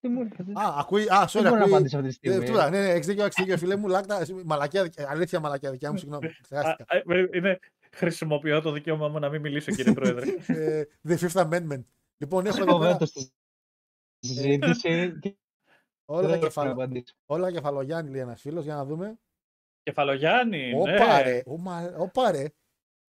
Τι 0.00 0.08
μου 0.08 0.20
έρχεται. 0.20 0.52
Α, 0.54 0.74
ακούει. 0.78 1.02
Α, 1.08 1.24
sorry, 1.28 1.32
Δεν 1.32 1.42
μπορώ 1.42 1.54
να 1.54 1.60
ακούει. 1.60 1.72
απαντήσω 1.72 1.98
αυτή 1.98 2.08
τη 2.18 2.28
Ε, 2.28 2.30
στιγμή. 2.32 2.50
τούρα, 2.50 2.70
ναι, 2.70 2.78
ναι, 2.80 2.88
έχεις 2.88 3.06
δίκιο, 3.06 3.24
έχεις 3.24 3.34
δίκιο, 3.38 3.56
φίλε 3.58 3.76
μου. 3.76 3.88
Λάκτα, 3.88 4.26
μαλακιά, 4.44 4.90
αλήθεια 5.08 5.40
μαλακιά 5.40 5.70
δικιά 5.70 5.90
μου, 5.92 5.98
συγγνώμη. 5.98 6.28
ξεχάστηκα. 6.42 6.84
Α, 6.88 6.96
ε, 6.96 7.28
Είναι, 7.32 7.58
χρησιμοποιώ 7.96 8.60
το 8.60 8.70
δικαίωμά 8.72 9.08
μου 9.08 9.18
να 9.18 9.28
μην 9.28 9.40
μιλήσω, 9.40 9.72
κύριε 9.72 9.92
Πρόεδρε. 9.92 10.26
Ε, 10.46 10.84
The 11.08 11.18
Fifth 11.18 11.48
Amendment. 11.50 11.84
Λοιπόν, 12.16 12.46
έχω 12.46 12.62
εδώ 12.62 12.70
Έχω 12.70 12.78
πέρα 12.78 12.92
βέτο 12.92 13.06
στη 13.06 13.32
συζήτηση 14.18 15.18
και 15.20 15.36
όλα, 16.04 16.20
δεν 16.20 16.28
τα 16.30 16.34
έχω 16.34 16.40
να 16.40 16.46
κεφαλο... 16.48 16.72
απαντήσω. 16.72 17.14
όλα 17.26 17.52
κεφαλογιάννη, 17.52 18.10
λέει 18.10 18.20
ένας 18.20 18.40
φίλος, 18.40 18.64
για 18.64 18.74
να 18.74 18.84
δούμε. 18.84 19.18
Κεφαλογιάννη. 19.82 20.72
Όπα 20.74 20.90
ναι. 21.16 21.22
ρε, 21.22 21.42
ωμα- 21.46 21.94
όπα 21.98 22.30
ρε. 22.30 22.44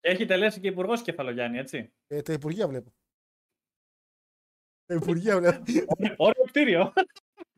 Έχει 0.01 0.25
τελέσει 0.25 0.61
και 0.61 0.69
υπουργός 0.69 1.03
Κεφαλογιάννη, 1.03 1.59
έτσι. 1.59 1.93
Ε, 2.07 2.23
τα 2.23 2.33
Υπουργεία 2.33 2.69
βλέπω. 2.69 2.95
Τα 4.87 4.95
Υπουργεία 4.95 5.39
βλέπω. 5.39 5.63
Ωραίο 6.27 6.45
κτίριο. 6.45 6.93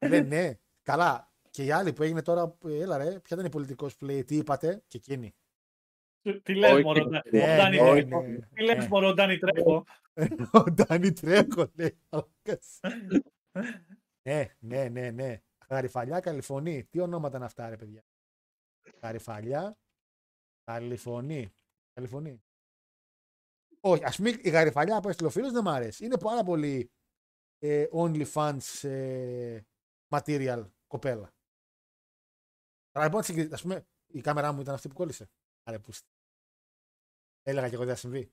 ναι, 0.09 0.21
ναι. 0.21 0.59
Καλά. 0.83 1.33
Και 1.51 1.65
οι 1.65 1.71
άλλοι 1.71 1.93
που 1.93 2.03
έγινε 2.03 2.23
τώρα, 2.23 2.49
που- 2.49 2.69
έλα 2.69 2.97
ρε, 2.97 3.05
ποια 3.05 3.37
ήταν 3.37 3.45
η 3.45 3.51
πολιτικός 3.51 3.97
που 3.97 4.05
λέει, 4.05 4.25
τι 4.25 4.37
είπατε, 4.37 4.83
και 4.87 4.97
εκείνη. 4.97 5.35
Τι 6.35 6.55
λες, 6.55 6.73
Όχι, 6.73 6.83
μωρό, 6.85 7.05
ναι, 7.05 7.11
Ντάνι- 7.21 7.33
ναι, 7.33 7.57
Ντάνι 7.57 7.77
ναι, 7.77 8.03
Τρέχο. 8.03 8.23
ναι. 8.23 8.39
Τι 8.55 8.63
λες, 8.63 8.77
Ναι. 8.77 8.89
μωρό, 8.89 9.13
Ντάνι 9.15 9.39
Τρέχο. 9.39 9.85
Ο 10.53 10.63
Ντάνι 10.71 11.13
Τρέχο, 11.13 11.71
λέει. 11.75 11.99
μαλάκας. 12.11 12.81
ναι, 14.23 14.55
ναι, 14.59 14.89
ναι, 14.89 15.11
ναι. 15.11 15.41
Γαριφαλιά, 15.71 16.21
Καλιφωνή. 16.21 16.85
Τι 16.85 17.01
ονόματα 17.01 17.37
είναι 17.37 17.47
αυτά, 17.47 17.69
ρε 17.69 17.77
παιδιά; 17.77 18.03
Γαριφαλιά, 19.03 19.79
Καλιφωνή. 20.65 21.53
Καλιφωνή. 21.93 22.43
Όχι, 23.81 24.05
ας 24.05 24.17
πούμε 24.17 24.31
η 24.31 24.49
Γαριφαλιά 24.51 24.97
από 24.97 25.09
Εστιλοφίλου 25.09 25.51
δεν 25.53 25.63
μ' 25.63 25.69
αρέσει. 25.69 26.05
Είναι 26.05 26.19
πάρα 26.19 26.43
πολύ 26.45 26.91
ε, 27.59 27.87
OnlyFans 27.93 28.89
ε, 28.89 29.61
material 30.09 30.65
κοπέλα. 30.87 31.33
Αλλά 32.93 33.05
λοιπόν, 33.05 33.23
συγκρι- 33.23 33.53
ας 33.53 33.63
πούμε, 33.63 33.87
η 34.07 34.21
κάμερά 34.21 34.53
μου 34.53 34.61
ήταν 34.61 34.75
αυτή 34.75 34.89
που 34.89 34.95
κόλλησε. 34.95 35.29
Άρα, 35.63 35.81
που... 35.81 35.93
Έλεγα 37.49 37.69
και 37.69 37.75
εγώ 37.75 37.85
δεν 37.85 37.95
θα 37.95 38.01
συμβεί. 38.01 38.33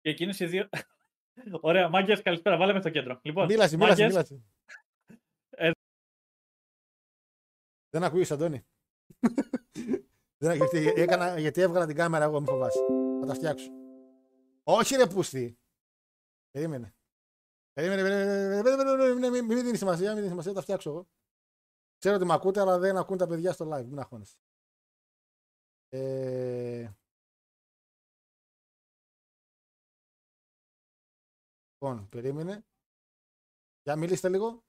Και 0.00 0.10
εκείνες 0.10 0.40
οι 0.40 0.46
δύο. 0.46 0.68
Ωραία, 1.60 1.88
μάγκες, 1.88 2.22
καλησπέρα. 2.22 2.56
Βάλε 2.56 2.72
με 2.72 2.80
στο 2.80 2.90
κέντρο. 2.90 3.20
Λοιπόν, 3.22 3.44
Μίλασε, 3.46 3.76
μίλασε, 3.76 4.02
μάγκες, 4.02 4.14
μίλασε. 4.14 4.42
Ε, 5.50 5.70
Δεν 7.90 8.04
ακούεις, 8.04 8.30
Αντώνη. 8.30 8.66
Δεν, 10.42 10.56
γιατί, 10.56 10.92
έκανα, 10.96 11.38
γιατί 11.38 11.60
έβγαλα 11.60 11.86
την 11.86 11.96
κάμερα 11.96 12.24
εγώ, 12.24 12.40
μη 12.40 12.46
φοβάσαι. 12.46 12.78
Θα 13.20 13.26
τα 13.26 13.34
φτιάξω. 13.34 13.70
Όχι 14.62 14.96
ρε 14.96 15.06
πούστη. 15.06 15.58
Περίμενε. 16.50 16.94
Περίμενε, 17.72 18.02
περίμενε, 18.02 18.62
περίμενε, 18.62 18.96
περίμενε, 18.96 19.30
μην- 19.30 19.44
μην 19.44 19.62
δίνεις 19.64 19.78
σημασία, 19.78 20.06
μην 20.06 20.14
δίνεις 20.14 20.30
σημασία, 20.30 20.50
θα 20.50 20.56
τα 20.56 20.62
φτιάξω 20.62 20.90
εγώ. 20.90 21.08
Ξέρω 21.98 22.16
ότι 22.16 22.24
με 22.24 22.32
ακούτε, 22.34 22.60
αλλά 22.60 22.78
δεν 22.78 22.96
ακούν 22.96 23.16
τα 23.18 23.26
παιδιά 23.26 23.52
στο 23.52 23.68
live, 23.72 23.84
μην 23.84 23.98
αγχώνεσαι. 23.98 24.36
Ε... 25.88 26.90
Λοιπόν, 31.82 32.08
περίμενε. 32.08 32.64
Για 33.82 33.96
μιλήστε 33.96 34.28
λίγο. 34.28 34.62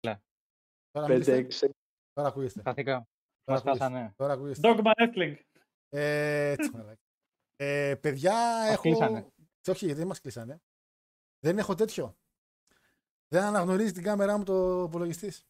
Έλα. 0.00 0.22
Τώρα 0.90 1.08
μιλήστε. 1.08 1.46
5-6. 1.66 1.70
Τώρα 2.12 2.28
ακούγεστε. 2.28 2.60
Σταθήκα. 2.60 2.92
Τώρα 2.92 3.06
Μας 3.44 3.60
ακούγεστε. 3.60 3.84
χάσανε. 3.84 4.12
Τώρα 4.16 4.32
ακούγεστε. 4.32 4.68
Dogma 4.74 4.90
Wrestling. 4.92 5.36
Ε, 5.88 6.54
τι 6.54 6.70
μαλάκα. 6.76 7.00
ε, 7.56 7.94
παιδιά, 8.00 8.32
Μας 8.32 8.70
έχω. 8.70 8.82
κλείσανε. 8.82 9.26
Όχι, 9.68 9.84
γιατί 9.84 9.98
δεν 10.00 10.06
μας 10.08 10.20
κλείσανε. 10.20 10.60
Δεν 11.38 11.58
έχω 11.58 11.74
τέτοιο. 11.74 12.16
Δεν 13.28 13.42
αναγνωρίζει 13.42 13.92
την 13.92 14.02
κάμερά 14.02 14.36
μου 14.38 14.44
το 14.44 14.82
υπολογιστής. 14.88 15.46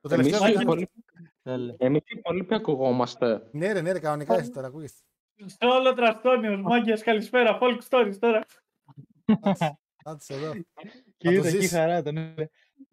Το 0.00 0.14
Εμείς 0.14 0.26
τελευταίο. 0.26 0.48
οι 0.48 0.52
δεν 0.52 0.62
υπόλοιποι- 0.62 1.04
Τέλεια. 1.42 1.76
εμείς 1.78 2.00
οι 2.00 2.18
υπόλοιποι 2.18 2.54
ακουγόμαστε. 2.54 3.48
Ναι, 3.52 3.72
ρε, 3.72 3.80
ναι, 3.80 3.92
ρε, 3.92 4.00
κανονικά 4.00 4.34
εσύ 4.34 4.50
τώρα 4.50 4.66
ακούγεστε. 4.66 5.02
Σε 5.46 5.64
όλο 5.64 5.94
τραστόνιο, 5.94 6.58
μάγκες, 6.58 7.02
καλησπέρα. 7.02 7.58
Folk 7.62 7.80
stories 7.88 8.16
τώρα. 8.18 8.44
Νάτς 10.04 10.30
εδώ. 10.30 10.52
Και 11.16 11.28
το 11.28 11.30
είδα 11.30 11.48
εκεί 11.48 11.60
ζήσει. 11.60 11.74
χαρά 11.74 12.02
τον 12.02 12.16
είναι. 12.16 12.50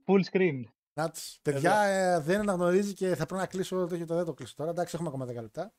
Full 0.08 0.22
screen. 0.32 0.62
Νάτς. 0.94 1.40
Παιδιά, 1.42 1.82
ε, 1.84 2.20
δεν 2.20 2.40
αναγνωρίζει 2.40 2.94
και 2.94 3.08
θα 3.08 3.26
πρέπει 3.26 3.42
να 3.42 3.48
κλείσω 3.48 3.88
το 3.88 4.06
το 4.06 4.16
δεν 4.16 4.26
το 4.26 4.34
κλείσω 4.34 4.54
τώρα. 4.56 4.70
Εντάξει, 4.70 4.96
έχουμε 4.96 5.10
ακόμα 5.10 5.26
10 5.26 5.42
λεπτά. 5.42 5.74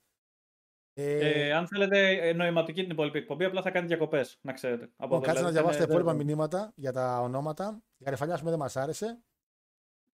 Ε, 0.97 1.19
Ε, 1.47 1.53
αν 1.53 1.67
θέλετε 1.67 2.29
ε, 2.29 2.33
νοηματική 2.33 2.83
την 2.83 2.91
υπόλοιπη 2.91 3.19
εκπομπή, 3.19 3.45
απλά 3.45 3.63
θα 3.63 3.71
κάνει 3.71 3.87
διακοπές. 3.87 4.39
Να 4.41 4.53
ξέρετε. 4.53 4.85
Από 4.85 4.93
λοιπόν, 5.03 5.21
κάτσε 5.21 5.33
να 5.33 5.35
δηλαδή, 5.35 5.53
διαβάσω 5.55 5.79
τα 5.79 5.85
δεν- 5.85 5.95
υπόλοιπα 5.95 6.17
δεν- 6.17 6.27
μηνύματα 6.27 6.73
για 6.77 6.93
τα 6.93 7.21
ονόματα. 7.21 7.83
Η 7.97 8.05
Γαριφαλιά, 8.05 8.33
ας 8.35 8.39
πούμε, 8.39 8.51
δεν 8.51 8.61
μας 8.61 8.77
άρεσε. 8.77 9.23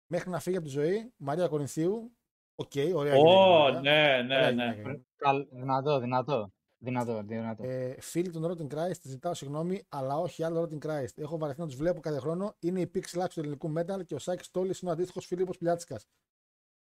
Μέχρι 0.08 0.30
να 0.30 0.40
φύγει 0.40 0.56
από 0.58 0.66
τη 0.66 0.72
ζωή. 0.72 1.14
Μαρία 1.18 1.48
Κορινθίου. 1.48 2.16
Οκ, 2.56 2.72
ωραία. 2.94 3.16
γυναίκα, 3.16 3.32
Ω, 3.40 3.60
Μαρία. 3.60 3.80
ναι, 3.80 4.22
ναι, 4.22 4.36
Ωραία 4.36 4.52
ναι. 4.52 4.74
γυναίκα. 4.76 5.02
Καλ- 5.16 5.48
Δυνατό, 5.52 6.00
δυνατό. 6.00 6.54
Δυνατό, 6.86 7.24
δυνατό. 7.24 7.64
Ε, 7.64 8.02
φίλοι 8.02 8.32
των 8.32 8.44
Rotting 8.46 8.76
Christ, 8.76 9.02
ζητάω 9.02 9.34
συγγνώμη, 9.34 9.84
αλλά 9.90 10.18
όχι 10.18 10.44
άλλο 10.44 10.62
Rotting 10.62 10.86
Christ. 10.86 11.18
Έχω 11.18 11.38
βαρεθεί 11.38 11.60
να 11.60 11.66
τους 11.66 11.76
βλέπω 11.76 12.00
κάθε 12.00 12.20
χρόνο. 12.20 12.56
Είναι 12.60 12.82
οι 12.82 12.92
Πυξ 12.94 13.04
Λαξ 13.04 13.28
του 13.30 13.40
ελληνικού 13.40 13.74
metal 13.78 14.06
και 14.06 14.16
ο 14.16 14.20
Σάκης 14.20 14.50
Τόλης 14.52 14.76
είναι 14.82 14.90
ο 14.90 14.94
αντίστοιχος 14.94 15.26
Φίλιππος 15.26 15.58
Πλιάτσικας. 15.58 16.00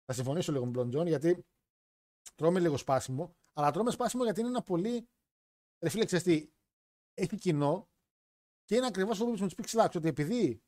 Θα 0.05 0.13
συμφωνήσω 0.13 0.51
λίγο 0.51 0.65
με 0.65 0.71
τον 0.71 0.89
Τζον 0.89 1.07
γιατί 1.07 1.45
τρώμε 2.35 2.59
λίγο 2.59 2.77
σπάσιμο, 2.77 3.35
αλλά 3.53 3.71
τρώμε 3.71 3.91
σπάσιμο 3.91 4.23
γιατί 4.23 4.39
είναι 4.39 4.49
ένα 4.49 4.63
πολύ. 4.63 5.09
Ρε 5.83 5.89
φίλε, 5.89 6.05
ξέρεις 6.05 6.23
τι, 6.23 6.51
έχει 7.13 7.35
κοινό 7.35 7.89
και 8.63 8.75
είναι 8.75 8.85
ακριβώς 8.85 9.11
αυτό 9.11 9.23
που 9.25 9.29
είπες 9.29 9.41
με 9.41 9.47
τους 9.47 9.57
Πυξ 9.57 9.81
Λαξ, 9.81 9.89
ότι 9.95 10.07
επειδή 10.07 10.63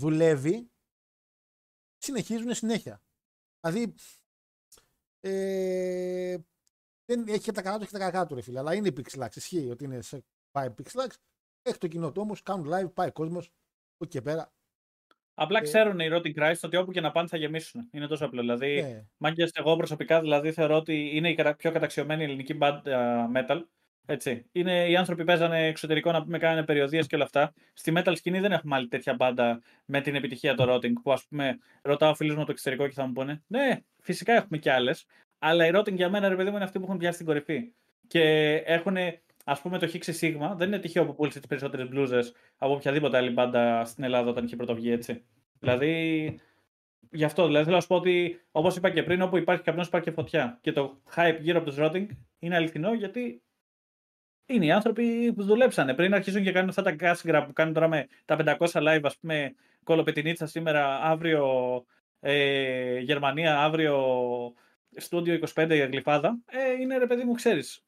δουλεύει, 0.00 0.70
συνεχίζουν 1.96 2.54
συνέχεια. 2.54 3.02
Δηλαδή, 3.60 3.94
ε, 5.20 6.38
δεν 7.08 7.24
έχει 7.28 7.38
και 7.40 7.52
τα 7.52 7.62
καλά 7.62 7.78
του 7.78 7.84
και 7.84 7.90
τα 7.92 7.98
κακά 7.98 8.26
του, 8.26 8.34
ρε 8.34 8.40
φίλε. 8.42 8.58
Αλλά 8.58 8.74
είναι 8.74 8.88
οι 8.88 8.92
Πυξ 8.96 9.13
Λαξ. 9.13 9.36
Ισχύει 9.36 9.68
ότι 9.70 9.84
είναι 9.84 10.00
σε, 10.02 10.24
πάει 10.50 10.68
Πυξ 10.78 10.91
Λαξ. 10.91 11.08
Έχει 11.62 11.78
το 11.78 11.86
κοινό 11.86 12.12
του 12.12 12.20
όμως, 12.24 12.42
κάνουν 12.42 12.68
live, 12.74 12.92
πάει 12.94 13.10
κόσμος. 13.12 13.46
Από 13.46 14.04
εκεί 14.04 14.12
και 14.12 14.22
πέρα. 14.22 14.52
Απλά 15.34 15.58
Ε, 15.58 15.62
ξέρουν 15.62 15.98
οι 16.00 16.08
Rotting 16.12 16.34
Christ 16.34 16.54
ότι 16.62 16.76
όπου 16.76 16.92
και 16.92 17.00
να 17.00 17.10
πάνε 17.10 17.28
θα 17.28 17.36
γεμίσουν. 17.36 17.88
Είναι 17.92 18.06
τόσο 18.06 18.24
απλό. 18.24 18.40
Δηλαδή, 18.40 18.80
Ναι. 18.82 19.06
μάγκες, 19.16 19.50
εγώ 19.54 19.76
προσωπικά 19.76 20.20
δηλαδή 20.20 20.52
θεωρώ 20.52 20.76
ότι 20.76 21.10
είναι 21.16 21.30
η 21.30 21.34
κατα- 21.34 21.54
πιο 21.56 21.72
καταξιωμένη 21.72 22.24
ελληνική 22.24 22.54
μπάντα 22.54 23.30
metal. 23.34 23.62
Έτσι. 24.06 24.44
Είναι, 24.52 24.88
οι 24.88 24.96
άνθρωποι 24.96 25.24
παίζανε 25.24 25.66
εξωτερικό 25.66 26.12
να 26.12 26.22
πούμε, 26.22 26.38
κάνανε 26.38 26.64
περιοδίες 26.64 27.06
και 27.06 27.14
όλα 27.14 27.24
αυτά. 27.24 27.52
Στη 27.72 27.92
metal 27.96 28.12
σκηνή 28.16 28.40
δεν 28.40 28.52
έχουμε 28.52 28.76
άλλη 28.76 28.88
τέτοια 28.88 29.14
μπάντα 29.14 29.60
με 29.84 30.00
την 30.00 30.14
επιτυχία 30.14 30.54
το 30.54 30.74
Rotting. 30.74 30.92
Που 31.02 31.12
ας 31.12 31.24
πούμε, 31.26 31.58
ρωτάω 31.82 32.14
φίλους 32.14 32.32
μου 32.34 32.38
από 32.38 32.46
το 32.46 32.52
εξωτερικό 32.52 32.86
και 32.86 32.92
θα 32.94 33.06
μου 33.06 33.12
πούνε 33.12 33.42
Ναι, 33.46 33.80
φυσικά 34.02 34.32
έχουμε 34.32 34.58
κι 34.58 34.70
άλλες. 34.70 35.04
Αλλά 35.38 35.66
οι 35.66 35.70
Rotting 35.74 35.94
για 35.94 36.08
μένα, 36.10 36.28
ρε 36.28 36.36
παιδί 36.36 36.48
μου, 36.50 36.56
είναι 36.56 36.64
αυτοί 36.64 36.78
που 36.78 36.84
έχουν 36.84 36.98
πιάσει 36.98 37.16
την 37.16 37.26
κορυφή. 37.26 37.72
Και 38.06 38.22
έχουν, 38.66 38.96
ας 39.44 39.60
πούμε, 39.60 39.78
το 39.78 39.86
Χίξη 39.86 40.12
Σίγμα. 40.12 40.54
Δεν 40.54 40.68
είναι 40.68 40.78
τυχαίο 40.78 41.06
που 41.06 41.14
πούλησε 41.14 41.38
τις 41.38 41.48
περισσότερες 41.48 41.88
μπλούζες 41.88 42.34
από 42.58 42.72
οποιαδήποτε 42.72 43.16
άλλη 43.16 43.30
μπάντα 43.30 43.84
στην 43.84 44.04
Ελλάδα 44.04 44.30
όταν 44.30 44.44
είχε 44.44 44.56
πρωτοβγεί 44.56 44.90
έτσι. 44.92 45.24
Δηλαδή, 45.58 46.40
γι' 47.10 47.24
αυτό 47.24 47.46
δηλαδή, 47.46 47.64
θέλω 47.64 47.76
να 47.76 47.82
σου 47.82 47.88
πω 47.88 47.96
ότι, 47.96 48.40
όπως 48.50 48.76
είπα 48.76 48.90
και 48.90 49.02
πριν, 49.02 49.22
όπου 49.22 49.36
υπάρχει 49.36 49.62
καπνός 49.62 49.86
υπάρχει 49.86 50.06
και 50.08 50.14
φωτιά. 50.14 50.58
Και 50.60 50.72
το 50.72 51.00
hype 51.14 51.36
γύρω 51.40 51.58
από 51.58 51.68
τους 51.68 51.78
Rotting 51.78 52.06
είναι 52.38 52.56
αληθινό 52.56 52.94
γιατί 52.94 53.42
είναι 54.46 54.64
οι 54.64 54.70
άνθρωποι 54.70 55.32
που 55.32 55.42
δουλέψανε. 55.42 55.94
Πριν 55.94 56.14
αρχίσουν 56.14 56.42
και 56.42 56.52
κάνουν 56.52 56.68
αυτά 56.68 56.82
τα 56.82 56.92
κάσιγρα 56.92 57.44
που 57.44 57.52
κάνουν 57.52 57.74
τώρα 57.74 57.88
με 57.88 58.06
τα 58.24 58.56
500 58.58 58.82
live, 58.82 59.00
ας 59.02 59.16
πούμε, 59.18 59.54
κολοπετινίτσα 59.84 60.46
σήμερα, 60.46 61.00
αύριο 61.02 61.46
ε, 62.20 62.98
Γερμανία, 62.98 63.58
αύριο 63.60 63.96
στούντιο 65.00 65.34
25 65.54 65.74
για 65.74 65.86
γλυφάδα, 65.86 66.38
ε, 66.46 66.72
είναι 66.72 66.98
ρε 66.98 67.06
παιδί 67.06 67.24
μου, 67.24 67.32
ξέρεις. 67.32 67.82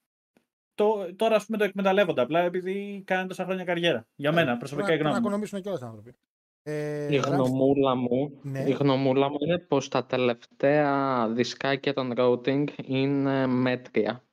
Το, 0.74 1.14
τώρα 1.16 1.36
ας 1.36 1.46
πούμε 1.46 1.58
το 1.58 1.64
εκμεταλλεύονται 1.64 2.20
απλά 2.20 2.40
επειδή 2.40 3.02
κάνουν 3.06 3.28
τόσα 3.28 3.44
χρόνια 3.44 3.64
καριέρα. 3.64 4.06
Για 4.14 4.32
μένα, 4.32 4.56
προσωπικά 4.56 4.86
η 4.86 4.90
Πρέπει 4.90 5.02
να 5.04 5.08
γνώμη 5.08 5.20
μου. 5.22 5.26
οικονομήσουν 5.28 5.62
και 5.62 5.68
όλοι 5.68 5.78
οι 5.82 5.84
άνθρωποι. 5.86 6.14
Ε, 6.62 7.04
Η 7.12 7.16
γράψτε- 7.16 7.34
γνωμούλα 7.34 7.94
μου, 7.94 8.40
Ναι. 8.42 8.60
η 8.68 8.72
γνωμούλα 8.72 9.28
μου 9.28 9.36
είναι 9.40 9.58
πως 9.58 9.88
τα 9.88 10.06
τελευταία 10.06 11.28
δισκάκια 11.28 11.92
των 11.94 12.12
routing 12.16 12.64
είναι 12.84 13.46
μέτρια. 13.46 14.24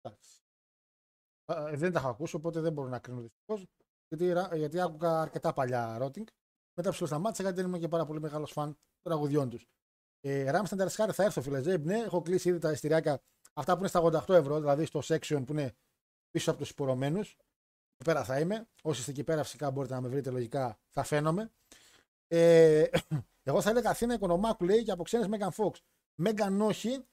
Εντάξει. 0.00 0.40
Ε, 1.44 1.76
δεν 1.76 1.92
τα 1.92 1.98
έχω 1.98 2.08
ακούσει, 2.08 2.36
οπότε 2.36 2.60
δεν 2.60 2.72
μπορώ 2.72 2.88
να 2.88 2.98
κρίνω 2.98 3.20
δυστυχώς. 3.20 3.66
Γιατί, 4.08 4.32
ρα- 4.32 4.56
γιατί 4.56 4.80
άκουγα 4.80 5.20
αρκετά 5.20 5.52
παλιά 5.52 5.98
routing. 6.02 6.24
Μετά 6.76 6.90
ψηλό 6.90 7.06
σταμάτησα 7.06 7.42
γιατί 7.42 7.56
δεν 7.56 7.66
είμαι 7.66 7.78
και 7.78 7.88
πάρα 7.88 8.04
πολύ 8.06 8.20
μεγάλος 8.20 8.52
φαν 8.52 8.66
των 8.66 9.12
τραγουδιών 9.12 9.48
τους. 9.50 9.66
Ε, 10.20 10.50
Ράμσταν 10.50 10.78
Τερσκάρη 10.78 11.12
θα 11.12 11.24
έρθω, 11.24 11.42
φίλε 11.42 11.62
Ζέμπ. 11.62 11.86
Ναι, 11.86 11.98
έχω 11.98 12.22
κλείσει 12.22 12.48
ήδη 12.48 12.58
τα 12.58 12.70
εστιράκια. 12.70 13.22
Αυτά 13.52 13.72
που 13.72 13.78
είναι 13.78 13.88
στα 13.88 14.02
88 14.02 14.34
ευρώ, 14.34 14.58
δηλαδή 14.58 14.84
στο 14.84 15.00
section 15.04 15.42
που 15.46 15.52
είναι 15.52 15.74
πίσω 16.30 16.50
από 16.50 16.60
τους 16.60 16.70
υπορωμένους. 16.70 17.36
Εκεί 17.94 18.04
πέρα 18.04 18.24
θα 18.24 18.40
είμαι. 18.40 18.66
Όσοι 18.82 19.00
είστε 19.00 19.10
εκεί 19.10 19.24
πέρα, 19.24 19.42
φυσικά 19.42 19.70
μπορείτε 19.70 19.94
να 19.94 20.00
με 20.00 20.08
βρείτε 20.08 20.30
λογικά, 20.30 20.78
θα 20.90 21.02
φαίνομαι. 21.02 21.50
Ε, 22.26 22.84
εγώ 23.42 23.60
θα 23.60 23.70
έλεγα 23.70 23.90
Αθήνα 23.90 24.14
Οικονομάκου 24.14 24.64
λέει 24.64 24.82
και 24.82 24.90
από 24.90 25.02
ξένε 25.02 25.28
Μέγαν 25.28 25.52
Fox. 25.56 25.70
Μέγαν 26.14 26.60
όχι. 26.60 27.04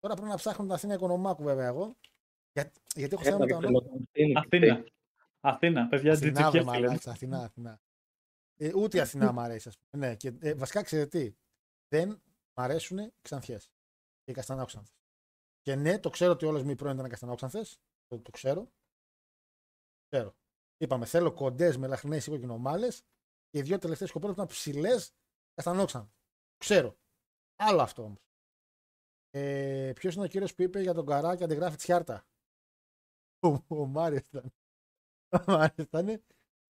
Τώρα 0.00 0.14
πρέπει 0.14 0.28
να 0.30 0.36
ψάχνω 0.36 0.64
την 0.64 0.74
Αθήνα 0.74 0.94
Οικονομάκου 0.94 1.42
βέβαια 1.42 1.66
εγώ. 1.66 1.96
Για, 2.52 2.72
γιατί 2.94 3.14
έχω 3.14 3.22
θέμα 3.22 3.38
με 3.38 3.46
τα 3.46 3.56
ονόματα. 3.56 3.90
Αθήνα. 4.34 4.84
Αθήνα, 5.40 5.86
παιδιά, 5.88 6.12
Αθηνά, 6.12 6.18
βρε 6.20 6.32
τζιτζικέ 6.32 6.50
φίλε. 6.50 6.64
μαλάκα, 6.64 7.10
Αθηνά, 7.10 7.38
Αθηνά. 7.38 7.80
Ε, 8.56 8.72
ούτε 8.74 8.96
η 8.96 9.00
Αθηνά 9.00 9.32
μου 9.32 9.40
αρέσει, 9.40 9.68
ας 9.68 9.78
πούμε. 9.78 10.06
Ναι, 10.06 10.14
και, 10.14 10.32
ε, 10.40 10.54
βασικά 10.54 10.82
ξέρετε 10.82 11.18
τι. 11.18 11.34
Δεν 11.88 12.22
μ' 12.58 12.60
αρέσουν 12.60 12.98
οι 12.98 13.12
ξανθιές 13.22 13.70
και 14.22 14.30
οι 14.30 14.34
καστανόξανθες. 14.34 14.96
Και 15.60 15.74
ναι, 15.74 15.98
το 15.98 16.10
ξέρω 16.10 16.32
ότι 16.32 16.46
όλες 16.46 16.62
μου 16.62 16.70
οι 16.70 16.74
πρώην 16.74 16.94
ήταν 16.96 17.08
καστανόξανθες. 17.08 17.80
Το, 18.06 18.20
το 18.20 18.30
ξέρω. 18.30 18.72
Ξέρω. 20.08 20.36
Είπαμε, 20.76 21.06
θέλω 21.06 21.32
κοντές 21.32 21.76
με 21.76 21.86
λαχνές 21.86 22.26
οικοκοινομάλες 22.26 23.02
και 23.48 23.58
οι 23.58 23.62
δύο 23.62 23.78
τελευταίες 23.78 24.12
κοπέλες 24.12 24.34
που 24.34 24.42
ήταν 24.42 24.54
ψηλές 24.54 25.14
καστανόξανθες. 25.54 26.16
Ξέρω. 26.56 26.98
Άλλο 27.56 27.82
αυτό 27.82 28.02
όμως. 28.02 28.22
Ε, 29.30 29.92
Ποιος 29.94 30.14
είναι 30.14 30.24
ο 30.24 30.28
κύριος 30.28 30.54
που 30.54 30.62
είπε 30.62 30.80
για 30.80 30.94
τον 30.94 31.06
καρά 31.06 31.36
και 31.36 31.44
αντιγράφει 31.44 31.76
τσιάρτα. 31.76 32.26
Ο, 33.40 33.48
ο 33.68 33.86
Μάριος 33.86 34.26
ήταν. 34.26 34.52
Ο 35.28 35.38
Μάριος 35.46 35.86
ήταν. 35.86 36.24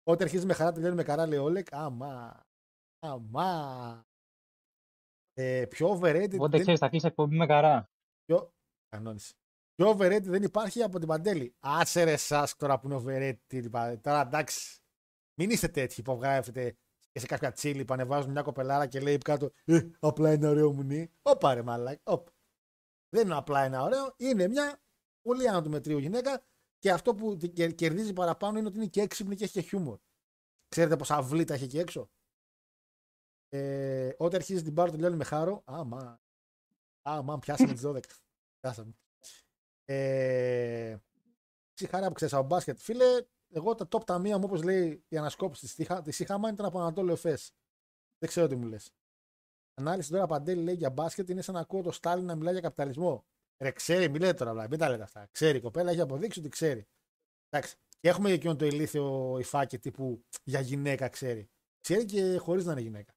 Όταν 0.03 0.27
αρχίζει 0.27 0.45
με 0.45 0.53
χαρά, 0.53 0.71
τελειώνει 0.71 0.95
με 0.95 1.03
καρά, 1.03 1.27
λέει 1.27 1.39
ο 1.39 1.43
Όλεκ. 1.43 1.67
Αμά. 1.71 2.45
Αμά. 2.99 4.06
Ε, 5.39 5.65
πιο 5.69 5.91
overrated. 5.91 6.33
Οπότε 6.33 6.49
δεν- 6.51 6.61
ξέρεις, 6.61 6.79
θα 6.79 6.89
κλείσεις 6.89 7.07
εκπομπή 7.09 7.35
με 7.35 7.45
καρά. 7.45 7.91
Πιο... 8.25 8.53
Κανόνισε. 8.89 9.33
Πιο 9.75 9.91
overrated 9.91 10.23
δεν 10.23 10.43
υπάρχει 10.43 10.83
από 10.83 10.99
την 10.99 11.07
Παντέλη. 11.07 11.55
Άσε 11.59 12.03
ρε 12.03 12.11
εσάς 12.11 12.55
τώρα 12.55 12.79
που 12.79 12.87
είναι 12.87 12.97
overrated. 13.03 13.53
η 13.63 13.69
Πα- 13.69 13.99
Τώρα 13.99 14.21
εντάξει. 14.21 14.79
Μην 15.39 15.49
είστε 15.49 15.67
τέτοιοι 15.67 16.01
που 16.01 16.15
βγάζετε 16.15 16.77
και 17.11 17.19
σε 17.19 17.25
κάποια 17.25 17.51
τσίλι 17.51 17.85
που 17.85 17.93
ανεβάζουν 17.93 18.31
μια 18.31 18.41
κοπελάρα 18.41 18.87
και 18.87 18.99
λέει 18.99 19.17
κάτω 19.17 19.51
ε, 19.65 19.79
απλά 19.99 20.33
είναι 20.33 20.47
ωραίο 20.47 20.73
μουνί. 20.73 21.11
Όπα 21.21 21.53
ρε 21.53 21.61
μαλάκι. 21.61 22.01
Όπα. 22.05 22.31
Δεν 23.09 23.25
είναι 23.25 23.35
απλά 23.35 23.63
ένα 23.63 23.83
ωραίο. 23.83 24.13
Είναι 24.17 24.47
μια 24.47 24.81
πολύ 25.21 25.49
άνω 25.49 25.61
του 25.61 25.69
μετρίου 25.69 25.97
γυναίκα 25.97 26.43
και 26.77 26.91
αυτό 26.91 27.15
που 27.15 27.37
την 27.37 27.53
κερ- 27.53 27.75
κερδίζει 27.75 28.13
παραπάνω 28.13 28.57
είναι 28.57 28.67
ότι 28.67 28.77
είναι 28.77 28.87
και 28.87 29.01
έξυπνη 29.01 29.35
και 29.35 29.43
έχει 29.43 29.53
και 29.53 29.61
χιούμορ. 29.61 29.97
Ξέρετε 30.67 30.95
πόσα 30.95 31.15
αυλίτα 31.15 31.53
έχει 31.53 31.63
εκεί 31.63 31.77
έξω; 31.79 32.09
Ε, 33.49 34.09
όταν 34.17 34.35
αρχίζει 34.39 34.63
την 34.63 34.73
πάρω 34.73 34.91
τελειώνει 34.91 35.15
με 35.15 35.23
χάρο. 35.23 35.61
Άμα. 35.65 36.19
Άμα, 37.01 37.39
πιάσαμε 37.39 37.73
τις 37.73 37.81
12. 37.85 37.99
Πιάσαμε. 38.59 38.93
Ε, 39.85 40.97
τι 41.73 41.87
χαρά 41.87 42.07
που 42.07 42.13
ξέρεις 42.13 42.33
από 42.33 42.47
μπάσκετ. 42.47 42.77
Φίλε, 42.79 43.05
εγώ 43.53 43.75
τα 43.75 43.87
top 43.91 44.05
ταμεία 44.05 44.37
μου, 44.37 44.43
όπως 44.45 44.63
λέει 44.63 45.03
η 45.07 45.17
ανασκόπηση 45.17 45.65
της 45.65 45.77
είχα- 45.77 46.01
της 46.01 46.19
είχαμε, 46.19 46.49
ήταν 46.49 46.65
από 46.65 46.79
Ανατόλιο 46.79 47.13
Εφές. 47.13 47.51
Δεν 48.17 48.29
ξέρω 48.29 48.47
τι 48.47 48.55
μου 48.55 48.67
λες. 48.67 48.91
Ανάλυση 49.73 50.11
τώρα 50.11 50.25
Παντέλη 50.27 50.63
λέει 50.63 50.75
για 50.75 50.89
μπάσκετ 50.89 51.29
είναι 51.29 51.41
σαν 51.41 51.53
να 51.55 51.59
ακούω 51.61 51.81
το 51.81 51.91
Στάλιν 51.91 52.25
να 52.25 52.35
μιλάει 52.35 52.53
για 52.53 52.61
καπιταλισμό. 52.61 53.25
Ρε, 53.57 53.71
ξέρει, 53.71 54.09
μην 54.09 54.21
λέτε 54.21 54.33
τώρα, 54.33 54.53
βλά, 54.53 54.67
μην 54.69 54.79
τα 54.79 54.89
λέτε 54.89 55.03
αυτά. 55.03 55.27
Ξέρει 55.31 55.57
η 55.57 55.61
κοπέλα, 55.61 55.91
έχει 55.91 56.01
αποδείξει 56.01 56.39
ότι 56.39 56.49
ξέρει. 56.49 56.87
Εντάξει. 57.49 57.75
Και 57.99 58.09
έχουμε 58.09 58.31
εκείνο 58.31 58.55
το 58.55 58.65
ηλίθιο 58.65 59.37
υφάκι 59.39 59.79
τύπου 59.79 60.23
για 60.43 60.59
γυναίκα 60.59 61.09
ξέρει. 61.09 61.49
Ξέρει 61.81 62.05
και 62.05 62.37
χωρίς 62.37 62.65
να 62.65 62.71
είναι 62.71 62.81
γυναίκα. 62.81 63.13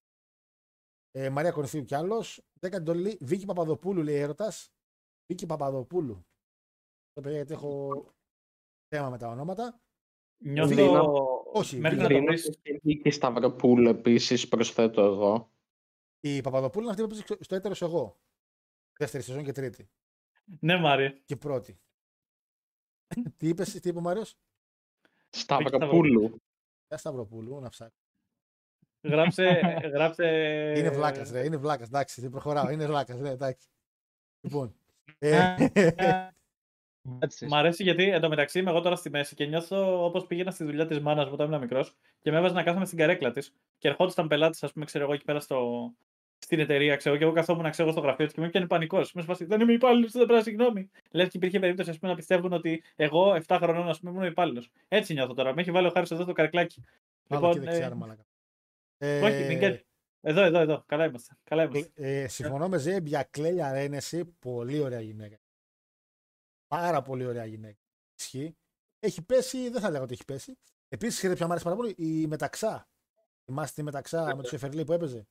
Ε, 1.10 1.30
Μαρία 1.30 1.50
Κορυφίου 1.52 1.84
κι 1.84 1.94
άλλος. 1.94 2.42
Δέκατη 2.60 2.82
εντολή. 2.82 3.18
Βίκη 3.20 3.44
Παπαδοπούλου 3.46 4.02
λέει 4.02 4.16
έρωτας. 4.16 4.72
Βίκη 5.26 5.46
Παπαδοπούλου. 5.46 6.24
Το 7.12 7.20
παιδιά 7.20 7.36
γιατί 7.36 7.52
έχω 7.52 7.90
θέμα 8.88 9.10
με 9.10 9.18
τα 9.18 9.28
ονόματα. 9.28 9.80
Νιώθω. 10.42 10.74
Δίνα- 10.74 11.00
Όχι, 11.02 11.48
Όχι, 11.52 11.78
μέχρι 11.78 11.98
να 11.98 12.06
Δίνα- 12.06 12.20
το 12.26 12.32
Δίνω 12.62 12.78
βρει. 12.82 12.96
και 13.00 13.08
η 13.08 13.10
Σταυροπούλου 13.12 13.88
επίσης 13.88 14.48
προσθέτω 14.48 15.02
εγώ. 15.02 15.52
Η 16.20 16.40
Παπαδοπούλου 16.40 16.82
είναι 16.84 16.92
αυτή 16.92 17.06
που 17.06 17.14
έπαιζε 17.14 17.42
στο 17.44 17.54
έτερος 17.54 17.82
εγώ. 17.82 18.20
Δεύτερη 18.98 19.22
σεζόν 19.22 19.44
και 19.44 19.52
τρίτη. 19.52 19.90
Ναι, 20.60 20.76
Μάρια. 20.78 21.10
Και 21.24 21.36
πρώτη. 21.36 21.80
τι 23.36 23.48
είπες, 23.48 23.72
τι 23.80 23.88
είπε 23.88 23.98
ο 23.98 24.00
Μάριος; 24.00 24.38
Σταυροπούλου. 25.30 26.40
Για 26.88 26.96
Σταυροπούλου, 26.98 27.60
να 27.60 27.68
ψάξω. 27.68 27.99
Γράψε. 29.02 29.60
γράψε... 29.94 30.24
Είναι 30.77 30.90
βλάκας, 30.90 31.31
ρε. 31.31 31.44
Είναι 31.44 31.56
βλάκας. 31.56 31.86
Εντάξει, 31.86 32.20
δεν 32.20 32.31
προχωράω. 32.31 32.70
Είναι 32.70 32.86
βλάκας, 32.86 33.20
ρε. 33.20 33.31
Εντάξει. 33.31 33.68
Λοιπόν. 34.40 34.74
Ε, 35.18 35.55
Μ' 37.48 37.55
αρέσει 37.55 37.82
γιατί 37.82 38.10
εντωμεταξύ 38.10 38.59
είμαι 38.59 38.70
εγώ 38.70 38.81
τώρα 38.81 38.97
στη 38.97 39.10
μέση 39.10 39.35
και 39.35 39.47
νιώθω 39.47 40.05
όπως 40.05 40.27
πήγαινα 40.27 40.51
στη 40.51 40.64
δουλειά 40.64 40.86
της 40.86 41.01
μάνας 41.01 41.27
μου 41.27 41.32
όταν 41.35 41.47
ήμουν 41.47 41.60
μικρός 41.60 41.97
και 42.20 42.31
με 42.31 42.39
έβαζε 42.39 42.55
να 42.55 42.62
κάθομαι 42.62 42.85
στην 42.85 42.98
καρέκλα 42.98 43.31
της 43.31 43.55
και 43.78 43.89
ερχόντουσαν 43.89 44.28
πελάτες, 44.28 44.62
ας 44.62 44.72
πούμε, 44.72 44.85
ξέρω 44.85 45.05
εγώ 45.05 45.12
εκεί 45.12 45.24
πέρα 45.24 45.40
στο... 45.40 45.90
στην 46.39 46.59
εταιρεία, 46.59 46.97
ξέρω 46.97 47.16
και 47.16 47.24
εγώ 47.24 47.32
καθόμουν 47.32 47.70
ξέρω, 47.70 47.89
εγώ 47.89 47.97
στο 47.97 48.06
γραφείο 48.06 48.24
της 48.24 48.35
και 48.35 48.40
με 48.40 48.48
πιάνει 48.48 48.66
πανικός. 48.66 49.12
Με 49.12 49.22
σπάσει, 49.22 49.44
δεν 49.44 49.60
είμαι 49.60 49.72
υπάλληλος, 49.72 50.12
δεν 50.12 50.27
πρέπει 50.27 50.39
να 50.39 50.44
συγγνώμη. 50.44 50.90
Λες 51.10 51.28
και 51.28 51.36
υπήρχε 51.36 51.59
περίπτωση 51.59 51.90
ας 51.90 51.98
πούμε, 51.98 52.10
να 52.10 52.16
πιστεύουν 52.16 52.52
ότι 52.52 52.82
εγώ 52.97 53.40
7 53.47 53.59
χρονών 53.60 53.89
ας 53.89 54.01
πούμε, 54.01 54.12
ήμουν 54.12 54.24
υπάλληλος. 54.24 54.70
Έτσι 54.89 55.12
νιώθω 55.12 55.35
τώρα. 55.35 55.55
Με 55.55 55.60
έχει 55.60 55.70
βάλει 55.70 55.86
ο 55.86 55.90
Χάρης 55.90 56.10
εδώ 56.10 56.22
στο 56.22 56.32
καρεκλάκι. 56.32 56.85
Άλλο 57.28 57.48
εκεί 57.48 57.59
Λοιπόν, 57.59 57.70
δεξιά, 57.70 57.86
ε, 57.86 57.89
ρε 57.89 58.16
μαλάκα. 59.01 59.27
όχι, 59.36 59.44
μην 59.47 59.59
καίτε. 59.59 59.85
Εδώ, 60.20 60.43
εδώ, 60.43 60.59
εδώ. 60.59 60.82
Καλά 60.86 61.05
είμαστε. 61.05 61.36
Καλά 61.44 61.62
είμαστε. 61.62 61.90
Ε, 61.94 62.28
συμφωνώ 62.28 62.68
με 62.68 62.78
Ζέμπ 62.78 63.06
για 63.06 63.22
Κλέλια 63.31 63.72
Ρένεση. 63.72 64.24
Πολύ 64.24 64.81
ωραία 64.81 65.01
γυναίκα. 65.01 65.39
Πάρα 66.66 67.02
πολύ 67.02 67.27
ωραία 67.27 67.44
γυναίκα. 67.44 67.78
Ισχύει. 68.18 68.56
Έχει 68.98 69.22
πέσει, 69.24 69.68
δεν 69.70 69.81
θα 69.81 69.90
λέγω 69.90 70.05
ότι 70.05 70.12
έχει 70.12 70.24
πέσει. 70.24 70.59
Επίσης, 70.89 71.16
ξέρετε 71.16 71.36
ποια 71.36 71.47
μου 71.47 71.52
άρεσε 71.52 71.68
πάρα 71.68 71.81
πολύ, 71.81 71.94
η 71.98 72.27
Μεταξά. 72.27 72.89
Θυμάστε 73.44 73.74
τη 73.74 73.82
Μεταξά 73.82 74.36
με 74.36 74.43
του 74.43 74.55
Σεφερλή 74.55 74.84
που 74.85 74.93
έπαιζε; 74.93 75.27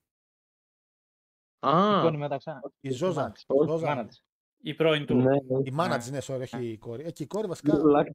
Α, 1.59 1.95
Λοιπόν, 1.95 2.15
Μεταξά. 2.15 2.59
Η 2.79 2.89
Ζόζα. 2.91 3.21
μάνα 3.21 3.31
της. 3.33 3.41
Η 3.41 3.53
Η 3.63 3.65
Ζόζα. 3.67 3.85
μάνα 3.87 4.05
της. 4.05 4.23
Η 4.61 4.73
πρώην 4.73 5.05
του. 5.05 5.15
ναι, 5.15 5.37
Η 5.63 5.71
μάνα 5.71 5.97
τη, 5.97 6.11
ναι, 6.11 6.17
sorry, 6.21 6.39
όχι 6.41 6.65
η 6.71 6.77
κόρη. 6.77 7.03
Ε, 7.05 7.11
και 7.11 7.23
η 7.23 7.27
κόρη 7.27 7.47
βασικά. 7.47 7.77
Λάκτα, 7.77 8.13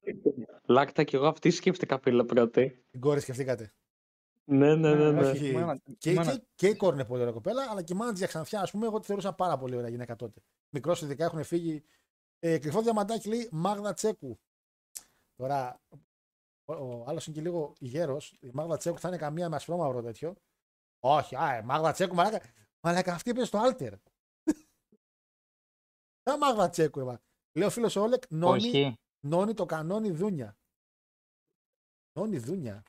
λάκτα 0.66 1.04
και 1.04 1.16
εγώ 1.16 1.26
αυτή 1.26 1.50
σκέφτηκα 1.50 1.98
φίλε 1.98 2.24
πρώτη. 2.24 2.84
Την 2.90 3.00
κόρη 3.00 3.20
σκεφτήκατε. 3.20 3.72
Ναι, 4.46 4.74
ναι, 4.74 4.94
ναι. 4.94 5.10
ναι. 5.10 5.28
Όχι, 5.30 5.48
η 5.48 5.52
μάνα- 5.52 5.80
η 5.84 5.94
και, 5.94 6.12
μάνα- 6.14 6.36
και, 6.36 6.44
και 6.54 6.68
η 6.68 6.76
κόρη 6.76 6.94
είναι 6.94 7.04
πολύ 7.04 7.20
ωραία 7.20 7.32
κοπέλα, 7.32 7.70
αλλά 7.70 7.82
και 7.82 7.92
η 7.92 7.96
μάνα 7.96 8.10
της 8.10 8.18
για 8.18 8.28
ξανθιά, 8.28 8.60
ας 8.60 8.70
πούμε, 8.70 8.86
εγώ 8.86 8.98
τη 8.98 9.06
θεωρούσα 9.06 9.32
πάρα 9.34 9.58
πολύ 9.58 9.76
ωραία 9.76 9.88
γυναίκα 9.88 10.16
τότε. 10.16 10.40
Μικρός 10.74 11.02
ειδικά 11.02 11.24
έχουν 11.24 11.44
φύγει. 11.44 11.84
Ε, 12.38 12.58
κρυφό 12.58 12.82
διαμαντάκι 12.82 13.28
λέει 13.28 13.48
Μάγδα 13.52 13.92
Τσέκου. 13.94 14.38
Τώρα, 15.34 15.80
ο, 16.64 16.74
ο 16.74 17.04
άλλος 17.06 17.26
είναι 17.26 17.36
και 17.36 17.42
λίγο 17.42 17.72
γέρος. 17.78 18.36
Η 18.40 18.50
Μάγδα 18.52 18.76
Τσέκου 18.76 18.98
θα 18.98 19.08
είναι 19.08 19.16
καμία 19.16 19.48
με 19.48 19.56
ασπρόμαυρο 19.56 20.02
τέτοιο. 20.02 20.34
Όχι, 21.00 21.36
α, 21.36 21.54
ε, 21.54 21.62
Μάγδα 21.62 21.92
Τσέκου, 21.92 22.14
μαλάκα. 22.14 22.40
Μαλάκα 22.86 23.12
αυτή 23.14 23.30
έπαιζε 23.30 23.46
στο 23.46 23.58
Alter. 23.68 23.92
Τα 26.22 26.38
Μάγδα 26.38 26.68
Τσέκου, 26.68 26.98
ρε, 26.98 27.04
μα. 27.04 27.20
Λέει 27.56 27.66
ο 27.66 27.70
φίλος 27.70 27.96
Όλεκ, 27.96 28.22
νόνι, 28.30 28.68
Όχι. 28.68 28.94
νόνι 29.26 29.54
το 29.54 29.66
κανόνι 29.66 30.10
δούνια. 30.10 30.56
Νόνι 32.18 32.38
δούνια. 32.38 32.82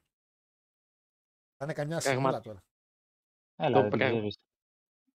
Θα 1.57 1.64
είναι 1.65 1.73
καμιά 1.73 1.98
Πράγμα- 1.98 2.22
σιγούλα 2.22 2.41
τώρα. 2.41 2.64
Έλα, 3.56 3.76
Το 3.76 3.82
δεν 3.82 3.90
την 3.90 3.99
πράγμα. 3.99 4.18
ξέρεις. 4.18 4.38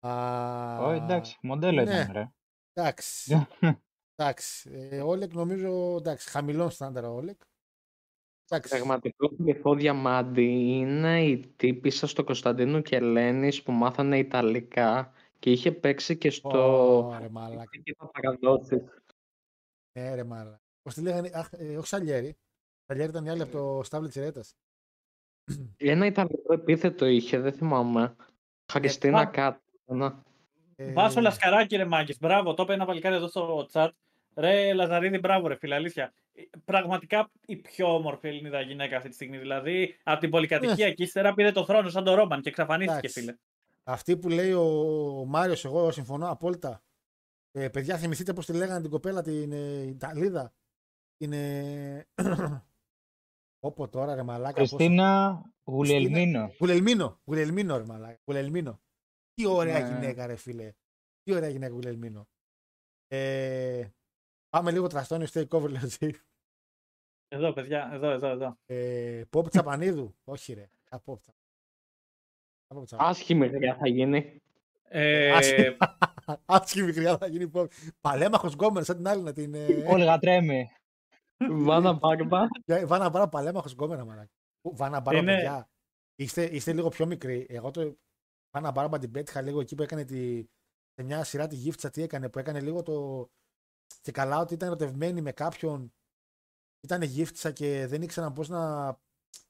Α, 0.00 0.78
Όχι, 0.86 1.02
εντάξει, 1.02 1.38
μοντέλο 1.42 1.82
ναι. 1.82 1.90
ήταν, 2.00 2.12
ρε. 2.12 2.32
Εντάξει. 2.72 3.46
εντάξει. 4.16 4.70
Ε, 4.72 5.00
Όλεκ 5.00 5.32
νομίζω, 5.32 5.96
εντάξει, 5.96 6.28
χαμηλών 6.30 6.70
στάνταρα 6.70 7.10
ο 7.10 7.14
Όλεκ. 7.14 7.40
Εντάξει. 8.48 8.70
Πραγματικό 8.74 9.36
κρυφό 9.36 9.74
διαμάντι 9.74 10.44
είναι 10.76 11.24
η 11.24 11.46
τύπησα 11.56 12.06
στο 12.06 12.24
Κωνσταντίνο 12.24 12.80
και 12.80 12.96
Ελένης 12.96 13.62
που 13.62 13.72
μάθανε 13.72 14.18
Ιταλικά 14.18 15.12
και 15.38 15.50
είχε 15.50 15.72
παίξει 15.72 16.16
και 16.18 16.30
στο... 16.30 16.48
Ω, 17.06 17.18
ρε 17.18 17.28
μαλάκα. 17.28 17.76
και 17.82 17.94
τα 17.94 18.06
παραδόσεις. 18.06 18.82
Ναι, 19.98 20.14
ρε 20.14 20.24
μαλάκα. 20.24 20.60
Πώ 20.82 20.90
τη 20.92 21.00
λέγανε, 21.02 21.30
αχ, 21.34 21.48
ε, 21.52 21.76
όχι 21.76 21.86
Σαλιέρη. 21.86 22.36
Σαλιέρη 22.86 23.10
ήταν 23.10 23.24
η 23.24 23.30
άλλη 23.30 23.42
από 23.42 23.52
το 23.52 23.82
Στάβλε 23.84 24.08
Τσιρέτα. 24.08 24.40
Ένα 25.76 26.06
ιταλικό 26.06 26.52
επίθετο 26.52 27.06
είχε, 27.06 27.38
δεν 27.38 27.52
θυμάμαι. 27.52 28.16
Χαριστίνα 28.72 29.18
α. 29.20 29.26
κάτι. 29.26 29.60
Ένα. 29.86 30.22
Ε, 30.76 30.92
Βάσο 30.92 31.20
Λασκαράκη, 31.20 31.76
ρε 31.76 31.84
Μάγκη. 31.84 32.14
Μπράβο, 32.20 32.54
το 32.54 32.62
είπε 32.62 32.72
ένα 32.72 32.84
παλικάρι 32.84 33.14
εδώ 33.14 33.28
στο 33.28 33.66
chat. 33.72 33.88
Ρε 34.34 34.72
Λαζαρίδη, 34.72 35.18
μπράβο, 35.18 35.46
ρε 35.46 35.56
φίλε, 35.56 35.74
αλήθεια. 35.74 36.12
Ε, 36.32 36.42
Πραγματικά 36.64 37.30
η 37.46 37.56
πιο 37.56 37.94
όμορφη 37.94 38.28
Ελληνίδα 38.28 38.60
γυναίκα 38.60 38.96
αυτή 38.96 39.08
τη 39.08 39.14
στιγμή. 39.14 39.38
Δηλαδή, 39.38 39.96
από 40.02 40.20
την 40.20 40.30
πολυκατοικία 40.30 40.92
και 40.92 41.02
ύστερα 41.02 41.34
πήρε 41.34 41.52
το 41.52 41.64
θρόνο 41.64 41.88
σαν 41.88 42.04
το 42.04 42.14
Ρόμαν 42.14 42.40
και 42.40 42.48
εξαφανίστηκε, 42.48 42.98
Εντάξει. 42.98 43.20
φίλε. 43.20 43.34
Αυτή 43.84 44.16
που 44.16 44.28
λέει 44.28 44.52
ο, 44.52 44.62
ο 45.20 45.24
Μάριος, 45.24 45.64
εγώ 45.64 45.90
συμφωνώ 45.90 46.30
απόλυτα. 46.30 46.82
Ε, 47.52 47.68
παιδιά, 47.68 47.96
θυμηθείτε 47.96 48.32
πώς 48.32 48.46
τη 48.46 48.52
λέγανε 48.52 48.80
την 48.80 48.90
κοπέλα, 48.90 49.22
την 49.22 49.52
ε, 49.52 49.82
Ιταλίδα; 49.82 50.52
Την. 51.16 51.32
Ε... 51.32 52.06
Όπω 53.60 53.88
τώρα, 53.88 54.14
ρε 54.14 54.22
μαλάκα. 54.22 54.60
πώς- 54.60 54.68
Χριστίνα 54.68 55.42
Γουλελμίνο. 55.64 56.52
Γουλελμίνο. 56.58 57.20
Γουλελμίνο, 57.24 57.76
ρε 57.78 57.84
μαλάκα. 57.84 58.18
Γουλελμίνο. 58.24 58.80
Τι 59.34 59.46
ωραία 59.46 59.78
Ναι. 59.80 59.94
γυναίκα, 59.94 60.26
ρε 60.26 60.36
φίλε. 60.36 60.72
Τι 61.22 61.32
ωραία 61.34 61.48
γυναίκα, 61.48 61.72
Γουλελμίνο. 61.72 62.28
Ε, 63.08 63.88
πάμε 64.48 64.70
λίγο 64.70 64.86
τραστόνιο 64.86 65.26
stay 65.32 65.48
cover, 65.48 65.68
λέει 65.70 65.82
ο 65.84 65.86
Τζέι. 65.86 66.16
Εδώ, 67.28 67.52
παιδιά, 67.52 67.90
εδώ, 67.92 68.10
εδώ, 68.10 68.28
εδώ. 68.28 68.56
Ε, 68.66 69.22
Πόπ 69.30 69.48
Τσαπανίδου. 69.48 70.14
Όχι, 70.24 70.52
ρε. 70.52 70.70
Α, 70.90 70.98
Πόπ 71.00 71.20
Τσα- 71.20 71.34
Α, 72.68 72.74
Πόπ 72.74 72.84
Τσα- 72.84 72.96
Άσχημη 73.00 73.48
χρειά 73.48 73.76
θα 73.76 73.88
γίνει. 73.88 74.42
Ε, 74.82 75.32
Άσχημη. 75.32 75.76
Άσχημη 76.46 76.92
χρειά 76.92 77.18
θα 77.18 77.26
γίνει 77.26 77.48
Πόπ. 77.48 77.72
Παλέμαχος 78.00 78.52
γκόμενος, 78.52 78.86
σαν 78.86 78.96
την 78.96 79.08
άλλη 79.08 79.22
να 79.22 79.32
την. 79.32 79.54
ε, 79.54 79.66
Όλγα 79.86 80.18
Τρέμι. 80.18 80.68
Βάνα 81.48 81.92
Μπάρμπα. 81.92 82.46
Ε, 82.64 82.86
Βάνα 82.86 83.08
Μπάρα 83.08 83.28
παλέμαχος 83.28 83.72
γκόμενα, 83.72 84.04
μαλάκα. 84.04 84.30
Ου, 84.62 84.76
Βάνα 84.76 85.00
Μπάρα, 85.00 85.18
Είναι- 85.18 85.34
παιδιά. 85.34 85.68
Είστε, 86.14 86.44
είστε 86.44 86.72
λίγο 86.72 86.88
πιο 86.88 87.06
μικροί. 87.06 87.46
Εγώ 87.48 87.70
το. 87.70 87.96
Βάνα 88.50 88.70
Μπάρα 88.70 88.98
την 88.98 89.10
πέτυχα 89.10 89.40
λίγο 89.40 89.60
εκεί 89.60 89.74
που 89.74 89.82
έκανε 89.82 90.04
τη. 90.04 90.44
Σε 90.94 91.02
μια 91.02 91.24
σειρά 91.24 91.46
τη 91.46 91.54
γύφτσα 91.56 91.90
τι 91.90 92.02
έκανε, 92.02 92.28
που 92.28 92.38
έκανε 92.38 92.60
λίγο 92.60 92.82
το. 92.82 93.26
Και 94.00 94.12
καλά 94.12 94.38
ότι 94.38 94.54
ήταν 94.54 94.68
ερωτευμένη 94.68 95.20
με 95.20 95.32
κάποιον. 95.32 95.92
Ήταν 96.80 97.02
γύφτσα 97.02 97.50
και 97.52 97.86
δεν 97.86 98.02
ήξεραν 98.02 98.32
πώς 98.32 98.48
να 98.48 98.94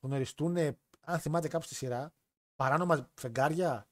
γνωριστούν. 0.01 0.57
Αν 1.01 1.19
θυμάται 1.19 1.49
κάποιος 1.49 1.69
τη 1.69 1.75
σειρά. 1.75 2.13
Παράνομα 2.57 3.11
φεγγάρια. 3.21 3.89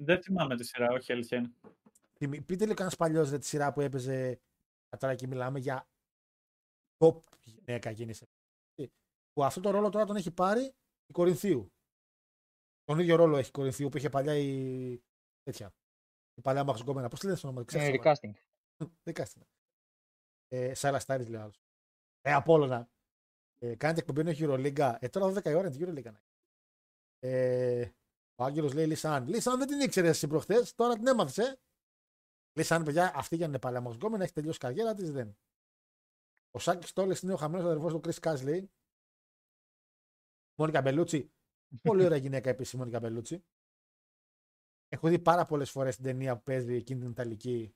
δεν 0.00 0.22
θυμάμαι 0.22 0.56
τη 0.56 0.64
σειρά, 0.64 0.88
όχι 0.92 1.12
αλήθεια 1.12 1.38
είναι. 1.38 1.52
Θυμη- 2.18 2.42
Πείτε 2.44 2.62
λίγο 2.62 2.74
κανένας 2.74 2.96
παλιός 2.96 3.30
τη 3.30 3.46
σειρά 3.46 3.72
που 3.72 3.80
έπαιζε. 3.80 4.40
Τώρα 4.98 5.12
εκεί 5.12 5.26
μιλάμε 5.26 5.58
για 5.58 5.88
top 6.98 7.22
γυναίκα 7.44 7.90
γίνησε. 7.90 8.26
Που 9.32 9.44
αυτό 9.44 9.60
το 9.60 9.70
ρόλο 9.70 9.88
τώρα 9.90 10.04
τον 10.04 10.16
έχει 10.16 10.30
πάρει 10.30 10.62
η 11.06 11.12
Κορινθίου. 11.12 11.72
Τον 12.84 12.98
ίδιο 12.98 13.16
ρόλο 13.16 13.36
έχει 13.36 13.48
η 13.48 13.52
Κορινθίου 13.52 13.88
που 13.88 13.96
είχε 13.96 14.08
παλιά 14.08 14.36
η. 14.36 15.02
τέτοια. 15.42 15.74
Η 16.34 16.40
παλιά 16.40 16.64
μαξογκόμενα. 16.64 17.08
Πώς 17.08 17.18
τη 17.20 17.26
λένε 17.26 17.38
στο 17.38 17.48
όνομα, 17.48 17.62
Ε, 17.62 17.64
ξέχασα. 17.64 17.90
το 17.90 17.96
όνομα. 17.98 18.14
Recasting. 18.14 18.32
Δεν 19.02 19.14
κάθεται. 19.14 19.46
Ε, 20.48 20.74
Σάρα 20.74 20.98
Στάρι 20.98 21.24
λέει 21.24 21.40
ο 21.40 21.42
άλλος. 21.42 21.62
Ε, 22.20 22.32
Απόλωνα. 22.32 22.90
Ε, 23.58 23.74
κάνετε 23.76 24.00
εκπομπή 24.00 24.20
ενώ 24.20 24.30
έχει 24.30 24.44
Euroliga. 24.46 24.96
Ε, 24.98 25.08
τώρα 25.08 25.26
12 25.26 25.44
η 25.50 25.54
ώρα 25.54 25.68
είναι 25.68 25.76
τη 25.76 25.84
Euroliga. 25.84 26.12
να 26.12 26.20
Ε, 27.18 27.92
ο 28.34 28.44
Άγγελος 28.44 28.72
λέει 28.72 28.86
Λισάν. 28.86 29.26
Λισάν 29.28 29.58
δεν 29.58 29.66
την 29.66 29.80
ήξερες 29.80 30.10
εσύ 30.10 30.26
προχθές, 30.26 30.74
τώρα 30.74 30.94
την 30.94 31.06
έμαθε. 31.06 31.42
Ε. 31.42 31.56
Λισάν, 32.52 32.84
παιδιά, 32.84 33.12
αυτή 33.14 33.36
για 33.36 33.44
να 33.46 33.50
είναι 33.52 33.60
παλιά 33.60 33.80
μαξογκόμενα 33.80 34.24
έχει 34.24 34.32
τελειώσει 34.32 34.56
η 34.56 34.60
καριέρα 34.60 34.94
της, 34.94 35.12
δεν. 35.12 35.38
Ο 36.58 36.60
Σάκης 36.60 36.92
Τόλες 36.92 37.20
είναι 37.20 37.32
ο 37.32 37.36
χαμένος 37.36 37.66
αδερφός 37.66 37.92
του 37.92 38.00
Κρι 38.00 38.12
Κάσλι. 38.12 38.70
Μόνικα 40.58 40.80
Μπελούτσι. 40.82 41.32
Πολύ 41.82 42.04
ωραία 42.04 42.18
γυναίκα 42.18 42.50
επίσης 42.50 42.72
η 42.72 42.76
Μόνικα 42.76 43.00
Μπελούτσι. 43.00 43.44
Έχω 44.88 45.08
δει 45.08 45.18
πάρα 45.18 45.44
πολλές 45.44 45.70
φορές 45.70 45.94
την 45.96 46.04
ταινία 46.04 46.36
που 46.36 46.42
παίζει 46.42 46.74
εκείνη 46.74 47.00
την 47.00 47.10
Ιταλική. 47.10 47.74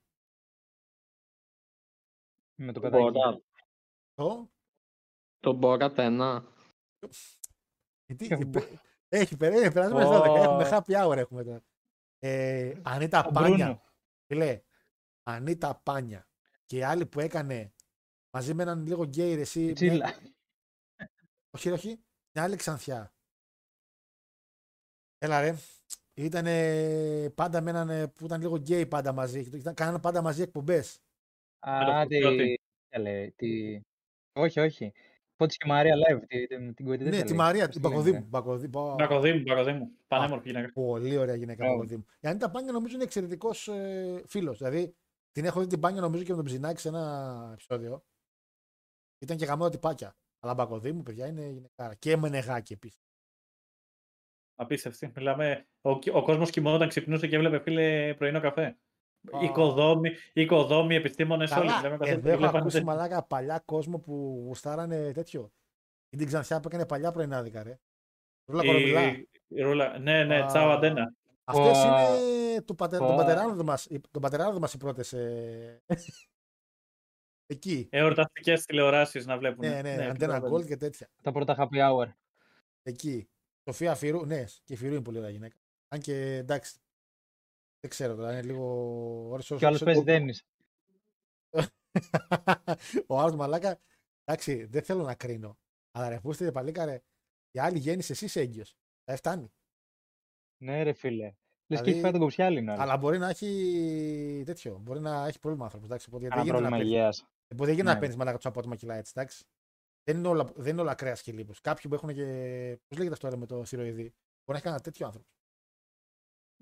Με 2.54 2.72
το 2.72 2.80
παιδάκι. 2.80 3.02
Μπορά. 3.10 3.42
Το, 4.14 4.50
Το 5.38 5.52
Μποράτ 5.52 5.94
1. 5.98 6.42
Γιατί 8.06 8.26
Έχω 8.30 8.42
υπε- 8.42 8.80
έχει 9.08 9.36
περάσει, 9.36 9.72
περάσουμε 9.72 10.04
Ω. 10.04 10.10
12, 10.10 10.42
έχουμε 10.42 10.68
happy 10.72 11.04
hour 11.10 11.16
έχουμε 11.16 11.44
τώρα. 11.44 11.64
Ε, 12.18 12.80
Ανίτα 12.84 13.24
Ο 13.24 13.30
Πάνια, 13.30 13.56
Μπρούνο. 13.66 13.82
φίλε, 14.26 14.62
Ανίτα 15.22 15.80
Πάνια 15.82 16.28
και 16.66 16.76
η 16.76 16.82
άλλη 16.82 17.06
που 17.06 17.20
έκανε 17.20 17.72
μαζί 18.34 18.54
με 18.54 18.62
έναν 18.62 18.86
λίγο 18.86 19.04
γκέι 19.04 19.34
ρε, 19.34 19.40
εσύ, 19.40 19.72
Τσίλα. 19.72 19.94
μια- 19.94 20.18
όχι 21.50 21.68
ρε, 21.68 21.74
όχι, 21.74 21.88
μια 22.34 22.44
άλλη 22.44 22.56
ξανθιά. 22.56 23.12
Έλα 25.18 25.40
ρε, 25.40 25.54
ήταν 26.14 26.44
πάντα 27.34 27.60
με 27.60 27.70
έναν 27.70 27.88
ε, 27.90 28.06
που 28.08 28.24
ήταν 28.24 28.40
λίγο 28.40 28.56
γκέι 28.56 28.86
πάντα 28.86 29.12
μαζί, 29.12 29.40
ήταν, 29.40 29.74
κάνανε 29.74 29.98
πάντα 29.98 30.22
μαζί 30.22 30.42
εκπομπές. 30.42 31.00
Α, 31.58 32.06
τη... 32.06 32.14
Φωτιώτη. 32.14 32.60
τι 32.88 32.98
λέει, 32.98 33.32
τη... 33.36 33.80
Όχι, 34.32 34.60
όχι. 34.60 34.92
Φώτης 35.36 35.56
και 35.56 35.66
Μαρία 35.66 35.94
Live, 35.96 36.20
τη- 36.26 36.46
την, 36.46 36.74
την 36.74 36.86
κοίτα 36.90 37.04
Ναι, 37.10 37.22
τη 37.22 37.34
Μαρία, 37.34 37.68
την 37.68 37.80
Πακοδήμου. 37.80 38.28
Πακοδήμου. 38.28 38.70
Πω, 38.70 38.94
Μπακοδήμου, 38.94 39.42
Μπακοδήμου. 39.42 39.90
Πανέμορφη 40.08 40.48
γυναίκα. 40.48 40.72
Πολύ 40.72 41.16
ωραία 41.16 41.34
γυναίκα 41.34 41.62
Μπράβο. 41.64 41.78
Παπαδήμου. 41.78 42.04
Η 42.20 42.28
Ανίτα 42.28 42.50
Πάνια 42.50 42.72
νομίζω 42.72 42.94
είναι 42.94 43.04
εξαιρετικός 43.04 43.68
ε, 43.68 44.22
φίλος. 44.26 44.58
Δηλαδή 44.58 44.96
την 45.32 45.44
έχω 45.44 45.60
δει 45.60 45.66
την 45.66 45.80
Πάνια 45.80 46.00
νομίζω 46.00 46.22
και 46.24 46.30
με 46.30 46.36
τον 46.36 46.44
Ψινάκη 46.44 46.80
σε 46.80 46.88
ένα 46.88 47.48
επεισόδιο. 47.52 48.04
Ήταν 49.22 49.36
και 49.36 49.44
γαμμένο 49.44 49.70
τυπάκια. 49.70 50.16
Αλλά 50.40 50.54
Μπακοδήμου, 50.54 51.02
παιδιά, 51.02 51.26
είναι 51.26 51.46
γυναικάρα. 51.46 51.94
Και 51.94 52.16
με 52.16 52.28
νεγάκι 52.28 52.72
επίσης. 52.72 53.00
Απίστευτη. 54.54 55.12
Μιλάμε, 55.16 55.66
ο, 55.80 55.90
ο 55.90 56.22
κόσμος 56.22 56.50
κοιμόταν, 56.50 56.88
ξυπνούσε 56.88 57.26
και 57.26 57.36
έβλεπε 57.36 57.58
φίλε 57.60 58.14
πρωινό 58.14 58.40
καφέ. 58.40 58.64
Α. 59.32 59.42
Οικοδόμοι, 59.42 60.10
οικοδόμοι 60.32 60.94
επιστήμονες 60.94 61.50
όλοι. 61.50 61.60
Καλά, 61.60 61.76
Μιλάμε 61.76 61.96
καθόλου- 61.96 62.18
εδώ 62.18 62.28
έχω 62.28 62.38
βλέπανε 62.38 62.58
ακούσει 62.58 62.76
τέτοια. 62.76 62.92
μαλάκα 62.92 63.22
παλιά 63.22 63.62
κόσμο 63.64 63.98
που 63.98 64.42
γουστάρανε 64.46 65.12
τέτοιο. 65.12 65.52
Ή 66.10 66.16
την 66.16 66.26
ξανθιά 66.26 66.60
που 66.60 66.68
έκανε 66.68 66.86
παλιά 66.86 67.10
πρωινάδικα, 67.12 67.62
ρε. 67.62 67.78
Ρούλα 68.50 68.64
Κορομιλά. 68.64 69.02
Η- 69.02 69.28
η 69.48 69.60
Ρούλα. 69.62 69.98
Ναι, 69.98 70.24
ναι, 70.24 70.42
Α. 70.42 70.46
τσάου 70.46 70.70
αντένα. 70.70 71.14
Αυτές 71.44 71.82
Πω. 71.82 71.88
είναι 71.88 72.62
του 72.62 72.74
πατε... 72.74 72.98
Πω. 72.98 73.06
τον 73.06 73.16
πατεράδο 73.16 73.64
μας 73.64 73.88
τον 74.10 74.22
πατεράδο 74.22 74.58
μας 74.58 74.74
οι 74.74 74.76
πρώτες. 74.76 75.12
Ε... 75.12 75.82
Εκεί. 77.52 77.88
Εορταστικές 77.90 78.64
τηλεοράσεις 78.64 79.26
να 79.26 79.38
βλέπουν. 79.38 79.68
Ναι, 79.68 79.82
ναι, 79.82 80.06
αντένα 80.08 80.42
gold 80.50 80.66
και 80.66 80.76
τέτοια. 80.76 81.08
Τα 81.22 81.32
πρώτα 81.32 81.54
happy 81.58 81.76
hour. 81.90 82.12
Εκεί. 82.82 83.28
Σοφία 83.64 83.94
Φυρού, 83.94 84.24
ναι, 84.26 84.44
και 84.64 84.72
η 84.72 84.76
Φυρού 84.76 84.92
είναι 84.94 85.02
πολύ 85.02 85.18
ωραία 85.18 85.30
γυναίκα. 85.30 85.56
Αν 85.88 86.00
και 86.00 86.36
εντάξει. 86.36 86.78
Δεν 87.80 87.90
ξέρω 87.90 88.14
τώρα, 88.14 88.32
είναι 88.32 88.42
λίγο. 88.42 88.64
ώρες- 89.28 89.46
Και 89.46 89.54
ο 89.64 89.66
άλλος 89.66 89.80
ώρες- 89.80 89.82
παίζει 89.82 90.02
τέννις. 90.04 90.46
Ο 93.06 93.18
άλλος 93.18 93.34
μαλάκα. 93.34 93.78
Εντάξει, 94.24 94.64
δεν 94.64 94.82
θέλω 94.82 95.02
να 95.02 95.14
κρίνω. 95.14 95.58
Αλλά 95.90 96.08
ρε, 96.08 96.20
πούστε 96.20 96.52
παλίκαρε. 96.52 97.02
Η 97.50 97.58
άλλη 97.58 97.78
γέννησε 97.78 98.12
εσύ 98.12 98.40
έγκυος. 98.40 98.76
Δεν 99.04 99.16
φτάνει. 99.16 99.52
Ναι, 100.62 100.82
ρε 100.82 100.92
φίλε. 100.92 101.24
Λες 101.24 101.34
Δηλαδή, 101.66 101.84
και 101.84 101.90
έχει 101.90 102.00
φάει 102.00 102.10
τον 102.10 102.20
κοψιάλινο. 102.20 102.72
Αλλά 102.78 102.96
μπορεί 102.96 103.18
να 103.18 103.28
έχει 103.28 104.42
τέτοιο. 104.46 104.78
Μπορεί 104.78 105.00
να 105.00 105.26
έχει 105.26 105.38
πρόβλημα 105.38 105.64
άνθρωπος. 105.64 105.88
Εντάξει, 105.88 106.08
οπότε 106.08 106.28
δεν 106.28 106.32
Ένα 106.32 106.42
γίνεται 106.42 106.86
να 107.54 107.60
πρόβλημα 107.60 107.62
παίρνει. 107.62 107.62
υγείας. 107.62 107.66
Δεν 107.66 107.74
γίνεται 107.74 107.88
να 107.88 107.94
Ναι. 107.94 108.00
παίρνει 108.00 108.16
μαλάκα 108.16 108.36
τους 108.36 108.46
απότομα 108.46 108.76
κιλά 108.76 108.94
έτσι. 108.94 109.12
Εντάξει. 109.16 109.44
Δεν 110.04 110.16
είναι 110.16 110.28
όλα, 110.28 110.44
δεν 110.54 110.72
είναι 110.72 110.80
όλα 110.80 110.94
κρέας 110.94 111.22
και 111.22 111.32
λίπος. 111.32 111.60
Κάποιοι 111.60 111.90
που 111.90 111.94
έχουν 111.94 112.14
και. 112.14 112.24
Πώς 112.88 112.98
λέγεται 112.98 113.14
αυτό 113.14 113.28
ρε, 113.28 113.36
με 113.36 113.46
το 113.46 113.64
θηροειδή. 113.64 114.02
Μπορεί 114.02 114.12
να 114.46 114.54
έχει 114.54 114.62
κανένα 114.62 114.82
τέτοιο 114.82 115.06
άνθρωπο. 115.06 115.26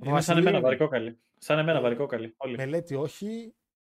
Είναι 0.05 0.21
σαν 0.21 0.37
εμένα 0.37 0.61
Βασιλείου. 0.61 0.63
βαρικό 0.63 0.89
καλή. 0.89 1.21
Σαν 1.39 1.59
εμένα 1.59 1.79
Ε, 1.79 1.83
βαρικό 1.83 2.07
καλή. 2.07 2.35
Όλοι. 2.37 2.57
Μελέτη 2.57 2.95
όχι. 2.95 3.55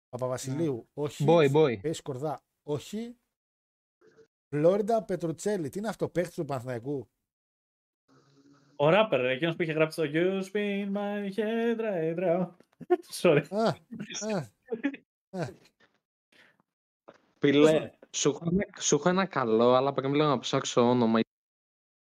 Παπαβασιλείου 0.09 0.89
όχι. 0.95 1.25
Boy, 1.29 1.53
boy. 1.53 1.81
Πέση 1.81 2.03
Κορδά 2.03 2.45
όχι. 2.63 3.17
Φλόριντα 4.49 5.05
Πετρουτσέλη. 5.05 5.69
Τι 5.69 5.79
είναι 5.79 5.89
αυτό, 5.89 6.09
παίχτης 6.09 6.35
του 6.35 6.45
Παναθηναϊκού; 6.45 7.09
Ο 8.77 8.89
ράπερ, 8.89 9.25
εκείνος 9.25 9.57
που 9.57 9.63
είχε 9.63 9.73
γράψει 9.73 10.01
το 10.01 10.11
You 10.15 10.43
spin 10.53 10.93
my 10.93 11.33
head 11.35 11.81
right 11.81 12.19
round. 12.19 12.51
Sorry. 13.23 13.43
Α, 17.47 17.49
α, 17.49 17.53
Φίλε, 17.53 17.91
σου 18.11 18.29
έχω, 18.29 18.45
ένα- 18.53 18.67
σου 18.81 18.95
έχω 18.95 19.09
ένα 19.09 19.27
καλό, 19.27 19.75
αλλά 19.75 19.93
πρέπει 19.93 20.15
λίγο 20.15 20.27
να 20.29 20.39
ψάξω 20.39 20.81
όνομα. 20.91 21.21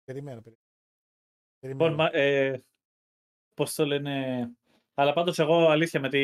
περιμένω. 0.05 0.41
περιμένω. 0.41 0.59
Λοιπόν, 1.61 1.77
Περιμένω. 1.79 1.97
μα- 1.97 2.11
ε, 2.19 2.65
πώς 3.55 3.75
το 3.75 3.87
λένε... 3.87 4.51
Αλλά 4.97 5.13
πάντως 5.13 5.39
εγώ 5.39 5.69
αλήθεια 5.69 6.01
με 6.01 6.09
τη 6.09 6.23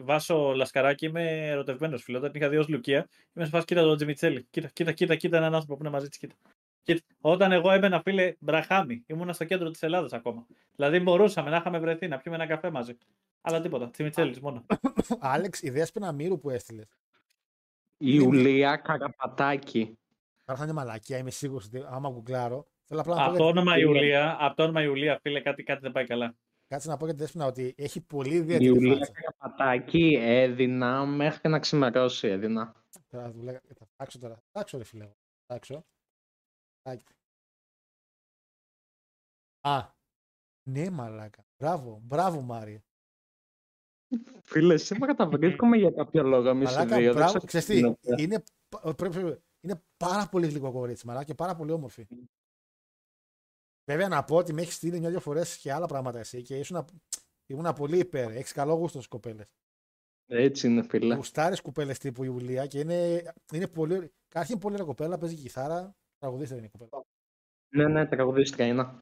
Βάσο 0.00 0.52
Λασκαράκη 0.52 1.06
είμαι 1.06 1.46
ερωτευμένος 1.48 2.02
φίλο. 2.02 2.18
Όταν 2.18 2.32
την 2.32 2.40
είχα 2.40 2.50
δει 2.50 2.56
ως 2.56 2.68
Λουκία, 2.68 3.08
είμαι 3.34 3.44
σε 3.44 3.50
φάση 3.50 3.64
κοίτα 3.64 3.82
τον 3.82 3.96
Τζιμιτσέλη. 3.96 4.46
Κοίτα, 4.50 4.68
κοίτα, 4.68 4.92
κοίτα, 4.92 5.14
κοίτα 5.16 5.36
έναν 5.36 5.54
άνθρωπο 5.54 5.74
που 5.76 5.82
είναι 5.82 5.90
μαζί 5.92 6.08
της. 6.08 6.18
Κοίτα. 6.18 6.34
Κοίτα. 6.82 7.00
Όταν 7.20 7.52
εγώ 7.52 7.70
έμπαινα 7.70 8.00
φίλε 8.00 8.34
Μπραχάμι, 8.38 9.04
ήμουνα 9.06 9.32
στο 9.32 9.44
κέντρο 9.44 9.70
της 9.70 9.82
Ελλάδας 9.82 10.12
ακόμα. 10.12 10.46
Δηλαδή 10.76 11.00
μπορούσαμε 11.00 11.50
να 11.50 11.56
είχαμε 11.56 11.78
βρεθεί, 11.78 12.08
να 12.08 12.18
πιούμε 12.18 12.36
ένα 12.36 12.46
καφέ 12.46 12.70
μαζί. 12.70 12.96
Αλλά 13.40 13.60
τίποτα, 13.60 13.90
Τζιμιτσέλης 13.90 14.40
μόνο. 14.40 14.66
Άλεξ, 15.20 15.62
η 15.62 15.70
δέσποινα 15.70 16.12
Μύρου 16.12 16.38
που 16.38 16.50
έστειλες. 16.50 16.86
Η 18.02 18.12
Ιουλία 18.14 18.76
Καραπατάκη. 18.76 19.98
Τώρα 20.44 20.58
θα 20.58 20.64
είναι 20.64 20.72
μαλακία, 20.72 21.18
είμαι 21.18 21.30
σίγουρος 21.30 21.64
ότι 21.66 21.82
άμα 21.86 22.08
γκουγκλάρω. 22.10 22.66
Θέλω 22.84 23.00
απλά 23.00 23.14
να 23.14 23.20
πω 23.22 23.28
Από 23.28 23.36
το 23.38 23.42
γιατί- 23.44 23.58
όνομα 23.58 23.78
Ιουλία, 23.78 24.36
από 24.40 24.56
το 24.56 24.62
όνομα 24.62 24.82
Ιουλία, 24.82 25.18
φίλε, 25.22 25.40
κάτι, 25.40 25.62
κάτι 25.62 25.80
δεν 25.80 25.92
πάει 25.92 26.06
καλά. 26.06 26.34
Κάτσε 26.66 26.88
να 26.88 26.96
πω 26.96 27.04
για 27.04 27.14
τη 27.14 27.20
Δέσποινα 27.20 27.46
ότι 27.46 27.74
έχει 27.76 28.00
πολύ 28.00 28.32
Η 28.34 28.36
ιδιαίτερη 28.36 28.64
Ιουλία 28.64 28.96
φάτσα. 28.96 29.12
Καραπατάκη 29.12 30.14
έδινα 30.20 31.06
μέχρι 31.06 31.48
να 31.48 31.58
ξημερώσει 31.58 32.28
έδινα. 32.28 32.74
Τώρα 33.08 33.24
θα 33.24 33.30
δουλεύω- 33.32 33.60
θα 33.78 33.86
φτάξω 33.86 34.18
τώρα. 34.18 34.34
Θα 34.34 34.42
φτάξω 34.48 34.78
ρε 34.78 34.84
φίλε. 34.84 35.02
εγώ. 35.04 35.12
Θα 35.46 35.54
φτάξω. 35.54 35.84
Άκι. 36.82 37.04
Α, 39.60 39.94
ναι 40.62 40.90
μαλάκα. 40.90 41.44
Μπράβο, 41.58 42.00
μπράβο 42.02 42.40
Μάρια. 42.40 42.82
Φίλε, 44.42 44.76
σήμερα 44.76 45.14
τα 45.14 45.26
βρίσκομαι 45.28 45.76
για 45.76 45.90
κάποιο 45.90 46.22
λόγο 46.22 46.48
εμείς 46.48 46.70
οι 46.70 46.74
Μαλάκα, 46.74 46.96
δύο. 46.96 47.12
δεν 47.12 47.14
μπράβο. 47.14 47.32
ξέρω 47.32 47.46
Ξέρεις 47.46 47.66
τι 47.66 47.72
τι, 47.72 47.78
γίνεται. 47.80 48.22
είναι, 48.22 48.42
πα- 48.68 48.94
πρέπει, 48.94 49.42
είναι 49.60 49.82
πάρα 49.96 50.28
πολύ 50.28 50.46
γλυκό 50.46 50.72
κορίτσι 50.72 51.06
μαλάκα 51.06 51.24
και 51.24 51.34
πάρα 51.34 51.54
πολύ 51.56 51.72
όμορφη. 51.72 52.06
Βέβαια 53.90 54.08
να 54.08 54.24
πω 54.24 54.36
ότι 54.36 54.52
με 54.52 54.60
έχεις 54.62 54.74
στείλει 54.74 54.98
μια-δυο 54.98 55.20
φορές 55.20 55.56
και 55.58 55.72
άλλα 55.72 55.86
πράγματα 55.86 56.18
εσύ 56.18 56.42
και 56.42 56.58
ήσουν, 56.58 56.84
ήμουν 57.46 57.72
πολύ 57.74 57.98
υπέρ. 57.98 58.30
Έχεις 58.30 58.52
καλό 58.52 58.74
γούστο 58.74 58.96
στις 58.98 59.08
κοπέλες. 59.08 59.46
Έτσι 60.26 60.66
είναι, 60.66 60.82
φίλε. 60.82 61.14
Γουστάρεις 61.14 61.60
κουπέλε 61.60 61.92
τύπου 61.92 62.24
Ιουλία 62.24 62.66
και 62.66 62.78
είναι, 62.78 63.22
είναι 63.52 63.68
πολύ. 63.68 63.94
ωραία- 63.94 64.10
Καταρχήν 64.28 64.58
πολύ 64.58 64.74
ωραία 64.74 64.86
κοπέλα, 64.86 65.18
παίζει 65.18 65.34
κιθάρα. 65.36 65.94
Τραγουδίστρια 66.18 66.58
είναι 66.58 66.70
η 66.74 66.78
κοπέλα. 66.78 67.02
Ναι, 67.74 67.88
ναι, 67.88 68.06
τραγουδίστρια 68.06 68.66
είναι. 68.66 68.98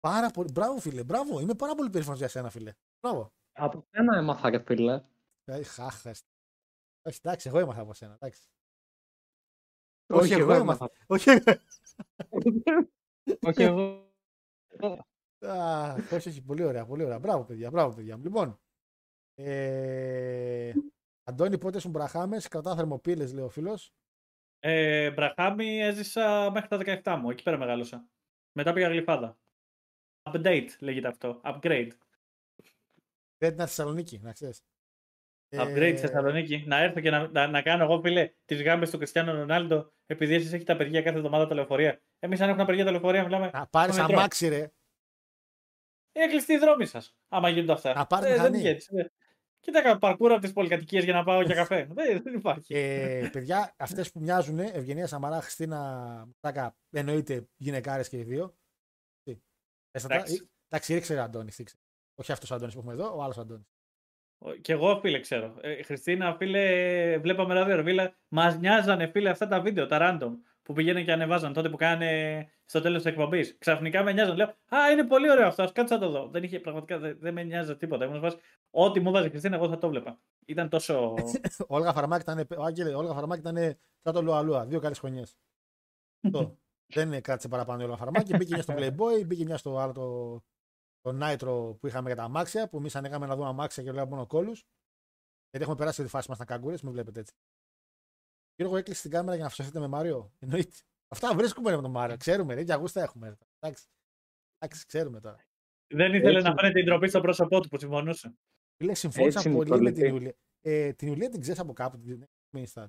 Πάρα 0.00 0.30
πολύ. 0.30 0.50
Μπράβο, 0.52 0.78
φίλε. 0.78 1.02
Μπράβο. 1.04 1.40
Είμαι 1.40 1.54
πάρα 1.54 1.74
πολύ 1.74 1.90
περήφανος 1.90 2.18
για 2.18 2.28
σένα, 2.28 2.50
φίλε. 2.50 2.72
Μπράβο. 3.06 3.32
Από 3.56 3.86
σένα 3.90 4.16
έμαθα, 4.16 4.50
ρε 4.50 4.62
φίλε. 4.62 5.04
Δηλαδή, 5.44 5.64
χάχα. 5.64 6.10
Όχι, 7.02 7.18
εντάξει, 7.22 7.48
εγώ 7.48 7.58
έμαθα 7.58 7.80
από 7.80 7.94
σένα. 7.94 8.12
Εντάξει. 8.14 8.42
Όχι, 10.06 10.32
εγώ 10.32 10.52
έμαθα. 10.52 10.90
Όχι, 11.06 11.30
Όχι 13.40 13.62
εγώ. 13.62 14.12
Α, 15.46 15.92
όχι, 16.12 16.28
όχι, 16.28 16.42
πολύ 16.42 16.62
ωραία, 16.62 16.86
πολύ 16.86 17.04
ωραία. 17.04 17.18
Μπράβο, 17.18 17.44
παιδιά, 17.44 17.70
μπράβο, 17.70 17.94
παιδιά. 17.94 18.16
μου. 18.16 18.22
Λοιπόν, 18.22 18.60
ε, 19.34 20.72
Αντώνη, 21.24 21.58
πότε 21.58 21.76
ήσουν 21.76 21.90
μπραχάμες, 21.90 22.48
κρατά 22.48 22.76
θερμοπύλες, 22.76 23.32
λέει 23.32 23.44
ο 23.44 23.48
φίλος. 23.48 23.92
Ε, 24.58 25.10
Μπραχάμι 25.10 25.80
έζησα 25.80 26.50
μέχρι 26.50 26.68
τα 26.68 26.76
17 27.04 27.16
μου, 27.20 27.30
εκεί 27.30 27.42
πέρα 27.42 27.58
μεγάλωσα. 27.58 28.08
Μετά 28.52 28.72
πήγα 28.72 28.88
γλυφάδα. 28.88 29.38
Update 30.22 30.68
λέγεται 30.80 31.08
αυτό. 31.08 31.40
Upgrade. 31.44 31.90
Δεν 33.38 33.52
ήταν 33.52 33.66
στη 33.66 33.76
Θεσσαλονίκη, 33.76 34.18
να 34.22 34.32
ξέρεις. 34.32 34.62
Upgrade 35.56 35.92
στη 35.96 36.06
Θεσσαλονίκη. 36.06 36.64
Να 36.66 36.78
έρθω 36.82 37.00
και 37.00 37.10
να, 37.10 37.28
να, 37.28 37.46
να 37.46 37.62
κάνω 37.62 37.84
εγώ, 37.84 38.00
φίλε, 38.00 38.32
τις 38.44 38.62
γάμπες 38.62 38.90
του 38.90 38.96
Κριστιανού 38.96 39.32
Ρονάλντο, 39.32 39.92
επειδή 40.06 40.34
εσείς 40.34 40.52
έχετε 40.52 40.72
απεργία 40.72 41.02
κάθε 41.02 41.16
εβδομάδα 41.16 41.46
τα 41.46 41.54
λεωφορεία. 41.54 42.02
Εμείς, 42.18 42.40
αν 42.40 42.48
έχουμε 42.48 42.62
απεργία 42.62 42.84
τα 42.84 42.90
λεωφορεία, 42.90 43.22
μιλάμε. 43.24 43.50
Να 43.52 43.66
πάρεις 43.66 43.94
στο 43.94 44.02
μετρό. 44.02 44.18
αμάξι, 44.18 44.48
ρε. 44.48 44.72
Είναι 46.12 46.26
κλειστή 46.28 46.52
η 46.52 46.58
δρόμη 46.58 46.86
σας. 46.86 47.16
Άμα 47.28 47.48
γίνονται 47.48 47.72
αυτά. 47.72 47.94
Να 47.94 48.06
πάρεις 48.06 48.26
Ε, 48.26 48.28
δεν 48.30 48.38
μηχανή. 48.40 48.58
βγαίνεις, 48.58 48.88
ε. 48.88 49.12
Κοίτα, 49.60 49.82
κάνω 49.82 49.98
παρκούρα 49.98 50.32
από 50.32 50.42
τις 50.42 50.52
πολυκατοικίες 50.52 51.04
για 51.04 51.12
να 51.12 51.24
πάω 51.24 51.42
για 51.42 51.54
καφέ. 51.54 51.88
δεν, 51.90 52.22
δεν 52.24 52.34
υπάρχει. 52.34 52.74
Ε, 52.74 53.28
παιδιά, 53.32 53.74
αυτές 53.78 54.12
που 54.12 54.20
μοιάζουν, 54.20 54.58
Ευγενία 54.58 55.06
Σαμαρά, 55.06 55.40
Χριστίνα 55.40 55.78
Μουτάκα, 56.26 56.76
εννοείται 56.90 57.48
γυναικάρες 57.56 58.08
και 58.08 58.18
οι 58.18 58.22
δύο. 58.22 58.56
Τι, 59.22 59.38
έστατα, 59.90 60.14
Εντάξει. 60.14 60.34
ε, 60.34 60.48
Εντάξει, 60.68 60.94
ήξερε 60.96 61.20
ο 61.20 61.22
Αντώνη. 61.22 61.50
Όχι 62.14 62.32
αυτός 62.32 62.50
ο 62.50 62.54
Αντώνης 62.54 62.74
που 62.74 62.80
έχουμε 62.80 62.94
εδώ, 62.94 63.16
ο 63.16 63.22
άλλος 63.22 63.38
Αντώνης. 63.38 63.66
Κι 64.60 64.72
εγώ, 64.72 64.98
φίλε, 65.00 65.20
ξέρω. 65.20 65.54
Ε, 65.60 65.82
Χριστίνα, 65.82 66.34
φίλε, 66.34 67.18
βλέπαμε 67.18 67.54
ράδιο 67.54 67.76
Ρεβίλα. 67.76 68.14
Μας 68.28 68.58
νοιάζανε, 68.58 69.06
φίλε, 69.06 69.30
αυτά 69.30 69.46
τα 69.46 69.60
βίντεο, 69.60 69.86
τα 69.86 69.98
random 70.00 70.30
που 70.62 70.72
πηγαίνουν 70.72 71.04
και 71.04 71.12
ανεβάζαν 71.12 71.52
τότε 71.52 71.68
που 71.68 71.76
κάνε 71.76 72.48
στο 72.64 72.80
τέλος 72.80 73.02
της 73.02 73.10
εκπομπής. 73.10 73.56
Ξαφνικά 73.58 74.02
με 74.02 74.12
νοιάζαν. 74.12 74.36
Λέω, 74.36 74.46
Α, 74.46 74.90
είναι 74.92 75.04
πολύ 75.04 75.30
ωραίο 75.30 75.46
αυτό. 75.46 75.70
Κάτσε 75.72 75.94
να 75.94 76.00
το 76.00 76.10
δω. 76.10 76.28
Δεν 76.28 76.42
είχε 76.42 76.60
πραγματικά, 76.60 76.98
δεν, 76.98 77.16
δεν 77.20 77.32
με 77.32 77.42
νοιάζει 77.42 77.76
τίποτα. 77.76 78.04
Ήμουν 78.04 78.16
σε 78.16 78.22
φάση, 78.22 78.36
Ό,τι 78.70 79.00
μου 79.00 79.10
βάζει 79.10 79.26
η 79.26 79.30
Χριστίνα, 79.30 79.56
εγώ 79.56 79.68
θα 79.68 79.78
το 79.78 79.88
βλέπα. 79.88 80.18
Ήταν 80.44 80.68
τόσο. 80.68 81.14
Ο 81.58 81.66
Όλγα 81.76 81.92
Φαρμάκη 81.92 82.30
ήταν, 82.30 82.46
ο 82.58 82.62
Άγγελε, 82.62 82.94
ο 82.94 82.98
Όλγα 82.98 83.14
Φαρμάκη 83.14 83.40
ήταν 83.40 83.76
κάτω 84.02 84.22
Λουαλούα, 84.22 84.66
δύο 84.66 84.80
καλές 84.80 84.98
χρονιές. 84.98 85.36
Αυτό. 86.24 86.58
Δεν 86.86 87.22
κράτησε 87.22 87.48
παραπάνω 87.48 87.80
η 87.80 87.84
Όλγα 87.84 87.96
Φαρμάκη. 87.96 88.36
Μπήκε 88.36 88.54
μια 88.54 88.62
στο 88.62 88.74
Playboy, 88.78 89.26
μπήκε 89.26 89.44
μια 89.44 89.56
στο 89.56 89.78
άλλο 89.78 90.44
το, 91.04 91.12
το 91.12 91.18
Nitro 91.20 91.76
που 91.78 91.86
είχαμε 91.86 92.06
για 92.06 92.16
τα 92.16 92.22
αμάξια, 92.22 92.68
που 92.68 92.76
εμείς 92.76 92.96
ανέκαμε 92.96 93.26
να 93.26 93.36
δούμε 93.36 93.48
αμάξια 93.48 93.82
και 93.82 93.92
λέγαμε 93.92 94.10
μόνο 94.10 94.26
κόλου. 94.26 94.52
Γιατί 95.50 95.60
έχουμε 95.60 95.76
περάσει 95.76 96.02
τη 96.02 96.08
φάση 96.08 96.28
μας 96.28 96.36
στα 96.36 96.46
καγκούρες, 96.46 96.82
μην 96.82 96.92
βλέπετε 96.92 97.20
έτσι. 97.20 97.34
Γιώργο, 98.56 98.76
έκλεισε 98.76 99.02
την 99.02 99.10
κάμερα 99.10 99.34
για 99.34 99.44
να 99.44 99.50
φυσωθείτε 99.50 99.80
με 99.80 99.86
Μάριο. 99.86 100.32
Εννοείται. 100.38 100.76
Αυτά 101.08 101.34
βρίσκουμε 101.34 101.70
ρε, 101.70 101.76
με 101.76 101.82
τον 101.82 101.90
Μάριο. 101.90 102.16
Ξέρουμε, 102.16 102.54
ρε, 102.54 102.60
για 102.60 102.76
γούστα 102.76 103.02
έχουμε. 103.02 103.28
Ρε. 103.28 103.34
Εντάξει. 103.58 103.86
Εντάξει, 104.58 104.86
ξέρουμε 104.86 105.20
τώρα. 105.20 105.44
δεν 105.94 106.14
ήθελε 106.14 106.38
Έτσι. 106.38 106.50
να 106.50 106.54
φαίνεται 106.54 106.80
η 106.80 106.84
ντροπή 106.84 107.08
στο 107.08 107.20
πρόσωπό 107.20 107.60
του 107.60 107.68
που 107.68 107.78
συμφωνούσε. 107.78 108.34
Φίλε, 108.76 108.94
συμφώνησα 108.94 109.38
Έτσι 109.38 109.48
είναι 109.48 109.56
πολύ 109.56 109.70
το 109.70 109.78
με 109.78 109.92
την 109.92 110.02
λυπή. 110.02 110.14
Ιουλία. 110.14 110.34
Ε, 110.60 110.92
την 110.92 111.08
Ιουλία 111.08 111.28
την 111.28 111.40
ξέρεις 111.40 111.60
από 111.60 111.72
κάπου, 111.72 111.98
την 111.98 112.28
την 112.50 112.64
Insta. 112.66 112.88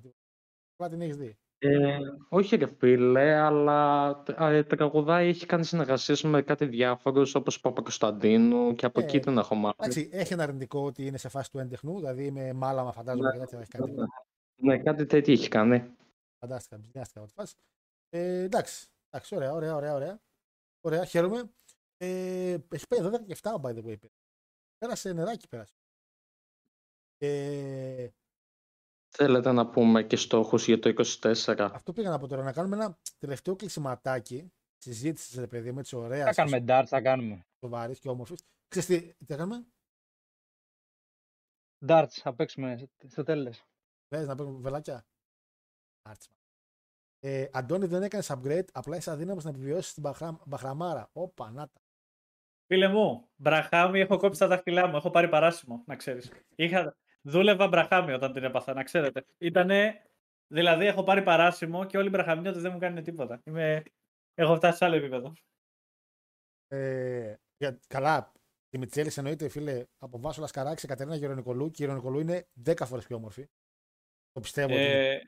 Απλά 0.72 0.88
την 0.88 1.00
έχεις 1.00 1.16
δει. 1.16 1.38
Ε, 1.58 1.98
όχι 2.28 2.56
ρε 2.56 2.66
φίλε, 2.66 3.34
αλλά 3.34 4.10
ε, 4.38 4.62
τραγουδάει, 4.62 5.28
έχει 5.28 5.46
κάνει 5.46 5.64
συνεργασίες 5.64 6.22
με 6.22 6.42
κάτι 6.42 6.66
διάφορους 6.66 7.34
όπως 7.34 7.60
Παπα-Κωνσταντίνου 7.60 8.74
και 8.74 8.86
από 8.86 9.00
Ε, 9.00 9.04
εκεί 9.04 9.20
την 9.20 9.38
έχω 9.38 9.54
μάθει. 9.54 9.76
Εντάξει, 9.78 10.08
έχει 10.12 10.32
ένα 10.32 10.42
αρνητικό 10.42 10.80
ότι 10.80 11.06
είναι 11.06 11.18
σε 11.18 11.28
φάση 11.28 11.50
του 11.50 11.58
έντεχνου, 11.58 11.96
δηλαδή 11.96 12.30
με 12.30 12.52
μάλαμα 12.52 12.92
φαντάζομαι 12.92 13.30
και 13.32 13.38
τέτοια 13.38 13.58
έχει 13.58 13.70
κάνει. 13.70 13.94
Ναι, 14.56 14.78
κάτι 14.78 15.06
τέτοιο 15.06 15.32
έχει 15.32 15.48
κάνει. 15.48 15.94
Φαντάστηκα, 16.38 16.78
μπιζνιάστηκα 16.78 17.20
από 17.20 17.28
τη 17.28 17.34
φάση. 17.34 17.54
Ε, 18.10 18.42
εντάξει, 18.42 18.86
εντάξει, 19.10 19.36
ωραία, 19.36 19.52
ωραία, 19.52 19.74
ωραία, 19.74 19.94
ωραία. 19.94 20.20
Ωραία, 20.80 21.04
χαίρομαι. 21.04 21.42
Ε, 21.96 22.56
έχει 22.68 22.86
πάει 22.88 23.00
12 23.02 23.24
και 23.26 23.36
7, 23.42 23.50
by 23.60 23.74
the 23.74 23.84
way. 23.84 23.94
Πέρασε 24.78 25.12
νεράκι, 25.12 25.48
πέρασε. 25.48 25.74
Ε, 27.18 28.08
Θέλετε 29.08 29.52
να 29.52 29.66
πούμε 29.70 30.02
και 30.02 30.16
στόχους 30.16 30.66
για 30.66 30.78
το 30.78 30.92
24. 31.20 31.68
αυτό 31.72 31.92
πήγα 31.92 32.10
να 32.10 32.18
πω 32.18 32.26
τώρα, 32.26 32.42
να 32.42 32.52
κάνουμε 32.52 32.76
ένα 32.76 32.98
τελευταίο 33.18 33.56
κλεισιματάκι 33.56 34.52
συζήτησης, 34.78 35.38
ρε 35.38 35.46
παιδί 35.46 35.72
μου, 35.72 35.78
έτσι 35.78 35.96
ωραία, 35.96 36.24
Θα 36.24 36.32
κάνουμε 36.32 36.64
darts, 36.68 36.84
θα 36.86 37.00
κάνουμε. 37.00 37.46
σοβαρή 37.58 37.98
και 37.98 38.08
όμορφη. 38.08 38.34
Ξέρεις 38.68 38.88
τι, 38.88 39.00
τι 39.00 39.34
έκαναμε, 39.34 39.66
Darts, 41.88 42.08
θα 42.10 42.34
παίξουμε 42.34 42.88
στο 43.06 43.22
τέλος. 43.22 43.64
Θες 44.08 44.26
να 44.26 44.34
παίρνουμε 44.34 44.58
βελάκια. 44.60 45.06
Άρτς. 46.02 46.30
Ε, 47.20 47.46
Αντώνη, 47.52 47.86
δεν 47.86 48.02
έκανες 48.02 48.32
upgrade, 48.34 48.64
απλά 48.72 48.96
είσαι 48.96 49.10
αδύναμος 49.10 49.44
να 49.44 49.50
επιβιώσεις 49.50 49.90
στην 49.90 50.02
μπαχρα... 50.02 50.40
μπαχραμάρα. 50.46 51.10
Όπα, 51.12 51.50
να 51.50 51.68
τα. 51.68 51.80
Φίλε 52.66 52.88
μου, 52.88 53.28
μπραχάμι 53.36 54.00
έχω 54.00 54.16
κόψει 54.16 54.38
τα 54.40 54.46
δάχτυλά 54.46 54.86
μου. 54.86 54.96
Έχω 54.96 55.10
πάρει 55.10 55.28
παράσημο, 55.28 55.82
να 55.86 55.96
ξέρεις. 55.96 56.30
Είχα... 56.54 56.96
Δούλευα 57.26 57.68
μπραχάμι 57.68 58.12
όταν 58.12 58.32
την 58.32 58.44
έπαθα, 58.44 58.74
να 58.74 58.82
ξέρετε. 58.82 59.24
Ήτανε. 59.38 60.02
Δηλαδή, 60.46 60.86
έχω 60.86 61.02
πάρει 61.02 61.22
παράσημο 61.22 61.84
και 61.84 61.96
όλοι 61.98 62.06
οι 62.06 62.10
μπραχαμιώτες 62.10 62.62
δεν 62.62 62.72
μου 62.72 62.78
κάνουν 62.78 63.02
τίποτα. 63.02 63.40
Είμαι... 63.44 63.82
Έχω 64.34 64.56
φτάσει 64.56 64.76
σε 64.76 64.84
άλλο 64.84 64.94
επίπεδο. 64.96 65.32
Ε, 66.68 67.34
για, 67.56 67.80
καλά, 67.86 68.32
τη 68.68 68.78
Μιτσέλης 68.78 69.16
εννοείται, 69.18 69.48
φίλε, 69.48 69.84
από 69.98 70.18
Βάσο 70.18 70.40
Λασκαράκη, 70.40 70.86
Κατερίνα 70.86 71.16
Γερονικολού 71.16 71.70
και 71.70 71.82
η 71.82 71.86
Γερονικολού 71.86 72.18
είναι 72.18 72.48
10 72.64 72.74
φορές 72.86 73.06
πιο 73.06 73.16
όμορφη. 73.16 73.48
Το 74.32 74.40
πιστεύω. 74.40 74.72
ότι 74.74 74.82
είναι. 74.82 75.12
Ε, 75.12 75.20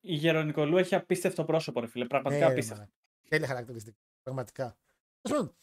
η 0.00 0.14
Γερονικολού 0.14 0.76
έχει 0.76 0.94
απίστευτο 0.94 1.44
πρόσωπο, 1.44 1.80
ρε 1.80 1.86
φίλε. 1.86 2.04
Πραγματικά 2.06 2.46
Ναι, 2.46 2.52
απίστευτο. 2.52 2.82
μαλάκα. 2.82 2.96
Τέλεια 3.28 3.46
χαρακτηριστικά. 3.46 3.96
Πραγματικά. 4.22 4.76
Τέλος 5.20 5.38
πάντων, 5.38 5.54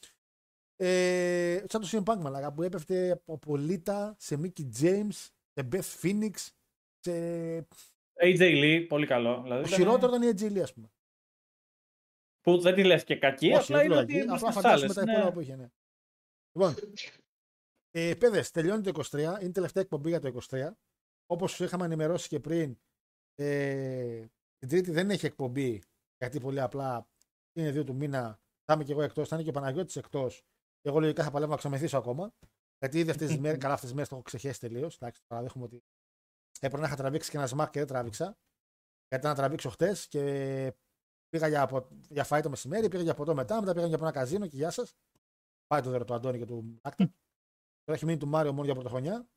Ε, 0.79 1.63
σαν 1.67 1.81
το 1.81 1.87
CM 1.91 2.03
Punk, 2.03 2.21
μαλάκα, 2.21 2.53
που 2.53 2.63
έπεφτε 2.63 3.11
από 3.11 3.37
Πολίτα 3.37 4.15
σε 4.19 4.39
Mickey 4.41 4.69
James, 4.81 5.27
σε 5.57 5.67
Beth 5.71 6.01
Phoenix, 6.01 6.33
σε... 6.99 7.11
AJ 8.21 8.39
Lee, 8.39 8.85
πολύ 8.87 9.05
καλό. 9.05 9.41
Δηλαδή, 9.41 9.61
Το 9.61 9.67
ήταν- 9.67 9.79
χειρότερο 9.79 10.15
ήταν 10.15 10.29
η 10.29 10.31
Edge 10.31 10.57
Lee, 10.57 10.61
ας 10.61 10.73
πούμε. 10.73 10.91
Που 12.41 12.59
δεν 12.59 12.75
τη 12.75 12.83
λες 12.83 13.03
και 13.03 13.17
κακή, 13.17 13.51
Όχι, 13.51 13.55
απλά 13.55 13.77
δεν 13.77 13.85
είναι 13.85 13.93
λέω 13.93 14.03
ότι 14.03 14.13
εκεί, 14.13 14.23
είναι 14.23 14.33
απλά 14.33 14.51
στις 14.51 14.61
φαντάζομαι 14.61 14.83
άλλες, 14.83 14.95
τα 14.95 15.05
ναι. 15.05 15.11
υπόλοιπα 15.11 15.33
που 15.33 15.39
είχε. 15.39 15.55
Ναι. 15.55 15.69
Λοιπόν, 16.57 16.75
ε, 17.91 18.15
παιδες, 18.15 18.51
τελειώνει 18.51 18.81
το 18.81 18.91
23, 19.11 19.19
είναι 19.19 19.37
η 19.41 19.51
τελευταία 19.51 19.83
εκπομπή 19.83 20.09
για 20.09 20.19
το 20.19 20.37
23. 20.49 20.71
Όπως 21.25 21.51
σου 21.51 21.63
είχαμε 21.63 21.85
ενημερώσει 21.85 22.27
και 22.27 22.39
πριν, 22.39 22.77
ε, 23.35 24.25
την 24.57 24.69
Τρίτη 24.69 24.91
δεν 24.91 25.09
έχει 25.09 25.25
εκπομπή, 25.25 25.81
γιατί 26.17 26.39
πολύ 26.39 26.61
απλά 26.61 27.07
είναι 27.53 27.71
δύο 27.71 27.83
του 27.83 27.95
μήνα, 27.95 28.39
θα 28.63 28.73
είμαι 28.73 28.83
και 28.83 28.91
εγώ 28.91 29.01
εκτός, 29.01 29.27
θα 29.27 29.35
είναι 29.35 29.43
και 29.43 29.49
ο 29.49 29.53
Παναγιώτης 29.53 29.95
εκτός. 29.95 30.41
Και 30.79 30.89
εγώ 30.89 30.99
λογικά 30.99 31.23
θα 31.23 31.31
παλεύω 31.31 31.51
να 31.51 31.57
ξεμεθύσω 31.57 31.97
ακόμα. 31.97 32.33
Γιατί 32.79 32.99
ήδη 32.99 33.09
αυτές 33.09 33.27
τις 33.27 33.39
μέρες, 33.39 33.57
καλά 33.63 33.73
αυτές 33.73 33.85
τις 33.85 33.93
μέρες 33.93 34.09
το 34.09 34.15
έχω 34.15 34.23
ξεχέσει 34.23 34.59
τελείως. 34.59 34.95
Εντάξει, 34.95 35.21
παραδέχομαι 35.27 35.65
ότι 35.65 35.83
έπρεπε 36.59 36.81
να 36.81 36.87
είχα 36.87 36.95
τραβήξει 36.95 37.29
και 37.31 37.37
ένα 37.37 37.47
σμακ 37.47 37.69
και 37.69 37.79
δεν 37.79 37.87
τράβηξα. 37.87 38.37
Γιατί 39.07 39.25
ήταν 39.25 39.29
να 39.29 39.35
τραβήξω 39.35 39.69
χτες 39.69 40.07
και 40.07 40.21
πήγα 41.29 41.47
για, 41.47 41.61
απο... 41.61 41.87
για 42.09 42.23
φάι 42.23 42.41
το 42.41 42.49
μεσημέρι, 42.49 42.89
πήγα 42.89 43.03
για 43.03 43.13
ποτό 43.13 43.35
μετά, 43.35 43.59
μετά 43.59 43.73
πήγα 43.73 43.87
για 43.87 43.97
ένα 44.01 44.11
καζίνο 44.11 44.47
και 44.47 44.55
γεια 44.55 44.71
σας. 44.71 44.95
Πάει 45.67 45.81
το 45.81 45.89
δώρο 45.89 46.03
του 46.03 46.13
Αντώνη 46.13 46.37
και 46.37 46.45
του 46.45 46.79
Άκτα. 46.81 47.13
Τώρα 47.83 47.97
έχει 47.99 48.05
μείνει 48.05 48.17
του 48.17 48.27
Μάριο 48.27 48.51
μόνο 48.51 48.65
για 48.65 48.73
πρωτοχρονιά. 48.73 49.27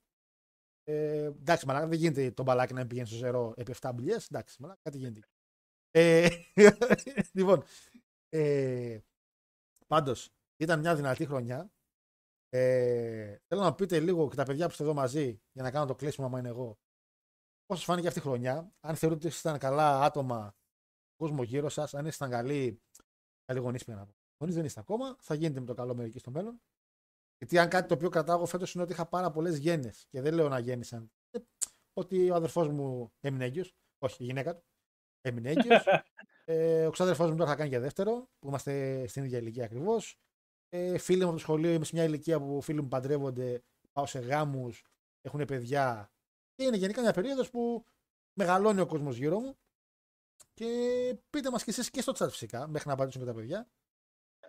Ε, 0.84 1.24
εντάξει, 1.24 1.66
μαλάκα, 1.66 1.86
δεν 1.86 1.98
γίνεται 1.98 2.30
το 2.30 2.42
μπαλάκι 2.42 2.72
να 2.72 2.86
πηγαίνει 2.86 3.06
στο 3.06 3.16
ζερό 3.16 3.54
επί 3.56 3.74
7 3.80 3.90
μπουλιές. 3.94 4.26
Εντάξει, 4.26 4.56
μαλάκα, 4.62 4.80
κάτι 4.82 4.98
γίνεται. 4.98 5.28
Ε, 5.90 6.28
λοιπόν, 7.38 7.62
ε, 8.28 8.98
πάντως 9.86 10.30
ήταν 10.56 10.80
μια 10.80 10.96
δυνατή 10.96 11.26
χρονιά. 11.26 11.70
Ε, 12.52 13.36
θέλω 13.46 13.60
να 13.62 13.74
πείτε 13.74 14.00
λίγο 14.00 14.28
και 14.28 14.36
τα 14.36 14.44
παιδιά 14.44 14.64
που 14.64 14.70
είστε 14.70 14.82
εδώ 14.82 14.94
μαζί 14.94 15.40
για 15.52 15.62
να 15.62 15.70
κάνω 15.70 15.86
το 15.86 15.94
κλείσιμο, 15.94 16.26
άμα 16.26 16.38
είναι 16.38 16.48
εγώ. 16.48 16.78
Πώς 17.66 17.76
σας 17.78 17.84
φάνηκε 17.84 18.06
αυτή 18.06 18.18
η 18.18 18.22
χρονιά, 18.22 18.72
αν 18.80 18.96
θεωρείτε 18.96 19.20
ότι 19.20 19.26
ήσασταν 19.26 19.58
καλά 19.58 20.02
άτομα, 20.02 20.54
κόσμο 21.16 21.42
γύρω 21.42 21.68
σας, 21.68 21.94
αν 21.94 22.06
ήσασταν 22.06 22.30
καλοί, 22.30 22.82
καλοί 23.44 23.60
γονείς 23.60 23.84
πήγα 23.84 23.98
να 23.98 24.06
πω. 24.06 24.14
Γονείς 24.38 24.54
δεν 24.54 24.64
είστε 24.64 24.80
ακόμα, 24.80 25.16
θα 25.20 25.34
γίνετε 25.34 25.60
με 25.60 25.66
το 25.66 25.74
καλό 25.74 25.94
μερικοί 25.94 26.18
στο 26.18 26.30
μέλλον. 26.30 26.60
Γιατί 27.38 27.58
αν 27.58 27.68
κάτι 27.68 27.88
το 27.88 27.94
οποίο 27.94 28.08
κρατάω 28.08 28.36
εγώ 28.36 28.46
φέτος 28.46 28.74
είναι 28.74 28.82
ότι 28.82 28.92
είχα 28.92 29.06
πάρα 29.06 29.30
πολλές 29.30 29.56
γέννε 29.56 29.92
και 30.08 30.20
δεν 30.20 30.34
λέω 30.34 30.48
να 30.48 30.58
γέννησαν. 30.58 31.12
Ε, 31.30 31.38
ότι 31.92 32.30
ο 32.30 32.34
αδερφός 32.34 32.68
μου 32.68 33.12
έμεινε 33.20 33.44
έγκυος, 33.44 33.74
όχι 33.98 34.22
η 34.22 34.26
γυναίκα 34.26 34.54
του, 34.54 34.64
έμεινε 35.20 35.50
έγκυος. 35.50 35.84
ε, 36.44 36.86
ο 36.86 36.90
ξάδερφός 36.90 37.30
μου 37.30 37.36
τώρα 37.36 37.50
θα 37.50 37.56
κάνει 37.56 37.70
και 37.70 37.78
δεύτερο, 37.78 38.28
που 38.38 38.48
είμαστε 38.48 39.06
στην 39.06 39.24
ίδια 39.24 39.38
ηλικία 39.38 39.64
ακριβώς. 39.64 40.18
Ε, 40.72 40.98
φίλοι 40.98 41.18
μου 41.18 41.24
από 41.24 41.32
το 41.32 41.38
σχολείο, 41.38 41.72
είμαι 41.72 41.84
σε 41.84 41.90
μια 41.94 42.04
ηλικία 42.04 42.40
που 42.40 42.60
φίλοι 42.60 42.82
μου 42.82 42.88
παντρεύονται, 42.88 43.62
πάω 43.92 44.06
σε 44.06 44.18
γάμους, 44.18 44.84
έχουν 45.20 45.44
παιδιά. 45.44 46.12
Και 46.54 46.64
είναι 46.64 46.76
γενικά 46.76 47.00
μια 47.00 47.12
περίοδος 47.12 47.50
που 47.50 47.84
μεγαλώνει 48.32 48.80
ο 48.80 48.86
κόσμος 48.86 49.16
γύρω 49.16 49.40
μου. 49.40 49.58
Και 50.54 50.66
πείτε 51.30 51.50
μας 51.50 51.64
και 51.64 51.70
εσείς 51.70 51.90
και 51.90 52.00
στο 52.00 52.12
chat 52.16 52.28
φυσικά, 52.30 52.68
μέχρι 52.68 52.88
να 52.88 52.94
απαντήσουν 52.94 53.20
και 53.20 53.26
τα 53.26 53.34
παιδιά. 53.34 53.68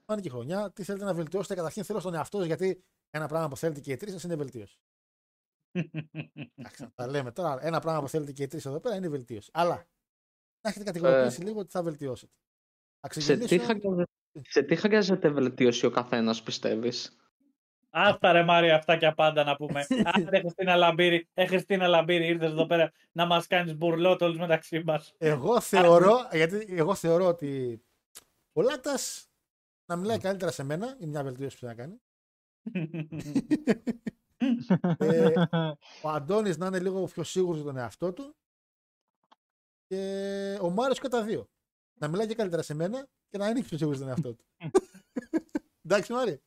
Πάνε 0.05 0.21
και 0.21 0.27
η 0.27 0.31
χρονιά, 0.31 0.71
τι 0.71 0.83
θέλετε 0.83 1.05
να 1.05 1.13
βελτιώσετε. 1.13 1.55
Καταρχήν 1.55 1.83
θέλω 1.83 1.99
στον 1.99 2.13
εαυτό 2.13 2.37
σας, 2.37 2.45
γιατί 2.47 2.83
ένα 3.09 3.27
πράγμα 3.27 3.47
που 3.47 3.57
θέλετε 3.57 3.79
και 3.79 3.91
οι 3.91 3.97
τρεις 3.97 4.13
σας 4.13 4.23
είναι 4.23 4.35
βελτίωση. 4.35 4.79
Εντάξει, 6.55 6.83
να 6.83 6.91
τα 6.95 7.07
λέμε 7.07 7.31
τώρα. 7.31 7.65
Ένα 7.65 7.79
πράγμα 7.79 8.01
που 8.01 8.09
θέλετε 8.09 8.31
και 8.31 8.43
οι 8.43 8.47
τρεις 8.47 8.65
εδώ 8.65 8.79
πέρα 8.79 8.95
είναι 8.95 9.09
βελτίωση. 9.09 9.49
Αλλά 9.53 9.75
να 10.61 10.69
έχετε 10.69 10.85
κατηγοριοποιήσει 10.85 11.41
λίγο 11.41 11.59
ότι 11.59 11.71
θα 11.71 11.83
βελτιώσετε. 11.83 12.33
Θα 12.99 13.21
Σε 13.21 13.37
τι, 13.37 13.45
ξεκινήσω. 13.45 14.05
Χρειάζεται, 14.31 14.49
σε 14.49 14.63
τι 14.63 14.75
χρειάζεται 14.75 15.29
βελτίωση 15.29 15.85
ο 15.85 15.89
καθένας, 15.89 16.43
πιστεύεις; 16.43 17.15
Αυτά 17.93 18.31
ρε 18.31 18.43
Μάρια, 18.43 18.75
αυτά 18.75 18.97
και 18.97 19.05
απάντα 19.05 19.43
να 19.43 19.55
πούμε. 19.55 19.85
Άντε 20.13 20.39
Χριστίνα 20.39 20.75
Λαμπύρη, 20.75 21.27
ε 21.33 21.45
Χριστίνα 21.45 21.87
Λαμπύρη, 21.87 22.27
ήρθες 22.27 22.51
εδώ 22.51 22.65
πέρα 22.65 22.91
να 23.11 23.25
μας 23.25 23.47
κάνεις 23.47 23.75
μπουρλότ 23.75 24.21
όλους 24.21 24.37
μεταξύ 24.37 24.83
μας. 24.85 25.13
Εγώ 25.17 25.61
θεωρώ, 25.61 26.17
γιατί 26.31 26.65
εγώ 26.69 26.95
θεωρώ 26.95 27.25
ότι 27.25 27.81
ο 28.53 28.61
Λάκτα 28.61 28.97
να 29.85 29.95
μιλάει 29.95 30.17
καλύτερα 30.17 30.51
σε 30.51 30.63
μένα, 30.63 30.95
είναι 30.99 31.09
μια 31.09 31.23
βελτίωση 31.23 31.59
που 31.59 31.65
θα 31.65 31.73
κάνει. 31.73 32.01
Ε, 34.97 35.33
ο 36.01 36.09
Αντώνης 36.09 36.57
να 36.57 36.65
είναι 36.65 36.79
λίγο 36.79 37.03
πιο 37.05 37.23
σίγουρος 37.23 37.55
για 37.55 37.65
τον 37.65 37.77
εαυτό 37.77 38.13
του 38.13 38.35
και 39.87 40.57
ο 40.61 40.69
Μάριος 40.69 40.99
και 40.99 41.07
τα 41.07 41.23
δύο. 41.23 41.49
Να 41.99 42.07
μιλάει 42.07 42.27
και 42.27 42.35
καλύτερα 42.35 42.61
σε 42.61 42.73
μένα 42.73 43.07
και 43.31 43.37
να 43.37 43.47
είναι 43.49 43.61
πιο 43.63 43.77
σίγουρος 43.77 43.99
για 43.99 44.07
τον 44.07 44.15
εαυτό 44.15 44.33
του. 44.33 44.45
Εντάξει 45.85 46.13
Μάριε. 46.13 46.39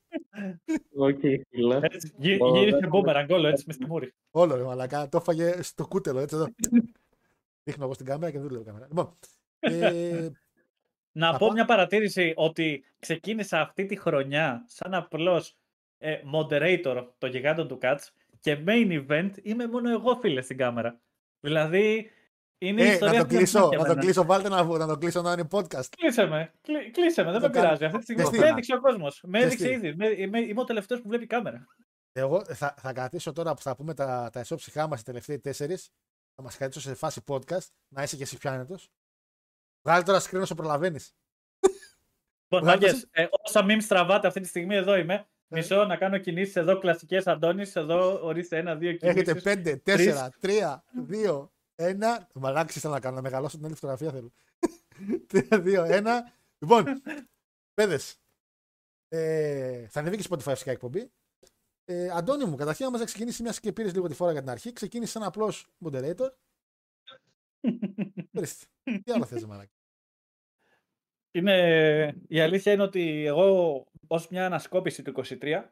Οκ, 0.97 1.20
φίλε. 1.51 1.78
Έτσι, 1.82 2.12
γύ- 2.19 2.43
Ω, 2.43 2.56
Γύρισε 2.59 2.77
δεν- 2.78 2.89
μπούμεραγκ 2.89 3.31
όλο 3.31 3.48
έτσι 3.48 3.65
μες 3.66 3.74
στη 3.77 3.86
μούρη. 3.86 4.15
Όλο 4.31 4.56
ρε 4.56 4.62
μαλακά, 4.62 5.09
το 5.09 5.16
έφαγε 5.16 5.62
στο 5.62 5.86
κούτελο 5.86 6.19
έτσι 6.20 6.35
εδώ. 6.36 6.47
Δείχνω 7.65 7.85
εγώ 7.85 7.94
στην 7.94 8.06
κάμερα 8.06 8.31
και 8.32 8.39
δεν 8.39 8.48
βλέπω 8.48 8.65
κάμερα. 8.65 8.86
Λοιπόν, 8.89 9.19
ε, 9.59 10.28
Να 11.16 11.32
Θα 11.32 11.39
πω 11.39 11.47
πά- 11.47 11.55
μια 11.55 11.65
παρατήρηση 11.65 12.32
ότι 12.36 12.85
ξεκίνησα 12.98 13.61
αυτή 13.61 13.86
τη 13.86 13.97
χρονιά 13.97 14.65
σαν 14.69 14.94
απλός 14.94 15.56
ε, 15.98 16.20
moderator 16.35 17.06
των 17.19 17.31
γιγάντων 17.31 17.69
του 17.69 17.78
Cats 17.82 17.98
και 18.40 18.59
main 18.66 19.06
event 19.09 19.31
είμαι 19.43 19.66
μόνο 19.66 19.90
εγώ 19.90 20.16
φίλε 20.16 20.40
στην 20.40 20.56
κάμερα. 20.56 21.01
Δηλαδή 21.40 22.11
είναι 22.68 22.82
η 22.82 22.88
ε, 22.88 22.92
ιστορία 22.92 23.18
να 23.18 23.18
το 23.18 23.22
αυτής 23.22 23.36
κλείσω, 23.38 23.68
για 23.68 23.78
να 23.78 23.82
το 23.84 23.88
μένα. 23.88 24.00
κλείσω, 24.00 24.24
βάλτε 24.24 24.48
να, 24.48 24.62
να 24.64 24.86
το 24.86 24.96
κλείσω 24.98 25.22
να 25.22 25.32
είναι 25.32 25.48
podcast. 25.50 25.84
Κλείσε 25.96 26.26
με, 26.26 26.52
κλει- 26.62 26.90
κλείσε 26.92 27.22
με, 27.22 27.30
δεν 27.30 27.40
Το 27.40 27.46
με 27.46 27.52
κάνω. 27.52 27.64
πειράζει. 27.64 27.84
Αυτή 27.84 27.98
τη 27.98 28.02
στιγμή 28.04 28.22
Ξέρεις 28.22 28.40
με 28.40 28.44
τι. 28.46 28.52
έδειξε 28.52 28.74
ο 28.74 28.80
κόσμος. 28.80 29.20
Με 29.26 29.38
Ξέρεις 29.38 29.54
έδειξε 29.60 29.78
τι. 29.80 29.86
ήδη. 29.86 29.96
Με- 29.96 30.22
είμαι, 30.22 30.38
είμαι 30.40 30.60
ο 30.60 30.64
τελευταίος 30.64 31.00
που 31.00 31.08
βλέπει 31.08 31.26
κάμερα. 31.26 31.66
Εγώ 32.12 32.44
θα, 32.44 32.74
θα 32.80 32.92
κρατήσω 32.92 33.32
τώρα 33.32 33.54
που 33.54 33.62
θα 33.62 33.76
πούμε 33.76 33.94
τα, 33.94 34.28
τα 34.32 34.40
εσώψυχά 34.40 34.88
μας 34.88 35.00
οι 35.00 35.04
τελευταίοι 35.04 35.38
τέσσερις. 35.38 35.90
Θα 36.34 36.42
μας 36.42 36.56
κρατήσω 36.56 36.80
σε 36.80 36.94
φάση 36.94 37.20
podcast. 37.26 37.66
Να 37.88 38.02
είσαι 38.02 38.16
και 38.16 38.22
εσύ 38.22 38.36
πιο 38.38 38.50
άνετο. 38.50 38.78
Βγάλει 39.82 40.02
τώρα 40.02 40.20
screen 40.20 40.40
όσο 40.40 40.54
προλαβαίνεις. 40.54 41.14
Λοιπόν, 42.48 42.68
Βγάλτε 42.68 42.86
μάγκες, 42.86 43.06
ε, 43.10 43.26
όσα 43.30 43.64
memes 43.68 43.84
τραβάτε 43.88 44.26
αυτή 44.26 44.40
τη 44.40 44.48
στιγμή 44.48 44.74
εδώ 44.74 44.96
είμαι. 44.96 45.26
Μισό 45.46 45.84
να 45.84 45.96
κάνω 45.96 46.18
κινήσεις 46.18 46.56
εδώ, 46.56 46.78
κλασικές 46.78 47.26
Αντώνης, 47.26 47.76
εδώ 47.76 48.20
ορίστε 48.26 48.58
ένα, 48.58 48.74
δύο 48.74 48.92
κινήσεις. 48.92 49.20
Έχετε 49.32 49.40
5, 49.40 49.76
4, 49.84 50.28
3, 50.40 50.84
2, 51.08 51.50
1. 51.74 51.94
Μαλάξει 52.34 52.80
θέλω 52.80 52.92
να 52.92 53.01
κάνω, 53.01 53.14
να 53.14 53.22
μεγαλώσω 53.22 53.56
την 53.56 53.66
άλλη 53.66 53.74
φωτογραφία 53.74 54.10
θέλω. 54.10 54.32
3, 55.26 55.48
2, 55.51 55.86
1. 55.86 56.06
Λοιπόν, 56.59 57.02
παιδες. 57.74 58.18
Ε, 59.09 59.86
θα 59.88 60.01
ανεβεί 60.01 60.16
και 60.16 60.26
Spotify 60.30 60.52
φυσικά 60.52 60.70
η 60.70 60.74
εκπομπή. 60.74 61.12
Ε, 61.84 62.09
Αντώνη 62.09 62.44
μου, 62.44 62.56
καταρχήν, 62.56 62.86
άμα 62.86 62.98
θα 62.98 63.05
ξεκινήσει 63.05 63.42
μια 63.42 63.55
και 63.60 63.72
πήρες 63.72 63.94
λίγο 63.94 64.09
τη 64.09 64.14
φορά 64.14 64.32
για 64.32 64.40
την 64.40 64.51
αρχή, 64.51 64.72
ξεκίνησε 64.72 65.12
σαν 65.12 65.22
απλός 65.22 65.66
moderator. 65.84 66.30
Ορίστε. 68.36 68.66
Τι 69.02 69.12
άλλο 69.12 69.24
θες, 69.24 69.44
μαλάκα. 69.44 69.72
Είναι, 71.30 72.22
η 72.28 72.40
αλήθεια 72.40 72.72
είναι 72.72 72.82
ότι 72.82 73.24
εγώ 73.26 73.84
ως 74.06 74.28
μια 74.28 74.46
ανασκόπηση 74.46 75.02
του 75.02 75.12
23 75.24 75.64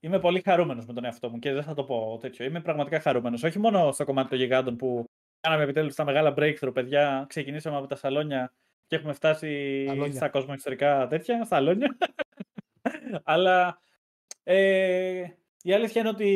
είμαι 0.00 0.20
πολύ 0.20 0.40
χαρούμενος 0.40 0.86
με 0.86 0.92
τον 0.92 1.04
εαυτό 1.04 1.30
μου 1.30 1.38
και 1.38 1.52
δεν 1.52 1.62
θα 1.62 1.74
το 1.74 1.84
πω 1.84 2.18
τέτοιο. 2.20 2.44
Είμαι 2.44 2.60
πραγματικά 2.60 3.00
χαρούμενος. 3.00 3.42
Όχι 3.42 3.58
μόνο 3.58 3.92
στο 3.92 4.04
κομμάτι 4.04 4.28
των 4.28 4.38
γιγάντων 4.38 4.76
που 4.76 5.04
κάναμε 5.42 5.62
επιτέλους 5.62 5.94
τα 5.94 6.04
μεγάλα 6.04 6.34
breakthrough, 6.36 6.70
παιδιά. 6.72 7.24
Ξεκινήσαμε 7.28 7.76
από 7.76 7.86
τα 7.86 7.96
σαλόνια 7.96 8.52
και 8.86 8.96
έχουμε 8.96 9.12
φτάσει 9.12 9.84
Σαλόνια. 9.86 10.12
στα 10.12 10.28
κοσμοϊστορικά 10.28 11.06
τέτοια, 11.06 11.44
σαλόνια. 11.44 11.96
Αλλά 13.24 13.80
ε, 14.42 15.24
η 15.62 15.72
αλήθεια 15.72 16.00
είναι 16.00 16.10
ότι 16.10 16.28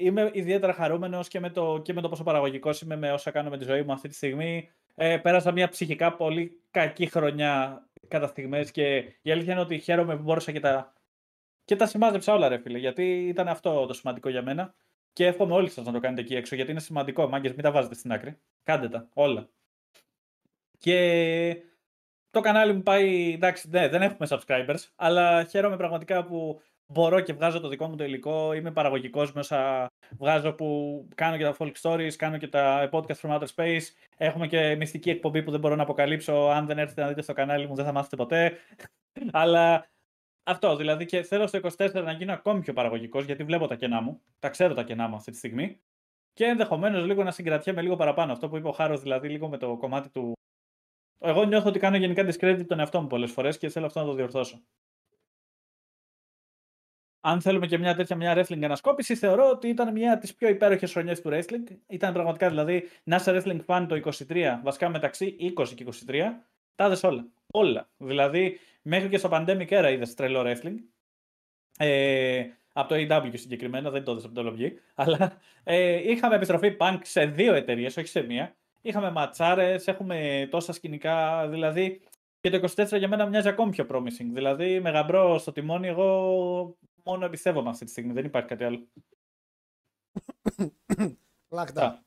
είμαι 0.00 0.30
ιδιαίτερα 0.32 0.72
χαρούμενος 0.72 1.28
και 1.28 1.40
με 1.40 1.50
το, 1.50 1.80
και 1.84 1.92
με 1.92 2.00
το 2.00 2.08
πόσο 2.08 2.22
παραγωγικός 2.22 2.80
είμαι 2.80 2.96
με 2.96 3.12
όσα 3.12 3.30
κάνω 3.30 3.50
με 3.50 3.58
τη 3.58 3.64
ζωή 3.64 3.82
μου 3.82 3.92
αυτή 3.92 4.08
τη 4.08 4.14
στιγμή. 4.14 4.70
Ε, 4.94 5.16
πέρασα 5.16 5.52
μια 5.52 5.68
ψυχικά 5.68 6.14
πολύ 6.14 6.60
κακή 6.70 7.06
χρονιά 7.06 7.86
κατά 8.08 8.26
στιγμές 8.26 8.70
και 8.70 8.96
η 9.22 9.30
αλήθεια 9.30 9.52
είναι 9.52 9.62
ότι 9.62 9.78
χαίρομαι 9.78 10.16
που 10.16 10.22
μπόρεσα 10.22 10.52
και 10.52 10.60
τα, 10.60 10.92
και 11.64 11.76
τα 11.76 11.86
σημάζεψα 11.86 12.32
όλα 12.32 12.48
ρε 12.48 12.58
φίλε 12.58 12.78
γιατί 12.78 13.26
ήταν 13.28 13.48
αυτό 13.48 13.86
το 13.86 13.92
σημαντικό 13.92 14.28
για 14.28 14.42
μένα 14.42 14.74
και 15.16 15.26
εύχομαι 15.26 15.54
όλοι 15.54 15.70
σας 15.70 15.84
να 15.84 15.92
το 15.92 16.00
κάνετε 16.00 16.20
εκεί 16.20 16.34
έξω 16.34 16.54
γιατί 16.54 16.70
είναι 16.70 16.80
σημαντικό 16.80 17.28
μάγκες 17.28 17.52
μην 17.52 17.62
τα 17.62 17.70
βάζετε 17.70 17.94
στην 17.94 18.12
άκρη 18.12 18.38
κάντε 18.62 18.88
τα 18.88 19.08
όλα 19.14 19.48
και 20.78 21.62
το 22.30 22.40
κανάλι 22.40 22.72
μου 22.72 22.82
πάει, 22.82 23.32
εντάξει, 23.32 23.68
ναι, 23.68 23.88
δεν 23.88 24.02
έχουμε 24.02 24.26
subscribers, 24.30 24.88
αλλά 24.96 25.44
χαίρομαι 25.44 25.76
πραγματικά 25.76 26.24
που 26.24 26.60
μπορώ 26.86 27.20
και 27.20 27.32
βγάζω 27.32 27.60
το 27.60 27.68
δικό 27.68 27.88
μου 27.88 27.96
το 27.96 28.04
υλικό. 28.04 28.52
Είμαι 28.52 28.72
παραγωγικός 28.72 29.32
με 29.32 29.40
όσα 29.40 29.86
βγάζω 30.18 30.52
που 30.52 31.08
κάνω 31.14 31.36
και 31.36 31.44
τα 31.44 31.56
folk 31.58 31.72
stories, 31.80 32.12
κάνω 32.16 32.36
και 32.38 32.48
τα 32.48 32.88
podcast 32.92 33.20
from 33.20 33.38
outer 33.38 33.46
space. 33.54 33.82
Έχουμε 34.16 34.46
και 34.46 34.76
μυστική 34.76 35.10
εκπομπή 35.10 35.42
που 35.42 35.50
δεν 35.50 35.60
μπορώ 35.60 35.74
να 35.74 35.82
αποκαλύψω. 35.82 36.32
Αν 36.32 36.66
δεν 36.66 36.78
έρθετε 36.78 37.00
να 37.00 37.08
δείτε 37.08 37.22
στο 37.22 37.32
κανάλι 37.32 37.66
μου, 37.66 37.74
δεν 37.74 37.84
θα 37.84 37.92
μάθετε 37.92 38.16
ποτέ. 38.16 38.52
αλλά 39.32 39.86
αυτό 40.46 40.76
δηλαδή 40.76 41.04
και 41.04 41.22
θέλω 41.22 41.46
στο 41.46 41.60
24 41.78 41.92
να 41.92 42.12
γίνω 42.12 42.32
ακόμη 42.32 42.60
πιο 42.60 42.72
παραγωγικός 42.72 43.24
γιατί 43.24 43.44
βλέπω 43.44 43.66
τα 43.66 43.74
κενά 43.74 44.00
μου. 44.00 44.20
Τα 44.38 44.48
ξέρω 44.48 44.74
τα 44.74 44.82
κενά 44.82 45.08
μου 45.08 45.16
αυτή 45.16 45.30
τη 45.30 45.36
στιγμή. 45.36 45.80
Και 46.32 46.44
ενδεχομένως 46.44 47.04
λίγο 47.04 47.22
να 47.22 47.30
συγκρατιέμαι 47.30 47.82
λίγο 47.82 47.96
παραπάνω. 47.96 48.32
Αυτό 48.32 48.48
που 48.48 48.56
είπε 48.56 48.68
ο 48.68 48.72
Χάρος, 48.72 49.00
δηλαδή 49.00 49.28
λίγο 49.28 49.48
με 49.48 49.58
το 49.58 49.76
κομμάτι 49.76 50.08
του 50.08 50.36
εγώ 51.18 51.44
νιώθω 51.44 51.68
ότι 51.68 51.78
κάνω 51.78 51.96
γενικά 51.96 52.26
discredit 52.26 52.64
τον 52.66 52.78
εαυτό 52.78 53.00
μου 53.00 53.06
πολλές 53.06 53.30
φορές 53.30 53.58
και 53.58 53.68
θέλω 53.68 53.86
αυτό 53.86 54.00
να 54.00 54.06
το 54.06 54.12
διορθώσω. 54.12 54.62
Αν 57.20 57.40
θέλουμε 57.40 57.66
και 57.66 57.78
μια 57.78 57.94
τέτοια 57.94 58.16
μια 58.16 58.36
wrestling 58.36 58.62
ανασκόπηση, 58.62 59.14
θεωρώ 59.14 59.48
ότι 59.50 59.68
ήταν 59.68 59.92
μια 59.92 60.12
από 60.12 60.20
τις 60.20 60.34
πιο 60.34 60.48
υπέροχες 60.48 60.92
χρονιές 60.92 61.20
του 61.20 61.30
wrestling. 61.32 61.76
Ήταν 61.86 62.12
πραγματικά 62.12 62.48
δηλαδή 62.48 62.88
να 63.04 63.16
είσαι 63.16 63.32
wrestling 63.36 63.64
fan 63.66 63.86
το 63.88 64.12
23, 64.28 64.60
βασικά 64.62 64.88
μεταξύ 64.88 65.36
20 65.56 65.68
και 65.74 65.86
23, 66.06 66.20
τα 66.74 66.86
είδες 66.86 67.02
όλα. 67.02 67.26
Όλα. 67.52 67.88
Δηλαδή, 67.96 68.58
μέχρι 68.86 69.08
και 69.08 69.18
στο 69.18 69.28
pandemic 69.32 69.68
era 69.68 69.90
είδες 69.92 70.14
τρελό 70.14 70.42
wrestling. 70.46 70.76
Ε, 71.78 72.46
από 72.72 72.88
το 72.88 72.94
AEW 72.94 73.30
συγκεκριμένα, 73.34 73.90
δεν 73.90 74.04
το 74.04 74.12
είδες 74.12 74.24
από 74.24 74.34
το 74.34 74.48
LOV, 74.48 74.70
αλλά 74.94 75.40
ε, 75.64 76.10
είχαμε 76.10 76.34
επιστροφή 76.34 76.76
Punk 76.80 76.98
σε 77.02 77.26
δύο 77.26 77.54
εταιρείες, 77.54 77.96
όχι 77.96 78.06
σε 78.06 78.22
μία. 78.22 78.56
Είχαμε 78.80 79.10
ματσάρες, 79.10 79.86
έχουμε 79.86 80.48
τόσα 80.50 80.72
σκηνικά. 80.72 81.48
Δηλαδή 81.48 82.00
και 82.40 82.50
το 82.50 82.68
24 82.76 82.98
για 82.98 83.08
μένα 83.08 83.26
μοιάζει 83.26 83.48
ακόμη 83.48 83.70
πιο 83.70 83.86
promising. 83.90 84.30
Δηλαδή 84.32 84.80
με 84.80 84.90
γαμπρό 84.90 85.38
στο 85.38 85.52
τιμόνι, 85.52 85.88
εγώ 85.88 86.76
μόνο 87.04 87.24
εμπιστεύομαι 87.24 87.68
αυτή 87.68 87.84
τη 87.84 87.90
στιγμή. 87.90 88.12
Δεν 88.12 88.24
υπάρχει 88.24 88.48
κάτι 88.48 88.64
άλλο. 88.64 88.88
Λάκτα. 91.48 92.04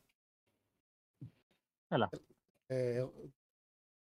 Έλα. 1.88 2.10
Ε, 2.68 3.06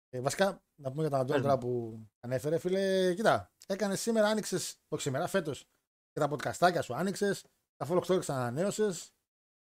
ε, 0.10 0.22
βασικά, 0.22 0.64
να 0.76 0.90
πούμε 0.90 1.02
για 1.02 1.10
τον 1.10 1.20
Αντώνη 1.20 1.40
Πες 1.40 1.50
τώρα 1.50 1.58
που 1.58 2.00
ανέφερε, 2.20 2.58
φίλε, 2.58 3.14
κοίτα, 3.14 3.52
έκανες 3.68 4.02
σήμερα, 4.02 4.28
άνοιξες, 4.28 4.80
όχι 4.88 5.02
σήμερα, 5.02 5.28
φέτος 5.28 5.66
και 6.12 6.20
τα 6.20 6.30
podcastάκια 6.32 6.82
σου 6.84 6.96
άνοιξες, 6.96 7.46
τα 7.76 7.88
follow 7.90 8.02
stories 8.02 8.28
ανανέωσες. 8.28 9.12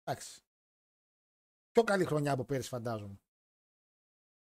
Εντάξει. 0.04 0.42
πιο 1.72 1.84
καλή 1.84 2.06
χρονιά 2.06 2.32
από 2.32 2.46
πέρυσι, 2.46 2.70
φαντάζομαι. 2.70 3.20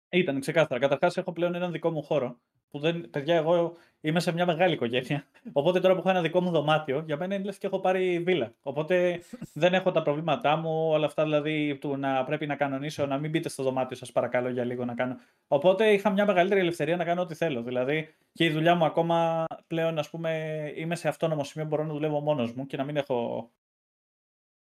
Ήταν 0.09 0.39
ξεκάθαρα. 0.39 0.79
Καταρχάς, 0.79 1.17
έχω 1.17 1.31
πλέον 1.33 1.55
έναν 1.55 1.71
δικό 1.71 1.91
μου 1.91 2.03
χώρο. 2.03 2.41
Που 2.73 2.79
δεν, 2.79 3.09
παιδιά, 3.09 3.35
εγώ 3.35 3.73
είμαι 4.01 4.19
σε 4.19 4.33
μια 4.33 4.45
μεγάλη 4.45 4.73
οικογένεια. 4.73 5.25
Οπότε 5.51 5.79
τώρα 5.79 5.93
που 5.93 5.99
έχω 5.99 6.09
ένα 6.09 6.21
δικό 6.21 6.41
μου 6.41 6.51
δωμάτιο, 6.51 7.03
για 7.05 7.17
μένα 7.17 7.35
είναι 7.35 7.43
λες 7.43 7.57
και 7.57 7.67
έχω 7.67 7.79
πάρει 7.79 8.19
βίλα. 8.19 8.53
Οπότε 8.63 9.21
δεν 9.53 9.73
έχω 9.73 9.91
τα 9.91 10.01
προβλήματά 10.01 10.55
μου, 10.55 10.89
όλα 10.89 11.05
αυτά 11.05 11.23
δηλαδή 11.23 11.77
του 11.81 11.97
να 11.97 12.23
πρέπει 12.23 12.47
να 12.47 12.55
κανονίσω, 12.55 13.05
να 13.05 13.17
μην 13.17 13.29
μπείτε 13.29 13.49
στο 13.49 13.63
δωμάτιο 13.63 13.97
σας 13.97 14.11
παρακαλώ 14.11 14.49
για 14.49 14.63
λίγο 14.63 14.85
να 14.85 14.93
κάνω. 14.93 15.15
Οπότε 15.47 15.93
είχα 15.93 16.09
μια 16.09 16.25
μεγαλύτερη 16.25 16.61
ελευθερία 16.61 16.95
να 16.95 17.03
κάνω 17.03 17.21
ό,τι 17.21 17.35
θέλω. 17.35 17.61
Δηλαδή 17.61 18.15
και 18.33 18.45
η 18.45 18.49
δουλειά 18.49 18.75
μου 18.75 18.85
ακόμα 18.85 19.45
πλέον, 19.67 19.99
ας 19.99 20.09
πούμε, 20.09 20.71
είμαι 20.75 20.95
σε 20.95 21.07
αυτόνομο 21.07 21.43
σημείο, 21.43 21.67
μπορώ 21.67 21.83
να 21.83 21.93
δουλεύω 21.93 22.19
μόνος 22.19 22.53
μου 22.53 22.65
και 22.65 22.77
να 22.77 22.83
μην 22.83 22.97
έχω 22.97 23.49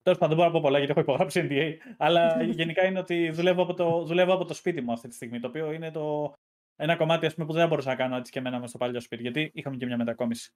Τέλος 0.02 0.18
πάντων, 0.18 0.36
δεν 0.36 0.44
μπορώ 0.44 0.48
να 0.48 0.54
πω 0.54 0.60
πολλά 0.60 0.78
γιατί 0.78 0.92
έχω 0.92 1.00
υπογράψει 1.00 1.46
NDA. 1.50 1.94
Αλλά 1.96 2.42
γενικά 2.58 2.84
είναι 2.84 2.98
ότι 2.98 3.30
δουλεύω 3.30 3.62
από, 3.62 3.74
το, 3.74 4.04
δουλεύω 4.04 4.34
από 4.34 4.44
το 4.44 4.54
σπίτι 4.54 4.80
μου 4.80 4.92
αυτή 4.92 5.08
τη 5.08 5.14
στιγμή. 5.14 5.40
Το 5.40 5.48
οποίο 5.48 5.72
είναι 5.72 5.90
το, 5.90 6.32
ένα 6.76 6.96
κομμάτι 6.96 7.26
ας 7.26 7.34
πούμε, 7.34 7.46
που 7.46 7.52
δεν 7.52 7.68
μπορούσα 7.68 7.88
να 7.88 7.96
κάνω 7.96 8.16
έτσι 8.16 8.32
και 8.32 8.38
εμένα 8.38 8.58
με 8.60 8.66
στο 8.66 8.78
παλιό 8.78 9.00
σπίτι. 9.00 9.22
Γιατί 9.22 9.50
είχαμε 9.54 9.76
και 9.76 9.86
μια 9.86 9.96
μετακόμιση. 9.96 10.52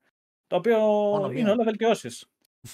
Το 0.46 0.56
οποίο 0.56 0.78
Μόνο 0.78 1.28
μία. 1.28 1.38
είναι 1.40 1.50
όλα 1.50 1.64
βελτιώσεις. 1.64 2.26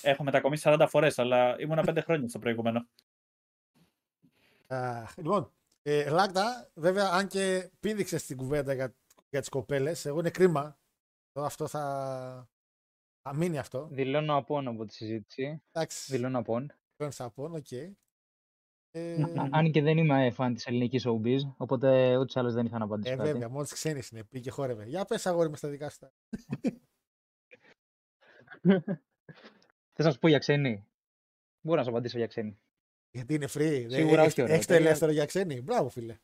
Έχω 0.02 0.22
μετακομίσει 0.24 0.62
40 0.66 0.86
φορές, 0.88 1.18
αλλά 1.18 1.56
ήμουν 1.60 1.78
5 1.86 1.98
χρόνια 2.02 2.28
στο 2.28 2.38
προηγούμενο. 2.38 2.86
Α, 4.66 5.04
λοιπόν, 5.16 5.52
ε, 5.82 6.10
Λάκτα, 6.10 6.70
βέβαια, 6.74 7.08
αν 7.12 7.28
και 7.28 7.70
πήδηξες 7.80 8.26
την 8.26 8.36
κουβέντα 8.36 8.72
για, 8.74 8.94
για 9.30 9.40
τις 9.40 9.48
κοπέλες, 9.48 10.04
εγώ 10.06 10.18
είναι 10.18 10.30
κρίμα. 10.30 10.78
Εδώ 11.32 11.46
Αυτό 11.46 11.66
θα, 11.68 12.48
θα 13.22 13.34
μείνει 13.34 13.58
αυτό. 13.58 13.88
Δηλώνω 13.92 14.36
απόν 14.36 14.68
από 14.68 14.84
τη 14.84 14.94
συζήτηση. 14.94 15.62
Εντάξει, 15.72 16.12
Δηλώνω 16.12 16.38
απόν. 16.38 16.72
δεν 16.96 17.12
θα 17.12 17.30
πω, 17.30 17.42
οκ. 17.44 17.66
Ε, 18.94 19.22
Α- 19.22 19.48
Αν 19.50 19.70
και 19.70 19.82
δεν 19.82 19.98
είμαι 19.98 20.30
φαν 20.30 20.54
της 20.54 20.66
ελληνικής 20.66 21.06
showbiz, 21.08 21.38
οπότε 21.56 22.16
ούτως 22.16 22.34
ή 22.34 22.38
άλλως 22.38 22.54
δεν 22.54 22.66
είχα 22.66 22.78
να 22.78 22.84
απαντήσω 22.84 23.12
ε, 23.12 23.16
κάτι. 23.16 23.32
βέβαια, 23.32 23.48
μόνο 23.48 23.66
ξένες 23.66 24.02
είναι, 24.12 24.24
πήγε 24.24 24.42
και 24.42 24.50
χόρευε. 24.50 24.84
Για 24.84 25.04
πες, 25.04 25.26
αγόρι 25.26 25.50
με 25.50 25.56
στα 25.56 25.68
δικά 25.68 25.90
σου. 25.90 25.98
τα- 25.98 26.12
Θες 29.94 30.04
να 30.06 30.12
σου 30.12 30.18
πω 30.18 30.28
για 30.28 30.38
ξένη; 30.38 30.86
Μπορώ 31.60 31.78
να 31.78 31.84
σου 31.84 31.90
απαντήσω 31.90 32.18
για 32.18 32.26
ξένη. 32.26 32.58
Γιατί 33.10 33.34
είναι 33.34 33.46
free. 33.48 33.86
Σίγουρα 33.88 34.22
όχι, 34.22 34.42
ωραία. 34.42 34.54
Έχεις 34.54 34.66
το 34.66 34.72
Τέλεια. 34.72 34.86
ελεύθερο 34.88 35.12
για 35.12 35.24
ξένη; 35.24 35.60
Μπράβο, 35.60 35.88
φίλε. 35.88 36.18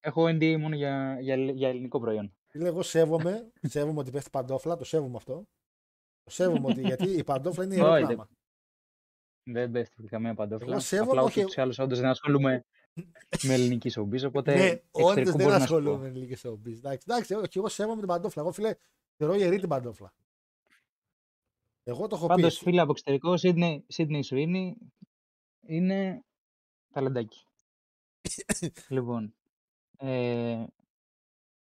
Έχω 0.00 0.24
NDA 0.24 0.56
μόνο 0.58 0.74
για, 0.76 1.18
για, 1.20 1.36
για 1.36 1.68
ελληνικό 1.68 2.00
προϊόν. 2.00 2.36
Φίλε, 2.46 2.68
εγώ 2.68 2.82
σέβομαι, 2.82 3.52
σέβομαι 3.62 3.98
ότι 4.00 4.10
πέφτει 4.10 4.30
παντόφλα, 4.30 4.76
το 4.76 4.84
σέβομαι 4.84 5.16
αυτό. 5.16 5.48
Το 6.22 6.30
σέβομαι 6.30 6.66
ότι, 6.70 6.80
γιατί 6.80 7.10
η 7.10 7.24
παντόφλα 7.24 7.64
είναι 7.64 7.74
ιερό 7.74 7.90
Όχι, 7.92 8.04
πράγμα. 8.04 8.28
Δεν 9.52 9.70
πέφτει 9.70 10.02
καμία 10.02 10.34
παντόφλα. 10.34 10.70
Εγώ 10.70 10.80
σέβομαι, 10.80 11.10
Απλά 11.10 11.22
όχι- 11.22 11.40
ούτως 11.40 11.54
ή 11.54 11.60
άλλως 11.60 11.78
όντως 11.78 11.98
δεν 12.00 12.08
ασχολούμαι 12.08 12.64
με 13.42 13.54
ελληνικής 13.54 13.98
showbiz, 13.98 14.26
οπότε 14.26 14.54
Ναι, 14.54 14.70
όντως 14.90 15.16
εξωτερικό 15.16 15.36
δεν 15.36 15.46
μπορώ 15.46 15.58
να 15.58 15.66
σου 15.66 15.72
πω. 15.72 15.76
ασχολούμαι 15.78 16.08
με 16.10 16.18
λίγε 16.18 16.36
showbiz. 16.42 16.76
Εντάξει, 16.76 17.06
εντάξει, 17.08 17.32
εγώ, 17.34 17.46
και 17.46 17.58
εγώ 17.58 17.68
σέβομαι 17.68 17.98
την 17.98 18.06
παντόφλα. 18.08 18.42
Εγώ, 18.42 18.52
φίλε, 18.52 18.74
θεωρώ 19.16 19.34
ιερή 19.34 19.58
την 19.58 19.68
παντόφλα. 19.68 20.14
Εγώ 21.84 22.06
το 22.06 22.16
έχω 22.16 22.26
πει. 22.26 22.34
Πάντως, 22.34 22.58
φίλε 22.58 22.80
από 22.80 22.90
εξωτερικό, 22.90 23.34
Sydney, 23.40 23.78
Sydney 23.96 24.20
Sweeney 24.30 24.72
είναι 25.60 26.24
ταλαντάκι. 26.92 27.44
λοιπόν, 28.88 29.34
ε, 29.98 30.64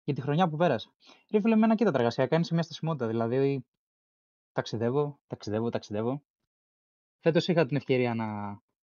για 0.04 0.14
τη 0.14 0.20
χρονιά 0.20 0.48
που 0.48 0.56
πέρασε. 0.56 0.90
Ρε 1.30 1.40
φίλε, 1.40 1.54
εμένα 1.54 1.74
κοίτα 1.74 1.90
τα 1.90 1.98
εργασιακά 1.98 2.34
είναι 2.36 2.44
σε 2.44 2.54
μια 2.54 2.62
στασιμότητα. 2.62 3.06
Δηλαδή, 3.06 3.64
ταξιδεύω, 4.52 5.20
ταξιδεύω, 5.26 5.68
ταξιδεύω. 5.70 6.22
Φέτος 7.20 7.48
είχα 7.48 7.66
την 7.66 7.76
ευκαιρία 7.76 8.14
να, 8.14 8.26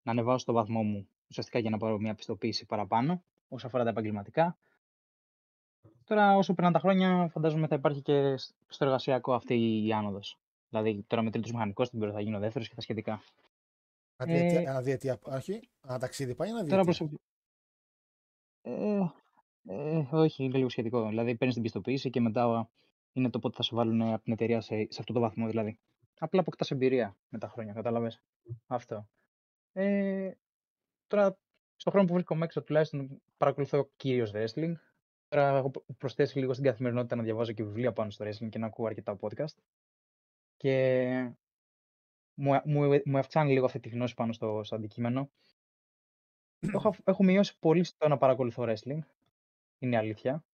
να 0.02 0.12
ανεβάσω 0.12 0.44
το 0.44 0.52
βαθμό 0.52 0.82
μου, 0.82 1.08
ουσιαστικά 1.28 1.58
για 1.58 1.70
να 1.70 1.78
πάρω 1.78 1.98
μια 1.98 2.14
πιστοποίηση 2.14 2.66
παραπάνω, 2.66 3.22
όσο 3.48 3.66
αφορά 3.66 3.84
τα 3.84 3.90
επαγγελματικά. 3.90 4.58
Τώρα, 6.04 6.36
όσο 6.36 6.54
περνάνε 6.54 6.74
τα 6.74 6.80
χρόνια, 6.80 7.28
φαντάζομαι 7.32 7.66
θα 7.66 7.74
υπάρχει 7.74 8.02
και 8.02 8.36
σ- 8.36 8.54
στο 8.68 8.84
εργασιακό 8.84 9.34
αυτή 9.34 9.84
η 9.86 9.92
άνοδος. 9.92 10.38
Δηλαδή, 10.68 11.02
τώρα 11.06 11.22
με 11.22 11.30
τρίτος 11.30 11.52
μηχανικός 11.52 11.88
την 11.90 11.98
περίοδο 11.98 12.18
θα 12.20 12.24
γίνω 12.26 12.38
δεύτερος 12.38 12.68
και 12.68 12.74
τα 12.74 12.80
σχετικά. 12.80 13.22
Ένα 14.16 14.32
διετία, 14.32 14.60
Ε, 14.60 14.62
ένα 14.62 14.82
διετία, 14.82 15.18
όχι, 15.22 15.68
ένα 15.84 15.98
ταξίδι 15.98 16.34
πάει, 16.34 16.48
ένα 16.48 16.64
Τώρα 16.64 16.82
διετία. 16.82 16.84
προσωπικά. 16.84 17.22
Ε, 18.62 19.00
ε, 19.66 20.06
όχι, 20.10 20.44
είναι 20.44 20.56
λίγο 20.56 20.68
σχετικό. 20.68 21.08
Δηλαδή, 21.08 21.36
παίρνεις 21.36 21.54
την 21.54 21.62
πιστοποίηση 21.62 22.10
και 22.10 22.20
μετά 22.20 22.70
είναι 23.12 23.30
το 23.30 23.38
πότε 23.38 23.56
θα 23.56 23.62
σε 23.62 23.74
βάλουν 23.74 24.02
από 24.02 24.22
την 24.24 24.32
εταιρεία 24.32 24.60
σε, 24.60 24.76
σε 24.90 25.00
αυτό 25.00 25.12
το 25.12 25.20
βαθμό. 25.20 25.46
Δηλαδή. 25.46 25.78
Απλά 26.18 26.40
αποκτάς 26.40 26.70
εμπειρία 26.70 27.16
με 27.28 27.38
τα 27.38 27.48
χρόνια, 27.48 27.72
κατάλαβε. 27.72 28.12
Αυτό. 28.66 29.08
Ε, 29.72 30.30
τώρα, 31.06 31.38
στον 31.76 31.92
χρόνο 31.92 32.06
που 32.06 32.14
βρίσκομαι 32.14 32.44
έξω, 32.44 32.62
τουλάχιστον 32.62 33.22
παρακολουθώ 33.36 33.90
κυρίως 33.96 34.32
wrestling. 34.34 34.72
Τώρα, 35.28 35.56
έχω 35.56 35.70
προσθέσει 35.98 36.38
λίγο 36.38 36.52
στην 36.52 36.64
καθημερινότητα 36.64 37.16
να 37.16 37.22
διαβάζω 37.22 37.52
και 37.52 37.64
βιβλία 37.64 37.92
πάνω 37.92 38.10
στο 38.10 38.24
wrestling 38.24 38.48
και 38.48 38.58
να 38.58 38.66
ακούω 38.66 38.86
αρκετά 38.86 39.16
podcast. 39.20 39.56
Και 40.56 41.34
μου, 42.34 42.60
μου, 42.64 43.00
μου 43.04 43.18
αυξάνει 43.18 43.52
λίγο 43.52 43.64
αυτή 43.64 43.80
τη 43.80 43.88
γνώση 43.88 44.14
πάνω 44.14 44.32
στο, 44.32 44.60
στο 44.64 44.74
αντικείμενο. 44.74 45.30
έχω, 46.60 46.94
έχω 47.04 47.24
μειώσει 47.24 47.58
πολύ 47.58 47.84
στο 47.84 48.08
να 48.08 48.16
παρακολουθώ 48.16 48.64
wrestling. 48.66 48.98
Είναι 49.78 49.94
η 49.94 49.96
αλήθεια. 49.96 50.44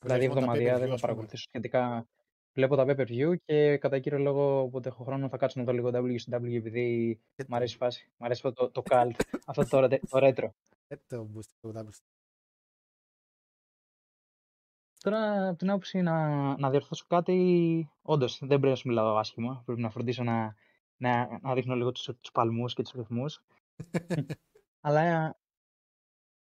Δηλαδή, 0.00 0.20
Βλέπω 0.20 0.34
τα 0.34 0.40
εβδομαδιαία 0.40 0.74
pay-per-view, 0.74 0.78
δεν 0.78 0.88
θα 0.88 0.94
ας 0.94 1.00
πούμε. 1.00 1.12
παρακολουθήσω 1.12 1.44
σχετικά. 1.48 2.08
Βλέπω 2.54 2.76
τα 2.76 2.84
pay-per-view 2.88 3.34
και 3.44 3.76
κατά 3.76 3.98
κύριο 3.98 4.18
λόγο, 4.18 4.60
όποτε 4.60 4.88
έχω 4.88 5.04
χρόνο, 5.04 5.28
θα 5.28 5.36
κάτσω 5.36 5.58
να 5.60 5.64
δω 5.66 5.72
λίγο 5.72 5.88
WCW 5.88 6.54
επειδή 6.54 7.10
Ε, 7.36 7.44
μ' 7.48 7.54
αρέσει 7.54 7.74
η 7.74 7.78
φάση. 7.78 8.10
Μ' 8.16 8.24
αρέσει 8.24 8.42
αυτό 8.44 8.70
το, 8.70 8.70
το 8.70 8.82
cult, 8.90 9.14
αυτό 9.46 9.68
το, 9.68 9.80
ρε- 9.86 9.98
το 9.98 10.18
retro. 10.22 10.48
Ε, 10.88 10.96
το 11.06 11.28
boost, 11.34 11.50
το 11.60 11.72
double. 11.76 11.98
Τώρα, 15.00 15.48
από 15.48 15.58
την 15.58 15.70
άποψη 15.70 16.00
να, 16.00 16.28
να 16.58 16.70
διορθώσω 16.70 17.04
κάτι, 17.08 17.90
όντως 18.02 18.38
δεν 18.38 18.48
πρέπει 18.48 18.66
να 18.66 18.74
σου 18.74 18.88
μιλάω 18.88 19.16
άσχημα. 19.16 19.62
Πρέπει 19.64 19.80
να 19.80 19.90
φροντίσω 19.90 20.22
να, 20.22 20.54
να, 20.96 21.38
να 21.42 21.54
ρίχνω 21.54 21.74
λίγο 21.74 21.92
τους 21.92 22.04
τους 22.04 22.32
παλμούς 22.32 22.74
και 22.74 22.82
τους 22.82 22.92
ρυθμούς. 22.92 23.42
Αλλά 24.80 25.36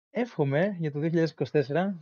εύχομαι 0.10 0.76
για 0.80 0.92
το 0.92 1.00
2024 1.02 1.94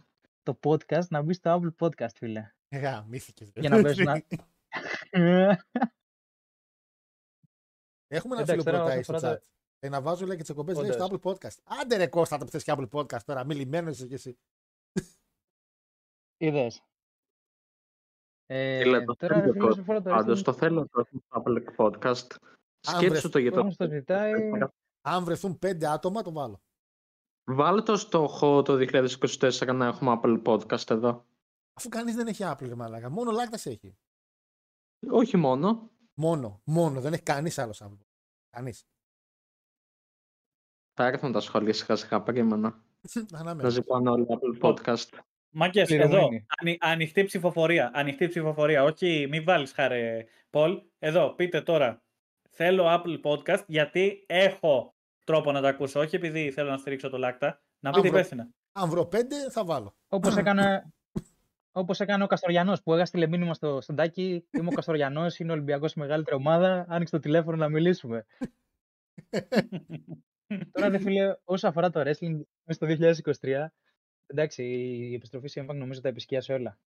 το 0.44 0.60
podcast 0.64 1.08
να 1.10 1.22
μπει 1.22 1.34
στο 1.34 1.62
Apple 1.62 1.88
Podcast, 1.88 2.14
φίλε. 2.16 2.52
Ε, 2.74 2.78
Γαμήθηκες. 2.78 3.52
ρε. 3.56 3.62
Για 3.62 3.70
να 3.70 3.82
πες 3.82 3.98
να... 3.98 4.22
Έχουμε 8.08 8.36
ένα 8.36 8.42
Εντάξει, 8.44 8.52
φίλο 8.52 8.58
που 8.58 8.64
τώρα 8.64 8.78
ρωτάει 8.78 9.00
όσον 9.00 9.18
στο 9.18 9.28
αφορά 9.28 9.40
chat. 9.42 9.48
Ε, 9.80 9.90
να 9.90 10.02
βάζω 10.02 10.26
λέει 10.26 10.36
και 10.36 10.42
τις 10.42 10.50
εκπομπές 10.50 10.78
λέει 10.78 10.92
στο 10.92 11.04
Όντως. 11.04 11.20
Apple 11.24 11.32
Podcast. 11.32 11.58
Άντε 11.82 11.98
ρε 11.98 12.08
Κώστα, 12.08 12.38
το 12.38 12.46
θες 12.48 12.64
και 12.64 12.74
Apple 12.78 12.90
Podcast 12.90 13.22
τώρα. 13.26 13.44
Μη 13.46 13.56
λυμμένο 13.56 13.90
είσαι 13.90 14.08
κι 14.08 14.14
εσύ. 14.14 14.38
Είδες. 16.38 16.84
Ε, 18.46 18.82
Φίλε, 18.82 19.04
το 19.04 19.16
τώρα, 19.16 19.36
ρε 19.36 19.42
θέλω 19.42 19.54
φίλε, 19.54 19.64
το- 19.64 19.70
όσον 19.70 19.82
αφορά 19.82 20.02
το 20.02 20.10
Πάντως 20.10 20.40
wrestling, 20.40 20.44
το 20.44 20.54
θέλω 20.54 20.88
το 20.88 21.06
Public 21.30 21.76
Podcast. 21.76 22.36
Αν 22.88 22.96
Σκέψου 22.96 23.30
το 23.30 23.40
για 23.40 23.50
ο 23.52 23.54
το. 23.54 23.58
κόσμος 23.58 23.76
το 23.76 23.88
ζητάει. 23.88 24.34
Αν 25.02 25.24
βρεθούν 25.24 25.60
πέντε 25.60 25.88
άτομα, 25.88 26.22
το 26.22 26.32
βάλω. 26.32 26.62
Βάλε 27.44 27.82
το 27.82 27.96
στόχο 27.98 28.62
το 28.62 28.74
2024 28.74 29.74
να 29.76 29.86
έχουμε 29.86 30.20
Apple 30.24 30.42
Podcast 30.44 30.90
εδώ. 30.90 31.26
Αφού 31.74 31.90
κανείς 31.90 32.16
δεν 32.16 32.28
έχει 32.28 32.44
Apple, 32.46 32.68
ρε 32.68 32.76
μαλάκα. 32.76 33.10
Μόνο 33.10 33.32
Λάκτα 33.32 33.58
έχει. 33.70 33.98
Όχι 35.10 35.38
μόνο. 35.38 35.92
Μόνο, 36.14 36.62
μόνο. 36.64 37.02
Δεν 37.02 37.14
έχει 37.14 37.24
κανείς 37.24 37.58
άλλος 37.58 37.82
Apple. 37.84 37.98
Κανείς. 38.50 38.86
Θα 40.94 41.06
έρθουν 41.06 41.32
τα 41.32 41.40
σχόλια 41.40 41.74
σιγά 41.74 41.96
σιγά 41.96 42.22
περίμενα. 42.22 42.84
Να 43.32 43.40
Αναμένω. 43.40 43.70
ζητάνε 43.70 44.10
όλοι 44.10 44.26
Apple 44.30 44.62
Podcast. 44.62 45.20
Μάγκες, 45.56 45.90
εδώ, 45.90 46.08
Πληρωμένη. 46.08 46.46
ανοι, 46.62 46.78
ανοιχτή 46.82 47.24
ψηφοφορία, 47.24 47.92
ανοιχτή 47.94 48.28
ψηφοφορία, 48.28 48.84
όχι 48.84 49.28
μη 49.30 49.40
βάλεις 49.42 49.72
Χάρε 49.72 50.26
poll, 50.50 50.82
εδώ 51.00 51.34
πείτε 51.34 51.62
τώρα, 51.62 52.04
θέλω 52.50 52.84
Apple 52.88 53.22
Podcast 53.22 53.66
γιατί 53.68 54.24
έχω 54.28 54.96
τρόπο 55.26 55.52
να 55.52 55.62
τα 55.62 55.68
ακούσω, 55.70 56.00
όχι 56.00 56.16
επειδή 56.16 56.52
θέλω 56.52 56.70
να 56.70 56.78
στηρίξω 56.78 57.10
το 57.10 57.18
Λάκτα, 57.18 57.62
να 57.80 57.90
πείτε 57.92 58.02
βρω- 58.02 58.14
υπεύθυνα. 58.14 58.50
Αν 58.72 58.90
βρω 58.90 59.06
πέντε, 59.06 59.50
θα 59.52 59.66
βάλω. 59.66 59.96
Όπως 60.08 60.36
έκανε, 60.38 60.94
όπως 61.76 62.00
έκανε 62.00 62.24
ο 62.24 62.28
Καστοριανός 62.28 62.84
που 62.84 62.94
έστειλε 62.94 63.28
μήνυμα 63.28 63.54
στο, 63.54 63.82
στον 63.82 63.96
Τάκη 63.96 64.48
«Είμαι 64.52 64.68
ο 64.68 64.76
Καστοριανός, 64.76 65.40
είναι 65.40 65.52
ο 65.52 65.54
Ολυμπιακός 65.54 65.94
η 65.94 66.00
μεγαλύτερη 66.00 66.36
ομάδα, 66.36 66.86
άνοιξε 66.90 67.16
το 67.16 67.22
τηλέφωνο 67.22 67.58
να 67.58 67.70
μιλήσουμε». 67.70 68.26
Τώρα, 70.72 70.90
ρε 70.90 70.98
φίλε, 70.98 71.36
όσο 71.44 71.68
αφορά 71.68 71.90
το 71.90 72.00
wrestling, 72.00 72.42
μέσα 72.64 72.86
στο 72.86 72.88
2023, 73.42 73.66
εντάξει, 74.26 74.64
η 74.64 75.14
επιστροφή 75.14 75.48
σε 75.48 75.62
Impact 75.62 75.76
νομίζω 75.76 76.02
τα 76.02 76.08
επισκίασε 76.08 76.54
όλα. 76.54 76.80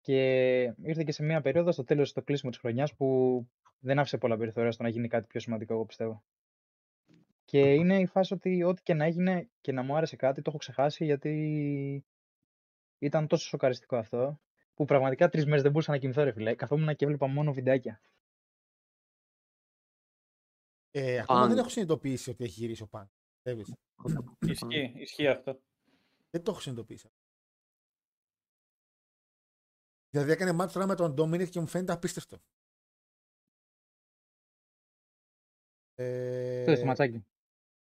Και 0.00 0.60
ήρθε 0.62 1.02
και 1.04 1.12
σε 1.12 1.22
μια 1.22 1.40
περίοδο 1.40 1.72
στο 1.72 1.84
τέλος, 1.84 2.08
στο 2.08 2.22
κλείσιμο 2.22 2.50
της 2.50 2.60
χρονιάς, 2.60 2.94
που 2.94 3.48
δεν 3.78 3.98
άφησε 3.98 4.18
πολλά 4.18 4.36
περιθώρια 4.36 4.72
στο 4.72 4.82
να 4.82 4.88
γίνει 4.88 5.08
κάτι 5.08 5.26
πιο 5.26 5.40
σημαντικό, 5.40 5.74
εγώ 5.74 5.84
πιστεύω. 5.84 6.24
Και 7.44 7.74
είναι 7.74 8.00
η 8.00 8.06
φάση 8.06 8.34
ότι 8.34 8.62
ό,τι 8.62 8.82
και 8.82 8.94
να 8.94 9.04
έγινε 9.04 9.48
και 9.60 9.72
να 9.72 9.82
μου 9.82 9.96
άρεσε 9.96 10.16
κάτι, 10.16 10.42
το 10.42 10.50
έχω 10.50 10.58
ξεχάσει 10.58 11.04
γιατί 11.04 12.04
ήταν 13.02 13.26
τόσο 13.26 13.46
σοκαριστικό 13.46 13.96
αυτό, 13.96 14.40
που 14.74 14.84
πραγματικά 14.84 15.28
τρεις 15.28 15.46
μέρες 15.46 15.62
δεν 15.62 15.70
μπορούσα 15.70 15.90
να 15.90 15.98
κοιμηθώ, 15.98 16.22
ρε 16.22 16.32
φίλε. 16.32 16.54
Καθόμουν 16.54 16.96
και 16.96 17.04
έβλεπα 17.04 17.26
μόνο 17.26 17.52
βιντεάκια. 17.52 18.00
Ε, 20.90 21.18
ακόμα 21.18 21.44
Punk. 21.44 21.48
δεν 21.48 21.58
έχω 21.58 21.68
συνειδητοποιήσει 21.68 22.30
ότι 22.30 22.44
έχει 22.44 22.60
γυρίσει 22.60 22.82
ο 22.82 22.88
Punk. 22.90 23.06
Πιστεύεις; 23.42 23.74
Ισχύει, 24.38 24.92
ισχύει 24.96 25.26
αυτό. 25.28 25.60
Δεν 26.30 26.42
το 26.42 26.50
έχω 26.50 26.60
συνειδητοποιήσει. 26.60 27.10
Δηλαδή 30.10 30.30
έκανε 30.30 30.52
ματς 30.52 30.74
τώρα 30.74 30.86
με 30.86 30.94
τον 30.94 31.12
Dominic 31.12 31.48
και 31.48 31.60
μου 31.60 31.66
φαίνεται 31.66 31.92
απίστευτο. 31.92 32.38
Ε, 35.94 36.64
Το 36.64 36.70
είδες 36.70 36.80
το 36.80 36.86
ματσάκι; 36.86 37.26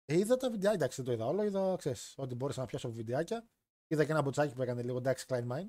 ε, 0.05 0.19
είδα 0.19 0.37
τα 0.37 0.51
βιντεάκια, 0.51 0.73
εντάξει 0.73 0.97
δεν 0.97 1.05
το 1.05 1.13
είδα 1.13 1.27
όλο, 1.27 1.45
είδα 1.45 1.77
ξέρεις, 1.77 2.15
ότι 2.17 2.35
μπόρεσα 2.35 2.61
να 2.61 2.67
πιάσω 2.67 2.93
βιντεάκια. 2.93 3.49
Είδα 3.93 4.05
και 4.05 4.11
ένα 4.13 4.23
μποτσάκι 4.23 4.55
που 4.55 4.63
έκανε 4.63 4.83
λίγο 4.83 4.97
εντάξει 4.99 5.27
κλάιν 5.29 5.49
μάιν. 5.49 5.69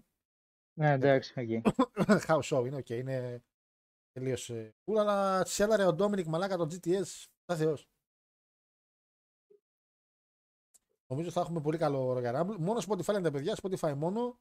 Ναι, 0.80 0.92
εντάξει, 0.92 1.34
εκεί. 1.36 1.62
House 2.28 2.42
show 2.42 2.64
είναι, 2.66 2.76
οκ, 2.76 2.90
είναι 2.90 3.44
τελείως 4.12 4.52
cool, 4.86 4.96
αλλά 4.98 5.46
σέλαρε 5.46 5.86
ο 5.86 5.96
Dominic 6.00 6.24
μαλάκα 6.26 6.58
το 6.58 6.68
GTS, 6.72 7.26
θα 7.46 7.56
θεός. 7.56 7.88
Νομίζω 11.08 11.32
θα 11.32 11.42
έχουμε 11.42 11.62
πολύ 11.62 11.78
καλό 11.78 12.18
Royal 12.18 12.36
Rumble. 12.42 12.56
Μόνο 12.58 12.80
Spotify 12.88 13.12
λένε 13.12 13.22
τα 13.22 13.32
παιδιά, 13.32 13.58
Spotify 13.62 13.94
μόνο. 13.96 14.40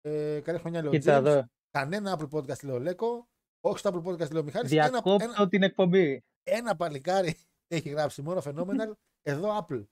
Ε, 0.00 0.40
καλή 0.40 0.58
χρονιά 0.58 0.80
λέει 0.82 0.88
ο 0.88 0.92
Κοίτα 0.92 1.12
James. 1.18 1.24
εδώ. 1.26 1.46
Κανένα 1.70 2.18
Apple 2.18 2.30
Podcast 2.30 2.62
λέει 2.64 2.76
ο 2.76 2.78
Λέκο. 2.78 3.28
Όχι 3.60 3.78
στο 3.78 3.90
Apple 3.90 4.08
Podcast 4.08 4.30
λέει 4.30 4.40
ο 4.40 4.44
Μιχάλης. 4.44 4.72
Ένα, 4.72 4.88
Διακόπτω 4.88 5.24
ένα, 5.24 5.48
την 5.48 5.62
εκπομπή. 5.62 6.24
ένα 6.42 6.76
παλικάρι 6.76 7.38
έχει 7.76 7.88
γράψει 7.88 8.22
μόνο 8.22 8.40
Phenomenal. 8.44 8.92
εδώ 9.22 9.66
Apple. 9.66 9.84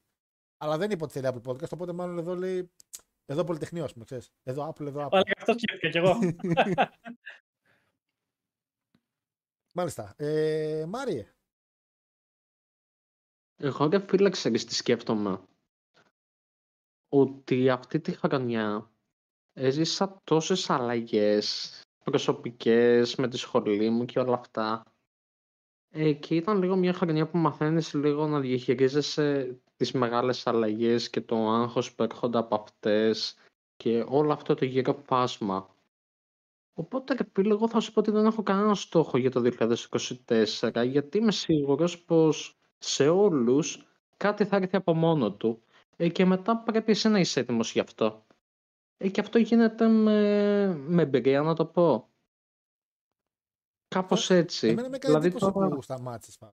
Αλλά 0.56 0.78
δεν 0.78 0.90
είπε 0.90 1.04
ότι 1.04 1.12
θέλει 1.12 1.28
Apple 1.34 1.50
Podcast, 1.50 1.70
οπότε 1.72 1.92
μάλλον 1.92 2.18
εδώ 2.18 2.34
λέει. 2.34 2.70
Εδώ 3.26 3.44
Πολυτεχνείο, 3.44 3.84
ας 3.84 3.92
πούμε, 3.92 4.04
ξέρεις. 4.04 4.32
Εδώ 4.42 4.68
Apple, 4.68 4.86
εδώ 4.86 5.00
Apple. 5.00 5.08
Αλλά 5.10 5.22
και 5.22 5.32
αυτό 5.36 5.54
σκέφτηκα 5.58 5.90
κι 5.90 5.98
εγώ. 5.98 6.18
Μάλιστα. 9.74 10.14
Ε, 10.16 10.84
Μάριε. 10.88 11.34
Εγώ 13.56 13.88
δεν 13.88 14.08
φίλε 14.08 14.30
ξέρεις 14.30 14.64
τι 14.64 14.74
σκέφτομαι. 14.74 15.40
Ότι 17.08 17.70
αυτή 17.70 18.00
τη 18.00 18.12
χρονιά 18.12 18.90
έζησα 19.52 20.20
τόσες 20.24 20.70
αλλαγές 20.70 21.70
προσωπικές 22.04 23.14
με 23.14 23.28
τη 23.28 23.36
σχολή 23.36 23.90
μου 23.90 24.04
και 24.04 24.18
όλα 24.18 24.34
αυτά. 24.34 24.91
Ε, 25.94 26.12
και 26.12 26.34
ήταν 26.34 26.58
λίγο 26.58 26.76
μια 26.76 26.92
χρονιά 26.92 27.26
που 27.28 27.38
μαθαίνεις 27.38 27.94
λίγο 27.94 28.26
να 28.26 28.40
διαχειρίζεσαι 28.40 29.56
τις 29.76 29.92
μεγάλες 29.92 30.46
αλλαγές 30.46 31.10
και 31.10 31.20
το 31.20 31.48
άγχος 31.48 31.94
που 31.94 32.02
έρχονται 32.02 32.38
από 32.38 32.54
αυτές 32.54 33.36
και 33.76 34.04
όλο 34.08 34.32
αυτό 34.32 34.54
το 34.54 34.64
γύρω 34.64 34.94
φάσμα. 35.06 35.74
Οπότε 36.74 37.14
ρε 37.14 37.24
φίλε, 37.32 37.52
εγώ 37.52 37.68
θα 37.68 37.80
σου 37.80 37.92
πω 37.92 38.00
ότι 38.00 38.10
δεν 38.10 38.26
έχω 38.26 38.42
κανένα 38.42 38.74
στόχο 38.74 39.18
για 39.18 39.30
το 39.30 39.42
2024 40.28 40.84
γιατί 40.86 41.18
είμαι 41.18 41.32
σίγουρος 41.32 42.02
πως 42.04 42.58
σε 42.78 43.08
όλους 43.08 43.86
κάτι 44.16 44.44
θα 44.44 44.56
έρθει 44.56 44.76
από 44.76 44.94
μόνο 44.94 45.32
του 45.32 45.62
ε, 45.96 46.08
και 46.08 46.24
μετά 46.24 46.56
πρέπει 46.56 46.90
εσύ 46.90 47.08
να 47.08 47.18
είσαι 47.18 47.40
έτοιμος 47.40 47.72
γι' 47.72 47.80
αυτό. 47.80 48.26
Ε, 48.96 49.08
και 49.08 49.20
αυτό 49.20 49.38
γίνεται 49.38 49.88
με, 49.88 50.66
με 50.86 51.02
εμπειρία 51.02 51.42
να 51.42 51.54
το 51.54 51.64
πω. 51.66 52.11
Κάπως 53.92 54.30
έτσι. 54.30 54.68
Εμένα 54.68 54.88
με 54.88 54.96
έκανε 54.96 55.12
Δηλαδή 55.14 55.26
εντύπωση 55.26 55.52
τώρα- 55.52 55.68
που 55.68 55.82
σταμάτησες. 55.82 56.38
πάλι. 56.38 56.52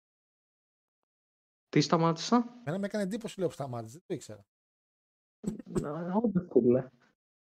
Τι 1.70 1.82
σταμάτησα; 1.82 2.36
Εμένα 2.60 2.80
με 2.80 2.86
έκανε 2.86 3.04
εντύπωση 3.04 3.40
λέω 3.40 3.48
που 3.48 3.54
σταμάτησες. 3.54 3.94
Δεν 3.94 4.04
το 4.08 4.14
ήξερα. 4.14 4.46
Όντως, 6.24 6.48
φίλε. 6.52 6.88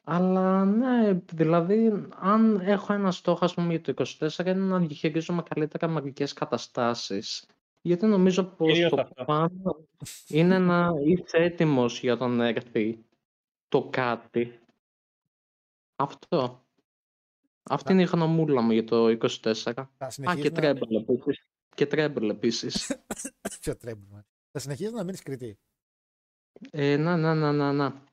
Αλλά 0.06 0.64
ναι, 0.64 1.12
δηλαδή 1.32 2.08
αν 2.16 2.60
έχω 2.60 2.92
ένα 2.92 3.10
στόχο 3.10 3.44
ας 3.44 3.54
πούμε 3.54 3.68
για 3.74 3.80
το 3.80 3.90
24 3.90 4.46
είναι 4.46 4.64
να 4.64 4.78
διαχειρίζομαι 4.78 5.42
καλύτερα 5.42 5.88
μερικές 5.88 6.32
καταστάσεις. 6.32 7.46
Γιατί 7.82 8.06
νομίζω 8.06 8.44
πως 8.44 8.72
Κυρίως 8.72 8.90
το 8.90 9.00
αυτό. 9.00 9.24
πάνω 9.24 9.76
είναι 10.28 10.58
να 10.58 10.90
είσαι 11.04 11.36
έτοιμος 11.36 12.00
για 12.00 12.16
τον 12.16 12.40
έρθει 12.40 13.04
το 13.68 13.88
κάτι. 13.88 14.58
Αυτό. 15.96 16.63
Αυτή 17.70 17.92
είναι 17.92 18.02
η 18.02 18.04
γνωμούλα 18.04 18.60
μου 18.60 18.72
για 18.72 18.84
το 18.84 19.06
24. 19.06 19.52
Θα 19.62 19.90
Α, 19.98 20.10
συνεχίζεις 20.10 20.42
και 20.42 20.50
να... 20.50 20.54
τρέμπλ 20.60 20.94
επίσης. 20.96 21.48
Και 21.74 21.86
treble 21.86 22.30
επίσης. 22.30 22.96
Ποιο 23.60 23.76
treble, 23.76 24.02
man. 24.16 24.22
Θα 24.50 24.58
συνεχίζεις 24.58 24.92
να 24.92 25.04
μείνεις 25.04 25.22
κριτή. 25.22 25.58
ε, 26.70 26.96
να, 26.96 27.16
να, 27.16 27.34
να, 27.34 27.52
να, 27.52 27.72
να. 27.72 28.04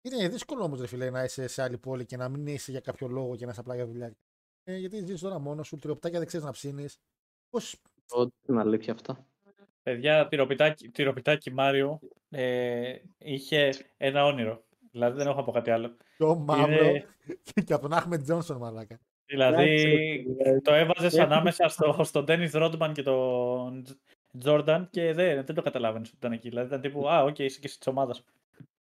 Είναι 0.00 0.28
δύσκολο 0.28 0.64
όμως, 0.64 0.80
ρε 0.80 0.86
φίλε, 0.86 1.10
να 1.10 1.24
είσαι 1.24 1.46
σε 1.46 1.62
άλλη 1.62 1.78
πόλη 1.78 2.04
και 2.06 2.16
να 2.16 2.28
μην 2.28 2.46
είσαι 2.46 2.70
για 2.70 2.80
κάποιο 2.80 3.08
λόγο 3.08 3.36
και 3.36 3.44
να 3.44 3.50
είσαι 3.50 3.60
απλά 3.60 3.74
για 3.74 3.86
δουλειά. 3.86 4.16
Ε, 4.64 4.76
γιατί 4.76 5.04
ζεις 5.04 5.20
τώρα 5.20 5.38
μόνος 5.38 5.66
σου, 5.66 5.78
τριοπτάκια 5.78 6.18
δεν 6.18 6.26
ξέρεις 6.26 6.46
να 6.46 6.52
ψήνεις. 6.52 6.98
Πώς. 7.50 7.82
Ό,τι 8.10 8.34
είναι 8.48 8.60
αλήθεια 8.60 8.92
αυτά. 8.92 9.26
Παιδιά, 9.82 10.28
τυροπιτάκι, 10.28 10.88
τυροπιτάκι 10.88 11.50
Μάριο 11.52 11.98
ε, 12.28 12.98
είχε 13.18 13.72
ένα 13.96 14.24
όνειρο. 14.24 14.64
Δηλαδή 14.90 15.18
δεν 15.18 15.26
έχω 15.26 15.36
να 15.36 15.42
πω 15.44 15.52
κάτι 15.52 15.70
άλλο. 15.70 15.96
Πιο 16.16 16.34
μαύρο 16.34 16.84
Είναι- 16.88 17.06
και, 17.54 17.60
και 17.60 17.72
από 17.72 17.82
τον 17.82 17.92
Άχμετ 17.92 18.22
Τζόνσον, 18.22 18.56
μαλάκα. 18.56 18.98
Δηλαδή 19.26 20.26
το 20.62 20.74
έβαζες 20.74 21.18
ανάμεσα 21.18 21.68
στο, 21.68 22.00
στον 22.04 22.24
Ντένις 22.24 22.52
Ρόντμαν 22.52 22.92
και 22.92 23.02
τον 23.02 23.84
Τζόρνταν 24.38 24.88
και 24.90 25.12
δεν, 25.12 25.44
δεν 25.44 25.54
το 25.54 25.62
καταλάβαινες 25.62 26.08
ότι 26.08 26.16
ήταν 26.16 26.32
εκεί. 26.32 26.48
Δηλαδή 26.48 26.66
ήταν 26.66 26.80
τύπου 26.80 27.08
Α, 27.08 27.22
οκ, 27.22 27.38
είσαι 27.38 27.60
και 27.60 27.68
τη 27.68 27.90
ομάδα. 27.90 28.14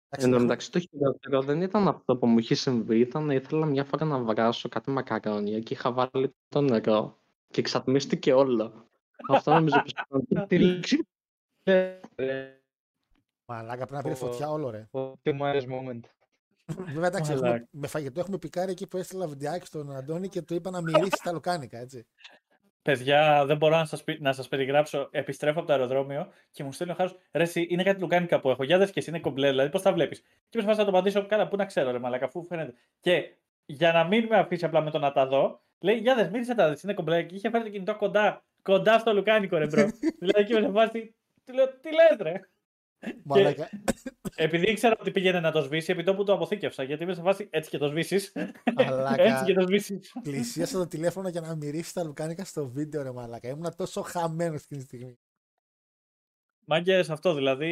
Εντάξει, 0.08 0.24
Εν 0.26 0.28
τω 0.30 0.34
έχω- 0.34 0.40
μεταξύ 0.44 0.70
το 0.70 0.78
χειρότερο 0.78 1.42
δεν 1.42 1.60
ήταν 1.60 1.88
αυτό 1.88 2.16
που 2.16 2.26
μου 2.26 2.38
είχε 2.38 2.54
συμβεί, 2.54 2.98
ήταν 2.98 3.30
ήθελα 3.30 3.66
μια 3.66 3.84
φορά 3.84 4.04
να 4.04 4.18
βράσω 4.18 4.68
κάτι 4.68 4.90
μακαρόνια 4.90 5.60
και 5.60 5.74
είχα 5.74 5.92
βάλει 5.92 6.34
το 6.48 6.60
νερό 6.60 7.18
και 7.50 7.60
εξατμίστηκε 7.60 8.32
όλο. 8.32 8.86
αυτό 9.28 9.52
νομίζω 9.54 9.82
πως 10.08 10.22
ήταν 10.28 10.46
τη 10.46 10.58
λήξη. 10.58 11.06
Μαλάκα 13.46 13.86
πρέπει 13.86 13.92
να 13.92 14.02
πήρε 14.02 14.14
Ω. 14.14 14.16
φωτιά 14.16 14.50
όλο, 14.50 14.70
ρε. 14.70 14.88
Το 14.90 15.18
μου 15.34 15.44
άρεσε 15.44 15.66
moment. 15.70 16.00
Βέβαια, 16.66 17.06
εντάξει, 17.06 17.32
έχουμε, 17.32 17.48
Μαλάκα. 17.48 17.68
με 17.70 17.86
φαγητό 17.86 18.20
έχουμε 18.20 18.38
πικάρει 18.38 18.70
εκεί 18.70 18.86
που 18.86 18.96
έστειλα 18.96 19.26
βιντεάκι 19.26 19.66
στον 19.66 19.96
Αντώνη 19.96 20.28
και 20.28 20.42
του 20.42 20.54
είπα 20.54 20.70
να 20.70 20.80
μυρίσει 20.82 21.20
τα 21.22 21.32
λουκάνικα, 21.32 21.78
έτσι. 21.78 22.06
Παιδιά, 22.82 23.44
δεν 23.46 23.56
μπορώ 23.56 23.76
να 23.76 23.84
σας, 23.84 24.04
πει- 24.04 24.20
να 24.20 24.32
σας 24.32 24.48
περιγράψω. 24.48 25.08
Επιστρέφω 25.10 25.58
από 25.58 25.66
το 25.66 25.72
αεροδρόμιο 25.72 26.28
και 26.50 26.64
μου 26.64 26.72
στέλνει 26.72 26.92
ο 26.92 26.96
Χάρος, 26.96 27.16
ρε 27.32 27.42
εσύ, 27.42 27.66
είναι 27.70 27.82
κάτι 27.82 28.00
λουκάνικα 28.00 28.40
που 28.40 28.50
έχω. 28.50 28.64
Για 28.64 28.78
δες 28.78 28.90
και 28.90 29.00
εσύ 29.00 29.10
είναι 29.10 29.20
κομπλέ, 29.20 29.48
δηλαδή 29.50 29.70
πώς 29.70 29.82
τα 29.82 29.92
βλέπεις. 29.92 30.20
Και 30.20 30.26
προσπαθώ 30.50 30.78
να 30.78 30.84
το 30.84 30.90
απαντήσω, 30.90 31.26
καλά, 31.26 31.48
πού 31.48 31.56
να 31.56 31.64
ξέρω 31.64 31.90
ρε 31.90 31.98
μαλακα, 31.98 32.24
αφού 32.24 32.44
φαίνεται. 32.44 32.74
Και 33.00 33.36
για 33.66 33.92
να 33.92 34.04
μην 34.04 34.26
με 34.26 34.36
αφήσει 34.36 34.64
απλά 34.64 34.80
με 34.80 34.90
το 34.90 34.98
να 34.98 35.12
τα 35.12 35.26
δω, 35.26 35.62
λέει, 35.80 35.96
για 35.96 36.14
δες, 36.14 36.30
μίλησε 36.30 36.54
τα 36.54 36.70
δεις, 36.70 36.82
είναι 36.82 36.94
κομπλέ. 36.94 37.22
Και 37.22 37.34
είχε 37.34 37.50
φέρει 37.50 37.64
το 37.64 37.70
κινητό 37.70 37.96
κοντά, 37.96 38.44
κοντά 38.62 38.98
στο 38.98 39.12
λουκάνικο 39.14 39.56
ρε 39.56 39.66
bro. 39.66 39.82
δηλαδή 40.20 40.40
εκεί 40.40 40.52
με 40.54 40.60
σε 40.60 40.70
φάση, 40.70 41.14
του 41.44 41.54
λέω, 41.54 41.66
τι 41.80 41.88
λες 41.92 42.16
ρε. 42.20 42.40
Μαλάκα. 43.22 43.70
Επειδή 44.34 44.70
ήξερα 44.70 44.96
ότι 45.00 45.10
πήγαινε 45.10 45.40
να 45.40 45.52
το 45.52 45.60
σβήσει, 45.60 45.92
επί 45.92 46.02
τόπου 46.02 46.24
το 46.24 46.32
αποθήκευσα. 46.32 46.82
Γιατί 46.82 47.02
είμαι 47.02 47.14
σε 47.14 47.22
φάση 47.22 47.48
έτσι 47.50 47.70
και 47.70 47.78
το 47.78 47.86
σβήσεις. 47.86 48.32
Μαλάκα. 48.74 49.22
έτσι 49.22 49.44
και 49.44 49.52
το 49.52 49.60
σβήσεις. 49.60 50.12
Πλησίασα 50.22 50.78
το 50.78 50.86
τηλέφωνο 50.86 51.28
για 51.28 51.40
να 51.40 51.54
μυρίσει 51.54 51.94
τα 51.94 52.04
λουκάνικα 52.04 52.44
στο 52.44 52.68
βίντεο, 52.68 53.02
ρε 53.02 53.12
Μαλάκα. 53.12 53.48
Ήμουν 53.48 53.76
τόσο 53.76 54.02
χαμένος 54.02 54.62
εκείνη 54.62 54.80
τη 54.80 54.86
στιγμή. 54.86 55.18
Μάγκες 56.66 57.10
αυτό, 57.10 57.34
δηλαδή 57.34 57.66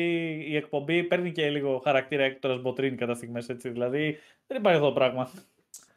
η 0.48 0.56
εκπομπή 0.56 1.04
παίρνει 1.04 1.32
και 1.32 1.50
λίγο 1.50 1.78
χαρακτήρα 1.78 2.22
έκτορας 2.22 2.60
μποτρίν 2.60 2.96
κατά 2.96 3.14
στιγμές 3.14 3.48
έτσι. 3.48 3.68
Δηλαδή 3.68 4.18
δεν 4.46 4.58
υπάρχει 4.58 4.78
εδώ 4.78 4.92
πράγμα. 4.92 5.30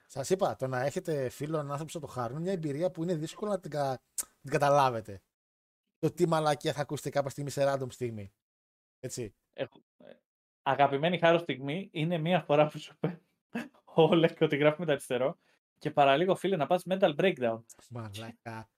Σας 0.08 0.30
είπα, 0.30 0.56
το 0.56 0.68
να 0.68 0.82
έχετε 0.84 1.30
φίλο 1.30 1.58
έναν 1.58 1.72
άνθρωπο 1.72 1.92
σαν 1.92 2.02
το 2.02 2.08
χάρη 2.08 2.34
είναι 2.34 2.42
μια 2.42 2.52
εμπειρία 2.52 2.92
που 2.92 3.04
είναι 3.04 3.16
δύσκολο 3.16 3.52
να 3.52 3.60
την, 3.60 3.72
κα... 3.72 4.02
την 4.42 4.52
καταλάβετε. 4.52 5.22
Το 6.00 6.12
τι 6.12 6.28
μαλακία 6.28 6.74
θα 6.74 6.82
ακούσετε 6.82 7.10
κάποια 7.10 7.30
στιγμή 7.30 7.50
σε 7.50 7.74
random 7.74 7.92
στιγμή. 7.92 8.32
Έτσι. 9.06 9.36
Έχω... 9.54 9.82
ε, 9.98 10.14
Αγαπημένη 10.62 11.18
χάρο 11.18 11.38
στιγμή 11.38 11.90
είναι 11.92 12.18
μία 12.18 12.40
φορά 12.42 12.68
που 12.68 12.80
σου 12.80 12.98
παίρνει 13.00 13.22
όλα 13.84 14.28
και 14.28 14.44
ότι 14.44 14.56
γράφει 14.58 14.80
με 14.80 14.86
το 14.86 14.92
αριστερό 14.92 15.38
και 15.80 15.92
παραλίγο 15.92 16.36
φίλε 16.36 16.56
να 16.56 16.66
πας 16.68 16.84
mental 16.90 17.16
breakdown. 17.16 17.60
Μαλάκα. 17.90 18.70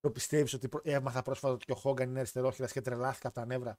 Το 0.00 0.10
πιστεύεις 0.10 0.52
ότι 0.52 0.68
προ- 0.68 0.86
έμαθα 0.86 1.22
πρόσφατα 1.22 1.54
ότι 1.54 1.64
και 1.64 1.72
ο 1.72 1.74
Χόγκαν 1.74 2.08
είναι 2.08 2.18
αριστερόχειρα 2.18 2.68
και 2.68 2.80
τρελάθηκα 2.80 3.28
από 3.28 3.36
τα 3.40 3.46
νεύρα; 3.46 3.78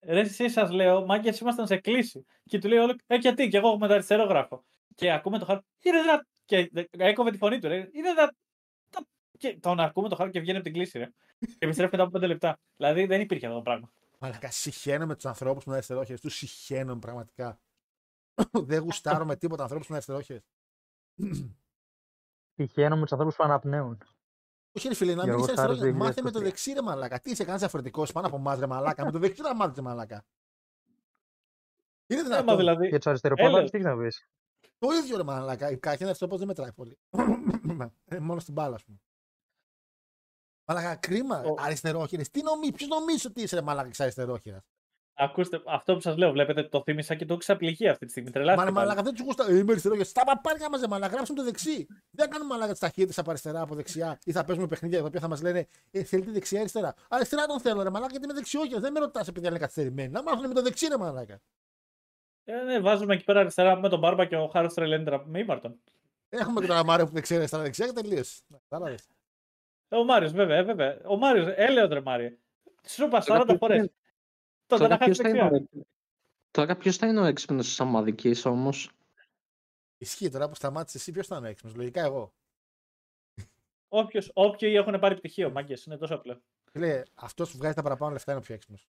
Ρε, 0.00 0.20
εσύ 0.20 0.48
σας 0.48 0.70
λέω, 0.70 1.06
μάγκες 1.06 1.40
ήμασταν 1.40 1.66
σε 1.66 1.76
κλίση. 1.76 2.26
Και 2.44 2.58
του 2.58 2.68
λέει 2.68 2.78
όλο, 2.78 2.96
Ε, 3.06 3.16
γιατί, 3.16 3.48
και 3.48 3.56
εγώ 3.56 3.78
με 3.78 3.86
το 3.86 3.92
αριστερό 3.92 4.24
γράφω. 4.24 4.64
Και 4.94 5.12
ακούμε 5.12 5.38
το 5.38 5.44
χάρο, 5.44 5.60
Είναι 5.82 6.00
δυνατό. 6.00 6.24
Και 6.44 6.68
δε- 6.72 6.84
έκοβε 6.90 7.30
τη 7.30 7.36
φωνή 7.36 7.58
του, 7.58 7.68
ρε. 7.68 7.76
Είναι 7.76 8.08
δυνατό. 8.12 8.34
Και 9.38 9.58
τον 9.58 9.80
ακούμε 9.80 10.08
το 10.08 10.16
χάρο 10.16 10.30
και 10.30 10.40
βγαίνει 10.40 10.56
από 10.56 10.64
την 10.64 10.74
κλίση, 10.74 10.98
ρε. 10.98 11.06
και 11.38 11.56
επιστρέφει 11.58 11.90
μετά 11.90 12.02
από 12.02 12.12
πέντε 12.12 12.26
λεπτά. 12.26 12.58
Δηλαδή 12.76 13.06
δεν 13.06 13.20
υπήρχε 13.20 13.46
αυτό 13.46 13.56
το 13.58 13.62
πράγμα. 13.64 13.92
Μαλάκα, 14.22 14.50
συχαίνω 14.50 15.06
με 15.06 15.14
τους 15.14 15.26
ανθρώπους 15.26 15.64
με 15.64 15.72
αριστερόχειρες. 15.74 16.20
Τους 16.20 16.34
συχαίνω 16.34 16.96
πραγματικά. 16.98 17.60
Δεν 18.52 18.82
γουστάρω 18.82 19.24
με 19.24 19.36
τίποτα 19.36 19.62
ανθρώπους 19.62 19.88
με 19.88 19.94
αριστερόχειρες. 19.94 20.42
Τυχαίνω 22.54 22.96
με 22.96 23.02
τους 23.02 23.12
ανθρώπους 23.12 23.36
που 23.36 23.44
αναπνέουν. 23.44 23.98
Όχι, 24.72 24.88
ρε 24.88 24.94
φίλε, 24.94 25.10
να 25.14 25.16
μην 25.22 25.26
Γιώργο 25.26 25.44
είσαι 25.44 25.54
Χάρος, 25.54 25.70
αριστερόχειρο. 25.70 26.04
Μάθε 26.04 26.22
με 26.22 26.30
το 26.30 26.38
2023. 26.38 26.42
δεξί, 26.42 26.72
ρε 26.72 26.82
Μαλάκα. 26.82 27.20
Τι 27.20 27.30
είσαι, 27.30 27.38
κανένας 27.38 27.60
διαφορετικός 27.60 28.12
πάνω 28.12 28.26
από 28.26 28.36
εμάς, 28.36 28.58
ρε 28.58 28.66
Μαλάκα. 28.66 29.04
με 29.04 29.10
το 29.10 29.18
δεξί 29.18 29.42
να 29.42 29.54
μάθετε, 29.54 29.80
Μαλάκα. 29.82 30.24
Είναι 32.06 32.20
Έμα 32.20 32.28
δυνατόν. 32.28 32.56
δηλαδή. 32.56 32.88
Για 32.88 32.96
τους 32.98 33.06
αριστεροπόδαρου, 33.06 33.54
Έλεος. 33.56 33.70
τι 33.70 33.76
έχεις 33.78 33.88
να 33.90 33.96
πεις; 33.98 34.28
Το 34.78 34.88
ίδιο 34.90 35.16
ρε 35.16 35.22
μαλάκα. 35.22 35.70
Η 35.70 35.78
κάκια 35.78 35.98
είναι 36.00 36.10
αυτό 36.10 36.36
δεν 36.36 36.46
μετράει 36.46 36.72
πολύ. 36.72 36.98
Ε, 38.04 38.18
Μόνο 38.18 38.40
στην 38.40 38.54
μπάλα, 38.54 38.74
ας 38.74 38.84
πούμε. 38.84 38.98
Μαλάκα, 40.74 40.94
κρίμα. 40.96 41.42
Ο- 41.42 41.54
Αριστερόχειρες. 41.58 42.30
Τι 42.30 42.42
νομίζει, 42.42 42.72
ποιος 42.72 42.88
νομίζει 42.88 43.26
ότι 43.26 43.42
είσαι 43.42 43.54
ρε 43.56 43.62
μαλάκα 43.62 43.88
ξα 43.90 44.02
αριστερόχειρας; 44.02 44.62
Ακούστε, 45.14 45.60
αυτό 45.66 45.94
που 45.94 46.00
σας 46.00 46.16
λέω, 46.16 46.30
βλέπετε, 46.32 46.62
το 46.62 46.82
θύμισα 46.82 47.14
και 47.14 47.20
το 47.24 47.32
έχω 47.32 47.38
ξαπληγεί 47.40 47.88
αυτή 47.88 48.04
τη 48.04 48.10
στιγμή. 48.10 48.28
Μα 48.28 48.34
Τρελάθηκα. 48.34 48.64
ρε 48.64 48.70
πάλι. 48.72 48.86
μαλάκα, 48.86 49.02
δεν 49.02 49.14
τους 49.14 49.24
γούστα. 49.24 49.46
Ε, 49.48 49.56
είμαι 49.56 49.70
αριστερόχειρα. 49.70 50.04
Στα 50.06 50.24
παπάρια 50.24 50.68
μας, 50.70 50.86
μαλάκα, 50.86 51.14
γράψουμε 51.14 51.38
το 51.38 51.44
δεξί. 51.44 51.86
Δεν 52.10 52.30
κάνουμε 52.30 52.50
μαλάκα 52.54 52.70
τις 52.70 52.80
ταχύτητες 52.80 53.18
από 53.18 53.30
αριστερά, 53.30 53.60
από 53.60 53.74
δεξιά. 53.74 54.18
Ή 54.24 54.32
θα 54.32 54.44
παίζουμε 54.44 54.66
παιχνίδια 54.66 54.98
τα 55.00 55.04
οποία 55.04 55.20
θα 55.20 55.28
μας 55.28 55.42
λένε 55.42 55.66
ε, 55.90 56.02
θέλετε 56.04 56.30
δεξιά 56.30 56.60
αριστερά. 56.60 56.94
Αριστερά 57.08 57.46
τον 57.46 57.60
θέλω, 57.60 57.82
ρε 57.82 57.90
μαλάκα, 57.90 58.10
γιατί 58.10 58.24
είμαι 58.24 58.34
δεξιόχειρα. 58.34 58.80
Δεν 58.80 58.92
με 58.92 58.98
ρωτάς 59.00 59.28
επειδή 59.28 59.46
είναι 59.46 59.58
καθυστερημένη. 59.58 60.08
Να 60.08 60.22
μάθουν 60.22 60.46
με 60.48 60.54
το 60.54 60.62
δεξί, 60.62 60.86
ρε 60.86 60.96
μαλάκα. 60.98 61.40
Ε, 62.44 62.62
ναι, 62.62 62.80
βάζουμε 62.80 63.14
εκεί 63.14 63.24
πέρα 63.24 63.40
αριστερά 63.40 63.76
με 63.76 63.88
τον 63.88 63.98
Μπάρμπα 63.98 64.24
και 64.24 64.36
ο 64.36 64.48
Χάρος 64.48 64.74
Τρελέντρα 64.74 65.26
με 65.26 65.38
ήμαρτον. 65.38 65.80
Έχουμε 66.28 66.60
και 66.60 66.66
τον 66.66 66.76
Μάριο 66.76 67.06
που 67.06 67.12
δεν 67.12 67.22
ξέρει 67.22 67.38
αριστερά 67.38 67.62
δεξιά 67.62 67.86
και 67.86 67.92
τελείωσε. 67.92 68.42
Κατάλαβες. 69.90 69.92
Ε, 69.92 69.96
Ο 69.96 70.04
Μάριος, 70.04 70.32
βέβαια, 70.32 70.56
ε, 70.56 70.62
βέβαια. 70.62 71.00
Ο 71.04 71.16
Μάριος, 71.16 71.46
έλεος 71.56 71.86
ρε 71.88 72.00
Μάριο. 72.00 72.38
Σου 72.88 73.04
είπα 73.04 73.20
40 73.20 73.44
ποιος 73.46 73.58
φορές. 73.58 73.76
είναι- 73.78 73.92
Τότε 74.66 74.82
Τώρα 74.82 74.88
να 74.88 74.96
χάσει 75.04 75.10
ποιος 75.10 75.16
θα 75.18 75.28
είναι 75.28 75.48
δεξιά. 75.50 75.80
ο- 75.80 75.86
Τώρα 76.50 76.76
ποιος 76.76 76.96
θα 76.96 77.06
είναι 77.06 77.20
ο 77.20 77.24
έξυπνος 77.24 77.66
της 77.66 77.80
ομαδικής 77.80 78.44
όμως; 78.46 78.90
Ισχύει 79.98 80.28
τώρα 80.30 80.48
που 80.48 80.54
σταμάτησε 80.54 80.96
εσύ, 80.96 81.12
ποιος 81.12 81.26
θα 81.26 81.36
είναι 81.36 81.48
έξυπνος. 81.48 81.74
Λογικά 81.74 82.00
εγώ. 82.00 82.32
Όποιος, 83.88 84.30
όποιοι 84.34 84.72
έχουν 84.76 84.98
πάρει 84.98 85.14
πτυχίο, 85.14 85.50
μάγκες. 85.50 85.84
Είναι 85.84 85.96
τόσο 85.96 86.14
απλό. 86.14 86.40
Λέει, 86.72 87.02
αυτός 87.14 87.50
που 87.50 87.56
βγάζει 87.58 87.74
τα 87.74 87.82
παραπάνω 87.82 88.12
λεφτά 88.12 88.30
είναι 88.32 88.40
ο 88.40 88.42
πιο 88.44 88.54
έξυπνος. 88.54 88.88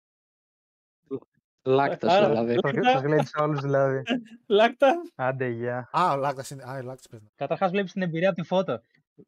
Λάκτας 1.65 2.13
Άρα, 2.13 2.29
δηλαδή. 2.29 2.55
Λάκτα. 2.63 2.91
Σας 2.91 3.03
γλέντισα 3.03 3.43
όλους 3.43 3.61
δηλαδή. 3.61 4.03
Λάκτα. 4.47 5.03
Άντε, 5.15 5.49
γεια. 5.49 5.89
Α, 5.93 6.13
ο 6.13 6.17
Λάκτας 6.17 6.51
είναι. 6.51 6.63
Α, 6.63 6.79
ο 6.79 6.83
Λάκτας 6.83 7.09
παίζει. 7.09 7.31
Καταρχάς 7.35 7.71
βλέπεις 7.71 7.93
την 7.93 8.03
εμπειρία 8.03 8.29
από 8.31 8.41
τη 8.41 8.47
φώτο. 8.47 8.81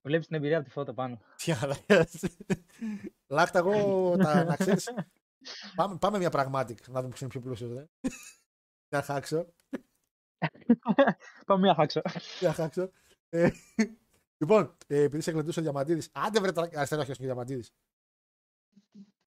Βλέπεις 0.03 0.27
την 0.27 0.37
εμπειρία 0.37 0.57
από 0.57 0.67
τη 0.67 0.71
φώτο 0.73 0.95
πάνω. 0.95 1.21
Τι 1.37 1.53
άλλα. 1.53 1.77
Λάκτα, 3.27 3.59
εγώ 3.59 4.17
τα, 4.17 4.45
να 4.45 4.57
ξέρεις. 4.57 4.91
πάμε, 5.75 5.97
πάμε 5.99 6.19
μια 6.19 6.31
πραγματικ 6.31 6.89
να 6.89 7.01
δούμε 7.01 7.09
ποιος 7.09 7.21
είναι 7.21 7.31
πιο 7.31 7.41
πλούσιος. 7.41 7.73
Ρε. 7.73 7.87
Να 8.89 9.03
χάξω. 9.03 9.47
Πάμε 11.47 11.61
μια 11.61 11.75
χάξω. 11.75 12.01
Να 12.41 12.53
χάξω. 12.53 12.91
Ε, 13.29 13.51
λοιπόν, 14.37 14.77
ε, 14.87 15.03
επειδή 15.03 15.23
σε 15.23 15.31
γλεντούσε 15.31 15.61
ο 15.61 15.63
Διαμαντίδης. 15.63 16.11
Άντε 16.13 16.41
βρε 16.41 16.53
τώρα 16.53 16.69
αριστερό 16.75 17.05
χέρι 17.05 17.19
ο 17.21 17.25
Διαμαντίδης. 17.25 17.73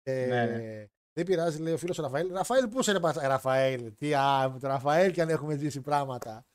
Ε, 0.03 0.25
Ναι, 0.25 0.45
ναι. 0.45 0.85
Δεν 1.13 1.25
πειράζει, 1.25 1.61
λέει 1.61 1.73
ο 1.73 1.77
φίλος 1.77 1.97
ο 1.99 2.01
Ραφαήλ. 2.01 2.31
Ραφαήλ, 2.33 2.67
πού 2.67 2.79
είσαι, 2.79 2.91
ρε, 2.91 2.99
πατσα- 2.99 3.23
Ραφαήλ. 3.27 3.95
Τι 3.97 4.13
α, 4.13 4.49
με 4.53 4.59
τον 4.59 4.69
Ραφαήλ 4.69 5.11
και 5.11 5.21
αν 5.21 5.29
έχουμε 5.29 5.55
ζήσει 5.57 5.81
πράγματα. 5.81 6.45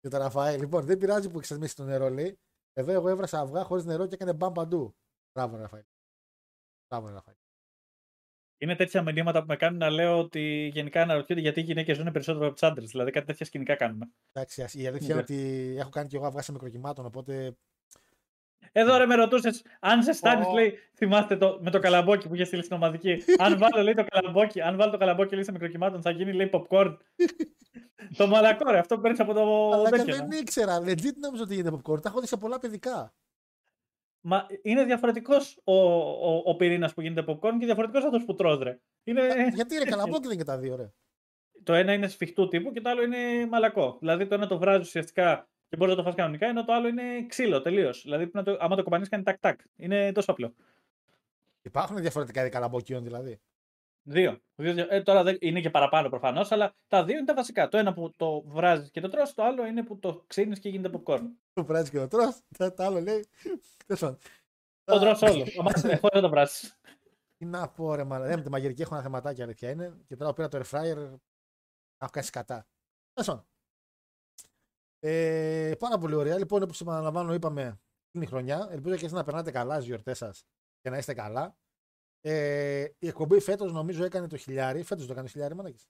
Και 0.00 0.08
τον 0.08 0.20
Ραφαήλ. 0.20 0.60
Λοιπόν, 0.60 0.84
δεν 0.84 0.98
πειράζει 0.98 1.28
που 1.30 1.36
έχει 1.36 1.46
σταθμίσει 1.46 1.76
το 1.76 1.84
νερό, 1.84 2.08
λέει. 2.10 2.38
Εδώ 2.72 2.92
εγώ 2.92 3.08
έβρασα 3.08 3.40
αυγά 3.40 3.64
χωρίς 3.64 3.84
νερό 3.84 4.06
και 4.06 4.14
έκανε 4.14 4.32
μπαμ 4.32 4.52
παντού. 4.52 4.94
Μπράβο, 5.32 5.56
ρε, 5.56 5.62
Ραφαήλ. 5.62 5.84
Μπράβο, 6.88 7.06
ρε, 7.06 7.12
Ραφαήλ. 7.12 7.36
Είναι 8.62 8.76
τέτοια 8.76 9.02
μηνύματα 9.02 9.40
που 9.40 9.46
με 9.46 9.56
κάνουν 9.56 9.78
να 9.78 9.90
λέω 9.90 10.18
ότι 10.18 10.70
γενικά 10.72 11.02
αναρωτιούνται 11.02 11.40
γιατί 11.42 11.60
οι 11.60 11.62
γυναίκες 11.62 11.96
ζουν 11.96 12.12
περισσότερο 12.12 12.44
από 12.44 12.54
τους 12.54 12.62
άντρες. 12.62 12.90
Δηλαδή 12.90 13.10
κάτι 13.10 13.26
τέτοια 13.26 13.46
σκηνικά 13.46 13.74
κάνουμε. 13.76 14.10
Εντάξει, 14.32 14.62
ας- 14.62 14.74
η 14.74 14.86
αλήθεια 14.86 15.06
Ναι. 15.06 15.12
είναι 15.12 15.22
ότι 15.22 15.74
έχω 15.78 15.90
κάνει 15.90 16.08
και 16.08 16.16
εγώ 16.16 16.26
αυγά 16.26 16.42
σε 16.42 16.52
μικροκυμάτων, 16.52 17.04
οπότε 17.06 17.56
Εδώ 18.72 18.96
ρε 18.96 19.06
με 19.06 19.14
ρωτούσες, 19.14 19.64
αν 19.80 20.02
σε 20.02 20.12
στάνεις, 20.12 20.46
Ω. 20.46 20.52
λέει, 20.52 20.78
θυμάστε 20.94 21.36
το, 21.36 21.58
με 21.62 21.70
το 21.70 21.78
καλαμπόκι 21.78 22.28
που 22.28 22.34
είχε 22.34 22.44
στείλει 22.44 22.62
στην 22.62 22.76
ομαδική. 22.76 23.22
αν 23.38 23.58
βάλω, 23.58 23.82
λέει, 23.82 23.94
το 23.94 24.04
καλαμπόκι, 24.04 24.60
αν 24.60 24.76
βάλω 24.76 24.90
το 24.90 24.98
καλαμπόκι, 24.98 25.34
λέει, 25.34 25.44
σε 25.44 25.52
μικροκυμάτων, 25.52 26.02
θα 26.02 26.10
γίνει, 26.10 26.32
λέει, 26.32 26.50
popcorn. 26.52 26.96
το 28.18 28.26
μαλακό, 28.26 28.70
ρε, 28.70 28.78
αυτό 28.78 28.94
που 28.94 29.00
παίρνεις 29.00 29.20
από 29.20 29.32
το 29.32 29.70
Αλλά 29.72 29.90
και 29.90 29.96
τέτοιο. 29.96 30.14
δεν 30.14 30.26
ναι. 30.26 30.36
ήξερα. 30.36 30.78
Legit 30.78 31.14
νόμιζα 31.20 31.42
ότι 31.42 31.54
γίνεται 31.54 31.76
popcorn. 31.76 32.02
Τα 32.02 32.08
έχω 32.08 32.20
δει 32.20 32.26
σε 32.26 32.36
πολλά 32.36 32.58
παιδικά. 32.58 33.14
Μα 34.20 34.46
είναι 34.62 34.84
διαφορετικός 34.84 35.60
ο, 35.64 35.74
ο, 35.74 36.42
ο 36.44 36.56
πυρήνας 36.56 36.94
που 36.94 37.00
γίνεται 37.00 37.24
popcorn 37.26 37.56
και 37.58 37.64
διαφορετικός 37.64 38.04
αυτός 38.04 38.24
που 38.24 38.34
τρως, 38.34 38.58
ρε. 38.58 38.80
Είναι... 39.04 39.50
Γιατί 39.54 39.78
ρε, 39.78 39.84
καλαμπόκι 39.84 40.20
δεν 40.20 40.30
είναι 40.30 40.40
και 40.40 40.44
τα 40.44 40.58
δύο, 40.58 40.76
ρε. 40.76 40.92
το 41.62 41.72
ένα 41.74 41.92
είναι 41.92 42.08
σφιχτού 42.08 42.48
τύπου 42.48 42.72
και 42.72 42.80
το 42.80 42.90
άλλο 42.90 43.02
είναι 43.02 43.46
μαλακό. 43.46 43.96
Δηλαδή 44.00 44.26
το 44.26 44.34
ένα 44.34 44.46
το 44.46 44.58
βράζεις 44.58 44.86
ουσιαστικά 44.86 45.48
και 45.70 45.76
μπορεί 45.76 45.90
να 45.90 45.96
το 45.96 46.02
φας 46.02 46.14
κανονικά, 46.14 46.46
ενώ 46.46 46.64
το 46.64 46.72
άλλο 46.72 46.88
είναι 46.88 47.26
ξύλο 47.26 47.62
τελείως. 47.62 48.02
Δηλαδή 48.02 48.26
πρέπει 48.26 48.48
να 48.48 48.52
το, 48.54 48.64
άμα 48.64 48.76
το 48.76 48.82
κομπανεί 48.82 49.06
κάνει 49.06 49.22
τακ-τακ. 49.22 49.60
Είναι 49.76 50.12
τόσο 50.12 50.30
απλό. 50.30 50.54
Υπάρχουν 51.62 51.96
διαφορετικά 51.96 52.40
είδη 52.40 52.50
καλαμπόκιων 52.50 53.02
δηλαδή. 53.02 53.40
Δύο. 54.02 54.40
Δύο 54.54 54.72
δια- 54.74 54.86
ε, 54.90 55.02
τώρα 55.02 55.22
δεν, 55.22 55.36
είναι 55.40 55.60
και 55.60 55.70
παραπάνω 55.70 56.08
προφανώς, 56.08 56.52
αλλά 56.52 56.74
τα 56.88 57.04
δύο 57.04 57.16
είναι 57.16 57.26
τα 57.26 57.34
βασικά. 57.34 57.68
Το 57.68 57.78
ένα 57.78 57.92
που 57.92 58.12
το 58.16 58.42
βράζεις 58.42 58.90
και 58.90 59.00
το 59.00 59.08
τρως, 59.08 59.34
το 59.34 59.42
άλλο 59.42 59.66
είναι 59.66 59.84
που 59.84 59.98
το 59.98 60.24
ξύνεις 60.26 60.58
και 60.58 60.68
γίνεται 60.68 61.00
popcorn. 61.02 61.22
Το 61.52 61.64
βράζεις 61.64 61.90
και 61.90 61.98
το 61.98 62.08
τρως, 62.08 62.40
τα, 62.58 62.74
τα 62.74 62.84
άλλο 62.84 63.00
λέει. 63.00 63.26
Τέλος 63.86 64.00
πάντων. 64.00 64.18
Το 64.84 64.94
Α, 64.96 64.98
τρως 65.00 65.22
όλο. 65.22 65.44
Χωρίς 66.00 66.12
να 66.14 66.20
το 66.20 66.28
βράσει. 66.28 66.72
Τι 67.36 67.44
να 67.44 67.68
πω, 67.68 67.94
ρε, 67.94 68.04
μαλα. 68.04 68.26
Ε, 68.26 68.36
με 68.36 68.42
τη 68.42 68.50
μαγειρική 68.50 68.82
έχω 68.82 68.94
ένα 68.94 69.02
θεματάκι 69.02 69.42
αλήθεια 69.42 69.70
είναι. 69.70 69.96
Και 70.06 70.16
τώρα 70.16 70.30
που 70.30 70.36
πήρα 70.36 70.48
το 70.48 70.58
air 70.58 70.78
fryer, 70.78 70.96
έχω 71.98 72.10
κάνει 72.10 72.26
σκατά. 72.26 72.66
Τέλος 73.12 73.28
πάντων. 73.28 73.46
Ε, 75.02 75.72
πάρα 75.78 75.98
πολύ 75.98 76.14
ωραία. 76.14 76.38
Λοιπόν, 76.38 76.62
όπως 76.62 76.80
επαναλαμβάνω, 76.80 77.34
είπαμε 77.34 77.80
είναι 78.12 78.24
η 78.24 78.28
χρονιά. 78.28 78.68
Ελπίζω 78.70 78.94
και 78.96 79.04
εσείς 79.04 79.16
να 79.16 79.24
περνάτε 79.24 79.50
καλά 79.50 79.74
στις 79.74 79.86
γιορτές 79.86 80.18
σας 80.18 80.44
και 80.80 80.90
να 80.90 80.98
είστε 80.98 81.14
καλά. 81.14 81.56
Ε, 82.20 82.88
η 82.98 83.06
εκπομπή 83.08 83.40
φέτος 83.40 83.72
νομίζω 83.72 84.04
έκανε 84.04 84.26
το 84.26 84.36
χιλιάρι. 84.36 84.82
Φέτος 84.82 85.06
το 85.06 85.12
έκανε 85.12 85.26
το 85.26 85.32
χιλιάρι, 85.32 85.54
μάνακες. 85.54 85.88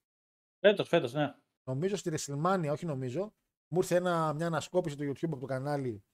Φέτος, 0.59 0.89
φέτος, 0.89 1.13
ναι. 1.13 1.35
Νομίζω 1.69 1.97
στη 1.97 2.11
WrestleMania, 2.15 2.69
όχι 2.73 2.87
νομίζω, 2.87 3.35
μου 3.73 3.79
ήρθε 3.79 3.95
ένα, 3.97 4.33
μια 4.33 4.47
ανασκόπηση 4.47 4.97
του 4.97 5.03
YouTube 5.05 5.31
από 5.31 5.41
το 5.41 5.47
κανάλι. 5.47 6.05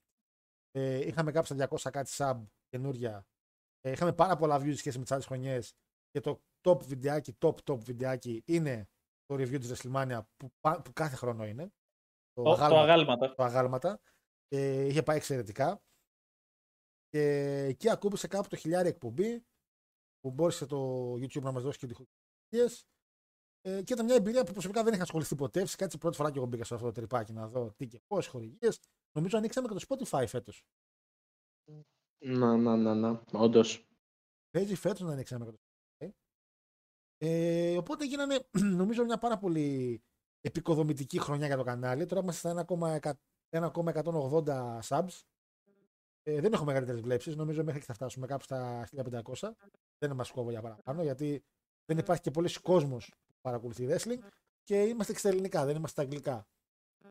Ε, 0.70 1.06
είχαμε 1.06 1.32
κάψει 1.32 1.54
τα 1.56 1.68
200 1.68 1.90
κάτι 1.90 2.10
sub 2.16 2.42
καινούρια. 2.68 3.26
Ε, 3.80 3.90
είχαμε 3.90 4.12
πάρα 4.12 4.36
πολλά 4.36 4.60
views 4.60 4.76
σχέση 4.76 4.96
με 4.96 5.02
τις 5.02 5.12
άλλες 5.12 5.26
χρονιές. 5.26 5.74
Και 6.10 6.20
το 6.20 6.42
top 6.62 6.82
βιντεάκι, 6.82 7.36
top 7.40 7.54
top 7.64 7.78
βιντεάκι 7.78 8.42
είναι 8.46 8.88
το 9.24 9.34
review 9.34 9.60
της 9.60 9.72
WrestleMania 9.72 10.20
που, 10.36 10.52
πα- 10.60 10.82
που 10.82 10.92
κάθε 10.92 11.16
χρόνο 11.16 11.46
είναι. 11.46 11.72
Το, 12.36 12.42
το 12.42 12.50
αγάλματα. 12.50 13.34
το 13.34 13.42
αγάλματα. 13.42 14.00
Ε, 14.48 14.86
είχε 14.86 15.02
πάει 15.02 15.16
εξαιρετικά. 15.16 15.82
Και 17.08 17.22
εκεί 17.68 17.90
ακούμπησε 17.90 18.28
κάπου 18.28 18.48
το 18.48 18.56
χιλιάρι 18.56 18.88
εκπομπή 18.88 19.44
που 20.20 20.30
μπόρεσε 20.30 20.66
το 20.66 21.12
YouTube 21.12 21.42
να 21.42 21.52
μας 21.52 21.62
δώσει 21.62 21.78
και 21.78 21.86
τυχολογίε. 21.86 22.78
Ε, 23.60 23.82
και 23.82 23.92
ήταν 23.92 24.04
μια 24.04 24.14
εμπειρία 24.14 24.44
που 24.44 24.52
προσωπικά 24.52 24.82
δεν 24.82 24.92
είχα 24.92 25.02
ασχοληθεί 25.02 25.34
ποτέ. 25.34 25.60
Φυσικά 25.60 25.84
έτσι 25.84 25.98
πρώτη 25.98 26.16
φορά 26.16 26.30
και 26.30 26.38
εγώ 26.38 26.46
μπήκα 26.46 26.64
σε 26.64 26.74
αυτό 26.74 26.86
το 26.86 26.92
τρυπάκι 26.92 27.32
να 27.32 27.48
δω 27.48 27.72
τι 27.76 27.86
και 27.86 28.00
πώς, 28.06 28.26
χορηγίες. 28.26 28.80
Νομίζω 29.12 29.36
ανοίξαμε 29.36 29.68
και 29.68 29.74
το 29.74 29.84
Spotify 29.88 30.24
φέτος. 30.28 30.64
Να, 32.18 32.56
να, 32.56 32.76
να, 32.76 32.94
να. 32.94 33.22
Όντως. 33.32 33.88
Παίζει 34.50 34.74
φέτος 34.74 35.00
να 35.00 35.12
ανοίξαμε 35.12 35.44
και 35.44 35.50
το 35.50 35.56
Spotify. 35.56 36.10
Ε, 37.18 37.76
οπότε 37.76 38.04
γίνανε 38.04 38.48
νομίζω 38.80 39.04
μια 39.04 39.18
πάρα 39.18 39.38
πολύ 39.38 40.02
επικοδομητική 40.46 41.18
χρονιά 41.18 41.46
για 41.46 41.56
το 41.56 41.62
κανάλι. 41.62 42.06
Τώρα 42.06 42.20
είμαστε 42.22 42.48
στα 42.48 42.64
1,180 43.50 44.78
subs. 44.88 45.20
Ε, 46.22 46.40
δεν 46.40 46.52
έχουμε 46.52 46.66
μεγαλύτερες 46.66 47.00
βλέψεις. 47.00 47.36
Νομίζω 47.36 47.64
μέχρι 47.64 47.80
και 47.80 47.86
θα 47.86 47.94
φτάσουμε 47.94 48.26
κάπου 48.26 48.42
στα 48.42 48.88
1500. 49.38 49.50
Δεν 49.98 50.14
μας 50.14 50.30
κόβω 50.30 50.50
για 50.50 50.60
παραπάνω 50.60 51.02
γιατί 51.02 51.44
δεν 51.84 51.98
υπάρχει 51.98 52.22
και 52.22 52.30
πολλοί 52.30 52.60
κόσμος 52.62 53.12
που 53.26 53.34
παρακολουθεί 53.40 53.86
wrestling 53.90 54.18
και 54.62 54.82
είμαστε 54.82 55.12
και 55.12 55.18
στα 55.18 55.28
ελληνικά, 55.28 55.64
δεν 55.64 55.76
είμαστε 55.76 55.90
στα 55.90 56.02
αγγλικά. 56.02 56.46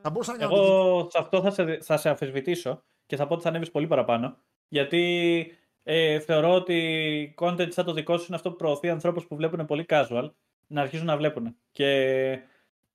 Θα 0.01 0.09
μπορούσα 0.09 0.31
να 0.31 0.37
κάνω. 0.37 0.55
Εγώ 0.55 1.07
σε 1.09 1.17
αυτό 1.17 1.41
θα 1.41 1.51
σε, 1.51 1.79
θα 1.81 1.97
σε 1.97 2.09
αμφισβητήσω 2.09 2.83
και 3.05 3.15
θα 3.15 3.27
πω 3.27 3.33
ότι 3.33 3.43
θα 3.43 3.49
ανέβεις 3.49 3.71
πολύ 3.71 3.87
παραπάνω. 3.87 4.37
Γιατί 4.67 5.51
ε, 5.83 6.19
θεωρώ 6.19 6.53
ότι 6.53 7.35
content 7.37 7.71
σαν 7.71 7.85
το 7.85 7.93
δικό 7.93 8.17
σου 8.17 8.25
είναι 8.27 8.35
αυτό 8.35 8.49
που 8.49 8.55
προωθεί 8.55 8.89
ανθρώπους 8.89 9.27
που 9.27 9.35
βλέπουν 9.35 9.65
πολύ 9.65 9.85
casual 9.89 10.29
να 10.67 10.81
αρχίσουν 10.81 11.05
να 11.05 11.17
βλέπουν. 11.17 11.57
Και 11.71 12.39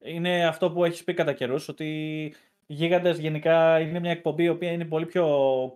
είναι 0.04 0.46
αυτό 0.46 0.70
που 0.70 0.84
έχεις 0.84 1.04
πει 1.04 1.14
κατά 1.14 1.32
καιρούς, 1.32 1.68
ότι 1.68 2.34
Γίγαντες 2.66 3.18
γενικά 3.18 3.80
είναι 3.80 4.00
μια 4.00 4.10
εκπομπή 4.10 4.42
η 4.42 4.48
οποία 4.48 4.70
είναι 4.72 4.84
πολύ 4.84 5.06
πιο 5.06 5.26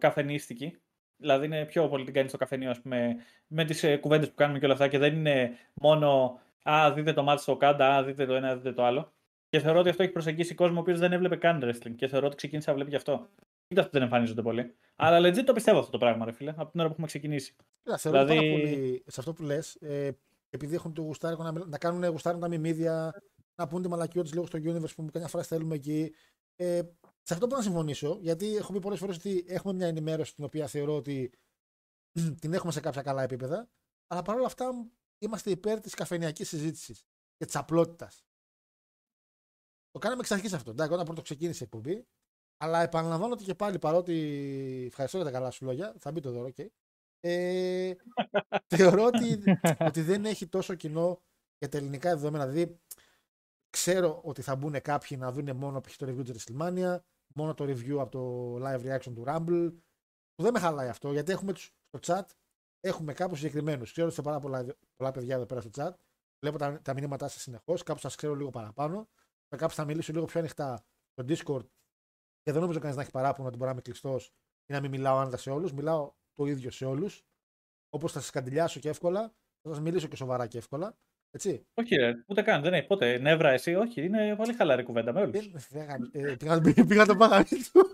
καφενίστικη. 0.00 0.76
Δηλαδή 1.16 1.46
είναι 1.46 1.64
πιο 1.64 1.88
πολύ 1.88 2.04
την 2.04 2.14
κάνεις 2.14 2.30
στο 2.30 2.38
καφενείο, 2.38 2.70
ας 2.70 2.80
πούμε, 2.80 3.16
με 3.46 3.64
τις 3.64 3.82
ε, 3.82 3.96
κουβέντες 3.96 4.28
που 4.28 4.34
κάνουμε 4.34 4.58
και 4.58 4.64
όλα 4.64 4.74
αυτά 4.74 4.88
και 4.88 4.98
δεν 4.98 5.14
είναι 5.14 5.50
μόνο 5.74 6.40
Α, 6.62 6.92
δείτε 6.92 7.12
το 7.12 7.22
μάτι 7.22 7.40
στο 7.42 7.56
κάντα, 7.56 7.96
Α, 7.96 8.02
δείτε 8.04 8.26
το 8.26 8.34
ένα, 8.34 8.56
δείτε 8.56 8.72
το 8.72 8.84
άλλο. 8.84 9.12
Και 9.48 9.58
θεωρώ 9.60 9.78
ότι 9.78 9.88
αυτό 9.88 10.02
έχει 10.02 10.12
προσεγγίσει 10.12 10.54
κόσμο 10.54 10.76
ο 10.76 10.80
οποίος 10.80 10.98
δεν 10.98 11.12
έβλεπε 11.12 11.36
καν 11.36 11.62
wrestling 11.64 11.94
και 11.96 12.06
θεωρώ 12.06 12.26
ότι 12.26 12.36
ξεκίνησε 12.36 12.68
να 12.70 12.74
βλέπει 12.76 12.90
γι' 12.90 12.96
αυτό. 12.96 13.28
Κοίτα 13.68 13.80
αυτό 13.80 13.92
δεν 13.92 14.02
εμφανίζονται 14.02 14.42
πολύ. 14.42 14.74
Αλλά 14.96 15.28
legit 15.28 15.44
το 15.44 15.52
πιστεύω 15.52 15.78
αυτό 15.78 15.90
το 15.90 15.98
πράγμα, 15.98 16.24
ρε 16.24 16.32
φίλε, 16.32 16.50
από 16.56 16.70
την 16.70 16.80
ώρα 16.80 16.88
που 16.88 16.92
έχουμε 16.92 17.06
ξεκινήσει. 17.06 17.54
Κοίτα, 17.82 17.96
θεωρώ 17.98 18.24
Δηλαδή- 18.24 18.48
πάρα 18.50 18.60
πολύ 18.60 19.02
σε 19.06 19.20
αυτό 19.20 19.32
που 19.32 19.42
λες, 19.42 19.74
ε, 19.74 20.10
επειδή 20.50 20.74
έχουν 20.74 20.94
το 20.94 21.02
γουστάρικο 21.02 21.42
να, 21.42 21.52
μιλ- 21.52 21.66
να 21.68 21.78
κάνουν 21.78 22.04
γουστάρουν 22.04 22.40
τα 22.40 22.48
μιμίδια, 22.48 23.22
να 23.54 23.66
πούν 23.66 23.82
τη 23.82 23.88
μαλακιότητα 23.88 24.34
λίγο 24.34 24.46
στο 24.46 24.58
universe 24.58 24.94
που 24.96 25.10
καμιά 25.12 25.28
φορά 25.28 25.42
στέλνουμε 25.42 25.74
εκεί. 25.74 26.14
Ε, 26.56 26.82
σε 27.22 27.34
αυτό 27.34 27.46
μπορώ 27.46 27.58
να 27.58 27.64
συμφωνήσω, 27.64 28.18
γιατί 28.20 28.56
έχω 28.56 28.72
πει 28.72 28.78
πολλές 28.78 28.98
φορές 28.98 29.16
ότι 29.16 29.44
έχουμε 29.48 29.72
μια 29.74 29.86
ενημέρωση 29.86 30.34
την 30.34 30.44
οποία 30.44 30.66
θεωρώ 30.66 30.96
ότι 30.96 31.32
την 32.40 32.52
έχουμε 32.52 32.72
σε 32.72 32.80
κάποια 32.80 33.02
καλά 33.02 33.22
επίπεδα, 33.22 33.68
αλλά 34.06 34.22
παρόλα 34.22 34.46
αυτά 34.46 34.70
είμαστε 35.18 35.50
υπέρ 35.50 35.80
της 35.80 35.94
καφενειακή 35.94 36.44
συζήτησης 36.44 37.04
και 37.36 37.44
της 37.44 37.56
απλότητας. 37.56 38.24
Το 39.90 39.98
κάναμε 39.98 40.20
εξ 40.20 40.30
αρχής 40.30 40.52
αυτό. 40.52 40.70
Εντάξει, 40.70 40.92
όταν 40.92 41.04
πρώτο 41.04 41.22
ξεκίνησε 41.22 41.62
η 41.62 41.66
εκπομπή, 41.66 42.06
αλλά 42.56 42.82
επαναλαμβάνω 42.82 43.32
ότι 43.32 43.44
και 43.44 43.54
πάλι 43.54 43.78
παρότι 43.78 44.14
ευχαριστώ 44.86 45.16
για 45.16 45.26
τα 45.26 45.32
καλά 45.32 45.50
σου 45.50 45.64
λόγια, 45.64 45.94
θα 45.98 46.12
μπει 46.12 46.20
το 46.20 46.30
δώρο, 46.30 46.50
okay. 46.56 46.66
Ε, 47.20 47.94
θεωρώ 48.76 49.04
ότι, 49.04 49.42
ότι 49.78 50.00
δεν 50.00 50.24
έχει 50.24 50.46
τόσο 50.46 50.74
κοινό 50.74 51.22
για 51.58 51.68
τα 51.68 51.78
ελληνικά 51.78 52.14
δεδομένα. 52.14 52.46
Δηλαδή, 52.46 52.80
ξέρω 53.74 54.20
ότι 54.24 54.42
θα 54.42 54.56
μπουν 54.56 54.80
κάποιοι 54.80 55.16
να 55.20 55.32
δουν 55.32 55.56
μόνο 55.56 55.80
π.χ. 55.80 55.96
το 55.96 56.06
review 56.06 56.24
του 56.24 56.34
WrestleMania, 56.34 56.98
μόνο 57.34 57.54
το 57.54 57.64
review 57.64 57.96
από 57.98 58.10
το 58.10 58.54
live 58.66 58.80
reaction 58.80 59.12
του 59.14 59.24
Rumble. 59.26 59.72
Που 60.34 60.42
δεν 60.42 60.52
με 60.52 60.58
χαλάει 60.58 60.88
αυτό, 60.88 61.12
γιατί 61.12 61.32
έχουμε 61.32 61.52
τους, 61.52 61.72
στο 61.88 61.98
chat 62.02 62.24
έχουμε 62.80 63.12
κάποιους 63.12 63.38
συγκεκριμένους. 63.38 63.92
Ξέρω 63.92 64.06
ότι 64.06 64.16
είστε 64.16 64.30
πάρα 64.30 64.40
πολλά, 64.40 64.76
πολλά 64.96 65.10
παιδιά 65.10 65.34
εδώ 65.34 65.46
πέρα 65.46 65.60
στο 65.60 65.70
chat. 65.74 65.92
Βλέπω 66.40 66.58
τα, 66.58 66.80
τα 66.82 66.94
μηνύματά 66.94 67.28
σας 67.28 67.42
συνεχώς. 67.42 67.82
Κάπου 67.82 68.00
σας 68.00 68.14
ξέρω 68.16 68.34
λίγο 68.34 68.50
παραπάνω. 68.50 69.08
Με 69.48 69.58
κάποιου 69.58 69.74
θα 69.74 69.84
μιλήσω 69.84 70.12
λίγο 70.12 70.24
πιο 70.24 70.40
ανοιχτά 70.40 70.84
στο 71.12 71.24
Discord. 71.28 71.66
Και 72.42 72.52
δεν 72.52 72.60
νομίζω 72.60 72.78
κανείς 72.78 72.96
να 72.96 73.02
έχει 73.02 73.10
παράπονο 73.10 73.48
ότι 73.48 73.56
μπορεί 73.56 73.66
να 73.66 73.72
είμαι 73.72 73.82
κλειστός 73.82 74.26
ή 74.66 74.72
να 74.72 74.80
μην 74.80 74.90
μιλάω 74.90 75.18
άνετα 75.18 75.36
σε 75.36 75.50
όλους. 75.50 75.72
Μιλάω 75.72 76.12
το 76.34 76.44
ίδιο 76.44 76.70
σε 76.70 76.84
όλους. 76.84 77.22
Όπως 77.88 78.12
θα 78.12 78.20
σας 78.20 78.30
καντιλιάσω 78.30 78.80
και 78.80 78.88
εύκολα, 78.88 79.20
θα 79.62 79.68
σας 79.68 79.80
μιλήσω 79.80 80.08
και 80.08 80.16
σοβαρά 80.16 80.46
και 80.46 80.58
εύκολα. 80.58 80.98
Έτσι. 81.34 81.66
Όχι, 81.74 81.96
ρε, 81.96 82.12
ούτε 82.26 82.42
καν. 82.42 82.62
Δεν 82.62 82.74
έχει 82.74 82.86
ποτέ 82.86 83.18
νεύρα 83.18 83.50
εσύ. 83.50 83.74
Όχι, 83.74 84.02
είναι 84.04 84.36
πολύ 84.36 84.54
χαλαρή 84.54 84.82
κουβέντα 84.82 85.12
με 85.12 85.20
όλους. 85.20 85.32
Ε, 86.12 86.34
πήγα, 86.36 86.60
πήγα 86.86 87.06
το 87.06 87.16
πάγανι 87.16 87.44
του. 87.44 87.90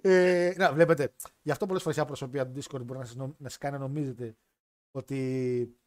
ε, 0.00 0.52
να, 0.56 0.72
βλέπετε, 0.72 1.12
γι' 1.42 1.50
αυτό 1.50 1.66
πολλές 1.66 1.82
φορές 1.82 1.98
η 1.98 2.04
προσωπία 2.04 2.46
του 2.50 2.60
Discord 2.60 2.82
μπορεί 2.84 2.98
να 2.98 3.04
σας, 3.04 3.14
νομ- 3.16 3.34
να 3.38 3.48
σας 3.48 3.58
κάνει 3.58 3.74
να 3.78 3.80
νομίζετε 3.82 4.36
ότι 4.90 5.78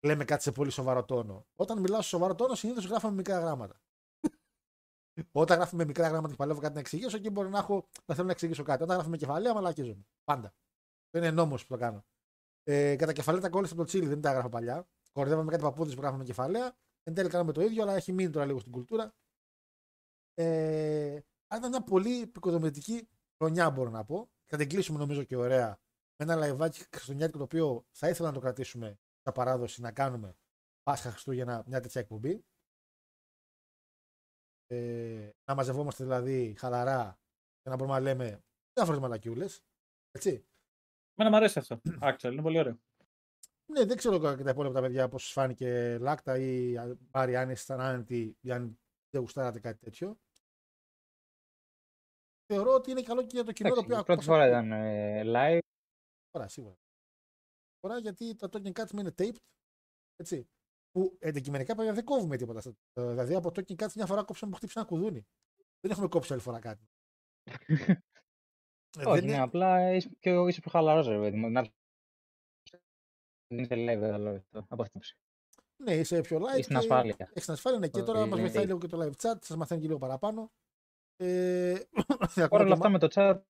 λέμε 0.00 0.24
κάτι 0.24 0.42
σε 0.42 0.52
πολύ 0.52 0.70
σοβαρό 0.70 1.04
τόνο. 1.04 1.46
Όταν 1.56 1.80
μιλάω 1.80 2.02
σε 2.02 2.08
σοβαρό 2.08 2.34
τόνο, 2.34 2.54
συνήθως 2.54 2.86
γράφω 2.86 3.08
με 3.08 3.14
μικρά 3.14 3.38
γράμματα. 3.38 3.80
Όταν 5.32 5.56
γράφουμε 5.56 5.82
με 5.82 5.88
μικρά 5.88 6.08
γράμματα 6.08 6.28
και 6.28 6.36
παλεύω 6.36 6.60
κάτι 6.60 6.74
να 6.74 6.80
εξηγήσω, 6.80 7.16
εκεί 7.16 7.30
μπορεί 7.30 7.48
να, 7.48 7.58
έχω, 7.58 7.88
να 8.06 8.14
θέλω 8.14 8.26
να 8.26 8.32
εξηγήσω 8.32 8.62
κάτι. 8.62 8.82
Όταν 8.82 8.94
γράφουμε 8.96 9.16
με 9.16 9.26
κεφαλαία, 9.26 9.54
μαλακίζομαι. 9.54 10.06
Πάντα. 10.24 10.54
Δεν 11.10 11.22
είναι 11.22 11.30
νόμος 11.32 11.66
που 11.66 11.72
το 11.72 11.78
κάνω. 11.80 12.04
Ε, 12.64 12.96
κατά 12.96 13.12
κεφαλαία 13.12 13.40
τα 13.40 13.48
κόλλησα 13.48 13.72
από 13.72 13.82
το 13.82 13.88
τσίλι, 13.88 14.06
δεν 14.06 14.20
τα 14.20 14.30
έγραφα 14.30 14.48
παλιά. 14.48 14.88
Κορδεύαμε 15.12 15.50
κάτι 15.50 15.62
παππούδες 15.62 15.94
που 15.94 16.00
γράφαμε 16.00 16.24
κεφαλαία. 16.24 16.76
Εν 17.02 17.14
τέλει 17.14 17.28
κάναμε 17.28 17.52
το 17.52 17.60
ίδιο, 17.60 17.82
αλλά 17.82 17.94
έχει 17.94 18.12
μείνει 18.12 18.30
τώρα 18.30 18.46
λίγο 18.46 18.58
στην 18.58 18.72
κουλτούρα. 18.72 19.14
Ε, 20.34 21.20
αλλά 21.46 21.58
ήταν 21.58 21.70
μια 21.70 21.82
πολύ 21.82 22.20
επικοδομητική 22.20 23.08
χρονιά, 23.36 23.70
μπορώ 23.70 23.90
να 23.90 24.04
πω. 24.04 24.28
Θα 24.44 24.56
την 24.56 24.68
κλείσουμε 24.68 24.98
νομίζω 24.98 25.22
και 25.22 25.36
ωραία 25.36 25.78
με 26.16 26.24
ένα 26.24 26.34
λαϊβάκι 26.34 26.84
χριστουγεννιάτικο 26.90 27.38
το 27.38 27.44
οποίο 27.44 27.86
θα 27.90 28.08
ήθελα 28.08 28.28
να 28.28 28.34
το 28.34 28.40
κρατήσουμε 28.40 28.98
σαν 29.20 29.32
παράδοση 29.32 29.80
να 29.80 29.92
κάνουμε 29.92 30.36
Πάσχα 30.82 31.10
Χριστούγεννα 31.10 31.62
μια 31.66 31.80
τέτοια 31.80 32.00
εκπομπή. 32.00 32.44
Ε, 34.66 35.30
να 35.44 35.54
μαζευόμαστε 35.54 36.04
δηλαδή 36.04 36.54
χαλαρά 36.58 37.18
και 37.62 37.70
να 37.70 37.76
μπορούμε 37.76 37.96
να 37.96 38.02
λέμε 38.02 38.44
διάφορες 38.72 39.00
μαλακιούλες. 39.00 39.64
Έτσι. 40.10 40.46
Μένα 41.14 41.30
μου 41.30 41.36
αρέσει 41.36 41.58
αυτό. 41.58 41.80
Άξελ, 42.00 42.32
είναι 42.32 42.42
πολύ 42.42 42.58
ωραίο. 42.58 42.78
Ναι, 43.66 43.84
δεν 43.84 43.96
ξέρω 43.96 44.36
και 44.36 44.42
τα 44.42 44.50
υπόλοιπα 44.50 44.74
τα 44.74 44.80
παιδιά 44.80 45.08
πώς 45.08 45.26
σας 45.26 45.32
φάνηκε 45.32 45.98
Λάκτα 45.98 46.38
ή 46.38 46.74
Πάρη 47.10 47.36
αν 47.36 47.50
ήσασταν 47.50 47.80
άνετοι 47.80 48.36
ή 48.40 48.50
αν 48.50 48.78
δεν 49.10 49.20
γουστάρατε 49.20 49.60
κάτι 49.60 49.78
τέτοιο. 49.78 50.18
Θεωρώ 52.46 52.74
ότι 52.74 52.90
είναι 52.90 53.02
καλό 53.02 53.20
και 53.22 53.28
για 53.34 53.44
το 53.44 53.52
κοινό 53.52 53.68
το 53.68 53.74
οποίο 53.80 53.86
Εντάξει, 53.86 54.04
πρώτη 54.06 54.24
φορά 54.24 54.46
ήταν 54.46 54.72
ε, 54.72 55.22
live. 55.26 55.58
Φορά, 56.30 56.48
σίγουρα. 56.48 56.74
Φορά 57.80 57.98
γιατί 57.98 58.34
τα 58.34 58.48
Talking 58.52 58.72
Cats 58.72 58.92
είναι 58.92 59.14
taped. 59.18 59.36
Έτσι. 60.16 60.48
Που 60.90 61.18
αντικειμενικά 61.22 61.74
παιδιά 61.74 61.92
δεν 61.92 62.04
κόβουμε 62.04 62.36
τίποτα. 62.36 62.60
στα- 62.60 62.74
ε, 62.92 63.08
Δηλαδή 63.08 63.34
από 63.34 63.48
Talking 63.48 63.82
Cats 63.84 63.92
μια 63.94 64.06
φορά 64.06 64.22
κόψαμε 64.24 64.50
που 64.52 64.56
χτύπησε 64.56 64.78
ένα 64.78 64.88
κουδούνι. 64.88 65.26
Δεν 65.80 65.90
έχουμε 65.90 66.08
κόψει 66.08 66.32
άλλη 66.32 66.42
φορά 66.42 66.58
κάτι. 66.58 66.88
Ε, 68.98 69.04
Όχι, 69.06 69.18
δεν 69.20 69.24
ναι, 69.28 69.32
είναι- 69.32 69.42
απλά 69.42 69.92
είσαι 69.94 70.10
πιο, 70.18 70.48
είσαι 70.48 70.60
πιο 70.60 70.70
χαλαρός, 70.70 71.06
ρε 71.06 71.18
παιδί 71.18 71.36
μου. 71.36 71.50
Να- 71.50 71.68
Δεν 73.46 73.58
είσαι 73.58 73.74
live, 73.74 74.00
καλό 74.00 74.30
αυτό, 74.30 74.58
από 74.68 74.82
αυτή 74.82 74.98
την 74.98 75.00
άποψη. 75.00 75.16
Ναι, 75.82 75.94
είσαι 75.94 76.20
πιο 76.20 76.38
light. 76.38 76.52
Είσαι 76.52 76.62
στην 76.62 76.72
και 76.74 76.80
ασφάλεια. 76.80 77.16
Έχεις 77.18 77.44
την 77.44 77.52
ασφάλεια, 77.52 77.78
ναι. 77.78 77.88
Και 77.88 77.96
Όχι, 77.98 78.06
τώρα 78.06 78.18
μας 78.18 78.28
είναι 78.28 78.40
βοηθάει 78.40 78.62
tape. 78.62 78.66
λίγο 78.66 78.78
και 78.78 78.86
το 78.86 78.98
live 79.02 79.12
chat, 79.22 79.36
σας 79.40 79.56
μαθαίνει 79.56 79.80
και 79.80 79.86
λίγο 79.86 79.98
παραπάνω. 79.98 80.52
Ε, 81.16 81.80
Παρ' 82.50 82.60
όλα 82.60 82.72
αυτά 82.72 82.88
με 82.88 82.98
το 82.98 83.08
chat 83.10 83.40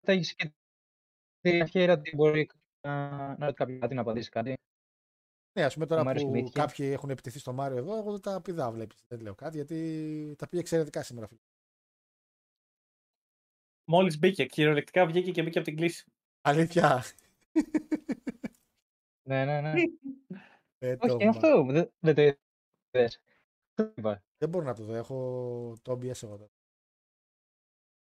έχεις 0.00 0.34
και 0.34 0.52
την 1.40 1.60
ευχαίρεια 1.60 1.94
ότι 1.94 2.16
μπορεί 2.16 2.50
να, 2.86 3.08
να 3.18 3.34
ρωτήσει 3.46 3.54
κάποιο 3.54 3.78
κάτι, 3.78 3.94
να 3.94 4.00
απαντήσει 4.00 4.30
κάτι. 4.30 4.54
Ναι, 5.58 5.64
ας 5.64 5.74
πούμε 5.74 5.86
τώρα 5.86 6.02
Μου 6.02 6.08
αρέσει 6.08 6.24
που 6.24 6.34
η 6.34 6.42
μύθια. 6.42 6.64
κάποιοι 6.66 6.90
έχουν 6.92 7.10
επιτεθεί 7.10 7.38
στο 7.38 7.52
Μάριο 7.52 7.76
εδώ, 7.78 7.96
εγώ 7.96 8.10
δεν 8.10 8.20
τα 8.20 8.40
πηδάω, 8.40 8.70
βλέπεις. 8.72 9.04
Δεν 9.08 9.20
λέω 9.20 9.34
κάτι 9.34 9.56
γιατί 9.56 10.34
τα 10.38 10.46
πήγε 10.48 10.60
εξαιρετικά 10.62 11.02
σήμερα. 11.02 11.26
Φίλε. 11.26 11.40
Μόλις 13.90 14.18
μπήκε, 14.18 14.46
κυριολεκτικά 14.46 15.06
βγήκε 15.06 15.30
και 15.30 15.42
μπήκε 15.42 15.58
από 15.58 15.66
την 15.68 15.76
κλίση. 15.76 16.12
Αλήθεια. 16.40 17.02
Ναι, 19.28 19.44
ναι, 19.44 19.60
ναι. 19.60 19.72
Ε, 20.78 20.96
το 20.96 21.14
Όχι, 21.14 21.24
μα- 21.24 21.30
αυτό 21.30 21.64
δεν, 21.64 21.92
δεν 21.98 22.14
το 22.14 22.22
είδες. 22.22 23.20
Το 23.74 23.92
είπα. 23.96 24.22
Δεν 24.38 24.48
μπορώ 24.48 24.64
να 24.64 24.74
το 24.74 24.84
δω. 24.84 24.94
Έχω 24.94 25.76
το 25.82 25.92
OBS 25.92 26.22
εγώ 26.22 26.36
τώρα. 26.36 26.50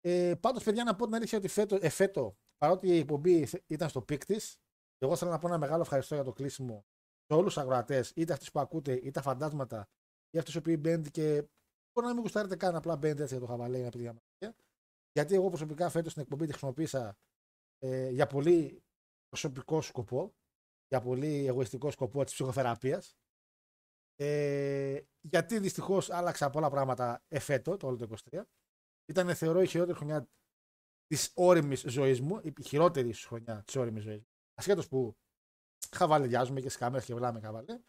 Ε, 0.01 0.35
Πάντως, 0.41 0.65
παιδιά, 0.65 0.85
να 0.85 0.97
πω 0.97 1.05
την 1.05 1.15
αλήθεια 1.15 1.39
ότι 1.39 1.49
φέτο, 1.49 1.79
ε, 1.81 1.89
φέτο, 1.89 2.37
παρότι 2.57 2.89
η 2.89 2.99
εκπομπή 2.99 3.47
θε- 3.47 3.63
ήταν 3.67 3.89
στο 3.89 4.03
peak 4.03 4.25
της, 4.25 4.57
εγώ 4.99 5.17
θέλω 5.17 5.31
να 5.31 5.39
πω 5.39 5.47
ένα 5.47 5.59
μεγάλο 5.59 5.83
ευχαριστώ 5.83 6.15
για 6.15 6.25
το 6.25 6.33
κλείσιμο 6.33 6.85
σε 7.27 7.35
όλους 7.39 7.55
τους 7.55 7.63
ακροατές, 7.63 8.13
είτε 8.17 8.33
αυτούς 8.33 8.51
που 8.51 8.61
ακούτε, 8.61 8.93
είτε 8.93 9.11
τα 9.11 9.23
φαντάσματα, 9.23 9.89
ή 10.31 10.39
αυτούς 10.39 10.55
οι 10.55 10.59
οποίοι 10.59 10.77
μπαίνετε 10.81 11.11
και 11.11 11.31
μπορεί 11.93 12.07
να 12.07 12.13
μην 12.13 12.21
γουστάρετε 12.23 12.57
καν, 12.57 12.77
απλά 12.77 12.97
μπαίνετε 12.97 13.23
έτσι 13.23 13.35
για 13.37 13.47
το 13.47 13.51
χαβαλέ 13.51 13.79
να 13.83 13.89
πείτε 13.91 14.03
για 14.03 14.13
μάτια. 14.13 14.26
Γιατί 15.17 15.35
εγώ 15.35 15.49
προσωπικά 15.49 15.89
φέτος 15.89 16.13
την 16.13 16.23
εκπομπή 16.23 16.45
τη 16.45 16.51
χρησιμοποίησα 16.51 17.19
ε, 17.79 18.11
για 18.11 18.27
πολύ 18.27 18.85
προσωπικό 19.29 19.81
σκοπό, 19.83 20.35
για 20.89 21.01
πολύ 21.01 21.47
εγωιστικό 21.47 21.91
σκοπό 21.91 22.25
της 22.25 22.33
ψυχοθεραπείας. 22.33 23.17
Ε, 24.17 25.01
γιατί 25.21 25.59
δυστυχώς 25.59 26.11
άλλαξα 26.11 26.51
πολλά 26.51 26.71
πράγματα 26.71 27.25
εφέτο, 27.29 27.77
το 27.77 27.87
όλο 27.87 27.97
το 27.97 28.17
23. 28.31 28.43
Ήταν, 29.07 29.35
θεωρώ, 29.35 29.63
η 29.63 29.67
χειρότερη 29.67 29.97
χρονιά 29.97 30.29
της 31.07 31.33
όρημης 31.35 31.81
ζωής 31.81 32.21
μου, 32.21 32.41
η 32.45 32.63
χειρότερη 32.63 33.09
ίσως 33.09 33.27
χρονιά 33.27 33.63
της 33.63 33.77
όρημης 33.77 34.03
ζωής 34.03 34.19
μου. 34.19 34.29
Ασχέτως 34.55 34.89
που 34.89 35.17
χαβαλεδιάζουμε 35.97 36.61
και 36.61 36.69
στι 36.69 36.79
κάμερε 36.79 37.05
και 37.05 37.15
βλάμε 37.15 37.41
χαβαλέ. 37.41 37.81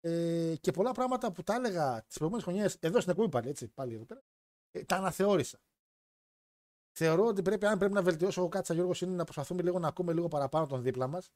Ε, 0.00 0.54
και 0.60 0.70
πολλά 0.70 0.92
πράγματα 0.92 1.32
που 1.32 1.42
τα 1.42 1.54
έλεγα 1.54 2.04
τις 2.04 2.16
προηγούμενες 2.16 2.44
χρονιές, 2.48 2.76
εδώ 2.80 3.00
στην 3.00 3.12
εκπομπή 3.12 3.28
πάλι, 3.28 3.48
έτσι, 3.48 3.68
πάλι 3.68 3.94
εδώ 3.94 4.04
πέρα, 4.04 4.22
ε, 4.70 4.84
τα 4.84 4.96
αναθεώρησα. 4.96 5.60
Θεωρώ 7.00 7.26
ότι 7.26 7.42
πρέπει, 7.42 7.66
αν 7.66 7.78
πρέπει 7.78 7.92
να 7.92 8.02
βελτιώσω 8.02 8.40
εγώ 8.40 8.48
κάτι 8.48 8.66
σαν 8.66 8.76
Γιώργος, 8.76 9.00
είναι 9.00 9.14
να 9.14 9.24
προσπαθούμε 9.24 9.62
λίγο 9.62 9.78
να 9.78 9.88
ακούμε 9.88 10.12
λίγο 10.12 10.28
παραπάνω 10.28 10.66
τον 10.66 10.82
δίπλα 10.82 11.06
μας. 11.06 11.30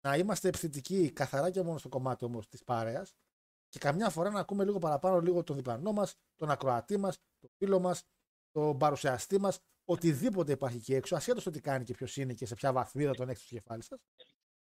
Να 0.00 0.16
είμαστε 0.16 0.48
επιθετικοί 0.48 1.12
καθαρά 1.12 1.50
και 1.50 1.62
μόνο 1.62 1.78
στο 1.78 1.88
κομμάτι 1.88 2.24
όμως 2.24 2.48
της 2.48 2.64
παρέας 2.64 3.14
και 3.68 3.78
καμιά 3.78 4.10
φορά 4.10 4.30
να 4.30 4.40
ακούμε 4.40 4.64
λίγο 4.64 4.78
παραπάνω 4.78 5.20
λίγο 5.20 5.42
τον 5.42 5.56
διπλανό 5.56 5.92
μας, 5.92 6.14
τον 6.36 6.50
ακροατή 6.50 6.96
μας, 6.96 7.18
τον 7.38 7.50
φίλο 7.56 7.80
μας, 7.80 8.02
τον 8.50 8.78
παρουσιαστή 8.78 9.40
μας, 9.40 9.58
οτιδήποτε 9.84 10.52
υπάρχει 10.52 10.76
εκεί 10.76 10.94
έξω, 10.94 11.16
ασχέτως 11.16 11.44
το 11.44 11.50
τι 11.50 11.60
κάνει 11.60 11.84
και 11.84 11.94
ποιος 11.94 12.16
είναι 12.16 12.34
και 12.34 12.46
σε 12.46 12.54
ποια 12.54 12.72
βαθμίδα 12.72 13.14
τον 13.14 13.28
έχει 13.28 13.40
στο 13.40 13.54
κεφάλι 13.54 13.82
σας. 13.82 13.98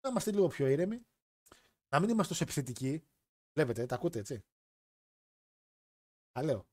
Να 0.01 0.11
είμαστε 0.11 0.31
λίγο 0.31 0.47
πιο 0.47 0.67
ήρεμοι, 0.67 1.01
να 1.89 2.01
μην 2.01 2.09
είμαστε 2.09 2.33
τόσο 2.33 2.45
επιθετικοί. 2.45 3.05
Βλέπετε, 3.53 3.87
τα 3.87 3.95
ακούτε 3.95 4.19
έτσι. 4.19 4.45
Τα 6.33 6.43
λέω. 6.43 6.69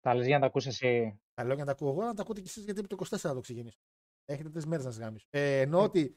Τα 0.00 0.14
λες 0.14 0.26
για 0.26 0.34
να 0.34 0.40
τα 0.40 0.46
ακούσεις 0.46 0.82
εσύ. 0.82 1.20
Τα 1.42 1.48
λέω 1.48 1.56
για 1.56 1.64
να 1.64 1.74
τα 1.74 1.84
ακούω 1.84 1.92
εγώ, 1.92 2.06
να 2.06 2.14
τα 2.14 2.22
ακούτε 2.22 2.40
κι 2.40 2.46
εσείς 2.48 2.64
γιατί 2.64 2.86
το 2.86 2.96
24 2.98 3.16
θα 3.16 3.34
το 3.34 3.40
ξεκινήσω. 3.40 3.78
Έχετε 4.24 4.48
τρεις 4.48 4.66
μέρες 4.66 4.84
να 4.84 4.90
σας 4.90 5.00
γάμισω. 5.00 5.26
Ε, 5.30 5.60
εννοώ 5.60 5.82
ότι. 5.82 6.14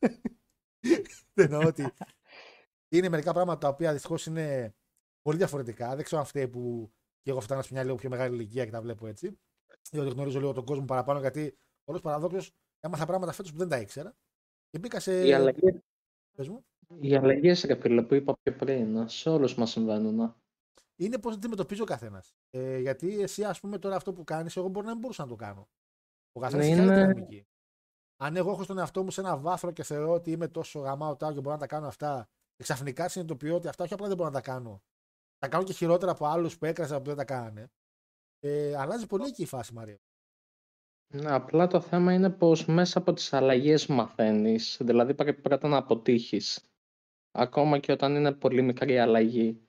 εννοώ 1.34 1.66
ότι 1.66 1.92
είναι 2.88 3.08
μερικά 3.08 3.32
πράγματα 3.32 3.58
τα 3.58 3.68
οποία 3.68 3.92
δυστυχώς 3.92 4.26
είναι 4.26 4.74
πολύ 5.22 5.36
διαφορετικά. 5.36 5.94
Δεν 5.94 6.04
ξέρω 6.04 6.20
αν 6.20 6.26
φταίει 6.26 6.48
που 6.48 6.92
και 7.22 7.30
εγώ 7.30 7.40
φτάνω 7.40 7.62
σε 7.62 7.72
μια 7.72 7.84
λίγο 7.84 7.94
πιο 7.94 8.08
μεγάλη 8.08 8.34
ηλικία 8.34 8.64
και 8.64 8.70
τα 8.70 8.80
βλέπω 8.80 9.06
έτσι. 9.06 9.38
Ή 9.90 9.98
ότι 9.98 10.10
γνωρίζω 10.10 10.38
λίγο 10.38 10.52
τον 10.52 10.64
κόσμο 10.64 10.84
παραπάνω 10.84 11.20
γιατί 11.20 11.58
όλο 11.84 12.00
παραδόξω 12.00 12.50
έμαθα 12.80 13.06
πράγματα 13.06 13.32
φέτος 13.32 13.52
που 13.52 13.58
δεν 13.58 13.68
τα 13.68 13.80
ήξερα. 13.80 14.16
Και 14.70 14.78
μπήκα 14.78 15.00
σε. 15.00 15.26
Οι 15.26 15.32
αλλαγές, 15.32 15.74
Πες 16.36 16.48
μου. 16.48 16.64
οι 17.00 17.14
αλλαγές 17.14 17.64
ρε 17.64 17.80
φίλε, 17.80 18.02
που 18.02 18.14
είπα 18.14 18.36
πιο 18.42 18.56
πριν, 18.56 19.08
σε 19.08 19.28
όλους 19.28 19.54
μας 19.54 19.70
συμβαίνουν. 19.70 20.41
Είναι 20.96 21.18
πώς 21.18 21.34
αντιμετωπίζει 21.34 21.80
ο 21.82 21.84
καθένας. 21.84 22.34
Ε, 22.50 22.78
γιατί 22.78 23.20
εσύ, 23.20 23.44
ας 23.44 23.60
πούμε, 23.60 23.78
τώρα 23.78 23.96
αυτό 23.96 24.12
που 24.12 24.24
κάνεις, 24.24 24.56
εγώ 24.56 24.68
μπορεί 24.68 24.86
να 24.86 24.92
μην 24.92 25.00
μπορούσα 25.00 25.22
να 25.22 25.28
το 25.28 25.36
κάνω. 25.36 25.68
Ο 26.32 26.40
καθένας 26.40 26.66
Ναι, 26.66 26.72
έχει 26.72 26.80
άλλη 26.80 26.90
είναι- 26.90 27.00
δυναμική. 27.00 27.46
Αν 28.16 28.36
εγώ 28.36 28.50
έχω 28.50 28.62
στον 28.62 28.78
εαυτό 28.78 29.02
μου 29.02 29.10
σε 29.10 29.20
ένα 29.20 29.36
βάθρο 29.36 29.70
και 29.70 29.82
θεωρώ 29.82 30.12
ότι 30.12 30.30
είμαι 30.30 30.48
τόσο 30.48 30.78
γαμάω 30.80 31.16
τάω 31.16 31.32
και 31.32 31.40
μπορώ 31.40 31.54
να 31.54 31.60
τα 31.60 31.66
κάνω 31.66 31.86
αυτά, 31.86 32.28
και 32.56 32.62
ξαφνικά 32.62 33.08
συνειδητοποιώ 33.08 33.54
ότι 33.54 33.68
αυτά 33.68 33.84
όχι 33.84 33.92
απλά 33.94 34.06
δεν 34.08 34.16
μπορώ 34.16 34.28
να 34.28 34.34
τα 34.34 34.40
κάνω. 34.40 34.82
Τα 35.38 35.48
κάνω 35.48 35.64
και 35.64 35.72
χειρότερα 35.72 36.10
από 36.12 36.26
άλλους 36.26 36.58
που 36.58 36.64
έκραζα 36.64 36.98
που 36.98 37.04
δεν 37.04 37.16
τα 37.16 37.24
κάνανε. 37.24 37.70
Ε, 38.40 38.76
αλλάζει 38.76 39.06
πολύ 39.06 39.24
εκεί 39.26 39.42
η 39.42 39.46
φάση, 39.46 39.72
Μαρία. 39.74 39.98
Ναι, 41.14 41.30
απλά 41.32 41.66
το 41.66 41.80
θέμα 41.80 42.12
είναι 42.12 42.30
πως 42.30 42.66
μέσα 42.66 42.98
από 42.98 43.12
τις 43.12 43.32
αλλαγές 43.32 43.86
μαθαίνεις. 43.86 44.78
Δηλαδή 44.80 45.14
πρέπει 45.14 45.40
πρώτα 45.40 45.68
να 45.68 45.76
αποτύχεις. 45.76 46.70
Ακόμα 47.30 47.78
και 47.78 47.92
όταν 47.92 48.14
είναι 48.16 48.32
πολύ 48.32 48.62
μικρή 48.62 48.98
αλλαγή. 48.98 49.68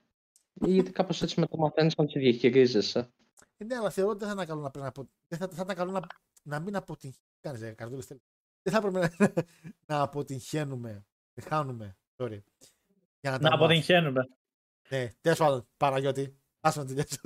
Γιατί 0.54 0.90
κάπως 0.90 1.22
έτσι 1.22 1.40
με 1.40 1.46
το 1.46 1.56
μαθαίνεις 1.56 1.94
να 1.96 2.06
τη 2.06 2.18
διαχειρίζεσαι; 2.18 3.12
Ε, 3.56 3.64
ναι, 3.64 3.74
αλλά 3.76 3.90
θεωρώ 3.90 4.10
ότι 4.10 4.18
δεν 4.18 4.28
θα 4.28 4.34
ήταν 4.34 4.46
καλό 4.46 4.60
να, 4.60 4.70
πρέπει 4.70 4.84
να 4.84 4.88
απο... 4.88 5.08
δεν 5.28 5.38
θα, 5.38 5.48
θα 5.48 5.62
ήταν 5.62 5.76
καλό 5.76 5.90
να, 5.90 6.00
να 6.42 6.60
μην 6.60 6.76
αποτύχει. 6.76 7.18
Κάνει, 7.40 7.66
ε, 7.66 7.70
καρδούλες, 7.72 8.06
τέλος. 8.06 8.22
δεν 8.62 8.72
θα 8.72 8.78
έπρεπε 8.88 8.98
να, 9.18 9.32
να 9.96 10.02
αποτυγχαίνουμε. 10.02 11.06
Χάνουμε. 11.42 11.96
Sorry. 12.16 12.38
Για 13.20 13.30
Να 13.30 13.38
τα 13.38 13.42
μάθουμε. 13.42 13.54
αποτυγχαίνουμε. 13.64 14.28
Ναι, 14.90 15.10
τέλος 15.20 15.38
πάντων, 15.38 15.68
Παναγιώτη. 15.76 16.36
Άσε 16.60 16.78
να 16.78 16.84
τελειώσω. 16.86 17.16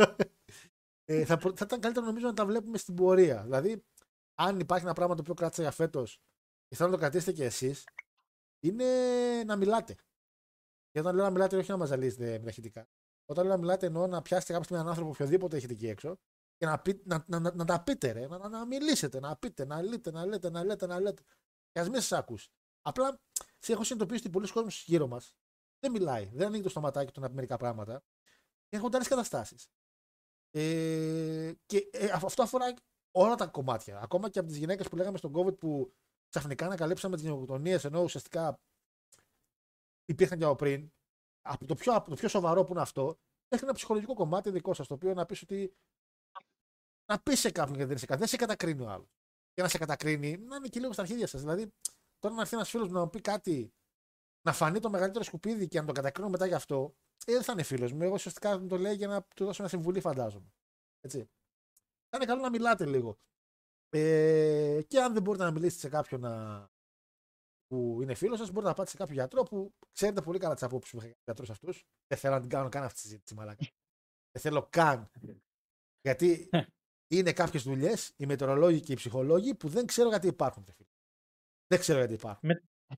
ε, 1.05 1.25
θα, 1.25 1.37
προ- 1.37 1.57
θα 1.59 1.65
ήταν 1.65 1.81
καλύτερο 1.81 2.07
νομίζω 2.07 2.27
να 2.27 2.33
τα 2.35 2.47
βλέπουμε 2.47 2.79
στην 2.79 2.95
πορεία. 2.95 3.43
Δηλαδή, 3.43 3.85
αν 4.35 4.61
υπάρχει 4.61 4.85
ένα 4.85 4.95
πράγμα 4.95 5.15
το 5.15 5.21
οποίο 5.21 5.35
κράτησε 5.35 5.63
για 5.63 5.71
φέτος 5.71 6.21
και 6.69 6.77
θέλω 6.77 6.89
να 6.89 6.95
το 6.95 7.01
κρατήσετε 7.01 7.33
κι 7.33 7.43
εσείς, 7.43 7.85
είναι 8.61 8.85
να 9.47 9.57
μιλάτε. 9.57 9.95
Και 10.91 11.01
όταν 11.01 11.15
λέω 11.15 11.25
να 11.25 11.31
μιλάτε, 11.31 11.57
όχι 11.57 11.71
να 11.71 11.77
μας 11.77 11.89
ζαλίζετε 11.89 12.31
με 12.31 12.39
τα 12.45 12.49
ηχητικά. 12.51 12.89
Όταν 13.31 13.45
λέω 13.45 13.55
να 13.55 13.59
μιλάτε, 13.61 13.87
εννοώ 13.87 14.07
να 14.07 14.23
πιάσετε 14.23 14.53
κάποια 14.53 14.65
στιγμή 14.65 14.83
έναν 14.83 14.89
άνθρωπο 14.89 15.11
οποιοδήποτε 15.11 15.57
έχετε 15.57 15.73
εκεί 15.73 15.89
έξω 15.89 16.19
και 16.57 16.67
να, 16.67 16.79
πει, 16.79 17.03
να, 17.05 17.25
να, 17.27 17.39
να, 17.39 17.55
να 17.55 17.65
τα 17.65 17.83
πείτε, 17.83 18.11
ρε, 18.11 18.27
να, 18.27 18.39
να, 18.39 18.49
να 18.49 18.67
μιλήσετε, 18.67 19.21
να 19.21 19.37
πείτε, 19.37 19.65
να 19.65 19.83
λέτε, 19.83 20.11
να 20.11 20.27
λέτε, 20.27 20.51
να 20.51 20.65
λέτε, 20.65 20.87
να 20.87 21.01
λέτε. 21.01 21.23
Και 21.71 21.81
ας 21.81 21.89
μην 21.89 22.01
σας 22.01 22.13
ακούσει. 22.13 22.51
Απλά 22.83 23.21
σε 23.59 23.73
έχω 23.73 23.85
συνειδητοποιήσει 23.85 24.23
ότι 24.27 24.31
πολλοί 24.31 24.53
κόσμοι 24.53 24.71
γύρω 24.85 25.07
μας 25.07 25.35
δεν 25.81 25.91
μιλάει, 25.91 26.31
δεν 26.35 26.47
ανοίγει 26.47 26.63
το 26.63 26.69
στοματάκι 26.69 27.13
του 27.13 27.21
να 27.21 27.29
πει 27.29 27.35
μερικά 27.35 27.57
πράγματα 27.57 28.03
και 28.69 28.77
έχουν 28.77 28.95
άλλε 28.95 29.05
καταστάσεις. 29.05 29.69
Ε, 30.51 31.53
και 31.67 31.89
ε, 31.93 32.11
αυ- 32.11 32.25
αυτό 32.25 32.43
αφορά 32.43 32.75
όλα 33.11 33.35
τα 33.35 33.47
κομμάτια. 33.47 34.01
Ακόμα 34.01 34.31
και 34.31 34.39
από 34.39 34.49
τις 34.49 34.57
γυναίκες 34.57 34.89
που 34.89 34.97
λέγαμε 34.97 35.19
στον 35.19 35.33
COVID 35.35 35.59
που 35.59 35.93
ξαφνικά 36.29 36.65
ανακαλύψαμε 36.67 37.17
τις 37.17 37.25
γενοκτονίες 37.25 37.85
ενώ 37.85 38.03
ουσιαστικά 38.03 38.61
υπήρχαν 40.05 40.39
και 40.39 40.45
από 40.45 40.57
πριν. 40.57 40.93
Από 41.51 41.67
το 41.67 41.75
πιο, 41.75 41.95
από 41.95 42.11
το 42.11 42.17
πιο 42.17 42.29
σοβαρό 42.29 42.65
που 42.65 42.73
είναι 42.73 42.81
αυτό, 42.81 43.19
έχει 43.49 43.65
ένα 43.65 43.73
ψυχολογικό 43.73 44.15
κομμάτι 44.15 44.51
δικό 44.51 44.75
σας, 44.75 44.87
το 44.87 44.95
οποίο 44.95 45.15
να 45.15 45.27
πεις 45.27 45.43
ότι. 45.43 45.75
Να 47.13 47.21
πεις 47.21 47.41
σε 47.41 47.51
κάποιον 47.51 47.77
γιατί 47.77 47.89
δεν 47.91 47.99
σε, 47.99 48.07
κα- 48.07 48.17
δεν 48.17 48.27
σε 48.27 48.37
κατακρίνει 48.37 48.83
ο 48.83 48.89
άλλος. 48.91 49.09
Και 49.53 49.63
να 49.63 49.69
σε 49.69 49.79
κατακρίνει, 49.79 50.37
να 50.37 50.57
είναι 50.57 50.69
και 50.69 50.81
λίγο 50.81 50.93
στα 50.93 51.03
αρχίδια 51.03 51.27
σας. 51.27 51.41
Δηλαδή, 51.41 51.73
τώρα 52.19 52.35
να 52.35 52.41
έρθει 52.41 52.55
ένας 52.55 52.71
φίλος 52.71 52.91
να 52.91 53.01
μου 53.01 53.11
πει 53.11 53.21
κάτι, 53.21 53.73
να 54.43 54.53
φανεί 54.53 54.81
το 54.81 54.91
μεγαλύτερο 54.91 55.25
σκουπίδι 55.25 55.69
και 55.69 55.81
να 55.81 55.87
τον 55.87 55.95
κατακρίνω 55.95 56.29
μετά 56.29 56.47
γι' 56.47 56.55
αυτό, 56.55 56.95
ε, 57.27 57.33
δεν 57.33 57.43
θα 57.43 57.53
είναι 57.53 57.63
φίλος 57.63 57.93
μου. 57.93 58.03
Εγώ 58.03 58.15
ουσιαστικά 58.15 58.59
μου 58.59 58.67
το 58.67 58.77
λέει 58.79 58.95
για 58.95 59.09
να 59.09 59.23
του 59.23 59.45
δώσω 59.45 59.63
μια 59.63 59.71
συμβουλή, 59.71 60.01
φαντάζομαι. 60.01 60.53
Έτσι. 61.01 61.31
Θα 62.09 62.17
είναι 62.17 62.25
καλό 62.25 62.41
να 62.41 62.51
μιλάτε 62.51 62.87
λίγο. 62.87 63.19
Ε, 63.91 64.83
και 64.87 65.01
αν 65.01 65.13
δεν 65.13 65.23
μπορείτε 65.23 65.45
να 65.45 65.51
μιλήσετε 65.51 65.81
σε 65.81 65.89
κάποιον 65.89 66.21
να... 66.21 66.69
που 67.69 67.99
είναι 68.03 68.15
φίλος 68.15 68.39
σας, 68.39 68.49
μπορείτε 68.49 68.69
να 68.69 68.75
πάτε 68.75 68.91
σε 68.91 68.97
κάποιο 68.97 69.15
γιατρό 69.15 69.43
που 69.43 69.75
ξέρετε 69.93 70.23
πολύ 70.23 70.39
καλά 70.39 70.55
τις 70.55 70.63
απόψεις 70.63 70.93
που 70.93 70.99
έχει 70.99 71.07
για 71.07 71.17
γιατρού 71.25 71.53
αυτού. 71.53 71.73
Δεν 72.07 72.19
θέλω 72.19 72.35
να 72.35 72.41
την 72.41 72.51
κάνω 72.51 72.69
καν 72.69 72.83
αυτή 72.83 72.95
τη 72.95 73.01
συζήτηση, 73.01 73.35
μαλάκα. 73.35 73.67
δεν 74.31 74.43
θέλω 74.43 74.67
καν. 74.71 75.11
Γιατί 76.01 76.49
είναι 77.15 77.33
κάποιες 77.33 77.63
δουλειές, 77.63 78.13
οι 78.17 78.27
μετεωρολόγοι 78.27 78.81
και 78.81 78.93
οι 78.93 78.97
ψυχολόγοι, 78.97 79.55
που 79.55 79.69
δεν 79.69 79.87
ξέρω 79.87 80.09
γιατί 80.09 80.27
υπάρχουν. 80.27 80.65
ρε 80.67 80.73
φίλε. 80.73 80.89
Δεν 81.67 81.79
ξέρω 81.79 81.99
γιατί 81.99 82.15
υπάρχουν. 82.15 82.51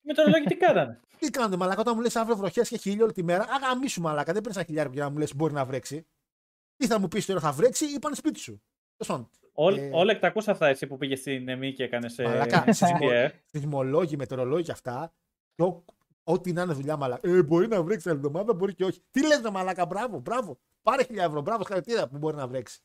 Με 0.03 0.15
το 0.15 0.23
ρολόι 0.23 0.43
τι 0.43 0.57
κάνανε; 0.57 1.01
Τι 1.19 1.31
κάνετε, 1.31 1.57
μαλάκα, 1.57 1.81
όταν 1.81 1.95
μου 1.97 2.03
λες 2.03 2.17
αύριο 2.17 2.37
βροχές 2.37 2.69
και 2.69 2.75
έχει 2.75 2.91
ήλιο 2.91 3.05
όλη 3.05 3.13
τη 3.13 3.23
μέρα. 3.23 3.47
Αγαμίσου, 3.49 4.01
μαλάκα, 4.01 4.33
δεν 4.33 4.43
παίρνεις 4.43 4.57
ένα 4.57 4.67
χιλιάρικο 4.67 4.95
για 4.95 5.05
να 5.05 5.11
μου 5.11 5.19
λες 5.19 5.35
μπορεί 5.35 5.53
να 5.53 5.65
βρέξει. 5.65 6.07
Τι 6.77 6.87
θα 6.87 6.99
μου 6.99 7.09
πεις 7.09 7.27
τώρα, 7.27 7.41
θα 7.41 7.53
βρέξει 7.53 7.85
ή 7.85 7.99
πάνε 7.99 8.15
σπίτι 8.15 8.39
σου; 8.39 8.63
Τέλος 9.01 9.07
πάντων, 9.07 9.31
Όλ- 9.53 9.77
Ε, 9.79 9.91
Όλα 9.93 10.11
εκτακούσα 10.13 10.51
αυτά 10.51 10.67
εσύ 10.67 10.87
που 10.87 10.97
πήγε 10.97 11.17
στην 11.17 11.49
ΕΜΗ 11.49 11.73
και 11.73 11.83
έκανε. 11.85 12.09
Μαλάκα, 12.19 12.65
GTA. 12.67 13.29
Σεισμολόγοι, 13.45 14.17
μετεωρολόγοι 14.17 14.63
και 14.63 14.73
αυτά. 14.73 15.13
Και 15.55 15.63
ό- 15.63 15.85
ό,τι 16.25 16.53
να 16.53 16.63
είναι 16.63 16.73
δουλειά, 16.73 16.97
μαλάκα. 16.97 17.29
Ε, 17.29 17.43
μπορεί 17.43 17.69
να 17.69 17.83
βρέξει 17.83 18.09
άλλη 18.09 18.19
εβδομάδα, 18.19 18.55
μπορεί 18.55 18.75
και 18.75 18.85
όχι. 18.85 19.03
Τι 19.11 19.27
λες, 19.27 19.41
μαλάκα, 19.53 19.87
μπράβο, 19.87 20.19
μπράβο. 20.19 20.59
Πάρε 20.83 21.03
χιλιά 21.05 21.25
ευρώ, 21.25 21.41
μπράβο, 21.41 21.59
συγχαρητήρια 21.65 22.09
που 22.09 22.19
μπορεί 22.19 22.37
να 22.37 22.47
βρέξει. 22.49 22.81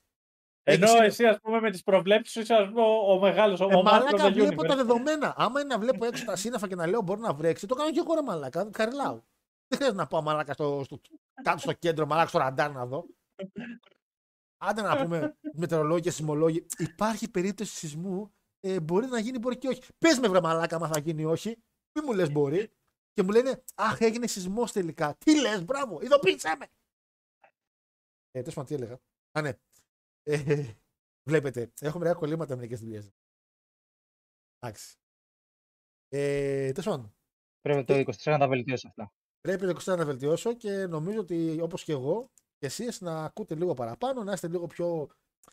Ενώ 0.64 0.86
Έχεις- 0.88 1.00
εσύ, 1.02 1.26
ας 1.26 1.40
πούμε, 1.42 1.60
με 1.60 1.72
τις 1.72 1.84
προβλέψεις 1.84 2.34
σου 2.34 2.40
είσαι 2.40 2.54
ας 2.54 2.68
πούμε, 2.68 2.82
ο, 2.82 3.12
ο 3.14 3.20
μεγάλος. 3.20 3.60
Ο, 3.60 3.68
Ε, 3.72 3.76
ο 3.76 3.82
μαλάκα, 3.84 4.18
Master 4.18 4.22
of 4.22 4.30
the 4.30 4.34
βλέπω 4.34 4.62
Universe. 4.62 4.68
τα 4.68 4.76
δεδομένα. 4.76 5.34
Άμα 5.38 5.60
είναι 5.60 5.70
να 5.74 5.80
βλέπω 5.80 6.06
έξω 6.06 6.26
τα 6.26 6.36
σύννεφα 6.36 6.68
και 6.68 6.76
να 6.76 6.88
λέω 6.88 7.02
μπορεί 7.02 7.20
να 7.22 7.34
βρέξει, 7.34 7.68
το 7.68 7.76
κάνω 7.76 7.92
και 7.92 8.00
εγώ 8.00 8.14
ρε 8.14 8.22
μαλάκα. 8.22 8.70
Καριλάω. 8.72 9.14
Δεν 9.68 9.78
χρειάζεται 9.78 9.98
να 10.02 10.08
πάω 10.08 10.22
μαλάκα 10.22 10.54
στο, 10.54 10.82
στο, 10.84 11.00
κάτω 11.44 11.58
στο 11.58 11.74
κέντρο, 11.74 12.06
μαλάκα 12.06 12.28
στο 12.28 12.38
ραντάρ 12.38 12.72
να 12.72 12.86
δω. 12.86 13.06
Άντε 14.58 14.82
να 14.82 15.04
πούμε 15.04 15.38
μετεωρολόγοι 15.62 16.02
και 16.02 16.12
σεισμολόγοι. 16.12 16.66
Υπάρχει 16.78 17.32
περίπτωση 17.32 17.76
σεισμού. 17.76 18.34
Ε, 18.60 18.80
μπορεί 18.80 19.08
να 19.08 19.20
γίνει, 19.20 19.38
μπορεί 19.40 19.58
και 19.58 19.68
όχι. 19.68 19.82
Πες 19.98 20.20
με 20.20 20.28
βρε 20.28 20.42
μαλάκα, 20.42 20.80
μα 20.80 20.88
θα 20.88 21.00
γίνει 21.00 21.22
ή 21.22 21.26
όχι. 21.26 21.50
Μη 21.94 22.06
μου 22.06 22.14
λες 22.14 22.32
μπορεί. 22.32 22.72
Και 23.14 23.24
μου 23.24 23.32
λένε 23.32 23.64
Αχ, 23.76 24.02
έγινε 24.02 24.28
σεισμός 24.28 24.72
τελικά. 24.72 25.16
Τι 25.16 25.40
λες, 25.40 25.66
μπράβο, 25.66 26.02
ειδοποίησέ 26.02 26.56
με. 26.60 26.66
Ε, 28.32 28.40
τέλος 28.40 28.54
πάντων, 28.54 28.66
τι 28.66 28.74
έλεγα. 28.84 29.00
Α, 29.32 29.42
ναι. 29.42 29.52
Ε, 30.24 30.74
βλέπετε, 31.30 31.72
έχω 31.82 32.00
μερικά 32.00 32.18
κολλήματα 32.20 32.56
μερικές 32.56 32.80
δουλειές. 32.80 33.12
Εντάξει. 34.60 34.98
Ε, 36.08 36.72
τέλος 36.72 36.86
πάντων, 36.86 37.16
Πρέπει 37.62 37.84
το 37.84 37.94
24 37.94 38.32
να 38.32 38.38
τα 38.38 38.48
βελτιώσει 38.48 38.88
αυτά. 38.88 39.14
πρέπει 39.42 39.66
το 39.66 39.94
24 39.94 39.98
να 39.98 40.06
βελτιώσω 40.06 40.54
και 40.54 40.86
νομίζω 40.88 41.20
ότι 41.20 41.62
όπως 41.62 41.84
και 41.84 41.92
εγώ 41.92 42.32
και 42.58 42.66
εσείς 42.66 43.02
να 43.02 43.24
ακούτε 43.24 43.56
λίγο 43.56 43.74
παραπάνω, 43.74 44.24
να 44.24 44.32
είστε 44.32 44.48
λίγο 44.48 44.68
πιο. 44.68 45.10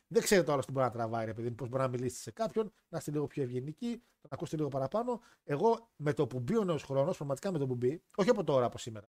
Δεν 0.06 0.22
ξέρετε 0.22 0.46
το 0.46 0.52
άλλο 0.52 0.62
τι 0.62 0.72
μπορεί 0.72 0.86
να 0.86 0.92
τραβάει, 0.92 1.24
ρε 1.24 1.34
παιδί 1.34 1.48
μου, 1.48 1.54
πώς 1.54 1.68
μπορεί 1.68 1.82
να 1.82 1.88
μιλήσετε 1.88 2.22
σε 2.22 2.30
κάποιον, 2.30 2.72
να 2.88 2.98
είστε 2.98 3.10
λίγο 3.10 3.26
πιο 3.26 3.42
ευγενικοί, 3.42 3.88
να 4.20 4.28
ακούσετε 4.30 4.56
λίγο 4.56 4.68
παραπάνω. 4.68 5.20
Εγώ 5.44 5.90
με 5.96 6.12
το 6.12 6.26
που 6.26 6.40
μπει 6.40 6.56
ο 6.56 6.64
νέος 6.64 6.82
χρόνος, 6.82 7.16
πραγματικά 7.16 7.52
με 7.52 7.58
το 7.58 7.66
που 7.66 7.74
μπει, 7.74 8.02
όχι 8.16 8.30
από 8.30 8.44
τώρα, 8.44 8.66
από 8.66 8.78
σήμερα, 8.78 9.08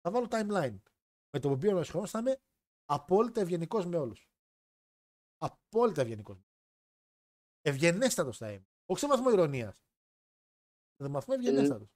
θα 0.00 0.10
βάλω 0.10 0.26
timeline. 0.30 0.78
Με 1.30 1.40
το 1.40 1.48
που 1.48 1.56
μπει 1.56 1.68
ο 1.68 1.72
νέος 1.72 1.88
χρόνος 1.88 2.10
θα 2.10 2.18
είμαι 2.18 2.40
απόλυτα 2.84 3.40
ευγενικός 3.40 3.86
με 3.86 3.96
όλους. 3.96 4.28
Απόλυτα 5.38 6.00
ευγενικός. 6.00 6.44
Ευγενέστατος 7.60 8.36
θα 8.36 8.52
είμαι. 8.52 8.66
Όχι 8.86 9.00
σε 9.00 9.06
βαθμό 9.06 9.30
ηρωνίας. 9.30 9.74
Σε 10.96 11.08
βαθμό 11.08 11.34
ευγενέστατος. 11.36 11.88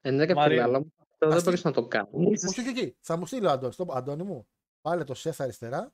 Ε, 0.00 0.10
ναι, 0.10 0.24
ρε 0.24 0.34
Μαρία. 0.34 0.64
φίλε, 0.64 0.76
αλλά 0.76 0.86
αυτό 1.14 1.26
δεν 1.26 1.36
Αυτή- 1.36 1.44
μπορείς 1.44 1.64
να 1.64 1.72
το 1.72 1.86
κάνεις. 1.88 2.44
Όχι, 2.44 2.60
όχι, 2.60 2.68
όχι. 2.68 2.96
Θα 3.00 3.16
μου 3.16 3.26
στείλει 3.26 3.46
ο 3.46 3.50
Αντώνη. 3.50 3.74
Το, 3.74 3.86
Αντώνη 3.90 4.22
μου, 4.22 4.46
βάλε 4.82 5.04
το 5.04 5.14
σεφ 5.14 5.40
αριστερά, 5.40 5.92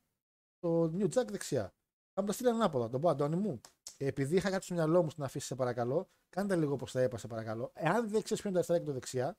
το 0.59 0.83
New 0.85 1.05
Jack 1.09 1.27
δεξιά. 1.31 1.75
Θα 2.13 2.21
μου 2.21 2.27
το 2.27 2.33
στείλει 2.33 2.49
ανάποδα. 2.49 2.89
Το 2.89 2.99
πω, 2.99 3.09
Αντώνη 3.09 3.37
μου, 3.37 3.61
επειδή 3.97 4.37
είχα 4.37 4.51
κάτι 4.51 4.65
στο 4.65 4.75
μυαλό 4.75 5.03
μου 5.03 5.11
στην 5.11 5.23
αφήση, 5.23 5.47
σε 5.47 5.55
παρακαλώ, 5.55 6.09
κάντε 6.29 6.57
λίγο 6.57 6.73
όπως 6.73 6.93
θα 6.93 7.03
είπα, 7.03 7.19
σε 7.19 7.27
παρακαλώ. 7.27 7.71
Εάν 7.75 8.09
δεν 8.09 8.23
ξέρεις 8.23 8.43
ποιο 8.43 8.51
είναι 8.51 8.51
το 8.51 8.57
αριστερά 8.59 8.79
και 8.79 8.85
το 8.85 8.93
δεξιά, 8.93 9.39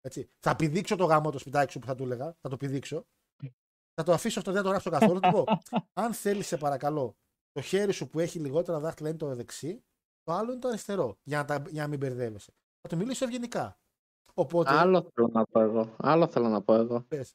έτσι, 0.00 0.28
θα 0.38 0.56
πηδήξω 0.56 0.96
το 0.96 1.04
γάμο 1.04 1.30
το 1.30 1.38
σπιτάκι 1.38 1.72
σου 1.72 1.78
που 1.78 1.86
θα 1.86 1.94
του 1.94 2.02
έλεγα, 2.02 2.36
θα 2.40 2.48
το 2.48 2.56
πηδήξω. 2.56 3.06
Θα 3.94 4.02
το 4.02 4.12
αφήσω 4.12 4.38
αυτό, 4.38 4.52
δεν 4.52 4.60
θα 4.60 4.66
το 4.66 4.70
γράψω 4.70 4.90
καθόλου. 4.90 5.20
Θα 5.20 5.30
του 5.30 5.44
πω, 5.44 5.44
αν 5.92 6.14
θέλεις, 6.14 6.46
σε 6.46 6.56
παρακαλώ, 6.56 7.16
το 7.52 7.60
χέρι 7.60 7.92
σου 7.92 8.08
που 8.08 8.20
έχει 8.20 8.38
λιγότερα 8.38 8.78
δάχτυλα 8.80 9.08
είναι 9.08 9.18
το 9.18 9.34
δεξί, 9.34 9.84
το 10.22 10.32
άλλο 10.32 10.50
είναι 10.50 10.60
το 10.60 10.68
αριστερό, 10.68 11.18
για 11.22 11.38
να, 11.38 11.44
τα, 11.44 11.62
για 11.68 11.82
να 11.82 11.88
μην 11.88 11.98
μπερδεύεσαι. 11.98 12.52
Θα 12.80 12.88
του 12.88 12.96
μιλήσω 12.96 13.24
ευγενικά. 13.24 13.80
Οπότε, 14.34 14.70
Άλλο 14.70 15.10
θέλω 15.14 15.28
να 15.32 15.44
πω 15.44 15.60
εγώ. 15.60 15.94
Άλλο 15.96 16.26
θέλω 16.26 16.48
να 16.48 16.62
πω 16.62 16.74
εγώ. 16.74 17.04
πες. 17.08 17.34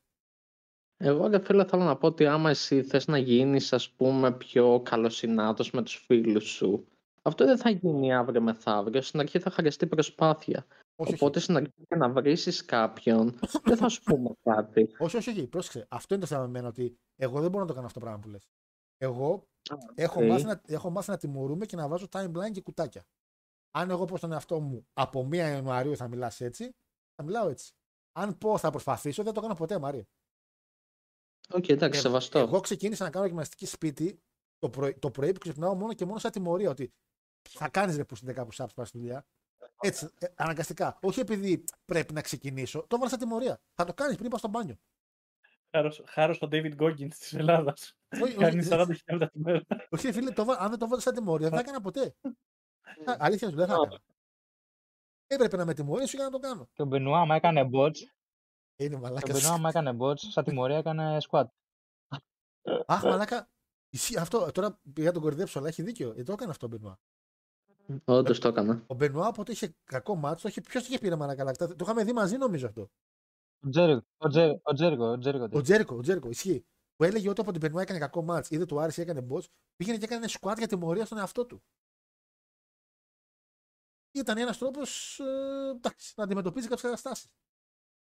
Εγώ 0.97 1.27
ρε 1.27 1.39
φίλε 1.39 1.65
θέλω 1.65 1.83
να 1.83 1.97
πω 1.97 2.07
ότι 2.07 2.25
άμα 2.25 2.49
εσύ 2.49 2.83
θες 2.83 3.07
να 3.07 3.17
γίνεις 3.17 3.73
ας 3.73 3.89
πούμε 3.89 4.31
πιο 4.31 4.81
καλοσυνάτος 4.81 5.71
με 5.71 5.81
τους 5.81 5.95
φίλους 5.95 6.43
σου 6.43 6.87
αυτό 7.27 7.45
δεν 7.45 7.57
θα 7.57 7.69
γίνει 7.69 8.13
αύριο 8.13 8.41
μεθαύριο, 8.41 9.01
στην 9.01 9.19
αρχή 9.19 9.39
θα 9.39 9.49
χρειαστεί 9.49 9.87
προσπάθεια. 9.87 10.65
Όχι, 10.95 11.13
Οπότε 11.13 11.39
στην 11.39 11.55
αρχή 11.55 11.73
για 11.87 11.97
να 11.97 12.09
βρήσεις 12.09 12.65
κάποιον 12.65 13.39
δεν 13.63 13.77
θα 13.77 13.89
σου 13.89 14.03
πούμε 14.03 14.29
κάτι. 14.43 14.89
Όχι, 14.99 15.17
όχι, 15.17 15.29
όχι. 15.29 15.47
Πρόσεξε. 15.47 15.85
Αυτό 15.89 16.13
είναι 16.13 16.23
το 16.23 16.29
θέμα 16.29 16.41
με 16.41 16.47
μένα, 16.47 16.67
ότι 16.67 16.97
εγώ 17.15 17.41
δεν 17.41 17.49
μπορώ 17.49 17.61
να 17.61 17.67
το 17.67 17.73
κάνω 17.73 17.85
αυτό 17.85 17.99
το 17.99 18.05
πράγμα 18.05 18.21
που 18.21 18.29
λες. 18.29 18.47
Εγώ 18.97 19.43
έχω, 19.95 20.19
οκ. 20.21 20.27
μάθει 20.27 20.45
να, 20.45 20.61
έχω 20.67 20.89
μάθει 20.89 21.09
να 21.09 21.17
τιμωρούμε 21.17 21.65
και 21.65 21.75
να 21.75 21.87
βάζω 21.87 22.07
timeline 22.11 22.51
και 22.51 22.61
κουτάκια. 22.61 23.03
Αν 23.77 23.89
εγώ 23.89 24.05
πω 24.05 24.17
στον 24.17 24.31
εαυτό 24.31 24.59
μου 24.59 24.87
από 24.93 25.27
1 25.31 25.33
Ιανουαρίου 25.35 25.95
θα 25.95 26.07
μιλάς 26.07 26.41
έτσι, 26.41 26.75
θα 27.15 27.23
μιλάω 27.23 27.49
έτσι. 27.49 27.71
Αν 28.11 28.37
πω 28.37 28.57
θα 28.57 28.69
προσπαθήσω, 28.69 29.23
δεν 29.23 29.33
το 29.33 29.41
κάνω 29.41 29.53
ποτέ, 29.53 29.79
Μαρία. 29.79 30.05
Οκ, 31.49 31.69
εντάξει, 31.69 31.99
Ε, 31.99 32.01
σεβαστό. 32.01 32.39
Εγώ 32.39 32.59
ξεκίνησα 32.59 33.03
να 33.03 33.09
κάνω 33.09 33.25
γυμναστική 33.25 33.65
σπίτι 33.65 34.21
το 34.57 34.69
πρωί, 34.69 34.93
το 34.99 35.11
πρωί 35.11 35.31
που 35.31 35.39
ξυπνάω 35.39 35.75
μόνο 35.75 35.93
και 35.93 36.05
μόνο 36.05 36.19
σαν 36.19 36.31
τιμωρία. 36.31 36.69
Ότι 36.69 36.93
θα 37.49 37.69
κάνεις 37.69 37.95
ρε 37.95 38.05
πούστη 38.05 38.27
10 38.35 38.45
που 38.47 38.69
πας 38.75 38.87
στη 38.87 38.97
δουλειά. 38.97 39.25
Έτσι, 39.81 40.09
ε, 40.19 40.27
αναγκαστικά. 40.35 40.97
Όχι 41.01 41.19
επειδή 41.19 41.63
πρέπει 41.85 42.13
να 42.13 42.21
ξεκινήσω. 42.21 42.79
Το 42.79 42.87
έβαλα 42.95 43.09
σαν 43.09 43.19
τιμωρία. 43.19 43.61
Θα 43.73 43.85
το 43.85 43.93
κάνεις 43.93 44.17
πριν 44.17 44.29
πας 44.29 44.39
στο 44.39 44.49
μπάνιο. 44.49 44.75
Χάρος 46.05 46.41
ο 46.41 46.47
David 46.51 46.75
Goggins 46.77 47.13
της 47.19 47.33
Ελλάδας. 47.33 47.93
Όχι, 48.21 48.35
Κάνει 48.35 48.59
όχι, 48.59 48.67
40 48.71 48.95
χιλιόμετρα 48.95 49.29
τη 49.29 49.39
μέρα. 49.39 49.61
Όχι, 49.89 50.05
ρε 50.05 50.11
φίλε, 50.11 50.31
το, 50.31 50.45
βα- 50.45 50.57
αν 50.59 50.69
δεν 50.69 50.79
το 50.79 50.87
βάλω 50.87 51.01
σαν 51.01 51.13
τιμωρία, 51.13 51.49
δεν 51.49 51.55
θα 51.57 51.63
έκανα 51.63 51.81
ποτέ. 51.81 52.15
Α, 53.05 53.15
Αλήθεια 53.19 53.49
σου, 53.49 53.55
δεν 53.55 53.67
θα 53.67 53.73
έκανα. 53.73 53.99
Έπρεπε 55.27 55.57
να 55.57 55.65
με 55.65 55.73
τιμωρήσω 55.73 56.17
για 56.17 56.25
να 56.25 56.31
το 56.31 56.39
κάνω. 56.39 56.69
Και 56.73 56.81
ο 56.81 56.85
Μπενουά, 56.85 57.19
άμα 57.19 57.35
έκανε 57.35 57.69
bots, 57.73 57.95
Είναι 58.75 58.95
ο 58.95 58.99
μαλάκα. 58.99 59.33
Μπενουά, 59.33 59.53
άμα 59.53 59.69
έκανε 59.69 59.97
bots, 59.99 60.17
σαν 60.17 60.43
τιμωρία 60.43 60.77
έκανε 60.77 61.17
squat. 61.29 61.45
Αχ, 62.85 63.03
μαλάκα. 63.03 63.49
Ισχύει 63.89 64.17
αυτό. 64.17 64.51
Τώρα 64.51 64.79
πήγα 64.93 65.07
να 65.07 65.13
τον 65.13 65.21
κορυδέψω, 65.21 65.59
αλλά 65.59 65.67
έχει 65.67 65.81
δίκιο. 65.81 66.13
Ε, 66.17 66.23
το 66.23 66.31
έκανε 66.31 66.51
αυτό 66.51 66.65
ο 66.65 66.69
Μπενουά. 66.69 66.99
Όντως 68.05 68.39
το 68.39 68.47
έκανα. 68.47 68.83
Ο 68.87 68.93
Μπενουά 68.95 69.27
όποτε 69.27 69.51
είχε 69.51 69.75
κακό 69.83 70.15
μάτσο, 70.15 70.47
είχε... 70.47 70.61
ποιος 70.61 70.87
είχε 70.87 70.97
πει 70.99 71.09
ρε 71.09 71.15
μαλάκα. 71.15 71.43
λακτά- 71.43 71.67
Το 71.69 71.75
είχαμε 71.81 72.03
δει 72.03 72.13
μαζί 72.13 72.37
νομίζω 72.37 72.67
αυτό. 72.67 72.89
Ο 73.65 73.69
Τζέρικο, 73.69 74.05
ο 74.17 74.27
Τζέρικο, 74.29 74.61
ο 74.69 74.73
Τζέρικο, 74.73 75.05
ο 75.05 75.17
Τζέρικο. 75.19 75.57
Ο 75.57 75.61
Τζέρικο, 75.61 75.95
ο 75.95 76.01
Τζέρικο, 76.01 76.29
ισχύει. 76.29 76.65
Που 76.95 77.03
έλεγε 77.03 77.29
ότι 77.29 77.41
όποτε 77.41 77.57
ο 77.57 77.59
Μπενουά 77.59 77.81
έκανε 77.81 77.99
κακό 77.99 78.21
μάτς, 78.23 78.49
είδε 78.49 78.65
του 78.65 78.79
άρεσε 78.79 79.01
ή 79.01 79.03
έκανε 79.03 79.27
bots, 79.29 79.45
πήγαινε 79.75 79.97
και 79.97 80.05
έκανε 80.05 80.25
squat 80.39 80.53
για 80.57 80.67
τιμωρία 80.67 81.05
στον 81.05 81.17
εαυτό 81.17 81.45
του. 81.45 81.63
Ήταν 84.19 84.37
ένας 84.37 84.57
τρόπος 84.57 85.19
να 86.15 86.23
αντιμετωπίζει 86.23 86.67
κάποιες 86.67 86.81
καταστάσεις. 86.81 87.27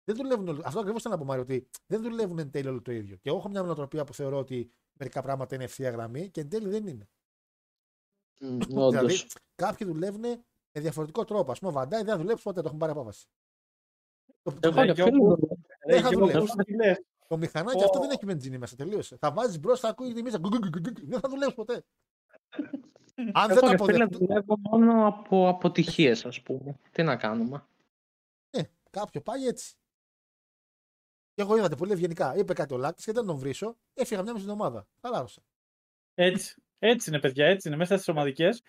Δεν 0.04 0.16
δουλεύουν 0.16 0.48
όλοι. 0.48 0.62
Αυτό 0.66 0.80
ακριβώς 0.80 1.00
ήταν 1.02 1.12
να 1.12 1.18
πω, 1.18 1.24
Μάριο, 1.26 1.44
ότι 1.44 1.70
δεν 1.86 2.02
δουλεύουν 2.02 2.40
εν 2.40 2.52
τέλει 2.52 2.68
όλο 2.68 2.82
το 2.82 2.92
ίδιο. 2.92 3.16
Και 3.16 3.30
εγώ 3.30 3.38
έχω 3.38 3.50
μια 3.50 3.62
νοοτροπία 3.62 4.04
που 4.04 4.14
θεωρώ 4.14 4.38
ότι 4.38 4.72
μερικά 5.00 5.22
πράγματα 5.22 5.56
είναι 5.56 5.64
ευθεία 5.64 5.90
γραμμή 5.90 6.30
και 6.30 6.42
εν 6.42 6.50
τέλει 6.50 6.70
δεν 6.70 6.88
είναι. 6.88 7.10
Μ, 8.40 8.58
Δηλαδή, 8.68 8.98
Όντως. 8.98 9.28
κάποιοι 9.56 9.88
δουλεύουν 9.88 10.22
με 10.72 10.82
διαφορετικό 10.82 11.24
τρόπο. 11.26 11.52
Α 11.52 11.56
πούμε, 11.56 11.72
ο 11.72 11.74
Βαντάι 11.74 12.04
δεν 12.04 12.12
θα 12.14 12.18
δουλέψει 12.18 12.44
ποτέ, 12.44 12.62
το 12.62 12.68
έχουν 12.68 12.80
πάρει 12.80 12.92
απόφαση. 12.92 13.26
Το, 14.44 14.54
Εγώ 14.62 14.76
το, 14.76 14.82
ρε 14.82 14.94
και 14.94 15.04
φίλε, 15.04 15.18
όπου- 15.18 15.48
δεν 15.48 15.96
Ρε, 15.96 16.02
θα 16.02 16.08
και 16.10 16.14
εγώ 16.16 16.26
δουλέψει. 16.28 16.56
πώς 16.56 16.66
τι 16.66 16.74
λες. 16.76 17.02
το 17.28 17.38
μηχανάκι 17.38 17.82
Ω. 17.82 17.86
αυτό 17.86 18.00
δεν 18.00 18.10
έχει 18.10 18.26
βενζίνη 18.26 18.58
μέσα. 18.58 18.76
Τελείωσε. 18.76 19.18
Θα 19.18 19.32
βάζεις 19.32 19.60
μπρος, 19.60 19.80
θα 19.80 19.88
ακούει 19.90 20.14
τη 20.14 20.22
μίζα. 20.22 20.38
γκου, 20.38 20.48
γκου, 20.48 20.58
γκου, 20.58 20.80
γκου, 20.80 20.92
γκου. 20.92 21.08
Δεν 21.08 21.20
θα 21.20 21.30
δουλέψει 21.30 21.56
ποτέ. 21.56 21.84
Αν 23.34 23.48
δεν 23.48 23.58
Εγώ 23.58 23.60
το 23.60 23.68
ρε 23.72 23.78
φίλε 23.92 24.04
αποδεχτεί. 24.04 24.18
δουλεύω 24.26 24.58
μόνο 24.60 25.08
από 25.08 25.48
αποτυχίες 25.48 26.26
ας 26.26 26.42
πούμε. 26.42 26.80
Τι 26.92 27.04
να 27.04 27.16
κάνουμε. 27.16 27.64
Ναι, 28.58 28.64
κάποιο 28.90 29.22
πάει 29.22 29.46
έτσι. 29.48 29.74
Και 31.34 31.42
εγώ 31.42 31.58
είδατε 31.58 31.76
πολύ 31.76 31.92
ευγενικά. 31.92 32.36
Είπε 32.36 32.54
κάτι 32.54 32.74
ο 32.74 32.78
Λάκης 32.78 33.06
και 33.06 33.12
δεν 33.12 33.26
τον 33.26 33.38
βρίσω. 33.38 33.76
Έφυγα 33.94 34.22
μια 34.24 34.32
μισή 34.34 34.44
εβδομάδα. 34.46 34.88
Χαλάρωσα. 35.02 35.42
Έτσι. 36.14 36.56
Έτσι 36.80 37.10
είναι, 37.10 37.20
παιδιά, 37.20 37.46
έτσι 37.46 37.68
είναι. 37.68 37.78
Μέσα 37.78 37.94
στις 37.96 38.08
ομαδικές. 38.08 38.62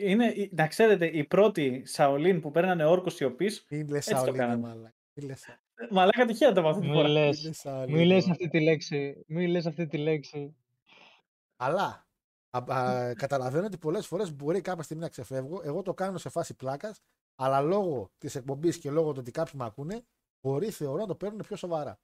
Είναι, 0.00 0.26
η- 0.26 0.50
να 0.54 0.66
ξέρετε, 0.66 1.06
οι 1.06 1.24
πρώτοι 1.24 1.82
Σαολίν 1.86 2.40
που 2.40 2.50
παίρνανε 2.50 2.84
όρκο 2.84 3.10
σιωπής. 3.10 3.64
Μην 3.70 3.88
λες 3.88 3.96
Έτσι 3.98 4.10
το 4.10 4.16
Σαολίν, 4.16 4.34
κάνανε. 4.34 4.60
μάλλον. 4.60 4.92
Μην 5.12 5.26
λες- 5.26 5.58
Μαλάκα 5.90 6.24
τυχαία 6.26 6.52
το 6.52 6.62
μάθω 6.62 6.80
Μη 6.80 6.86
φορά. 6.92 7.08
λες, 7.08 7.36
μην 7.36 7.46
λες 7.46 7.56
Σαολίν, 7.58 7.96
μη 7.96 8.04
λες 8.04 8.20
μάλλον. 8.20 8.30
αυτή 8.30 8.48
τη 8.48 8.60
λέξη. 8.60 9.24
Μη 9.26 9.46
λες 9.48 9.66
αυτή 9.66 9.86
τη 9.86 9.96
λέξη. 9.98 10.56
Αλλά 11.56 12.06
α, 12.50 12.58
α, 12.58 13.14
καταλαβαίνω 13.14 13.66
ότι 13.66 13.78
πολλές 13.78 14.06
φορές 14.06 14.34
μπορεί 14.34 14.60
κάποια 14.60 14.82
στιγμή 14.82 15.02
να 15.02 15.08
ξεφεύγω. 15.08 15.60
Εγώ 15.64 15.82
το 15.82 15.94
κάνω 15.94 16.18
σε 16.18 16.28
φάση 16.28 16.54
πλάκας. 16.54 17.00
Αλλά 17.34 17.60
λόγω 17.60 18.10
της 18.18 18.34
εκπομπής 18.34 18.78
και 18.78 18.90
λόγω 18.90 19.12
του 19.12 19.18
ότι 19.20 19.30
κάποιοι 19.30 19.52
με 19.56 19.64
ακούνε, 19.64 20.04
μπορεί 20.40 20.70
θεωρώ 20.70 21.00
να 21.00 21.06
το 21.06 21.14
παίρνουν 21.14 21.40
πιο 21.40 21.56
σοβαρά. 21.56 22.00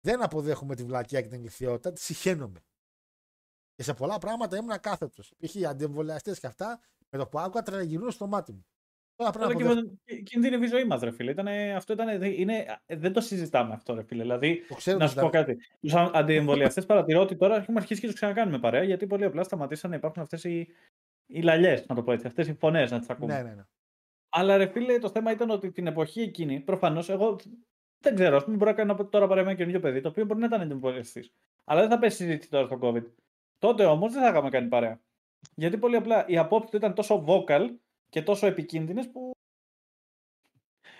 Δεν 0.00 0.22
αποδέχομαι 0.22 0.74
τη 0.74 0.84
βλακιά 0.84 1.20
και 1.20 1.28
την 1.28 1.40
ηλικιότητα, 1.40 1.92
τη 1.92 2.00
συχαίνομαι. 2.00 2.64
Και 3.74 3.82
σε 3.82 3.94
πολλά 3.94 4.18
πράγματα 4.18 4.56
ήμουν 4.56 4.70
ακάθετος. 4.70 5.34
Π.χ. 5.38 5.56
αντιεμβολιαστές 5.66 6.40
και 6.40 6.46
αυτά, 6.46 6.80
με 7.08 7.18
το 7.18 7.26
που 7.26 7.38
άκουγα 7.38 7.62
τρελαγυρούν 7.62 8.10
στο 8.10 8.26
μάτι 8.26 8.52
μου. 8.52 8.66
Τώρα 9.16 9.30
πρέπει 9.30 9.44
Αλλά 9.44 9.54
να 9.54 9.60
και 9.60 9.64
αποδεχτώ. 9.80 9.96
με- 10.06 10.14
κινδύνευε 10.20 10.64
η 10.64 10.68
ζωή 10.68 10.84
μας, 10.84 11.00
ρε 11.02 11.10
φίλε. 11.10 11.30
Ήτανε, 11.30 11.74
αυτό 11.76 11.92
ήταν, 11.92 12.22
είναι, 12.22 12.66
δεν 12.86 13.12
το 13.12 13.20
συζητάμε 13.20 13.72
αυτό, 13.74 13.94
ρε 13.94 14.02
φίλε. 14.02 14.22
Δηλαδή, 14.22 14.64
Το 14.68 14.74
ξέρω 14.74 14.98
να 14.98 15.04
ότι 15.04 15.12
σου 15.14 15.20
πω 15.20 15.26
ήταν- 15.26 15.44
κάτι. 15.44 15.56
Τους 15.80 15.94
αντιεμβολιαστές 15.94 16.86
παρατηρώ 16.86 17.20
ότι 17.20 17.36
τώρα 17.36 17.56
έχουμε 17.56 17.80
αρχίσει 17.80 18.00
και 18.00 18.06
τους 18.06 18.14
ξανακάνουμε 18.14 18.58
παρέα, 18.58 18.82
γιατί 18.82 19.06
πολύ 19.06 19.24
απλά 19.24 19.42
σταματήσαν 19.42 19.90
να 19.90 19.96
υπάρχουν 19.96 20.22
αυτές 20.22 20.44
οι, 20.44 20.68
οι 21.26 21.42
λαλιές, 21.42 21.86
να 21.86 21.94
το 21.94 22.02
πω 22.02 22.12
έτσι. 22.12 22.26
Αυτές 22.26 22.48
οι 22.48 22.54
φωνές 22.54 22.90
να 22.90 22.98
τις 22.98 23.10
ακούμε. 23.10 23.34
Ναι, 23.34 23.42
ναι, 23.42 23.54
ναι. 23.54 23.62
Αλλά 24.28 24.56
ρε 24.56 24.66
φίλε, 24.66 24.98
το 24.98 25.08
θέμα 25.10 25.30
ήταν 25.32 25.50
ότι 25.50 25.70
την 25.72 25.86
εποχή 25.86 26.20
εκείνη, 26.20 26.60
προφανώς, 26.60 27.08
εγώ 27.08 27.36
δεν 28.04 28.14
ξέρω, 28.14 28.36
ας 28.36 28.44
πούμε, 28.44 28.56
μπορεί 28.56 28.70
να 28.70 28.76
κάνω 28.76 29.08
τώρα 29.08 29.26
παρέα 29.26 29.44
με 29.44 29.48
ένα 29.50 29.58
καινούριο 29.58 29.80
παιδί, 29.80 30.00
το 30.00 30.08
οποίο 30.08 30.24
μπορεί 30.24 30.40
να 30.40 30.46
ήταν 30.46 30.60
εντυπωσιαστή. 30.60 31.30
Αλλά 31.64 31.80
δεν 31.80 31.90
θα 31.90 31.98
πέσει 31.98 32.16
συζήτηση 32.16 32.50
τώρα 32.50 32.66
στο 32.66 32.78
COVID. 32.82 33.02
Τότε 33.58 33.84
όμως 33.84 34.12
δεν 34.12 34.22
θα 34.22 34.28
είχαμε 34.28 34.48
κάνει 34.48 34.68
παρέα. 34.68 35.00
Γιατί 35.54 35.78
πολύ 35.78 35.96
απλά 35.96 36.24
οι 36.28 36.36
απόψει 36.38 36.70
του 36.70 36.76
ήταν 36.76 36.94
τόσο 36.94 37.24
vocal 37.28 37.68
και 38.12 38.22
τόσο 38.22 38.46
επικίνδυνες 38.46 39.10
που. 39.10 39.30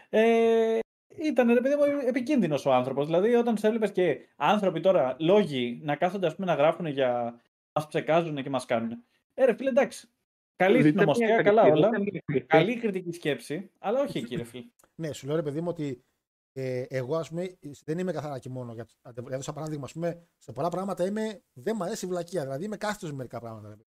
Ε, 0.08 0.78
ήταν 1.22 1.52
ρε 1.52 1.60
παιδί 1.60 1.74
μου 1.74 1.82
επικίνδυνος 2.06 2.66
ο 2.66 2.72
άνθρωπος. 2.72 3.06
Δηλαδή, 3.06 3.34
όταν 3.34 3.56
σε 3.56 3.66
έβλεπες 3.66 3.92
και 3.92 4.28
άνθρωποι 4.36 4.80
τώρα, 4.80 5.16
λόγοι, 5.18 5.80
να 5.82 5.96
κάθονται 5.96 6.26
ας 6.26 6.34
πούμε, 6.34 6.46
να 6.46 6.54
γράφουν 6.54 6.86
για. 6.86 7.40
μας 7.74 7.86
ψεκάζουν 7.86 8.42
και 8.42 8.50
μας 8.50 8.66
κάνουν. 8.66 9.04
Ε, 9.34 9.44
ρε 9.44 9.54
φίλε, 9.54 9.68
εντάξει. 9.68 10.08
Καλή 10.56 10.76
Δείτε 10.76 10.88
συνωμοσία, 10.88 11.26
μια 11.26 11.42
καλά 11.42 11.62
κριτική, 11.62 11.84
όλα. 11.84 11.90
δείτε 11.90 12.10
μια 12.10 12.22
κριτική. 12.24 12.46
Καλή 12.46 12.76
κριτική 12.76 13.12
σκέψη, 13.12 13.70
αλλά 13.78 14.00
όχι 14.00 14.18
εκεί, 14.18 14.36
ρε 14.36 14.44
φίλε. 14.44 14.66
Ναι, 14.94 15.12
σου 15.12 15.26
λέω 15.26 15.36
ρε 15.36 15.42
παιδί 15.42 15.60
μου 15.60 15.68
ότι 15.68 16.04
ε, 16.52 16.84
εγώ 16.88 17.16
ας 17.16 17.28
πούμε 17.28 17.58
δεν 17.84 17.98
είμαι 17.98 18.12
καθαρά 18.12 18.38
και 18.38 18.48
μόνο. 18.48 18.72
Για, 18.72 18.86
δηλαδή, 19.14 19.42
σαν 19.42 19.54
παράδειγμα, 19.54 19.84
ας 19.84 19.92
πούμε, 19.92 20.26
σε 20.38 20.52
πολλά 20.52 20.68
πράγματα 20.68 21.06
είμαι, 21.06 21.42
δεν 21.52 21.74
μου 21.78 21.84
αρέσει 21.84 22.04
η 22.04 22.08
βλακεία. 22.08 22.42
Δηλαδή 22.42 22.64
είμαι 22.64 22.76
κάθετος 22.76 23.10
με 23.10 23.16
μερικά 23.16 23.40
πράγματα. 23.40 23.68
ρε 23.68 23.74
παιδί. 23.74 23.90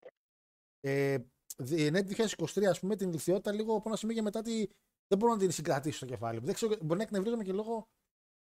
Ε, 0.80 1.18
δι- 1.64 1.92
ναι, 1.92 2.02
2023, 2.02 2.70
ας 2.70 2.80
πούμε, 2.80 2.96
την 2.96 3.10
ηλικιότητα 3.10 3.52
λίγο 3.52 3.76
από 3.76 3.84
ένα 3.90 3.98
σημείο 3.98 4.16
και 4.16 4.22
μετά 4.22 4.42
τη, 4.42 4.66
δεν 5.08 5.18
μπορώ 5.18 5.32
να 5.34 5.38
την 5.40 5.52
συγκρατήσω 5.52 5.98
στο 5.98 6.06
κεφάλι 6.06 6.40
μου. 6.40 6.46
Δεν 6.46 6.54
ξέρω, 6.56 6.76
μπορεί 6.82 6.98
να 6.98 7.04
εκνευρίζομαι 7.04 7.44
και 7.44 7.52
λόγω 7.54 7.88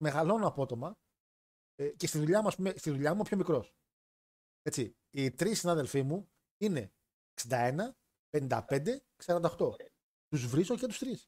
μεγαλώνω 0.03 0.47
απότομα. 0.47 0.93
Ε, 1.75 1.89
και 1.89 2.07
στη 2.07 2.17
δουλειά 2.17 2.41
μου, 2.41 2.47
ας 2.47 2.55
πούμε, 2.55 2.69
στη 2.75 2.89
δουλειά 2.91 3.09
μου 3.09 3.15
είμαι 3.15 3.23
πιο 3.27 3.37
μικρός. 3.37 3.73
Έτσι. 4.61 4.95
Οι 5.15 5.31
τρεις 5.31 5.59
συνάδελφοί 5.59 6.03
μου 6.03 6.29
είναι 6.61 6.91
61, 7.41 7.95
55, 8.29 9.01
48. 9.25 9.75
Τους 10.27 10.47
βρίζω 10.47 10.75
και 10.75 10.87
τους 10.87 10.99
τρεις. 10.99 11.27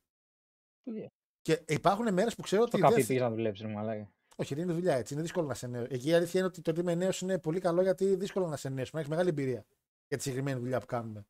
Και 1.41 1.63
υπάρχουν 1.67 2.13
μέρες 2.13 2.35
που 2.35 2.41
ξέρω 2.41 2.61
Στο 2.67 2.77
ότι. 2.77 2.81
δεν 2.81 2.89
καφέ 2.89 3.01
θα- 3.01 3.07
πήγες 3.07 3.21
να 3.21 3.29
δουλέψεις, 3.29 3.65
ρε 3.65 3.71
μαλάκα. 3.73 4.13
όχι, 4.37 4.55
δεν 4.55 4.63
είναι 4.63 4.73
δουλειά 4.73 4.95
έτσι. 4.95 5.13
Είναι 5.13 5.21
δύσκολο 5.21 5.47
να 5.47 5.53
σε 5.53 5.67
νέο. 5.67 5.83
Εκεί 5.89 6.07
η 6.09 6.13
αλήθεια 6.13 6.39
είναι 6.39 6.49
ότι 6.49 6.61
το 6.61 6.71
ότι 6.71 6.79
είμαι 6.79 6.95
νέος 6.95 7.21
είναι 7.21 7.39
πολύ 7.39 7.59
καλό 7.59 7.81
γιατί 7.81 8.15
δύσκολο 8.15 8.47
να 8.47 8.55
σε 8.57 8.69
νέο. 8.69 8.85
Να 8.91 8.99
έχεις 8.99 9.09
μεγάλη 9.11 9.29
εμπειρία 9.29 9.65
για 10.07 10.17
τη 10.17 10.23
συγκεκριμένη 10.23 10.59
δουλειά 10.59 10.79
που 10.79 10.85
κάνουμε. 10.85 11.25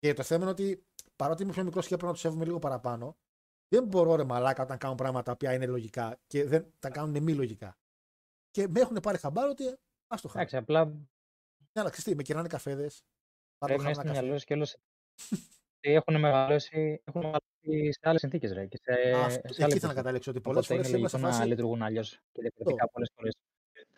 Και 0.00 0.12
το 0.12 0.22
θέμα 0.22 0.42
είναι 0.42 0.50
ότι 0.50 0.84
παρότι 1.16 1.42
είμαι 1.42 1.52
πιο 1.52 1.64
μικρός 1.64 1.82
και 1.84 1.88
πρέπει 1.90 2.06
να 2.06 2.12
τους 2.12 2.20
σέβομαι 2.20 2.44
λίγο 2.44 2.58
παραπάνω, 2.58 3.16
δεν 3.68 3.84
μπορώ 3.84 4.14
ρε 4.14 4.24
μαλάκα 4.24 4.62
όταν 4.62 4.78
κάνουν 4.78 4.96
πράγματα 4.96 5.22
τα 5.24 5.32
οποία 5.32 5.54
είναι 5.54 5.66
λογικά 5.66 6.18
και 6.26 6.44
δεν 6.44 6.72
τα 6.78 6.90
κάνουν 6.90 7.22
μη 7.22 7.34
λογικά. 7.34 7.78
Και 8.50 8.68
με 8.68 8.80
έχουν 8.80 8.96
πάρει 9.02 9.18
χαμπάρο 9.18 9.50
ότι 9.50 9.64
ας 10.06 10.20
το 10.20 10.28
χάρη. 10.28 10.38
Εντάξει, 10.48 10.56
απλά 10.56 10.84
Ναι, 10.84 11.80
αλλά 11.80 11.90
ξέρεις 11.90 12.04
τι, 12.04 12.14
με 12.14 12.22
κερνάνε 12.22 12.48
καφέδες. 12.48 13.04
πρέπει 13.58 13.82
να 13.82 13.90
είσαι 13.90 14.04
μυαλός 14.04 14.44
και 14.44 14.54
όλος... 14.54 14.76
έχουν 15.80 16.20
μεγαλώσει, 16.20 17.02
έχουν 17.04 17.20
μεγαλώσει 17.20 17.92
σε 17.92 18.00
άλλες 18.02 18.20
συνθήκες, 18.20 18.52
ρε. 18.52 18.66
Και 18.66 18.76
σε, 18.82 18.92
σε 18.92 19.62
άλλη 19.62 19.72
Εκεί 19.72 19.76
ήθελα 19.76 19.92
να 19.92 19.92
εποχή. 19.92 19.94
καταλήξω 19.94 20.30
ότι 20.30 20.40
πολλές 20.40 20.64
Οπότε 20.64 20.74
φορές 20.74 20.88
είναι 20.88 20.96
ήμουν 20.96 21.08
σε 21.08 21.16
λογικό 21.16 21.28
να 21.28 21.32
φάση. 21.32 21.48
λειτουργούν 21.48 21.82
αλλιώς 21.82 22.20
και 22.32 22.40
διαφορετικά 22.42 22.88
πολλές 22.88 23.10
φορές. 23.14 23.34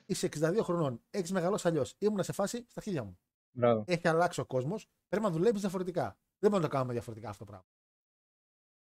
Είσαι 0.06 0.26
62 0.26 0.58
χρονών, 0.62 1.02
έχεις 1.10 1.32
μεγαλώσει 1.32 1.68
αλλιώς. 1.68 1.94
Ήμουν 1.98 2.22
σε 2.22 2.32
φάση 2.32 2.64
στα 2.68 2.80
χίλια 2.80 3.04
μου. 3.04 3.18
Μπράβο. 3.52 3.84
έχει 3.86 4.08
αλλάξει 4.08 4.40
ο 4.40 4.46
κόσμος, 4.46 4.88
πρέπει 5.08 5.24
να 5.24 5.30
δουλεύει 5.30 5.58
διαφορετικά. 5.58 6.04
Δεν 6.38 6.50
μπορούμε 6.50 6.58
να 6.58 6.68
το 6.68 6.68
κάνουμε 6.68 6.92
διαφορετικά 6.92 7.28
αυτό 7.28 7.44
το 7.44 7.50
πράγμα. 7.50 7.66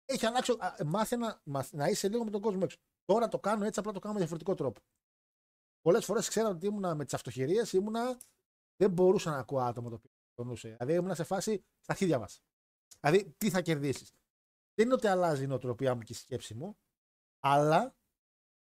Έχει 0.05 0.25
αλλάξει. 0.25 0.51
α, 0.59 0.75
Μάθε 0.85 1.15
να, 1.15 1.41
μάθ- 1.43 1.73
να 1.73 1.87
είσαι 1.87 2.09
λίγο 2.09 2.23
με 2.23 2.29
τον 2.31 2.41
κόσμο 2.41 2.59
έξω. 2.63 2.77
Τώρα 3.05 3.27
το 3.27 3.39
κάνω 3.39 3.65
έτσι, 3.65 3.79
απλά 3.79 3.91
το 3.91 3.99
κάνω 3.99 4.13
με 4.13 4.19
διαφορετικό 4.19 4.53
τρόπο. 4.55 4.81
Πολλές 5.81 6.05
φορές 6.05 6.27
ξέρω 6.27 6.49
ότι 6.49 6.65
ήμουνα 6.65 6.95
με 6.95 7.03
τις 7.03 7.13
αυτοχειρίες, 7.13 7.73
ήμουνα. 7.73 8.17
Δεν 8.75 8.91
μπορούσα 8.91 9.29
να 9.31 9.37
ακούω 9.37 9.59
άτομο 9.59 9.89
το 9.89 9.95
οποίο 9.95 10.09
τονούσε. 10.33 10.67
Δηλαδή 10.69 10.93
ήμουνα 10.93 11.15
σε 11.15 11.23
φάση 11.23 11.65
στα 11.79 11.93
χέρια 11.93 12.19
μας. 12.19 12.43
Δηλαδή, 12.99 13.31
τι 13.37 13.49
θα 13.49 13.61
κερδίσεις. 13.61 14.11
Δεν 14.73 14.85
είναι 14.85 14.93
ότι 14.93 15.07
αλλάζει 15.07 15.43
η 15.43 15.47
νοοτροπία 15.47 15.95
μου 15.95 16.01
και 16.01 16.13
η 16.13 16.15
σκέψη 16.15 16.53
μου, 16.53 16.77
αλλά 17.39 17.95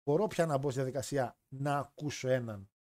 μπορώ 0.02 0.26
πια 0.26 0.46
να 0.46 0.58
μπω 0.58 0.70
στη 0.70 0.80
διαδικασία 0.80 1.38
να 1.48 1.78
ακούσω 1.78 2.28
έναν 2.28 2.70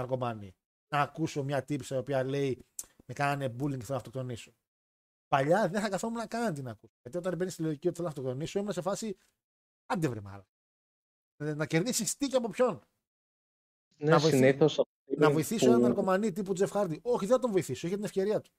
ναρκωμάνη. 0.00 0.56
Να 0.94 1.00
ακούσω 1.00 1.42
μια 1.42 1.64
τύψη 1.64 1.94
η 1.94 1.96
οποία 1.96 2.24
λέει 2.24 2.64
με 3.06 3.14
κάνανε 3.14 3.46
bullying 3.46 3.54
και 3.56 3.84
θέλω 3.84 3.84
να 3.88 3.96
αυτοκτονήσω. 3.96 4.52
Παλιά 5.28 5.68
δεν 5.68 5.80
θα 5.80 5.88
καθόμουν 5.88 6.18
να 6.18 6.26
κάνω 6.26 6.44
να 6.44 6.52
την 6.52 6.68
ακούσω. 6.68 6.92
Γιατί 7.02 7.18
όταν 7.18 7.36
μπαίνεις 7.36 7.52
στη 7.52 7.62
λογική 7.62 7.86
ότι 7.88 7.96
θέλω 7.96 8.08
να 8.08 8.14
αυτοκτονήσω, 8.14 8.58
ήμουν 8.58 8.72
σε 8.72 8.80
φάση. 8.80 9.16
Άντε 9.86 10.08
βρε 10.08 10.20
μάλλον. 10.20 10.46
Να 11.36 11.66
κερδίσεις 11.66 12.16
τι 12.16 12.26
και 12.26 12.36
από 12.36 12.48
ποιον. 12.48 12.80
Ναι, 13.96 14.10
να 14.10 14.18
βοηθήσει- 14.18 14.44
συνήθως 14.44 14.80
Να 15.04 15.30
βοηθήσω 15.30 15.66
έναν 15.66 15.80
που- 15.80 15.86
ναρκομανή 15.86 16.32
τύπου 16.32 16.52
Τζεφ 16.52 16.70
Χάρντι. 16.70 17.00
Όχι, 17.02 17.26
δεν 17.26 17.34
θα 17.34 17.40
τον 17.42 17.50
βοηθήσω. 17.50 17.86
Έχει 17.86 17.94
την 17.96 18.04
ευκαιρία 18.04 18.40
του. 18.40 18.50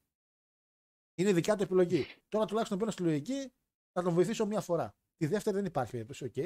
Είναι 1.16 1.34
δικιά 1.34 1.56
του 1.56 1.64
επιλογή. 1.64 2.06
Τώρα 2.30 2.46
τουλάχιστον 2.46 2.78
μπαίνω 2.78 2.92
στη 2.92 3.04
λογική 3.04 3.52
να 3.94 4.04
τον 4.04 4.14
βοηθήσω 4.14 4.46
μια 4.46 4.62
φορά. 4.62 4.96
Τη 5.18 5.26
δεύτερη 5.28 5.56
δεν 5.56 5.66
υπάρχει 5.66 5.92
περίπτωση. 5.92 6.24
οκ. 6.26 6.38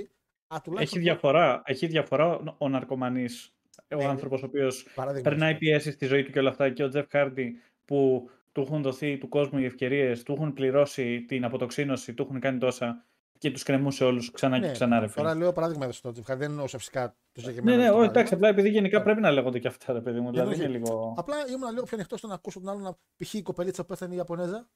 Α, 0.53 0.61
τουλάχιστον 0.61 1.00
Έχει 1.00 1.00
διαφορά, 1.09 1.61
έχει 1.66 1.88
διαφορά 1.88 2.26
ο- 2.35 2.56
ο 2.58 2.69
ναρκομανής, 2.69 3.53
ο 3.95 3.95
Ναι, 3.98 4.06
άνθρωπος 4.06 4.41
ο 4.41 4.45
οποίος 4.45 4.88
παράδειγμα. 4.95 5.30
περνάει 5.30 5.56
πιέσεις 5.58 5.93
στη 5.93 6.06
ζωή 6.06 6.24
του 6.24 6.32
και 6.32 6.40
όλα 6.40 6.49
αυτά, 6.49 6.69
και 6.69 6.83
ο 6.83 6.88
Τζεφ 6.90 7.08
Χάρντι 7.09 7.61
που 7.85 8.30
του 8.51 8.61
έχουν 8.61 8.82
δοθεί 8.82 9.17
του 9.17 9.27
κόσμου 9.30 9.59
οι 9.59 9.66
ευκαιρίες, 9.66 10.24
του 10.24 10.33
έχουν 10.33 10.53
πληρώσει 10.53 11.22
την 11.27 11.43
αποτοξίνωση, 11.43 12.14
του 12.14 12.24
έχουν 12.24 12.40
κάνει 12.40 12.58
τόσα 12.59 13.06
και 13.38 13.51
τους 13.51 13.64
κρεμούσε 13.64 14.03
όλους 14.03 14.32
ξανά 14.32 14.59
και 14.59 14.66
Ναι, 14.66 14.72
ξανά, 14.72 14.99
ρε 14.99 15.08
φίλε. 15.08 15.24
Τώρα 15.24 15.35
λέω 15.38 15.51
παράδειγμα 15.53 15.83
εδώ 15.83 15.93
στο 15.93 16.11
Τζεφ 16.11 16.25
Χάρντι. 16.25 16.41
Δεν 16.43 16.51
εννοώ 16.51 16.67
σε 16.67 16.77
φυσικά 16.77 17.16
το 17.32 17.40
συγκεκριμένο. 17.41 17.77
Ναι, 17.77 17.83
ναι, 17.83 17.90
αυτό 17.90 17.99
όχι, 17.99 18.11
το 18.11 18.19
εντάξει, 18.19 18.30
παράδειγμα. 18.38 18.48
απλά 18.49 18.49
επειδή 18.49 18.69
γενικά 18.69 19.01
πρέπει 19.01 19.22
να 19.22 19.32
λέγονται 19.32 19.59
και 19.59 19.67
αυτά, 19.67 19.93
ρε 19.93 20.01
παιδί 20.01 20.19
μου. 20.19 20.30
Δηλαδή 20.32 20.51
όχι. 20.53 20.59
είναι 20.64 20.69
λίγο. 20.69 21.14
Απλά 21.17 21.35
ήμουν 21.48 21.69
λίγο 21.72 21.83
πιο 21.83 21.98
ανοιχτός 21.98 22.19
στο 22.19 22.27
να 22.27 22.33
ακούσω 22.33 22.59
τον 22.59 22.69
άλλον 22.69 22.82
να 22.82 22.93
π.χ. 23.17 23.33
η 23.33 23.41
κοπελίτσα 23.41 23.82
που 23.82 23.88
πέθανε 23.88 24.14
η 24.14 24.17
Ιαπωνέζα. 24.17 24.69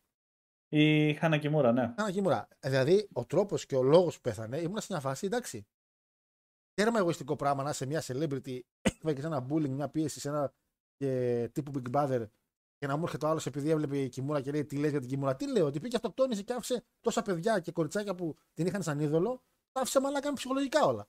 Η 0.69 1.13
Χάνα 1.13 1.37
Κιμούρα, 1.37 1.71
ναι. 1.71 1.93
Κάνα 1.95 2.11
κίμουρα. 2.11 2.47
Δηλαδή, 2.59 3.09
ο 3.13 3.25
τρόπος 3.25 3.65
και 3.65 3.75
ο 3.75 3.83
λόγος 3.83 4.15
που 4.15 4.21
πέθανε 4.21 4.57
ήμουν 4.57 4.79
σε 4.79 4.87
μια 4.89 4.99
φάση 4.99 5.25
εντάξει. 5.25 5.67
Τέρμα 6.73 6.99
εγωιστικό 6.99 7.35
πράγμα 7.35 7.63
να 7.63 7.69
είσαι 7.69 7.85
μια 7.85 8.01
celebrity, 8.05 8.59
και 9.11 9.21
σε 9.21 9.27
ένα 9.27 9.45
bullying, 9.49 9.69
μια 9.69 9.89
πίεση 9.89 10.19
σε 10.19 10.29
ένα 10.29 10.53
και, 10.97 11.49
τύπου 11.53 11.71
Big 11.75 11.91
Brother 11.95 12.25
και 12.77 12.87
να 12.87 12.97
μου 12.97 13.03
έρχεται 13.03 13.25
ο 13.25 13.29
άλλος 13.29 13.45
επειδή 13.45 13.69
έβλεπε 13.69 13.97
η 13.97 14.09
Κιμούρα 14.09 14.41
και 14.41 14.51
λέει 14.51 14.65
τι 14.65 14.77
λες 14.77 14.91
για 14.91 14.99
την 14.99 15.09
Κιμούρα. 15.09 15.35
Τι 15.35 15.51
λέω, 15.51 15.65
ότι 15.65 15.79
πήγε 15.79 15.95
αυτοκτόνησε 15.95 16.43
και 16.43 16.53
άφησε 16.53 16.83
τόσα 17.01 17.21
παιδιά 17.21 17.59
και 17.59 17.71
κοριτσάκια 17.71 18.15
που 18.15 18.35
την 18.53 18.65
είχαν 18.65 18.83
σαν 18.83 18.99
είδωλο, 18.99 19.41
τα 19.71 19.81
άφησε 19.81 19.99
μαλάκα 20.01 20.27
με 20.27 20.33
ψυχολογικά 20.35 20.85
όλα. 20.85 21.07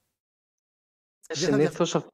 Δεν 1.26 1.36
θα 1.36 1.46
Συνήθως, 1.46 1.94
αυ- 1.94 2.08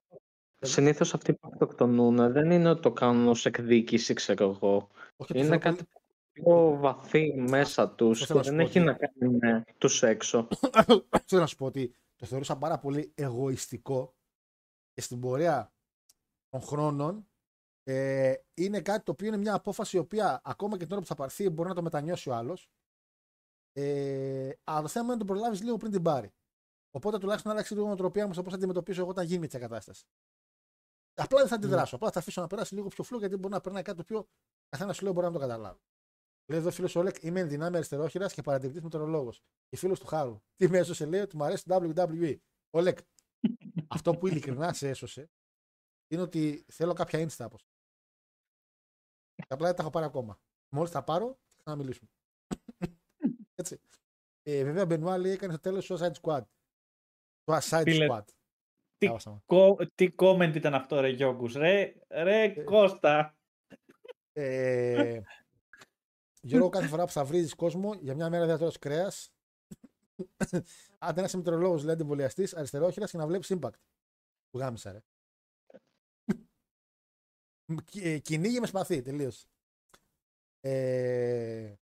συνήθως 0.59 1.15
αυτοί 1.15 1.33
που 1.35 1.49
αυτοκτονούν 1.53 2.33
δεν 2.33 2.51
είναι 2.51 2.69
ότι 2.71 2.81
το 2.81 2.93
κάνουν 2.93 3.29
ως 3.29 3.47
εκδίκηση, 3.47 4.15
ξέρω 4.15 4.45
εγώ. 4.51 4.89
Όχι, 5.17 5.33
το 5.33 5.39
Είναι 5.39 5.43
θεωρώ 5.49 5.59
κάτι 5.61 5.77
πολύ- 5.85 5.99
πιο 6.33 6.77
βαθύ 6.81 7.35
μέσα 7.49 7.91
τους 7.91 8.27
θέλω 8.27 8.41
και 8.43 8.51
να 8.51 8.57
σου 8.57 8.57
δεν 8.57 8.59
πω 8.65 8.71
έχει 8.71 8.79
ότι- 8.79 8.87
να 8.89 8.95
κάνει 8.95 9.37
με 9.39 9.65
τους 9.79 10.03
έξω. 10.03 10.49
Θέλω 11.27 11.41
να 11.41 11.47
σου 11.47 11.57
πω 11.57 11.67
ότι 11.67 11.95
το 12.17 12.27
θεωρούσα 12.27 12.57
πάρα 12.57 12.79
πολύ 12.79 13.13
εγωιστικό 13.15 14.15
και 14.93 15.01
στην 15.01 15.21
πορεία 15.21 15.73
των 16.49 16.61
χρόνων 16.61 17.29
ε, 17.83 18.35
είναι 18.55 18.81
κάτι 18.81 19.05
το 19.05 19.13
οποίο 19.13 19.27
είναι 19.27 19.37
μια 19.37 19.55
απόφαση 19.55 19.97
η 19.97 19.99
οποία 19.99 20.41
ακόμα 20.45 20.77
και 20.77 20.85
την 20.85 20.93
ώρα 20.93 21.01
που 21.01 21.07
θα 21.07 21.15
πάρθει 21.15 21.49
μπορεί 21.49 21.69
να 21.69 21.75
το 21.75 21.83
μετανιώσει 21.83 22.29
ο 22.29 22.35
άλλος. 22.35 22.71
Ε, 23.73 24.53
αλλά 24.65 24.83
το 24.83 24.89
θέμα 24.89 25.05
είναι 25.05 25.13
να 25.13 25.19
το 25.19 25.25
προλάβεις 25.25 25.63
λίγο 25.63 25.77
πριν 25.77 25.91
την 25.91 26.03
πάρει. 26.03 26.33
Οπότε 26.91 27.19
τουλάχιστον 27.19 27.53
άλλαξε 27.53 27.75
λίγο 27.75 27.85
η 27.85 27.89
νοοτροπία 27.89 28.27
μου 28.27 28.33
στο 28.33 28.43
πώ 28.43 28.51
θα 28.51 28.57
αντιμετωπίσω 28.57 29.01
εγώ 29.01 29.11
όταν 29.11 29.27
γίνει 29.27 29.41
τέτοια 29.41 29.59
κατάσταση. 29.59 30.05
Απλά 31.15 31.39
δεν 31.39 31.49
θα 31.49 31.55
αντιδράσω. 31.55 31.97
Απλά 31.97 32.11
θα 32.11 32.19
αφήσω 32.19 32.41
να 32.41 32.47
περάσει 32.47 32.75
λίγο 32.75 32.89
πιο 32.89 33.05
φλού 33.05 33.19
γιατί 33.19 33.37
μπορεί 33.37 33.55
να 33.55 33.61
περνάει 33.61 33.83
κάτι 33.83 33.97
το 33.97 34.03
οποίο 34.03 34.29
καθένας 34.69 34.97
σου 34.97 35.05
λέει 35.05 35.13
μπορεί 35.13 35.27
να 35.27 35.33
το 35.33 35.39
καταλάβει. 35.39 35.81
Λέει 36.51 36.59
εδώ 36.59 36.71
φίλος 36.71 36.97
Όλεκ, 36.97 37.23
είμαι 37.23 37.41
εν 37.41 37.49
δυνάμει 37.49 37.77
αριστερόχειρας 37.77 38.35
και 38.35 38.43
παρατηρητής 38.43 38.83
μετεωρολόγος. 38.83 39.43
Και 39.69 39.77
φίλος 39.77 40.01
του 40.01 40.07
Χάρου. 40.07 40.41
Τι 40.57 40.69
με 40.69 40.79
έσωσε, 40.79 41.07
λέει 41.07 41.21
ότι 41.21 41.37
μου 41.37 41.45
αρέσει 41.45 41.65
το 41.65 41.93
WWE. 41.95 42.37
Όλεκ, 42.71 42.99
αυτό 43.89 44.17
που 44.17 44.27
ειλικρινά 44.27 44.73
σε 44.73 44.89
έσωσε 44.89 45.31
είναι 46.13 46.23
ότι 46.23 46.65
θέλω 46.73 46.93
κάποια 46.93 47.19
insta 47.19 47.45
από. 47.45 47.59
σένα. 47.59 47.71
Και 49.35 49.55
απλά 49.55 49.67
δεν 49.67 49.77
τα 49.77 49.83
έχω 49.83 49.91
πάρει 49.91 50.07
ακόμα. 50.07 50.41
Μόλις 50.75 50.91
τα 50.91 51.05
πάρω, 51.05 51.27
θα 51.27 51.57
ξαναμιλήσουμε. 51.63 52.11
Έτσι. 53.55 53.81
Ε, 54.43 54.65
βέβαια, 54.65 54.87
Μπενουά 54.87 55.19
λέει 55.19 55.33
έκανε 55.33 55.53
στο 55.53 55.61
τέλος 55.61 55.91
Suicide 55.91 56.13
Squad. 56.21 56.43
Το 57.45 57.57
Aside 57.57 57.83
Φίλε, 57.83 58.07
Squad. 58.11 58.25
Τι, 58.27 59.07
Διάβασα 59.07 59.31
μου. 59.31 59.43
κο- 59.47 59.77
τι 59.95 60.09
comment 60.17 60.53
ήταν 60.55 60.75
αυτό, 60.75 61.01
ρε 61.01 61.09
Γιώργους. 61.09 61.55
Ρε, 61.55 61.95
ρε 62.09 62.63
Κώστα. 62.65 63.39
Ε, 64.33 65.21
Γιώργο, 66.43 66.69
κάθε 66.69 66.87
φορά 66.87 67.05
που 67.05 67.13
θα 67.13 67.25
βρει 67.25 67.49
κόσμο, 67.49 67.95
για 67.95 68.15
μια 68.15 68.31
μέρα 68.31 68.47
δεν 68.47 68.55
θα 68.55 68.61
τρως 68.61 68.79
κρέας. 68.79 69.33
Αν 70.99 71.15
δεν 71.15 71.25
είσαι 71.25 71.37
μετρολόγο, 71.37 71.77
λέει 71.77 71.95
αντιβολιαστής, 71.95 72.55
αριστερόχειρας 72.57 73.11
και 73.11 73.17
να 73.17 73.27
βλέπει 73.27 73.59
impact. 73.61 73.79
Που 74.51 74.59
γάμισα, 74.59 74.93
ρε. 74.93 75.01
Κι- 77.85 78.01
ε, 78.05 78.19
Κυνήγι 78.19 78.61
με 78.61 78.67
σπαθί, 78.67 79.03
τελείως. 79.03 79.47
Ε, 80.61 81.75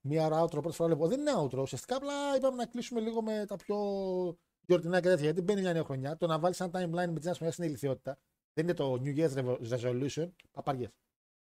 μία 0.00 0.26
ώρα 0.26 0.42
outro 0.44 0.50
πρώτη 0.50 0.72
φορά 0.76 0.88
βλέπω. 0.88 1.08
Δεν 1.08 1.20
είναι 1.20 1.32
outro. 1.36 1.58
Ουσιαστικά 1.58 1.96
απλά 1.96 2.36
είπαμε 2.36 2.56
να 2.56 2.66
κλείσουμε 2.66 3.00
λίγο 3.00 3.22
με 3.22 3.44
τα 3.46 3.56
πιο 3.56 3.76
γιορτινά 4.60 5.00
και 5.00 5.08
τέτοια. 5.08 5.24
Γιατί 5.24 5.40
μπαίνει 5.42 5.60
μια 5.60 5.72
νέα 5.72 5.84
χρονιά. 5.84 6.16
Το 6.16 6.26
να 6.26 6.38
βάλεις 6.38 6.60
ένα 6.60 6.70
timeline 6.74 7.08
με 7.10 7.14
τις 7.14 7.24
νέες 7.24 7.36
χρονιάς 7.36 7.56
είναι 7.58 7.66
ηλικιότητα. 7.66 8.18
Δεν 8.52 8.64
είναι 8.64 8.74
το 8.74 8.92
New 8.92 9.16
Year's 9.16 9.34
Revo- 9.34 9.68
Resolution. 9.70 10.30
Παπαριέ. 10.50 10.88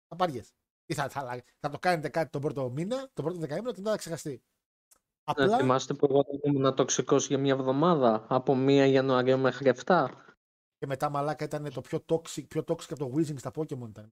Παπαριέ. 0.08 0.42
Τι 0.84 0.94
θα, 0.94 1.08
θα, 1.08 1.20
αλλα- 1.20 1.42
θα 1.60 1.68
το 1.68 1.78
κάνετε 1.78 2.08
κάτι 2.08 2.30
τον 2.30 2.40
πρώτο 2.40 2.70
μήνα, 2.70 3.10
τον 3.12 3.24
πρώτο 3.24 3.38
δεκαήμερο 3.40 3.72
και 3.72 3.78
μετά 3.80 3.90
θα 3.90 3.96
ξεχαστεί. 3.96 4.42
Να 5.26 5.44
Απλά 5.44 5.56
θυμάστε 5.56 5.94
που 5.94 6.06
εγώ 6.10 6.24
ήμουν 6.42 6.74
τοξικός 6.74 7.26
για 7.26 7.38
μια 7.38 7.52
εβδομάδα, 7.52 8.26
από 8.28 8.56
1 8.66 8.68
Ιανουαρίου 8.90 9.38
μέχρι 9.38 9.72
7. 9.84 10.06
και 10.78 10.86
μετά 10.86 11.08
μαλάκα 11.10 11.44
ήταν 11.44 11.70
το 11.74 11.80
πιο 11.80 12.04
toxic, 12.08 12.44
πιο 12.48 12.64
toxic 12.66 12.86
από 12.90 12.98
το 12.98 13.12
Weezing 13.16 13.38
στα 13.38 13.50
Pokemon 13.54 13.88
ήταν. 13.88 14.12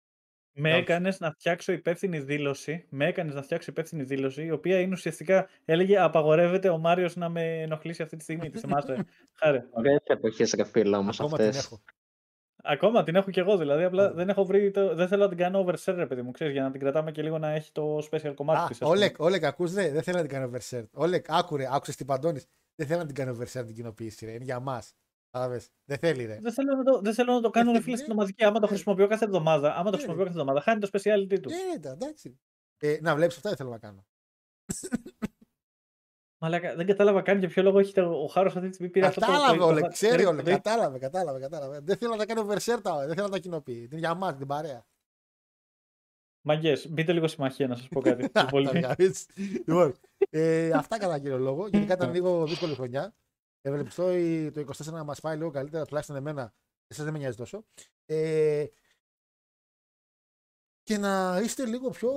Με 0.53 0.69
όχι. 0.69 0.79
έκανες 0.79 1.19
να 1.19 1.31
φτιάξω 1.31 1.71
υπεύθυνη 1.71 2.19
δήλωση. 2.19 2.85
Με 2.89 3.05
έκανες 3.05 3.33
να 3.33 3.41
φτιάξω 3.41 3.71
υπεύθυνη 3.71 4.03
δήλωση, 4.03 4.43
η 4.43 4.51
οποία 4.51 4.79
είναι 4.79 4.93
ουσιαστικά 4.93 5.49
έλεγε 5.65 5.99
Απαγορεύεται 5.99 6.69
ο 6.69 6.77
Μάριος 6.77 7.15
να 7.15 7.29
με 7.29 7.61
ενοχλήσει 7.61 8.01
αυτή 8.01 8.15
τη 8.17 8.23
στιγμή. 8.23 8.49
Τη 8.51 8.59
θυμάστε. 8.59 9.05
Χάρη. 9.33 9.63
Ωραίες 9.69 10.01
εποχές 10.03 10.53
ρε 10.53 10.63
φίλα 10.63 10.97
όμως 10.97 11.19
Ακόμα 11.19 11.37
την 11.37 11.47
αυτές. 11.47 11.65
έχω. 11.65 11.81
Ακόμα 12.63 13.03
την 13.03 13.15
έχω 13.15 13.31
κι 13.31 13.39
εγώ 13.39 13.57
δηλαδή. 13.57 13.83
Απλά 13.83 14.03
Ωραία. 14.03 14.13
δεν 14.15 14.29
έχω 14.29 14.45
βρει. 14.45 14.71
Το... 14.71 14.95
Δεν 14.95 15.07
θέλω 15.07 15.23
να 15.23 15.29
την 15.29 15.37
κάνω 15.37 15.65
overshare, 15.65 15.93
ρε 15.95 16.05
παιδί 16.05 16.21
μου. 16.21 16.31
Ξέρεις, 16.31 16.53
για 16.53 16.63
να 16.63 16.71
την 16.71 16.79
κρατάμε 16.79 17.11
και 17.11 17.21
λίγο 17.21 17.37
να 17.37 17.49
έχει 17.49 17.71
το 17.71 17.97
special 17.97 18.33
κομμάτι 18.35 18.59
Α, 18.59 18.65
της, 18.67 18.71
ας 18.71 18.77
πούμε. 18.77 18.91
Όλεκ, 18.91 19.19
Όλεκ, 19.19 19.43
ακούς 19.43 19.71
δε, 19.73 19.91
δεν 19.91 20.03
θέλω 20.03 20.17
να 20.17 20.27
την 20.27 20.31
κάνω 20.31 20.51
overshare. 20.53 20.83
Όλεκ, 20.93 21.25
άκουρε, 21.29 21.67
άκουσες 21.71 21.95
την 21.95 22.05
παντώνεις. 22.05 22.45
Δεν 22.75 22.87
θέλω 22.87 22.99
να 22.99 23.05
την 23.05 23.15
κάνω 23.15 23.31
overshare 23.39 23.65
την 23.65 23.73
κοινοποίηση, 23.75 24.25
ρε. 24.25 24.31
Είναι 24.31 24.43
για 24.43 24.59
μας. 24.59 24.93
Κατάλαβες. 25.31 25.69
Δεν 25.85 25.97
θέλει, 25.97 26.25
ρε. 26.25 26.37
Δεν 26.41 26.51
θέλω, 26.53 26.75
να 26.75 26.83
το, 26.83 26.99
δεν 27.01 27.13
θέλω 27.13 27.33
να 27.33 27.41
το 27.41 27.49
κάνω 27.49 27.71
ρε 27.71 27.81
φίλε 27.81 27.95
Ναι. 27.95 28.01
στην 28.01 28.11
ομαδική. 28.11 28.43
Άμα 28.43 28.59
το 28.59 28.67
χρησιμοποιώ 28.67 29.07
κάθε 29.07 29.25
εβδομάδα, 29.25 29.71
άμα 29.73 29.83
το 29.83 29.89
Ναι. 29.89 29.95
χρησιμοποιώ 29.95 30.23
κάθε 30.23 30.37
εβδομάδα, 30.39 30.61
χάνει 30.61 30.79
το 30.79 30.89
speciality 30.93 31.39
του. 31.41 31.49
Ε, 31.49 31.77
ναι, 31.79 31.89
εντάξει. 31.93 32.39
Ε, 32.77 32.97
να 33.01 33.15
βλέπεις 33.15 33.35
αυτά 33.35 33.49
δεν 33.49 33.57
θέλω 33.57 33.69
να 33.69 33.77
κάνω. 33.77 34.05
Μαλάκα, 36.41 36.75
δεν 36.75 36.85
κατάλαβα 36.85 37.21
καν 37.21 37.39
για 37.39 37.47
ποιο 37.47 37.63
λόγο 37.63 37.79
έχει 37.79 37.93
το, 37.93 38.23
ο 38.23 38.27
Χάρος 38.27 38.55
αυτή 38.55 38.67
τη 38.67 38.73
στιγμή 38.73 38.91
πήρε 38.91 39.05
αυτό 39.05 39.19
το. 39.19 39.25
Κατάλαβε, 39.25 39.57
το- 39.57 39.65
Όλεκ, 39.65 39.83
το- 39.83 39.89
ξέρει, 39.89 40.23
το- 40.23 40.29
Όλεκ. 40.29 40.45
το- 40.45 40.51
Κατάλαβε, 40.51 40.97
κατάλαβε, 40.99 41.39
κατάλαβε. 41.39 41.79
Δεν 41.79 41.97
θέλω 41.97 42.11
να 42.11 42.17
τα 42.17 42.25
κάνω 42.25 42.47
overshare 42.47 42.79
τα, 42.81 42.97
δεν 43.05 43.15
θέλω 43.15 43.25
να 43.27 43.31
τα 43.31 43.39
κοινοποιεί. 43.39 43.87
Είναι 43.91 43.99
για 43.99 44.13
μας, 44.13 44.35
την 44.37 44.47
παρέα. 44.47 44.85
Μαγκές, 46.41 46.89
μπείτε 46.89 47.13
λίγο 47.13 47.27
συμμαχία 47.27 47.67
να 47.67 47.75
σας 47.75 47.87
πω 47.87 48.01
κάτι. 48.01 48.29
Τα 48.31 48.45
Πολύ- 48.45 48.67
βγάλεις. 48.69 49.25
λοιπόν, 49.35 49.95
ε, 50.29 50.71
αυτά 50.71 50.97
κατά 50.97 51.19
κύριο 51.19 51.37
λόγο. 51.37 51.67
Γενικά 51.67 51.93
ήταν 51.93 52.11
λίγο 52.13 52.45
δύσκολη 52.45 52.73
χρονιά. 52.75 53.13
Ευελπιστώ 53.61 54.11
η- 54.13 54.51
το 54.51 54.59
24 54.59 54.91
να 54.91 55.03
μας 55.03 55.19
πάει 55.19 55.37
λίγο 55.37 55.49
καλύτερα, 55.51 55.85
τουλάχιστον 55.85 56.15
εμένα. 56.15 56.53
Εσάς 56.87 57.03
δεν 57.03 57.13
με 57.13 57.19
νοιάζει 57.19 57.37
τόσο. 57.37 57.63
Ε, 58.05 58.65
και 60.83 60.97
να 60.97 61.39
είστε 61.43 61.65
λίγο 61.65 61.89
πιο 61.89 62.11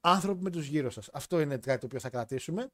άνθρωποι 0.00 0.42
με 0.42 0.50
τους 0.50 0.66
γύρω 0.66 0.90
σας. 0.90 1.08
Αυτό 1.12 1.40
είναι 1.40 1.56
κάτι 1.56 1.78
το 1.80 1.86
οποίο 1.86 1.98
θα 2.00 2.10
κρατήσουμε. 2.10 2.70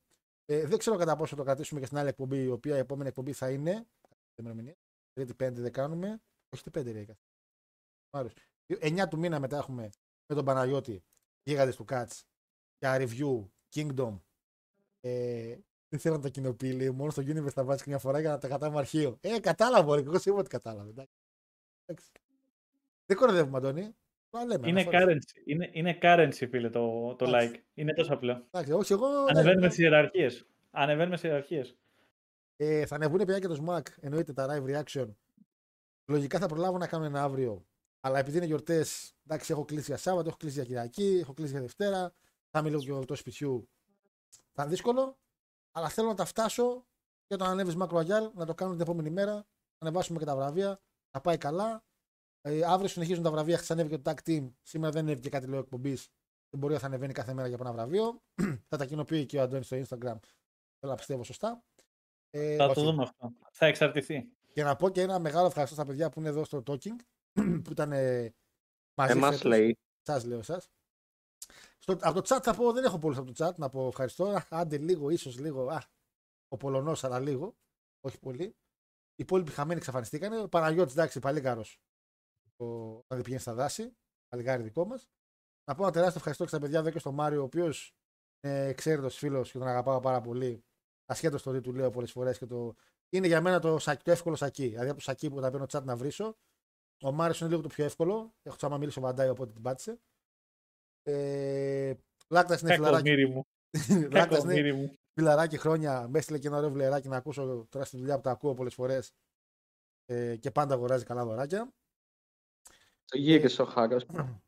Ε, 0.50 0.66
δεν 0.66 0.78
ξέρω 0.78 0.96
κατά 0.96 1.16
πόσο 1.16 1.36
το 1.36 1.42
κρατήσουμε 1.44 1.80
και 1.80 1.86
στην 1.86 1.98
άλλη 1.98 2.08
εκπομπή, 2.08 2.42
η 2.42 2.48
οποία 2.50 2.76
η 2.76 2.78
επόμενη 2.78 3.08
εκπομπή 3.08 3.32
θα 3.32 3.50
είναι. 3.50 3.86
ημερομηνία. 4.34 4.76
Τρίτη 5.12 5.34
πέντε 5.34 5.60
δεν 5.60 5.72
κάνουμε. 5.72 6.20
Όχι 6.54 6.62
την 6.62 6.72
πέντε, 6.72 6.90
ρε. 6.92 7.04
καθ- 7.04 7.18
Μάριος. 8.10 8.34
9 8.66 9.08
του 9.08 9.18
μήνα 9.18 9.40
μετά 9.40 9.56
έχουμε 9.56 9.90
με 10.26 10.34
τον 10.34 10.44
Παναγιώτη 10.44 11.04
γίγαντες 11.42 11.76
του 11.76 11.84
Cats 11.88 12.20
για 12.78 12.96
review 13.00 13.48
Kingdom. 13.74 14.20
Ε, 15.00 15.58
δεν 15.88 16.00
θέλω 16.00 16.16
να 16.16 16.22
τα 16.22 16.28
κοινοποιεί, 16.28 16.72
λέει, 16.76 16.90
μόνο 16.90 17.10
στο 17.10 17.22
Universe 17.22 17.52
θα 17.52 17.64
βάζει 17.64 17.82
μια 17.86 17.98
φορά 17.98 18.20
για 18.20 18.30
να 18.30 18.38
τα 18.38 18.48
κατάμε 18.48 18.78
αρχείο. 18.78 19.18
Ε, 19.20 19.40
κατάλαβα, 19.40 19.94
ρε, 19.96 20.00
εγώ 20.02 20.18
σίγουρα 20.18 20.40
ότι 20.40 20.50
κατάλαβε. 20.50 20.90
εντάξει. 20.90 21.12
Εντάξει. 21.86 22.10
Δεν 23.06 23.16
κοροϊδεύουμε, 23.16 23.56
Αντώνη. 23.56 23.96
Το 24.30 24.38
λέμε. 24.46 24.68
Είναι 24.68 24.80
αναφορές. 24.80 25.16
currency, 25.16 25.42
είναι, 25.44 25.70
είναι 25.72 25.98
currency, 26.02 26.48
φίλε, 26.50 26.70
το, 26.70 27.14
το 27.14 27.24
Εντάξει. 27.24 27.50
like. 27.54 27.62
Είναι 27.74 27.94
τόσο 27.94 28.14
απλό. 28.14 28.46
Εντάξει, 28.50 28.72
όχι, 28.72 28.92
εγώ. 28.92 29.08
ναι, 29.08 29.30
Ανεβαίνουμε 29.30 29.66
ναι. 29.66 29.72
στις 29.72 29.84
ιεραρχίες. 29.84 30.46
Ανεβαίνουμε 30.70 31.16
στις 31.16 31.28
ιεραρχίες. 31.28 31.76
Ε, 32.56 32.86
θα 32.86 32.94
ανεβούν 32.94 33.24
πια 33.24 33.38
και 33.38 33.46
το 33.46 33.64
SMAC, 33.66 33.82
εννοείται 34.00 34.32
τα 34.32 34.46
live 34.50 34.76
reaction. 34.76 35.08
Λογικά 36.06 36.38
θα 36.38 36.46
προλάβω 36.46 36.78
να 36.78 36.86
κάνω 36.86 37.04
ένα 37.04 37.22
αύριο. 37.22 37.66
Αλλά 38.00 38.18
επειδή 38.18 38.36
είναι 38.36 38.46
γιορτές, 38.46 39.14
εντάξει, 39.26 39.52
έχω 39.52 39.64
κλείσει 39.64 39.84
για 39.86 39.96
Σάββατο, 39.96 40.28
έχω 40.28 40.36
κλείσει 40.36 40.54
για 40.54 40.64
Κυριακή, 40.64 41.18
έχω 41.20 41.32
κλείσει 41.34 41.52
για 41.52 41.60
Δευτέρα. 41.60 42.12
Θα 42.50 42.58
είμαι 42.58 42.68
λίγο 42.68 42.98
και 42.98 43.06
το 43.06 43.14
σπιτιού. 43.14 43.68
Θα 44.52 44.62
είναι 44.62 44.70
δύσκολο, 44.70 45.18
αλλά 45.72 45.88
θέλω 45.88 46.08
να 46.08 46.14
τα 46.14 46.24
φτάσω 46.24 46.86
και 47.26 47.34
όταν 47.34 47.50
ανέβεις 47.50 47.76
Macro 47.78 48.04
να 48.34 48.46
το 48.46 48.54
κάνω 48.54 48.72
την 48.72 48.80
επόμενη 48.80 49.10
μέρα. 49.10 49.32
Να 49.32 49.88
ανεβάσουμε 49.88 50.18
και 50.18 50.24
τα 50.24 50.36
βραβεία. 50.36 50.80
Θα 51.10 51.20
πάει 51.20 51.36
καλά. 51.36 51.84
Ε, 52.40 52.64
αύριο 52.64 52.88
συνεχίζουν 52.88 53.22
τα 53.22 53.30
βραβεία. 53.30 53.56
Χθες 53.56 53.70
ανέβηκε 53.70 53.98
το 53.98 54.10
tag 54.10 54.28
team. 54.28 54.50
Σήμερα 54.62 54.92
δεν 54.92 55.02
ανέβηκε 55.04 55.28
κάτι 55.28 55.46
λέω 55.46 55.58
εκπομπής. 55.58 56.08
Την 56.48 56.60
πορεία 56.60 56.78
θα 56.78 56.86
ανεβαίνει 56.86 57.12
κάθε 57.12 57.32
μέρα 57.32 57.46
για 57.48 57.56
από 57.56 57.64
ένα 57.64 57.74
βραβείο. 57.74 58.22
θα 58.68 58.76
τα 58.76 58.86
κοινοποιεί 58.86 59.26
και 59.26 59.38
ο 59.38 59.42
Αντώνης 59.42 59.66
στο 59.66 59.76
Instagram. 59.76 60.18
Θέλω 60.78 60.92
να 60.92 60.94
πιστεύω 60.94 61.24
σωστά. 61.24 61.64
Ε, 62.30 62.56
Θα 62.56 62.64
όχι. 62.64 62.74
το 62.74 62.82
δούμε 62.82 63.02
αυτό. 63.02 63.32
Θα 63.52 63.66
εξαρτηθεί. 63.66 64.28
Και 64.52 64.62
να 64.62 64.76
πω 64.76 64.88
και 64.90 65.00
ένα 65.00 65.18
μεγάλο 65.18 65.46
ευχαριστώ 65.46 65.74
στα 65.74 65.84
παιδιά 65.86 66.10
που 66.10 66.20
είναι 66.20 66.28
εδώ 66.28 66.44
στο 66.44 66.62
Talking, 66.66 66.96
που 67.64 67.70
ήταν 67.70 67.92
ε, 67.92 68.34
μαζί 68.94 69.12
Εμάς 69.12 69.36
φέτος. 69.36 69.44
λέει. 69.50 69.78
Σας 70.02 70.24
λέω 70.24 70.42
σας. 70.42 70.68
Στο, 71.78 71.92
από 72.00 72.22
το 72.22 72.34
chat 72.34 72.38
θα 72.42 72.54
πω, 72.54 72.72
δεν 72.72 72.84
έχω 72.84 72.98
πολλούς 72.98 73.18
από 73.18 73.32
το 73.32 73.46
chat, 73.46 73.54
να 73.54 73.68
πω 73.68 73.86
ευχαριστώ. 73.86 74.24
Α, 74.24 74.46
Άντε 74.50 74.78
λίγο, 74.78 75.10
ίσως 75.10 75.38
λίγο, 75.38 75.66
α, 75.66 75.82
ο 76.48 76.56
Πολωνός, 76.56 77.04
αλλά 77.04 77.18
λίγο, 77.20 77.56
όχι 78.00 78.18
πολύ. 78.18 78.44
Οι 79.14 79.22
υπόλοιποι 79.22 79.50
χαμένοι 79.50 79.78
εξαφανιστήκανε. 79.78 80.40
Ο 80.40 80.48
Παναγιώτης, 80.48 80.92
εντάξει, 80.92 81.18
παλίγαρος, 81.20 81.80
ο, 82.60 82.64
να 83.08 83.16
δει 83.16 83.22
πηγαίνει 83.22 83.40
στα 83.40 83.54
δάση, 83.54 83.96
παλιγάρι 84.28 84.62
δικό 84.62 84.86
μας. 84.86 85.08
Να 85.68 85.74
πω 85.74 85.82
ένα 85.82 85.92
τεράστιο 85.92 86.16
ευχαριστώ 86.16 86.44
και 86.44 86.50
στα 86.50 86.58
παιδιά 86.60 86.78
εδώ 86.78 86.90
και 86.90 86.98
στο 86.98 87.12
Μάριο, 87.12 87.40
ο 87.40 87.44
οποίος 87.44 87.94
είναι 88.40 88.66
εξαίρετος 88.66 89.16
φίλος 89.16 89.52
και 89.52 89.58
τον 89.58 89.66
αγαπάω 89.68 90.00
πάρα 90.00 90.20
πολύ. 90.20 90.64
Ασχέτως 91.06 91.42
το 91.42 91.52
τι 91.52 91.60
του 91.60 91.72
λέω 91.72 91.90
πολλές 91.90 92.12
φορές 92.12 92.38
και 92.38 92.46
το... 92.46 92.74
Είναι 93.12 93.26
για 93.26 93.40
μένα 93.40 93.60
το, 93.60 93.78
σακ- 93.78 94.02
το 94.02 94.10
εύκολο 94.10 94.36
σακί. 94.36 94.68
Δηλαδή 94.68 94.88
από 94.88 94.98
το 94.98 95.04
σακί 95.04 95.30
που 95.30 95.40
τα 95.40 95.50
παίρνω 95.50 95.66
chat 95.70 95.82
να 95.82 95.96
βρίσω. 95.96 96.36
Ο 97.02 97.12
Μάριος 97.12 97.40
είναι 97.40 97.48
λίγο 97.48 97.62
το 97.62 97.68
πιο 97.68 97.84
εύκολο. 97.84 98.34
Έχω 98.42 98.56
τσάμα 98.56 98.78
μίλησε 98.78 98.98
ο 98.98 99.02
Βαντάι, 99.02 99.28
οπότε 99.28 99.52
την 99.52 99.62
πάτησε. 99.62 100.00
Ε, 101.02 101.94
Λάκτας 102.28 102.60
είναι 102.60 102.74
φιλαράκι. 102.74 103.08
Κακομύρι 103.08 103.28
μου. 103.28 103.42
Λάκτας 104.12 104.42
είναι 104.42 104.54
Κακομύρι 104.54 104.72
μου. 104.72 104.94
φιλαράκι 105.12 105.58
χρόνια. 105.58 106.08
Με 106.08 106.18
έστειλε 106.18 106.38
και 106.38 106.46
ένα 106.46 106.56
ωραίο 106.56 106.70
βλεράκι 106.70 107.08
να 107.08 107.16
ακούσω 107.16 107.66
τώρα 107.68 107.84
στη 107.84 107.96
δουλειά 107.96 108.16
που 108.16 108.22
τα 108.22 108.30
ακούω 108.30 108.54
πολλές 108.54 108.74
φορές. 108.74 109.12
Ε, 110.04 110.36
και 110.36 110.50
πάντα 110.50 110.74
αγοράζει 110.74 111.04
καλά 111.04 111.24
δωράκια. 111.24 111.72
Το 113.10 113.18
γύρισε 113.18 113.62
ο 113.62 113.64
Χάρος. 113.64 114.06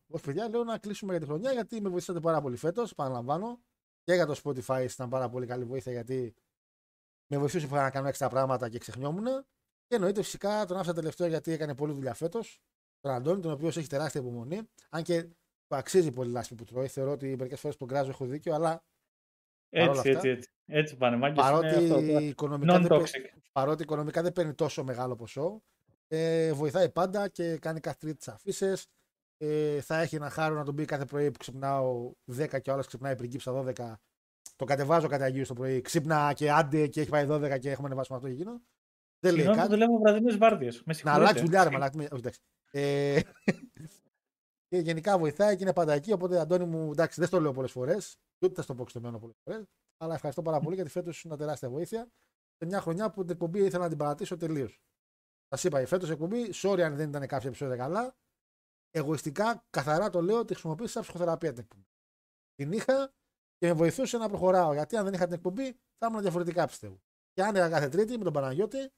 Όχι, 0.08 0.24
παιδιά, 0.24 0.48
λέω 0.48 0.64
να 0.64 0.78
κλείσουμε 0.78 1.10
για 1.12 1.20
τη 1.20 1.26
χρονιά 1.26 1.52
γιατί 1.52 1.80
με 1.80 1.88
βοηθήσατε 1.88 2.20
πάρα 2.20 2.40
πολύ 2.40 2.56
φέτος. 2.56 2.94
Παραλαμβάνω. 2.94 3.60
Και 4.02 4.14
για 4.14 4.26
το 4.26 4.40
Spotify 4.44 4.86
ήταν 4.92 5.08
πάρα 5.08 5.28
πολύ 5.28 5.46
καλή 5.46 5.64
βοήθεια 5.64 5.92
γιατί 5.92 6.34
με 7.30 7.38
βοηθούσε 7.38 7.66
που 7.66 7.74
είχα 7.74 7.82
να 7.82 7.90
κάνω 7.90 8.08
έξτρα 8.08 8.28
πράγματα 8.28 8.68
και 8.68 8.78
ξεχνιόμουν. 8.78 9.24
Και 9.86 9.94
εννοείται 9.94 10.22
φυσικά 10.22 10.64
τον 10.66 10.76
άφησα 10.76 10.92
τελευταίο 10.92 11.26
γιατί 11.26 11.52
έκανε 11.52 11.74
πολλή 11.74 11.92
δουλειά 11.92 12.14
φέτος. 12.14 12.60
Τον 13.00 13.12
Αντώνη, 13.12 13.40
τον 13.40 13.52
οποίος 13.52 13.76
έχει 13.76 13.86
τεράστια 13.86 14.20
υπομονή. 14.20 14.60
Αν 14.90 15.02
και 15.02 15.22
που 15.66 15.76
αξίζει 15.76 16.12
πολύ 16.12 16.30
λάσπη 16.30 16.54
που 16.54 16.64
τρώει. 16.64 16.86
Θεωρώ 16.88 17.10
ότι 17.10 17.36
μερικές 17.36 17.60
φορές 17.60 17.76
τον 17.76 17.88
κράζω 17.88 18.10
έχω 18.10 18.24
δίκιο, 18.24 18.54
αλλά 18.54 18.84
παρόλα 19.70 19.90
Έτσι, 20.00 20.08
αυτά, 20.08 20.10
έτσι, 20.10 20.28
έτσι. 20.28 20.50
Έτσι 20.66 20.96
πάνε, 20.96 21.16
μάγκες. 21.16 21.42
παρότι, 21.44 21.66
είναι 21.66 21.94
αυτό, 21.94 22.12
το 22.12 22.18
οικονομικά 22.18 22.78
δεν, 22.78 22.88
παίρνει- 22.88 23.06
Non-toxic. 23.08 23.38
παρότι 23.52 23.82
οικονομικά 23.82 24.22
δεν 24.22 24.32
παίρνει 24.32 24.54
τόσο 24.54 24.84
μεγάλο 24.84 25.16
ποσό, 25.16 25.62
ε, 26.12 26.52
βοηθάει 26.52 26.90
πάντα 26.90 27.28
και 27.28 27.58
κάνει 27.58 27.80
κάθε 27.80 27.96
τρίτη 28.00 28.16
τις 28.16 28.28
αφήσεις. 28.28 28.86
Ε, 29.36 29.80
θα 29.80 30.00
έχει 30.00 30.16
ένα 30.16 30.30
χάρο 30.30 30.54
να 30.54 30.64
τον 30.64 30.74
πει 30.74 30.84
κάθε 30.84 31.04
πρωί 31.04 31.30
που 31.30 31.38
ξυπνάω 31.38 32.12
10 32.36 32.60
και 32.60 32.70
όλα 32.70 32.82
ξυπνάει 32.86 33.16
πριν 33.16 33.30
κύψα 33.30 33.52
12. 33.52 33.94
Το 34.56 34.64
κατεβάζω 34.64 35.08
κατά 35.08 35.28
γύρω 35.28 35.44
στο 35.44 35.54
πρωί. 35.54 35.80
Ξύπνα 35.80 36.32
και 36.32 36.50
άντε 36.52 36.86
και 36.86 37.00
έχει 37.00 37.10
πάει 37.10 37.26
12 37.28 37.58
και 37.60 37.70
έχουμε 37.70 37.86
ανεβάσει 37.86 38.10
με 38.12 38.16
αυτό 38.16 38.28
και 38.28 38.34
εκείνο. 38.34 38.60
Δεν 39.20 39.34
λέει 39.34 39.44
Συγγνώμη 39.44 39.56
που 39.56 39.60
κάτι. 39.62 39.68
δουλεύω 39.68 39.98
βραδινές 39.98 40.36
βάρδιες. 40.36 40.82
Με 40.84 40.94
Να 41.02 41.12
αλλάξει 41.12 41.38
συγχωρείτε. 41.38 41.44
δουλειά, 41.44 41.64
ρε 41.64 41.70
μαλάκα. 41.70 41.98
μην- 41.98 42.08
όχι, 42.12 42.20
εντάξει. 42.20 42.40
Ε, 42.70 43.20
και 44.68 44.78
γενικά 44.78 45.18
βοηθάει 45.18 45.56
και 45.56 45.62
είναι 45.62 45.72
πάντα 45.72 45.92
εκεί. 45.92 46.12
Οπότε, 46.12 46.40
Αντώνη 46.40 46.64
μου, 46.64 46.90
εντάξει, 46.90 47.18
δεν 47.20 47.28
στο 47.28 47.40
λέω 47.40 47.52
πολλές 47.52 47.70
φορές. 47.70 48.16
Ούτε 48.42 48.54
θα 48.54 48.62
στο 48.62 48.74
πω 48.74 48.88
στο 48.88 49.00
μέλλον 49.00 49.20
πολλές 49.20 49.36
φορές. 49.44 49.64
Αλλά 49.96 50.14
ευχαριστώ 50.14 50.42
πάρα 50.42 50.60
πολύ 50.60 50.74
γιατί 50.74 50.90
φέτος 50.90 51.16
ήσουν 51.16 51.36
τεράστια 51.36 51.70
βοήθεια. 51.70 52.08
Σε 52.56 52.66
μια 52.66 52.80
χρονιά 52.80 53.10
που 53.10 53.20
την 53.22 53.30
εκπομπή 53.30 53.64
ήθελα 53.64 53.82
να 53.82 53.88
την 53.88 53.98
παρατήσω 53.98 54.36
τελείως. 54.36 54.80
Σας 55.54 55.64
είπα, 55.64 55.80
η 55.80 55.86
φέτος 55.86 56.10
εκπομπή, 56.10 56.50
sorry 56.54 56.80
αν 56.80 56.96
δεν 56.96 57.08
ήταν 57.08 57.26
κάποια 57.26 57.48
επεισόδια 57.48 57.76
καλά. 57.76 58.16
Εγωιστικά, 58.90 59.64
καθαρά 59.70 60.10
το 60.10 60.22
λέω, 60.22 60.44
τη 60.44 60.52
χρησιμοποίησα 60.52 60.92
σαν 60.92 61.02
ψυχοθεραπεία 61.02 61.52
την 61.52 61.62
εκπομπή. 61.62 61.86
Την 62.54 62.72
είχα 62.72 63.12
και 63.56 63.66
με 63.66 63.72
βοηθούσε 63.72 64.18
να 64.18 64.28
προχωράω. 64.28 64.72
Γιατί 64.72 64.96
αν 64.96 65.04
δεν 65.04 65.12
είχα 65.14 65.24
την 65.24 65.34
εκπομπή, 65.34 65.72
θα 65.98 66.06
ήμουν 66.06 66.20
διαφορετικά 66.20 66.66
πιστεύω. 66.66 67.00
Και 67.32 67.42
άνοιγα 67.42 67.68
κάθε 67.68 67.88
Τρίτη 67.88 68.18
με 68.18 68.24
τον 68.24 68.32
Παναγιώτη 68.32 68.90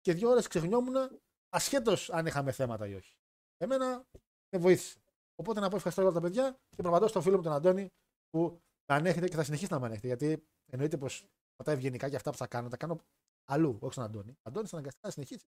και 0.00 0.12
δύο 0.12 0.30
ώρες 0.30 0.46
ξεχνιόμουν 0.46 1.20
ασχέτως 1.48 2.10
αν 2.10 2.26
είχαμε 2.26 2.52
θέματα 2.52 2.86
ή 2.86 2.94
όχι. 2.94 3.16
Εμένα 3.56 4.06
με 4.50 4.58
βοήθησε. 4.58 4.98
Οπότε 5.34 5.60
να 5.60 5.68
πω 5.68 5.76
ευχαριστώ 5.76 6.02
όλα 6.02 6.12
τα 6.12 6.20
παιδιά 6.20 6.58
και 6.68 6.82
προπαντώ 6.82 7.06
στον 7.06 7.22
φίλο 7.22 7.36
μου 7.36 7.42
τον 7.42 7.52
Αντώνη 7.52 7.88
που 8.30 8.60
με 8.88 8.94
ανέχεται 8.94 9.28
και 9.28 9.36
θα 9.36 9.42
συνεχίσει 9.42 9.72
να 9.72 9.78
με 9.78 9.86
ανέχεται. 9.86 10.06
Γιατί 10.06 10.46
εννοείται 10.72 10.96
πως 10.96 11.26
τα 11.64 11.72
ευγενικά 11.72 12.08
και 12.08 12.16
αυτά 12.16 12.30
που 12.30 12.36
θα 12.36 12.46
κάνω, 12.46 12.68
τα 12.68 12.76
κάνω 12.76 12.98
αλλού, 13.44 13.78
όχι 13.80 13.92
στον 13.92 14.04
Αντώνη. 14.04 14.36
Αντώνης 14.42 14.72
αναγκαστικά 14.72 15.06
να 15.06 15.12
συνεχίσει. 15.12 15.46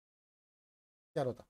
Για 1.15 1.23
ρώτα. 1.23 1.47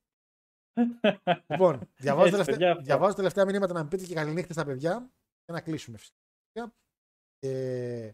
λοιπόν, 1.51 1.91
διαβάζω, 1.97 2.27
Έτσι, 2.27 2.31
τελευταία, 2.31 2.45
παιδιά, 2.45 2.71
αυτό. 2.71 2.83
διαβάζω 2.83 3.15
τελευταία 3.15 3.45
μηνύματα 3.45 3.73
να 3.73 3.83
μου 3.83 3.89
πείτε 3.89 4.05
και 4.05 4.15
καληνύχτες 4.15 4.55
στα 4.55 4.65
παιδιά 4.65 5.11
και 5.45 5.53
να 5.53 5.61
κλείσουμε 5.61 5.99
φυσικά. 5.99 6.75
Ε, 7.39 8.13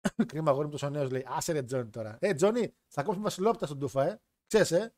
κρίμα 0.26 0.50
αγόρι 0.50 0.66
μου 0.66 0.72
τόσο 0.72 0.90
νέος 0.90 1.10
λέει. 1.10 1.24
Άσε 1.28 1.52
ρε 1.52 1.62
Τζόνι 1.62 1.90
τώρα. 1.90 2.18
Ε, 2.20 2.34
Τζόνι, 2.34 2.74
θα 2.88 3.02
κόψουμε 3.02 3.24
βασιλόπιτα 3.24 3.66
στον 3.66 3.78
Τούφα, 3.78 4.04
ε. 4.04 4.20
Ξέρεις, 4.46 4.70
ε. 4.70 4.94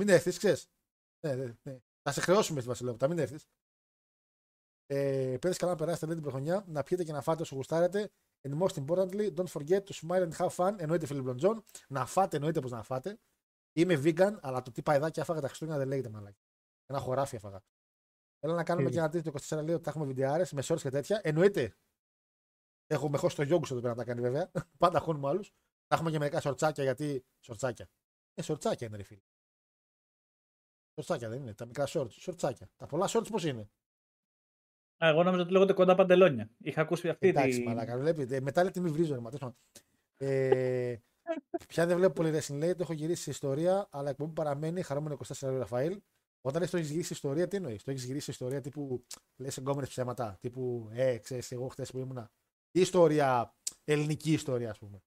Μην 0.00 0.08
έρθεις, 0.08 0.38
ξέρεις. 0.38 0.70
Ναι, 1.26 1.34
ναι, 1.34 1.54
ναι. 1.62 1.78
Θα 2.02 2.12
σε 2.12 2.20
χρεώσουμε 2.20 2.60
στη 2.60 2.68
βασιλόπιτα, 2.68 3.08
μην 3.08 3.18
έρθεις. 3.18 3.46
Ε, 4.86 5.36
Πέρυσι 5.40 5.58
καλά 5.58 5.72
να 5.72 5.78
περάσετε 5.78 6.06
λέει, 6.06 6.14
την 6.14 6.22
προχρονιά, 6.22 6.64
να 6.66 6.82
πιείτε 6.82 7.04
και 7.04 7.12
να 7.12 7.20
φάτε 7.20 7.42
όσο 7.42 7.54
γουστάρετε. 7.54 8.10
And 8.48 8.58
most 8.58 8.84
importantly, 8.84 9.34
don't 9.34 9.48
forget 9.48 9.84
to 9.84 9.92
smile 9.92 10.28
and 10.28 10.32
have 10.32 10.54
fun. 10.56 10.74
Εννοείται, 10.78 11.06
Φίλιπ 11.06 11.22
Μπλοντζόν. 11.22 11.64
Να 11.88 12.06
φάτε, 12.06 12.36
εννοείται 12.36 12.60
πως 12.60 12.70
να 12.70 12.82
φάτε. 12.82 13.18
Είμαι 13.72 13.94
vegan, 14.04 14.36
αλλά 14.40 14.62
το 14.62 14.70
τι 14.70 14.82
παϊδάκι 14.82 15.20
έφαγα 15.20 15.40
τα 15.40 15.46
Χριστούγεννα 15.46 15.78
δεν 15.78 15.88
λέγεται 15.88 16.08
μαλάκι. 16.08 16.42
Ένα 16.86 16.98
χωράφι 16.98 17.36
έφαγα. 17.36 17.62
Θέλω 18.38 18.54
να 18.54 18.64
κάνουμε 18.64 18.86
Τι. 18.86 18.92
και 18.92 18.98
ένα 18.98 19.08
τρίτο 19.08 19.32
24 19.48 19.64
λέει 19.64 19.74
ότι 19.74 19.84
θα 19.84 19.90
έχουμε 19.90 20.04
βιντεάρες 20.06 20.52
με 20.52 20.62
shorts 20.64 20.80
και 20.80 20.90
τέτοια. 20.90 21.20
Εννοείται. 21.22 21.76
Έχουμε 22.86 23.18
χώσει 23.18 23.36
το 23.36 23.42
γιόγκους 23.42 23.70
εδώ 23.70 23.80
πέρα 23.80 23.92
να 23.92 23.98
τα 23.98 24.04
κάνει 24.04 24.20
βέβαια. 24.20 24.50
Πάντα 24.78 24.98
χώνουμε 25.00 25.28
άλλους. 25.28 25.48
Θα 25.86 25.94
έχουμε 25.94 26.10
και 26.10 26.18
μερικά 26.18 26.40
σορτσάκια 26.40 26.82
γιατί. 26.84 27.24
Σορτσάκια. 27.40 27.88
Ε, 28.34 28.42
σορτσάκια 28.42 28.86
είναι 28.86 28.96
ρε 28.96 29.02
φίλε. 29.02 29.20
Σορτσάκια 30.94 31.28
δεν 31.28 31.40
είναι. 31.40 31.54
Τα 31.54 31.66
μικρά 31.66 31.84
shorts. 31.88 32.10
Σορτσάκια. 32.10 32.70
Τα 32.76 32.86
πολλά 32.86 33.08
shorts 33.10 33.26
πώς 33.30 33.44
είναι; 33.44 33.70
Α, 35.04 35.08
εγώ 35.08 35.22
νόμιζα 35.22 35.42
ότι 35.42 35.52
λέγονται 35.52 35.72
κοντά 35.72 35.94
παντελόνια. 35.94 36.50
Είχα 36.58 36.80
ακούσει 36.80 37.08
αυτή 37.08 37.28
Εντάξει, 37.28 37.58
τη. 37.60 37.66
μαλάκα. 37.66 37.98
Βλέπετε. 37.98 38.36
Ε, 38.36 38.40
μετά 38.40 38.64
λέτε 38.64 38.80
μη 38.80 38.90
βρίζω 38.90 39.14
ρε 39.14 39.20
ματές. 39.20 39.40
Ε, 40.16 40.96
πια 41.68 41.86
δεν 41.86 41.96
βλέπω 41.96 42.12
πολύ 42.12 42.30
wrestling 42.38 42.56
λέει. 42.56 42.74
Το 42.74 42.82
έχω 42.82 42.92
γυρίσει 42.92 43.22
σε 43.22 43.30
ιστορία, 43.30 43.88
αλλά 43.90 44.08
η 44.08 44.10
εκπομπή 44.10 44.32
παραμένει 44.32 44.82
χαρούμενο 44.82 45.16
24 45.26 45.48
ώρα 45.48 45.58
Ραφαήλ. 45.58 46.00
Όταν 46.40 46.60
λες 46.60 46.70
το 46.70 46.76
έχεις 46.76 46.88
γυρίσει 46.90 47.06
σε 47.06 47.14
ιστορία, 47.14 47.48
τι 47.48 47.56
εννοείς; 47.56 47.82
Το 47.82 47.90
έχεις 47.90 48.04
γυρίσει 48.04 48.24
σε 48.24 48.30
ιστορία 48.30 48.60
τύπου 48.60 49.04
λες 49.36 49.56
εγκόμενες 49.56 49.88
ψέματα. 49.88 50.38
Τύπου, 50.40 50.88
ε, 50.92 51.18
ξέρεις, 51.18 51.52
εγώ 51.52 51.68
χθες 51.68 51.90
που 51.90 51.98
ήμουνα. 51.98 52.30
Η 52.70 52.80
ιστορία, 52.80 53.54
ελληνική 53.84 54.32
ιστορία, 54.32 54.70
ας 54.70 54.78
πούμε. 54.78 55.02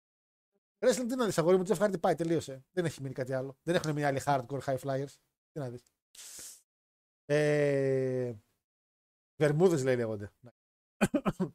Wrestling 0.80 1.06
τι 1.08 1.16
να 1.16 1.26
δεις, 1.26 1.38
αγόρι 1.38 1.58
μου, 1.58 1.64
Jeff 1.68 1.78
Hardy 1.78 2.00
πάει, 2.00 2.16
τελείωσε. 2.16 2.66
Δεν 2.72 2.86
έχει 2.86 3.02
μείνει 3.02 3.14
κάτι 3.14 3.34
άλλο. 3.34 3.58
Δεν 3.64 3.76
έχουν 3.76 3.92
μείνει 3.92 4.06
άλλοι 4.06 4.22
hardcore 4.26 4.60
high 4.66 4.78
flyers. 4.78 5.14
Τι 5.52 5.60
να 5.60 5.70
δεις. 5.70 5.94
Ε, 7.26 8.34
Βερμούδες 9.36 9.84
λέει 9.84 9.96
λέγονται. 9.96 10.32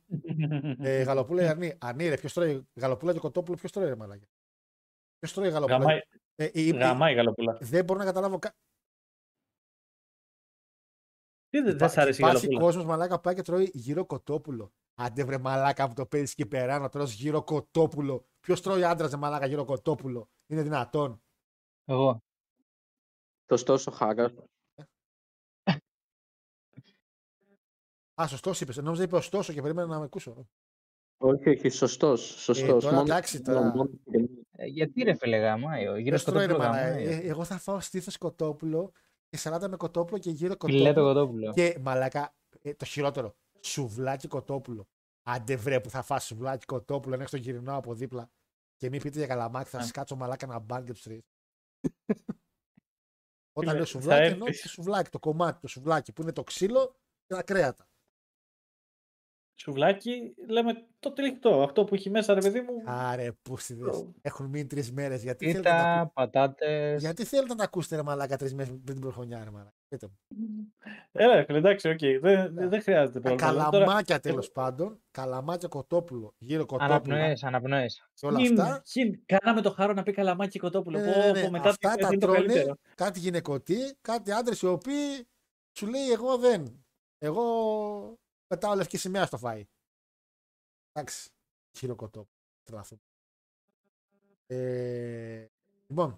Ε, 0.81 1.03
γαλοπούλα 1.03 1.43
ή 1.43 1.47
αρνί. 1.47 1.75
Αρνί, 1.79 2.09
ρε, 2.09 2.17
ποιος 2.17 2.33
τρώει 2.33 2.69
γαλοπούλα 2.75 3.13
και 3.13 3.19
κοτόπουλο, 3.19 3.57
ποιος 3.57 3.73
τρώει 3.73 3.89
ρε 3.89 3.97
μαλάκια. 3.97 4.29
Ποιος 5.19 5.33
τρώει 5.33 5.49
γαλοπούλα. 5.49 5.79
Γαμάει, 5.79 6.01
Ε, 6.35 6.45
η- 6.45 6.67
η- 6.67 6.71
γαμάει 6.71 7.13
η 7.13 7.17
γαλοπούλα. 7.17 7.59
δεν 7.61 7.85
μπορώ 7.85 7.99
να 7.99 8.05
καταλάβω. 8.05 8.39
Κα... 8.39 8.55
Τι 11.49 11.61
δεν 11.61 11.79
δεν 11.79 11.89
σ' 11.91 11.97
αρέσει 11.99 12.21
η 12.23 12.25
Υπάρχει 12.25 12.47
γαλοπούλα; 12.47 12.67
κόσμος 12.67 12.85
μαλάκα 12.85 13.15
που 13.15 13.21
πάει 13.21 13.35
και 13.35 13.43
τρώει 13.43 13.71
γύρω 13.75 14.07
κοτόπουλο. 14.07 14.73
Άντε 14.95 15.25
βρε 15.25 15.39
μαλάκα 15.39 15.89
που 15.89 15.95
το 15.95 16.07
παίζει 16.07 16.35
και 16.35 16.47
περά 16.47 16.79
να 16.79 16.89
τρως 16.89 17.13
γύρω 17.13 17.43
κοτόπουλο. 17.45 18.27
Ποιος 18.41 18.63
τρώει 18.63 18.85
άντρας 18.85 19.11
ρε 19.11 19.17
μαλάκα 19.17 19.47
γύρω 19.47 19.65
κοτόπουλο; 19.65 20.29
Είναι 20.47 20.63
δυνατόν. 20.63 21.23
Εγώ. 21.85 22.23
Το 23.45 23.57
στόσο 23.57 23.91
χάρα. 23.91 24.33
Α, 28.23 28.27
σωστός 28.29 28.61
είπες. 28.61 28.77
Νόμιζα 28.77 29.03
είπε 29.03 29.17
ωστόσο 29.17 29.53
και 29.53 29.63
περίμενα 29.63 29.89
να 29.89 29.99
με 29.99 30.05
ακούσω. 30.05 30.49
Όχι, 31.21 31.49
όχι, 31.49 31.69
σωστός. 31.69 32.21
σωστός. 32.43 32.85
τώρα 32.85 33.01
εντάξει, 33.01 33.43
τώρα- 33.43 33.73
Ε, 34.61 34.67
γιατί 34.67 35.03
ρε 35.03 35.15
φίλε 35.15 35.37
γαμάει, 35.37 35.87
ο 35.89 35.97
γύρω 35.97 36.09
Ποιος 36.11 36.25
τρώει, 36.25 36.47
ρε, 36.47 36.53
κοτόπουλο 36.53 36.73
μαλάκα. 36.75 36.89
γαμάει. 37.01 37.05
Ε, 37.15 37.29
εγώ 37.29 37.45
θα 37.45 37.59
φάω 37.59 37.81
στήθος 37.81 38.19
κοτόπουλο 38.19 38.93
και 39.29 39.37
σαλάτα 39.37 39.69
με 39.69 39.77
κοτόπουλο 39.77 40.19
και 40.19 40.31
γύρω 40.31 40.51
κοτόπουλο. 40.57 40.79
Φιλέτο 40.79 41.01
κοτόπουλο. 41.03 41.53
Και 41.53 41.79
μαλάκα, 41.81 42.35
ε, 42.63 42.75
το 42.75 42.85
χειρότερο, 42.85 43.37
σουβλάκι 43.61 44.29
κοτόπουλο. 44.29 44.89
Άντε 45.23 45.57
βρε 45.57 45.81
που 45.81 45.91
θα 45.91 46.03
φας 46.03 46.25
σουβλάκι 46.25 46.65
κοτόπουλο, 46.67 47.15
να 47.15 47.21
έχεις 47.21 47.31
το 47.33 47.37
γυρινό 47.37 47.77
από 47.77 47.95
δίπλα. 47.95 48.31
Και 48.77 48.89
μην 48.89 49.03
πείτε 49.03 49.19
για 49.19 49.27
καλαμάκι, 49.27 49.69
θα 49.69 49.79
Α. 49.79 49.81
σας 49.81 49.91
κάτσω 49.91 50.17
μαλάκα 50.17 50.47
ένα 50.47 50.59
ban 50.59 50.85
και 50.85 50.93
τους 50.93 51.03
τρεις. 51.03 51.23
Όταν 53.53 53.69
Φίλε, 53.69 53.73
λέω 53.73 53.81
θα 53.81 53.87
σουβλάκι, 53.87 54.21
έρθεις. 54.23 54.33
εννοώ 54.33 54.49
το 54.63 54.69
σουβλάκι, 54.69 55.11
το 55.11 55.19
κομμάτι, 55.19 55.61
το 55.61 55.69
σουβλάκι 55.69 56.13
που 56.13 56.23
είναι 56.23 56.33
το 56.33 56.43
ξύλο 56.43 56.97
και 57.27 57.35
τα 57.35 57.43
κρέατα. 57.43 57.88
Σουβλάκι, 59.61 60.35
λέμε 60.49 60.85
το 60.99 61.13
τυλιχτό. 61.13 61.63
Αυτό 61.63 61.85
που 61.85 61.95
έχει 61.95 62.11
μέσα, 62.11 62.35
ρε 62.35 62.41
παιδί 62.41 62.61
μου. 62.61 62.73
Άρε, 62.85 63.33
πούστηδες. 63.43 63.85
Το- 63.91 64.15
Έχουν 64.23 64.47
μείνει 64.47 64.67
τρεις 64.67 64.93
μέρες. 64.93 65.23
Γιατί, 65.23 65.51
θέλετε 65.51 65.71
να 65.71 65.77
τα 65.77 65.83
Πίτα, 65.83 66.01
ακού- 66.01 66.13
πατάτες. 66.13 67.01
γιατί 67.01 67.25
θέλετε 67.25 67.49
να 67.49 67.55
τα 67.55 67.65
ακούσετε, 67.65 67.97
ρε 67.97 68.03
μαλάκα, 68.03 68.37
τρεις 68.37 68.55
μέρες 68.55 68.69
πριν 68.73 68.85
την 68.85 69.01
πρωτοχρονιά, 69.01 69.45
ρε 69.45 69.51
μαλάκα. 69.51 69.73
Πείτε 69.89 70.07
μου. 70.07 70.19
Έλα, 71.13 71.45
φίλε, 71.45 71.59
εντάξει, 71.59 71.89
οκ. 71.89 71.99
Δεν, 72.21 72.55
δεν 72.69 72.83
χρειάζεται 72.83 73.21
Τα 73.21 73.29
πρόβλημα. 73.35 73.53
Τώρα, 73.53 73.71
καλαμάκια 73.71 74.21
τέλος 74.21 74.51
πάντων, 74.53 75.01
καλαμάκια 75.11 75.69
κοτόπουλο, 75.69 76.35
γύρω 76.39 76.67
κοτόπουλο 76.67 76.93
Αναπνοές, 76.95 77.45
αναπνοές. 77.45 78.09
και 78.15 78.27
όλα 78.27 78.39
χιν, 78.41 78.61
αυτά. 78.61 78.83
χιν. 78.87 79.21
Κάναμε 79.27 79.61
το 79.61 79.71
χάρο 79.71 79.93
να 79.93 80.03
πει 80.03 80.13
καλαμάκι 80.13 80.59
κοτόπουλο. 80.59 80.99
Ναι, 80.99 81.13
Πω, 81.13 81.19
ναι, 81.19 81.31
ναι. 81.33 81.41
πω, 81.45 81.51
μετά 81.51 81.69
Αυτά 81.69 81.91
τι- 81.95 82.01
τα 82.03 82.07
είναι 82.07 82.19
το 82.19 82.27
τρώνε 82.27 82.47
καλύτερο. 82.47 82.75
κάτι 82.95 83.19
γυναικωτοί, 83.19 83.77
κάτι 84.01 84.33
άντρες 84.33 84.61
οι 84.63 84.67
οποίοι 84.67 85.27
σου 85.79 85.87
λέει 85.87 86.11
εγώ 86.13 86.37
δεν. 86.37 86.85
Εγώ 87.19 87.43
πετάω 88.49 88.75
λευκή 88.75 88.97
σημαία 88.97 89.27
στο 89.27 89.39
φάι. 89.39 89.67
Εντάξει. 90.93 91.31
Χειροκοτό. 91.77 92.29
Τράθο. 92.65 92.99
Ε, 94.47 95.47
λοιπόν, 95.87 96.17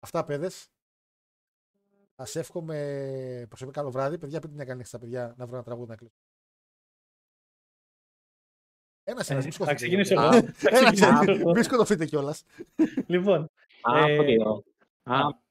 αυτά 0.00 0.24
παιδες. 0.24 0.68
Σα 2.22 2.40
εύχομαι 2.40 3.46
προσωπικά 3.48 3.78
καλό 3.80 3.90
βράδυ. 3.90 4.18
Παιδιά, 4.18 4.40
πείτε 4.40 4.54
μια 4.54 4.64
καλή 4.64 4.76
νύχτα 4.78 4.96
στα 4.96 5.06
παιδιά 5.06 5.34
να 5.36 5.46
βρω 5.46 5.54
ένα 5.56 5.64
τραγούδι 5.64 5.88
να 5.90 5.96
κλείσω. 5.96 6.14
Ένα 9.04 9.20
Ε, 9.28 9.32
ένα, 9.32 9.42
μην 9.42 9.52
Θα 9.52 9.54
σκοτωθείτε. 9.54 9.74
ξεκινήσω 9.74 10.14
κιόλας. 10.14 10.36
εγώ. 10.36 10.52
Θα 10.52 10.68
Ένα, 10.76 10.90
ξεκινήσω 10.92 11.06
ένα, 11.22 11.32
εγώ. 11.40 11.50
Μην 11.50 11.62
σκοτωθείτε 11.62 12.06
κιόλας. 12.06 12.42
Λοιπόν, 13.06 13.42
Ε, 13.94 14.14
Αύριο. 14.14 14.64
Α- 15.02 15.44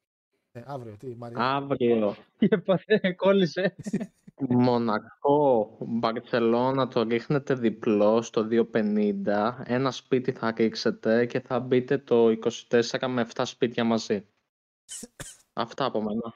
Ε, 0.56 0.64
αύριο, 0.66 0.98
τι, 0.98 1.16
Μαρία. 1.16 1.38
Αύριο. 1.40 2.16
Τι 2.38 2.48
έπαθε, 2.50 3.14
κόλλησε. 3.16 3.76
Μονακό, 4.50 5.78
Μπαρσελόνα 5.80 6.88
το 6.88 7.04
ρίχνετε 7.04 7.54
διπλό 7.54 8.22
στο 8.22 8.48
2.50. 8.52 9.54
Ένα 9.64 9.92
σπίτι 9.92 10.32
θα 10.32 10.52
ρίξετε 10.52 11.26
και 11.26 11.40
θα 11.40 11.60
μπείτε 11.60 11.98
το 11.98 12.28
24 12.70 13.08
με 13.08 13.28
7 13.34 13.42
σπίτια 13.46 13.84
μαζί. 13.84 14.28
Αυτά 15.54 15.86
από 15.86 16.02
μένα. 16.02 16.36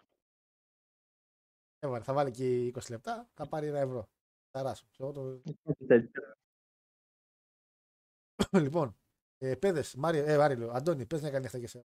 Έβαλε, 1.80 2.04
θα 2.04 2.14
βάλει 2.14 2.32
και 2.32 2.72
20 2.76 2.90
λεπτά, 2.90 3.30
θα 3.34 3.48
πάρει 3.48 3.68
ένα 3.68 3.80
ευρώ. 3.80 4.10
Ταράσο. 4.52 4.86
Εγώ 4.98 5.12
το... 5.12 5.42
λοιπόν, 8.52 8.96
ε, 9.38 9.56
παιδες, 9.56 9.96
Μάρια, 9.96 10.26
ε, 10.26 10.38
Μάρια, 10.38 10.58
λέω, 10.58 10.72
Αντώνη, 10.72 11.06
πες 11.06 11.22
μια 11.22 11.30
καλή 11.30 11.44
νύχτα 11.44 11.60
και 11.60 11.68
σε. 11.68 11.86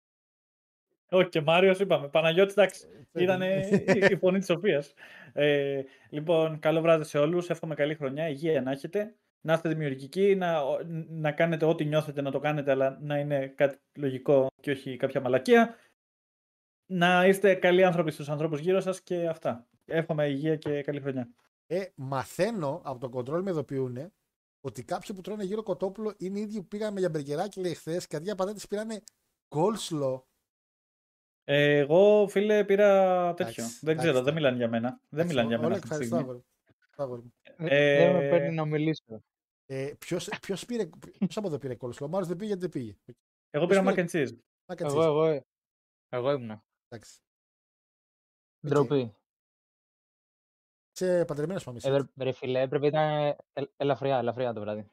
Όχι, 1.10 1.28
και 1.28 1.40
Μάριος 1.40 1.78
είπαμε. 1.78 2.08
Παναγιώτης, 2.08 2.52
εντάξει. 2.52 2.86
Ε, 3.12 3.22
Ήταν 3.22 3.42
η, 3.42 3.68
η 4.10 4.16
φωνή 4.16 4.38
της 4.38 4.46
Σοφίας. 4.46 4.94
Ε, 5.32 5.82
λοιπόν, 6.10 6.58
καλό 6.58 6.80
βράδυ 6.80 7.04
σε 7.04 7.18
όλους. 7.18 7.50
Εύχομαι 7.50 7.74
καλή 7.74 7.94
χρονιά. 7.94 8.28
Υγεία 8.28 8.62
να 8.62 8.70
έχετε. 8.70 9.14
Να 9.40 9.52
είστε 9.52 9.68
δημιουργικοί, 9.68 10.34
να, 10.34 10.62
να 11.08 11.32
κάνετε 11.32 11.64
ό,τι 11.64 11.84
νιώθετε 11.84 12.20
να 12.20 12.30
το 12.30 12.38
κάνετε, 12.38 12.70
αλλά 12.70 12.98
να 13.00 13.18
είναι 13.18 13.46
κάτι 13.46 13.78
λογικό 13.94 14.46
και 14.60 14.70
όχι 14.70 14.96
κάποια 14.96 15.20
μαλακία. 15.20 15.74
Να 16.86 17.26
είστε 17.26 17.54
καλοί 17.54 17.84
άνθρωποι 17.84 18.10
στους 18.10 18.28
ανθρώπους 18.28 18.60
γύρω 18.60 18.80
σας 18.80 19.02
και 19.02 19.26
αυτά. 19.26 19.66
Εύχομαι 19.84 20.26
υγεία 20.26 20.56
και 20.56 20.82
καλή 20.82 21.00
χρονιά. 21.00 21.28
Ε, 21.66 21.84
μαθαίνω 21.94 22.80
από 22.84 23.00
το 23.00 23.08
κοντρόλ 23.08 23.42
με 23.42 23.50
ειδοποιούνε 23.50 24.12
ότι 24.60 24.84
κάποιοι 24.84 25.14
που 25.14 25.20
τρώνε 25.20 25.44
γύρω 25.44 25.62
κοτόπουλο 25.62 26.14
είναι 26.18 26.38
οι 26.38 26.42
ίδιοι 26.42 26.60
που 26.60 26.68
πήγαμε 26.68 27.00
για 27.00 27.08
μπεργκεράκι 27.08 27.60
λέει 27.60 27.74
χθες 27.74 28.06
και 28.06 28.16
αντί 28.16 28.24
για 28.24 28.34
πατάτες 28.34 28.66
πήρανε 28.66 29.02
κόλσλο. 29.48 30.26
Ε, 31.50 31.76
εγώ, 31.78 32.28
φίλε, 32.28 32.64
πήρα 32.64 33.34
τέτοιο. 33.34 33.62
Εντάξει, 33.64 33.78
δεν 33.86 33.96
ξέρω, 33.96 34.10
εντάξει, 34.10 34.24
δεν 34.24 34.34
μιλάνε 34.34 34.56
για 34.56 34.68
μένα. 34.68 35.00
Δεν 35.08 35.26
μιλάνε 35.26 35.48
για 35.48 35.56
μένα. 35.58 35.68
Όλα 35.68 35.76
αυτή 35.76 35.88
τη 35.88 35.94
ευχαριστώ. 35.94 36.16
στιγμή. 36.16 36.32
αγόρι 36.32 36.38
μου. 36.38 36.44
Αγόρι 36.96 37.22
μου. 37.22 37.32
Ε, 37.68 37.96
Δεν 37.96 38.12
με 38.12 38.28
παίρνει 38.28 38.54
να 38.54 38.64
μιλήσω. 38.64 39.22
Ε, 39.66 39.92
ποιος, 39.98 40.28
ποιος, 40.40 40.64
πήρε, 40.64 40.86
ποιος 41.18 41.36
από 41.36 41.46
εδώ 41.46 41.58
πήρε 41.58 41.74
κόλσλο. 41.74 42.06
Ο 42.06 42.08
Μάρος 42.08 42.28
δεν 42.28 42.36
πήγε 42.36 42.54
γιατί 42.54 42.60
δεν 42.60 42.70
πήγε. 42.70 42.96
Εγώ 43.50 43.66
πήρα 43.66 43.82
Ποιος 43.82 43.94
mac 43.94 43.98
and 43.98 44.10
cheese. 44.10 44.36
Να 44.66 44.74
κάτσεις. 44.74 44.98
Εγώ, 44.98 45.02
εγώ, 45.04 45.42
εγώ 46.08 46.30
ήμουνα. 46.32 46.64
Εντάξει. 46.88 47.20
Ντροπή. 48.68 49.14
Είσαι 50.92 51.24
παντρεμένος 51.24 51.64
πάμε. 51.64 51.80
Ε, 51.82 51.90
ρε- 51.90 52.08
ρε 52.22 52.32
φίλε, 52.32 52.60
έπρεπε 52.60 52.90
να 52.90 53.26
ήταν 53.28 53.38
ε- 53.52 53.64
ελαφριά, 53.76 54.18
ελαφριά 54.18 54.52
το 54.52 54.60
βράδυ. 54.60 54.90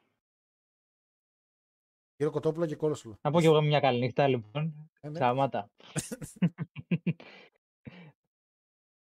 Γύρω 2.16 2.30
κοτόπουλο 2.30 2.66
και 2.66 2.76
κόλσλο. 2.76 3.18
Να 3.22 3.30
πω 3.30 3.40
κι 3.40 3.46
εγώ 3.46 3.62
μια 3.62 3.80
καλή 3.80 3.98
νύχτα, 3.98 4.28
λοιπόν. 4.28 4.90
Ε, 5.00 5.08
ναι. 5.08 5.14
Σταμάτα. 5.14 5.70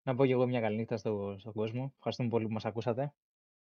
να 0.06 0.14
πω 0.14 0.26
κι 0.26 0.32
εγώ 0.32 0.46
μια 0.46 0.60
καλή 0.60 0.76
νύχτα 0.76 0.96
στο, 0.96 1.36
στον 1.38 1.52
κόσμο. 1.52 1.92
Ευχαριστούμε 1.96 2.28
πολύ 2.28 2.46
που 2.46 2.52
μας 2.52 2.64
ακούσατε. 2.64 3.14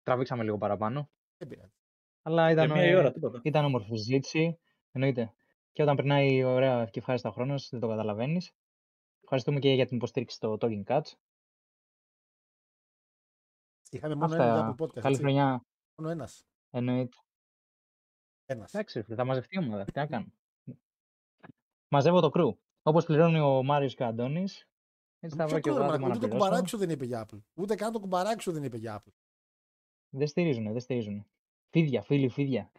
Τραβήξαμε 0.03 0.43
λίγο 0.43 0.57
παραπάνω. 0.57 1.09
Δεν 1.37 1.47
πειράζει. 1.47 1.73
Αλλά 2.21 2.51
ήταν, 2.51 2.65
Για 2.65 2.75
μία 2.75 2.85
η 2.85 2.89
ε, 2.89 2.95
ώρα, 2.95 3.11
τίποτα. 3.11 3.39
ήταν 3.43 3.65
όμορφη 3.65 3.95
συζήτηση. 3.95 4.59
Εννοείται. 4.91 5.33
Και 5.71 5.81
όταν 5.81 5.95
περνάει 5.95 6.43
ωραία 6.43 6.85
και 6.85 6.99
ευχάριστα 6.99 7.31
χρόνος, 7.31 7.69
δεν 7.69 7.79
το 7.79 7.87
καταλαβαίνεις. 7.87 8.51
Ευχαριστούμε 9.21 9.59
και 9.59 9.69
για 9.69 9.85
την 9.85 9.97
υποστήριξη 9.97 10.35
στο 10.35 10.57
Talking 10.61 10.83
Cuts. 10.83 11.11
Είχαμε 13.89 14.15
μόνο 14.15 14.33
ένα 14.33 14.43
Αυτά. 14.43 14.75
Apple 14.77 14.83
podcast. 14.83 14.99
Καλή 14.99 15.13
έτσι. 15.13 15.21
χρονιά. 15.21 15.65
Μόνο 15.95 16.11
ένας. 16.11 16.45
Εννοείται. 16.69 17.17
Ένας. 18.45 18.73
Εντάξει, 18.73 18.97
ρε 18.97 19.03
φίλε, 19.03 19.15
θα 19.15 19.25
μαζευτεί 19.25 19.55
η 19.55 19.59
ομάδα. 19.59 19.83
Τι 19.85 19.91
να 19.99 20.05
κάνω. 20.05 20.31
Μαζεύω 21.87 22.19
το 22.19 22.29
κρου. 22.29 22.57
Όπως 22.83 23.05
πληρώνει 23.05 23.39
ο 23.39 23.63
Μάριος 23.63 23.95
και 23.95 24.03
ο 24.03 24.05
Αντώνης, 24.05 24.67
έτσι 25.19 25.37
θα 25.37 25.45
Ποιο 25.45 25.53
βρω 25.53 25.59
και 25.59 25.69
εγώ 25.69 25.77
κόλλημα, 25.77 25.93
άτομα 25.95 26.07
να 26.07 26.15
Ούτε 26.15 26.27
το 26.27 26.27
πληρώσω. 26.27 26.49
κουμπαράκι 26.49 26.69
σου 26.69 26.77
δεν 26.77 26.89
είπε 26.89 27.05
για 27.05 27.25
Apple. 27.25 27.39
Ούτε 27.53 27.75
καν 27.75 27.91
το 27.91 27.99
κουμπαράκι 27.99 28.41
σου 28.41 28.51
δεν 28.51 28.63
είπε 28.63 28.77
για 28.77 29.01
Apple. 29.01 29.13
Δεν 30.09 30.27
στηρίζουν, 30.27 30.71
δεν 30.71 30.79
στηρίζουν. 30.79 31.25
Φίδια, 31.69 32.01
φίλοι, 32.01 32.29
φίδια. 32.29 32.71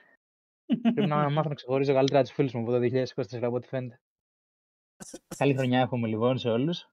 Πρέπει 0.82 1.06
να 1.06 1.30
μάθω 1.30 1.48
να 1.48 1.54
ξεχωρίζω 1.54 1.92
καλύτερα 1.92 2.22
τους 2.22 2.32
φίλους 2.32 2.52
μου 2.54 2.60
από 2.60 2.70
το 2.70 2.78
2024 2.78 3.42
από 3.42 3.56
ό,τι 3.56 3.66
φαίνεται. 3.66 4.00
Καλή 5.36 5.54
χρονιά 5.54 5.80
εύχομαι 5.80 6.08
λοιπόν 6.08 6.38
σε 6.38 6.48
όλους. 6.48 6.88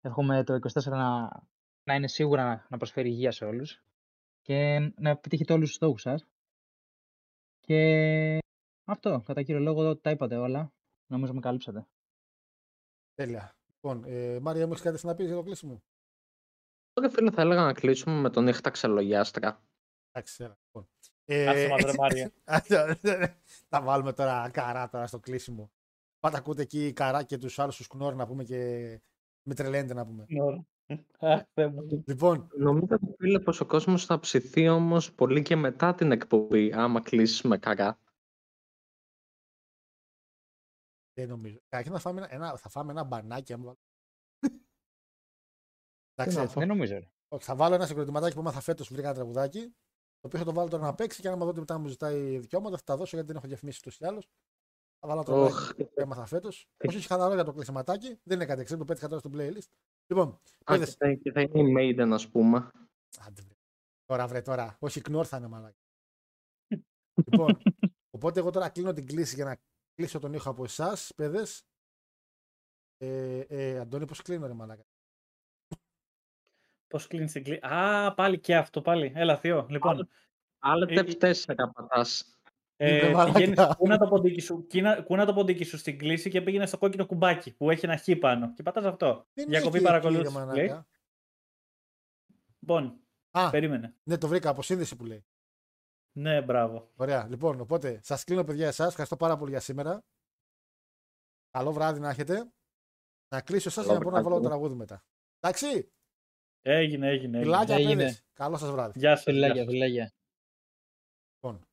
Εύχομαι 0.00 0.44
το 0.44 0.54
24 0.54 0.84
να, 0.84 1.28
να 1.84 1.94
είναι 1.94 2.08
σίγουρα 2.08 2.44
να, 2.44 2.66
να 2.68 2.76
προσφέρει 2.76 3.08
υγεία 3.08 3.30
σε 3.30 3.44
όλους 3.44 3.82
και 4.42 4.78
να 4.96 5.10
επιτύχετε 5.10 5.52
όλους 5.52 5.66
τους 5.66 5.76
στόχους 5.76 6.00
σας. 6.00 6.26
Και 7.70 8.38
αυτό, 8.84 9.22
κατά 9.24 9.42
κύριο 9.42 9.60
λόγο, 9.60 9.96
τα 9.96 10.10
είπατε 10.10 10.36
όλα. 10.36 10.72
Νομίζω 11.06 11.34
με 11.34 11.40
καλύψατε. 11.40 11.86
Τέλεια. 13.14 13.56
Λοιπόν, 13.74 14.04
ε, 14.04 14.38
Μάρια, 14.40 14.66
μου 14.66 14.72
έχεις 14.72 14.84
κάτι 14.84 15.06
να 15.06 15.14
πεις 15.14 15.26
για 15.26 15.34
το 15.34 15.42
κλείσιμο; 15.42 15.82
Τότε 16.92 17.10
φίλε 17.10 17.30
θα 17.30 17.42
έλεγα 17.42 17.62
να 17.64 17.72
κλείσουμε 17.72 18.20
με 18.20 18.30
τον 18.30 18.44
νύχτα 18.44 18.70
ξελογιάστρα. 18.70 19.62
Εντάξει, 20.10 20.44
έλα. 20.44 20.58
Λοιπόν. 20.64 20.88
Άσε 21.26 21.68
μας, 21.68 21.82
ρε, 21.82 21.92
Μάρια. 21.98 22.32
Θα 23.70 23.82
βάλουμε 23.82 24.12
τώρα 24.12 24.50
καρά 24.50 24.88
τώρα 24.88 25.06
στο 25.06 25.18
κλείσιμο. 25.18 25.70
Πάτε 26.18 26.36
ακούτε 26.36 26.62
εκεί 26.62 26.92
καρά 26.92 27.22
και 27.22 27.38
τους 27.38 27.58
άλλους 27.58 27.76
τους 27.76 27.86
κνόρ 27.86 28.14
να 28.14 28.26
πούμε 28.26 28.44
και 28.44 28.56
με 29.42 29.54
τρελαίνετε 29.54 29.94
να 29.94 30.06
πούμε. 30.06 30.26
Ωραία. 30.90 31.34
Αχ, 31.34 31.42
Θεέ 31.54 31.66
μου. 31.68 32.04
Λοιπόν, 32.06 32.48
Νομίζω 32.56 32.98
φίλε 33.18 33.40
πως 33.40 33.60
ο 33.60 33.66
κόσμος 33.66 34.04
θα 34.04 34.18
ψηθεί 34.20 34.68
όμως 34.68 35.12
πολύ 35.12 35.42
και 35.42 35.56
μετά 35.56 35.94
την 35.94 36.12
εκπομπή 36.12 36.72
άμα 36.72 37.00
κλείσει 37.00 37.48
με 37.48 37.58
καρά. 37.58 37.98
δεν 41.12 41.28
νομίζω. 41.28 41.58
Καταρχήν 41.68 41.92
θα 41.92 41.98
φάμε 41.98 42.20
ένα, 42.20 42.34
ένα- 42.34 42.56
θα 42.56 42.68
φάμε 42.68 42.90
ένα 42.92 43.04
μπανάκι. 43.04 43.52
άμα 43.52 43.64
βάλω. 43.64 43.78
Εντάξει, 46.14 46.36
να 46.36 46.42
έτσι. 46.42 46.58
Δεν 46.58 46.68
νομίζω. 46.68 46.94
ρε. 46.98 47.10
Όχι, 47.28 47.44
θα 47.44 47.56
βάλω 47.56 47.74
ένα 47.74 47.86
συγκροτηματάκι 47.86 48.34
που 48.34 48.40
έμαθα 48.40 48.60
φέτος 48.60 48.88
που 48.88 48.92
βρήκα 48.94 49.08
ένα 49.08 49.16
τραγουδάκι. 49.16 49.60
Το 50.20 50.26
οποίο 50.26 50.38
θα 50.38 50.44
το 50.44 50.52
βάλω 50.52 50.68
τώρα 50.68 50.82
να 50.82 50.94
παίξει 50.94 51.20
και 51.20 51.28
αν 51.28 51.38
δω 51.38 51.46
ότι 51.48 51.58
μετά 51.58 51.78
μου 51.78 51.88
ζητάει 51.88 52.38
δικαιώματα 52.38 52.76
θα 52.76 52.82
τα 52.84 52.96
δώσω 52.96 53.10
γιατί 53.16 53.26
δεν 53.28 53.36
έχω 53.36 53.46
διαφημίσει 53.46 53.78
ούτως 53.80 53.98
ή 53.98 54.04
άλλως. 54.04 54.28
Θα 55.00 55.08
βάλω 55.08 55.20
ένα 55.26 55.32
Οχ. 55.32 55.50
τραγουδάκι 55.50 55.84
που 55.84 56.00
έμαθα 56.00 56.26
φέτος. 56.26 56.68
Όσο 56.88 56.96
έχει 56.98 57.06
χαλαρό 57.06 57.34
για 57.34 57.44
το 57.44 57.52
κλεισματάκι, 57.52 58.20
δεν 58.22 58.36
είναι 58.36 58.46
κάτι 58.46 58.60
εξαίρετο, 58.60 58.84
το 58.84 58.92
πέτυχα 58.92 59.08
τώρα 59.08 59.20
στο 59.20 59.30
playlist. 59.32 59.70
Λοιπόν, 60.06 60.40
Α, 60.70 60.74
είδες. 60.74 60.96
και 60.96 61.04
θα, 61.04 61.14
και 61.14 61.32
θα 61.32 61.40
είναι 61.40 61.60
η 61.70 61.94
Maiden 61.96 62.10
ας 62.12 62.28
πούμε. 62.28 62.70
Άντε, 63.26 63.42
βρε. 63.42 63.54
Τώρα 64.04 64.26
βρε 64.26 64.40
τώρα. 64.42 64.76
Όχι 64.80 65.00
κνόρ 65.00 65.26
θα 65.28 65.36
είναι 65.36 65.46
μαλάκι. 65.46 65.82
λοιπόν, 67.30 67.62
οπότε 68.10 68.40
εγώ 68.40 68.50
τώρα 68.50 68.68
κλείνω 68.68 68.92
την 68.92 69.06
κλίση 69.06 69.34
για 69.34 69.44
να 69.44 69.56
κλείσω 69.94 70.18
τον 70.18 70.32
ήχο 70.32 70.50
από 70.50 70.64
εσάς, 70.64 71.12
παιδες. 71.16 71.64
Ε, 72.96 73.38
ε, 73.48 73.78
Αντώνη, 73.78 74.06
πώς 74.06 74.22
κλείνω 74.22 74.46
ρε 74.46 74.52
μαλάκα; 74.52 74.84
Πώς 76.86 77.06
κλείνεις 77.06 77.32
την 77.32 77.44
κλή... 77.44 77.58
Α, 77.62 78.14
πάλι 78.14 78.40
και 78.40 78.56
αυτό, 78.56 78.82
πάλι. 78.82 79.12
Έλα, 79.14 79.36
Θείο. 79.36 79.66
Λοιπόν, 79.70 80.08
Άλλα 80.58 80.86
Ε, 80.88 80.94
ε, 80.94 81.02
F4 81.06 81.54
πατάς. 81.72 82.39
Ε, 82.82 82.98
Βρε 83.00 83.10
μαλάκα. 83.12 83.32
πηγαίνεις, 83.38 83.76
κούνα 83.76 83.98
το 83.98 84.08
ποντίκι 84.08 84.40
σου, 84.40 84.66
κίνα- 84.66 85.02
κούνα 85.02 85.24
το 85.26 85.32
ποντίκι 85.34 85.64
σου 85.64 85.78
στην 85.78 85.98
κλίση 85.98 86.30
και 86.30 86.42
πήγαινε 86.42 86.66
στο 86.66 86.78
κόκκινο 86.78 87.06
κουμπάκι 87.06 87.54
που 87.56 87.70
έχει 87.70 87.84
ένα 87.84 87.96
χ 87.96 88.08
πάνω. 88.20 88.52
Και 88.54 88.62
πατάς 88.62 88.84
αυτό. 88.84 89.26
Δεν 89.32 89.48
Διακοπή 89.48 89.76
έχει 89.76 89.84
παρακολούθησης. 89.84 90.36
εκεί, 90.36 90.44
ρε 90.48 90.54
λέει. 90.54 90.66
μαλάκα. 90.68 90.86
Λοιπόν, 92.60 93.00
Α, 93.30 93.50
περίμενε. 93.50 93.94
ναι, 94.02 94.18
το 94.18 94.28
βρήκα 94.28 94.48
από 94.48 94.62
σύνδεση 94.62 94.96
που 94.96 95.04
λέει. 95.04 95.24
Ναι, 96.12 96.42
μπράβο. 96.42 96.90
Ωραία. 96.96 97.26
Λοιπόν, 97.28 97.60
οπότε 97.60 98.00
σας 98.02 98.24
κλείνω, 98.24 98.44
παιδιά, 98.44 98.66
εσάς. 98.66 98.88
Ευχαριστώ 98.88 99.16
πάρα 99.16 99.36
πολύ 99.36 99.50
για 99.50 99.60
σήμερα. 99.60 100.04
Καλό 101.50 101.72
βράδυ 101.72 102.00
να 102.00 102.08
έχετε. 102.08 102.52
Να 103.28 103.40
κλείσω 103.40 103.68
εσάς 103.68 103.84
για 103.84 103.94
να 103.94 104.00
μπορώ 104.00 104.16
να 104.16 104.22
βάλω 104.22 104.34
το 104.40 104.48
τραγούδι 104.48 104.74
μετά. 104.74 105.04
Εντάξει. 105.40 105.92
Έγινε, 106.62 107.08
έγινε. 107.08 107.38
έγινε. 107.38 107.42
Φιλάκια, 107.42 107.74
Έγινε. 107.74 107.94
παιδες. 107.94 108.24
Καλό 108.32 108.56
σας 108.56 108.70
βράδυ. 108.70 108.98
Γεια 108.98 109.16
σας. 109.16 109.24
γεια 109.24 109.32
Φιλάκια, 109.34 109.62
σας. 109.64 109.72
φιλάκια. 109.72 110.12
Λοιπόν, 111.34 111.66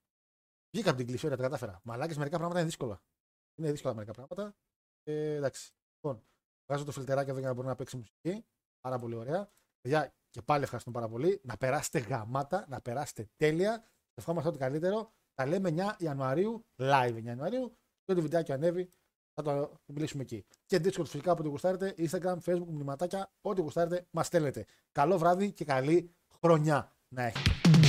βγήκα 0.77 0.89
από 0.89 0.97
την 0.97 1.07
κλεισή, 1.07 1.25
ωραία, 1.25 1.37
τα 1.37 1.43
κατάφερα. 1.43 1.79
Μαλάκες, 1.83 2.17
μερικά 2.17 2.37
πράγματα 2.37 2.59
είναι 2.59 2.67
δύσκολα. 2.67 3.01
Είναι 3.55 3.71
δύσκολα 3.71 3.93
μερικά 3.93 4.13
πράγματα. 4.13 4.55
Ε, 5.03 5.35
εντάξει. 5.35 5.71
Λοιπόν, 5.95 6.23
βγάζω 6.65 6.85
το 6.85 6.91
φιλτεράκι 6.91 7.29
εδώ 7.29 7.39
για 7.39 7.47
να 7.47 7.53
μπορεί 7.53 7.67
να 7.67 7.75
παίξει 7.75 7.97
μουσική. 7.97 8.45
Πάρα 8.81 8.99
πολύ 8.99 9.15
ωραία. 9.15 9.51
Παιδιά, 9.81 10.13
και 10.29 10.41
πάλι 10.41 10.63
ευχαριστούμε 10.63 10.99
πάρα 10.99 11.11
πολύ. 11.11 11.41
Να 11.43 11.57
περάσετε 11.57 11.99
γαμάτα, 11.99 12.65
να 12.67 12.81
περάσετε 12.81 13.29
τέλεια. 13.35 13.83
Ευχόμαστε 14.13 14.49
ό,τι 14.49 14.57
καλύτερο. 14.57 15.13
Τα 15.33 15.45
λέμε 15.45 15.69
9 15.69 15.95
Ιανουαρίου, 15.97 16.65
live 16.75 17.15
9 17.15 17.23
Ιανουαρίου. 17.23 17.77
Και 18.03 18.11
ό,τι 18.11 18.21
βιντεάκι 18.21 18.51
ανέβει, 18.51 18.89
θα 19.33 19.43
το 19.43 19.73
μιλήσουμε 19.85 20.23
εκεί. 20.23 20.45
Και 20.65 20.77
Discord 20.77 21.05
φυσικά 21.05 21.35
που 21.35 21.43
το 21.43 21.49
γουστάρετε, 21.49 21.95
Instagram, 21.97 22.37
Facebook, 22.45 22.67
μηνυματάκια, 22.67 23.31
ό,τι 23.41 23.61
γουστάρετε, 23.61 24.07
μας 24.11 24.27
στέλνετε. 24.27 24.65
Καλό 24.91 25.17
βράδυ 25.17 25.51
και 25.51 25.65
καλή 25.65 26.15
χρονιά 26.41 26.95
να 27.07 27.23
έχετε. 27.23 27.86